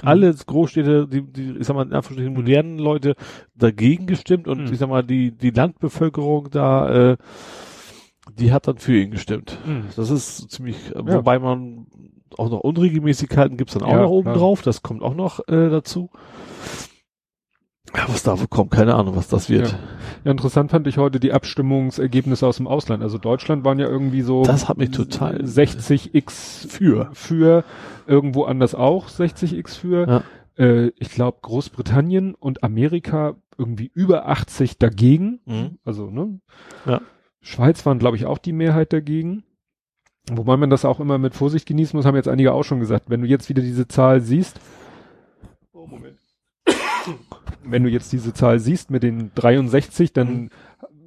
alle 0.02 0.34
Großstädte, 0.34 1.08
die, 1.08 1.22
die, 1.22 1.58
ich 1.60 1.68
sag 1.68 1.76
mal, 1.76 1.86
in 1.86 1.94
Anführungsstrichen 1.94 2.34
modernen 2.34 2.80
Leute 2.80 3.16
dagegen 3.56 4.08
gestimmt 4.08 4.48
und 4.48 4.66
Mhm. 4.66 4.74
ich 4.74 4.80
sag 4.80 4.90
mal, 4.90 5.04
die, 5.04 5.32
die 5.32 5.52
Landbevölkerung 5.52 6.50
da, 6.52 7.12
äh, 7.12 7.18
die 8.38 8.52
hat 8.52 8.68
dann 8.68 8.78
für 8.78 8.98
ihn 8.98 9.12
gestimmt. 9.12 9.58
Mhm. 9.66 9.84
Das 9.96 10.10
ist 10.10 10.50
ziemlich, 10.50 10.78
Ja. 10.94 11.06
wobei 11.06 11.40
man 11.40 11.88
auch 12.40 12.50
noch 12.50 12.60
Unregelmäßigkeiten 12.62 13.58
gibt's 13.58 13.74
dann 13.74 13.84
auch 13.84 13.92
Ja, 13.92 14.02
noch 14.04 14.10
oben 14.10 14.24
klar. 14.26 14.38
drauf, 14.38 14.62
das 14.62 14.82
kommt 14.82 15.02
auch 15.04 15.16
noch 15.16 15.40
äh, 15.48 15.70
dazu. 15.70 16.10
Ja, 17.96 18.04
was 18.10 18.24
da 18.24 18.36
kommt, 18.50 18.72
keine 18.72 18.96
Ahnung, 18.96 19.16
was 19.16 19.28
das 19.30 19.50
wird. 19.50 19.72
Ja. 19.72 19.80
Ja, 20.26 20.32
interessant 20.32 20.72
fand 20.72 20.86
ich 20.88 20.98
heute 20.98 21.20
die 21.20 21.32
Abstimmungsergebnisse 21.32 22.46
aus 22.46 22.58
dem 22.58 22.68
Ausland. 22.68 23.04
Also 23.04 23.18
Deutschland 23.18 23.64
waren 23.64 23.80
ja 23.80 23.88
irgendwie 23.88 24.22
so 24.22 24.44
Das 24.44 24.68
hat 24.68 24.78
mich 24.78 24.92
total- 24.92 25.42
60x 25.44 26.68
Für. 26.68 27.10
für, 27.14 27.64
irgendwo 28.08 28.44
anders 28.44 28.76
auch 28.76 29.08
60x 29.08 29.78
für. 29.78 30.08
Ja. 30.08 30.24
Äh, 30.58 30.92
ich 30.98 31.10
glaube 31.12 31.38
Großbritannien 31.42 32.34
und 32.36 32.64
Amerika 32.64 33.36
irgendwie 33.58 33.92
über 33.94 34.28
80 34.28 34.78
dagegen. 34.78 35.40
Mhm. 35.46 35.78
Also, 35.86 36.10
ne? 36.10 36.40
Ja. 36.86 37.02
Schweiz 37.40 37.86
waren, 37.86 38.00
glaube 38.00 38.18
ich, 38.18 38.26
auch 38.26 38.40
die 38.40 38.54
Mehrheit 38.54 38.92
dagegen. 38.92 39.44
Wobei 40.32 40.58
man 40.58 40.70
das 40.70 40.86
auch 40.86 41.00
immer 41.00 41.18
mit 41.18 41.36
Vorsicht 41.36 41.68
genießen 41.68 41.96
muss, 41.96 42.06
haben 42.06 42.16
jetzt 42.16 42.28
einige 42.28 42.54
auch 42.54 42.64
schon 42.64 42.80
gesagt. 42.80 43.10
Wenn 43.10 43.22
du 43.22 43.28
jetzt 43.28 43.48
wieder 43.50 43.62
diese 43.62 43.88
Zahl 43.88 44.22
siehst, 44.22 44.60
oh, 45.74 45.86
Moment. 45.88 46.18
wenn 47.64 47.84
du 47.84 47.90
jetzt 47.90 48.12
diese 48.12 48.34
Zahl 48.34 48.60
siehst 48.60 48.90
mit 48.90 49.04
den 49.04 49.32
63, 49.36 50.14
dann 50.14 50.28
Mhm. 50.44 50.50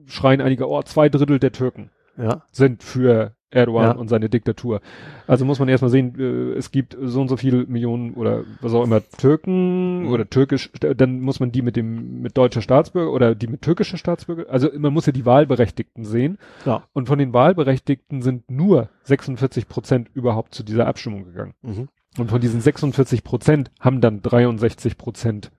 schreien 0.07 0.41
einige, 0.41 0.69
oh, 0.69 0.83
zwei 0.83 1.09
Drittel 1.09 1.39
der 1.39 1.53
Türken 1.53 1.91
Ja. 2.17 2.43
sind 2.53 2.83
für 2.83 3.35
Erdogan 3.51 3.85
Ja. 3.85 3.91
und 3.93 4.09
seine 4.09 4.29
Diktatur. 4.29 4.81
Also 5.27 5.45
muss 5.45 5.59
man 5.59 5.69
erstmal 5.69 5.91
sehen, 5.91 6.15
äh, 6.19 6.53
es 6.59 6.71
gibt 6.71 6.97
so 7.01 7.21
und 7.21 7.29
so 7.29 7.37
viele 7.37 7.67
Millionen 7.67 8.15
oder 8.15 8.45
was 8.61 8.75
auch 8.75 8.85
immer 8.85 9.01
Türken 9.19 10.03
Mhm. 10.03 10.09
oder 10.11 10.29
türkisch, 10.29 10.71
dann 10.81 11.21
muss 11.21 11.41
man 11.41 11.51
die 11.53 11.63
mit 11.63 11.77
dem, 11.77 12.21
mit 12.21 12.37
deutscher 12.37 12.61
Staatsbürger 12.63 13.11
oder 13.13 13.35
die 13.35 13.47
mit 13.47 13.63
türkischer 13.63 13.97
Staatsbürger, 13.97 14.47
also 14.51 14.69
man 14.79 14.93
muss 14.93 15.07
ja 15.07 15.13
die 15.13 15.25
Wahlberechtigten 15.27 16.05
sehen. 16.05 16.39
Ja. 16.67 16.85
Und 16.93 17.07
von 17.09 17.19
den 17.19 17.33
Wahlberechtigten 17.33 18.23
sind 18.23 18.51
nur 18.51 18.91
46 19.05 19.69
Prozent 19.69 20.11
überhaupt 20.13 20.55
zu 20.55 20.63
dieser 20.63 20.87
Abstimmung 20.87 21.25
gegangen. 21.25 21.55
Mhm. 21.63 21.89
Und 22.19 22.31
von 22.31 22.41
diesen 22.41 22.61
46 22.61 23.25
Prozent 23.25 23.71
haben 23.81 24.01
dann 24.01 24.23
63 24.23 24.99
Prozent 24.99 25.51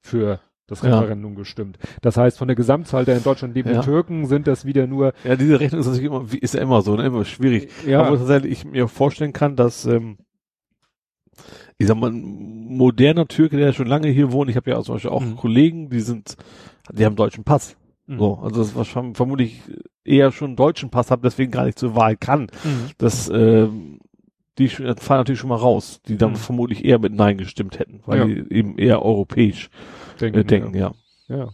für 0.00 0.40
das 0.68 0.82
Ja. 0.82 1.00
Referendum 1.00 1.34
gestimmt. 1.34 1.78
Das 2.02 2.16
heißt, 2.16 2.38
von 2.38 2.46
der 2.46 2.54
Gesamtzahl 2.54 3.04
der 3.04 3.16
in 3.16 3.24
Deutschland 3.24 3.54
lebenden 3.56 3.80
Ja. 3.80 3.82
Türken 3.84 4.26
sind 4.26 4.46
das 4.46 4.64
wieder 4.64 4.86
nur, 4.86 5.12
Ja, 5.24 5.34
diese 5.34 5.58
Rechnung 5.58 5.80
ist 5.80 5.86
natürlich 5.86 6.06
immer, 6.06 6.30
wie- 6.32 6.38
ist 6.38 6.54
ja 6.54 6.60
immer 6.60 6.82
so, 6.82 6.94
ne? 6.94 7.06
immer 7.06 7.24
schwierig. 7.24 7.68
ja, 7.86 8.02
Aber 8.02 8.16
tatsächlich 8.18 8.52
ich 8.52 8.64
mir 8.64 8.86
vorstellen 8.86 9.32
kann, 9.32 9.56
dass, 9.56 9.84
ähm, 9.86 10.18
ich 11.78 11.86
sag 11.86 11.96
mal, 11.96 12.10
ein 12.10 12.66
moderner 12.76 13.26
Türke, 13.26 13.56
der 13.56 13.72
schon 13.72 13.86
lange 13.86 14.08
hier 14.08 14.32
wohnt, 14.32 14.50
ich 14.50 14.56
habe 14.56 14.70
ja 14.70 14.80
zum 14.82 14.96
Beispiel 14.96 15.10
auch 15.10 15.22
Mhm. 15.24 15.36
Kollegen, 15.36 15.90
die 15.90 16.00
sind, 16.00 16.36
die 16.92 17.04
haben 17.04 17.16
deutschen 17.16 17.44
Pass. 17.44 17.76
Mhm. 18.06 18.18
So, 18.18 18.34
also 18.42 18.60
das 18.60 18.74
was 18.74 18.88
verm- 18.88 19.14
vermutlich 19.14 19.62
eher 20.04 20.32
schon 20.32 20.48
einen 20.48 20.56
deutschen 20.56 20.90
Pass 20.90 21.10
haben, 21.10 21.22
deswegen 21.22 21.50
gar 21.52 21.64
nicht 21.66 21.78
zur 21.78 21.94
Wahl 21.94 22.16
kann. 22.16 22.42
Mhm. 22.64 22.90
Das, 22.98 23.30
ähm, 23.32 24.00
die 24.58 24.68
fallen 24.68 24.96
natürlich 25.20 25.38
schon 25.38 25.50
mal 25.50 25.56
raus, 25.56 26.00
die 26.08 26.16
dann 26.16 26.32
Mhm. 26.32 26.36
vermutlich 26.36 26.84
eher 26.84 26.98
mit 26.98 27.12
Nein 27.12 27.38
gestimmt 27.38 27.78
hätten, 27.78 28.00
weil 28.06 28.18
Ja. 28.18 28.24
die 28.24 28.52
eben 28.52 28.76
eher 28.76 29.02
europäisch 29.02 29.70
denken, 30.20 30.38
äh, 30.40 30.44
denken, 30.44 30.76
ja. 30.76 30.92
Ja. 31.28 31.48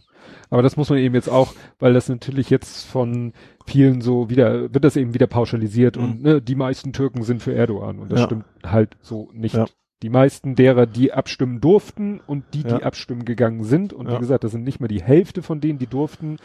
Aber 0.49 0.61
das 0.61 0.77
muss 0.77 0.89
man 0.89 0.99
eben 0.99 1.15
jetzt 1.15 1.29
auch, 1.29 1.53
weil 1.79 1.93
das 1.93 2.07
natürlich 2.09 2.49
jetzt 2.49 2.85
von 2.87 3.33
vielen 3.65 4.01
so 4.01 4.29
wieder, 4.29 4.73
wird 4.73 4.83
das 4.83 4.95
eben 4.95 5.13
wieder 5.13 5.27
pauschalisiert 5.27 5.97
Mhm. 5.97 6.03
und 6.03 6.21
ne, 6.23 6.41
die 6.41 6.55
meisten 6.55 6.93
Türken 6.93 7.23
sind 7.23 7.41
für 7.41 7.53
Erdogan 7.53 7.99
und 7.99 8.11
das 8.11 8.21
Ja. 8.21 8.25
stimmt 8.25 8.45
halt 8.65 8.97
so 9.01 9.29
nicht. 9.33 9.55
Ja. 9.55 9.65
Die 10.03 10.09
meisten 10.09 10.55
derer, 10.55 10.85
die 10.85 11.13
abstimmen 11.13 11.61
durften 11.61 12.19
und 12.25 12.43
die, 12.53 12.63
die 12.63 12.69
Ja. 12.69 12.79
abstimmen 12.79 13.25
gegangen 13.25 13.63
sind 13.63 13.91
und 13.93 14.07
Ja. 14.07 14.15
wie 14.15 14.19
gesagt, 14.19 14.43
das 14.43 14.51
sind 14.51 14.63
nicht 14.63 14.79
mehr 14.79 14.89
die 14.89 15.01
Hälfte 15.01 15.41
von 15.41 15.61
denen, 15.61 15.79
die 15.79 15.87
durften. 15.87 16.37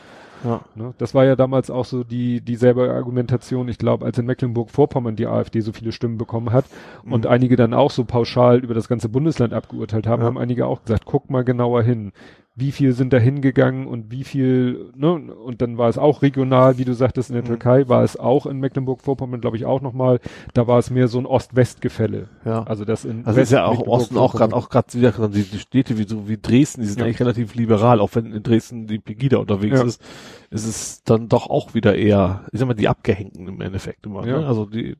Ja. 0.44 0.60
Ne? 0.75 0.94
Das 0.99 1.15
war 1.15 1.25
ja 1.25 1.36
damals 1.36 1.70
auch 1.70 1.85
so 1.85 2.05
die 2.05 2.41
dieselbe 2.41 2.91
Argumentation, 2.93 3.69
ich 3.69 3.78
glaube, 3.78 4.05
als 4.07 4.19
in 4.19 4.27
Mecklenburg-Vorpommern 4.27 5.17
die 5.17 5.27
AfD 5.27 5.60
so 5.60 5.73
viele 5.73 5.93
Stimmen 5.93 6.19
bekommen 6.19 6.52
hat 6.52 6.65
und 7.05 7.25
Mhm. 7.25 7.31
einige 7.31 7.57
dann 7.57 7.75
auch 7.75 7.91
so 7.91 8.05
pauschal 8.05 8.59
über 8.60 8.75
das 8.75 8.89
ganze 8.89 9.09
Bundesland 9.09 9.52
abgeurteilt 9.52 10.07
haben, 10.07 10.23
Ja. 10.23 10.27
haben 10.28 10.39
einige 10.39 10.67
auch 10.67 10.83
gesagt, 10.83 11.05
guck 11.05 11.31
mal 11.31 11.44
genauer 11.44 11.83
hin. 11.83 12.12
Wie 12.57 12.73
viel 12.73 12.93
sind 12.93 13.12
da 13.12 13.17
hingegangen 13.19 13.87
und 13.87 14.11
wie 14.11 14.25
viel, 14.25 14.91
ne, 14.97 15.12
und 15.12 15.62
dann 15.62 15.79
war 15.79 15.89
es 15.89 15.97
auch 15.99 16.20
regional, 16.20 16.79
wie 16.79 16.85
du 16.85 16.93
sagtest, 16.95 17.31
in 17.31 17.35
der 17.35 17.43
Mhm. 17.45 17.47
Türkei 17.47 17.89
war 17.89 18.03
es 18.03 18.19
auch 18.19 18.45
in 18.45 18.59
Mecklenburg-Vorpommern, 18.59 19.41
glaube 19.41 19.57
ich, 19.57 19.65
auch 19.67 19.81
nochmal, 19.81 20.19
da 20.53 20.67
war 20.67 20.79
es 20.79 20.91
mehr 20.91 21.07
so 21.09 21.19
ein 21.20 21.27
Ost-West-Gefälle. 21.27 22.29
ja. 22.45 22.65
Also 22.65 22.85
das 22.85 23.05
in 23.05 23.25
Also 23.25 23.41
ist 23.41 23.53
ja 23.53 23.65
auch 23.65 23.87
Osten 23.87 24.19
auch 24.19 24.35
gerade 24.35 24.55
auch 24.55 24.69
gerade 24.69 24.93
wieder 24.95 25.29
die 25.29 25.59
Städte 25.59 25.97
wie 25.97 26.09
so 26.09 26.29
wie 26.29 26.39
Dresden, 26.39 26.81
die 26.83 26.89
sind 26.89 26.99
Ja. 26.99 27.05
eigentlich 27.07 27.20
relativ 27.20 27.55
liberal, 27.55 28.01
auch 28.01 28.11
wenn 28.15 28.33
in 28.33 28.43
Dresden 28.43 28.87
die 28.89 28.99
Pegida 28.99 29.39
unterwegs 29.39 29.79
Ja. 29.79 29.85
ist, 29.87 30.03
ist 30.51 30.67
es 30.67 31.03
dann 31.05 31.29
doch 31.29 31.49
auch 31.49 31.75
wieder 31.75 31.95
eher, 31.95 32.45
ich 32.53 32.59
sag 32.59 32.67
mal, 32.67 32.75
die 32.75 32.89
Abgehängten 32.89 33.47
im 33.47 33.61
Endeffekt 33.61 34.05
immer. 34.07 34.27
Ja. 34.27 34.41
Ne? 34.41 34.47
Also 34.47 34.67
die, 34.67 34.97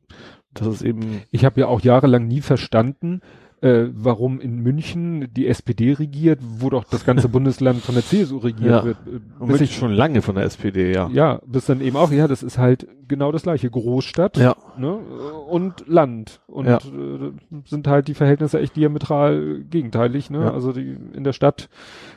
das 0.55 0.69
ist 0.69 0.83
eben 0.83 1.23
Ich 1.33 1.45
habe 1.45 1.61
ja 1.61 1.67
auch 1.67 1.81
jahrelang 1.81 2.27
nie 2.29 2.41
verstanden, 2.41 3.21
äh, 3.63 3.89
warum 3.93 4.41
in 4.41 4.61
München 4.63 5.29
die 5.35 5.47
SPD 5.47 5.93
regiert, 5.93 6.41
wo 6.43 6.71
doch 6.71 6.85
das 6.85 7.05
ganze 7.05 7.29
Bundesland 7.31 7.83
von 7.83 7.95
der 7.95 8.05
CSU 8.05 8.39
regiert 8.39 8.71
Ja. 8.71 8.85
wird. 8.85 8.97
Äh, 9.07 9.21
und 9.43 9.49
bis 9.49 9.61
ich 9.61 9.77
schon 9.77 9.93
lange 9.93 10.23
von 10.23 10.35
der 10.35 10.45
SPD, 10.45 10.93
ja. 10.95 11.11
Ja, 11.13 11.41
bis 11.47 11.67
dann 11.67 11.81
eben 11.83 11.97
auch, 11.97 12.11
ja, 12.11 12.27
das 12.27 12.43
ist 12.43 12.57
halt 12.59 12.87
genau 13.07 13.33
das 13.33 13.43
gleiche. 13.43 13.69
Großstadt 13.71 14.39
Ja. 14.39 14.57
ne, 14.79 14.95
und 14.95 15.87
Land. 15.87 16.41
Und 16.47 16.67
Ja. 16.67 16.79
äh, 16.79 17.33
sind 17.67 17.87
halt 17.87 18.09
die 18.09 18.15
Verhältnisse 18.15 18.59
echt 18.61 18.77
diametral 18.77 19.63
gegenteilig. 19.69 20.31
Ne? 20.31 20.39
Ja. 20.45 20.53
Also 20.55 20.73
die, 20.73 20.97
in 21.15 21.25
der 21.25 21.33
Stadt 21.35 21.69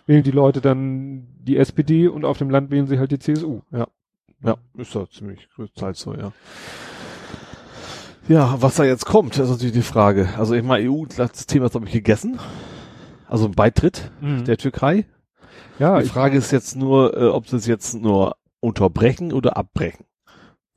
wählen 0.05 0.23
die 0.23 0.31
Leute 0.31 0.61
dann 0.61 1.27
die 1.43 1.57
SPD 1.57 2.07
und 2.07 2.23
auf 2.25 2.38
dem 2.38 2.49
Land 2.49 2.72
wählen 2.72 2.88
sie 2.88 2.99
halt 2.99 3.11
die 3.11 3.19
CSU. 3.19 3.59
Ja, 3.72 3.88
ist 4.77 4.93
doch 4.95 5.09
ziemlich 5.09 5.47
größtenteils 5.55 5.99
so, 6.01 6.13
ja. 6.13 6.31
Ja, 8.27 8.56
was 8.61 8.76
da 8.76 8.84
jetzt 8.85 9.06
kommt, 9.06 9.38
ist 9.38 9.50
natürlich 9.50 9.74
die 9.74 9.82
Frage. 9.82 10.30
Also 10.38 10.53
ich 10.53 10.64
meine, 10.64 10.90
EU, 10.90 11.06
das 11.06 11.45
Thema 11.45 11.69
glaube 11.69 11.88
ich, 11.88 11.93
gegessen. 11.93 12.40
Also 13.27 13.45
ein 13.45 13.52
Beitritt 13.52 14.11
der 14.22 14.58
Türkei. 14.58 15.06
ja, 15.80 16.00
Die 16.00 16.08
Frage 16.08 16.38
ist 16.38 16.52
jetzt 16.52 16.76
nur, 16.76 17.18
äh, 17.18 17.26
ob 17.27 17.48
sie 17.48 17.58
es 17.58 17.66
jetzt 17.66 17.95
nur 17.95 18.35
unterbrechen 18.60 19.34
oder 19.34 19.58
abbrechen. 19.58 20.06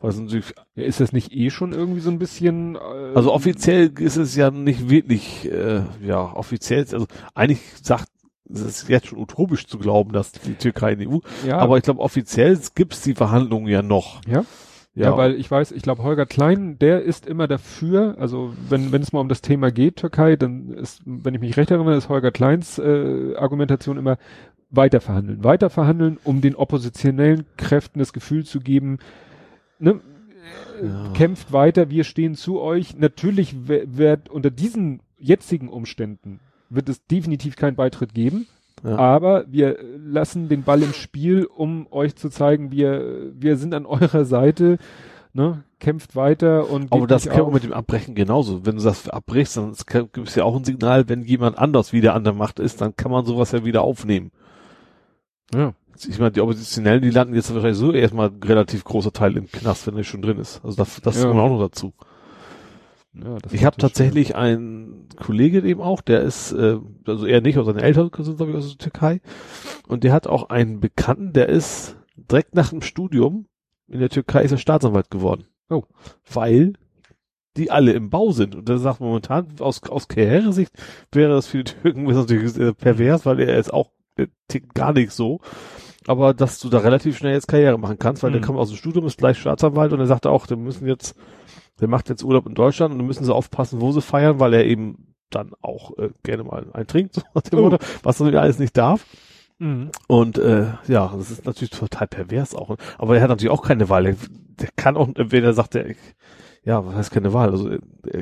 Es 0.00 0.18
natürlich, 0.20 0.54
ja, 0.74 0.84
ist 0.84 1.00
das 1.00 1.12
nicht 1.12 1.32
eh 1.32 1.50
schon 1.50 1.72
irgendwie 1.72 2.00
so 2.00 2.10
ein 2.10 2.18
bisschen 2.18 2.76
äh, 2.76 3.12
also 3.14 3.32
offiziell 3.32 3.90
ist 3.98 4.16
es 4.16 4.36
ja 4.36 4.50
nicht 4.50 4.88
wirklich, 4.88 5.50
äh, 5.50 5.82
ja, 6.00 6.32
offiziell, 6.34 6.80
also 6.92 7.06
eigentlich 7.34 7.60
sagt, 7.82 8.08
es 8.48 8.60
ist 8.60 8.88
jetzt 8.88 9.08
schon 9.08 9.18
utopisch 9.18 9.66
zu 9.66 9.78
glauben, 9.78 10.12
dass 10.12 10.30
die 10.32 10.54
Türkei 10.54 10.92
in 10.92 10.98
die 11.00 11.08
EU, 11.08 11.18
ja, 11.44 11.58
aber 11.58 11.78
ich 11.78 11.82
glaube 11.82 12.00
offiziell 12.00 12.56
gibt's 12.74 13.00
die 13.02 13.14
Verhandlungen 13.14 13.66
ja 13.68 13.82
noch. 13.82 14.20
Ja? 14.96 15.10
Ja, 15.10 15.16
weil 15.16 15.34
ich 15.34 15.50
weiß, 15.50 15.72
ich 15.72 15.82
glaube, 15.82 16.02
Holger 16.02 16.24
Klein, 16.26 16.78
der 16.78 17.02
ist 17.02 17.26
immer 17.26 17.46
dafür, 17.46 18.16
also 18.18 18.54
wenn, 18.68 18.92
wenn 18.92 19.02
es 19.02 19.12
mal 19.12 19.20
um 19.20 19.28
das 19.28 19.42
Thema 19.42 19.70
geht, 19.70 19.96
Türkei, 19.96 20.36
dann 20.36 20.70
ist, 20.70 21.02
wenn 21.04 21.34
ich 21.34 21.40
mich 21.40 21.56
recht 21.56 21.70
erinnere, 21.70 21.96
ist 21.96 22.08
Holger 22.08 22.30
Kleins 22.32 22.78
äh, 22.78 23.34
Argumentation 23.36 23.98
immer 23.98 24.16
weiter 24.70 25.00
verhandeln. 25.00 25.44
Weiter 25.44 25.68
verhandeln, 25.70 26.18
um 26.24 26.40
den 26.40 26.54
oppositionellen 26.56 27.44
Kräften 27.58 27.98
das 27.98 28.12
Gefühl 28.14 28.44
zu 28.44 28.58
geben, 28.58 28.98
ne, 29.78 30.00
Ja. 30.82 31.12
kämpft 31.12 31.52
weiter, 31.52 31.90
wir 31.90 32.04
stehen 32.04 32.34
zu 32.34 32.60
euch. 32.60 32.96
Natürlich 32.96 33.54
wird 33.68 34.30
unter 34.30 34.50
diesen 34.50 35.00
jetzigen 35.18 35.68
Umständen 35.68 36.40
wird 36.68 36.88
es 36.88 37.04
definitiv 37.06 37.54
keinen 37.56 37.76
Beitritt 37.76 38.14
geben. 38.14 38.46
Ja. 38.84 38.96
Aber 38.96 39.44
wir 39.48 39.78
lassen 39.98 40.48
den 40.48 40.62
Ball 40.62 40.82
im 40.82 40.92
Spiel, 40.92 41.44
um 41.46 41.86
euch 41.90 42.14
zu 42.16 42.28
zeigen, 42.28 42.70
wir, 42.70 43.32
wir 43.34 43.56
sind 43.56 43.74
an 43.74 43.86
eurer 43.86 44.24
Seite, 44.24 44.78
ne, 45.32 45.64
kämpft 45.80 46.16
weiter 46.16 46.70
und 46.70 46.92
Aber 46.92 47.06
das 47.06 47.26
kann 47.28 47.42
man 47.42 47.52
mit 47.54 47.64
dem 47.64 47.72
Abbrechen 47.72 48.14
genauso. 48.14 48.64
Wenn 48.64 48.76
du 48.76 48.82
das 48.82 49.08
abbrichst, 49.08 49.56
dann 49.56 49.74
gibt 50.12 50.28
es 50.28 50.34
ja 50.34 50.44
auch 50.44 50.56
ein 50.56 50.64
Signal, 50.64 51.08
wenn 51.08 51.22
jemand 51.22 51.58
anders 51.58 51.92
wieder 51.92 52.14
an 52.14 52.24
der 52.24 52.32
Macht 52.32 52.58
ist, 52.60 52.80
dann 52.80 52.96
kann 52.96 53.10
man 53.10 53.24
sowas 53.24 53.52
ja 53.52 53.64
wieder 53.64 53.82
aufnehmen. 53.82 54.30
Ja. 55.54 55.72
Ich 55.98 56.18
meine, 56.18 56.32
die 56.32 56.42
Oppositionellen, 56.42 57.00
die 57.00 57.10
landen 57.10 57.34
jetzt 57.34 57.52
wahrscheinlich 57.54 57.78
so 57.78 57.90
erstmal 57.92 58.28
ein 58.28 58.42
relativ 58.42 58.84
großer 58.84 59.12
Teil 59.12 59.36
im 59.36 59.50
Knast, 59.50 59.86
wenn 59.86 59.96
er 59.96 60.04
schon 60.04 60.20
drin 60.20 60.38
ist. 60.38 60.60
Also 60.62 60.76
das, 60.76 61.00
das 61.00 61.22
Ja. 61.22 61.28
kommt 61.28 61.40
auch 61.40 61.48
noch 61.48 61.60
dazu. 61.60 61.94
Ja 63.24 63.38
das 63.38 63.52
Ich 63.52 63.64
habe 63.64 63.76
tatsächlich 63.76 64.36
einen 64.36 65.08
Kollegen 65.16 65.64
eben 65.64 65.80
auch, 65.80 66.00
der 66.00 66.22
ist, 66.22 66.52
äh, 66.52 66.78
also 67.06 67.26
er 67.26 67.40
nicht, 67.40 67.56
aber 67.56 67.66
seine 67.66 67.82
Eltern 67.82 68.10
sind, 68.18 68.36
glaube 68.36 68.52
ich, 68.52 68.58
aus 68.58 68.68
der 68.68 68.78
Türkei. 68.78 69.20
Und 69.88 70.04
der 70.04 70.12
hat 70.12 70.26
auch 70.26 70.50
einen 70.50 70.80
Bekannten, 70.80 71.32
der 71.32 71.48
ist 71.48 71.96
direkt 72.16 72.54
nach 72.54 72.70
dem 72.70 72.82
Studium 72.82 73.46
in 73.88 74.00
der 74.00 74.08
Türkei 74.08 74.42
ist 74.42 74.52
er 74.52 74.58
Staatsanwalt 74.58 75.10
geworden. 75.10 75.46
Oh. 75.68 75.84
Weil 76.32 76.72
die 77.56 77.70
alle 77.70 77.92
im 77.92 78.10
Bau 78.10 78.32
sind. 78.32 78.54
Und 78.54 78.68
er 78.68 78.78
sagt 78.78 79.00
momentan, 79.00 79.48
aus, 79.60 79.82
aus 79.84 80.08
Karrieresicht 80.08 80.72
wäre 81.12 81.32
das 81.32 81.46
für 81.46 81.64
die 81.64 81.72
Türken 81.72 82.02
natürlich 82.04 82.54
pervers, 82.76 83.24
weil 83.24 83.40
er 83.40 83.58
ist 83.58 83.72
auch 83.72 83.90
er 84.16 84.28
tickt 84.48 84.74
gar 84.74 84.92
nicht 84.92 85.12
so. 85.12 85.40
Aber 86.06 86.34
dass 86.34 86.58
du 86.60 86.68
da 86.68 86.78
relativ 86.78 87.16
schnell 87.18 87.34
jetzt 87.34 87.48
Karriere 87.48 87.78
machen 87.78 87.98
kannst, 87.98 88.22
weil 88.22 88.30
der 88.32 88.40
Mhm. 88.40 88.44
kommt 88.44 88.58
aus 88.58 88.68
dem 88.68 88.76
Studium, 88.76 89.06
ist 89.06 89.18
gleich 89.18 89.38
Staatsanwalt 89.38 89.92
und 89.92 90.00
er 90.00 90.06
sagte 90.06 90.30
auch, 90.30 90.48
wir 90.48 90.56
müssen 90.56 90.86
jetzt 90.86 91.16
der 91.80 91.88
macht 91.88 92.08
jetzt 92.08 92.24
Urlaub 92.24 92.46
in 92.46 92.54
Deutschland 92.54 92.92
und 92.92 92.98
dann 92.98 93.06
müssen 93.06 93.24
sie 93.24 93.34
aufpassen, 93.34 93.82
wo 93.82 93.92
sie 93.92 94.00
feiern, 94.00 94.40
weil 94.40 94.54
er 94.54 94.64
eben 94.64 95.14
dann 95.28 95.52
auch 95.60 95.96
äh, 95.98 96.08
gerne 96.22 96.42
mal 96.44 96.66
eintrinkt, 96.72 97.14
so 97.16 97.22
nach 97.34 97.42
dem 97.42 97.58
Oh. 97.58 97.62
Motto, 97.62 97.78
was 98.02 98.18
er 98.20 98.40
alles 98.40 98.58
nicht 98.58 98.76
darf. 98.78 99.04
Mhm. 99.58 99.90
Und 100.06 100.38
äh, 100.38 100.68
ja, 100.86 101.12
das 101.14 101.30
ist 101.30 101.44
natürlich 101.44 101.70
total 101.70 102.06
pervers 102.06 102.54
auch. 102.54 102.76
Aber 102.96 103.16
er 103.16 103.22
hat 103.22 103.28
natürlich 103.28 103.50
auch 103.52 103.62
keine 103.62 103.88
Wahl. 103.90 104.04
Der, 104.04 104.16
der 104.60 104.68
kann 104.76 104.96
auch, 104.96 105.08
wenn 105.16 105.44
er 105.44 105.52
sagt, 105.52 105.74
der, 105.74 105.94
ja, 106.66 106.84
was 106.84 106.94
heißt 106.96 107.10
keine 107.12 107.32
Wahl? 107.32 107.50
Also 107.50 107.70
äh, 107.70 107.78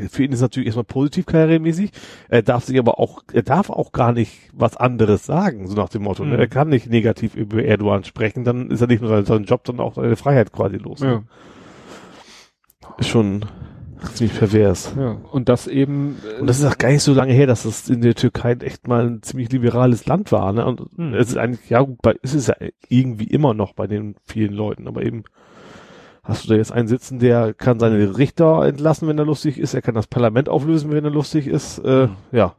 für 0.08 0.22
ihn 0.22 0.30
ist 0.32 0.42
natürlich 0.42 0.66
erstmal 0.66 0.84
positiv 0.84 1.26
karrieremäßig. 1.26 1.90
Er 2.28 2.42
darf 2.42 2.64
sich 2.64 2.78
aber 2.78 3.00
auch, 3.00 3.22
er 3.32 3.42
darf 3.42 3.70
auch 3.70 3.90
gar 3.90 4.12
nicht 4.12 4.50
was 4.52 4.76
anderes 4.76 5.26
sagen, 5.26 5.66
so 5.66 5.74
nach 5.74 5.88
dem 5.88 6.02
Motto. 6.02 6.24
ne? 6.24 6.34
Mhm. 6.34 6.40
Er 6.40 6.46
kann 6.48 6.68
nicht 6.68 6.88
negativ 6.88 7.34
über 7.34 7.64
Erdogan 7.64 8.04
sprechen, 8.04 8.44
dann 8.44 8.70
ist 8.70 8.80
er 8.82 8.86
nicht 8.86 9.02
nur 9.02 9.24
seinen, 9.24 9.44
Job, 9.46 9.62
sondern 9.66 9.86
auch 9.86 9.94
seine 9.94 10.14
Freiheit 10.16 10.52
quasi 10.52 10.76
los. 10.76 11.00
ne? 11.00 11.08
Ja. 11.08 11.22
Ist 12.98 13.08
schon 13.08 13.44
ziemlich 14.12 14.38
pervers. 14.38 14.94
Ja. 14.98 15.16
Und 15.32 15.48
das 15.48 15.66
eben. 15.66 16.18
äh, 16.36 16.40
Und 16.40 16.46
das 16.46 16.58
ist 16.58 16.66
auch 16.66 16.76
gar 16.76 16.90
nicht 16.90 17.02
so 17.02 17.14
lange 17.14 17.32
her, 17.32 17.46
dass 17.46 17.62
das 17.62 17.88
in 17.88 18.02
der 18.02 18.14
Türkei 18.14 18.52
echt 18.60 18.86
mal 18.86 19.06
ein 19.06 19.22
ziemlich 19.22 19.50
liberales 19.50 20.04
Land 20.06 20.30
war. 20.32 20.52
Ne? 20.52 20.66
Und 20.66 20.82
Hm. 20.96 21.14
es 21.14 21.30
ist 21.30 21.38
eigentlich, 21.38 21.70
ja 21.70 21.80
gut, 21.80 21.96
bei, 22.02 22.14
es 22.22 22.34
ist 22.34 22.48
ja 22.48 22.56
irgendwie 22.90 23.24
immer 23.24 23.54
noch 23.54 23.72
bei 23.72 23.86
den 23.86 24.16
vielen 24.26 24.52
Leuten, 24.52 24.86
aber 24.86 25.02
eben 25.02 25.24
hast 26.24 26.44
du 26.44 26.48
da 26.48 26.54
jetzt 26.56 26.72
einen 26.72 26.88
sitzen, 26.88 27.18
der 27.20 27.54
kann 27.54 27.78
seine 27.78 28.16
Richter 28.18 28.64
entlassen, 28.66 29.06
wenn 29.08 29.18
er 29.18 29.24
lustig 29.26 29.58
ist, 29.58 29.74
er 29.74 29.82
kann 29.82 29.94
das 29.94 30.06
Parlament 30.06 30.48
auflösen, 30.48 30.90
wenn 30.90 31.04
er 31.04 31.10
lustig 31.10 31.46
ist. 31.46 31.78
Äh, 31.78 32.08
Hm. 32.08 32.16
Ja. 32.32 32.54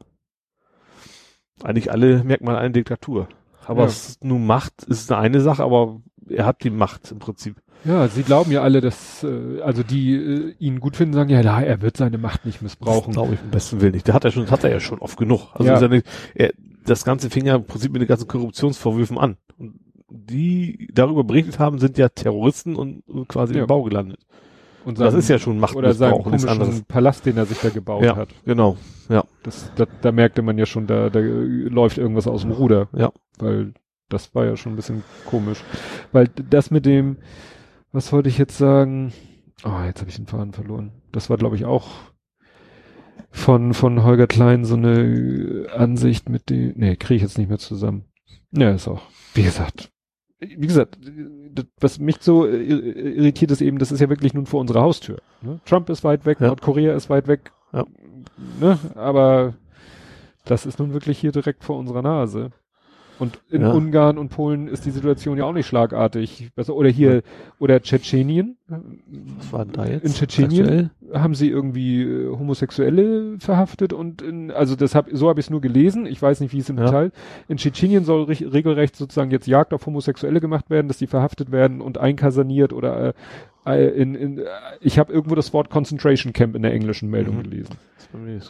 Eigentlich 1.64 1.92
alle 1.92 2.24
Merkmale 2.24 2.58
einer 2.58 2.74
Diktatur. 2.74 3.28
Aber 3.66 3.82
Ja. 3.82 3.88
es 3.88 4.10
ist 4.10 4.24
nun 4.24 4.46
Macht 4.46 4.84
ist 4.84 5.12
eine, 5.12 5.22
eine 5.22 5.42
Sache, 5.42 5.64
aber 5.64 6.02
er 6.30 6.46
hat 6.46 6.64
die 6.64 6.70
Macht 6.70 7.12
im 7.12 7.20
Prinzip. 7.20 7.56
Ja, 7.84 8.08
sie 8.08 8.24
glauben 8.24 8.52
ja 8.52 8.62
alle, 8.62 8.82
dass, 8.82 9.24
äh, 9.24 9.62
also 9.62 9.84
die 9.84 10.16
äh, 10.16 10.56
ihn 10.60 10.80
gut 10.80 10.96
finden, 10.98 11.14
sagen 11.14 11.30
ja, 11.30 11.42
na, 11.44 11.62
er 11.62 11.82
wird 11.82 11.98
seine 11.98 12.18
Macht 12.18 12.46
nicht 12.46 12.62
missbrauchen. 12.62 13.14
Glaube 13.14 13.36
ich 13.36 13.42
im 13.42 13.52
besten 13.52 13.80
Willen 13.82 13.94
nicht. 13.94 14.08
Der 14.08 14.14
hat 14.16 14.26
er 14.26 14.32
schon, 14.32 14.44
das 14.44 14.52
hat 14.52 14.64
er 14.64 14.72
ja 14.72 14.80
schon 14.80 15.00
oft 15.00 15.18
genug. 15.18 15.50
Also 15.54 15.72
Ja. 15.72 15.88
nicht, 15.88 16.06
er, 16.34 16.52
das 16.86 17.04
Ganze 17.04 17.30
fing 17.30 17.46
ja 17.46 17.56
im 17.56 17.66
Prinzip 17.66 17.92
mit 17.92 18.02
den 18.02 18.08
ganzen 18.08 18.28
Korruptionsvorwürfen 18.28 19.18
an. 19.18 19.38
Und 19.58 19.80
die 20.10 20.88
darüber 20.94 21.24
berichtet 21.24 21.60
haben, 21.60 21.80
sind 21.80 21.98
ja 21.98 22.10
Terroristen 22.10 22.76
und, 22.76 23.04
quasi 23.28 23.56
Ja. 23.56 23.62
im 23.62 23.68
Bau 23.68 23.84
gelandet. 23.84 24.20
Und 24.86 25.00
das 25.00 25.12
seinen- 25.14 25.20
ist 25.20 25.30
ja 25.30 25.40
schon 25.40 25.58
Oder 25.64 25.94
seinen 25.94 26.12
Machtmissbrauch 26.12 26.32
nichts 26.32 26.46
anderes. 26.46 26.68
komischen 26.70 26.86
Palast, 26.86 27.26
den 27.26 27.38
er 27.38 27.46
sich 27.48 27.60
da 27.60 27.70
gebaut 27.70 28.04
Ja, 28.04 28.16
hat. 28.16 28.30
genau. 28.46 28.78
Ja, 29.10 29.24
Das, 29.44 29.72
da, 29.76 29.86
da 30.02 30.12
merkte 30.12 30.42
man 30.44 30.58
ja 30.60 30.66
schon, 30.68 30.86
da, 30.88 31.10
da 31.10 31.20
läuft 31.20 31.98
irgendwas 31.98 32.28
aus 32.28 32.42
dem 32.42 32.52
Ruder. 32.52 32.88
Ja. 32.96 33.12
Weil 33.40 33.74
das 34.10 34.34
war 34.36 34.46
ja 34.46 34.56
schon 34.56 34.74
ein 34.74 34.76
bisschen 34.76 35.04
komisch. 35.26 35.64
Weil 36.12 36.28
das 36.28 36.70
mit 36.70 36.86
dem, 36.86 37.18
was 37.92 38.12
wollte 38.14 38.30
ich 38.30 38.38
jetzt 38.38 38.58
sagen? 38.60 39.12
Oh, 39.64 39.82
jetzt 39.86 40.02
habe 40.02 40.10
ich 40.12 40.18
den 40.18 40.28
Faden 40.28 40.54
verloren. 40.54 40.92
Das 41.12 41.30
war, 41.32 41.38
glaube 41.38 41.56
ich, 41.56 41.66
auch 41.66 41.88
von, 43.32 43.74
von 43.74 44.04
Holger 44.04 44.28
Klein 44.28 44.66
so 44.66 44.76
eine 44.76 45.68
Ansicht 45.76 46.30
mit 46.30 46.50
dem, 46.50 46.74
nee, 46.76 46.96
kriege 46.96 47.16
ich 47.16 47.22
jetzt 47.22 47.38
nicht 47.38 47.50
mehr 47.50 47.58
zusammen. 47.58 48.06
Ja, 48.52 48.72
ist 48.72 48.88
auch, 48.88 49.02
wie 49.34 49.44
gesagt, 49.44 49.90
wie 50.40 50.68
gesagt, 50.68 50.98
das, 51.54 51.66
was 51.80 52.00
mich 52.00 52.18
so 52.22 52.46
äh, 52.46 52.62
irritiert 52.62 53.52
ist 53.52 53.62
eben, 53.62 53.78
das 53.80 53.92
ist 53.92 54.00
ja 54.00 54.10
wirklich 54.10 54.34
nun 54.34 54.46
vor 54.46 54.60
unserer 54.60 54.82
Haustür. 54.82 55.18
Ne? 55.42 55.60
Trump 55.66 55.90
ist 55.90 56.04
weit 56.04 56.26
weg, 56.26 56.40
Ja. 56.40 56.48
Nordkorea 56.48 56.94
ist 56.96 57.10
weit 57.10 57.28
weg, 57.28 57.52
Ja. 57.74 57.86
ne? 58.60 58.78
aber 58.96 59.54
das 60.46 60.66
ist 60.66 60.80
nun 60.80 60.94
wirklich 60.94 61.18
hier 61.20 61.32
direkt 61.32 61.64
vor 61.64 61.78
unserer 61.78 62.02
Nase. 62.02 62.52
Und 63.18 63.40
in 63.50 63.62
Ja. 63.62 63.72
Ungarn 63.72 64.18
und 64.18 64.30
Polen 64.30 64.68
ist 64.68 64.86
die 64.86 64.92
Situation 64.92 65.38
ja 65.38 65.46
auch 65.46 65.54
nicht 65.54 65.68
schlagartig. 65.68 66.50
Oder 66.68 66.90
hier, 66.90 67.22
oder 67.60 67.82
Tschetschenien. 67.82 68.58
was 68.68 69.54
war 69.54 69.64
denn 69.66 69.74
da 69.74 69.86
jetzt? 69.86 70.04
In 70.06 70.12
Tschetschenien 70.14 70.64
Aktuell? 70.66 70.90
haben 71.14 71.36
sie 71.36 71.50
irgendwie 71.50 72.02
äh, 72.04 72.30
Homosexuelle 72.38 73.38
verhaftet 73.40 73.94
und 73.94 74.22
in, 74.22 74.52
also 74.52 74.76
das 74.76 74.96
hab, 74.96 75.08
so 75.12 75.30
habe 75.30 75.40
ich 75.40 75.46
es 75.46 75.50
nur 75.50 75.62
gelesen. 75.62 76.06
Ich 76.06 76.22
weiß 76.22 76.40
nicht, 76.42 76.52
wie 76.54 76.60
es 76.60 76.70
im 76.70 76.78
Ja. 76.78 76.86
Detail. 76.86 77.12
In 77.48 77.58
Tschetschenien 77.58 78.04
soll 78.04 78.24
reg- 78.24 78.52
regelrecht 78.52 78.96
sozusagen 78.96 79.32
jetzt 79.32 79.48
Jagd 79.48 79.74
auf 79.74 79.86
Homosexuelle 79.86 80.42
gemacht 80.42 80.70
werden, 80.70 80.88
dass 80.88 80.98
die 80.98 81.08
verhaftet 81.08 81.52
werden 81.52 81.80
und 81.82 81.98
einkasaniert 81.98 82.74
oder 82.74 83.10
äh, 83.10 83.14
in, 83.74 84.16
in 84.16 84.38
äh, 84.40 84.44
ich 84.80 85.00
habe 85.00 85.12
irgendwo 85.12 85.36
das 85.36 85.54
Wort 85.54 85.70
Concentration 85.70 86.34
Camp 86.34 86.56
in 86.56 86.62
der 86.62 86.74
englischen 86.74 87.10
Meldung 87.10 87.38
Mhm. 87.38 87.44
gelesen. 87.44 87.76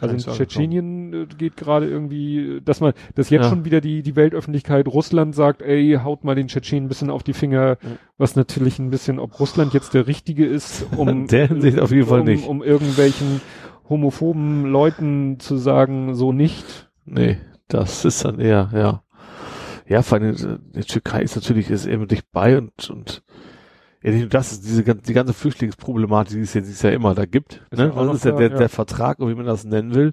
Also 0.00 0.14
in. 0.14 0.18
Tschetschenien 0.36 1.12
äh, 1.12 1.26
geht 1.38 1.56
gerade 1.56 1.88
irgendwie, 1.88 2.60
dass 2.64 2.80
man, 2.80 2.92
dass 3.16 3.30
jetzt 3.30 3.44
Ja. 3.44 3.48
schon 3.48 3.64
wieder 3.64 3.80
die, 3.80 4.02
die 4.02 4.14
Weltöffentlichkeit 4.14 4.86
Russland 4.86 5.34
sagt, 5.34 5.62
ey, 5.62 5.98
haut 6.04 6.22
mal 6.22 6.34
den 6.36 6.46
Tschetschenen 6.48 6.84
ein 6.84 6.88
bisschen 6.88 7.10
auf 7.10 7.22
die 7.22 7.32
Finger, 7.32 7.78
Mhm. 7.82 7.98
was 8.18 8.36
natürlich 8.36 8.78
ein 8.78 8.90
bisschen, 8.90 9.18
ob 9.18 9.40
Russland 9.40 9.72
jetzt 9.74 9.94
der 9.94 10.06
Richtige 10.06 10.46
ist, 10.46 10.86
um, 10.96 11.26
der 11.26 11.48
Hinsicht 11.48 11.80
auf 11.80 11.90
jeden 11.90 12.06
Fall 12.06 12.20
um, 12.20 12.26
nicht. 12.26 12.46
um 12.46 12.62
irgendwelchen 12.62 13.40
homophoben 13.88 14.66
Leuten 14.66 15.38
zu 15.40 15.56
sagen, 15.56 16.14
so 16.14 16.32
nicht. 16.32 16.88
Nee, 17.04 17.38
das 17.68 18.04
ist 18.04 18.24
dann 18.24 18.38
eher, 18.40 18.70
ja. 18.74 19.02
Ja, 19.88 20.02
vor 20.02 20.18
allem, 20.18 20.34
äh, 20.34 20.58
die 20.74 20.80
Türkei 20.84 21.22
ist 21.22 21.36
natürlich 21.36 21.70
ist 21.70 21.86
eben 21.86 22.06
dicht 22.08 22.26
bei 22.32 22.58
und, 22.58 22.90
und 22.90 23.22
ja, 24.06 24.12
nicht 24.12 24.20
nur 24.20 24.30
das 24.30 24.52
ist 24.52 24.64
diese 24.64 24.84
die 24.84 25.12
ganze 25.12 25.32
Flüchtlingsproblematik, 25.32 26.34
die 26.36 26.40
es 26.40 26.54
ja, 26.54 26.60
die 26.60 26.70
es 26.70 26.82
ja 26.82 26.90
immer 26.90 27.14
da 27.14 27.26
gibt. 27.26 27.62
Ist 27.70 27.78
Ne? 27.78 27.88
noch 27.88 28.14
ist 28.14 28.24
ja 28.24 28.32
der, 28.32 28.50
ja. 28.50 28.56
der 28.56 28.68
Vertrag, 28.68 29.18
wie 29.18 29.34
man 29.34 29.46
das 29.46 29.64
nennen 29.64 29.94
will. 29.94 30.12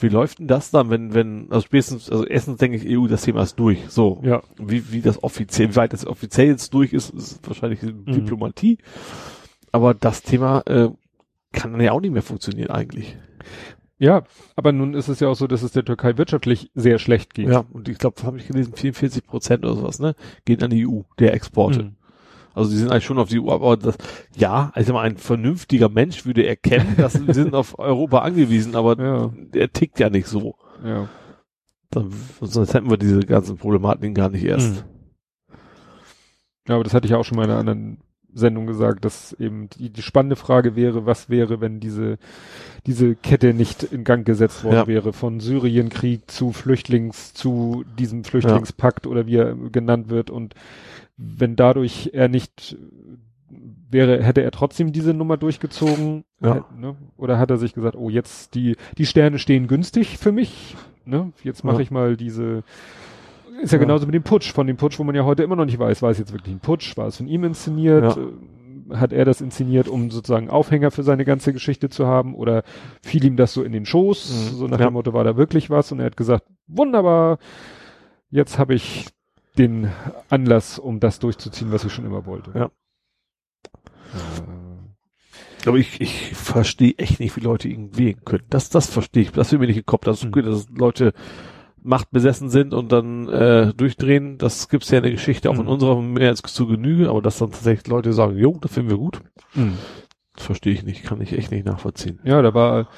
Wie 0.00 0.08
läuft 0.08 0.40
denn 0.40 0.48
das 0.48 0.70
dann, 0.70 0.90
wenn, 0.90 1.14
wenn, 1.14 1.46
also 1.50 1.64
spätestens, 1.66 2.10
also 2.10 2.24
erstens 2.24 2.58
denke 2.58 2.76
ich, 2.76 2.98
EU, 2.98 3.06
das 3.06 3.22
Thema 3.22 3.42
ist 3.42 3.56
durch. 3.58 3.78
So. 3.88 4.20
Ja. 4.24 4.42
Wie, 4.58 4.92
wie 4.92 5.00
das 5.00 5.22
offiziell, 5.22 5.70
wie 5.70 5.76
weit 5.76 5.92
das 5.92 6.06
offiziell 6.06 6.48
jetzt 6.48 6.74
durch 6.74 6.92
ist, 6.92 7.10
ist 7.10 7.46
wahrscheinlich 7.46 7.82
Mhm. 7.82 8.04
Diplomatie. 8.06 8.78
Aber 9.72 9.94
das 9.94 10.22
Thema 10.22 10.62
äh, 10.66 10.90
kann 11.52 11.72
dann 11.72 11.80
ja 11.80 11.92
auch 11.92 12.00
nicht 12.00 12.12
mehr 12.12 12.22
funktionieren 12.22 12.70
eigentlich. 12.70 13.16
Ja, 13.98 14.24
aber 14.54 14.72
nun 14.72 14.94
ist 14.94 15.08
es 15.08 15.20
ja 15.20 15.28
auch 15.28 15.34
so, 15.34 15.46
dass 15.46 15.62
es 15.62 15.72
der 15.72 15.84
Türkei 15.84 16.16
wirtschaftlich 16.18 16.70
sehr 16.74 16.98
schlecht 16.98 17.34
geht. 17.34 17.48
Ja, 17.48 17.64
und 17.72 17.88
ich 17.88 17.98
glaube, 17.98 18.22
habe 18.22 18.38
ich 18.38 18.46
gelesen, 18.46 18.74
44 18.74 19.24
Prozent 19.24 19.64
oder 19.64 19.74
sowas, 19.74 19.98
ne, 19.98 20.14
gehen 20.44 20.62
an 20.62 20.70
die 20.70 20.86
EU, 20.86 21.00
der 21.18 21.34
Exporte. 21.34 21.82
Mhm. 21.82 21.96
Also 22.58 22.70
die 22.70 22.76
sind 22.76 22.90
eigentlich 22.90 23.04
schon 23.04 23.18
auf 23.18 23.28
die 23.28 23.40
EU, 23.40 23.50
aber 23.50 23.76
das, 23.76 23.96
ja, 24.36 24.70
also 24.74 24.92
mal 24.92 25.02
ein 25.02 25.16
vernünftiger 25.16 25.88
Mensch 25.88 26.26
würde 26.26 26.46
erkennen, 26.46 26.94
dass 26.96 27.24
wir 27.26 27.32
sind 27.34 27.54
auf 27.54 27.78
Europa 27.78 28.18
angewiesen, 28.18 28.74
aber 28.74 28.98
Ja. 29.02 29.30
der 29.54 29.72
tickt 29.72 29.98
ja 30.00 30.10
nicht 30.10 30.26
so. 30.26 30.56
Ja. 30.84 31.08
Dann, 31.90 32.12
sonst 32.40 32.74
hätten 32.74 32.90
wir 32.90 32.98
diese 32.98 33.20
ganzen 33.20 33.56
Problematiken 33.56 34.14
gar 34.14 34.28
nicht 34.28 34.44
erst. 34.44 34.84
Mhm. 34.84 35.54
Ja, 36.68 36.74
aber 36.74 36.84
das 36.84 36.92
hatte 36.92 37.06
ich 37.06 37.12
ja 37.12 37.16
auch 37.16 37.24
schon 37.24 37.36
mal 37.36 37.44
in 37.44 37.50
einer 37.50 37.60
anderen 37.60 37.98
Sendung 38.34 38.66
gesagt, 38.66 39.04
dass 39.06 39.32
eben 39.32 39.70
die, 39.70 39.88
die 39.90 40.02
spannende 40.02 40.36
Frage 40.36 40.76
wäre, 40.76 41.06
was 41.06 41.30
wäre, 41.30 41.62
wenn 41.62 41.80
diese, 41.80 42.18
diese 42.86 43.14
Kette 43.16 43.54
nicht 43.54 43.82
in 43.84 44.04
Gang 44.04 44.26
gesetzt 44.26 44.64
worden 44.64 44.74
Ja. 44.76 44.86
wäre, 44.86 45.12
von 45.14 45.40
Syrienkrieg 45.40 46.30
zu 46.30 46.52
Flüchtlings, 46.52 47.32
zu 47.32 47.84
diesem 47.98 48.24
Flüchtlingspakt 48.24 49.06
oder 49.06 49.26
wie 49.26 49.36
er 49.36 49.54
genannt 49.54 50.10
wird 50.10 50.28
und 50.30 50.54
wenn 51.18 51.56
dadurch 51.56 52.10
er 52.14 52.28
nicht 52.28 52.76
wäre, 53.90 54.22
hätte 54.22 54.42
er 54.42 54.50
trotzdem 54.50 54.92
diese 54.92 55.14
Nummer 55.14 55.36
durchgezogen, 55.36 56.24
Ja. 56.42 56.64
Ne? 56.78 56.96
oder 57.16 57.38
hat 57.38 57.50
er 57.50 57.56
sich 57.56 57.74
gesagt, 57.74 57.96
oh, 57.96 58.08
jetzt 58.10 58.54
die, 58.54 58.76
die 58.98 59.06
Sterne 59.06 59.38
stehen 59.38 59.66
günstig 59.66 60.18
für 60.18 60.30
mich, 60.32 60.76
ne? 61.04 61.32
jetzt 61.42 61.64
mache 61.64 61.76
Ja. 61.76 61.82
ich 61.82 61.90
mal 61.90 62.16
diese, 62.16 62.62
ist 63.62 63.72
ja, 63.72 63.78
Ja. 63.78 63.84
genauso 63.84 64.06
mit 64.06 64.14
dem 64.14 64.22
Putsch, 64.22 64.52
von 64.52 64.66
dem 64.66 64.76
Putsch, 64.76 64.98
wo 64.98 65.04
man 65.04 65.14
ja 65.14 65.24
heute 65.24 65.42
immer 65.42 65.56
noch 65.56 65.64
nicht 65.64 65.78
weiß, 65.78 66.02
war 66.02 66.10
es 66.10 66.18
jetzt 66.18 66.32
wirklich 66.32 66.54
ein 66.54 66.60
Putsch, 66.60 66.96
war 66.96 67.06
es 67.06 67.16
von 67.16 67.26
ihm 67.26 67.44
inszeniert, 67.44 68.16
Ja. 68.16 68.22
äh, 68.22 68.96
hat 68.96 69.12
er 69.12 69.24
das 69.24 69.40
inszeniert, 69.40 69.88
um 69.88 70.10
sozusagen 70.10 70.48
Aufhänger 70.50 70.90
für 70.90 71.02
seine 71.02 71.24
ganze 71.24 71.52
Geschichte 71.54 71.88
zu 71.88 72.06
haben 72.06 72.34
oder 72.34 72.62
fiel 73.02 73.24
ihm 73.24 73.36
das 73.36 73.52
so 73.54 73.62
in 73.62 73.72
den 73.72 73.86
Schoß, 73.86 74.50
Mhm. 74.52 74.56
so 74.56 74.66
nach 74.68 74.78
dem 74.78 74.92
Motto, 74.92 75.12
war 75.14 75.24
da 75.24 75.36
wirklich 75.38 75.70
was 75.70 75.90
und 75.92 76.00
er 76.00 76.06
hat 76.06 76.16
gesagt, 76.18 76.44
wunderbar, 76.66 77.38
jetzt 78.30 78.58
habe 78.58 78.74
ich 78.74 79.06
den 79.58 79.90
Anlass, 80.30 80.78
um 80.78 81.00
das 81.00 81.18
durchzuziehen, 81.18 81.72
was 81.72 81.84
ich 81.84 81.92
schon 81.92 82.06
immer 82.06 82.24
wollte. 82.26 82.52
Ja. 82.54 82.70
Äh, 84.14 85.68
Aber 85.68 85.76
ich, 85.78 86.00
ich 86.00 86.34
verstehe 86.34 86.94
echt 86.98 87.20
nicht, 87.20 87.36
wie 87.36 87.40
Leute 87.40 87.68
ihn 87.68 87.96
wählen 87.98 88.24
können. 88.24 88.44
Das, 88.48 88.70
das 88.70 88.88
verstehe 88.88 89.24
ich. 89.24 89.32
Das 89.32 89.52
will 89.52 89.58
mir 89.58 89.66
nicht 89.66 89.76
im 89.78 89.86
Kopf. 89.86 90.04
Das 90.04 90.18
ist 90.18 90.24
Mhm. 90.26 90.32
gut, 90.32 90.46
dass 90.46 90.68
Leute 90.70 91.12
machtbesessen 91.82 92.48
sind 92.50 92.74
und 92.74 92.90
dann 92.92 93.28
äh, 93.28 93.72
durchdrehen. 93.74 94.38
Das 94.38 94.68
gibt's 94.68 94.90
ja 94.90 94.98
in 94.98 95.04
der 95.04 95.12
Geschichte 95.12 95.50
auch 95.50 95.54
in 95.58 95.62
Mhm. 95.62 95.68
unserer 95.68 96.00
mehr 96.00 96.28
als 96.30 96.42
zu 96.42 96.66
Genüge, 96.66 97.08
aber 97.08 97.22
dass 97.22 97.38
dann 97.38 97.50
tatsächlich 97.50 97.86
Leute 97.88 98.12
sagen, 98.12 98.36
jo, 98.36 98.58
das 98.60 98.72
finden 98.72 98.90
wir 98.90 98.98
gut, 98.98 99.20
Mhm. 99.54 99.74
das 100.34 100.44
verstehe 100.44 100.72
ich 100.72 100.82
nicht, 100.84 101.04
kann 101.04 101.20
ich 101.20 101.32
echt 101.32 101.50
nicht 101.50 101.66
nachvollziehen. 101.66 102.20
Ja, 102.24 102.42
da 102.42 102.52
war 102.54 102.88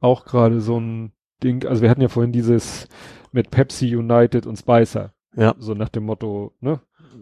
auch 0.00 0.24
gerade 0.24 0.60
so 0.60 0.78
ein 0.78 1.12
Ding, 1.42 1.66
also 1.66 1.82
wir 1.82 1.90
hatten 1.90 2.02
ja 2.02 2.08
vorhin 2.08 2.32
dieses 2.32 2.88
mit 3.32 3.50
Pepsi 3.50 3.94
United 3.96 4.46
und 4.46 4.56
Spicer. 4.56 5.12
Ja. 5.36 5.54
So 5.58 5.74
nach 5.74 5.88
dem 5.90 6.04
Motto, 6.04 6.52
ne? 6.60 6.80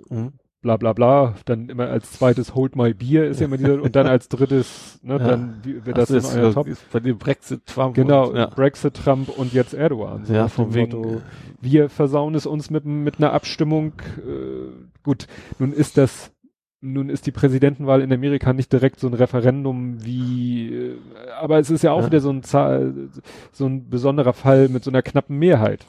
Mhm. 0.09 0.33
Bla 0.63 0.79
bla 0.79 0.95
bla. 0.95 1.35
Dann 1.45 1.69
immer 1.69 1.89
als 1.89 2.13
zweites 2.13 2.55
Hold 2.55 2.75
My 2.75 2.95
Beer 2.95 3.27
ist 3.29 3.39
ja 3.41 3.47
immer 3.47 3.59
dieser, 3.59 3.83
und 3.83 3.95
dann 3.97 4.07
als 4.07 4.29
drittes, 4.31 4.99
ne, 5.03 5.15
Ja. 5.19 5.19
dann 5.19 5.61
wird 5.65 5.99
das 5.99 6.09
das 6.09 6.11
in 6.11 6.17
ist, 6.41 6.45
euer 6.45 6.53
Top. 6.55 6.67
ist 6.69 6.91
bei 6.91 7.01
dem 7.01 7.19
Brexit 7.19 7.67
Trump 7.67 7.95
Genau, 7.95 8.31
und, 8.31 8.37
ja. 8.37 8.47
Brexit, 8.47 8.95
Trump 8.95 9.29
und 9.29 9.53
jetzt 9.53 9.75
Erdogan. 9.75 10.25
So 10.25 10.33
ja, 10.33 10.47
dem 10.47 10.73
wegen 10.75 10.93
Motto, 10.97 11.21
wir 11.61 11.91
versauen 11.91 12.35
es 12.35 12.47
uns 12.47 12.71
mit, 12.71 12.87
mit 12.87 13.19
einer 13.19 13.33
Abstimmung. 13.35 13.93
Äh, 14.27 14.71
gut, 15.03 15.27
nun 15.59 15.73
ist 15.75 15.99
das, 15.99 16.33
nun 16.81 17.11
ist 17.11 17.27
die 17.27 17.31
Präsidentenwahl 17.33 18.01
in 18.01 18.11
Amerika 18.13 18.55
nicht 18.55 18.73
direkt 18.73 19.01
so 19.01 19.07
ein 19.09 19.15
Referendum 19.15 20.03
wie, 20.03 20.73
äh, 20.73 20.97
aber 21.41 21.59
es 21.59 21.69
ist 21.69 21.83
ja 21.83 21.93
auch 21.93 22.01
Ja. 22.01 22.07
wieder 22.07 22.21
so 22.21 22.31
ein, 22.31 22.43
Zahl, 22.43 22.95
so 23.53 23.67
ein 23.67 23.91
besonderer 23.91 24.33
Fall 24.33 24.71
mit 24.71 24.83
so 24.83 24.91
einer 24.91 25.03
knappen 25.03 25.37
Mehrheit. 25.39 25.85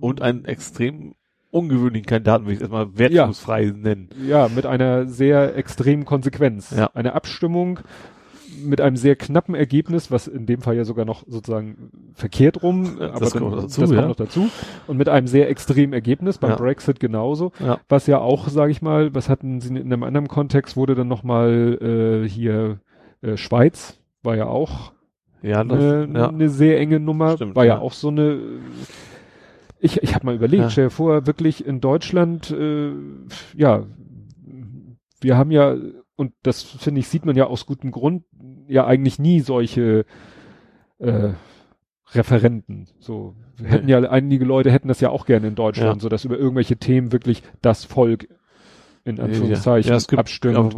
und 0.00 0.22
einen 0.22 0.46
extrem 0.46 1.14
ungewöhnlichen 1.50 2.06
Kandidaten, 2.06 2.46
will 2.46 2.54
ich 2.54 2.60
erstmal 2.60 2.96
wertungsfrei 2.96 3.72
nennen. 3.76 4.08
Ja, 4.26 4.48
mit 4.48 4.66
einer 4.66 5.06
sehr 5.06 5.56
extremen 5.56 6.04
Konsequenz. 6.04 6.70
Ja. 6.76 6.90
Eine 6.94 7.14
Abstimmung 7.14 7.80
mit 8.62 8.80
einem 8.80 8.96
sehr 8.96 9.16
knappen 9.16 9.54
Ergebnis, 9.54 10.10
was 10.10 10.26
in 10.26 10.46
dem 10.46 10.60
Fall 10.60 10.76
ja 10.76 10.84
sogar 10.84 11.04
noch 11.04 11.24
sozusagen 11.26 11.90
verkehrt 12.14 12.62
rum, 12.62 12.98
Ja, 12.98 13.10
aber 13.10 13.20
das 13.20 13.30
dann, 13.30 13.42
kommt 13.42 13.54
noch 13.54 13.62
dazu, 13.62 13.80
das 13.80 13.90
ja. 13.90 13.96
kommt 13.96 14.08
noch 14.08 14.16
dazu. 14.16 14.48
Und 14.86 14.96
mit 14.96 15.08
einem 15.08 15.26
sehr 15.26 15.48
extremen 15.48 15.92
Ergebnis, 15.92 16.38
beim 16.38 16.50
Ja. 16.50 16.56
Brexit 16.56 17.00
genauso. 17.00 17.52
Ja. 17.60 17.78
Was 17.88 18.06
ja 18.06 18.18
auch, 18.18 18.48
sage 18.48 18.72
ich 18.72 18.82
mal, 18.82 19.14
was 19.14 19.28
hatten 19.28 19.60
sie 19.60 19.68
in 19.76 19.92
einem 19.92 20.02
anderen 20.02 20.28
Kontext, 20.28 20.76
wurde 20.76 20.94
dann 20.94 21.08
nochmal 21.08 21.78
äh, 22.24 22.28
hier 22.28 22.80
äh, 23.22 23.36
Schweiz, 23.36 23.98
war 24.22 24.36
ja 24.36 24.46
auch 24.46 24.92
Ja, 25.42 25.64
das, 25.64 25.78
eine, 25.78 26.18
ja. 26.18 26.28
eine 26.28 26.48
sehr 26.48 26.78
enge 26.78 27.00
Nummer, 27.00 27.36
Stimmt, 27.36 27.56
war 27.56 27.64
ja, 27.64 27.76
ja. 27.76 27.80
auch 27.80 27.92
so 27.92 28.08
eine 28.08 28.38
ich, 29.80 30.02
ich 30.02 30.14
habe 30.14 30.26
mal 30.26 30.34
überlegt, 30.34 30.62
Ja. 30.62 30.70
stell 30.70 30.84
dir 30.86 30.90
vor, 30.90 31.26
wirklich 31.26 31.64
in 31.66 31.80
Deutschland, 31.80 32.50
äh, 32.50 32.92
ja, 33.56 33.86
wir 35.20 35.36
haben 35.36 35.50
ja, 35.50 35.76
und 36.16 36.32
das 36.42 36.62
finde 36.62 37.00
ich, 37.00 37.08
sieht 37.08 37.24
man 37.26 37.36
ja 37.36 37.46
aus 37.46 37.66
gutem 37.66 37.90
Grund, 37.90 38.24
ja 38.68 38.86
eigentlich 38.86 39.18
nie 39.18 39.40
solche 39.40 40.04
äh, 40.98 41.30
Referenten. 42.12 42.88
So 42.98 43.34
wir 43.56 43.68
hätten 43.70 43.88
ja 43.88 43.98
einige 44.00 44.44
Leute 44.44 44.70
hätten 44.70 44.88
das 44.88 45.00
ja 45.00 45.10
auch 45.10 45.26
gerne 45.26 45.48
in 45.48 45.54
Deutschland, 45.54 45.96
Ja. 45.96 46.02
so 46.02 46.08
dass 46.08 46.24
über 46.24 46.38
irgendwelche 46.38 46.76
Themen 46.76 47.12
wirklich 47.12 47.42
das 47.62 47.84
Volk 47.84 48.28
in 49.04 49.18
Anführungszeichen 49.18 49.90
ja, 49.90 49.96
es 49.96 50.08
gibt 50.08 50.20
abstimmt. 50.20 50.74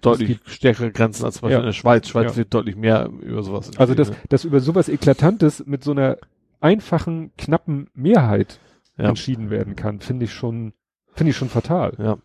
deutlich 0.00 0.38
stärkere 0.46 0.90
Grenzen 0.92 1.24
als 1.24 1.36
zum 1.36 1.42
Beispiel 1.42 1.54
Ja. 1.54 1.60
in 1.60 1.66
der 1.66 1.72
Schweiz. 1.72 2.08
Schweiz 2.08 2.32
Ja. 2.32 2.36
wird 2.36 2.54
deutlich 2.54 2.76
mehr 2.76 3.10
über 3.20 3.42
sowas. 3.42 3.76
Also 3.78 3.94
das, 3.94 4.08
entschieden, 4.08 4.28
dass 4.28 4.44
über 4.44 4.60
sowas 4.60 4.88
Eklatantes 4.88 5.66
mit 5.66 5.82
so 5.82 5.90
einer 5.90 6.18
einfachen, 6.64 7.32
knappen 7.36 7.88
Mehrheit 7.94 8.58
Ja. 8.96 9.08
entschieden 9.10 9.50
werden 9.50 9.76
kann, 9.76 10.00
finde 10.00 10.24
ich 10.24 10.32
schon, 10.32 10.72
finde 11.12 11.30
ich 11.30 11.36
schon 11.36 11.48
fatal. 11.48 11.92
ne? 11.98 12.04
ja. 12.04 12.18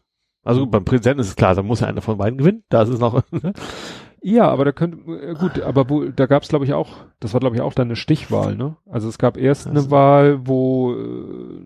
Also 0.43 0.61
gut, 0.61 0.71
beim 0.71 0.85
Präsidenten 0.85 1.19
ist 1.19 1.27
es 1.27 1.35
klar, 1.35 1.53
da 1.53 1.61
muss 1.61 1.81
ja 1.81 1.87
einer 1.87 2.01
von 2.01 2.17
beiden 2.17 2.37
gewinnen. 2.39 2.63
Da 2.69 2.81
ist 2.83 2.89
es 2.89 2.99
noch. 2.99 3.21
Ja, 4.21 4.49
aber 4.49 4.65
da 4.65 4.73
könnte, 4.73 4.97
äh, 5.13 5.33
gut, 5.33 5.61
aber 5.61 5.89
wo, 5.89 6.03
da 6.03 6.25
gab 6.25 6.43
es 6.43 6.49
glaube 6.49 6.65
ich 6.65 6.73
auch, 6.73 6.97
das 7.21 7.31
war 7.33 7.39
glaube 7.39 7.55
ich 7.55 7.61
auch 7.61 7.73
dann 7.73 7.87
eine 7.87 7.95
Stichwahl, 7.95 8.53
ne? 8.57 8.75
Also 8.85 9.07
es 9.07 9.17
gab 9.17 9.37
erst 9.37 9.65
eine 9.67 9.77
Also- 9.79 9.91
Wahl, 9.91 10.45
wo, 10.45 10.93
äh, 10.93 11.63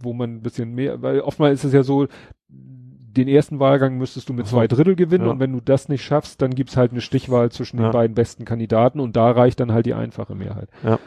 wo 0.00 0.12
man 0.12 0.36
ein 0.36 0.42
bisschen 0.42 0.72
mehr, 0.76 1.02
weil 1.02 1.20
oftmals 1.20 1.58
ist 1.60 1.64
es 1.64 1.72
ja 1.72 1.82
so, 1.82 2.06
den 2.48 3.26
ersten 3.26 3.58
Wahlgang 3.58 3.98
müsstest 3.98 4.28
du 4.28 4.32
mit 4.32 4.46
zwei 4.46 4.68
Drittel 4.68 4.94
gewinnen 4.94 5.24
Ja. 5.26 5.32
und 5.32 5.40
wenn 5.40 5.52
du 5.52 5.60
das 5.60 5.88
nicht 5.88 6.04
schaffst, 6.04 6.40
dann 6.40 6.54
gibt's 6.54 6.76
halt 6.76 6.92
eine 6.92 7.00
Stichwahl 7.00 7.50
zwischen 7.50 7.78
Ja. 7.80 7.88
den 7.88 7.92
beiden 7.94 8.14
besten 8.14 8.44
Kandidaten 8.44 9.00
und 9.00 9.16
da 9.16 9.32
reicht 9.32 9.58
dann 9.58 9.72
halt 9.72 9.86
die 9.86 9.94
einfache 9.94 10.36
Mehrheit. 10.36 10.68
Ja. 10.84 11.00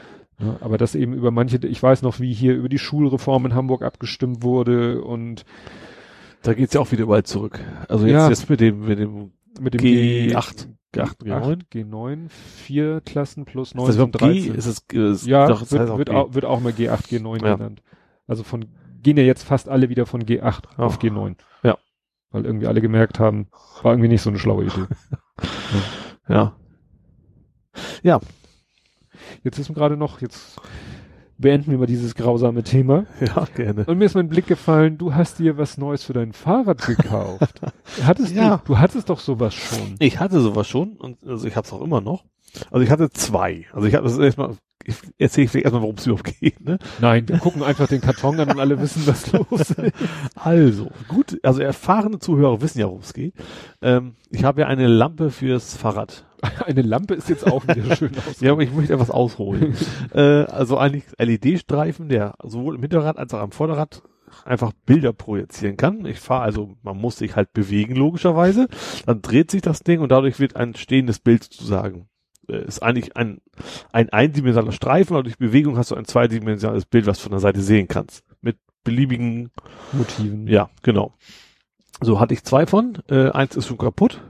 Ja, 0.44 0.58
aber 0.62 0.78
das 0.78 0.96
eben 0.96 1.14
über 1.14 1.32
manche, 1.32 1.58
ich 1.66 1.82
weiß 1.82 2.02
noch, 2.02 2.20
wie 2.20 2.34
hier 2.34 2.56
über 2.56 2.70
die 2.70 2.80
Schulreform 2.80 3.46
in 3.48 3.54
Hamburg 3.56 3.82
abgestimmt 3.84 4.44
wurde 4.44 5.02
und 5.02 5.46
da 6.42 6.54
geht's 6.54 6.74
ja 6.74 6.82
auch 6.82 6.92
wieder 6.92 7.04
überall 7.04 7.24
zurück. 7.24 7.60
Also 7.88 8.06
jetzt, 8.06 8.14
Ja. 8.14 8.30
jetzt 8.30 8.50
mit 8.50 8.60
dem, 8.60 8.86
mit 8.86 9.00
dem 9.00 9.32
mit 9.60 9.74
dem 9.76 9.82
G8, 9.82 10.68
G8, 10.94 11.18
G9? 11.24 11.62
G9, 11.72 12.30
vier 12.30 13.02
Klassen 13.02 13.46
plus 13.46 13.76
9 13.76 13.84
ist 13.84 13.88
das 13.90 13.96
sind 13.96 14.16
überhaupt 14.16 14.34
G? 14.34 14.50
13. 14.50 14.56
Ist 14.56 14.66
es, 14.66 14.84
ist, 14.92 15.28
Ja, 15.28 15.48
doch, 15.48 15.60
das 15.62 15.72
wird, 15.72 15.90
auch 15.90 15.98
wird, 15.98 16.10
auch, 16.10 16.34
wird 16.34 16.46
auch 16.46 16.60
mal 16.60 16.72
G8, 16.74 17.08
G9 17.10 17.46
Ja. 17.46 17.56
genannt. 17.56 17.82
Also 18.28 18.44
von, 18.44 18.66
gehen 19.02 19.18
ja 19.18 19.24
jetzt 19.24 19.44
fast 19.44 19.70
alle 19.70 19.90
wieder 19.90 20.06
von 20.06 20.24
G8 20.24 20.78
auf 20.78 20.98
Ach. 20.98 21.02
G9. 21.02 21.36
Ja. 21.64 21.78
Weil 22.32 22.46
irgendwie 22.46 22.66
alle 22.68 22.82
gemerkt 22.82 23.20
haben, 23.20 23.48
war 23.84 23.92
irgendwie 23.94 24.10
nicht 24.10 24.22
so 24.24 24.30
eine 24.32 24.40
schlaue 24.40 24.66
Idee. 24.66 24.86
Ja. 28.02 28.20
Jetzt 29.44 29.60
ist 29.60 29.70
mir 29.70 29.76
gerade 29.76 29.98
noch, 29.98 30.22
jetzt 30.22 30.60
beenden 31.38 31.72
wir 31.72 31.78
mal 31.78 31.86
dieses 31.88 32.16
grausame 32.16 32.64
Thema. 32.64 33.06
Ja, 33.22 33.46
gerne. 33.56 33.86
Und 33.86 33.98
mir 33.98 34.06
ist 34.06 34.16
mein 34.16 34.30
Blick 34.30 34.48
gefallen, 34.48 34.98
du 34.98 35.14
hast 35.16 35.40
dir 35.40 35.58
was 35.58 35.78
Neues 35.78 36.04
für 36.04 36.14
dein 36.14 36.34
Fahrrad 36.34 36.86
gekauft. 36.86 37.62
hattest 38.04 38.36
Ja. 38.36 38.58
du, 38.58 38.74
du 38.74 38.80
hattest 38.80 39.10
doch 39.10 39.20
sowas 39.20 39.54
schon. 39.54 39.96
Ich 40.00 40.20
hatte 40.20 40.40
sowas 40.42 40.68
schon 40.68 40.94
und 40.98 41.18
also 41.28 41.48
ich 41.48 41.56
habe 41.56 41.66
es 41.66 41.74
auch 41.74 41.82
immer 41.82 42.02
noch. 42.02 42.24
Also 42.72 42.84
ich 42.84 42.92
hatte 42.92 43.10
zwei. 43.10 43.66
Also 43.74 43.88
ich 43.88 43.96
habe 43.96 44.08
das 44.08 44.18
erstmal, 44.18 44.56
ich 44.86 44.96
erzähle 45.18 45.48
vielleicht 45.48 45.66
erstmal, 45.66 45.82
worum 45.84 45.96
es 45.96 46.06
überhaupt 46.06 46.40
geht. 46.40 46.64
Ne? 46.64 46.80
Nein, 47.00 47.28
wir 47.28 47.38
gucken 47.40 47.64
einfach 47.64 47.88
den 47.88 48.02
Karton 48.02 48.40
an 48.40 48.52
und 48.52 48.60
alle 48.60 48.80
wissen, 48.80 49.06
was 49.06 49.32
los 49.32 49.72
ist. 49.72 49.76
Also, 50.36 50.92
gut, 51.08 51.40
also 51.44 51.62
erfahrene 51.62 52.20
Zuhörer 52.20 52.62
wissen 52.62 52.80
ja, 52.80 52.88
worum 52.88 53.02
es 53.02 53.14
geht. 53.14 53.34
Ähm, 53.82 54.16
ich 54.30 54.44
habe 54.44 54.62
ja 54.62 54.68
eine 54.68 54.88
Lampe 54.88 55.30
fürs 55.32 55.76
Fahrrad. 55.76 56.26
Eine 56.66 56.82
Lampe 56.82 57.14
ist 57.14 57.30
jetzt 57.30 57.48
auch 57.48 57.64
wieder 57.64 57.96
schön 57.96 58.12
aus. 58.18 58.40
Ja, 58.42 58.52
aber 58.52 58.64
ich 58.64 58.74
möchte 58.74 58.94
etwas 58.94 59.10
ausholen. 59.10 59.76
äh, 60.14 60.44
also 60.44 60.78
eigentlich 60.78 61.06
LED-Streifen, 61.18 62.10
der 62.10 62.34
sowohl 62.44 62.76
im 62.76 62.82
Hinterrad 62.82 63.18
als 63.18 63.34
auch 63.34 63.40
am 63.40 63.52
Vorderrad 63.52 64.04
einfach 64.44 64.74
Bilder 64.86 65.14
projizieren 65.14 65.78
kann. 65.78 66.06
Ich 66.06 66.20
fahre 66.20 66.44
also, 66.44 66.76
man 66.82 66.98
muss 66.98 67.18
sich 67.18 67.36
halt 67.36 67.54
bewegen, 67.54 67.96
logischerweise. 67.96 68.68
Dann 69.06 69.22
dreht 69.22 69.52
sich 69.52 69.62
das 69.62 69.82
Ding 69.82 70.02
und 70.02 70.12
dadurch 70.12 70.40
wird 70.40 70.56
ein 70.56 70.76
stehendes 70.76 71.20
Bild 71.20 71.44
sozusagen. 71.44 72.08
Äh, 72.48 72.66
ist 72.66 72.82
eigentlich 72.82 73.16
ein, 73.18 73.42
ein 73.92 74.10
eindimensionaler 74.10 74.72
Streifen, 74.72 75.16
aber 75.16 75.24
durch 75.24 75.38
Bewegung 75.38 75.78
hast 75.78 75.92
du 75.92 75.96
ein 75.96 76.06
zweidimensionales 76.06 76.86
Bild, 76.86 77.06
was 77.06 77.18
du 77.18 77.24
von 77.24 77.32
der 77.32 77.40
Seite 77.40 77.62
sehen 77.62 77.88
kannst. 77.88 78.24
Mit 78.42 78.58
beliebigen 78.84 79.52
Motiven. 79.92 80.48
ja, 80.48 80.70
genau. 80.82 81.14
So 82.02 82.20
hatte 82.20 82.34
ich 82.34 82.44
zwei 82.44 82.66
von. 82.66 82.98
Äh, 83.10 83.30
eins 83.30 83.56
ist 83.56 83.68
schon 83.68 83.78
kaputt. 83.78 84.22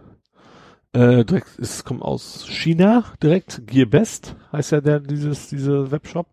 Äh, 0.93 1.25
direkt, 1.25 1.57
es 1.57 1.83
kommt 1.83 2.03
aus 2.03 2.45
China 2.47 3.03
direkt. 3.21 3.65
Gearbest 3.65 4.35
heißt 4.51 4.73
ja 4.73 4.81
der 4.81 4.99
dieses 4.99 5.49
diese 5.49 5.89
Webshop. 5.89 6.27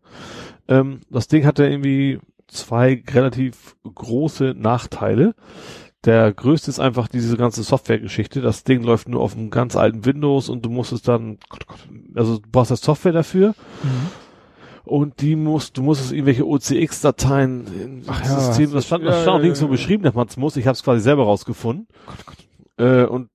Ähm, 0.69 1.01
das 1.09 1.29
Ding 1.29 1.47
hatte 1.47 1.67
irgendwie 1.67 2.21
zwei 2.47 3.03
relativ 3.11 3.77
große 3.83 4.55
Nachteile. 4.57 5.35
Der 6.07 6.33
größte 6.33 6.71
ist 6.71 6.81
einfach 6.81 7.09
diese 7.09 7.37
ganze 7.37 7.63
Softwaregeschichte. 7.63 8.41
Das 8.41 8.65
Ding 8.65 8.83
läuft 8.83 9.09
nur 9.09 9.21
auf 9.21 9.37
einem 9.37 9.51
ganz 9.51 9.77
alten 9.77 10.07
Windows 10.07 10.49
und 10.49 10.65
du 10.65 10.71
musst 10.71 10.93
es 10.93 11.03
dann, 11.03 11.39
Gott, 11.51 11.67
Gott, 11.67 11.81
also 12.15 12.39
du 12.39 12.49
brauchst 12.51 12.71
das 12.71 12.81
Software 12.81 13.13
dafür 13.13 13.55
Mhm. 13.83 14.09
und 14.85 15.21
die 15.21 15.37
musst, 15.37 15.77
du 15.77 15.83
musst 15.83 16.01
es 16.03 16.13
irgendwelche 16.13 16.47
OCX-Dateien 16.47 17.67
in 17.83 18.03
Ach 18.07 18.19
Ach 18.23 18.25
ja, 18.31 18.41
System, 18.41 18.73
das 18.73 18.87
stand, 18.87 19.05
ja, 19.05 19.11
das 19.11 19.23
stand 19.23 19.29
auch 19.35 19.39
ja, 19.39 19.43
nirgendwo 19.43 19.67
ja. 19.67 19.71
beschrieben, 19.73 20.03
dass 20.05 20.15
man 20.15 20.27
es 20.27 20.37
muss. 20.39 20.57
Ich 20.57 20.67
habe 20.67 20.75
es 20.75 20.83
quasi 20.83 21.01
selber 21.03 21.25
rausgefunden. 21.25 21.87
Äh, 22.79 23.05
und 23.05 23.29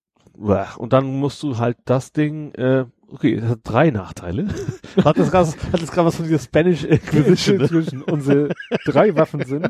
und 0.78 0.92
dann 0.92 1.06
musst 1.06 1.42
du 1.44 1.60
halt 1.60 1.78
das 1.86 2.12
Ding, 2.12 2.52
äh, 2.56 2.84
okay, 3.10 3.40
das 3.40 3.52
hat 3.52 3.60
drei 3.64 3.90
Nachteile. 3.92 4.48
hat 5.06 5.18
das 5.18 5.32
gerade 5.32 5.48
hat 5.72 5.82
das 5.82 5.92
gerade 5.92 6.08
was 6.08 6.16
von 6.18 6.26
dieser 6.26 6.40
Spanish 6.40 6.84
Inquisition. 6.84 7.58
ne? 7.58 7.68
Zwischen 7.70 8.02
unsere 8.02 8.50
drei 8.86 9.16
Waffen 9.16 9.46
sind. 9.46 9.70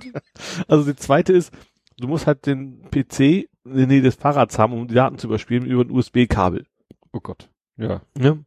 Also 0.68 0.86
die 0.92 0.96
zweite 0.96 1.34
ist, 1.34 1.52
du 2.00 2.08
musst 2.08 2.28
halt 2.28 2.46
den 2.46 2.82
PC 2.92 3.20
in 3.66 3.76
der 3.76 3.88
Nähe 3.88 4.02
des 4.02 4.16
Fahrrads 4.16 4.60
haben, 4.60 4.74
um 4.74 4.88
die 4.88 4.96
Daten 4.96 5.18
zu 5.18 5.28
überspielen 5.28 5.66
über 5.66 5.84
ein 5.84 5.92
USB-Kabel. 5.92 6.66
Oh 7.12 7.20
Gott. 7.20 7.50
Ja. 7.78 8.02
Ja. 8.18 8.38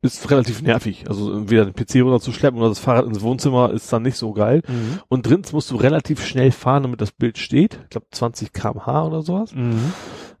Ist 0.00 0.30
relativ 0.30 0.62
nervig. 0.62 1.04
Also 1.08 1.50
wieder 1.50 1.64
den 1.64 1.74
PC 1.74 2.02
runterzuschleppen 2.02 2.58
oder 2.58 2.68
das 2.68 2.78
Fahrrad 2.78 3.06
ins 3.06 3.20
Wohnzimmer 3.20 3.72
ist 3.72 3.92
dann 3.92 4.02
nicht 4.02 4.16
so 4.16 4.32
geil. 4.32 4.62
Mhm. 4.68 5.00
Und 5.08 5.26
drinnen 5.26 5.44
musst 5.52 5.70
du 5.70 5.76
relativ 5.76 6.24
schnell 6.24 6.52
fahren, 6.52 6.84
damit 6.84 7.00
das 7.00 7.10
Bild 7.10 7.38
steht. 7.38 7.80
Ich 7.84 7.90
glaube 7.90 8.06
20 8.10 8.52
kmh 8.52 9.06
oder 9.06 9.22
sowas. 9.22 9.54
Mhm. 9.54 9.92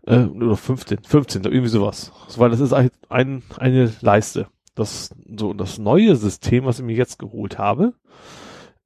Äh, 0.06 0.24
oder 0.24 0.56
15, 0.56 1.02
15, 1.02 1.44
irgendwie 1.44 1.68
sowas. 1.68 2.12
Weil 2.36 2.50
das 2.50 2.60
ist 2.60 2.72
ein, 2.72 2.90
ein, 3.08 3.42
eine 3.56 3.92
Leiste. 4.00 4.46
Das, 4.76 5.10
so, 5.36 5.52
das 5.52 5.78
neue 5.78 6.14
System, 6.14 6.64
was 6.64 6.78
ich 6.78 6.84
mir 6.84 6.96
jetzt 6.96 7.18
geholt 7.18 7.58
habe, 7.58 7.94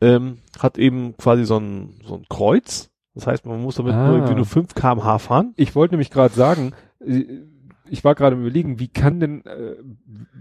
ähm, 0.01 0.39
hat 0.59 0.79
eben 0.79 1.17
quasi 1.19 1.45
so 1.45 1.59
ein, 1.59 2.01
so 2.07 2.15
ein 2.15 2.25
Kreuz. 2.29 2.91
Das 3.15 3.27
heißt, 3.27 3.47
man 3.47 3.63
muss 3.63 3.77
damit 3.77 3.95
Ah. 3.95 4.07
nur 4.09 4.17
irgendwie 4.17 4.35
nur 4.35 4.45
5 4.47 4.75
kmh 4.75 5.19
fahren. 5.19 5.53
Ich 5.57 5.75
wollte 5.75 5.95
nämlich 5.95 6.11
gerade 6.11 6.35
sagen, 6.35 6.73
äh, 7.05 7.25
ich 7.89 8.03
war 8.03 8.15
gerade 8.15 8.35
überlegen, 8.37 8.81
wie 8.81 8.89
kann 8.89 9.21
denn, 9.21 9.45
äh, 9.45 9.77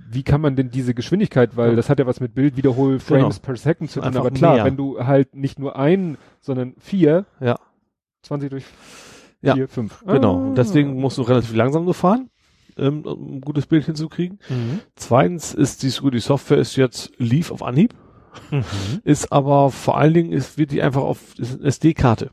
wie 0.10 0.24
kann 0.24 0.42
man 0.42 0.56
denn 0.56 0.72
diese 0.72 0.94
Geschwindigkeit, 0.94 1.56
weil 1.58 1.72
Ja. 1.72 1.76
das 1.76 1.90
hat 1.90 2.00
ja 2.00 2.06
was 2.08 2.20
mit 2.20 2.34
Bildwiederhol-Frames 2.34 3.36
Genau. 3.36 3.46
per 3.46 3.56
Second 3.58 3.92
zu 3.92 4.00
tun, 4.02 4.16
aber 4.18 4.32
klar, 4.32 4.56
mehr. 4.56 4.66
wenn 4.66 4.78
du 4.78 5.00
halt 5.06 5.36
nicht 5.36 5.60
nur 5.60 5.76
ein, 5.78 6.18
sondern 6.42 6.74
vier, 6.80 7.26
Ja. 7.40 7.58
20 8.24 8.50
durch 8.50 8.66
Ja. 9.42 9.54
vier, 9.56 9.68
fünf. 9.68 10.04
Genau. 10.06 10.36
Ah. 10.38 10.48
Und 10.48 10.56
deswegen 10.58 10.94
musst 11.00 11.18
du 11.18 11.22
relativ 11.24 11.54
langsam 11.54 11.84
nur 11.84 11.94
fahren, 11.94 12.30
ähm, 12.78 13.02
um 13.06 13.36
ein 13.36 13.42
gutes 13.42 13.68
Bild 13.68 13.86
hinzukriegen. 13.86 14.40
Mhm. 14.50 14.80
Zweitens 14.96 15.54
ist 15.54 15.84
die, 15.84 16.10
die 16.10 16.20
Software 16.20 16.58
ist 16.58 16.76
jetzt 16.78 17.12
lief 17.18 17.52
auf 17.52 17.62
Anhieb, 17.62 17.94
Mhm. 18.52 18.64
ist 19.04 19.32
aber 19.34 19.70
vor 19.70 19.98
allen 19.98 20.14
Dingen 20.14 20.32
ist, 20.32 20.58
wird 20.58 20.72
die 20.72 20.82
einfach 20.82 21.02
auf 21.04 21.38
ist 21.38 21.60
eine 21.60 21.68
SD-Karte. 21.68 22.32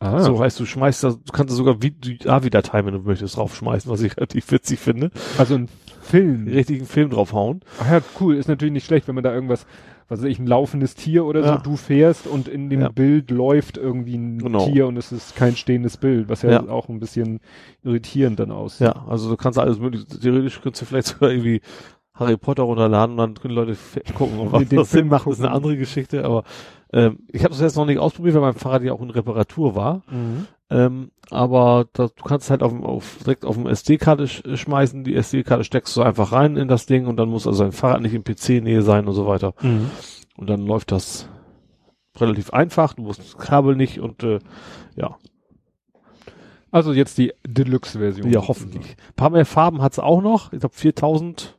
Ah, 0.00 0.20
So 0.20 0.38
heißt, 0.40 0.58
du 0.60 0.66
schmeißt 0.66 1.04
da, 1.04 1.10
du 1.10 1.32
kannst 1.32 1.52
da 1.52 1.56
sogar 1.56 1.76
AVI-Datei, 1.76 2.84
wenn 2.84 2.94
du 2.94 3.00
möchtest, 3.00 3.36
draufschmeißen, 3.36 3.90
was 3.90 4.02
ich 4.02 4.16
relativ 4.16 4.50
witzig 4.50 4.78
finde. 4.80 5.10
also 5.38 5.54
ein 5.54 5.68
Film. 6.02 6.46
Richtigen 6.48 6.84
Film 6.84 7.10
draufhauen. 7.10 7.60
Ach 7.80 7.90
ja, 7.90 8.00
cool, 8.20 8.34
ist 8.36 8.48
natürlich 8.48 8.72
nicht 8.72 8.84
schlecht, 8.86 9.08
wenn 9.08 9.14
man 9.14 9.24
da 9.24 9.32
irgendwas, 9.32 9.66
was 10.08 10.20
weiß 10.20 10.28
ich, 10.28 10.38
ein 10.38 10.46
laufendes 10.46 10.94
Tier 10.96 11.24
oder 11.24 11.40
Ja. 11.40 11.56
so, 11.56 11.62
du 11.62 11.76
fährst 11.76 12.26
und 12.26 12.46
in 12.48 12.68
dem 12.68 12.82
Ja. 12.82 12.88
Bild 12.90 13.30
läuft 13.30 13.78
irgendwie 13.78 14.16
ein 14.16 14.38
Genau. 14.38 14.66
Tier 14.66 14.86
und 14.86 14.98
es 14.98 15.12
ist 15.12 15.34
kein 15.36 15.56
stehendes 15.56 15.96
Bild, 15.96 16.28
was 16.28 16.42
ja, 16.42 16.50
Ja. 16.50 16.68
auch 16.68 16.90
ein 16.90 17.00
bisschen 17.00 17.40
irritierend 17.82 18.38
dann 18.38 18.50
aussieht. 18.50 18.88
Ja, 18.88 19.06
also 19.08 19.30
du 19.30 19.36
kannst 19.38 19.58
alles 19.58 19.78
mögliche, 19.78 20.04
theoretisch 20.06 20.60
könntest 20.60 20.82
du 20.82 20.86
vielleicht 20.86 21.06
sogar 21.18 21.30
irgendwie 21.30 21.62
Harry 22.12 22.36
Potter 22.36 22.64
runterladen 22.64 23.12
und 23.12 23.16
dann 23.18 23.34
können 23.34 23.54
Leute 23.54 23.76
gucken, 24.14 24.38
ob 24.40 24.68
den 24.68 24.76
das 24.78 24.90
Sinn 24.90 24.98
Film 25.00 25.08
macht, 25.08 25.26
ist 25.26 25.40
eine 25.40 25.50
andere 25.52 25.76
Geschichte, 25.78 26.24
aber 26.24 26.44
ähm, 26.94 27.18
ich 27.32 27.42
habe 27.42 27.50
das 27.50 27.60
jetzt 27.60 27.76
noch 27.76 27.86
nicht 27.86 27.98
ausprobiert, 27.98 28.36
weil 28.36 28.42
mein 28.42 28.54
Fahrrad 28.54 28.84
ja 28.84 28.92
auch 28.92 29.02
in 29.02 29.10
Reparatur 29.10 29.74
war. 29.74 30.02
Mhm. 30.08 30.46
Ähm, 30.70 31.10
aber 31.28 31.86
das, 31.92 32.14
du 32.14 32.22
kannst 32.22 32.50
halt 32.50 32.62
auf, 32.62 32.72
auf, 32.82 33.18
direkt 33.18 33.44
auf 33.44 33.56
dem 33.56 33.66
SD-Karte 33.66 34.28
sch 34.28 34.42
schmeißen, 34.54 35.02
die 35.02 35.16
SD-Karte 35.16 35.64
steckst 35.64 35.96
du 35.96 36.02
einfach 36.02 36.30
rein 36.30 36.56
in 36.56 36.68
das 36.68 36.86
Ding 36.86 37.06
und 37.06 37.16
dann 37.16 37.28
muss 37.28 37.48
also 37.48 37.64
dein 37.64 37.72
Fahrrad 37.72 38.00
nicht 38.00 38.14
in 38.14 38.22
PC-Nähe 38.22 38.82
sein 38.82 39.08
und 39.08 39.14
so 39.14 39.26
weiter. 39.26 39.54
Mhm. 39.60 39.90
Und 40.36 40.48
dann 40.48 40.64
läuft 40.64 40.92
das 40.92 41.28
relativ 42.16 42.50
einfach, 42.50 42.94
du 42.94 43.02
musst 43.02 43.18
das 43.20 43.36
Kabel 43.38 43.74
nicht 43.74 43.98
und 43.98 44.22
äh, 44.22 44.38
ja, 44.94 45.16
Also 46.70 46.92
jetzt 46.92 47.18
die 47.18 47.32
Deluxe-Version. 47.44 48.30
ja, 48.30 48.46
hoffentlich. 48.46 48.96
Ein 49.08 49.14
paar 49.16 49.30
mehr 49.30 49.46
Farben 49.46 49.82
hat's 49.82 49.98
auch 49.98 50.22
noch. 50.22 50.52
Ich 50.52 50.60
glaube 50.60 50.76
4000 50.76 51.58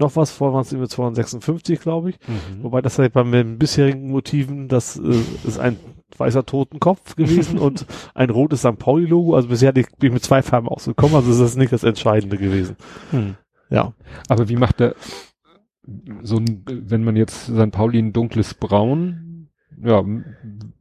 noch 0.00 0.16
was, 0.16 0.30
vorher 0.30 0.54
waren 0.54 0.62
es 0.62 0.72
immer 0.72 0.88
256, 0.88 1.80
glaube 1.80 2.10
ich. 2.10 2.18
Mhm. 2.26 2.64
Wobei 2.64 2.82
das 2.82 2.98
halt 2.98 3.12
bei 3.12 3.24
meinen 3.24 3.58
bisherigen 3.58 4.10
Motiven, 4.10 4.68
das 4.68 4.96
äh, 4.96 5.22
ist 5.46 5.58
ein 5.58 5.76
weißer 6.16 6.44
Totenkopf 6.44 7.16
gewesen 7.16 7.58
und 7.60 7.86
ein 8.14 8.30
rotes 8.30 8.60
St. 8.60 8.78
Pauli-Logo. 8.78 9.34
Also 9.34 9.48
bisher 9.48 9.72
bin 9.72 9.86
ich 10.00 10.12
mit 10.12 10.24
zwei 10.24 10.42
Farben 10.42 10.68
ausgekommen, 10.68 11.16
also 11.16 11.30
ist 11.30 11.40
das 11.40 11.56
nicht 11.56 11.72
das 11.72 11.84
Entscheidende 11.84 12.36
gewesen. 12.36 12.76
Mhm. 13.12 13.36
Ja. 13.70 13.92
Aber 14.28 14.48
wie 14.48 14.56
macht 14.56 14.80
der 14.80 14.94
so 16.22 16.36
ein, 16.36 16.64
wenn 16.66 17.04
man 17.04 17.16
jetzt 17.16 17.46
St. 17.46 17.70
Pauli 17.70 17.98
ein 17.98 18.12
dunkles 18.12 18.54
Braun, 18.54 19.29
ja, 19.82 20.04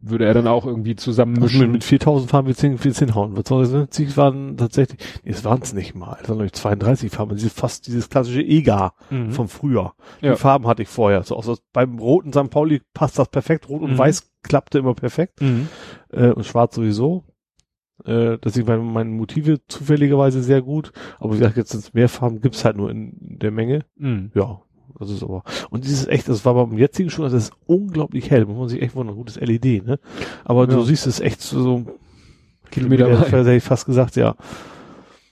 würde 0.01 0.25
er 0.25 0.33
dann 0.33 0.47
auch 0.47 0.65
irgendwie 0.65 0.91
Also 0.91 1.03
zusammenmischen? 1.11 1.59
mit, 1.61 1.71
mit 1.71 1.83
4000 1.83 2.29
Farben 2.29 2.47
wird 2.47 2.63
es 2.85 2.99
hinhauen. 2.99 3.35
Was 3.37 3.47
soll 3.47 3.63
das 3.63 3.71
denn? 3.71 3.87
Sie 3.91 4.17
waren 4.17 4.57
tatsächlich, 4.57 4.99
nee, 5.23 5.31
es 5.31 5.43
waren 5.45 5.61
es 5.61 5.73
nicht 5.73 5.95
mal. 5.95 6.17
Ich 6.45 6.53
32 6.53 7.11
Farben. 7.11 7.35
Diese, 7.35 7.49
fast 7.49 7.87
dieses 7.87 8.09
klassische 8.09 8.41
EGA 8.41 8.93
Mhm. 9.09 9.31
vom 9.31 9.47
Frühjahr. 9.47 9.95
Ja. 10.21 10.31
Die 10.33 10.37
Farben 10.37 10.67
hatte 10.67 10.81
ich 10.83 10.87
vorher. 10.89 11.23
So, 11.23 11.35
also 11.37 11.57
beim 11.73 11.99
roten 11.99 12.31
St. 12.33 12.49
Pauli 12.49 12.81
passt 12.93 13.19
das 13.19 13.29
perfekt. 13.29 13.69
Rot 13.69 13.81
und 13.81 13.93
Mhm. 13.93 13.97
weiß 13.97 14.31
klappte 14.43 14.79
immer 14.79 14.93
perfekt. 14.93 15.41
Mhm. 15.41 15.67
Äh, 16.11 16.29
und 16.31 16.45
schwarz 16.45 16.75
sowieso. 16.75 17.25
Äh, 18.05 18.37
deswegen 18.37 18.67
waren 18.67 18.85
meine 18.93 19.09
Motive 19.09 19.59
zufälligerweise 19.67 20.41
sehr 20.41 20.61
gut. 20.61 20.93
Aber 21.19 21.33
wie 21.33 21.39
gesagt, 21.39 21.57
jetzt 21.57 21.71
sind 21.71 21.81
es 21.83 21.93
mehr 21.93 22.07
Farben, 22.07 22.39
gibt's 22.39 22.63
halt 22.63 22.77
nur 22.77 22.89
in 22.89 23.11
der 23.19 23.51
Menge. 23.51 23.83
Mhm. 23.97 24.31
Ja, 24.33 24.61
das 24.97 25.09
ist 25.09 25.23
aber. 25.23 25.43
Und 25.69 25.83
dieses 25.85 26.07
echt, 26.07 26.27
das 26.29 26.45
war 26.45 26.53
beim 26.53 26.77
jetzigen 26.77 27.09
schon, 27.09 27.23
das 27.25 27.33
ist 27.33 27.53
unglaublich 27.67 28.29
hell. 28.31 28.45
Muss 28.45 28.57
man 28.57 28.69
sich 28.69 28.81
echt 28.81 28.95
wundern, 28.95 29.15
gutes 29.15 29.39
LED, 29.39 29.85
ne? 29.85 29.99
Aber 30.45 30.65
du 30.67 30.77
Ja. 30.77 30.83
siehst 30.83 31.05
es 31.07 31.19
echt 31.19 31.41
so, 31.41 31.61
so 31.61 31.85
Kilometer 32.71 33.09
weit. 33.11 33.31
hätte 33.31 33.53
ich 33.53 33.63
fast 33.63 33.85
gesagt, 33.85 34.15
ja. 34.15 34.35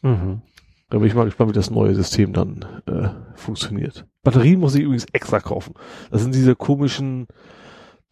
Mhm. 0.02 0.42
Da 0.90 0.98
bin 1.00 1.08
ich 1.08 1.16
mal 1.16 1.26
gespannt, 1.26 1.50
wie 1.50 1.56
das 1.56 1.70
neue 1.70 1.94
System 1.96 2.32
dann 2.34 2.66
äh, 2.86 3.10
funktioniert. 3.36 4.06
Batterien 4.24 4.60
muss 4.60 4.76
ich 4.76 4.84
übrigens 4.84 5.06
extra 5.12 5.40
kaufen. 5.40 5.74
Das 6.12 6.22
sind 6.22 6.34
diese 6.34 6.56
komischen, 6.56 7.28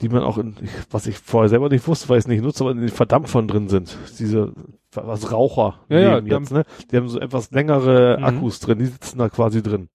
die 0.01 0.09
man 0.09 0.24
auch 0.24 0.38
in, 0.38 0.56
was 0.91 1.07
ich 1.07 1.17
vorher 1.17 1.48
selber 1.49 1.69
nicht 1.69 1.88
wusste, 1.88 2.09
weil 2.09 2.17
ich 2.17 2.25
es 2.25 2.27
nicht 2.27 2.43
nutze, 2.43 2.64
aber 2.64 2.72
in 2.72 2.80
den 2.82 2.90
Verdampfern 2.90 3.48
drin 3.48 3.69
sind. 3.69 3.98
Diese, 4.19 4.51
was 4.93 5.32
Raucher 5.32 5.80
Ja, 5.88 5.99
ja, 5.99 6.22
nehmen 6.22 6.27
jetzt, 6.41 6.51
ne? 6.51 6.65
Die 6.91 6.98
haben 6.98 7.07
so 7.07 7.19
etwas 7.19 7.51
längere 7.51 8.17
Mhm. 8.19 8.25
Akkus 8.25 8.59
drin, 8.59 8.80
die 8.80 8.85
sitzen 8.88 9.19
da 9.19 9.30
quasi 9.30 9.64
drin. 9.64 9.88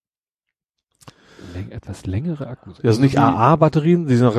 Läng 1.54 1.70
etwas 1.70 2.06
längere 2.06 2.46
Akkus. 2.46 2.78
Ja, 2.82 2.88
also 2.90 3.00
nicht 3.00 3.14
die- 3.14 3.18
AA-Batterien, 3.18 4.06
die 4.06 4.16
sind 4.16 4.26
auch, 4.26 4.36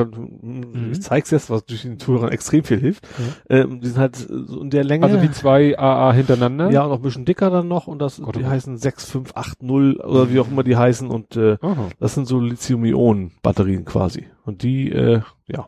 ich 0.92 1.02
zeig's 1.02 1.30
jetzt, 1.30 1.50
was 1.50 1.64
durch 1.66 1.82
den 1.82 1.98
Zuhörern 1.98 2.30
extrem 2.30 2.64
viel 2.64 2.78
hilft. 2.80 3.06
Ähm, 3.50 3.80
die 3.80 3.88
sind 3.88 3.98
halt 3.98 4.16
so 4.16 4.60
in 4.60 4.70
der 4.70 4.84
Länge. 4.84 5.04
Also 5.06 5.20
wie 5.22 5.30
zwei 5.30 5.78
AA 5.78 6.12
hintereinander? 6.12 6.70
ja, 6.70 6.82
und 6.84 6.90
noch 6.90 6.96
ein 6.98 7.02
bisschen 7.02 7.24
dicker 7.24 7.50
dann 7.50 7.68
noch 7.68 7.86
und 7.86 7.98
das, 8.00 8.18
Gott, 8.18 8.28
oh 8.28 8.32
die 8.32 8.40
Gott. 8.44 8.50
heißen 8.52 8.76
6580 8.78 10.02
oder 10.04 10.30
wie 10.32 10.40
auch 10.40 10.48
immer 10.48 10.62
die 10.62 10.76
heißen 10.76 11.08
und 11.10 11.36
äh, 11.36 11.58
Aha. 11.60 11.88
das 12.00 12.14
sind 12.14 12.26
so 12.26 12.40
Lithium-Ionen-Batterien 12.40 13.84
quasi. 13.84 14.26
Und 14.44 14.62
die, 14.62 14.90
äh, 14.90 15.20
ja, 15.48 15.66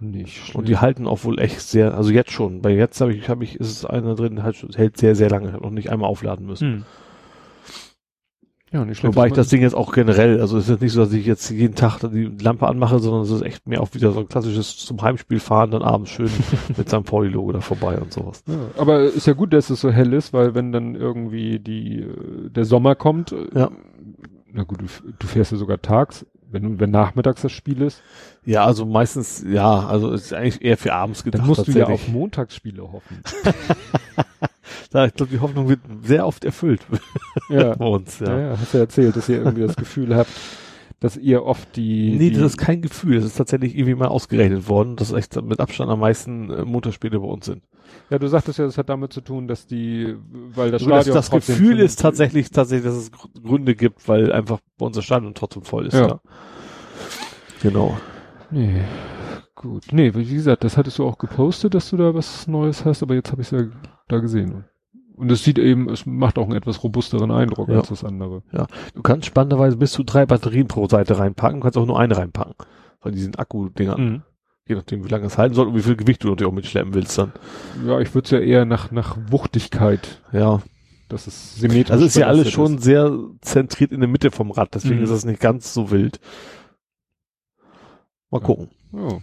Nicht 0.00 0.36
schlecht. 0.36 0.54
und 0.56 0.68
die 0.68 0.76
halten 0.78 1.06
auch 1.06 1.24
wohl 1.24 1.38
echt 1.38 1.60
sehr, 1.60 1.94
also 1.96 2.10
jetzt 2.10 2.30
schon. 2.32 2.60
Bei 2.62 2.70
jetzt 2.70 3.00
habe 3.00 3.14
ich, 3.14 3.28
habe 3.28 3.44
ich, 3.44 3.56
ist 3.58 3.70
es 3.70 3.84
einer 3.84 4.14
drin, 4.14 4.42
halt, 4.42 4.56
hält 4.76 4.96
sehr, 4.96 5.14
sehr 5.14 5.30
lange, 5.30 5.52
noch 5.52 5.70
nicht 5.70 5.90
einmal 5.90 6.08
aufladen 6.10 6.46
müssen. 6.46 6.68
Hm. 6.68 6.84
Ja, 8.74 8.84
nicht 8.84 8.98
schlecht. 8.98 9.14
Wobei 9.14 9.28
ich 9.28 9.32
das 9.32 9.46
Ding 9.48 9.62
jetzt 9.62 9.76
auch 9.76 9.92
generell, 9.92 10.40
also 10.40 10.58
es 10.58 10.64
ist 10.64 10.70
jetzt 10.70 10.80
nicht 10.82 10.92
so, 10.92 11.00
dass 11.00 11.12
ich 11.12 11.24
jetzt 11.24 11.48
jeden 11.48 11.76
Tag 11.76 12.00
die 12.00 12.24
Lampe 12.42 12.66
anmache, 12.66 12.98
sondern 12.98 13.22
es 13.22 13.30
ist 13.30 13.42
echt 13.42 13.68
mehr 13.68 13.80
auch 13.80 13.94
wieder 13.94 14.10
so 14.10 14.18
ein 14.18 14.28
klassisches 14.28 14.76
zum 14.78 15.00
Heimspiel 15.00 15.38
fahren, 15.38 15.70
dann 15.70 15.82
abends 15.82 16.10
schön 16.10 16.28
mit 16.76 16.88
seinem 16.90 17.04
Pauli-Logo 17.04 17.52
da 17.52 17.60
vorbei 17.60 17.98
und 17.98 18.12
sowas. 18.12 18.42
Ja, 18.48 18.54
aber 18.76 19.02
ist 19.04 19.28
ja 19.28 19.32
gut, 19.32 19.52
dass 19.52 19.70
es 19.70 19.80
so 19.80 19.90
hell 19.92 20.12
ist, 20.12 20.32
weil 20.32 20.56
wenn 20.56 20.72
dann 20.72 20.96
irgendwie 20.96 21.60
die 21.60 22.00
äh, 22.00 22.50
der 22.50 22.64
Sommer 22.64 22.96
kommt, 22.96 23.30
äh, 23.30 23.46
Ja. 23.54 23.70
na 24.52 24.64
gut, 24.64 24.80
du, 24.82 24.86
du 25.18 25.26
fährst 25.28 25.52
ja 25.52 25.56
sogar 25.58 25.80
tags, 25.80 26.26
wenn 26.54 26.80
wenn 26.80 26.90
nachmittags 26.90 27.42
das 27.42 27.52
Spiel 27.52 27.82
ist, 27.82 28.02
Ja, 28.46 28.64
also 28.64 28.86
meistens, 28.86 29.44
ja, 29.46 29.86
also 29.86 30.12
es 30.12 30.26
ist 30.26 30.32
eigentlich 30.32 30.62
eher 30.64 30.78
für 30.78 30.94
abends 30.94 31.22
gedacht. 31.22 31.42
dann 31.42 31.48
musst 31.48 31.68
du 31.68 31.72
ja 31.72 31.86
auf. 31.86 32.08
Montagsspiele 32.08 32.90
hoffen. 32.90 33.22
Da, 34.90 35.06
ich 35.06 35.14
glaube, 35.14 35.32
die 35.32 35.40
Hoffnung 35.40 35.68
wird 35.68 35.80
sehr 36.04 36.26
oft 36.26 36.44
erfüllt 36.44 36.82
ja. 37.48 37.74
bei 37.78 37.84
uns, 37.84 38.20
ja. 38.20 38.26
ja. 38.28 38.40
ja, 38.40 38.58
hast 38.58 38.74
ja 38.74 38.80
erzählt, 38.80 39.16
dass 39.16 39.28
ihr 39.28 39.38
irgendwie 39.38 39.66
das 39.66 39.76
Gefühl 39.76 40.14
habt, 40.14 40.30
dass 41.04 41.18
ihr 41.18 41.44
oft 41.44 41.76
die, 41.76 42.16
Nee, 42.16 42.30
die 42.30 42.36
das 42.36 42.52
ist 42.52 42.56
kein 42.56 42.80
Gefühl. 42.80 43.16
Das 43.16 43.24
ist 43.26 43.36
tatsächlich 43.36 43.76
irgendwie 43.76 43.94
mal 43.94 44.08
ausgerechnet 44.08 44.68
worden, 44.70 44.96
dass 44.96 45.12
echt 45.12 45.40
mit 45.42 45.60
Abstand 45.60 45.90
am 45.90 46.00
meisten 46.00 46.48
äh, 46.50 46.64
Montagsspiele 46.64 47.20
bei 47.20 47.26
uns 47.26 47.44
sind. 47.44 47.62
ja, 48.08 48.18
du 48.18 48.26
sagtest 48.26 48.58
ja, 48.58 48.64
das 48.64 48.78
hat 48.78 48.88
damit 48.88 49.12
zu 49.12 49.20
tun, 49.20 49.46
dass 49.46 49.66
die, 49.66 50.16
weil 50.54 50.70
das 50.70 50.82
das, 50.82 50.88
Stadion 50.88 51.14
das 51.14 51.28
trotzdem 51.28 51.56
Gefühl 51.56 51.80
ist 51.80 52.00
tatsächlich, 52.00 52.50
tatsächlich, 52.50 52.86
dass 52.86 52.96
es 52.96 53.12
Gr- 53.12 53.28
Gründe 53.42 53.74
gibt, 53.74 54.08
weil 54.08 54.32
einfach 54.32 54.60
bei 54.78 54.86
unser 54.86 55.02
Stadion 55.02 55.34
trotzdem 55.34 55.62
voll 55.62 55.86
ist. 55.88 55.92
Ja. 55.94 56.06
Ja. 56.08 56.20
Genau. 57.62 57.98
Nee, 58.50 58.82
gut. 59.54 59.84
Nee, 59.92 60.14
wie 60.14 60.24
gesagt, 60.34 60.64
das 60.64 60.76
hattest 60.76 60.98
du 60.98 61.04
auch 61.06 61.18
gepostet, 61.18 61.74
dass 61.74 61.90
du 61.90 61.96
da 61.96 62.14
was 62.14 62.46
Neues 62.46 62.84
hast, 62.84 63.02
aber 63.02 63.14
jetzt 63.14 63.30
habe 63.30 63.42
ich 63.42 63.52
es 63.52 63.58
ja 63.60 63.66
da 64.08 64.18
gesehen. 64.18 64.64
Und 65.16 65.30
es 65.30 65.44
sieht 65.44 65.58
eben, 65.58 65.88
es 65.88 66.06
macht 66.06 66.38
auch 66.38 66.44
einen 66.44 66.56
etwas 66.56 66.82
robusteren 66.82 67.30
Eindruck 67.30 67.68
Ja. 67.68 67.76
als 67.78 67.88
das 67.88 68.02
andere. 68.04 68.42
Du 68.94 69.02
kannst 69.02 69.26
spannenderweise 69.26 69.76
bis 69.76 69.92
zu 69.92 70.02
drei 70.02 70.26
Batterien 70.26 70.66
pro 70.66 70.88
Seite 70.88 71.18
reinpacken, 71.18 71.60
kannst 71.60 71.78
auch 71.78 71.86
nur 71.86 71.98
eine 72.00 72.16
reinpacken. 72.16 72.54
Von 73.00 73.12
diesen 73.12 73.34
Akku-Dingern. 73.36 74.00
Mhm. 74.04 74.22
Je 74.66 74.74
nachdem, 74.76 75.04
wie 75.04 75.08
lange 75.08 75.26
es 75.26 75.36
halten 75.38 75.54
soll 75.54 75.68
und 75.68 75.74
wie 75.76 75.82
viel 75.82 75.94
Gewicht 75.94 76.24
du 76.24 76.28
natürlich 76.30 76.50
auch 76.50 76.54
mitschleppen 76.54 76.94
willst 76.94 77.16
dann. 77.18 77.32
Ja, 77.86 78.00
ich 78.00 78.14
würde 78.14 78.24
es 78.24 78.30
ja 78.30 78.38
eher 78.40 78.64
nach, 78.64 78.90
nach 78.90 79.16
Wuchtigkeit, 79.30 80.22
Ja. 80.32 80.62
dass 81.10 81.26
es 81.26 81.56
symmetrisch 81.56 81.90
Also 81.92 82.06
ist 82.06 82.16
ja 82.16 82.26
alles 82.28 82.50
schon 82.50 82.78
sehr 82.78 83.14
zentriert 83.42 83.92
in 83.92 84.00
der 84.00 84.08
Mitte 84.08 84.30
vom 84.30 84.50
Rad, 84.50 84.74
deswegen 84.74 84.96
Mhm. 84.96 85.04
ist 85.04 85.10
das 85.10 85.24
nicht 85.26 85.38
ganz 85.40 85.74
so 85.74 85.90
wild. 85.90 86.18
Mal 88.30 88.40
Ja. 88.40 88.46
gucken. 88.46 88.68
Ja. 88.92 89.18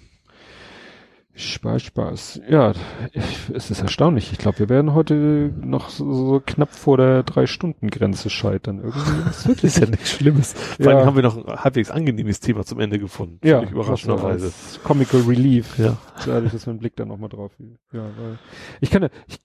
Spaß, 1.42 1.82
Spaß. 1.84 2.42
Ja, 2.50 2.74
ich, 3.14 3.50
es 3.53 3.72
ist 3.72 3.82
erstaunlich. 3.82 4.32
Ich 4.32 4.38
glaube, 4.38 4.60
wir 4.60 4.70
werden 4.70 4.94
heute 4.94 5.52
noch 5.61 5.90
so, 5.90 6.14
so 6.14 6.42
knapp 6.45 6.74
vor 6.74 6.98
der 6.98 7.24
Drei-Stunden-Grenze 7.24 8.30
scheitern. 8.30 8.80
Irgendwie 8.84 9.30
ist 9.30 9.45
Das 9.50 9.64
ist 9.64 9.80
ja 9.80 9.88
nichts 9.88 10.11
Schlimmes. 10.11 10.53
Vor 10.53 10.92
allem 10.92 11.06
haben 11.06 11.16
wir 11.16 11.24
noch 11.24 11.38
ein 11.48 11.64
halbwegs 11.64 11.92
angenehmes 11.92 12.40
Thema 12.40 12.64
zum 12.66 12.80
Ende 12.80 13.00
gefunden. 13.00 13.40
ja, 13.45 13.58
Völlig 13.60 13.72
überraschenderweise. 13.72 14.52
Comical 14.84 15.22
Relief. 15.22 15.78
Ja. 15.78 15.98
Dadurch, 16.26 16.52
dass 16.52 16.66
wir 16.66 16.72
einen 16.72 16.80
Blick 16.80 16.95
da 16.95 17.06
nochmal 17.06 17.30
drauf. 17.30 17.52
Ja, 17.92 18.03
weil 18.03 18.38
ich 18.80 18.90
kann 18.92 19.03
ja, 19.03 19.10
ich 19.28 19.40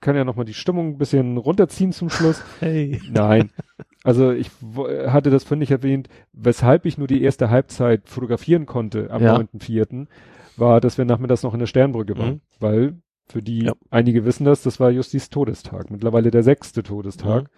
kann 0.00 0.16
ja 0.16 0.24
nochmal 0.24 0.44
die 0.44 0.54
Stimmung 0.54 0.88
ein 0.94 0.98
bisschen 0.98 1.36
runterziehen 1.36 1.92
zum 1.92 2.10
Schluss. 2.10 2.42
Hey. 2.60 3.00
Nein. 3.10 3.50
Also 4.04 4.32
ich 4.32 4.50
hatte 5.06 5.30
das 5.30 5.48
nicht 5.52 5.70
erwähnt, 5.70 6.08
weshalb 6.32 6.86
ich 6.86 6.98
nur 6.98 7.06
die 7.06 7.22
erste 7.22 7.50
Halbzeit 7.50 8.08
fotografieren 8.08 8.66
konnte 8.66 9.10
am 9.10 9.22
Ja. 9.22 9.36
9.4., 9.36 10.06
war, 10.62 10.80
dass 10.80 10.96
wir 10.96 11.04
nachmittags 11.04 11.42
noch 11.42 11.52
in 11.52 11.60
der 11.60 11.66
Sternbrücke 11.66 12.16
waren. 12.16 12.34
Mhm. 12.34 12.40
Weil 12.60 12.94
Für 13.28 13.40
die, 13.42 13.64
Ja. 13.64 13.72
einige 13.90 14.24
wissen 14.24 14.44
das, 14.44 14.62
das 14.62 14.80
war 14.80 14.90
Justis 14.90 15.30
Todestag, 15.30 15.90
mittlerweile 15.90 16.30
der 16.30 16.42
sechste 16.42 16.82
Todestag. 16.82 17.50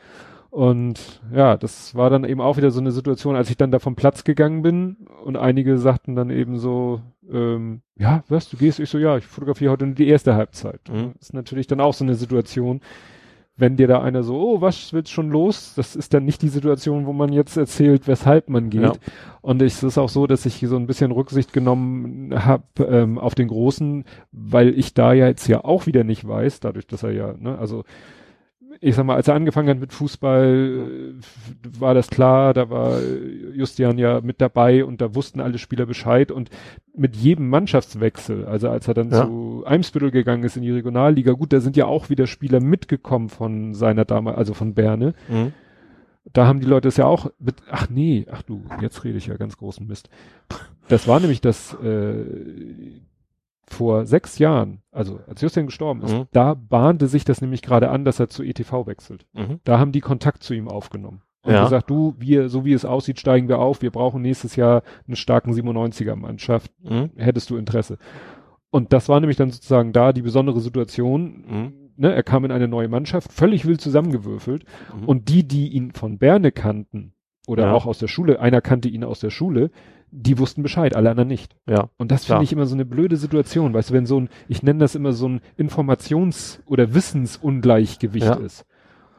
Und 0.51 1.21
ja, 1.35 1.57
das 1.57 1.95
war 1.97 2.11
dann 2.11 2.23
eben 2.25 2.41
auch 2.41 2.57
wieder 2.57 2.71
so 2.71 2.79
eine 2.81 2.93
Situation, 2.93 3.35
als 3.35 3.51
ich 3.51 3.57
dann 3.57 3.73
da 3.73 3.81
vom 3.81 3.97
Platz 3.97 4.23
gegangen 4.23 4.63
bin 4.63 5.09
und 5.25 5.37
einige 5.37 5.79
sagten 5.79 6.15
dann 6.15 6.31
eben 6.31 6.59
so, 6.59 7.01
ähm, 7.29 7.81
ja, 7.97 8.23
was, 8.29 8.49
du 8.51 8.57
gehst? 8.57 8.79
Ich 8.79 8.89
so, 8.91 8.99
ja, 8.99 9.17
ich 9.17 9.27
fotografiere 9.27 9.73
heute 9.73 9.87
nur 9.87 9.97
die 9.97 10.07
erste 10.07 10.35
Halbzeit. 10.37 10.81
Mhm. 10.89 11.15
Das 11.15 11.29
ist 11.29 11.35
natürlich 11.35 11.67
dann 11.67 11.81
auch 11.81 11.95
so 11.95 12.05
eine 12.05 12.15
Situation, 12.15 12.81
wenn 13.57 13.77
dir 13.77 13.87
da 13.87 14.03
einer 14.03 14.25
so, 14.25 14.37
oh, 14.37 14.61
was 14.61 14.93
wird 14.93 15.09
schon 15.09 15.31
los? 15.31 15.75
Das 15.77 15.95
ist 15.95 16.13
dann 16.13 16.25
nicht 16.25 16.43
die 16.43 16.49
Situation, 16.49 17.07
wo 17.07 17.13
man 17.13 17.33
jetzt 17.33 17.57
erzählt, 17.57 18.09
weshalb 18.09 18.49
man 18.49 18.69
geht. 18.69 18.83
Ja. 18.83 18.93
Und 19.43 19.63
es 19.63 19.83
ist 19.83 19.97
auch 19.97 20.09
so, 20.09 20.27
dass 20.27 20.45
ich 20.45 20.59
so 20.67 20.77
ein 20.77 20.89
bisschen 20.89 21.13
Rücksicht 21.13 21.53
genommen 21.53 22.33
habe 22.35 22.65
ähm, 22.79 23.19
auf 23.19 23.37
den 23.37 23.49
Großen, 23.49 24.05
weil 24.33 24.77
ich 24.77 24.95
da 24.95 25.13
ja 25.13 25.29
jetzt 25.29 25.47
ja 25.47 25.65
auch 25.65 25.87
wieder 25.87 26.03
nicht 26.03 26.27
weiß, 26.27 26.61
dadurch, 26.61 26.87
dass 26.89 27.05
er 27.05 27.13
ja, 27.13 27.35
ne, 27.39 27.57
also 27.57 27.85
ich 28.81 28.95
sag 28.95 29.05
mal, 29.07 29.17
als 29.17 29.29
er 29.29 29.35
angefangen 29.35 29.69
hat 29.69 29.79
mit 29.81 29.93
Fußball, 29.93 31.15
äh, 31.15 31.81
war 31.81 31.95
das 31.95 32.09
klar, 32.09 32.55
da 32.55 32.71
war 32.71 33.01
äh, 33.01 33.53
Justian 33.55 33.99
ja 33.99 34.21
mit 34.21 34.41
dabei 34.41 34.85
und 34.85 35.01
da 35.01 35.15
wussten 35.15 35.41
alle 35.41 35.59
Spieler 35.59 35.87
Bescheid 35.87 36.31
und 36.31 36.51
mit 36.97 37.17
jedem 37.17 37.49
Mannschaftswechsel, 37.49 38.45
also 38.47 38.69
als 38.69 38.87
er 38.89 38.95
dann 38.95 39.11
Ja. 39.11 39.25
zu 39.25 39.63
Eimsbüttel 39.67 40.11
gegangen 40.11 40.45
ist 40.45 40.57
in 40.57 40.63
die 40.63 40.71
Regionalliga, 40.71 41.33
gut, 41.33 41.53
da 41.53 41.61
sind 41.61 41.77
ja 41.77 41.87
auch 41.87 42.11
wieder 42.11 42.27
Spieler 42.27 42.61
mitgekommen 42.61 43.29
von 43.29 43.75
seiner 43.75 44.05
Dame, 44.05 44.37
also 44.37 44.55
von 44.55 44.75
Berne. 44.75 45.15
Mhm. 45.29 45.53
Da 46.33 46.47
haben 46.47 46.61
die 46.61 46.67
Leute 46.67 46.89
es 46.89 46.97
ja 46.97 47.05
auch 47.05 47.31
mit, 47.39 47.57
ach 47.71 47.89
nee, 47.91 48.27
ach 48.31 48.43
du, 48.43 48.63
jetzt 48.81 49.05
rede 49.05 49.19
ich 49.19 49.27
ja 49.27 49.37
ganz 49.37 49.57
großen 49.59 49.87
Mist. 49.87 50.09
Das 50.89 51.07
war 51.07 51.21
nämlich 51.21 51.41
das, 51.41 51.75
äh, 51.83 52.25
vor 53.69 54.07
sechs 54.07 54.39
Jahren, 54.39 54.83
also 54.93 55.21
als 55.29 55.41
Justin 55.41 55.67
gestorben 55.67 56.03
ist, 56.03 56.13
Mhm. 56.15 56.25
da 56.33 56.55
bahnte 56.55 57.07
sich 57.07 57.25
das 57.25 57.41
nämlich 57.41 57.63
gerade 57.63 57.91
an, 57.91 58.05
dass 58.05 58.21
er 58.21 58.29
zu 58.29 58.43
ETV 58.43 58.87
wechselt. 58.87 59.27
Mhm. 59.33 59.61
Da 59.65 59.79
haben 59.79 59.93
die 59.93 60.01
Kontakt 60.01 60.43
zu 60.43 60.55
ihm 60.55 60.69
aufgenommen. 60.69 61.23
Und 61.43 61.53
Ja. 61.53 61.65
gesagt, 61.65 61.91
du, 61.91 62.15
wir, 62.19 62.49
so 62.49 62.65
wie 62.65 62.73
es 62.73 62.85
aussieht, 62.87 63.21
steigen 63.21 63.49
wir 63.49 63.59
auf. 63.59 63.83
Wir 63.83 63.91
brauchen 63.91 64.23
nächstes 64.23 64.57
Jahr 64.57 64.83
eine 65.07 65.17
starken 65.17 65.53
97er 65.53 66.17
Mannschaft. 66.17 66.71
Mhm. 66.83 67.11
Hättest 67.17 67.51
du 67.51 67.57
Interesse? 67.57 67.99
Und 68.71 68.93
das 68.93 69.09
war 69.09 69.21
nämlich 69.21 69.37
dann 69.37 69.51
sozusagen 69.51 69.93
da 69.93 70.13
die 70.13 70.23
besondere 70.23 70.61
Situation. 70.61 71.45
Mhm. 71.47 71.73
Ne, 71.97 72.13
er 72.13 72.23
kam 72.25 72.45
in 72.45 72.51
eine 72.51 72.67
neue 72.67 72.89
Mannschaft, 72.89 73.33
völlig 73.33 73.67
wild 73.67 73.81
zusammengewürfelt. 73.81 74.65
Mhm. 74.99 75.05
Und 75.05 75.29
die, 75.29 75.47
die 75.47 75.69
ihn 75.69 75.93
von 75.93 76.19
Berne 76.19 76.51
kannten, 76.51 77.13
oder 77.47 77.67
Ja. 77.67 77.73
auch 77.75 77.85
aus 77.87 77.99
der 77.99 78.09
Schule, 78.09 78.41
einer 78.41 78.63
kannte 78.63 78.89
ihn 78.89 79.05
aus 79.05 79.21
der 79.21 79.29
Schule, 79.31 79.71
die 80.17 80.39
wussten 80.39 80.63
Bescheid, 80.63 80.95
alle 80.95 81.11
anderen 81.11 81.29
nicht. 81.29 81.57
Ja. 81.69 81.89
Und 81.97 82.13
das 82.13 82.25
finde 82.27 82.45
ich 82.45 82.53
immer 82.53 82.67
so 82.67 82.75
eine 82.75 82.85
blöde 82.85 83.17
Situation, 83.17 83.75
weißt 83.75 83.91
du, 83.91 83.95
wenn 83.95 84.07
so 84.07 84.21
ein, 84.21 84.29
ich 84.49 84.63
nenne 84.63 84.79
das 84.79 84.95
immer 84.95 85.13
so 85.13 85.29
ein 85.29 85.41
Informations- 85.59 86.61
oder 86.67 86.95
Wissensungleichgewicht 86.95 88.27
Ja. 88.27 88.35
ist. 88.35 88.65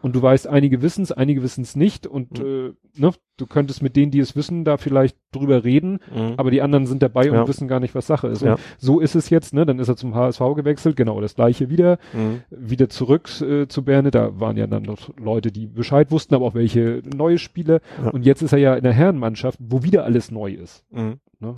Und 0.05 0.15
du 0.15 0.21
weißt, 0.21 0.45
einige 0.47 0.83
wissen 0.83 1.01
es, 1.01 1.11
einige 1.11 1.41
wissen 1.41 1.63
es 1.63 1.75
nicht 1.75 2.05
und 2.05 2.37
Mhm. 2.37 2.75
äh, 2.95 3.01
ne, 3.01 3.11
du 3.37 3.47
könntest 3.47 3.81
mit 3.81 3.95
denen, 3.95 4.11
die 4.11 4.19
es 4.19 4.35
wissen, 4.35 4.63
da 4.63 4.77
vielleicht 4.77 5.17
drüber 5.31 5.63
reden, 5.63 5.97
Mhm. 6.15 6.35
aber 6.37 6.51
die 6.51 6.61
anderen 6.61 6.85
sind 6.85 7.01
dabei 7.01 7.31
und 7.31 7.37
Ja. 7.37 7.47
wissen 7.47 7.67
gar 7.67 7.79
nicht, 7.79 7.95
was 7.95 8.05
Sache 8.05 8.27
ist. 8.27 8.43
Ja. 8.43 8.51
Und 8.53 8.59
so 8.77 8.99
ist 8.99 9.15
es 9.15 9.31
jetzt, 9.31 9.55
ne? 9.55 9.65
Dann 9.65 9.79
ist 9.79 9.87
er 9.87 9.95
zum 9.95 10.13
HSV 10.13 10.53
gewechselt, 10.53 10.95
genau 10.95 11.19
das 11.21 11.33
gleiche 11.33 11.71
wieder, 11.71 11.97
Mhm. 12.13 12.41
wieder 12.51 12.87
zurück 12.87 13.29
äh, 13.41 13.67
zu 13.67 13.83
Berne. 13.83 14.11
Da 14.11 14.39
waren 14.39 14.57
ja 14.57 14.67
dann 14.67 14.83
noch 14.83 15.09
Leute, 15.17 15.51
die 15.51 15.65
Bescheid 15.65 16.11
wussten, 16.11 16.35
aber 16.35 16.45
auch 16.45 16.53
welche 16.53 17.01
neue 17.15 17.39
Spieler. 17.39 17.79
Ja. 18.03 18.11
Und 18.11 18.27
jetzt 18.27 18.43
ist 18.43 18.53
er 18.53 18.59
ja 18.59 18.75
in 18.75 18.83
der 18.83 18.93
Herrenmannschaft, 18.93 19.57
wo 19.59 19.81
wieder 19.81 20.03
alles 20.03 20.29
neu 20.29 20.51
ist. 20.51 20.85
Mhm. 20.91 21.15
Ne? 21.39 21.55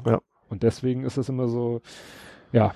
Und 0.48 0.64
deswegen 0.64 1.03
ist 1.03 1.17
es 1.17 1.27
immer 1.27 1.50
so, 1.50 1.82
ja, 2.53 2.72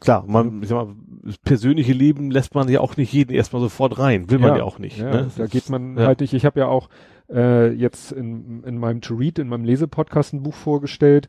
Klar, 0.00 0.24
man, 0.26 0.62
ich 0.62 0.68
sag 0.68 0.76
mal, 0.86 0.94
das 1.22 1.38
persönliche 1.38 1.92
Leben 1.92 2.30
lässt 2.30 2.54
man 2.54 2.68
ja 2.68 2.80
auch 2.80 2.96
nicht 2.96 3.12
jeden 3.12 3.32
erstmal 3.32 3.60
sofort 3.60 3.98
rein. 3.98 4.30
Will 4.30 4.38
man 4.38 4.56
ja 4.56 4.64
auch 4.64 4.78
nicht. 4.78 4.98
Ja, 4.98 5.10
ne? 5.10 5.30
Da 5.36 5.46
geht 5.46 5.68
man 5.68 5.98
Ja. 5.98 6.06
halt 6.06 6.20
nicht. 6.20 6.32
Ich 6.32 6.44
habe 6.46 6.60
ja 6.60 6.66
auch 6.66 6.88
äh, 7.30 7.70
jetzt 7.72 8.12
in, 8.12 8.64
in 8.64 8.78
meinem 8.78 9.02
To 9.02 9.14
Read, 9.14 9.38
in 9.38 9.48
meinem 9.48 9.64
Lesepodcast 9.64 10.32
ein 10.32 10.42
Buch 10.42 10.54
vorgestellt 10.54 11.28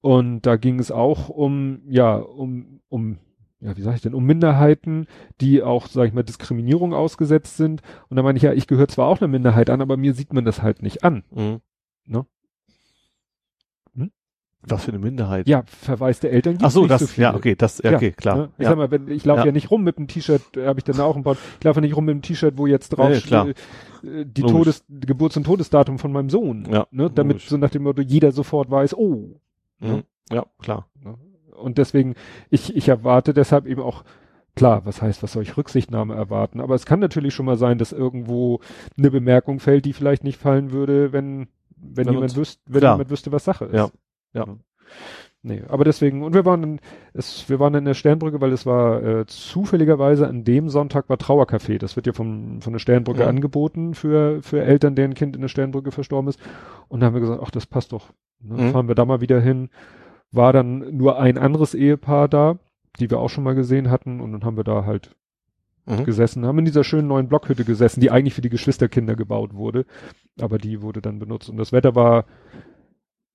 und 0.00 0.42
da 0.42 0.56
ging 0.56 0.78
es 0.78 0.90
auch 0.90 1.28
um, 1.28 1.82
ja, 1.88 2.16
um, 2.16 2.80
um, 2.88 3.18
ja, 3.60 3.76
wie 3.76 3.82
sage 3.82 3.96
ich 3.96 4.02
denn, 4.02 4.14
um 4.14 4.24
Minderheiten, 4.24 5.06
die 5.40 5.62
auch, 5.62 5.86
sage 5.86 6.08
ich 6.08 6.14
mal, 6.14 6.22
Diskriminierung 6.22 6.94
ausgesetzt 6.94 7.56
sind. 7.58 7.82
Und 8.08 8.16
da 8.16 8.22
meine 8.22 8.36
ich 8.38 8.42
ja, 8.42 8.52
ich 8.52 8.66
gehöre 8.66 8.88
zwar 8.88 9.06
auch 9.08 9.20
einer 9.20 9.28
Minderheit 9.28 9.68
an, 9.70 9.82
aber 9.82 9.96
mir 9.96 10.14
sieht 10.14 10.32
man 10.32 10.44
das 10.44 10.62
halt 10.62 10.82
nicht 10.82 11.04
an. 11.04 11.22
Mhm. 11.34 11.60
Ne? 12.06 12.24
Was 14.62 14.84
für 14.84 14.90
eine 14.90 14.98
Minderheit. 14.98 15.48
Ja, 15.48 15.62
Verweis 15.66 16.20
der 16.20 16.32
Eltern 16.32 16.52
gibt's 16.54 16.64
Ach 16.66 16.70
so, 16.70 16.80
nicht 16.82 16.90
das, 16.90 17.14
so 17.14 17.22
ja, 17.22 17.34
okay, 17.34 17.54
das, 17.54 17.80
ja, 17.82 17.94
okay, 17.96 18.10
klar. 18.12 18.36
Ne? 18.36 18.48
Ich 18.58 18.64
ja. 18.64 18.70
sag 18.70 18.76
mal, 18.78 18.90
wenn, 18.90 19.08
ich 19.08 19.24
laufe 19.24 19.40
ja. 19.40 19.46
Ja. 19.46 19.52
nicht 19.52 19.70
rum 19.70 19.82
mit 19.84 19.96
einem 19.96 20.06
T-Shirt, 20.06 20.56
äh, 20.56 20.66
habe 20.66 20.78
ich 20.80 20.84
dann 20.84 21.00
auch 21.00 21.16
ein 21.16 21.22
paar, 21.22 21.36
ich 21.58 21.64
laufe 21.64 21.80
nicht 21.80 21.96
rum 21.96 22.04
mit 22.04 22.12
einem 22.12 22.22
T-Shirt, 22.22 22.58
wo 22.58 22.66
jetzt 22.66 22.90
drauf 22.90 23.10
ja, 23.10 23.20
klar. 23.20 23.48
äh, 23.48 23.54
die 24.26 24.42
Logisch. 24.42 24.52
Todes, 24.52 24.84
Geburts- 24.88 25.36
und 25.38 25.44
Todesdatum 25.44 25.98
von 25.98 26.12
meinem 26.12 26.28
Sohn. 26.28 26.68
Ja, 26.70 26.86
Ne? 26.90 27.10
Damit 27.10 27.36
logisch. 27.36 27.48
so 27.48 27.56
nach 27.56 27.70
dem 27.70 27.84
Motto 27.84 28.02
jeder 28.02 28.32
sofort 28.32 28.70
weiß, 28.70 28.94
oh. 28.96 29.40
Mhm. 29.78 30.02
Ja, 30.30 30.44
klar. 30.60 30.88
Ne? 31.02 31.14
Und 31.56 31.78
deswegen, 31.78 32.14
ich, 32.50 32.76
ich 32.76 32.88
erwarte 32.88 33.32
deshalb 33.32 33.66
eben 33.66 33.80
auch, 33.82 34.04
klar, 34.56 34.82
was 34.84 35.00
heißt, 35.00 35.22
was 35.22 35.32
soll 35.32 35.42
ich 35.42 35.56
Rücksichtnahme 35.56 36.14
erwarten? 36.14 36.60
Aber 36.60 36.74
es 36.74 36.84
kann 36.84 37.00
natürlich 37.00 37.32
schon 37.34 37.46
mal 37.46 37.56
sein, 37.56 37.78
dass 37.78 37.92
irgendwo 37.92 38.60
eine 38.98 39.10
Bemerkung 39.10 39.58
fällt, 39.58 39.86
die 39.86 39.94
vielleicht 39.94 40.22
nicht 40.22 40.38
fallen 40.38 40.70
würde, 40.72 41.12
wenn, 41.14 41.48
wenn, 41.76 42.06
Wenn 42.06 42.14
jemand 42.14 42.36
wüsste, 42.36 42.60
wenn 42.66 42.80
klar. 42.80 42.94
jemand 42.96 43.08
wüsste, 43.10 43.32
was 43.32 43.44
Sache 43.44 43.64
ist. 43.66 43.74
Ja. 43.74 43.88
Ja. 44.32 44.46
Nee, 45.42 45.62
aber 45.68 45.84
deswegen, 45.84 46.22
und 46.22 46.34
wir 46.34 46.44
waren 46.44 46.62
in, 46.62 46.80
es, 47.14 47.48
wir 47.48 47.58
waren 47.58 47.72
in 47.74 47.86
der 47.86 47.94
Sternbrücke, 47.94 48.40
weil 48.42 48.52
es 48.52 48.66
war 48.66 49.02
äh, 49.02 49.26
zufälligerweise 49.26 50.28
an 50.28 50.44
dem 50.44 50.68
Sonntag 50.68 51.08
war 51.08 51.16
Trauercafé. 51.16 51.78
Das 51.78 51.96
wird 51.96 52.06
ja 52.06 52.12
vom, 52.12 52.60
von 52.60 52.72
der 52.74 52.80
Sternbrücke 52.80 53.20
Ja. 53.22 53.26
angeboten 53.28 53.94
für, 53.94 54.42
für 54.42 54.62
Eltern, 54.62 54.94
deren 54.96 55.14
Kind 55.14 55.36
in 55.36 55.40
der 55.42 55.48
Sternbrücke 55.48 55.92
verstorben 55.92 56.28
ist. 56.28 56.38
Und 56.88 57.00
da 57.00 57.06
haben 57.06 57.14
wir 57.14 57.20
gesagt, 57.22 57.40
ach, 57.42 57.50
das 57.50 57.66
passt 57.66 57.92
doch. 57.92 58.10
Ne? 58.40 58.62
Mhm. 58.64 58.72
Fahren 58.72 58.88
wir 58.88 58.94
da 58.94 59.06
mal 59.06 59.22
wieder 59.22 59.40
hin. 59.40 59.70
War 60.30 60.52
dann 60.52 60.94
nur 60.96 61.18
ein 61.18 61.38
anderes 61.38 61.74
Ehepaar 61.74 62.28
da, 62.28 62.58
die 62.98 63.10
wir 63.10 63.18
auch 63.18 63.30
schon 63.30 63.44
mal 63.44 63.54
gesehen 63.54 63.90
hatten. 63.90 64.20
Und 64.20 64.32
dann 64.32 64.44
haben 64.44 64.56
wir 64.58 64.64
da 64.64 64.84
halt 64.84 65.16
Mhm. 65.86 66.04
gesessen, 66.04 66.44
haben 66.44 66.58
in 66.58 66.66
dieser 66.66 66.84
schönen 66.84 67.08
neuen 67.08 67.28
Blockhütte 67.28 67.64
gesessen, 67.64 68.00
die 68.02 68.10
eigentlich 68.10 68.34
für 68.34 68.42
die 68.42 68.50
Geschwisterkinder 68.50 69.16
gebaut 69.16 69.54
wurde. 69.54 69.86
Aber 70.38 70.58
die 70.58 70.82
wurde 70.82 71.00
dann 71.00 71.18
benutzt. 71.18 71.48
Und 71.48 71.56
das 71.56 71.72
Wetter 71.72 71.94
war 71.94 72.26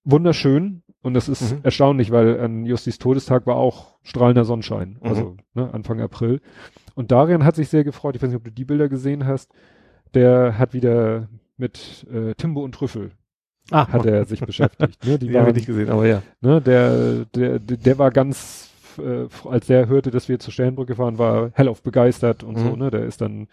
wunderschön. 0.03 0.83
Und 1.05 1.13
das 1.13 1.29
ist 1.29 1.51
Mhm. 1.53 1.59
erstaunlich, 1.61 2.09
weil 2.11 2.39
an 2.39 2.65
Justis 2.65 2.97
Todestag 2.97 3.45
war 3.45 3.57
auch 3.57 3.95
strahlender 4.01 4.43
Sonnenschein. 4.43 4.97
Mhm. 5.01 5.07
Also 5.07 5.37
ne, 5.53 5.71
Anfang 5.71 6.01
April. 6.01 6.41
Und 6.95 7.11
Darian 7.11 7.45
hat 7.45 7.55
sich 7.55 7.69
sehr 7.69 7.83
gefreut. 7.83 8.15
Ich 8.15 8.23
weiß 8.23 8.29
nicht, 8.29 8.37
ob 8.37 8.43
du 8.43 8.51
die 8.51 8.65
Bilder 8.65 8.89
gesehen 8.89 9.27
hast. 9.27 9.51
Der 10.15 10.57
hat 10.57 10.73
wieder 10.73 11.27
mit 11.57 12.07
äh, 12.11 12.33
Timbo 12.33 12.63
und 12.63 12.73
Trüffel 12.73 13.11
Ah, 13.71 13.87
hat 13.87 14.05
er 14.05 14.25
sich 14.25 14.39
beschäftigt. 14.41 15.05
Ne? 15.05 15.19
Die 15.19 15.27
habe 15.29 15.39
waren, 15.39 15.47
ich 15.49 15.55
nicht 15.55 15.65
gesehen, 15.67 15.89
aber 15.89 16.07
ja. 16.07 16.21
ne, 16.41 16.59
der, 16.61 17.25
der 17.35 17.59
der 17.59 17.97
war 17.99 18.09
ganz, 18.11 18.64
äh, 18.99 19.27
als 19.49 19.67
der 19.67 19.87
hörte, 19.87 20.11
dass 20.11 20.29
wir 20.29 20.39
zur 20.39 20.53
Sternbrücke 20.53 20.95
fahren, 20.95 21.17
war 21.17 21.51
hellauf 21.53 21.81
begeistert 21.81 22.43
und 22.43 22.57
so, 22.59 22.71
Mhm. 22.71 22.79
ne, 22.79 22.91
der 22.91 23.05
ist 23.05 23.21
dann, 23.21 23.47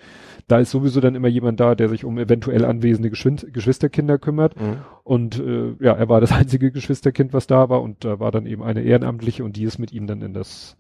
da 0.49 0.59
ist 0.59 0.71
sowieso 0.71 1.01
dann 1.01 1.15
immer 1.15 1.29
jemand 1.29 1.61
da, 1.61 1.75
der 1.75 1.89
sich 1.89 2.05
um 2.05 2.19
eventuell 2.19 2.65
anwesende 2.65 3.11
Geschwind 3.11 3.47
Geschwisterkinder 3.53 4.19
kümmert 4.19 4.59
Mhm. 4.61 4.77
und 5.05 5.39
äh, 5.41 5.75
ja, 5.81 5.93
er 5.93 6.09
war 6.09 6.21
das 6.21 6.31
einzige 6.33 6.71
Geschwisterkind, 6.73 7.33
was 7.33 7.47
da 7.47 7.69
war 7.69 7.83
und 7.83 8.05
da 8.05 8.21
war 8.21 8.31
dann 8.33 8.47
eben 8.47 8.63
eine 8.63 8.83
Ehrenamtliche 8.83 9.45
und 9.45 9.57
die 9.57 9.65
ist 9.65 9.79
mit 9.79 9.93
ihm 9.93 10.07
dann 10.07 10.23
in 10.23 10.35
das 10.35 10.77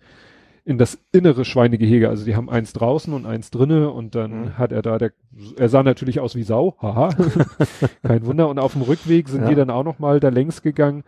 in 0.65 0.79
das 0.79 0.97
innere 1.11 1.45
Schweinegehege, 1.45 2.09
also 2.09 2.25
die 2.25 2.37
haben 2.37 2.49
eins 2.49 2.73
draußen 2.73 3.13
und 3.13 3.27
eins 3.27 3.51
drinne 3.51 3.91
und 3.91 4.15
dann 4.15 4.43
Mhm. 4.43 4.59
hat 4.59 4.71
er 4.71 4.81
da, 4.83 4.97
der, 4.97 5.11
er 5.59 5.69
sah 5.69 5.83
natürlich 5.83 6.21
aus 6.21 6.37
wie 6.37 6.45
Sau, 6.45 6.77
haha, 6.81 7.09
kein 8.05 8.25
Wunder 8.27 8.49
und 8.49 8.61
auf 8.61 8.75
dem 8.75 8.83
Rückweg 8.83 9.29
sind 9.29 9.43
Ja. 9.43 9.49
die 9.49 9.55
dann 9.57 9.71
auch 9.71 9.83
noch 9.83 9.99
mal 9.99 10.21
da 10.21 10.29
längs 10.29 10.63
gegangen 10.63 11.03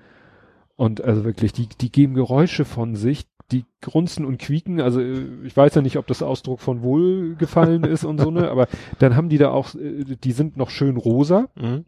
und 0.74 1.04
also 1.04 1.24
wirklich, 1.24 1.52
die, 1.52 1.68
die 1.68 1.92
geben 1.92 2.14
Geräusche 2.14 2.64
von 2.64 2.96
sich, 2.96 3.26
die 3.52 3.64
grunzen 3.82 4.24
und 4.24 4.38
quieken, 4.38 4.80
also 4.80 5.00
äh, 5.00 5.24
ich 5.44 5.56
weiß 5.56 5.74
ja 5.74 5.82
nicht, 5.82 5.98
ob 5.98 6.06
das 6.06 6.22
Ausdruck 6.22 6.60
von 6.60 6.82
Wohlgefallen 6.82 7.84
ist 7.84 8.04
und 8.04 8.20
so, 8.20 8.30
ne, 8.30 8.50
aber 8.50 8.68
dann 8.98 9.16
haben 9.16 9.28
die 9.28 9.38
da 9.38 9.50
auch, 9.50 9.74
äh, 9.74 10.04
die 10.04 10.32
sind 10.32 10.56
noch 10.56 10.70
schön 10.70 10.96
rosa, 10.96 11.48
Mhm. 11.60 11.84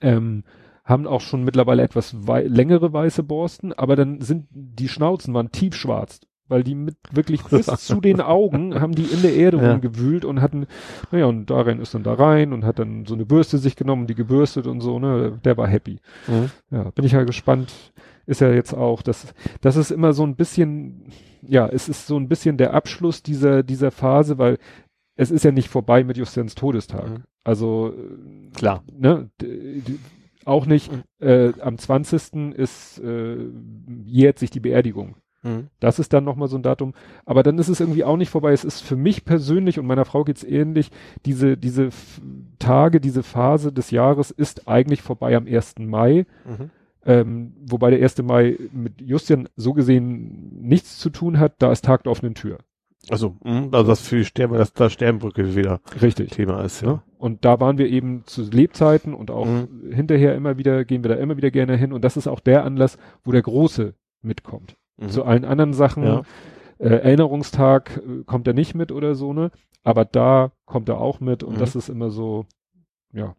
ähm, 0.00 0.44
haben 0.84 1.06
auch 1.06 1.22
schon 1.22 1.44
mittlerweile 1.44 1.82
etwas 1.82 2.14
wei 2.26 2.42
längere 2.42 2.92
weiße 2.92 3.22
Borsten, 3.22 3.72
aber 3.72 3.96
dann 3.96 4.20
sind 4.20 4.46
die 4.50 4.88
Schnauzen 4.88 5.32
waren 5.32 5.50
tiefschwarz, 5.50 6.20
weil 6.48 6.62
die 6.62 6.74
mit 6.74 6.96
wirklich 7.10 7.42
bis 7.50 7.66
zu 7.66 8.02
den 8.02 8.20
Augen 8.20 8.78
haben 8.78 8.94
die 8.94 9.04
in 9.04 9.22
der 9.22 9.34
Erde 9.34 9.56
Ja. 9.56 9.72
rumgewühlt 9.72 10.26
und 10.26 10.42
hatten, 10.42 10.66
naja, 11.10 11.24
und 11.24 11.46
darin 11.48 11.80
ist 11.80 11.94
dann 11.94 12.02
da 12.02 12.12
rein 12.12 12.52
und 12.52 12.66
hat 12.66 12.78
dann 12.78 13.06
so 13.06 13.14
eine 13.14 13.24
Bürste 13.24 13.56
sich 13.56 13.76
genommen, 13.76 14.06
die 14.06 14.14
gebürstet 14.14 14.66
und 14.66 14.82
so, 14.82 14.98
ne, 14.98 15.40
der 15.42 15.56
war 15.56 15.66
happy. 15.66 16.00
Mhm. 16.28 16.50
Ja, 16.70 16.90
bin 16.90 17.06
ich 17.06 17.12
ja 17.12 17.24
gespannt. 17.24 17.72
Ist 18.26 18.40
ja 18.40 18.50
jetzt 18.52 18.74
auch, 18.74 19.02
das, 19.02 19.34
das 19.60 19.76
ist 19.76 19.90
immer 19.90 20.12
so 20.12 20.24
ein 20.24 20.36
bisschen, 20.36 21.10
ja, 21.42 21.68
es 21.68 21.88
ist 21.88 22.06
so 22.06 22.16
ein 22.16 22.28
bisschen 22.28 22.56
der 22.56 22.74
Abschluss 22.74 23.22
dieser, 23.22 23.62
dieser 23.62 23.90
Phase, 23.90 24.38
weil 24.38 24.58
es 25.16 25.30
ist 25.30 25.44
ja 25.44 25.52
nicht 25.52 25.68
vorbei 25.68 26.04
mit 26.04 26.16
Justins 26.16 26.54
Todestag. 26.54 27.08
Mhm. 27.08 27.22
Also, 27.44 27.94
Klar. 28.54 28.82
ne, 28.90 29.30
auch 30.44 30.66
nicht, 30.66 30.90
äh, 31.20 31.52
am 31.60 31.78
20. 31.78 32.54
ist, 32.54 32.98
äh, 33.00 33.36
jährt 34.04 34.38
sich 34.38 34.50
die 34.50 34.60
Beerdigung. 34.60 35.16
Mhm. 35.42 35.68
Das 35.78 35.98
ist 35.98 36.12
dann 36.12 36.24
nochmal 36.24 36.48
so 36.48 36.56
ein 36.56 36.62
Datum. 36.62 36.94
Aber 37.26 37.42
dann 37.42 37.58
ist 37.58 37.68
es 37.68 37.80
irgendwie 37.80 38.04
auch 38.04 38.16
nicht 38.16 38.30
vorbei. 38.30 38.52
Es 38.52 38.64
ist 38.64 38.80
für 38.80 38.96
mich 38.96 39.24
persönlich 39.24 39.78
und 39.78 39.86
meiner 39.86 40.06
Frau 40.06 40.24
geht's 40.24 40.42
ähnlich. 40.42 40.90
Diese, 41.26 41.56
diese 41.56 41.90
Tage, 42.58 43.00
diese 43.00 43.22
Phase 43.22 43.72
des 43.72 43.90
Jahres 43.90 44.30
ist 44.30 44.66
eigentlich 44.66 45.02
vorbei 45.02 45.36
am 45.36 45.46
1. 45.46 45.76
Mai. 45.80 46.26
Mhm. 46.46 46.70
Ähm, 47.06 47.54
wobei 47.68 47.90
der 47.90 48.02
1. 48.02 48.22
Mai 48.22 48.58
mit 48.72 49.00
Justian 49.00 49.48
so 49.56 49.72
gesehen 49.72 50.58
nichts 50.62 50.98
zu 50.98 51.10
tun 51.10 51.38
hat. 51.38 51.54
Da 51.58 51.70
ist 51.72 51.84
Tag 51.84 52.04
der 52.04 52.12
offenen 52.12 52.34
Tür. 52.34 52.58
Also, 53.10 53.36
mh, 53.44 53.68
also 53.72 53.86
das 53.86 54.00
für 54.08 54.16
die 54.16 54.24
Sterben, 54.24 54.56
dass 54.56 54.72
da 54.72 54.88
Sternbrücke 54.88 55.54
wieder 55.54 55.80
Richtig. 56.00 56.30
Thema 56.30 56.62
ist, 56.64 56.80
ja. 56.80 57.02
Und 57.18 57.44
da 57.44 57.60
waren 57.60 57.76
wir 57.76 57.86
eben 57.88 58.22
zu 58.24 58.42
Lebzeiten 58.50 59.12
und 59.12 59.30
auch 59.30 59.44
Mhm. 59.46 59.92
hinterher 59.92 60.34
immer 60.34 60.56
wieder, 60.56 60.84
gehen 60.86 61.04
wir 61.04 61.10
da 61.10 61.16
immer 61.16 61.36
wieder 61.36 61.50
gerne 61.50 61.76
hin. 61.76 61.92
Und 61.92 62.02
das 62.02 62.16
ist 62.16 62.26
auch 62.26 62.40
der 62.40 62.64
Anlass, 62.64 62.96
wo 63.22 63.32
der 63.32 63.42
Große 63.42 63.94
mitkommt. 64.22 64.76
Mhm. 64.96 65.08
Zu 65.10 65.24
allen 65.24 65.44
anderen 65.44 65.74
Sachen, 65.74 66.04
Ja. 66.04 66.22
äh, 66.78 66.88
Erinnerungstag 66.88 67.98
äh, 67.98 68.24
kommt 68.24 68.46
er 68.46 68.54
nicht 68.54 68.74
mit 68.74 68.90
oder 68.92 69.14
so, 69.14 69.32
ne? 69.34 69.50
Aber 69.82 70.06
da 70.06 70.52
kommt 70.64 70.88
er 70.88 70.98
auch 70.98 71.20
mit 71.20 71.42
und 71.42 71.56
Mhm. 71.56 71.58
das 71.58 71.76
ist 71.76 71.90
immer 71.90 72.08
so, 72.10 72.46
ja. 73.12 73.36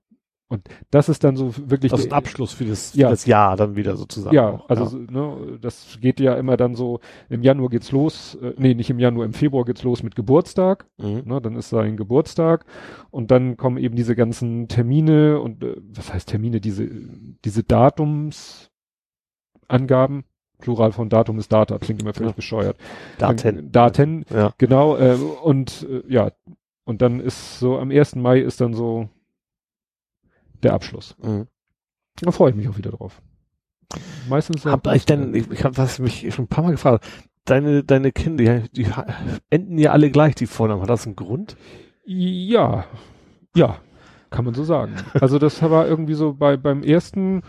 Und 0.48 0.68
das 0.92 1.10
ist 1.10 1.24
dann 1.24 1.36
so 1.36 1.56
wirklich. 1.70 1.92
Also 1.92 2.06
ein 2.06 2.14
Abschluss 2.14 2.54
für 2.54 2.66
das, 2.66 2.92
für 2.92 3.00
Ja. 3.00 3.10
das 3.10 3.26
Jahr 3.26 3.58
dann 3.58 3.76
wieder 3.76 3.98
sozusagen. 3.98 4.36
ja, 4.36 4.50
auch, 4.52 4.70
also 4.70 5.00
ja. 5.00 5.06
ne, 5.12 5.58
das 5.60 5.98
geht 6.00 6.20
ja 6.20 6.36
immer 6.36 6.56
dann 6.56 6.76
so, 6.76 7.00
im 7.30 7.42
Januar 7.42 7.70
geht's 7.70 7.92
los, 7.92 8.36
äh, 8.42 8.54
nee, 8.58 8.76
nicht 8.76 8.92
im 8.92 9.00
Januar, 9.00 9.26
im 9.26 9.34
Februar 9.34 9.66
geht's 9.66 9.82
los 9.82 10.04
mit 10.04 10.16
Geburtstag. 10.16 10.86
Mhm. 10.98 11.24
Ne, 11.26 11.42
dann 11.42 11.56
ist 11.56 11.70
sein 11.70 11.98
Geburtstag 11.98 12.66
und 13.10 13.32
dann 13.32 13.58
kommen 13.58 13.78
eben 13.78 13.96
diese 13.96 14.16
ganzen 14.16 14.68
Termine 14.68 15.40
und 15.40 15.64
äh, 15.64 15.78
was 15.96 16.14
heißt 16.14 16.30
Termine, 16.30 16.62
diese, 16.62 16.88
diese 17.44 17.64
Datumsangaben, 17.64 20.26
Plural 20.60 20.92
von 20.92 21.10
Datum 21.10 21.40
ist 21.40 21.52
Data, 21.52 21.80
klingt 21.80 22.02
immer 22.04 22.14
völlig 22.14 22.34
Ja. 22.34 22.36
bescheuert. 22.36 22.78
Daten. 23.18 23.72
Daten, 23.72 24.26
Ja. 24.34 24.54
genau, 24.60 24.96
äh, 24.96 25.16
und 25.44 25.88
äh, 25.90 26.04
ja, 26.08 26.32
und 26.86 27.02
dann 27.02 27.20
ist 27.20 27.58
so, 27.60 27.80
am 27.80 27.90
1. 27.90 28.14
Mai 28.16 28.40
ist 28.42 28.62
dann 28.62 28.76
so 28.76 29.10
der 30.64 30.74
Abschluss. 30.74 31.16
Mhm. 31.22 31.48
Da 32.22 32.32
freue 32.32 32.52
ich 32.52 32.56
mich 32.56 32.68
auch 32.70 32.78
wieder 32.78 32.92
drauf. 32.92 33.22
Meistens. 34.30 34.66
Habt 34.66 34.88
euch 34.88 35.06
denn, 35.06 35.34
ich, 35.36 35.50
ich 35.52 35.64
habe 35.64 35.78
was 35.78 36.00
mich 36.00 36.34
schon 36.34 36.46
ein 36.46 36.50
paar 36.50 36.64
Mal 36.64 36.72
gefragt, 36.72 37.06
deine, 37.46 37.84
deine 37.84 38.12
Kinder, 38.12 38.60
die, 38.60 38.84
die 38.84 38.88
enden 39.50 39.78
ja 39.78 39.92
alle 39.92 40.10
gleich, 40.10 40.36
die 40.36 40.48
Vornamen. 40.48 40.82
Hat 40.82 40.90
das 40.90 41.06
einen 41.06 41.16
Grund? 41.16 41.56
Ja, 42.06 42.86
ja, 43.56 43.78
kann 44.30 44.46
man 44.46 44.54
so 44.54 44.64
sagen. 44.64 44.94
Also 45.14 45.40
das 45.40 45.62
war 45.62 45.88
irgendwie 45.88 46.14
so 46.16 46.34
bei 46.34 46.58
beim 46.58 46.84
ersten 46.84 47.42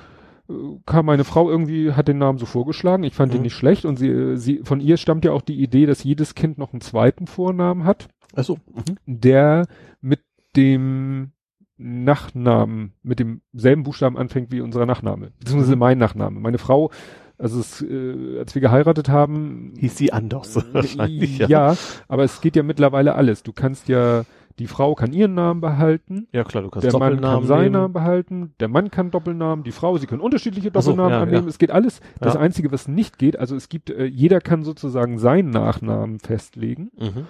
äh, 0.49 0.53
kam 0.85 1.07
meine 1.07 1.25
Frau 1.25 1.51
irgendwie 1.51 1.93
hat 1.93 2.09
den 2.09 2.19
Namen 2.19 2.39
so 2.39 2.47
vorgeschlagen. 2.47 3.03
Ich 3.05 3.15
fand 3.15 3.33
ihn 3.33 3.39
Mhm. 3.39 3.43
nicht 3.45 3.55
schlecht 3.55 3.85
und 3.85 3.97
sie 3.97 4.37
sie 4.37 4.61
von 4.65 4.81
ihr 4.81 4.97
stammt 4.99 5.25
ja 5.25 5.33
auch 5.33 5.43
die 5.43 5.61
Idee, 5.63 5.87
dass 5.87 6.05
jedes 6.05 6.35
Kind 6.35 6.59
noch 6.59 6.73
einen 6.73 6.81
zweiten 6.83 7.27
Vornamen 7.27 7.85
hat, 7.85 8.09
Achso. 8.35 8.59
Mhm. 8.75 8.97
der 9.07 9.67
mit 10.01 10.21
dem 10.55 11.33
Nachnamen 11.79 12.93
mit 13.03 13.19
demselben 13.19 13.83
Buchstaben 13.83 14.17
anfängt 14.17 14.51
wie 14.53 14.61
unser 14.61 14.87
Nachname, 14.87 15.33
beziehungsweise 15.39 15.75
Mhm. 15.77 15.81
mein 15.81 15.99
Nachname. 15.99 16.41
Meine 16.41 16.59
Frau 16.59 16.91
also 17.39 17.61
es, 17.61 17.83
äh, 17.83 18.39
als 18.39 18.55
wir 18.55 18.63
geheiratet 18.63 19.11
haben, 19.11 19.75
Hieß 19.79 19.95
sie 19.99 20.11
anders 20.11 20.57
wahrscheinlich. 20.73 21.37
ja. 21.37 21.49
Ja. 21.49 21.77
aber 22.09 22.25
es 22.25 22.41
geht 22.41 22.57
ja 22.57 22.63
mittlerweile 22.63 23.15
alles. 23.15 23.43
Du 23.43 23.53
kannst 23.53 23.89
ja, 23.91 24.25
die 24.59 24.67
Frau 24.67 24.95
kann 24.95 25.13
ihren 25.13 25.35
Namen 25.35 25.61
behalten, 25.61 26.29
ja 26.33 26.45
klar, 26.45 26.63
du 26.63 26.71
kannst 26.71 26.87
der 26.87 26.93
Mann 26.95 27.01
kann 27.01 27.11
Doppelnamen 27.21 27.47
seinen 27.47 27.61
nehmen. 27.65 27.73
Namen 27.75 27.93
behalten, 27.93 28.55
der 28.59 28.69
Mann 28.69 28.91
kann 28.91 29.11
Doppelnamen, 29.11 29.65
die 29.65 29.73
Frau, 29.73 29.99
sie 29.99 30.07
können 30.07 30.23
unterschiedliche 30.23 30.71
Ach 30.73 30.81
so, 30.81 30.93
Doppelnamen 30.93 31.13
ja, 31.13 31.21
annehmen. 31.25 31.43
ja. 31.45 31.49
Es 31.51 31.59
geht 31.59 31.71
alles. 31.73 32.01
Das 32.21 32.33
Ja. 32.33 32.41
Einzige, 32.41 32.73
was 32.73 32.89
nicht 32.89 33.19
geht, 33.19 33.39
also 33.39 33.55
es 33.55 33.69
gibt, 33.69 33.91
äh, 33.91 34.07
jeder 34.07 34.41
kann 34.41 34.63
sozusagen 34.63 35.19
seinen 35.19 35.51
Nachnamen 35.51 36.21
festlegen 36.21 36.91
Mhm. 36.99 37.27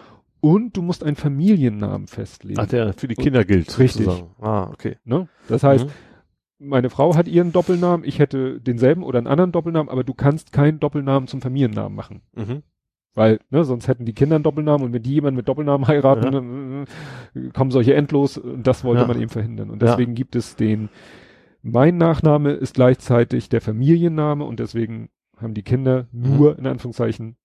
Und 0.54 0.76
du 0.76 0.82
musst 0.82 1.02
einen 1.04 1.16
Familiennamen 1.16 2.06
festlegen. 2.06 2.60
Ach, 2.60 2.66
der 2.66 2.92
für 2.92 3.08
die 3.08 3.14
Kinder 3.14 3.44
gilt. 3.44 3.78
Richtig. 3.78 4.06
sozusagen. 4.06 4.30
Ah, 4.40 4.70
okay. 4.72 4.96
ne? 5.04 5.28
Das 5.48 5.62
heißt, 5.62 5.86
Mhm. 5.86 6.68
meine 6.68 6.90
Frau 6.90 7.16
hat 7.16 7.28
ihren 7.28 7.52
Doppelnamen, 7.52 8.06
ich 8.06 8.18
hätte 8.18 8.60
denselben 8.60 9.02
oder 9.02 9.18
einen 9.18 9.26
anderen 9.26 9.52
Doppelnamen, 9.52 9.88
aber 9.90 10.04
du 10.04 10.14
kannst 10.14 10.52
keinen 10.52 10.80
Doppelnamen 10.80 11.26
zum 11.28 11.40
Familiennamen 11.40 11.94
machen. 11.94 12.22
Mhm. 12.34 12.62
Weil, 13.14 13.40
ne, 13.50 13.64
sonst 13.64 13.88
hätten 13.88 14.04
die 14.04 14.12
Kinder 14.12 14.34
einen 14.36 14.44
Doppelnamen 14.44 14.86
und 14.86 14.92
wenn 14.92 15.02
die 15.02 15.14
jemanden 15.14 15.36
mit 15.36 15.48
Doppelnamen 15.48 15.86
heiraten, 15.88 16.24
Ja. 16.24 16.30
dann 16.30 16.84
äh, 17.34 17.48
kommen 17.54 17.70
solche 17.70 17.94
endlos 17.94 18.36
und 18.36 18.66
das 18.66 18.84
wollte 18.84 19.02
Ja. 19.02 19.08
man 19.08 19.18
eben 19.20 19.30
verhindern. 19.30 19.70
Und 19.70 19.82
Ja. 19.82 19.88
deswegen 19.88 20.14
gibt 20.14 20.36
es 20.36 20.54
den, 20.56 20.90
mein 21.62 21.96
Nachname 21.96 22.52
ist 22.52 22.74
gleichzeitig 22.74 23.48
der 23.48 23.60
Familienname 23.62 24.44
und 24.44 24.60
deswegen 24.60 25.08
haben 25.38 25.54
die 25.54 25.62
Kinder 25.62 26.06
nur, 26.12 26.58
in 26.58 26.66
Anführungszeichen, 26.66 27.36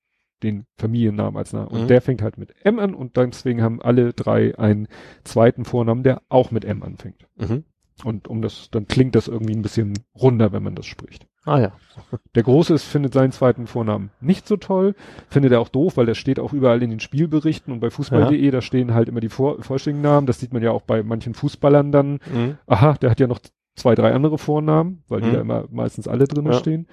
den 0.43 0.65
Familiennamen 0.77 1.37
als 1.37 1.53
Namen. 1.53 1.67
Und 1.67 1.83
Mhm. 1.83 1.87
der 1.87 2.01
fängt 2.01 2.21
halt 2.21 2.37
mit 2.37 2.53
M 2.63 2.79
an 2.79 2.93
und 2.93 3.17
deswegen 3.17 3.61
haben 3.61 3.81
alle 3.81 4.13
drei 4.13 4.57
einen 4.57 4.87
zweiten 5.23 5.65
Vornamen, 5.65 6.03
der 6.03 6.21
auch 6.29 6.51
mit 6.51 6.65
M 6.65 6.83
anfängt. 6.83 7.27
Mhm. 7.37 7.63
Und 8.03 8.27
um 8.27 8.41
das, 8.41 8.69
dann 8.71 8.87
klingt 8.87 9.13
das 9.15 9.27
irgendwie 9.27 9.53
ein 9.55 9.61
bisschen 9.61 9.93
runder, 10.19 10.51
wenn 10.51 10.63
man 10.63 10.73
das 10.73 10.87
spricht. 10.87 11.27
Ah 11.45 11.59
ja. 11.59 11.71
Der 12.35 12.43
Große 12.43 12.73
ist, 12.73 12.83
findet 12.83 13.13
seinen 13.13 13.31
zweiten 13.31 13.67
Vornamen 13.67 14.09
nicht 14.21 14.47
so 14.47 14.57
toll, 14.57 14.95
findet 15.29 15.51
er 15.51 15.59
auch 15.59 15.69
doof, 15.69 15.97
weil 15.97 16.05
der 16.07 16.15
steht 16.15 16.39
auch 16.39 16.53
überall 16.53 16.81
in 16.81 16.89
den 16.89 16.99
Spielberichten 16.99 17.71
und 17.73 17.79
bei 17.79 17.89
Fußball.de, 17.91 18.49
da 18.51 18.61
stehen 18.61 18.93
halt 18.93 19.09
immer 19.09 19.19
die 19.19 19.29
vor, 19.29 19.61
vollständigen 19.61 20.01
Namen, 20.03 20.25
das 20.27 20.39
sieht 20.39 20.53
man 20.53 20.63
ja 20.63 20.71
auch 20.71 20.81
bei 20.81 21.03
manchen 21.03 21.33
Fußballern 21.35 21.91
dann, 21.91 22.19
Mhm. 22.31 22.57
aha, 22.67 22.93
der 22.93 23.09
hat 23.11 23.19
ja 23.19 23.27
noch 23.27 23.39
zwei, 23.75 23.93
drei 23.95 24.13
andere 24.13 24.37
Vornamen, 24.37 25.03
weil 25.07 25.21
die 25.21 25.29
Mhm. 25.29 25.33
da 25.33 25.41
immer 25.41 25.65
meistens 25.71 26.07
alle 26.07 26.27
drin 26.27 26.45
Ja. 26.45 26.53
stehen. 26.53 26.87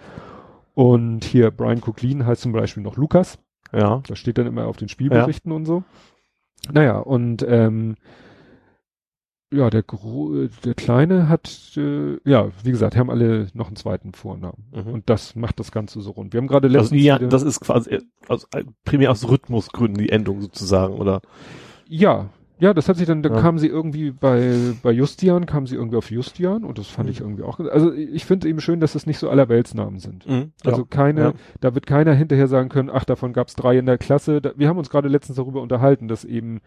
Und 0.79 1.25
hier 1.25 1.51
Brian 1.51 1.81
Cooklin 1.85 2.25
heißt 2.25 2.43
zum 2.43 2.53
Beispiel 2.53 2.85
noch 2.85 2.97
Lukas, 2.97 3.41
Ja. 3.73 4.01
das 4.07 4.17
steht 4.21 4.39
dann 4.39 4.47
immer 4.47 4.67
auf 4.69 4.77
den 4.77 4.89
Spielberichten 4.89 5.51
und 5.51 5.65
so. 5.65 5.83
Naja, 6.73 6.99
und 6.99 7.45
ähm, 7.49 7.97
ja, 9.53 9.71
der, 9.71 9.83
der 10.65 10.75
Kleine 10.75 11.29
hat, 11.29 11.73
äh, 11.77 12.19
ja, 12.25 12.51
wie 12.63 12.71
gesagt, 12.71 12.97
haben 12.97 13.11
alle 13.11 13.49
noch 13.55 13.67
einen 13.67 13.75
zweiten 13.75 14.13
Vornamen. 14.13 14.67
Mhm. 14.73 14.93
Und 14.93 15.11
das 15.11 15.35
macht 15.35 15.59
das 15.59 15.73
Ganze 15.73 16.01
so 16.01 16.13
rund. 16.13 16.33
Wir 16.33 16.39
haben 16.39 16.47
gerade 16.47 16.69
Also, 16.69 16.79
letztens 16.79 17.03
ja, 17.03 17.19
wieder- 17.19 17.29
das 17.29 17.43
ist 17.43 17.59
quasi 17.59 17.99
aus, 18.29 18.47
primär 18.85 19.11
aus 19.11 19.29
Rhythmusgründen 19.29 19.99
die 20.01 20.11
Endung 20.11 20.41
sozusagen, 20.43 20.95
oder? 20.95 21.23
Ja, 21.89 22.29
ja, 22.61 22.75
das 22.75 22.89
hat 22.89 22.97
sich 22.97 23.07
dann, 23.07 23.23
da 23.23 23.31
Ja. 23.31 23.41
kam 23.41 23.59
sie 23.59 23.69
irgendwie 23.69 24.11
bei, 24.11 24.53
bei 24.83 24.91
Justian, 24.93 25.47
kam 25.47 25.67
sie 25.67 25.77
irgendwie 25.77 25.97
auf 25.97 26.11
Justian 26.11 26.65
und 26.65 26.79
das 26.79 26.87
fand 26.89 27.07
Mhm. 27.09 27.13
ich 27.13 27.21
irgendwie 27.21 27.43
auch, 27.45 27.61
also 27.61 27.93
ich 27.93 28.25
finde 28.25 28.49
eben 28.49 28.61
schön, 28.61 28.81
dass 28.81 28.95
es 28.95 29.07
nicht 29.07 29.19
so 29.19 29.31
allerweltsnamen 29.31 30.01
sind. 30.01 30.27
Mhm. 30.29 30.53
Also 30.65 30.85
keine, 30.85 31.21
Ja. 31.21 31.33
da 31.61 31.75
wird 31.75 31.87
keiner 31.87 32.15
hinterher 32.15 32.49
sagen 32.49 32.69
können, 32.69 32.91
ach, 32.93 33.05
davon 33.05 33.33
gab's 33.33 33.55
drei 33.55 33.79
in 33.79 33.87
der 33.87 33.99
Klasse. 33.99 34.41
Da, 34.41 34.53
wir 34.57 34.69
haben 34.69 34.79
uns 34.79 34.91
gerade 34.91 35.09
letztens 35.09 35.37
darüber 35.37 35.63
unterhalten, 35.63 36.09
dass 36.09 36.25
eben 36.25 36.61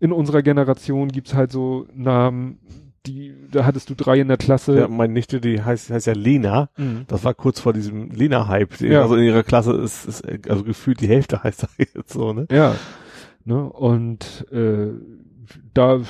in 0.00 0.12
unserer 0.12 0.42
Generation 0.42 1.08
gibt's 1.08 1.34
halt 1.34 1.52
so 1.52 1.86
Namen, 1.94 2.58
die, 3.06 3.32
da 3.52 3.64
hattest 3.64 3.88
du 3.88 3.94
drei 3.94 4.18
in 4.18 4.26
der 4.28 4.36
Klasse. 4.36 4.76
Ja, 4.80 4.88
meine 4.88 5.12
Nichte, 5.12 5.40
die 5.40 5.62
heißt, 5.62 5.90
heißt 5.90 6.06
ja 6.08 6.12
Lena. 6.14 6.70
Mhm. 6.76 7.04
Das 7.06 7.24
war 7.24 7.34
kurz 7.34 7.60
vor 7.60 7.72
diesem 7.72 8.10
Lena-Hype. 8.10 8.78
Die- 8.78 8.88
Ja. 8.88 9.02
Also 9.02 9.14
in 9.16 9.22
ihrer 9.24 9.42
Klasse 9.44 9.72
ist, 9.74 10.06
ist 10.06 10.24
also 10.50 10.64
gefühlt 10.64 11.00
die 11.00 11.06
Hälfte 11.08 11.42
heißt 11.42 11.62
da 11.62 11.68
jetzt 11.78 12.12
so, 12.12 12.32
ne? 12.32 12.46
Ja. 12.50 12.74
Ne? 13.44 13.62
Und 13.62 14.44
äh, 14.50 14.88
da 15.74 16.00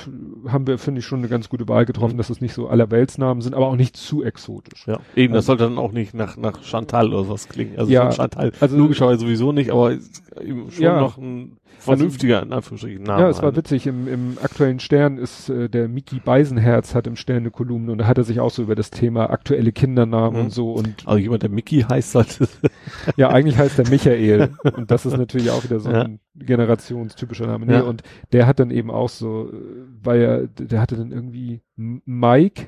haben 0.47 0.67
wir, 0.67 0.77
finde 0.77 0.99
ich, 0.99 1.05
schon 1.05 1.19
eine 1.19 1.27
ganz 1.27 1.49
gute 1.49 1.67
Wahl 1.67 1.85
getroffen, 1.85 2.13
Mhm. 2.13 2.17
dass 2.17 2.29
es 2.29 2.41
nicht 2.41 2.53
so 2.53 2.67
allerweltsnamen 2.67 3.41
sind, 3.41 3.53
aber 3.55 3.67
auch 3.67 3.75
nicht 3.75 3.95
zu 3.97 4.23
exotisch. 4.23 4.85
Ja. 4.87 4.99
Eben, 5.15 5.33
das 5.33 5.47
Also- 5.49 5.57
sollte 5.59 5.63
dann 5.65 5.77
auch 5.77 5.91
nicht 5.91 6.13
nach, 6.13 6.37
nach 6.37 6.63
Chantal 6.63 7.07
oder 7.13 7.23
sowas 7.25 7.47
klingen. 7.49 7.77
Also 7.77 7.91
Ja, 7.91 8.11
Chantal 8.11 8.51
also- 8.59 8.77
logischerweise 8.77 9.19
sowieso 9.21 9.51
nicht, 9.51 9.71
aber 9.71 9.91
eben 9.93 10.71
schon 10.71 10.83
Ja. 10.83 10.99
noch 10.99 11.17
ein 11.17 11.57
vernünftiger, 11.79 12.41
in 12.43 12.51
Anführungsstrichen, 12.53 13.03
Name. 13.03 13.21
Ja, 13.21 13.29
es 13.29 13.37
war 13.37 13.45
halt. 13.45 13.57
witzig. 13.57 13.87
Im, 13.87 14.07
Im 14.07 14.37
aktuellen 14.41 14.79
Stern 14.79 15.17
ist 15.17 15.49
äh, 15.49 15.69
der 15.69 15.87
Miki 15.87 16.19
Beisenherz 16.19 16.93
hat 16.95 17.07
im 17.07 17.15
Stern 17.15 17.37
eine 17.37 17.51
Kolumne 17.51 17.91
und 17.91 17.97
da 17.99 18.07
hat 18.07 18.17
er 18.17 18.23
sich 18.23 18.39
auch 18.39 18.49
so 18.51 18.61
über 18.63 18.75
das 18.75 18.89
Thema 18.91 19.29
aktuelle 19.29 19.71
Kindernamen 19.71 20.37
Mhm. 20.39 20.45
und 20.45 20.49
so 20.51 20.71
und 20.73 21.07
Also 21.07 21.17
jemand, 21.19 21.43
der 21.43 21.49
Mickey 21.49 21.81
heißt, 21.81 22.11
sollte. 22.11 22.47
ja, 23.15 23.29
eigentlich 23.29 23.57
heißt 23.57 23.77
der 23.77 23.89
Michael 23.89 24.49
und 24.75 24.91
das 24.91 25.05
ist 25.05 25.15
natürlich 25.17 25.49
auch 25.51 25.63
wieder 25.63 25.79
so 25.79 25.89
Ja. 25.91 26.01
ein 26.03 26.19
generationstypischer 26.35 27.47
Name. 27.47 27.65
Nee, 27.65 27.73
Ja. 27.73 27.81
und 27.81 28.03
der 28.33 28.47
hat 28.47 28.59
dann 28.59 28.71
eben 28.71 28.91
auch 28.91 29.09
so, 29.09 29.49
äh, 29.49 29.55
weil 30.03 30.21
er, 30.21 30.47
der 30.47 30.81
hatte 30.81 30.95
dann 30.97 31.11
irgendwie 31.11 31.61
Mike, 31.75 32.67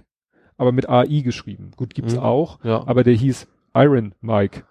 aber 0.58 0.72
mit 0.72 0.90
AI 0.90 1.22
geschrieben. 1.22 1.72
Gut, 1.76 1.94
gibt's 1.94 2.14
Mhm. 2.16 2.20
auch, 2.22 2.64
ja. 2.64 2.84
aber 2.88 3.04
der 3.04 3.14
hieß 3.14 3.48
Iron 3.76 4.14
Mike. 4.22 4.64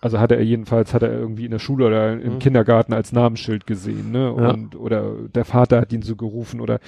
Also 0.00 0.20
hatte 0.20 0.36
er 0.36 0.44
jedenfalls, 0.44 0.94
hat 0.94 1.02
er 1.02 1.12
irgendwie 1.12 1.44
in 1.44 1.50
der 1.50 1.58
Schule 1.58 1.86
oder 1.86 2.12
im 2.12 2.34
Mhm. 2.34 2.38
Kindergarten 2.38 2.92
als 2.92 3.12
Namensschild 3.12 3.66
gesehen, 3.66 4.12
ne? 4.12 4.34
Ja. 4.36 4.50
Und, 4.50 4.76
oder 4.76 5.14
der 5.28 5.44
Vater 5.44 5.80
hat 5.80 5.92
ihn 5.92 6.02
so 6.02 6.14
gerufen 6.14 6.60
oder, 6.60 6.78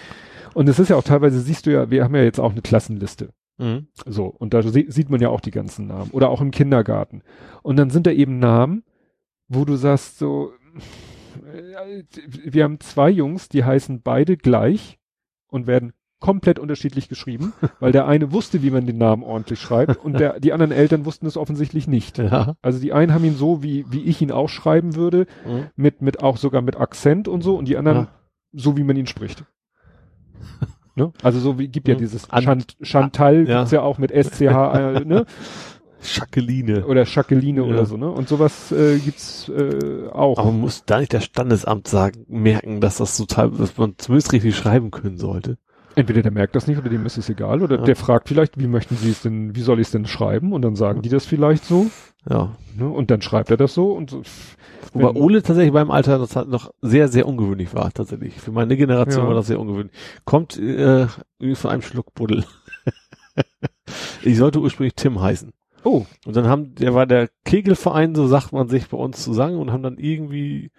und 0.54 0.68
es 0.68 0.78
ist 0.78 0.90
ja 0.90 0.96
auch 0.96 1.02
teilweise, 1.02 1.40
siehst 1.40 1.66
du 1.66 1.72
ja, 1.72 1.90
wir 1.90 2.04
haben 2.04 2.14
ja 2.14 2.22
jetzt 2.22 2.38
auch 2.38 2.52
eine 2.52 2.62
Klassenliste. 2.62 3.30
Mhm. 3.58 3.88
So, 4.06 4.26
und 4.26 4.54
da 4.54 4.62
sie, 4.62 4.86
sieht 4.88 5.10
man 5.10 5.20
ja 5.20 5.28
auch 5.28 5.40
die 5.40 5.50
ganzen 5.50 5.86
Namen. 5.88 6.10
Oder 6.12 6.30
auch 6.30 6.40
im 6.40 6.50
Kindergarten. 6.50 7.22
Und 7.62 7.76
dann 7.76 7.90
sind 7.90 8.06
da 8.06 8.10
eben 8.12 8.38
Namen, 8.38 8.84
wo 9.48 9.64
du 9.64 9.76
sagst 9.76 10.18
so, 10.18 10.52
äh, 11.44 12.04
wir 12.44 12.64
haben 12.64 12.80
zwei 12.80 13.10
Jungs, 13.10 13.48
die 13.48 13.64
heißen 13.64 14.02
beide 14.02 14.36
gleich 14.36 14.98
und 15.48 15.66
werden 15.66 15.92
komplett 16.20 16.58
unterschiedlich 16.58 17.08
geschrieben, 17.08 17.52
weil 17.80 17.92
der 17.92 18.06
eine 18.06 18.30
wusste, 18.32 18.62
wie 18.62 18.70
man 18.70 18.86
den 18.86 18.98
Namen 18.98 19.22
ordentlich 19.22 19.58
schreibt 19.60 19.96
und 20.04 20.20
der, 20.20 20.38
die 20.38 20.52
anderen 20.52 20.70
Eltern 20.72 21.04
wussten 21.06 21.26
es 21.26 21.36
offensichtlich 21.36 21.88
nicht. 21.88 22.18
Ja. 22.18 22.56
Also 22.62 22.78
die 22.78 22.92
einen 22.92 23.12
haben 23.14 23.24
ihn 23.24 23.34
so, 23.36 23.62
wie, 23.62 23.86
wie 23.90 24.02
ich 24.04 24.20
ihn 24.22 24.30
auch 24.30 24.48
schreiben 24.48 24.94
würde, 24.94 25.26
Mhm. 25.46 25.66
mit, 25.76 26.02
mit 26.02 26.22
auch 26.22 26.36
sogar 26.36 26.60
mit 26.62 26.76
Akzent 26.76 27.26
und 27.26 27.42
so 27.42 27.56
und 27.56 27.66
die 27.68 27.76
anderen 27.78 27.98
Ja. 27.98 28.08
so, 28.52 28.76
wie 28.76 28.84
man 28.84 28.96
ihn 28.96 29.06
spricht. 29.06 29.44
ne? 30.94 31.12
Also 31.22 31.40
so 31.40 31.58
wie, 31.58 31.68
gibt 31.68 31.88
ja 31.88 31.94
Mhm. 31.94 31.98
dieses 31.98 32.30
An- 32.30 32.44
Chant, 32.44 32.76
Chantal 32.82 33.48
Ja. 33.48 33.58
gibt's 33.58 33.70
ja 33.72 33.82
auch 33.82 33.98
mit 33.98 34.10
SCH, 34.12 34.42
äh, 34.42 35.00
ne? 35.04 35.26
Schakeline. 36.02 36.86
Oder 36.86 37.04
Jacqueline 37.04 37.60
Ja. 37.60 37.66
oder 37.66 37.84
so, 37.86 37.96
ne? 37.98 38.10
Und 38.10 38.28
sowas 38.28 38.72
äh, 38.72 38.98
gibt's 38.98 39.48
äh, 39.50 40.08
auch. 40.10 40.38
Aber 40.38 40.50
man 40.50 40.60
muss 40.60 40.84
da 40.86 40.98
nicht 40.98 41.12
der 41.12 41.20
Standesamt 41.20 41.88
sagen, 41.88 42.24
merken, 42.28 42.80
dass 42.80 42.96
das 42.98 43.16
total, 43.18 43.50
dass 43.50 43.76
man 43.76 43.94
zumindest 43.98 44.32
richtig 44.32 44.56
schreiben 44.56 44.90
können 44.90 45.18
sollte. 45.18 45.58
Entweder 45.96 46.22
der 46.22 46.30
merkt 46.32 46.54
das 46.54 46.66
nicht 46.66 46.78
oder 46.78 46.88
dem 46.88 47.04
ist 47.04 47.18
es 47.18 47.28
egal 47.28 47.62
oder 47.62 47.78
Ja. 47.78 47.82
der 47.84 47.96
fragt 47.96 48.28
vielleicht, 48.28 48.58
wie 48.60 48.66
möchten 48.68 48.96
Sie 48.96 49.10
es 49.10 49.22
denn, 49.22 49.54
wie 49.56 49.60
soll 49.62 49.80
ich 49.80 49.88
es 49.88 49.90
denn 49.92 50.06
schreiben? 50.06 50.52
Und 50.52 50.62
dann 50.62 50.76
sagen 50.76 51.02
die 51.02 51.08
das 51.08 51.26
vielleicht 51.26 51.64
so, 51.64 51.90
Ja. 52.28 52.56
ne? 52.78 52.88
Und 52.88 53.10
dann 53.10 53.22
schreibt 53.22 53.50
er 53.50 53.56
das 53.56 53.74
so 53.74 53.92
und 53.92 54.10
so. 54.10 54.22
Wobei 54.92 55.10
Ole 55.20 55.42
tatsächlich 55.42 55.72
beim 55.72 55.90
Alter 55.90 56.18
das 56.18 56.36
hat 56.36 56.48
noch 56.48 56.72
sehr, 56.80 57.08
sehr 57.08 57.26
ungewöhnlich 57.28 57.74
war, 57.74 57.92
tatsächlich. 57.92 58.34
Für 58.34 58.52
meine 58.52 58.76
Generation 58.76 59.22
Ja. 59.24 59.28
war 59.28 59.34
das 59.34 59.46
sehr 59.48 59.60
ungewöhnlich. 59.60 59.92
Kommt 60.24 60.56
äh, 60.58 61.06
von 61.54 61.70
einem 61.70 61.82
Schluck 61.82 62.14
Buddel. 62.14 62.44
ich 64.22 64.36
sollte 64.38 64.60
ursprünglich 64.60 64.94
Tim 64.94 65.20
heißen. 65.20 65.52
Oh, 65.82 66.04
Und 66.26 66.36
dann 66.36 66.46
haben, 66.46 66.74
der 66.74 66.94
war 66.94 67.06
der 67.06 67.30
Kegelverein, 67.44 68.14
so 68.14 68.26
sagt 68.26 68.52
man 68.52 68.68
sich 68.68 68.88
bei 68.88 68.98
uns 68.98 69.22
zusammen 69.22 69.56
und 69.56 69.72
haben 69.72 69.82
dann 69.82 69.96
irgendwie 69.96 70.70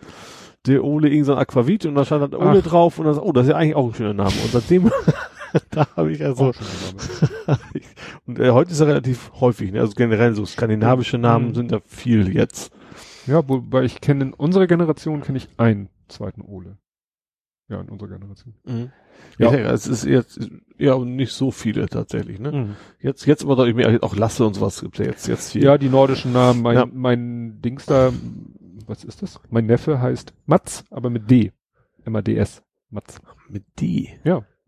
der 0.67 0.83
Ole 0.83 1.09
irgend 1.09 1.25
so 1.25 1.33
ein 1.33 1.40
Aquavit 1.40 1.85
und 1.85 1.95
da 1.95 2.06
stand 2.06 2.33
dann 2.33 2.40
Ole 2.41 2.59
Ach. 2.59 2.67
drauf 2.67 2.99
und 2.99 3.06
dann, 3.06 3.17
oh, 3.17 3.31
das 3.31 3.45
ist 3.45 3.49
ja 3.51 3.56
eigentlich 3.57 3.75
auch 3.75 3.88
ein 3.88 3.93
schöner 3.95 4.14
Name. 4.14 4.30
Und 4.43 4.51
seitdem, 4.51 4.91
da 5.72 5.88
habe 5.95 6.11
ich 6.11 6.23
also, 6.23 6.51
und 8.25 8.40
äh, 8.40 8.51
heute 8.51 8.72
ist 8.72 8.80
er 8.80 8.88
relativ 8.88 9.31
häufig, 9.40 9.72
ne? 9.72 9.80
also 9.81 9.93
generell 9.95 10.33
so 10.35 10.45
skandinavische 10.45 11.17
Namen 11.17 11.49
Mhm. 11.49 11.56
sind 11.56 11.72
da 11.72 11.80
viel 11.85 12.33
jetzt. 12.33 12.72
Ja, 13.27 13.48
wobei 13.48 13.83
ich 13.83 14.01
kenne 14.01 14.25
in 14.25 14.33
unserer 14.33 14.67
Generation 14.67 15.22
kenne 15.22 15.38
ich 15.38 15.48
einen 15.57 15.90
zweiten 16.07 16.41
Ole. 16.41 16.77
Ja, 17.69 17.80
in 17.80 17.90
unserer 17.90 18.09
Generation. 18.09 18.53
Ja, 19.38 19.51
Ja. 19.51 19.57
ja 19.59 19.72
es 19.72 19.88
ist 19.88 20.03
jetzt, 20.06 20.40
ja, 20.77 20.93
und 20.93 21.15
nicht 21.15 21.31
so 21.31 21.51
viele 21.51 21.88
tatsächlich, 21.88 22.40
ne? 22.40 22.51
Mhm. 22.51 22.75
Jetzt, 22.99 23.25
jetzt 23.25 23.43
aber 23.43 23.56
deutlich 23.56 23.75
mehr, 23.75 23.99
auch 24.03 24.15
Lasse 24.15 24.45
und 24.45 24.56
sowas 24.56 24.81
gibt's 24.81 24.99
ja 24.99 25.06
jetzt, 25.06 25.27
jetzt 25.27 25.51
viel. 25.53 25.64
Ja, 25.64 25.77
die 25.77 25.90
nordischen 25.90 26.33
Namen. 26.33 26.61
Mein, 26.61 26.75
Ja. 26.77 26.85
mein 26.91 27.61
Dings 27.61 27.85
da, 27.85 28.11
was 28.92 29.03
ist 29.03 29.22
das? 29.24 29.40
Mein 29.50 29.66
Neffe 29.66 30.00
heißt 30.02 30.34
Mats, 30.45 30.84
aber 30.92 31.10
mit 31.10 31.30
D. 31.32 31.52
M-A-D-S. 32.06 32.61
Mats. 32.90 33.20
Mit 33.50 33.64
die. 33.80 34.10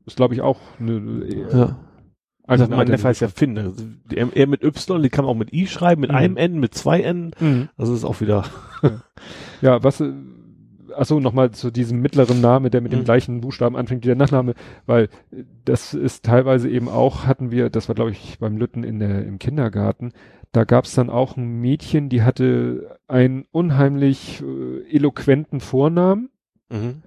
Ist, 0.05 0.15
glaube 0.17 0.33
ich, 0.33 0.41
auch 0.41 0.59
eine, 0.79 1.25
Ja. 1.51 1.79
also 2.45 2.67
mein 2.67 2.87
Neffe 2.87 3.07
heißt 3.09 3.21
ja 3.21 3.27
Finn. 3.27 3.57
Also 3.57 3.83
die- 4.09 4.15
er 4.17 4.47
mit 4.47 4.63
Y, 4.63 5.01
die 5.01 5.09
kann 5.09 5.25
man 5.25 5.33
auch 5.33 5.37
mit 5.37 5.53
I 5.53 5.67
schreiben, 5.67 6.01
mit 6.01 6.09
Mhm. 6.11 6.15
einem 6.17 6.37
N, 6.37 6.59
mit 6.59 6.73
zwei 6.73 7.01
N. 7.01 7.31
Mhm. 7.39 7.69
Also 7.77 7.93
ist 7.93 8.03
auch 8.05 8.19
wieder. 8.21 8.45
Ja, 9.61 9.83
was, 9.83 10.01
äh, 10.01 10.11
achso, 10.95 11.19
nochmal 11.19 11.51
zu 11.51 11.71
diesem 11.71 12.01
mittleren 12.01 12.41
Namen, 12.41 12.69
der 12.71 12.81
mit 12.81 12.91
dem 12.91 12.99
Mhm. 13.01 13.05
gleichen 13.05 13.41
Buchstaben 13.41 13.75
anfängt 13.75 14.03
wie 14.03 14.07
der 14.07 14.15
Nachname, 14.15 14.53
weil 14.85 15.05
äh, 15.31 15.43
das 15.65 15.93
ist 15.93 16.23
teilweise 16.25 16.69
eben 16.69 16.89
auch, 16.89 17.25
hatten 17.25 17.51
wir, 17.51 17.69
das 17.69 17.87
war 17.87 17.95
glaube 17.95 18.11
ich 18.11 18.37
beim 18.39 18.57
Lütten 18.57 18.83
in 18.83 18.99
der, 18.99 19.25
im 19.25 19.39
Kindergarten, 19.39 20.11
da 20.53 20.63
gab 20.63 20.85
es 20.85 20.93
dann 20.93 21.09
auch 21.09 21.35
ein 21.35 21.59
Mädchen, 21.59 22.07
die 22.07 22.21
hatte 22.21 22.99
einen 23.07 23.45
unheimlich 23.51 24.41
äh, 24.41 24.89
eloquenten 24.89 25.59
Vornamen, 25.59 26.29
Mhm. 26.69 27.03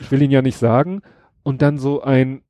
ich 0.00 0.10
will 0.10 0.22
ihn 0.22 0.30
ja 0.30 0.40
nicht 0.42 0.56
sagen, 0.56 1.02
und 1.42 1.60
dann 1.60 1.76
so 1.78 2.02
ein 2.02 2.42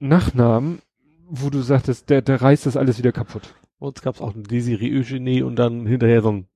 Nachnamen, 0.00 0.80
wo 1.28 1.50
du 1.50 1.60
sagtest, 1.60 2.10
der, 2.10 2.22
der 2.22 2.40
reißt 2.40 2.66
das 2.66 2.76
alles 2.76 2.98
wieder 2.98 3.12
kaputt. 3.12 3.54
Bei 3.78 3.86
uns 3.86 4.02
gab's 4.02 4.20
auch 4.20 4.34
einen 4.34 4.44
Desiree 4.44 4.96
Eugenie 4.98 5.42
und 5.42 5.56
dann 5.56 5.86
hinterher 5.86 6.22
so 6.22 6.32
ein, 6.32 6.46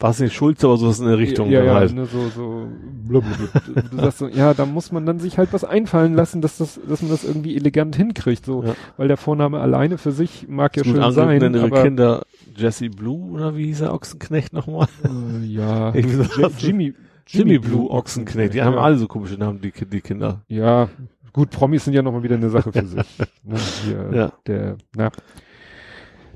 war 0.00 0.10
es 0.10 0.20
nicht 0.20 0.32
Schulze, 0.34 0.66
aber 0.66 0.76
sowas 0.76 1.00
in 1.00 1.06
der 1.06 1.18
Richtung. 1.18 1.50
Ja, 1.50 1.64
ja, 1.64 1.74
halt. 1.74 1.92
ne, 1.92 2.06
so, 2.06 2.28
so, 2.28 2.68
blablabla. 3.08 3.82
du 3.90 3.96
sagst 3.96 4.18
so, 4.18 4.28
ja, 4.28 4.54
da 4.54 4.64
muss 4.64 4.92
man 4.92 5.04
dann 5.06 5.18
sich 5.18 5.38
halt 5.38 5.52
was 5.52 5.64
einfallen 5.64 6.14
lassen, 6.14 6.40
dass 6.40 6.58
das, 6.58 6.78
dass 6.88 7.02
man 7.02 7.10
das 7.10 7.24
irgendwie 7.24 7.56
elegant 7.56 7.96
hinkriegt, 7.96 8.44
so, 8.46 8.62
Ja. 8.62 8.74
weil 8.96 9.08
der 9.08 9.16
Vorname 9.16 9.58
alleine 9.60 9.98
für 9.98 10.12
sich 10.12 10.46
mag 10.48 10.76
ja 10.76 10.84
schön 10.84 11.10
sein, 11.12 11.38
nennen 11.38 11.54
ihre 11.56 11.64
aber, 11.66 11.82
Kinder 11.82 12.22
Jesse 12.56 12.90
Blue 12.90 13.32
oder 13.32 13.56
wie 13.56 13.66
hieß 13.66 13.80
der 13.80 13.92
Ochsenknecht 13.92 14.52
nochmal? 14.52 14.86
äh, 15.04 15.44
ja, 15.44 15.92
so 15.94 15.98
J- 16.00 16.42
was. 16.42 16.62
Jimmy, 16.62 16.94
Jimmy 17.26 17.58
Blue 17.58 17.90
Ochsenknecht. 17.90 18.54
Die 18.54 18.62
haben 18.62 18.74
ja. 18.74 18.80
alle 18.80 18.98
so 18.98 19.08
komische 19.08 19.34
Namen, 19.34 19.60
die, 19.60 19.72
die 19.72 20.00
Kinder. 20.00 20.42
Ja, 20.48 20.88
gut, 21.32 21.50
Promis 21.50 21.84
sind 21.84 21.94
ja 21.94 22.02
nochmal 22.02 22.22
wieder 22.22 22.36
eine 22.36 22.50
Sache 22.50 22.72
für 22.72 22.86
sich. 22.86 23.00
Ne, 23.44 23.56
hier, 23.84 24.10
Ja. 24.12 24.32
Der, 24.46 24.76
na, 24.94 25.10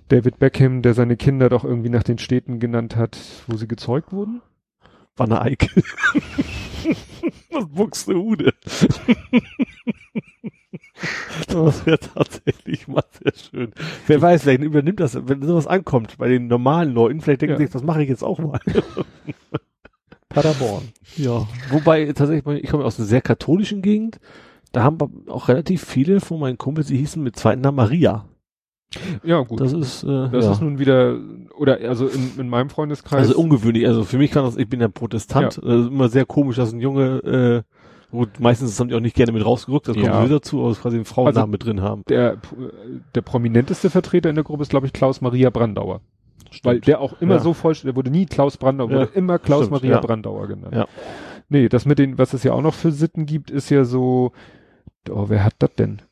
David 0.08 0.38
Beckham, 0.38 0.82
der 0.82 0.94
seine 0.94 1.16
Kinder 1.16 1.48
doch 1.48 1.64
irgendwie 1.64 1.88
nach 1.88 2.02
den 2.02 2.18
Städten 2.18 2.60
genannt 2.60 2.96
hat, 2.96 3.18
wo 3.46 3.56
sie 3.56 3.68
gezeugt 3.68 4.12
wurden. 4.12 4.42
Wanne 5.16 5.40
Eickel. 5.42 5.82
das 7.50 7.66
Buxtehude. 7.68 8.52
Das 11.48 11.84
wäre 11.84 11.98
tatsächlich 11.98 12.86
mal 12.86 13.02
sehr 13.22 13.32
schön. 13.34 13.72
Wer 14.06 14.22
weiß, 14.22 14.42
vielleicht 14.42 14.62
übernimmt 14.62 15.00
das, 15.00 15.18
wenn 15.26 15.42
sowas 15.42 15.66
ankommt 15.66 16.16
bei 16.18 16.28
den 16.28 16.46
normalen 16.46 16.92
Leuten, 16.92 17.20
vielleicht 17.20 17.42
denken 17.42 17.54
Ja. 17.54 17.58
sie 17.58 17.64
sich, 17.64 17.72
das 17.72 17.82
mache 17.82 18.02
ich 18.02 18.08
jetzt 18.08 18.22
auch 18.22 18.38
mal. 18.38 18.60
Paderborn. 20.28 20.84
Ja. 21.16 21.46
Wobei 21.70 22.06
tatsächlich, 22.12 22.62
ich 22.64 22.70
komme 22.70 22.84
aus 22.84 22.98
einer 22.98 23.08
sehr 23.08 23.20
katholischen 23.20 23.82
Gegend, 23.82 24.20
da 24.70 24.84
haben 24.84 25.26
auch 25.28 25.48
relativ 25.48 25.84
viele 25.84 26.20
von 26.20 26.38
meinen 26.40 26.56
Kumpels, 26.58 26.86
die 26.86 26.96
hießen 26.98 27.22
mit 27.22 27.36
zweiten 27.36 27.60
Namen 27.62 27.76
Maria. 27.76 28.26
Ja, 29.24 29.40
gut. 29.40 29.60
Das 29.60 29.72
ist, 29.72 30.02
äh, 30.04 30.28
Das 30.30 30.44
ja. 30.44 30.52
ist 30.52 30.60
nun 30.60 30.78
wieder, 30.78 31.16
oder 31.56 31.78
also 31.88 32.06
in, 32.06 32.32
in 32.38 32.48
meinem 32.48 32.68
Freundeskreis. 32.70 33.28
also 33.28 33.38
ungewöhnlich. 33.40 33.86
Also 33.86 34.04
für 34.04 34.18
mich 34.18 34.30
kann 34.30 34.44
das, 34.44 34.56
ich 34.56 34.68
bin 34.68 34.80
ja 34.80 34.88
Protestant, 34.88 35.62
also 35.62 35.88
immer 35.88 36.08
sehr 36.08 36.26
komisch, 36.26 36.56
dass 36.56 36.72
ein 36.72 36.80
Junge, 36.80 37.64
äh, 37.64 38.14
gut, 38.14 38.38
meistens 38.40 38.78
haben 38.78 38.88
die 38.88 38.94
auch 38.94 39.00
nicht 39.00 39.16
gerne 39.16 39.32
mit 39.32 39.44
rausgerückt, 39.44 39.88
das 39.88 39.94
kommt 39.94 40.06
Ja. 40.06 40.18
sowieso 40.20 40.34
dazu, 40.34 40.64
aber 40.64 40.74
quasi 40.74 40.96
einen 40.96 41.04
Frauennamen 41.06 41.38
Also- 41.38 41.50
mit 41.50 41.64
drin 41.64 41.80
haben. 41.80 42.02
der, 42.08 42.36
der 43.14 43.22
prominenteste 43.22 43.88
Vertreter 43.90 44.28
in 44.28 44.34
der 44.34 44.44
Gruppe 44.44 44.62
ist, 44.62 44.68
glaube 44.68 44.86
ich, 44.86 44.92
Klaus 44.92 45.20
Maria 45.20 45.50
Brandauer. 45.50 46.00
Weil 46.64 46.80
der 46.80 47.00
auch 47.00 47.14
immer 47.22 47.36
Ja. 47.36 47.40
so 47.40 47.54
vollständig, 47.54 47.94
der 47.94 47.96
wurde 47.96 48.10
nie 48.10 48.26
Klaus 48.26 48.58
Brandauer, 48.58 48.90
Ja. 48.90 48.96
wurde 49.00 49.12
immer 49.14 49.38
Klaus 49.38 49.60
Stimmt, 49.66 49.82
Maria 49.82 49.92
ja. 49.96 50.00
Brandauer 50.00 50.48
genannt. 50.48 50.74
Ja. 50.74 50.86
Nee, 51.48 51.68
das 51.70 51.86
mit 51.86 51.98
den, 51.98 52.18
was 52.18 52.34
es 52.34 52.42
ja 52.42 52.52
auch 52.52 52.60
noch 52.60 52.74
für 52.74 52.92
Sitten 52.92 53.24
gibt, 53.24 53.50
ist 53.50 53.70
ja 53.70 53.84
so, 53.84 54.32
oh, 55.10 55.24
wer 55.28 55.44
hat 55.44 55.54
das 55.60 55.74
denn? 55.76 56.02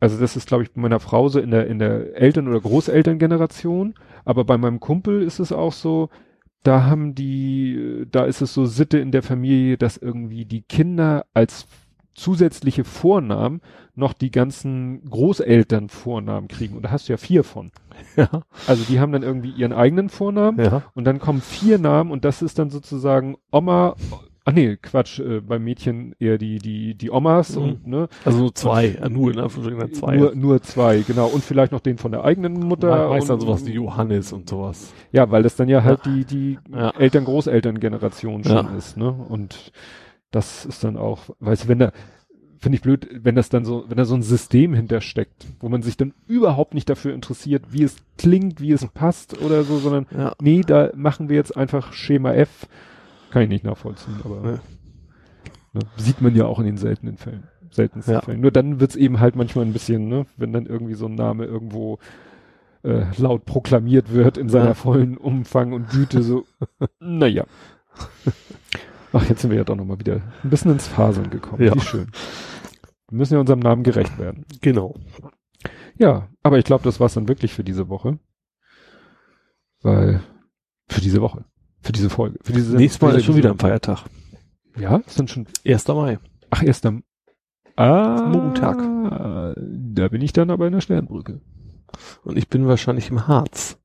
Also 0.00 0.18
das 0.18 0.36
ist, 0.36 0.46
glaube 0.48 0.62
ich, 0.62 0.72
bei 0.72 0.80
meiner 0.80 1.00
Frau 1.00 1.28
so 1.28 1.38
in 1.40 1.50
der, 1.50 1.66
in 1.66 1.78
der 1.78 2.16
Eltern- 2.16 2.48
oder 2.48 2.60
Großelterngeneration, 2.60 3.94
aber 4.24 4.44
bei 4.44 4.58
meinem 4.58 4.80
Kumpel 4.80 5.22
ist 5.22 5.38
es 5.38 5.52
auch 5.52 5.72
so, 5.72 6.10
da 6.62 6.84
haben 6.84 7.14
die, 7.14 8.04
da 8.10 8.24
ist 8.24 8.40
es 8.42 8.52
so 8.52 8.66
Sitte 8.66 8.98
in 8.98 9.12
der 9.12 9.22
Familie, 9.22 9.78
dass 9.78 9.96
irgendwie 9.96 10.44
die 10.44 10.62
Kinder 10.62 11.24
als 11.32 11.66
zusätzliche 12.14 12.84
Vornamen 12.84 13.60
noch 13.94 14.12
die 14.14 14.30
ganzen 14.30 15.04
Großeltern 15.08 15.88
Vornamen 15.90 16.48
kriegen. 16.48 16.74
Und 16.76 16.82
da 16.82 16.90
hast 16.90 17.08
du 17.08 17.12
ja 17.12 17.18
vier 17.18 17.44
von. 17.44 17.70
Ja. 18.16 18.42
Also 18.66 18.84
die 18.84 19.00
haben 19.00 19.12
dann 19.12 19.22
irgendwie 19.22 19.50
ihren 19.50 19.72
eigenen 19.72 20.08
Vornamen 20.08 20.58
Ja. 20.58 20.82
und 20.94 21.04
dann 21.04 21.18
kommen 21.18 21.40
vier 21.40 21.78
Namen 21.78 22.10
und 22.10 22.24
das 22.24 22.42
ist 22.42 22.58
dann 22.58 22.70
sozusagen 22.70 23.36
Oma, 23.52 23.94
ach 24.48 24.52
nee, 24.52 24.76
Quatsch, 24.80 25.18
äh, 25.18 25.40
beim 25.40 25.64
Mädchen 25.64 26.14
eher 26.20 26.38
die, 26.38 26.58
die, 26.58 26.94
die 26.94 27.10
Omas 27.10 27.56
Mhm. 27.56 27.62
und, 27.62 27.86
ne, 27.86 28.08
Also 28.24 28.38
nur 28.38 28.54
zwei, 28.54 28.86
äh, 28.90 29.08
nur 29.10 29.32
in 29.32 29.40
Anführungsstrichen 29.40 29.92
zwei. 29.94 30.16
nur, 30.16 30.34
nur 30.36 30.62
zwei, 30.62 31.02
genau. 31.06 31.26
Und 31.26 31.42
vielleicht 31.44 31.72
noch 31.72 31.80
den 31.80 31.98
von 31.98 32.12
der 32.12 32.24
eigenen 32.24 32.54
Mutter. 32.60 33.08
Meist 33.08 33.28
dann 33.28 33.34
und- 33.34 33.40
sowas 33.42 33.66
wie 33.66 33.72
Johannes 33.72 34.32
und 34.32 34.48
sowas. 34.48 34.92
Ja, 35.12 35.30
weil 35.30 35.42
das 35.42 35.56
dann 35.56 35.68
ja 35.68 35.82
halt 35.82 36.06
die, 36.06 36.24
die 36.24 36.58
Ja. 36.72 36.90
Eltern-Großeltern-Generation 37.50 38.44
schon 38.44 38.52
Ja. 38.66 38.76
ist, 38.76 38.96
ne? 38.96 39.10
Und 39.12 39.72
das 40.30 40.64
ist 40.64 40.82
dann 40.84 40.96
auch, 40.96 41.30
weißt 41.40 41.64
du, 41.64 41.68
wenn 41.68 41.78
da, 41.78 41.92
finde 42.58 42.76
ich 42.76 42.82
blöd, 42.82 43.08
wenn 43.22 43.34
das 43.34 43.48
dann 43.48 43.64
so, 43.64 43.84
wenn 43.88 43.96
da 43.96 44.04
so 44.04 44.14
ein 44.14 44.22
System 44.22 44.74
hintersteckt, 44.74 45.46
wo 45.60 45.68
man 45.68 45.82
sich 45.82 45.96
dann 45.96 46.14
überhaupt 46.26 46.74
nicht 46.74 46.88
dafür 46.88 47.14
interessiert, 47.14 47.64
wie 47.70 47.82
es 47.84 47.96
klingt, 48.18 48.60
wie 48.60 48.72
es 48.72 48.86
passt 48.86 49.40
oder 49.42 49.62
so, 49.64 49.78
sondern 49.78 50.06
Ja. 50.16 50.32
nee, 50.40 50.62
da 50.66 50.90
machen 50.94 51.28
wir 51.28 51.36
jetzt 51.36 51.56
einfach 51.56 51.92
Schema 51.92 52.32
F. 52.32 52.66
Kann 53.30 53.42
ich 53.42 53.48
nicht 53.48 53.64
nachvollziehen, 53.64 54.16
aber 54.24 54.36
Ja. 54.50 54.58
ne, 55.72 55.80
sieht 55.96 56.20
man 56.20 56.34
ja 56.34 56.46
auch 56.46 56.58
in 56.58 56.66
den 56.66 56.76
seltenen 56.78 57.16
Fällen. 57.16 57.48
Seltensten 57.70 58.14
Ja. 58.14 58.20
Fällen. 58.22 58.40
Nur 58.40 58.50
dann 58.52 58.80
wird's 58.80 58.96
eben 58.96 59.20
halt 59.20 59.36
manchmal 59.36 59.64
ein 59.66 59.72
bisschen, 59.72 60.08
ne, 60.08 60.26
wenn 60.36 60.52
dann 60.52 60.66
irgendwie 60.66 60.94
so 60.94 61.06
ein 61.06 61.14
Name 61.14 61.44
irgendwo 61.44 61.98
äh, 62.82 63.04
laut 63.18 63.44
proklamiert 63.44 64.12
wird 64.12 64.38
in 64.38 64.48
seiner 64.48 64.68
Ja. 64.68 64.74
vollen 64.74 65.16
Umfang 65.16 65.72
und 65.72 65.90
Güte, 65.90 66.22
so, 66.22 66.44
naja. 67.00 67.44
Ach, 69.12 69.28
jetzt 69.28 69.40
sind 69.40 69.50
wir 69.50 69.56
ja 69.58 69.64
doch 69.64 69.76
nochmal 69.76 69.98
wieder 69.98 70.20
ein 70.44 70.50
bisschen 70.50 70.70
ins 70.72 70.86
Fasern 70.86 71.30
gekommen. 71.30 71.62
Ja. 71.64 71.74
Wie 71.74 71.80
schön. 71.80 72.06
Wir 73.08 73.18
müssen 73.18 73.34
ja 73.34 73.40
unserem 73.40 73.60
Namen 73.60 73.82
gerecht 73.82 74.18
werden. 74.18 74.44
Genau. 74.60 74.94
Ja, 75.98 76.28
aber 76.42 76.58
ich 76.58 76.64
glaube, 76.64 76.84
das 76.84 77.00
war's 77.00 77.14
dann 77.14 77.28
wirklich 77.28 77.52
für 77.54 77.64
diese 77.64 77.88
Woche. 77.88 78.18
Weil, 79.82 80.20
für 80.88 81.00
diese 81.00 81.20
Woche. 81.20 81.44
Für 81.86 81.92
diese 81.92 82.10
Folge. 82.10 82.38
Für 82.42 82.52
diese 82.52 82.76
Nächstes 82.76 83.00
Mal 83.00 83.14
ist 83.16 83.24
schon 83.24 83.36
wieder 83.36 83.50
ein 83.52 83.58
Feiertag. 83.58 84.04
Ja, 84.78 84.96
ist 85.06 85.18
dann 85.18 85.28
schon, 85.28 85.46
1. 85.64 85.86
Mai. 85.88 86.18
ach, 86.50 86.62
erst 86.62 86.84
am, 86.84 87.02
Ah, 87.76 88.28
Montag. 88.32 88.78
Da 89.56 90.08
bin 90.08 90.20
ich 90.22 90.32
dann 90.32 90.50
aber 90.50 90.66
in 90.66 90.72
der 90.72 90.80
Sternbrücke. 90.80 91.40
Und 92.24 92.36
ich 92.38 92.48
bin 92.48 92.66
wahrscheinlich 92.66 93.10
im 93.10 93.28
Harz. 93.28 93.78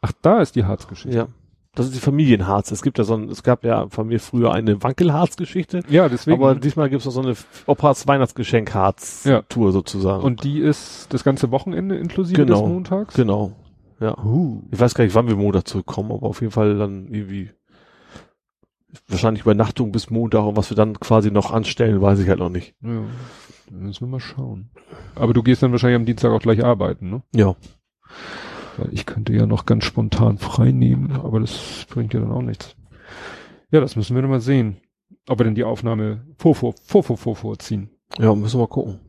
Ach, 0.00 0.12
da 0.22 0.40
ist 0.40 0.56
die 0.56 0.64
Harzgeschichte. 0.64 1.16
Ja. 1.16 1.28
Das 1.74 1.86
ist 1.86 1.94
die 1.96 2.00
Familienharz. 2.00 2.70
Es 2.70 2.82
gibt 2.82 2.98
ja 2.98 3.04
so 3.04 3.14
ein, 3.14 3.28
es 3.28 3.42
gab 3.42 3.64
ja 3.64 3.88
von 3.88 4.06
mir 4.06 4.20
früher 4.20 4.52
eine 4.52 4.80
Wankelharz-Geschichte. 4.82 5.80
Ja, 5.88 6.08
deswegen. 6.08 6.40
Aber 6.40 6.54
diesmal 6.54 6.88
gibt 6.88 7.00
es 7.00 7.06
noch 7.06 7.12
so 7.12 7.20
eine 7.22 7.34
Opas 7.66 8.06
Weihnachtsgeschenk-Harz-Tour 8.06 9.72
sozusagen. 9.72 10.22
und 10.22 10.44
die 10.44 10.60
ist 10.60 11.12
das 11.12 11.24
ganze 11.24 11.50
Wochenende 11.50 11.96
inklusive 11.96 12.44
Genau. 12.44 12.60
des 12.62 12.68
Montags? 12.68 13.14
genau. 13.14 13.52
Ja. 14.00 14.18
Uh. 14.22 14.62
Ich 14.70 14.80
weiß 14.80 14.94
gar 14.94 15.04
nicht, 15.04 15.14
wann 15.14 15.28
wir 15.28 15.36
Montag 15.36 15.68
zurückkommen, 15.68 16.12
aber 16.12 16.26
auf 16.26 16.40
jeden 16.40 16.52
Fall 16.52 16.76
dann 16.76 17.08
irgendwie 17.08 17.50
wahrscheinlich 19.08 19.42
Übernachtung 19.42 19.92
bis 19.92 20.10
Montag 20.10 20.44
und 20.44 20.56
was 20.56 20.70
wir 20.70 20.76
dann 20.76 20.98
quasi 21.00 21.30
noch 21.30 21.50
anstellen, 21.50 22.00
weiß 22.00 22.20
ich 22.20 22.28
halt 22.28 22.38
noch 22.38 22.50
nicht. 22.50 22.74
Ja, 22.80 23.02
dann 23.70 23.86
müssen 23.86 24.06
wir 24.06 24.10
mal 24.10 24.20
schauen. 24.20 24.70
Aber 25.14 25.32
du 25.32 25.42
gehst 25.42 25.62
dann 25.62 25.72
wahrscheinlich 25.72 25.96
am 25.96 26.06
Dienstag 26.06 26.30
auch 26.30 26.40
gleich 26.40 26.64
arbeiten, 26.64 27.10
ne? 27.10 27.22
Ja. 27.34 27.56
Weil 28.76 28.92
ich 28.92 29.06
könnte 29.06 29.32
ja 29.32 29.46
noch 29.46 29.66
ganz 29.66 29.84
spontan 29.84 30.38
frei 30.38 30.72
nehmen, 30.72 31.12
aber 31.12 31.40
das 31.40 31.86
bringt 31.88 32.14
ja 32.14 32.20
dann 32.20 32.32
auch 32.32 32.42
nichts. 32.42 32.76
Ja, 33.70 33.80
das 33.80 33.96
müssen 33.96 34.14
wir 34.14 34.22
noch 34.22 34.28
mal 34.28 34.40
sehen. 34.40 34.76
Ob 35.28 35.40
wir 35.40 35.44
denn 35.44 35.54
die 35.54 35.64
Aufnahme 35.64 36.24
vor, 36.38 36.54
vor, 36.54 36.74
vor, 36.84 37.02
vor, 37.02 37.16
vor, 37.16 37.36
vorziehen. 37.36 37.90
Ja, 38.18 38.34
müssen 38.34 38.58
wir 38.58 38.64
mal 38.64 38.68
gucken. 38.68 39.00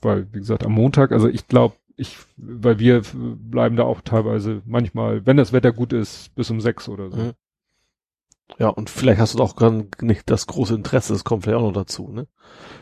Weil, 0.00 0.32
wie 0.32 0.38
gesagt, 0.38 0.64
am 0.64 0.72
Montag, 0.72 1.12
also 1.12 1.28
ich 1.28 1.48
glaube, 1.48 1.74
ich, 1.96 2.16
weil 2.36 2.78
wir 2.78 3.02
bleiben 3.12 3.76
da 3.76 3.84
auch 3.84 4.00
teilweise 4.00 4.62
manchmal, 4.64 5.24
wenn 5.26 5.36
das 5.36 5.52
Wetter 5.52 5.72
gut 5.72 5.92
ist, 5.92 6.34
bis 6.34 6.50
um 6.50 6.60
sechs 6.60 6.88
oder 6.88 7.10
so. 7.10 7.16
Mhm. 7.16 7.32
Ja, 8.58 8.68
und 8.68 8.90
vielleicht 8.90 9.20
hast 9.20 9.38
du 9.38 9.42
auch 9.42 9.56
gar 9.56 9.72
nicht 10.02 10.28
das 10.28 10.46
große 10.46 10.74
Interesse, 10.74 11.12
das 11.14 11.24
kommt 11.24 11.44
vielleicht 11.44 11.58
auch 11.58 11.66
noch 11.66 11.72
dazu, 11.72 12.08
ne? 12.12 12.26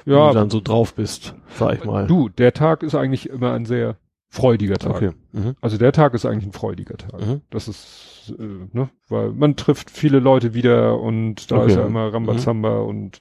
Wenn 0.05 0.15
Ja, 0.17 0.29
du 0.29 0.35
dann 0.35 0.51
so 0.51 0.61
drauf 0.61 0.95
bist, 0.95 1.35
sag 1.57 1.75
ich 1.79 1.85
mal. 1.85 2.07
du, 2.07 2.29
der 2.29 2.53
Tag 2.53 2.83
ist 2.83 2.95
eigentlich 2.95 3.29
immer 3.29 3.53
ein 3.53 3.67
sehr 3.67 3.97
freudiger 4.29 4.79
Tag. 4.79 4.97
Okay. 4.97 5.11
Mhm. 5.33 5.55
Also 5.61 5.77
der 5.79 5.93
Tag 5.93 6.15
ist 6.15 6.25
eigentlich 6.27 6.47
ein 6.47 6.53
freudiger 6.53 6.97
Tag. 6.97 7.21
Mhm. 7.21 7.43
Das 7.51 7.69
ist, 7.69 8.35
äh, 8.39 8.43
ne, 8.73 8.91
weil 9.09 9.33
man 9.33 9.57
trifft 9.57 9.91
viele 9.91 10.19
Leute 10.19 10.55
wieder 10.55 10.99
und 11.01 11.51
da 11.51 11.57
Okay. 11.57 11.65
Mhm. 11.65 11.71
ist 11.71 11.77
ja 11.77 11.87
immer 11.87 12.13
Rambazamba 12.13 12.79
und 12.81 13.21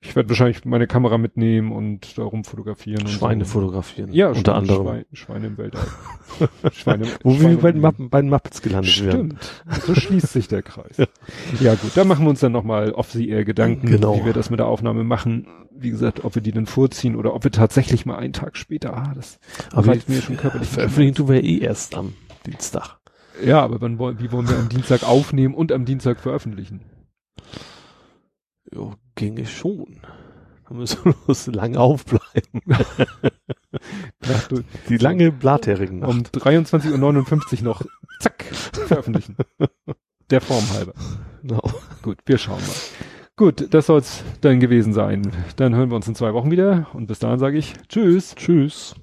ich 0.00 0.14
werde 0.14 0.28
wahrscheinlich 0.28 0.64
meine 0.64 0.86
Kamera 0.86 1.18
mitnehmen 1.18 1.72
und 1.72 2.16
da 2.18 2.22
rumfotografieren. 2.22 3.02
und 3.02 3.08
Schweine 3.10 3.44
so. 3.44 3.52
fotografieren. 3.52 4.12
Ja, 4.12 4.28
unter 4.28 4.40
stimmt, 4.40 4.56
anderem. 4.56 4.86
Schweine, 4.86 5.06
Schweine 5.12 5.46
im 5.48 5.58
Weltall. 5.58 5.86
Schweine, 6.72 7.06
Wo 7.22 7.32
wir 7.32 7.38
Schweine 7.40 7.56
bei 7.56 7.72
den, 7.72 7.80
Mappen, 7.80 8.10
bei 8.10 8.20
den 8.20 8.30
Muppets 8.30 8.62
gelandet 8.62 9.04
werden. 9.04 9.38
Stimmt. 9.40 9.82
So 9.86 9.94
schließt 9.94 10.32
sich 10.32 10.48
der 10.48 10.62
Kreis. 10.62 10.96
ja 11.60 11.74
gut, 11.74 11.92
da 11.96 12.04
machen 12.04 12.24
wir 12.24 12.30
uns 12.30 12.40
dann 12.40 12.52
nochmal 12.52 12.92
off 12.92 13.10
the 13.12 13.28
air 13.28 13.44
Gedanken, 13.44 13.86
Genau. 13.86 14.18
wie 14.20 14.24
wir 14.26 14.32
das 14.32 14.50
mit 14.50 14.58
der 14.60 14.66
Aufnahme 14.66 15.04
machen. 15.04 15.46
Wie 15.78 15.90
gesagt, 15.90 16.24
ob 16.24 16.34
wir 16.34 16.42
die 16.42 16.52
dann 16.52 16.66
vorziehen 16.66 17.16
oder 17.16 17.34
ob 17.34 17.44
wir 17.44 17.50
tatsächlich 17.52 18.06
mal 18.06 18.16
einen 18.16 18.32
Tag 18.32 18.56
später, 18.56 18.96
ah, 18.96 19.12
das 19.14 19.38
Aber 19.72 19.88
reicht 19.88 20.08
mir 20.08 20.22
schon 20.22 20.36
körperlich. 20.36 20.68
veröffentlichen 20.68 21.14
tun 21.14 21.28
wir 21.28 21.36
ja 21.36 21.42
eh 21.42 21.58
erst 21.58 21.94
am 21.94 22.14
Dienstag. 22.46 22.98
Ja, 23.44 23.60
aber 23.62 23.80
wann, 23.82 23.98
wie 24.18 24.32
wollen 24.32 24.48
wir 24.48 24.56
am 24.56 24.70
Dienstag 24.70 25.02
aufnehmen 25.02 25.54
und 25.54 25.70
am 25.72 25.84
Dienstag 25.84 26.18
veröffentlichen? 26.20 26.80
Jo, 28.72 28.94
ginge 29.16 29.46
schon. 29.46 29.98
Da 30.68 30.74
müssen 30.74 31.04
wir 31.04 31.12
bloß 31.12 31.48
lange 31.48 31.80
aufbleiben. 31.80 32.62
Die 34.88 34.96
lange 34.96 35.32
blathärigen 35.32 36.04
um 36.04 36.18
Nacht. 36.18 36.36
23.59 36.36 37.58
Uhr 37.58 37.64
noch, 37.64 37.82
zack, 38.20 38.44
veröffentlichen. 38.44 39.36
Der 40.30 40.40
Form 40.40 40.64
halber. 40.70 40.94
Genau. 41.42 41.62
Gut, 42.02 42.18
wir 42.26 42.38
schauen 42.38 42.60
mal. 42.60 42.74
Gut, 43.36 43.72
das 43.74 43.86
soll's 43.86 44.24
dann 44.40 44.60
gewesen 44.60 44.92
sein. 44.92 45.30
Dann 45.56 45.74
hören 45.74 45.90
wir 45.90 45.96
uns 45.96 46.08
in 46.08 46.14
zwei 46.14 46.32
Wochen 46.32 46.50
wieder 46.50 46.86
und 46.94 47.06
bis 47.06 47.18
dahin 47.18 47.38
sage 47.38 47.58
ich 47.58 47.74
Tschüss. 47.88 48.34
Tschüss. 48.34 48.94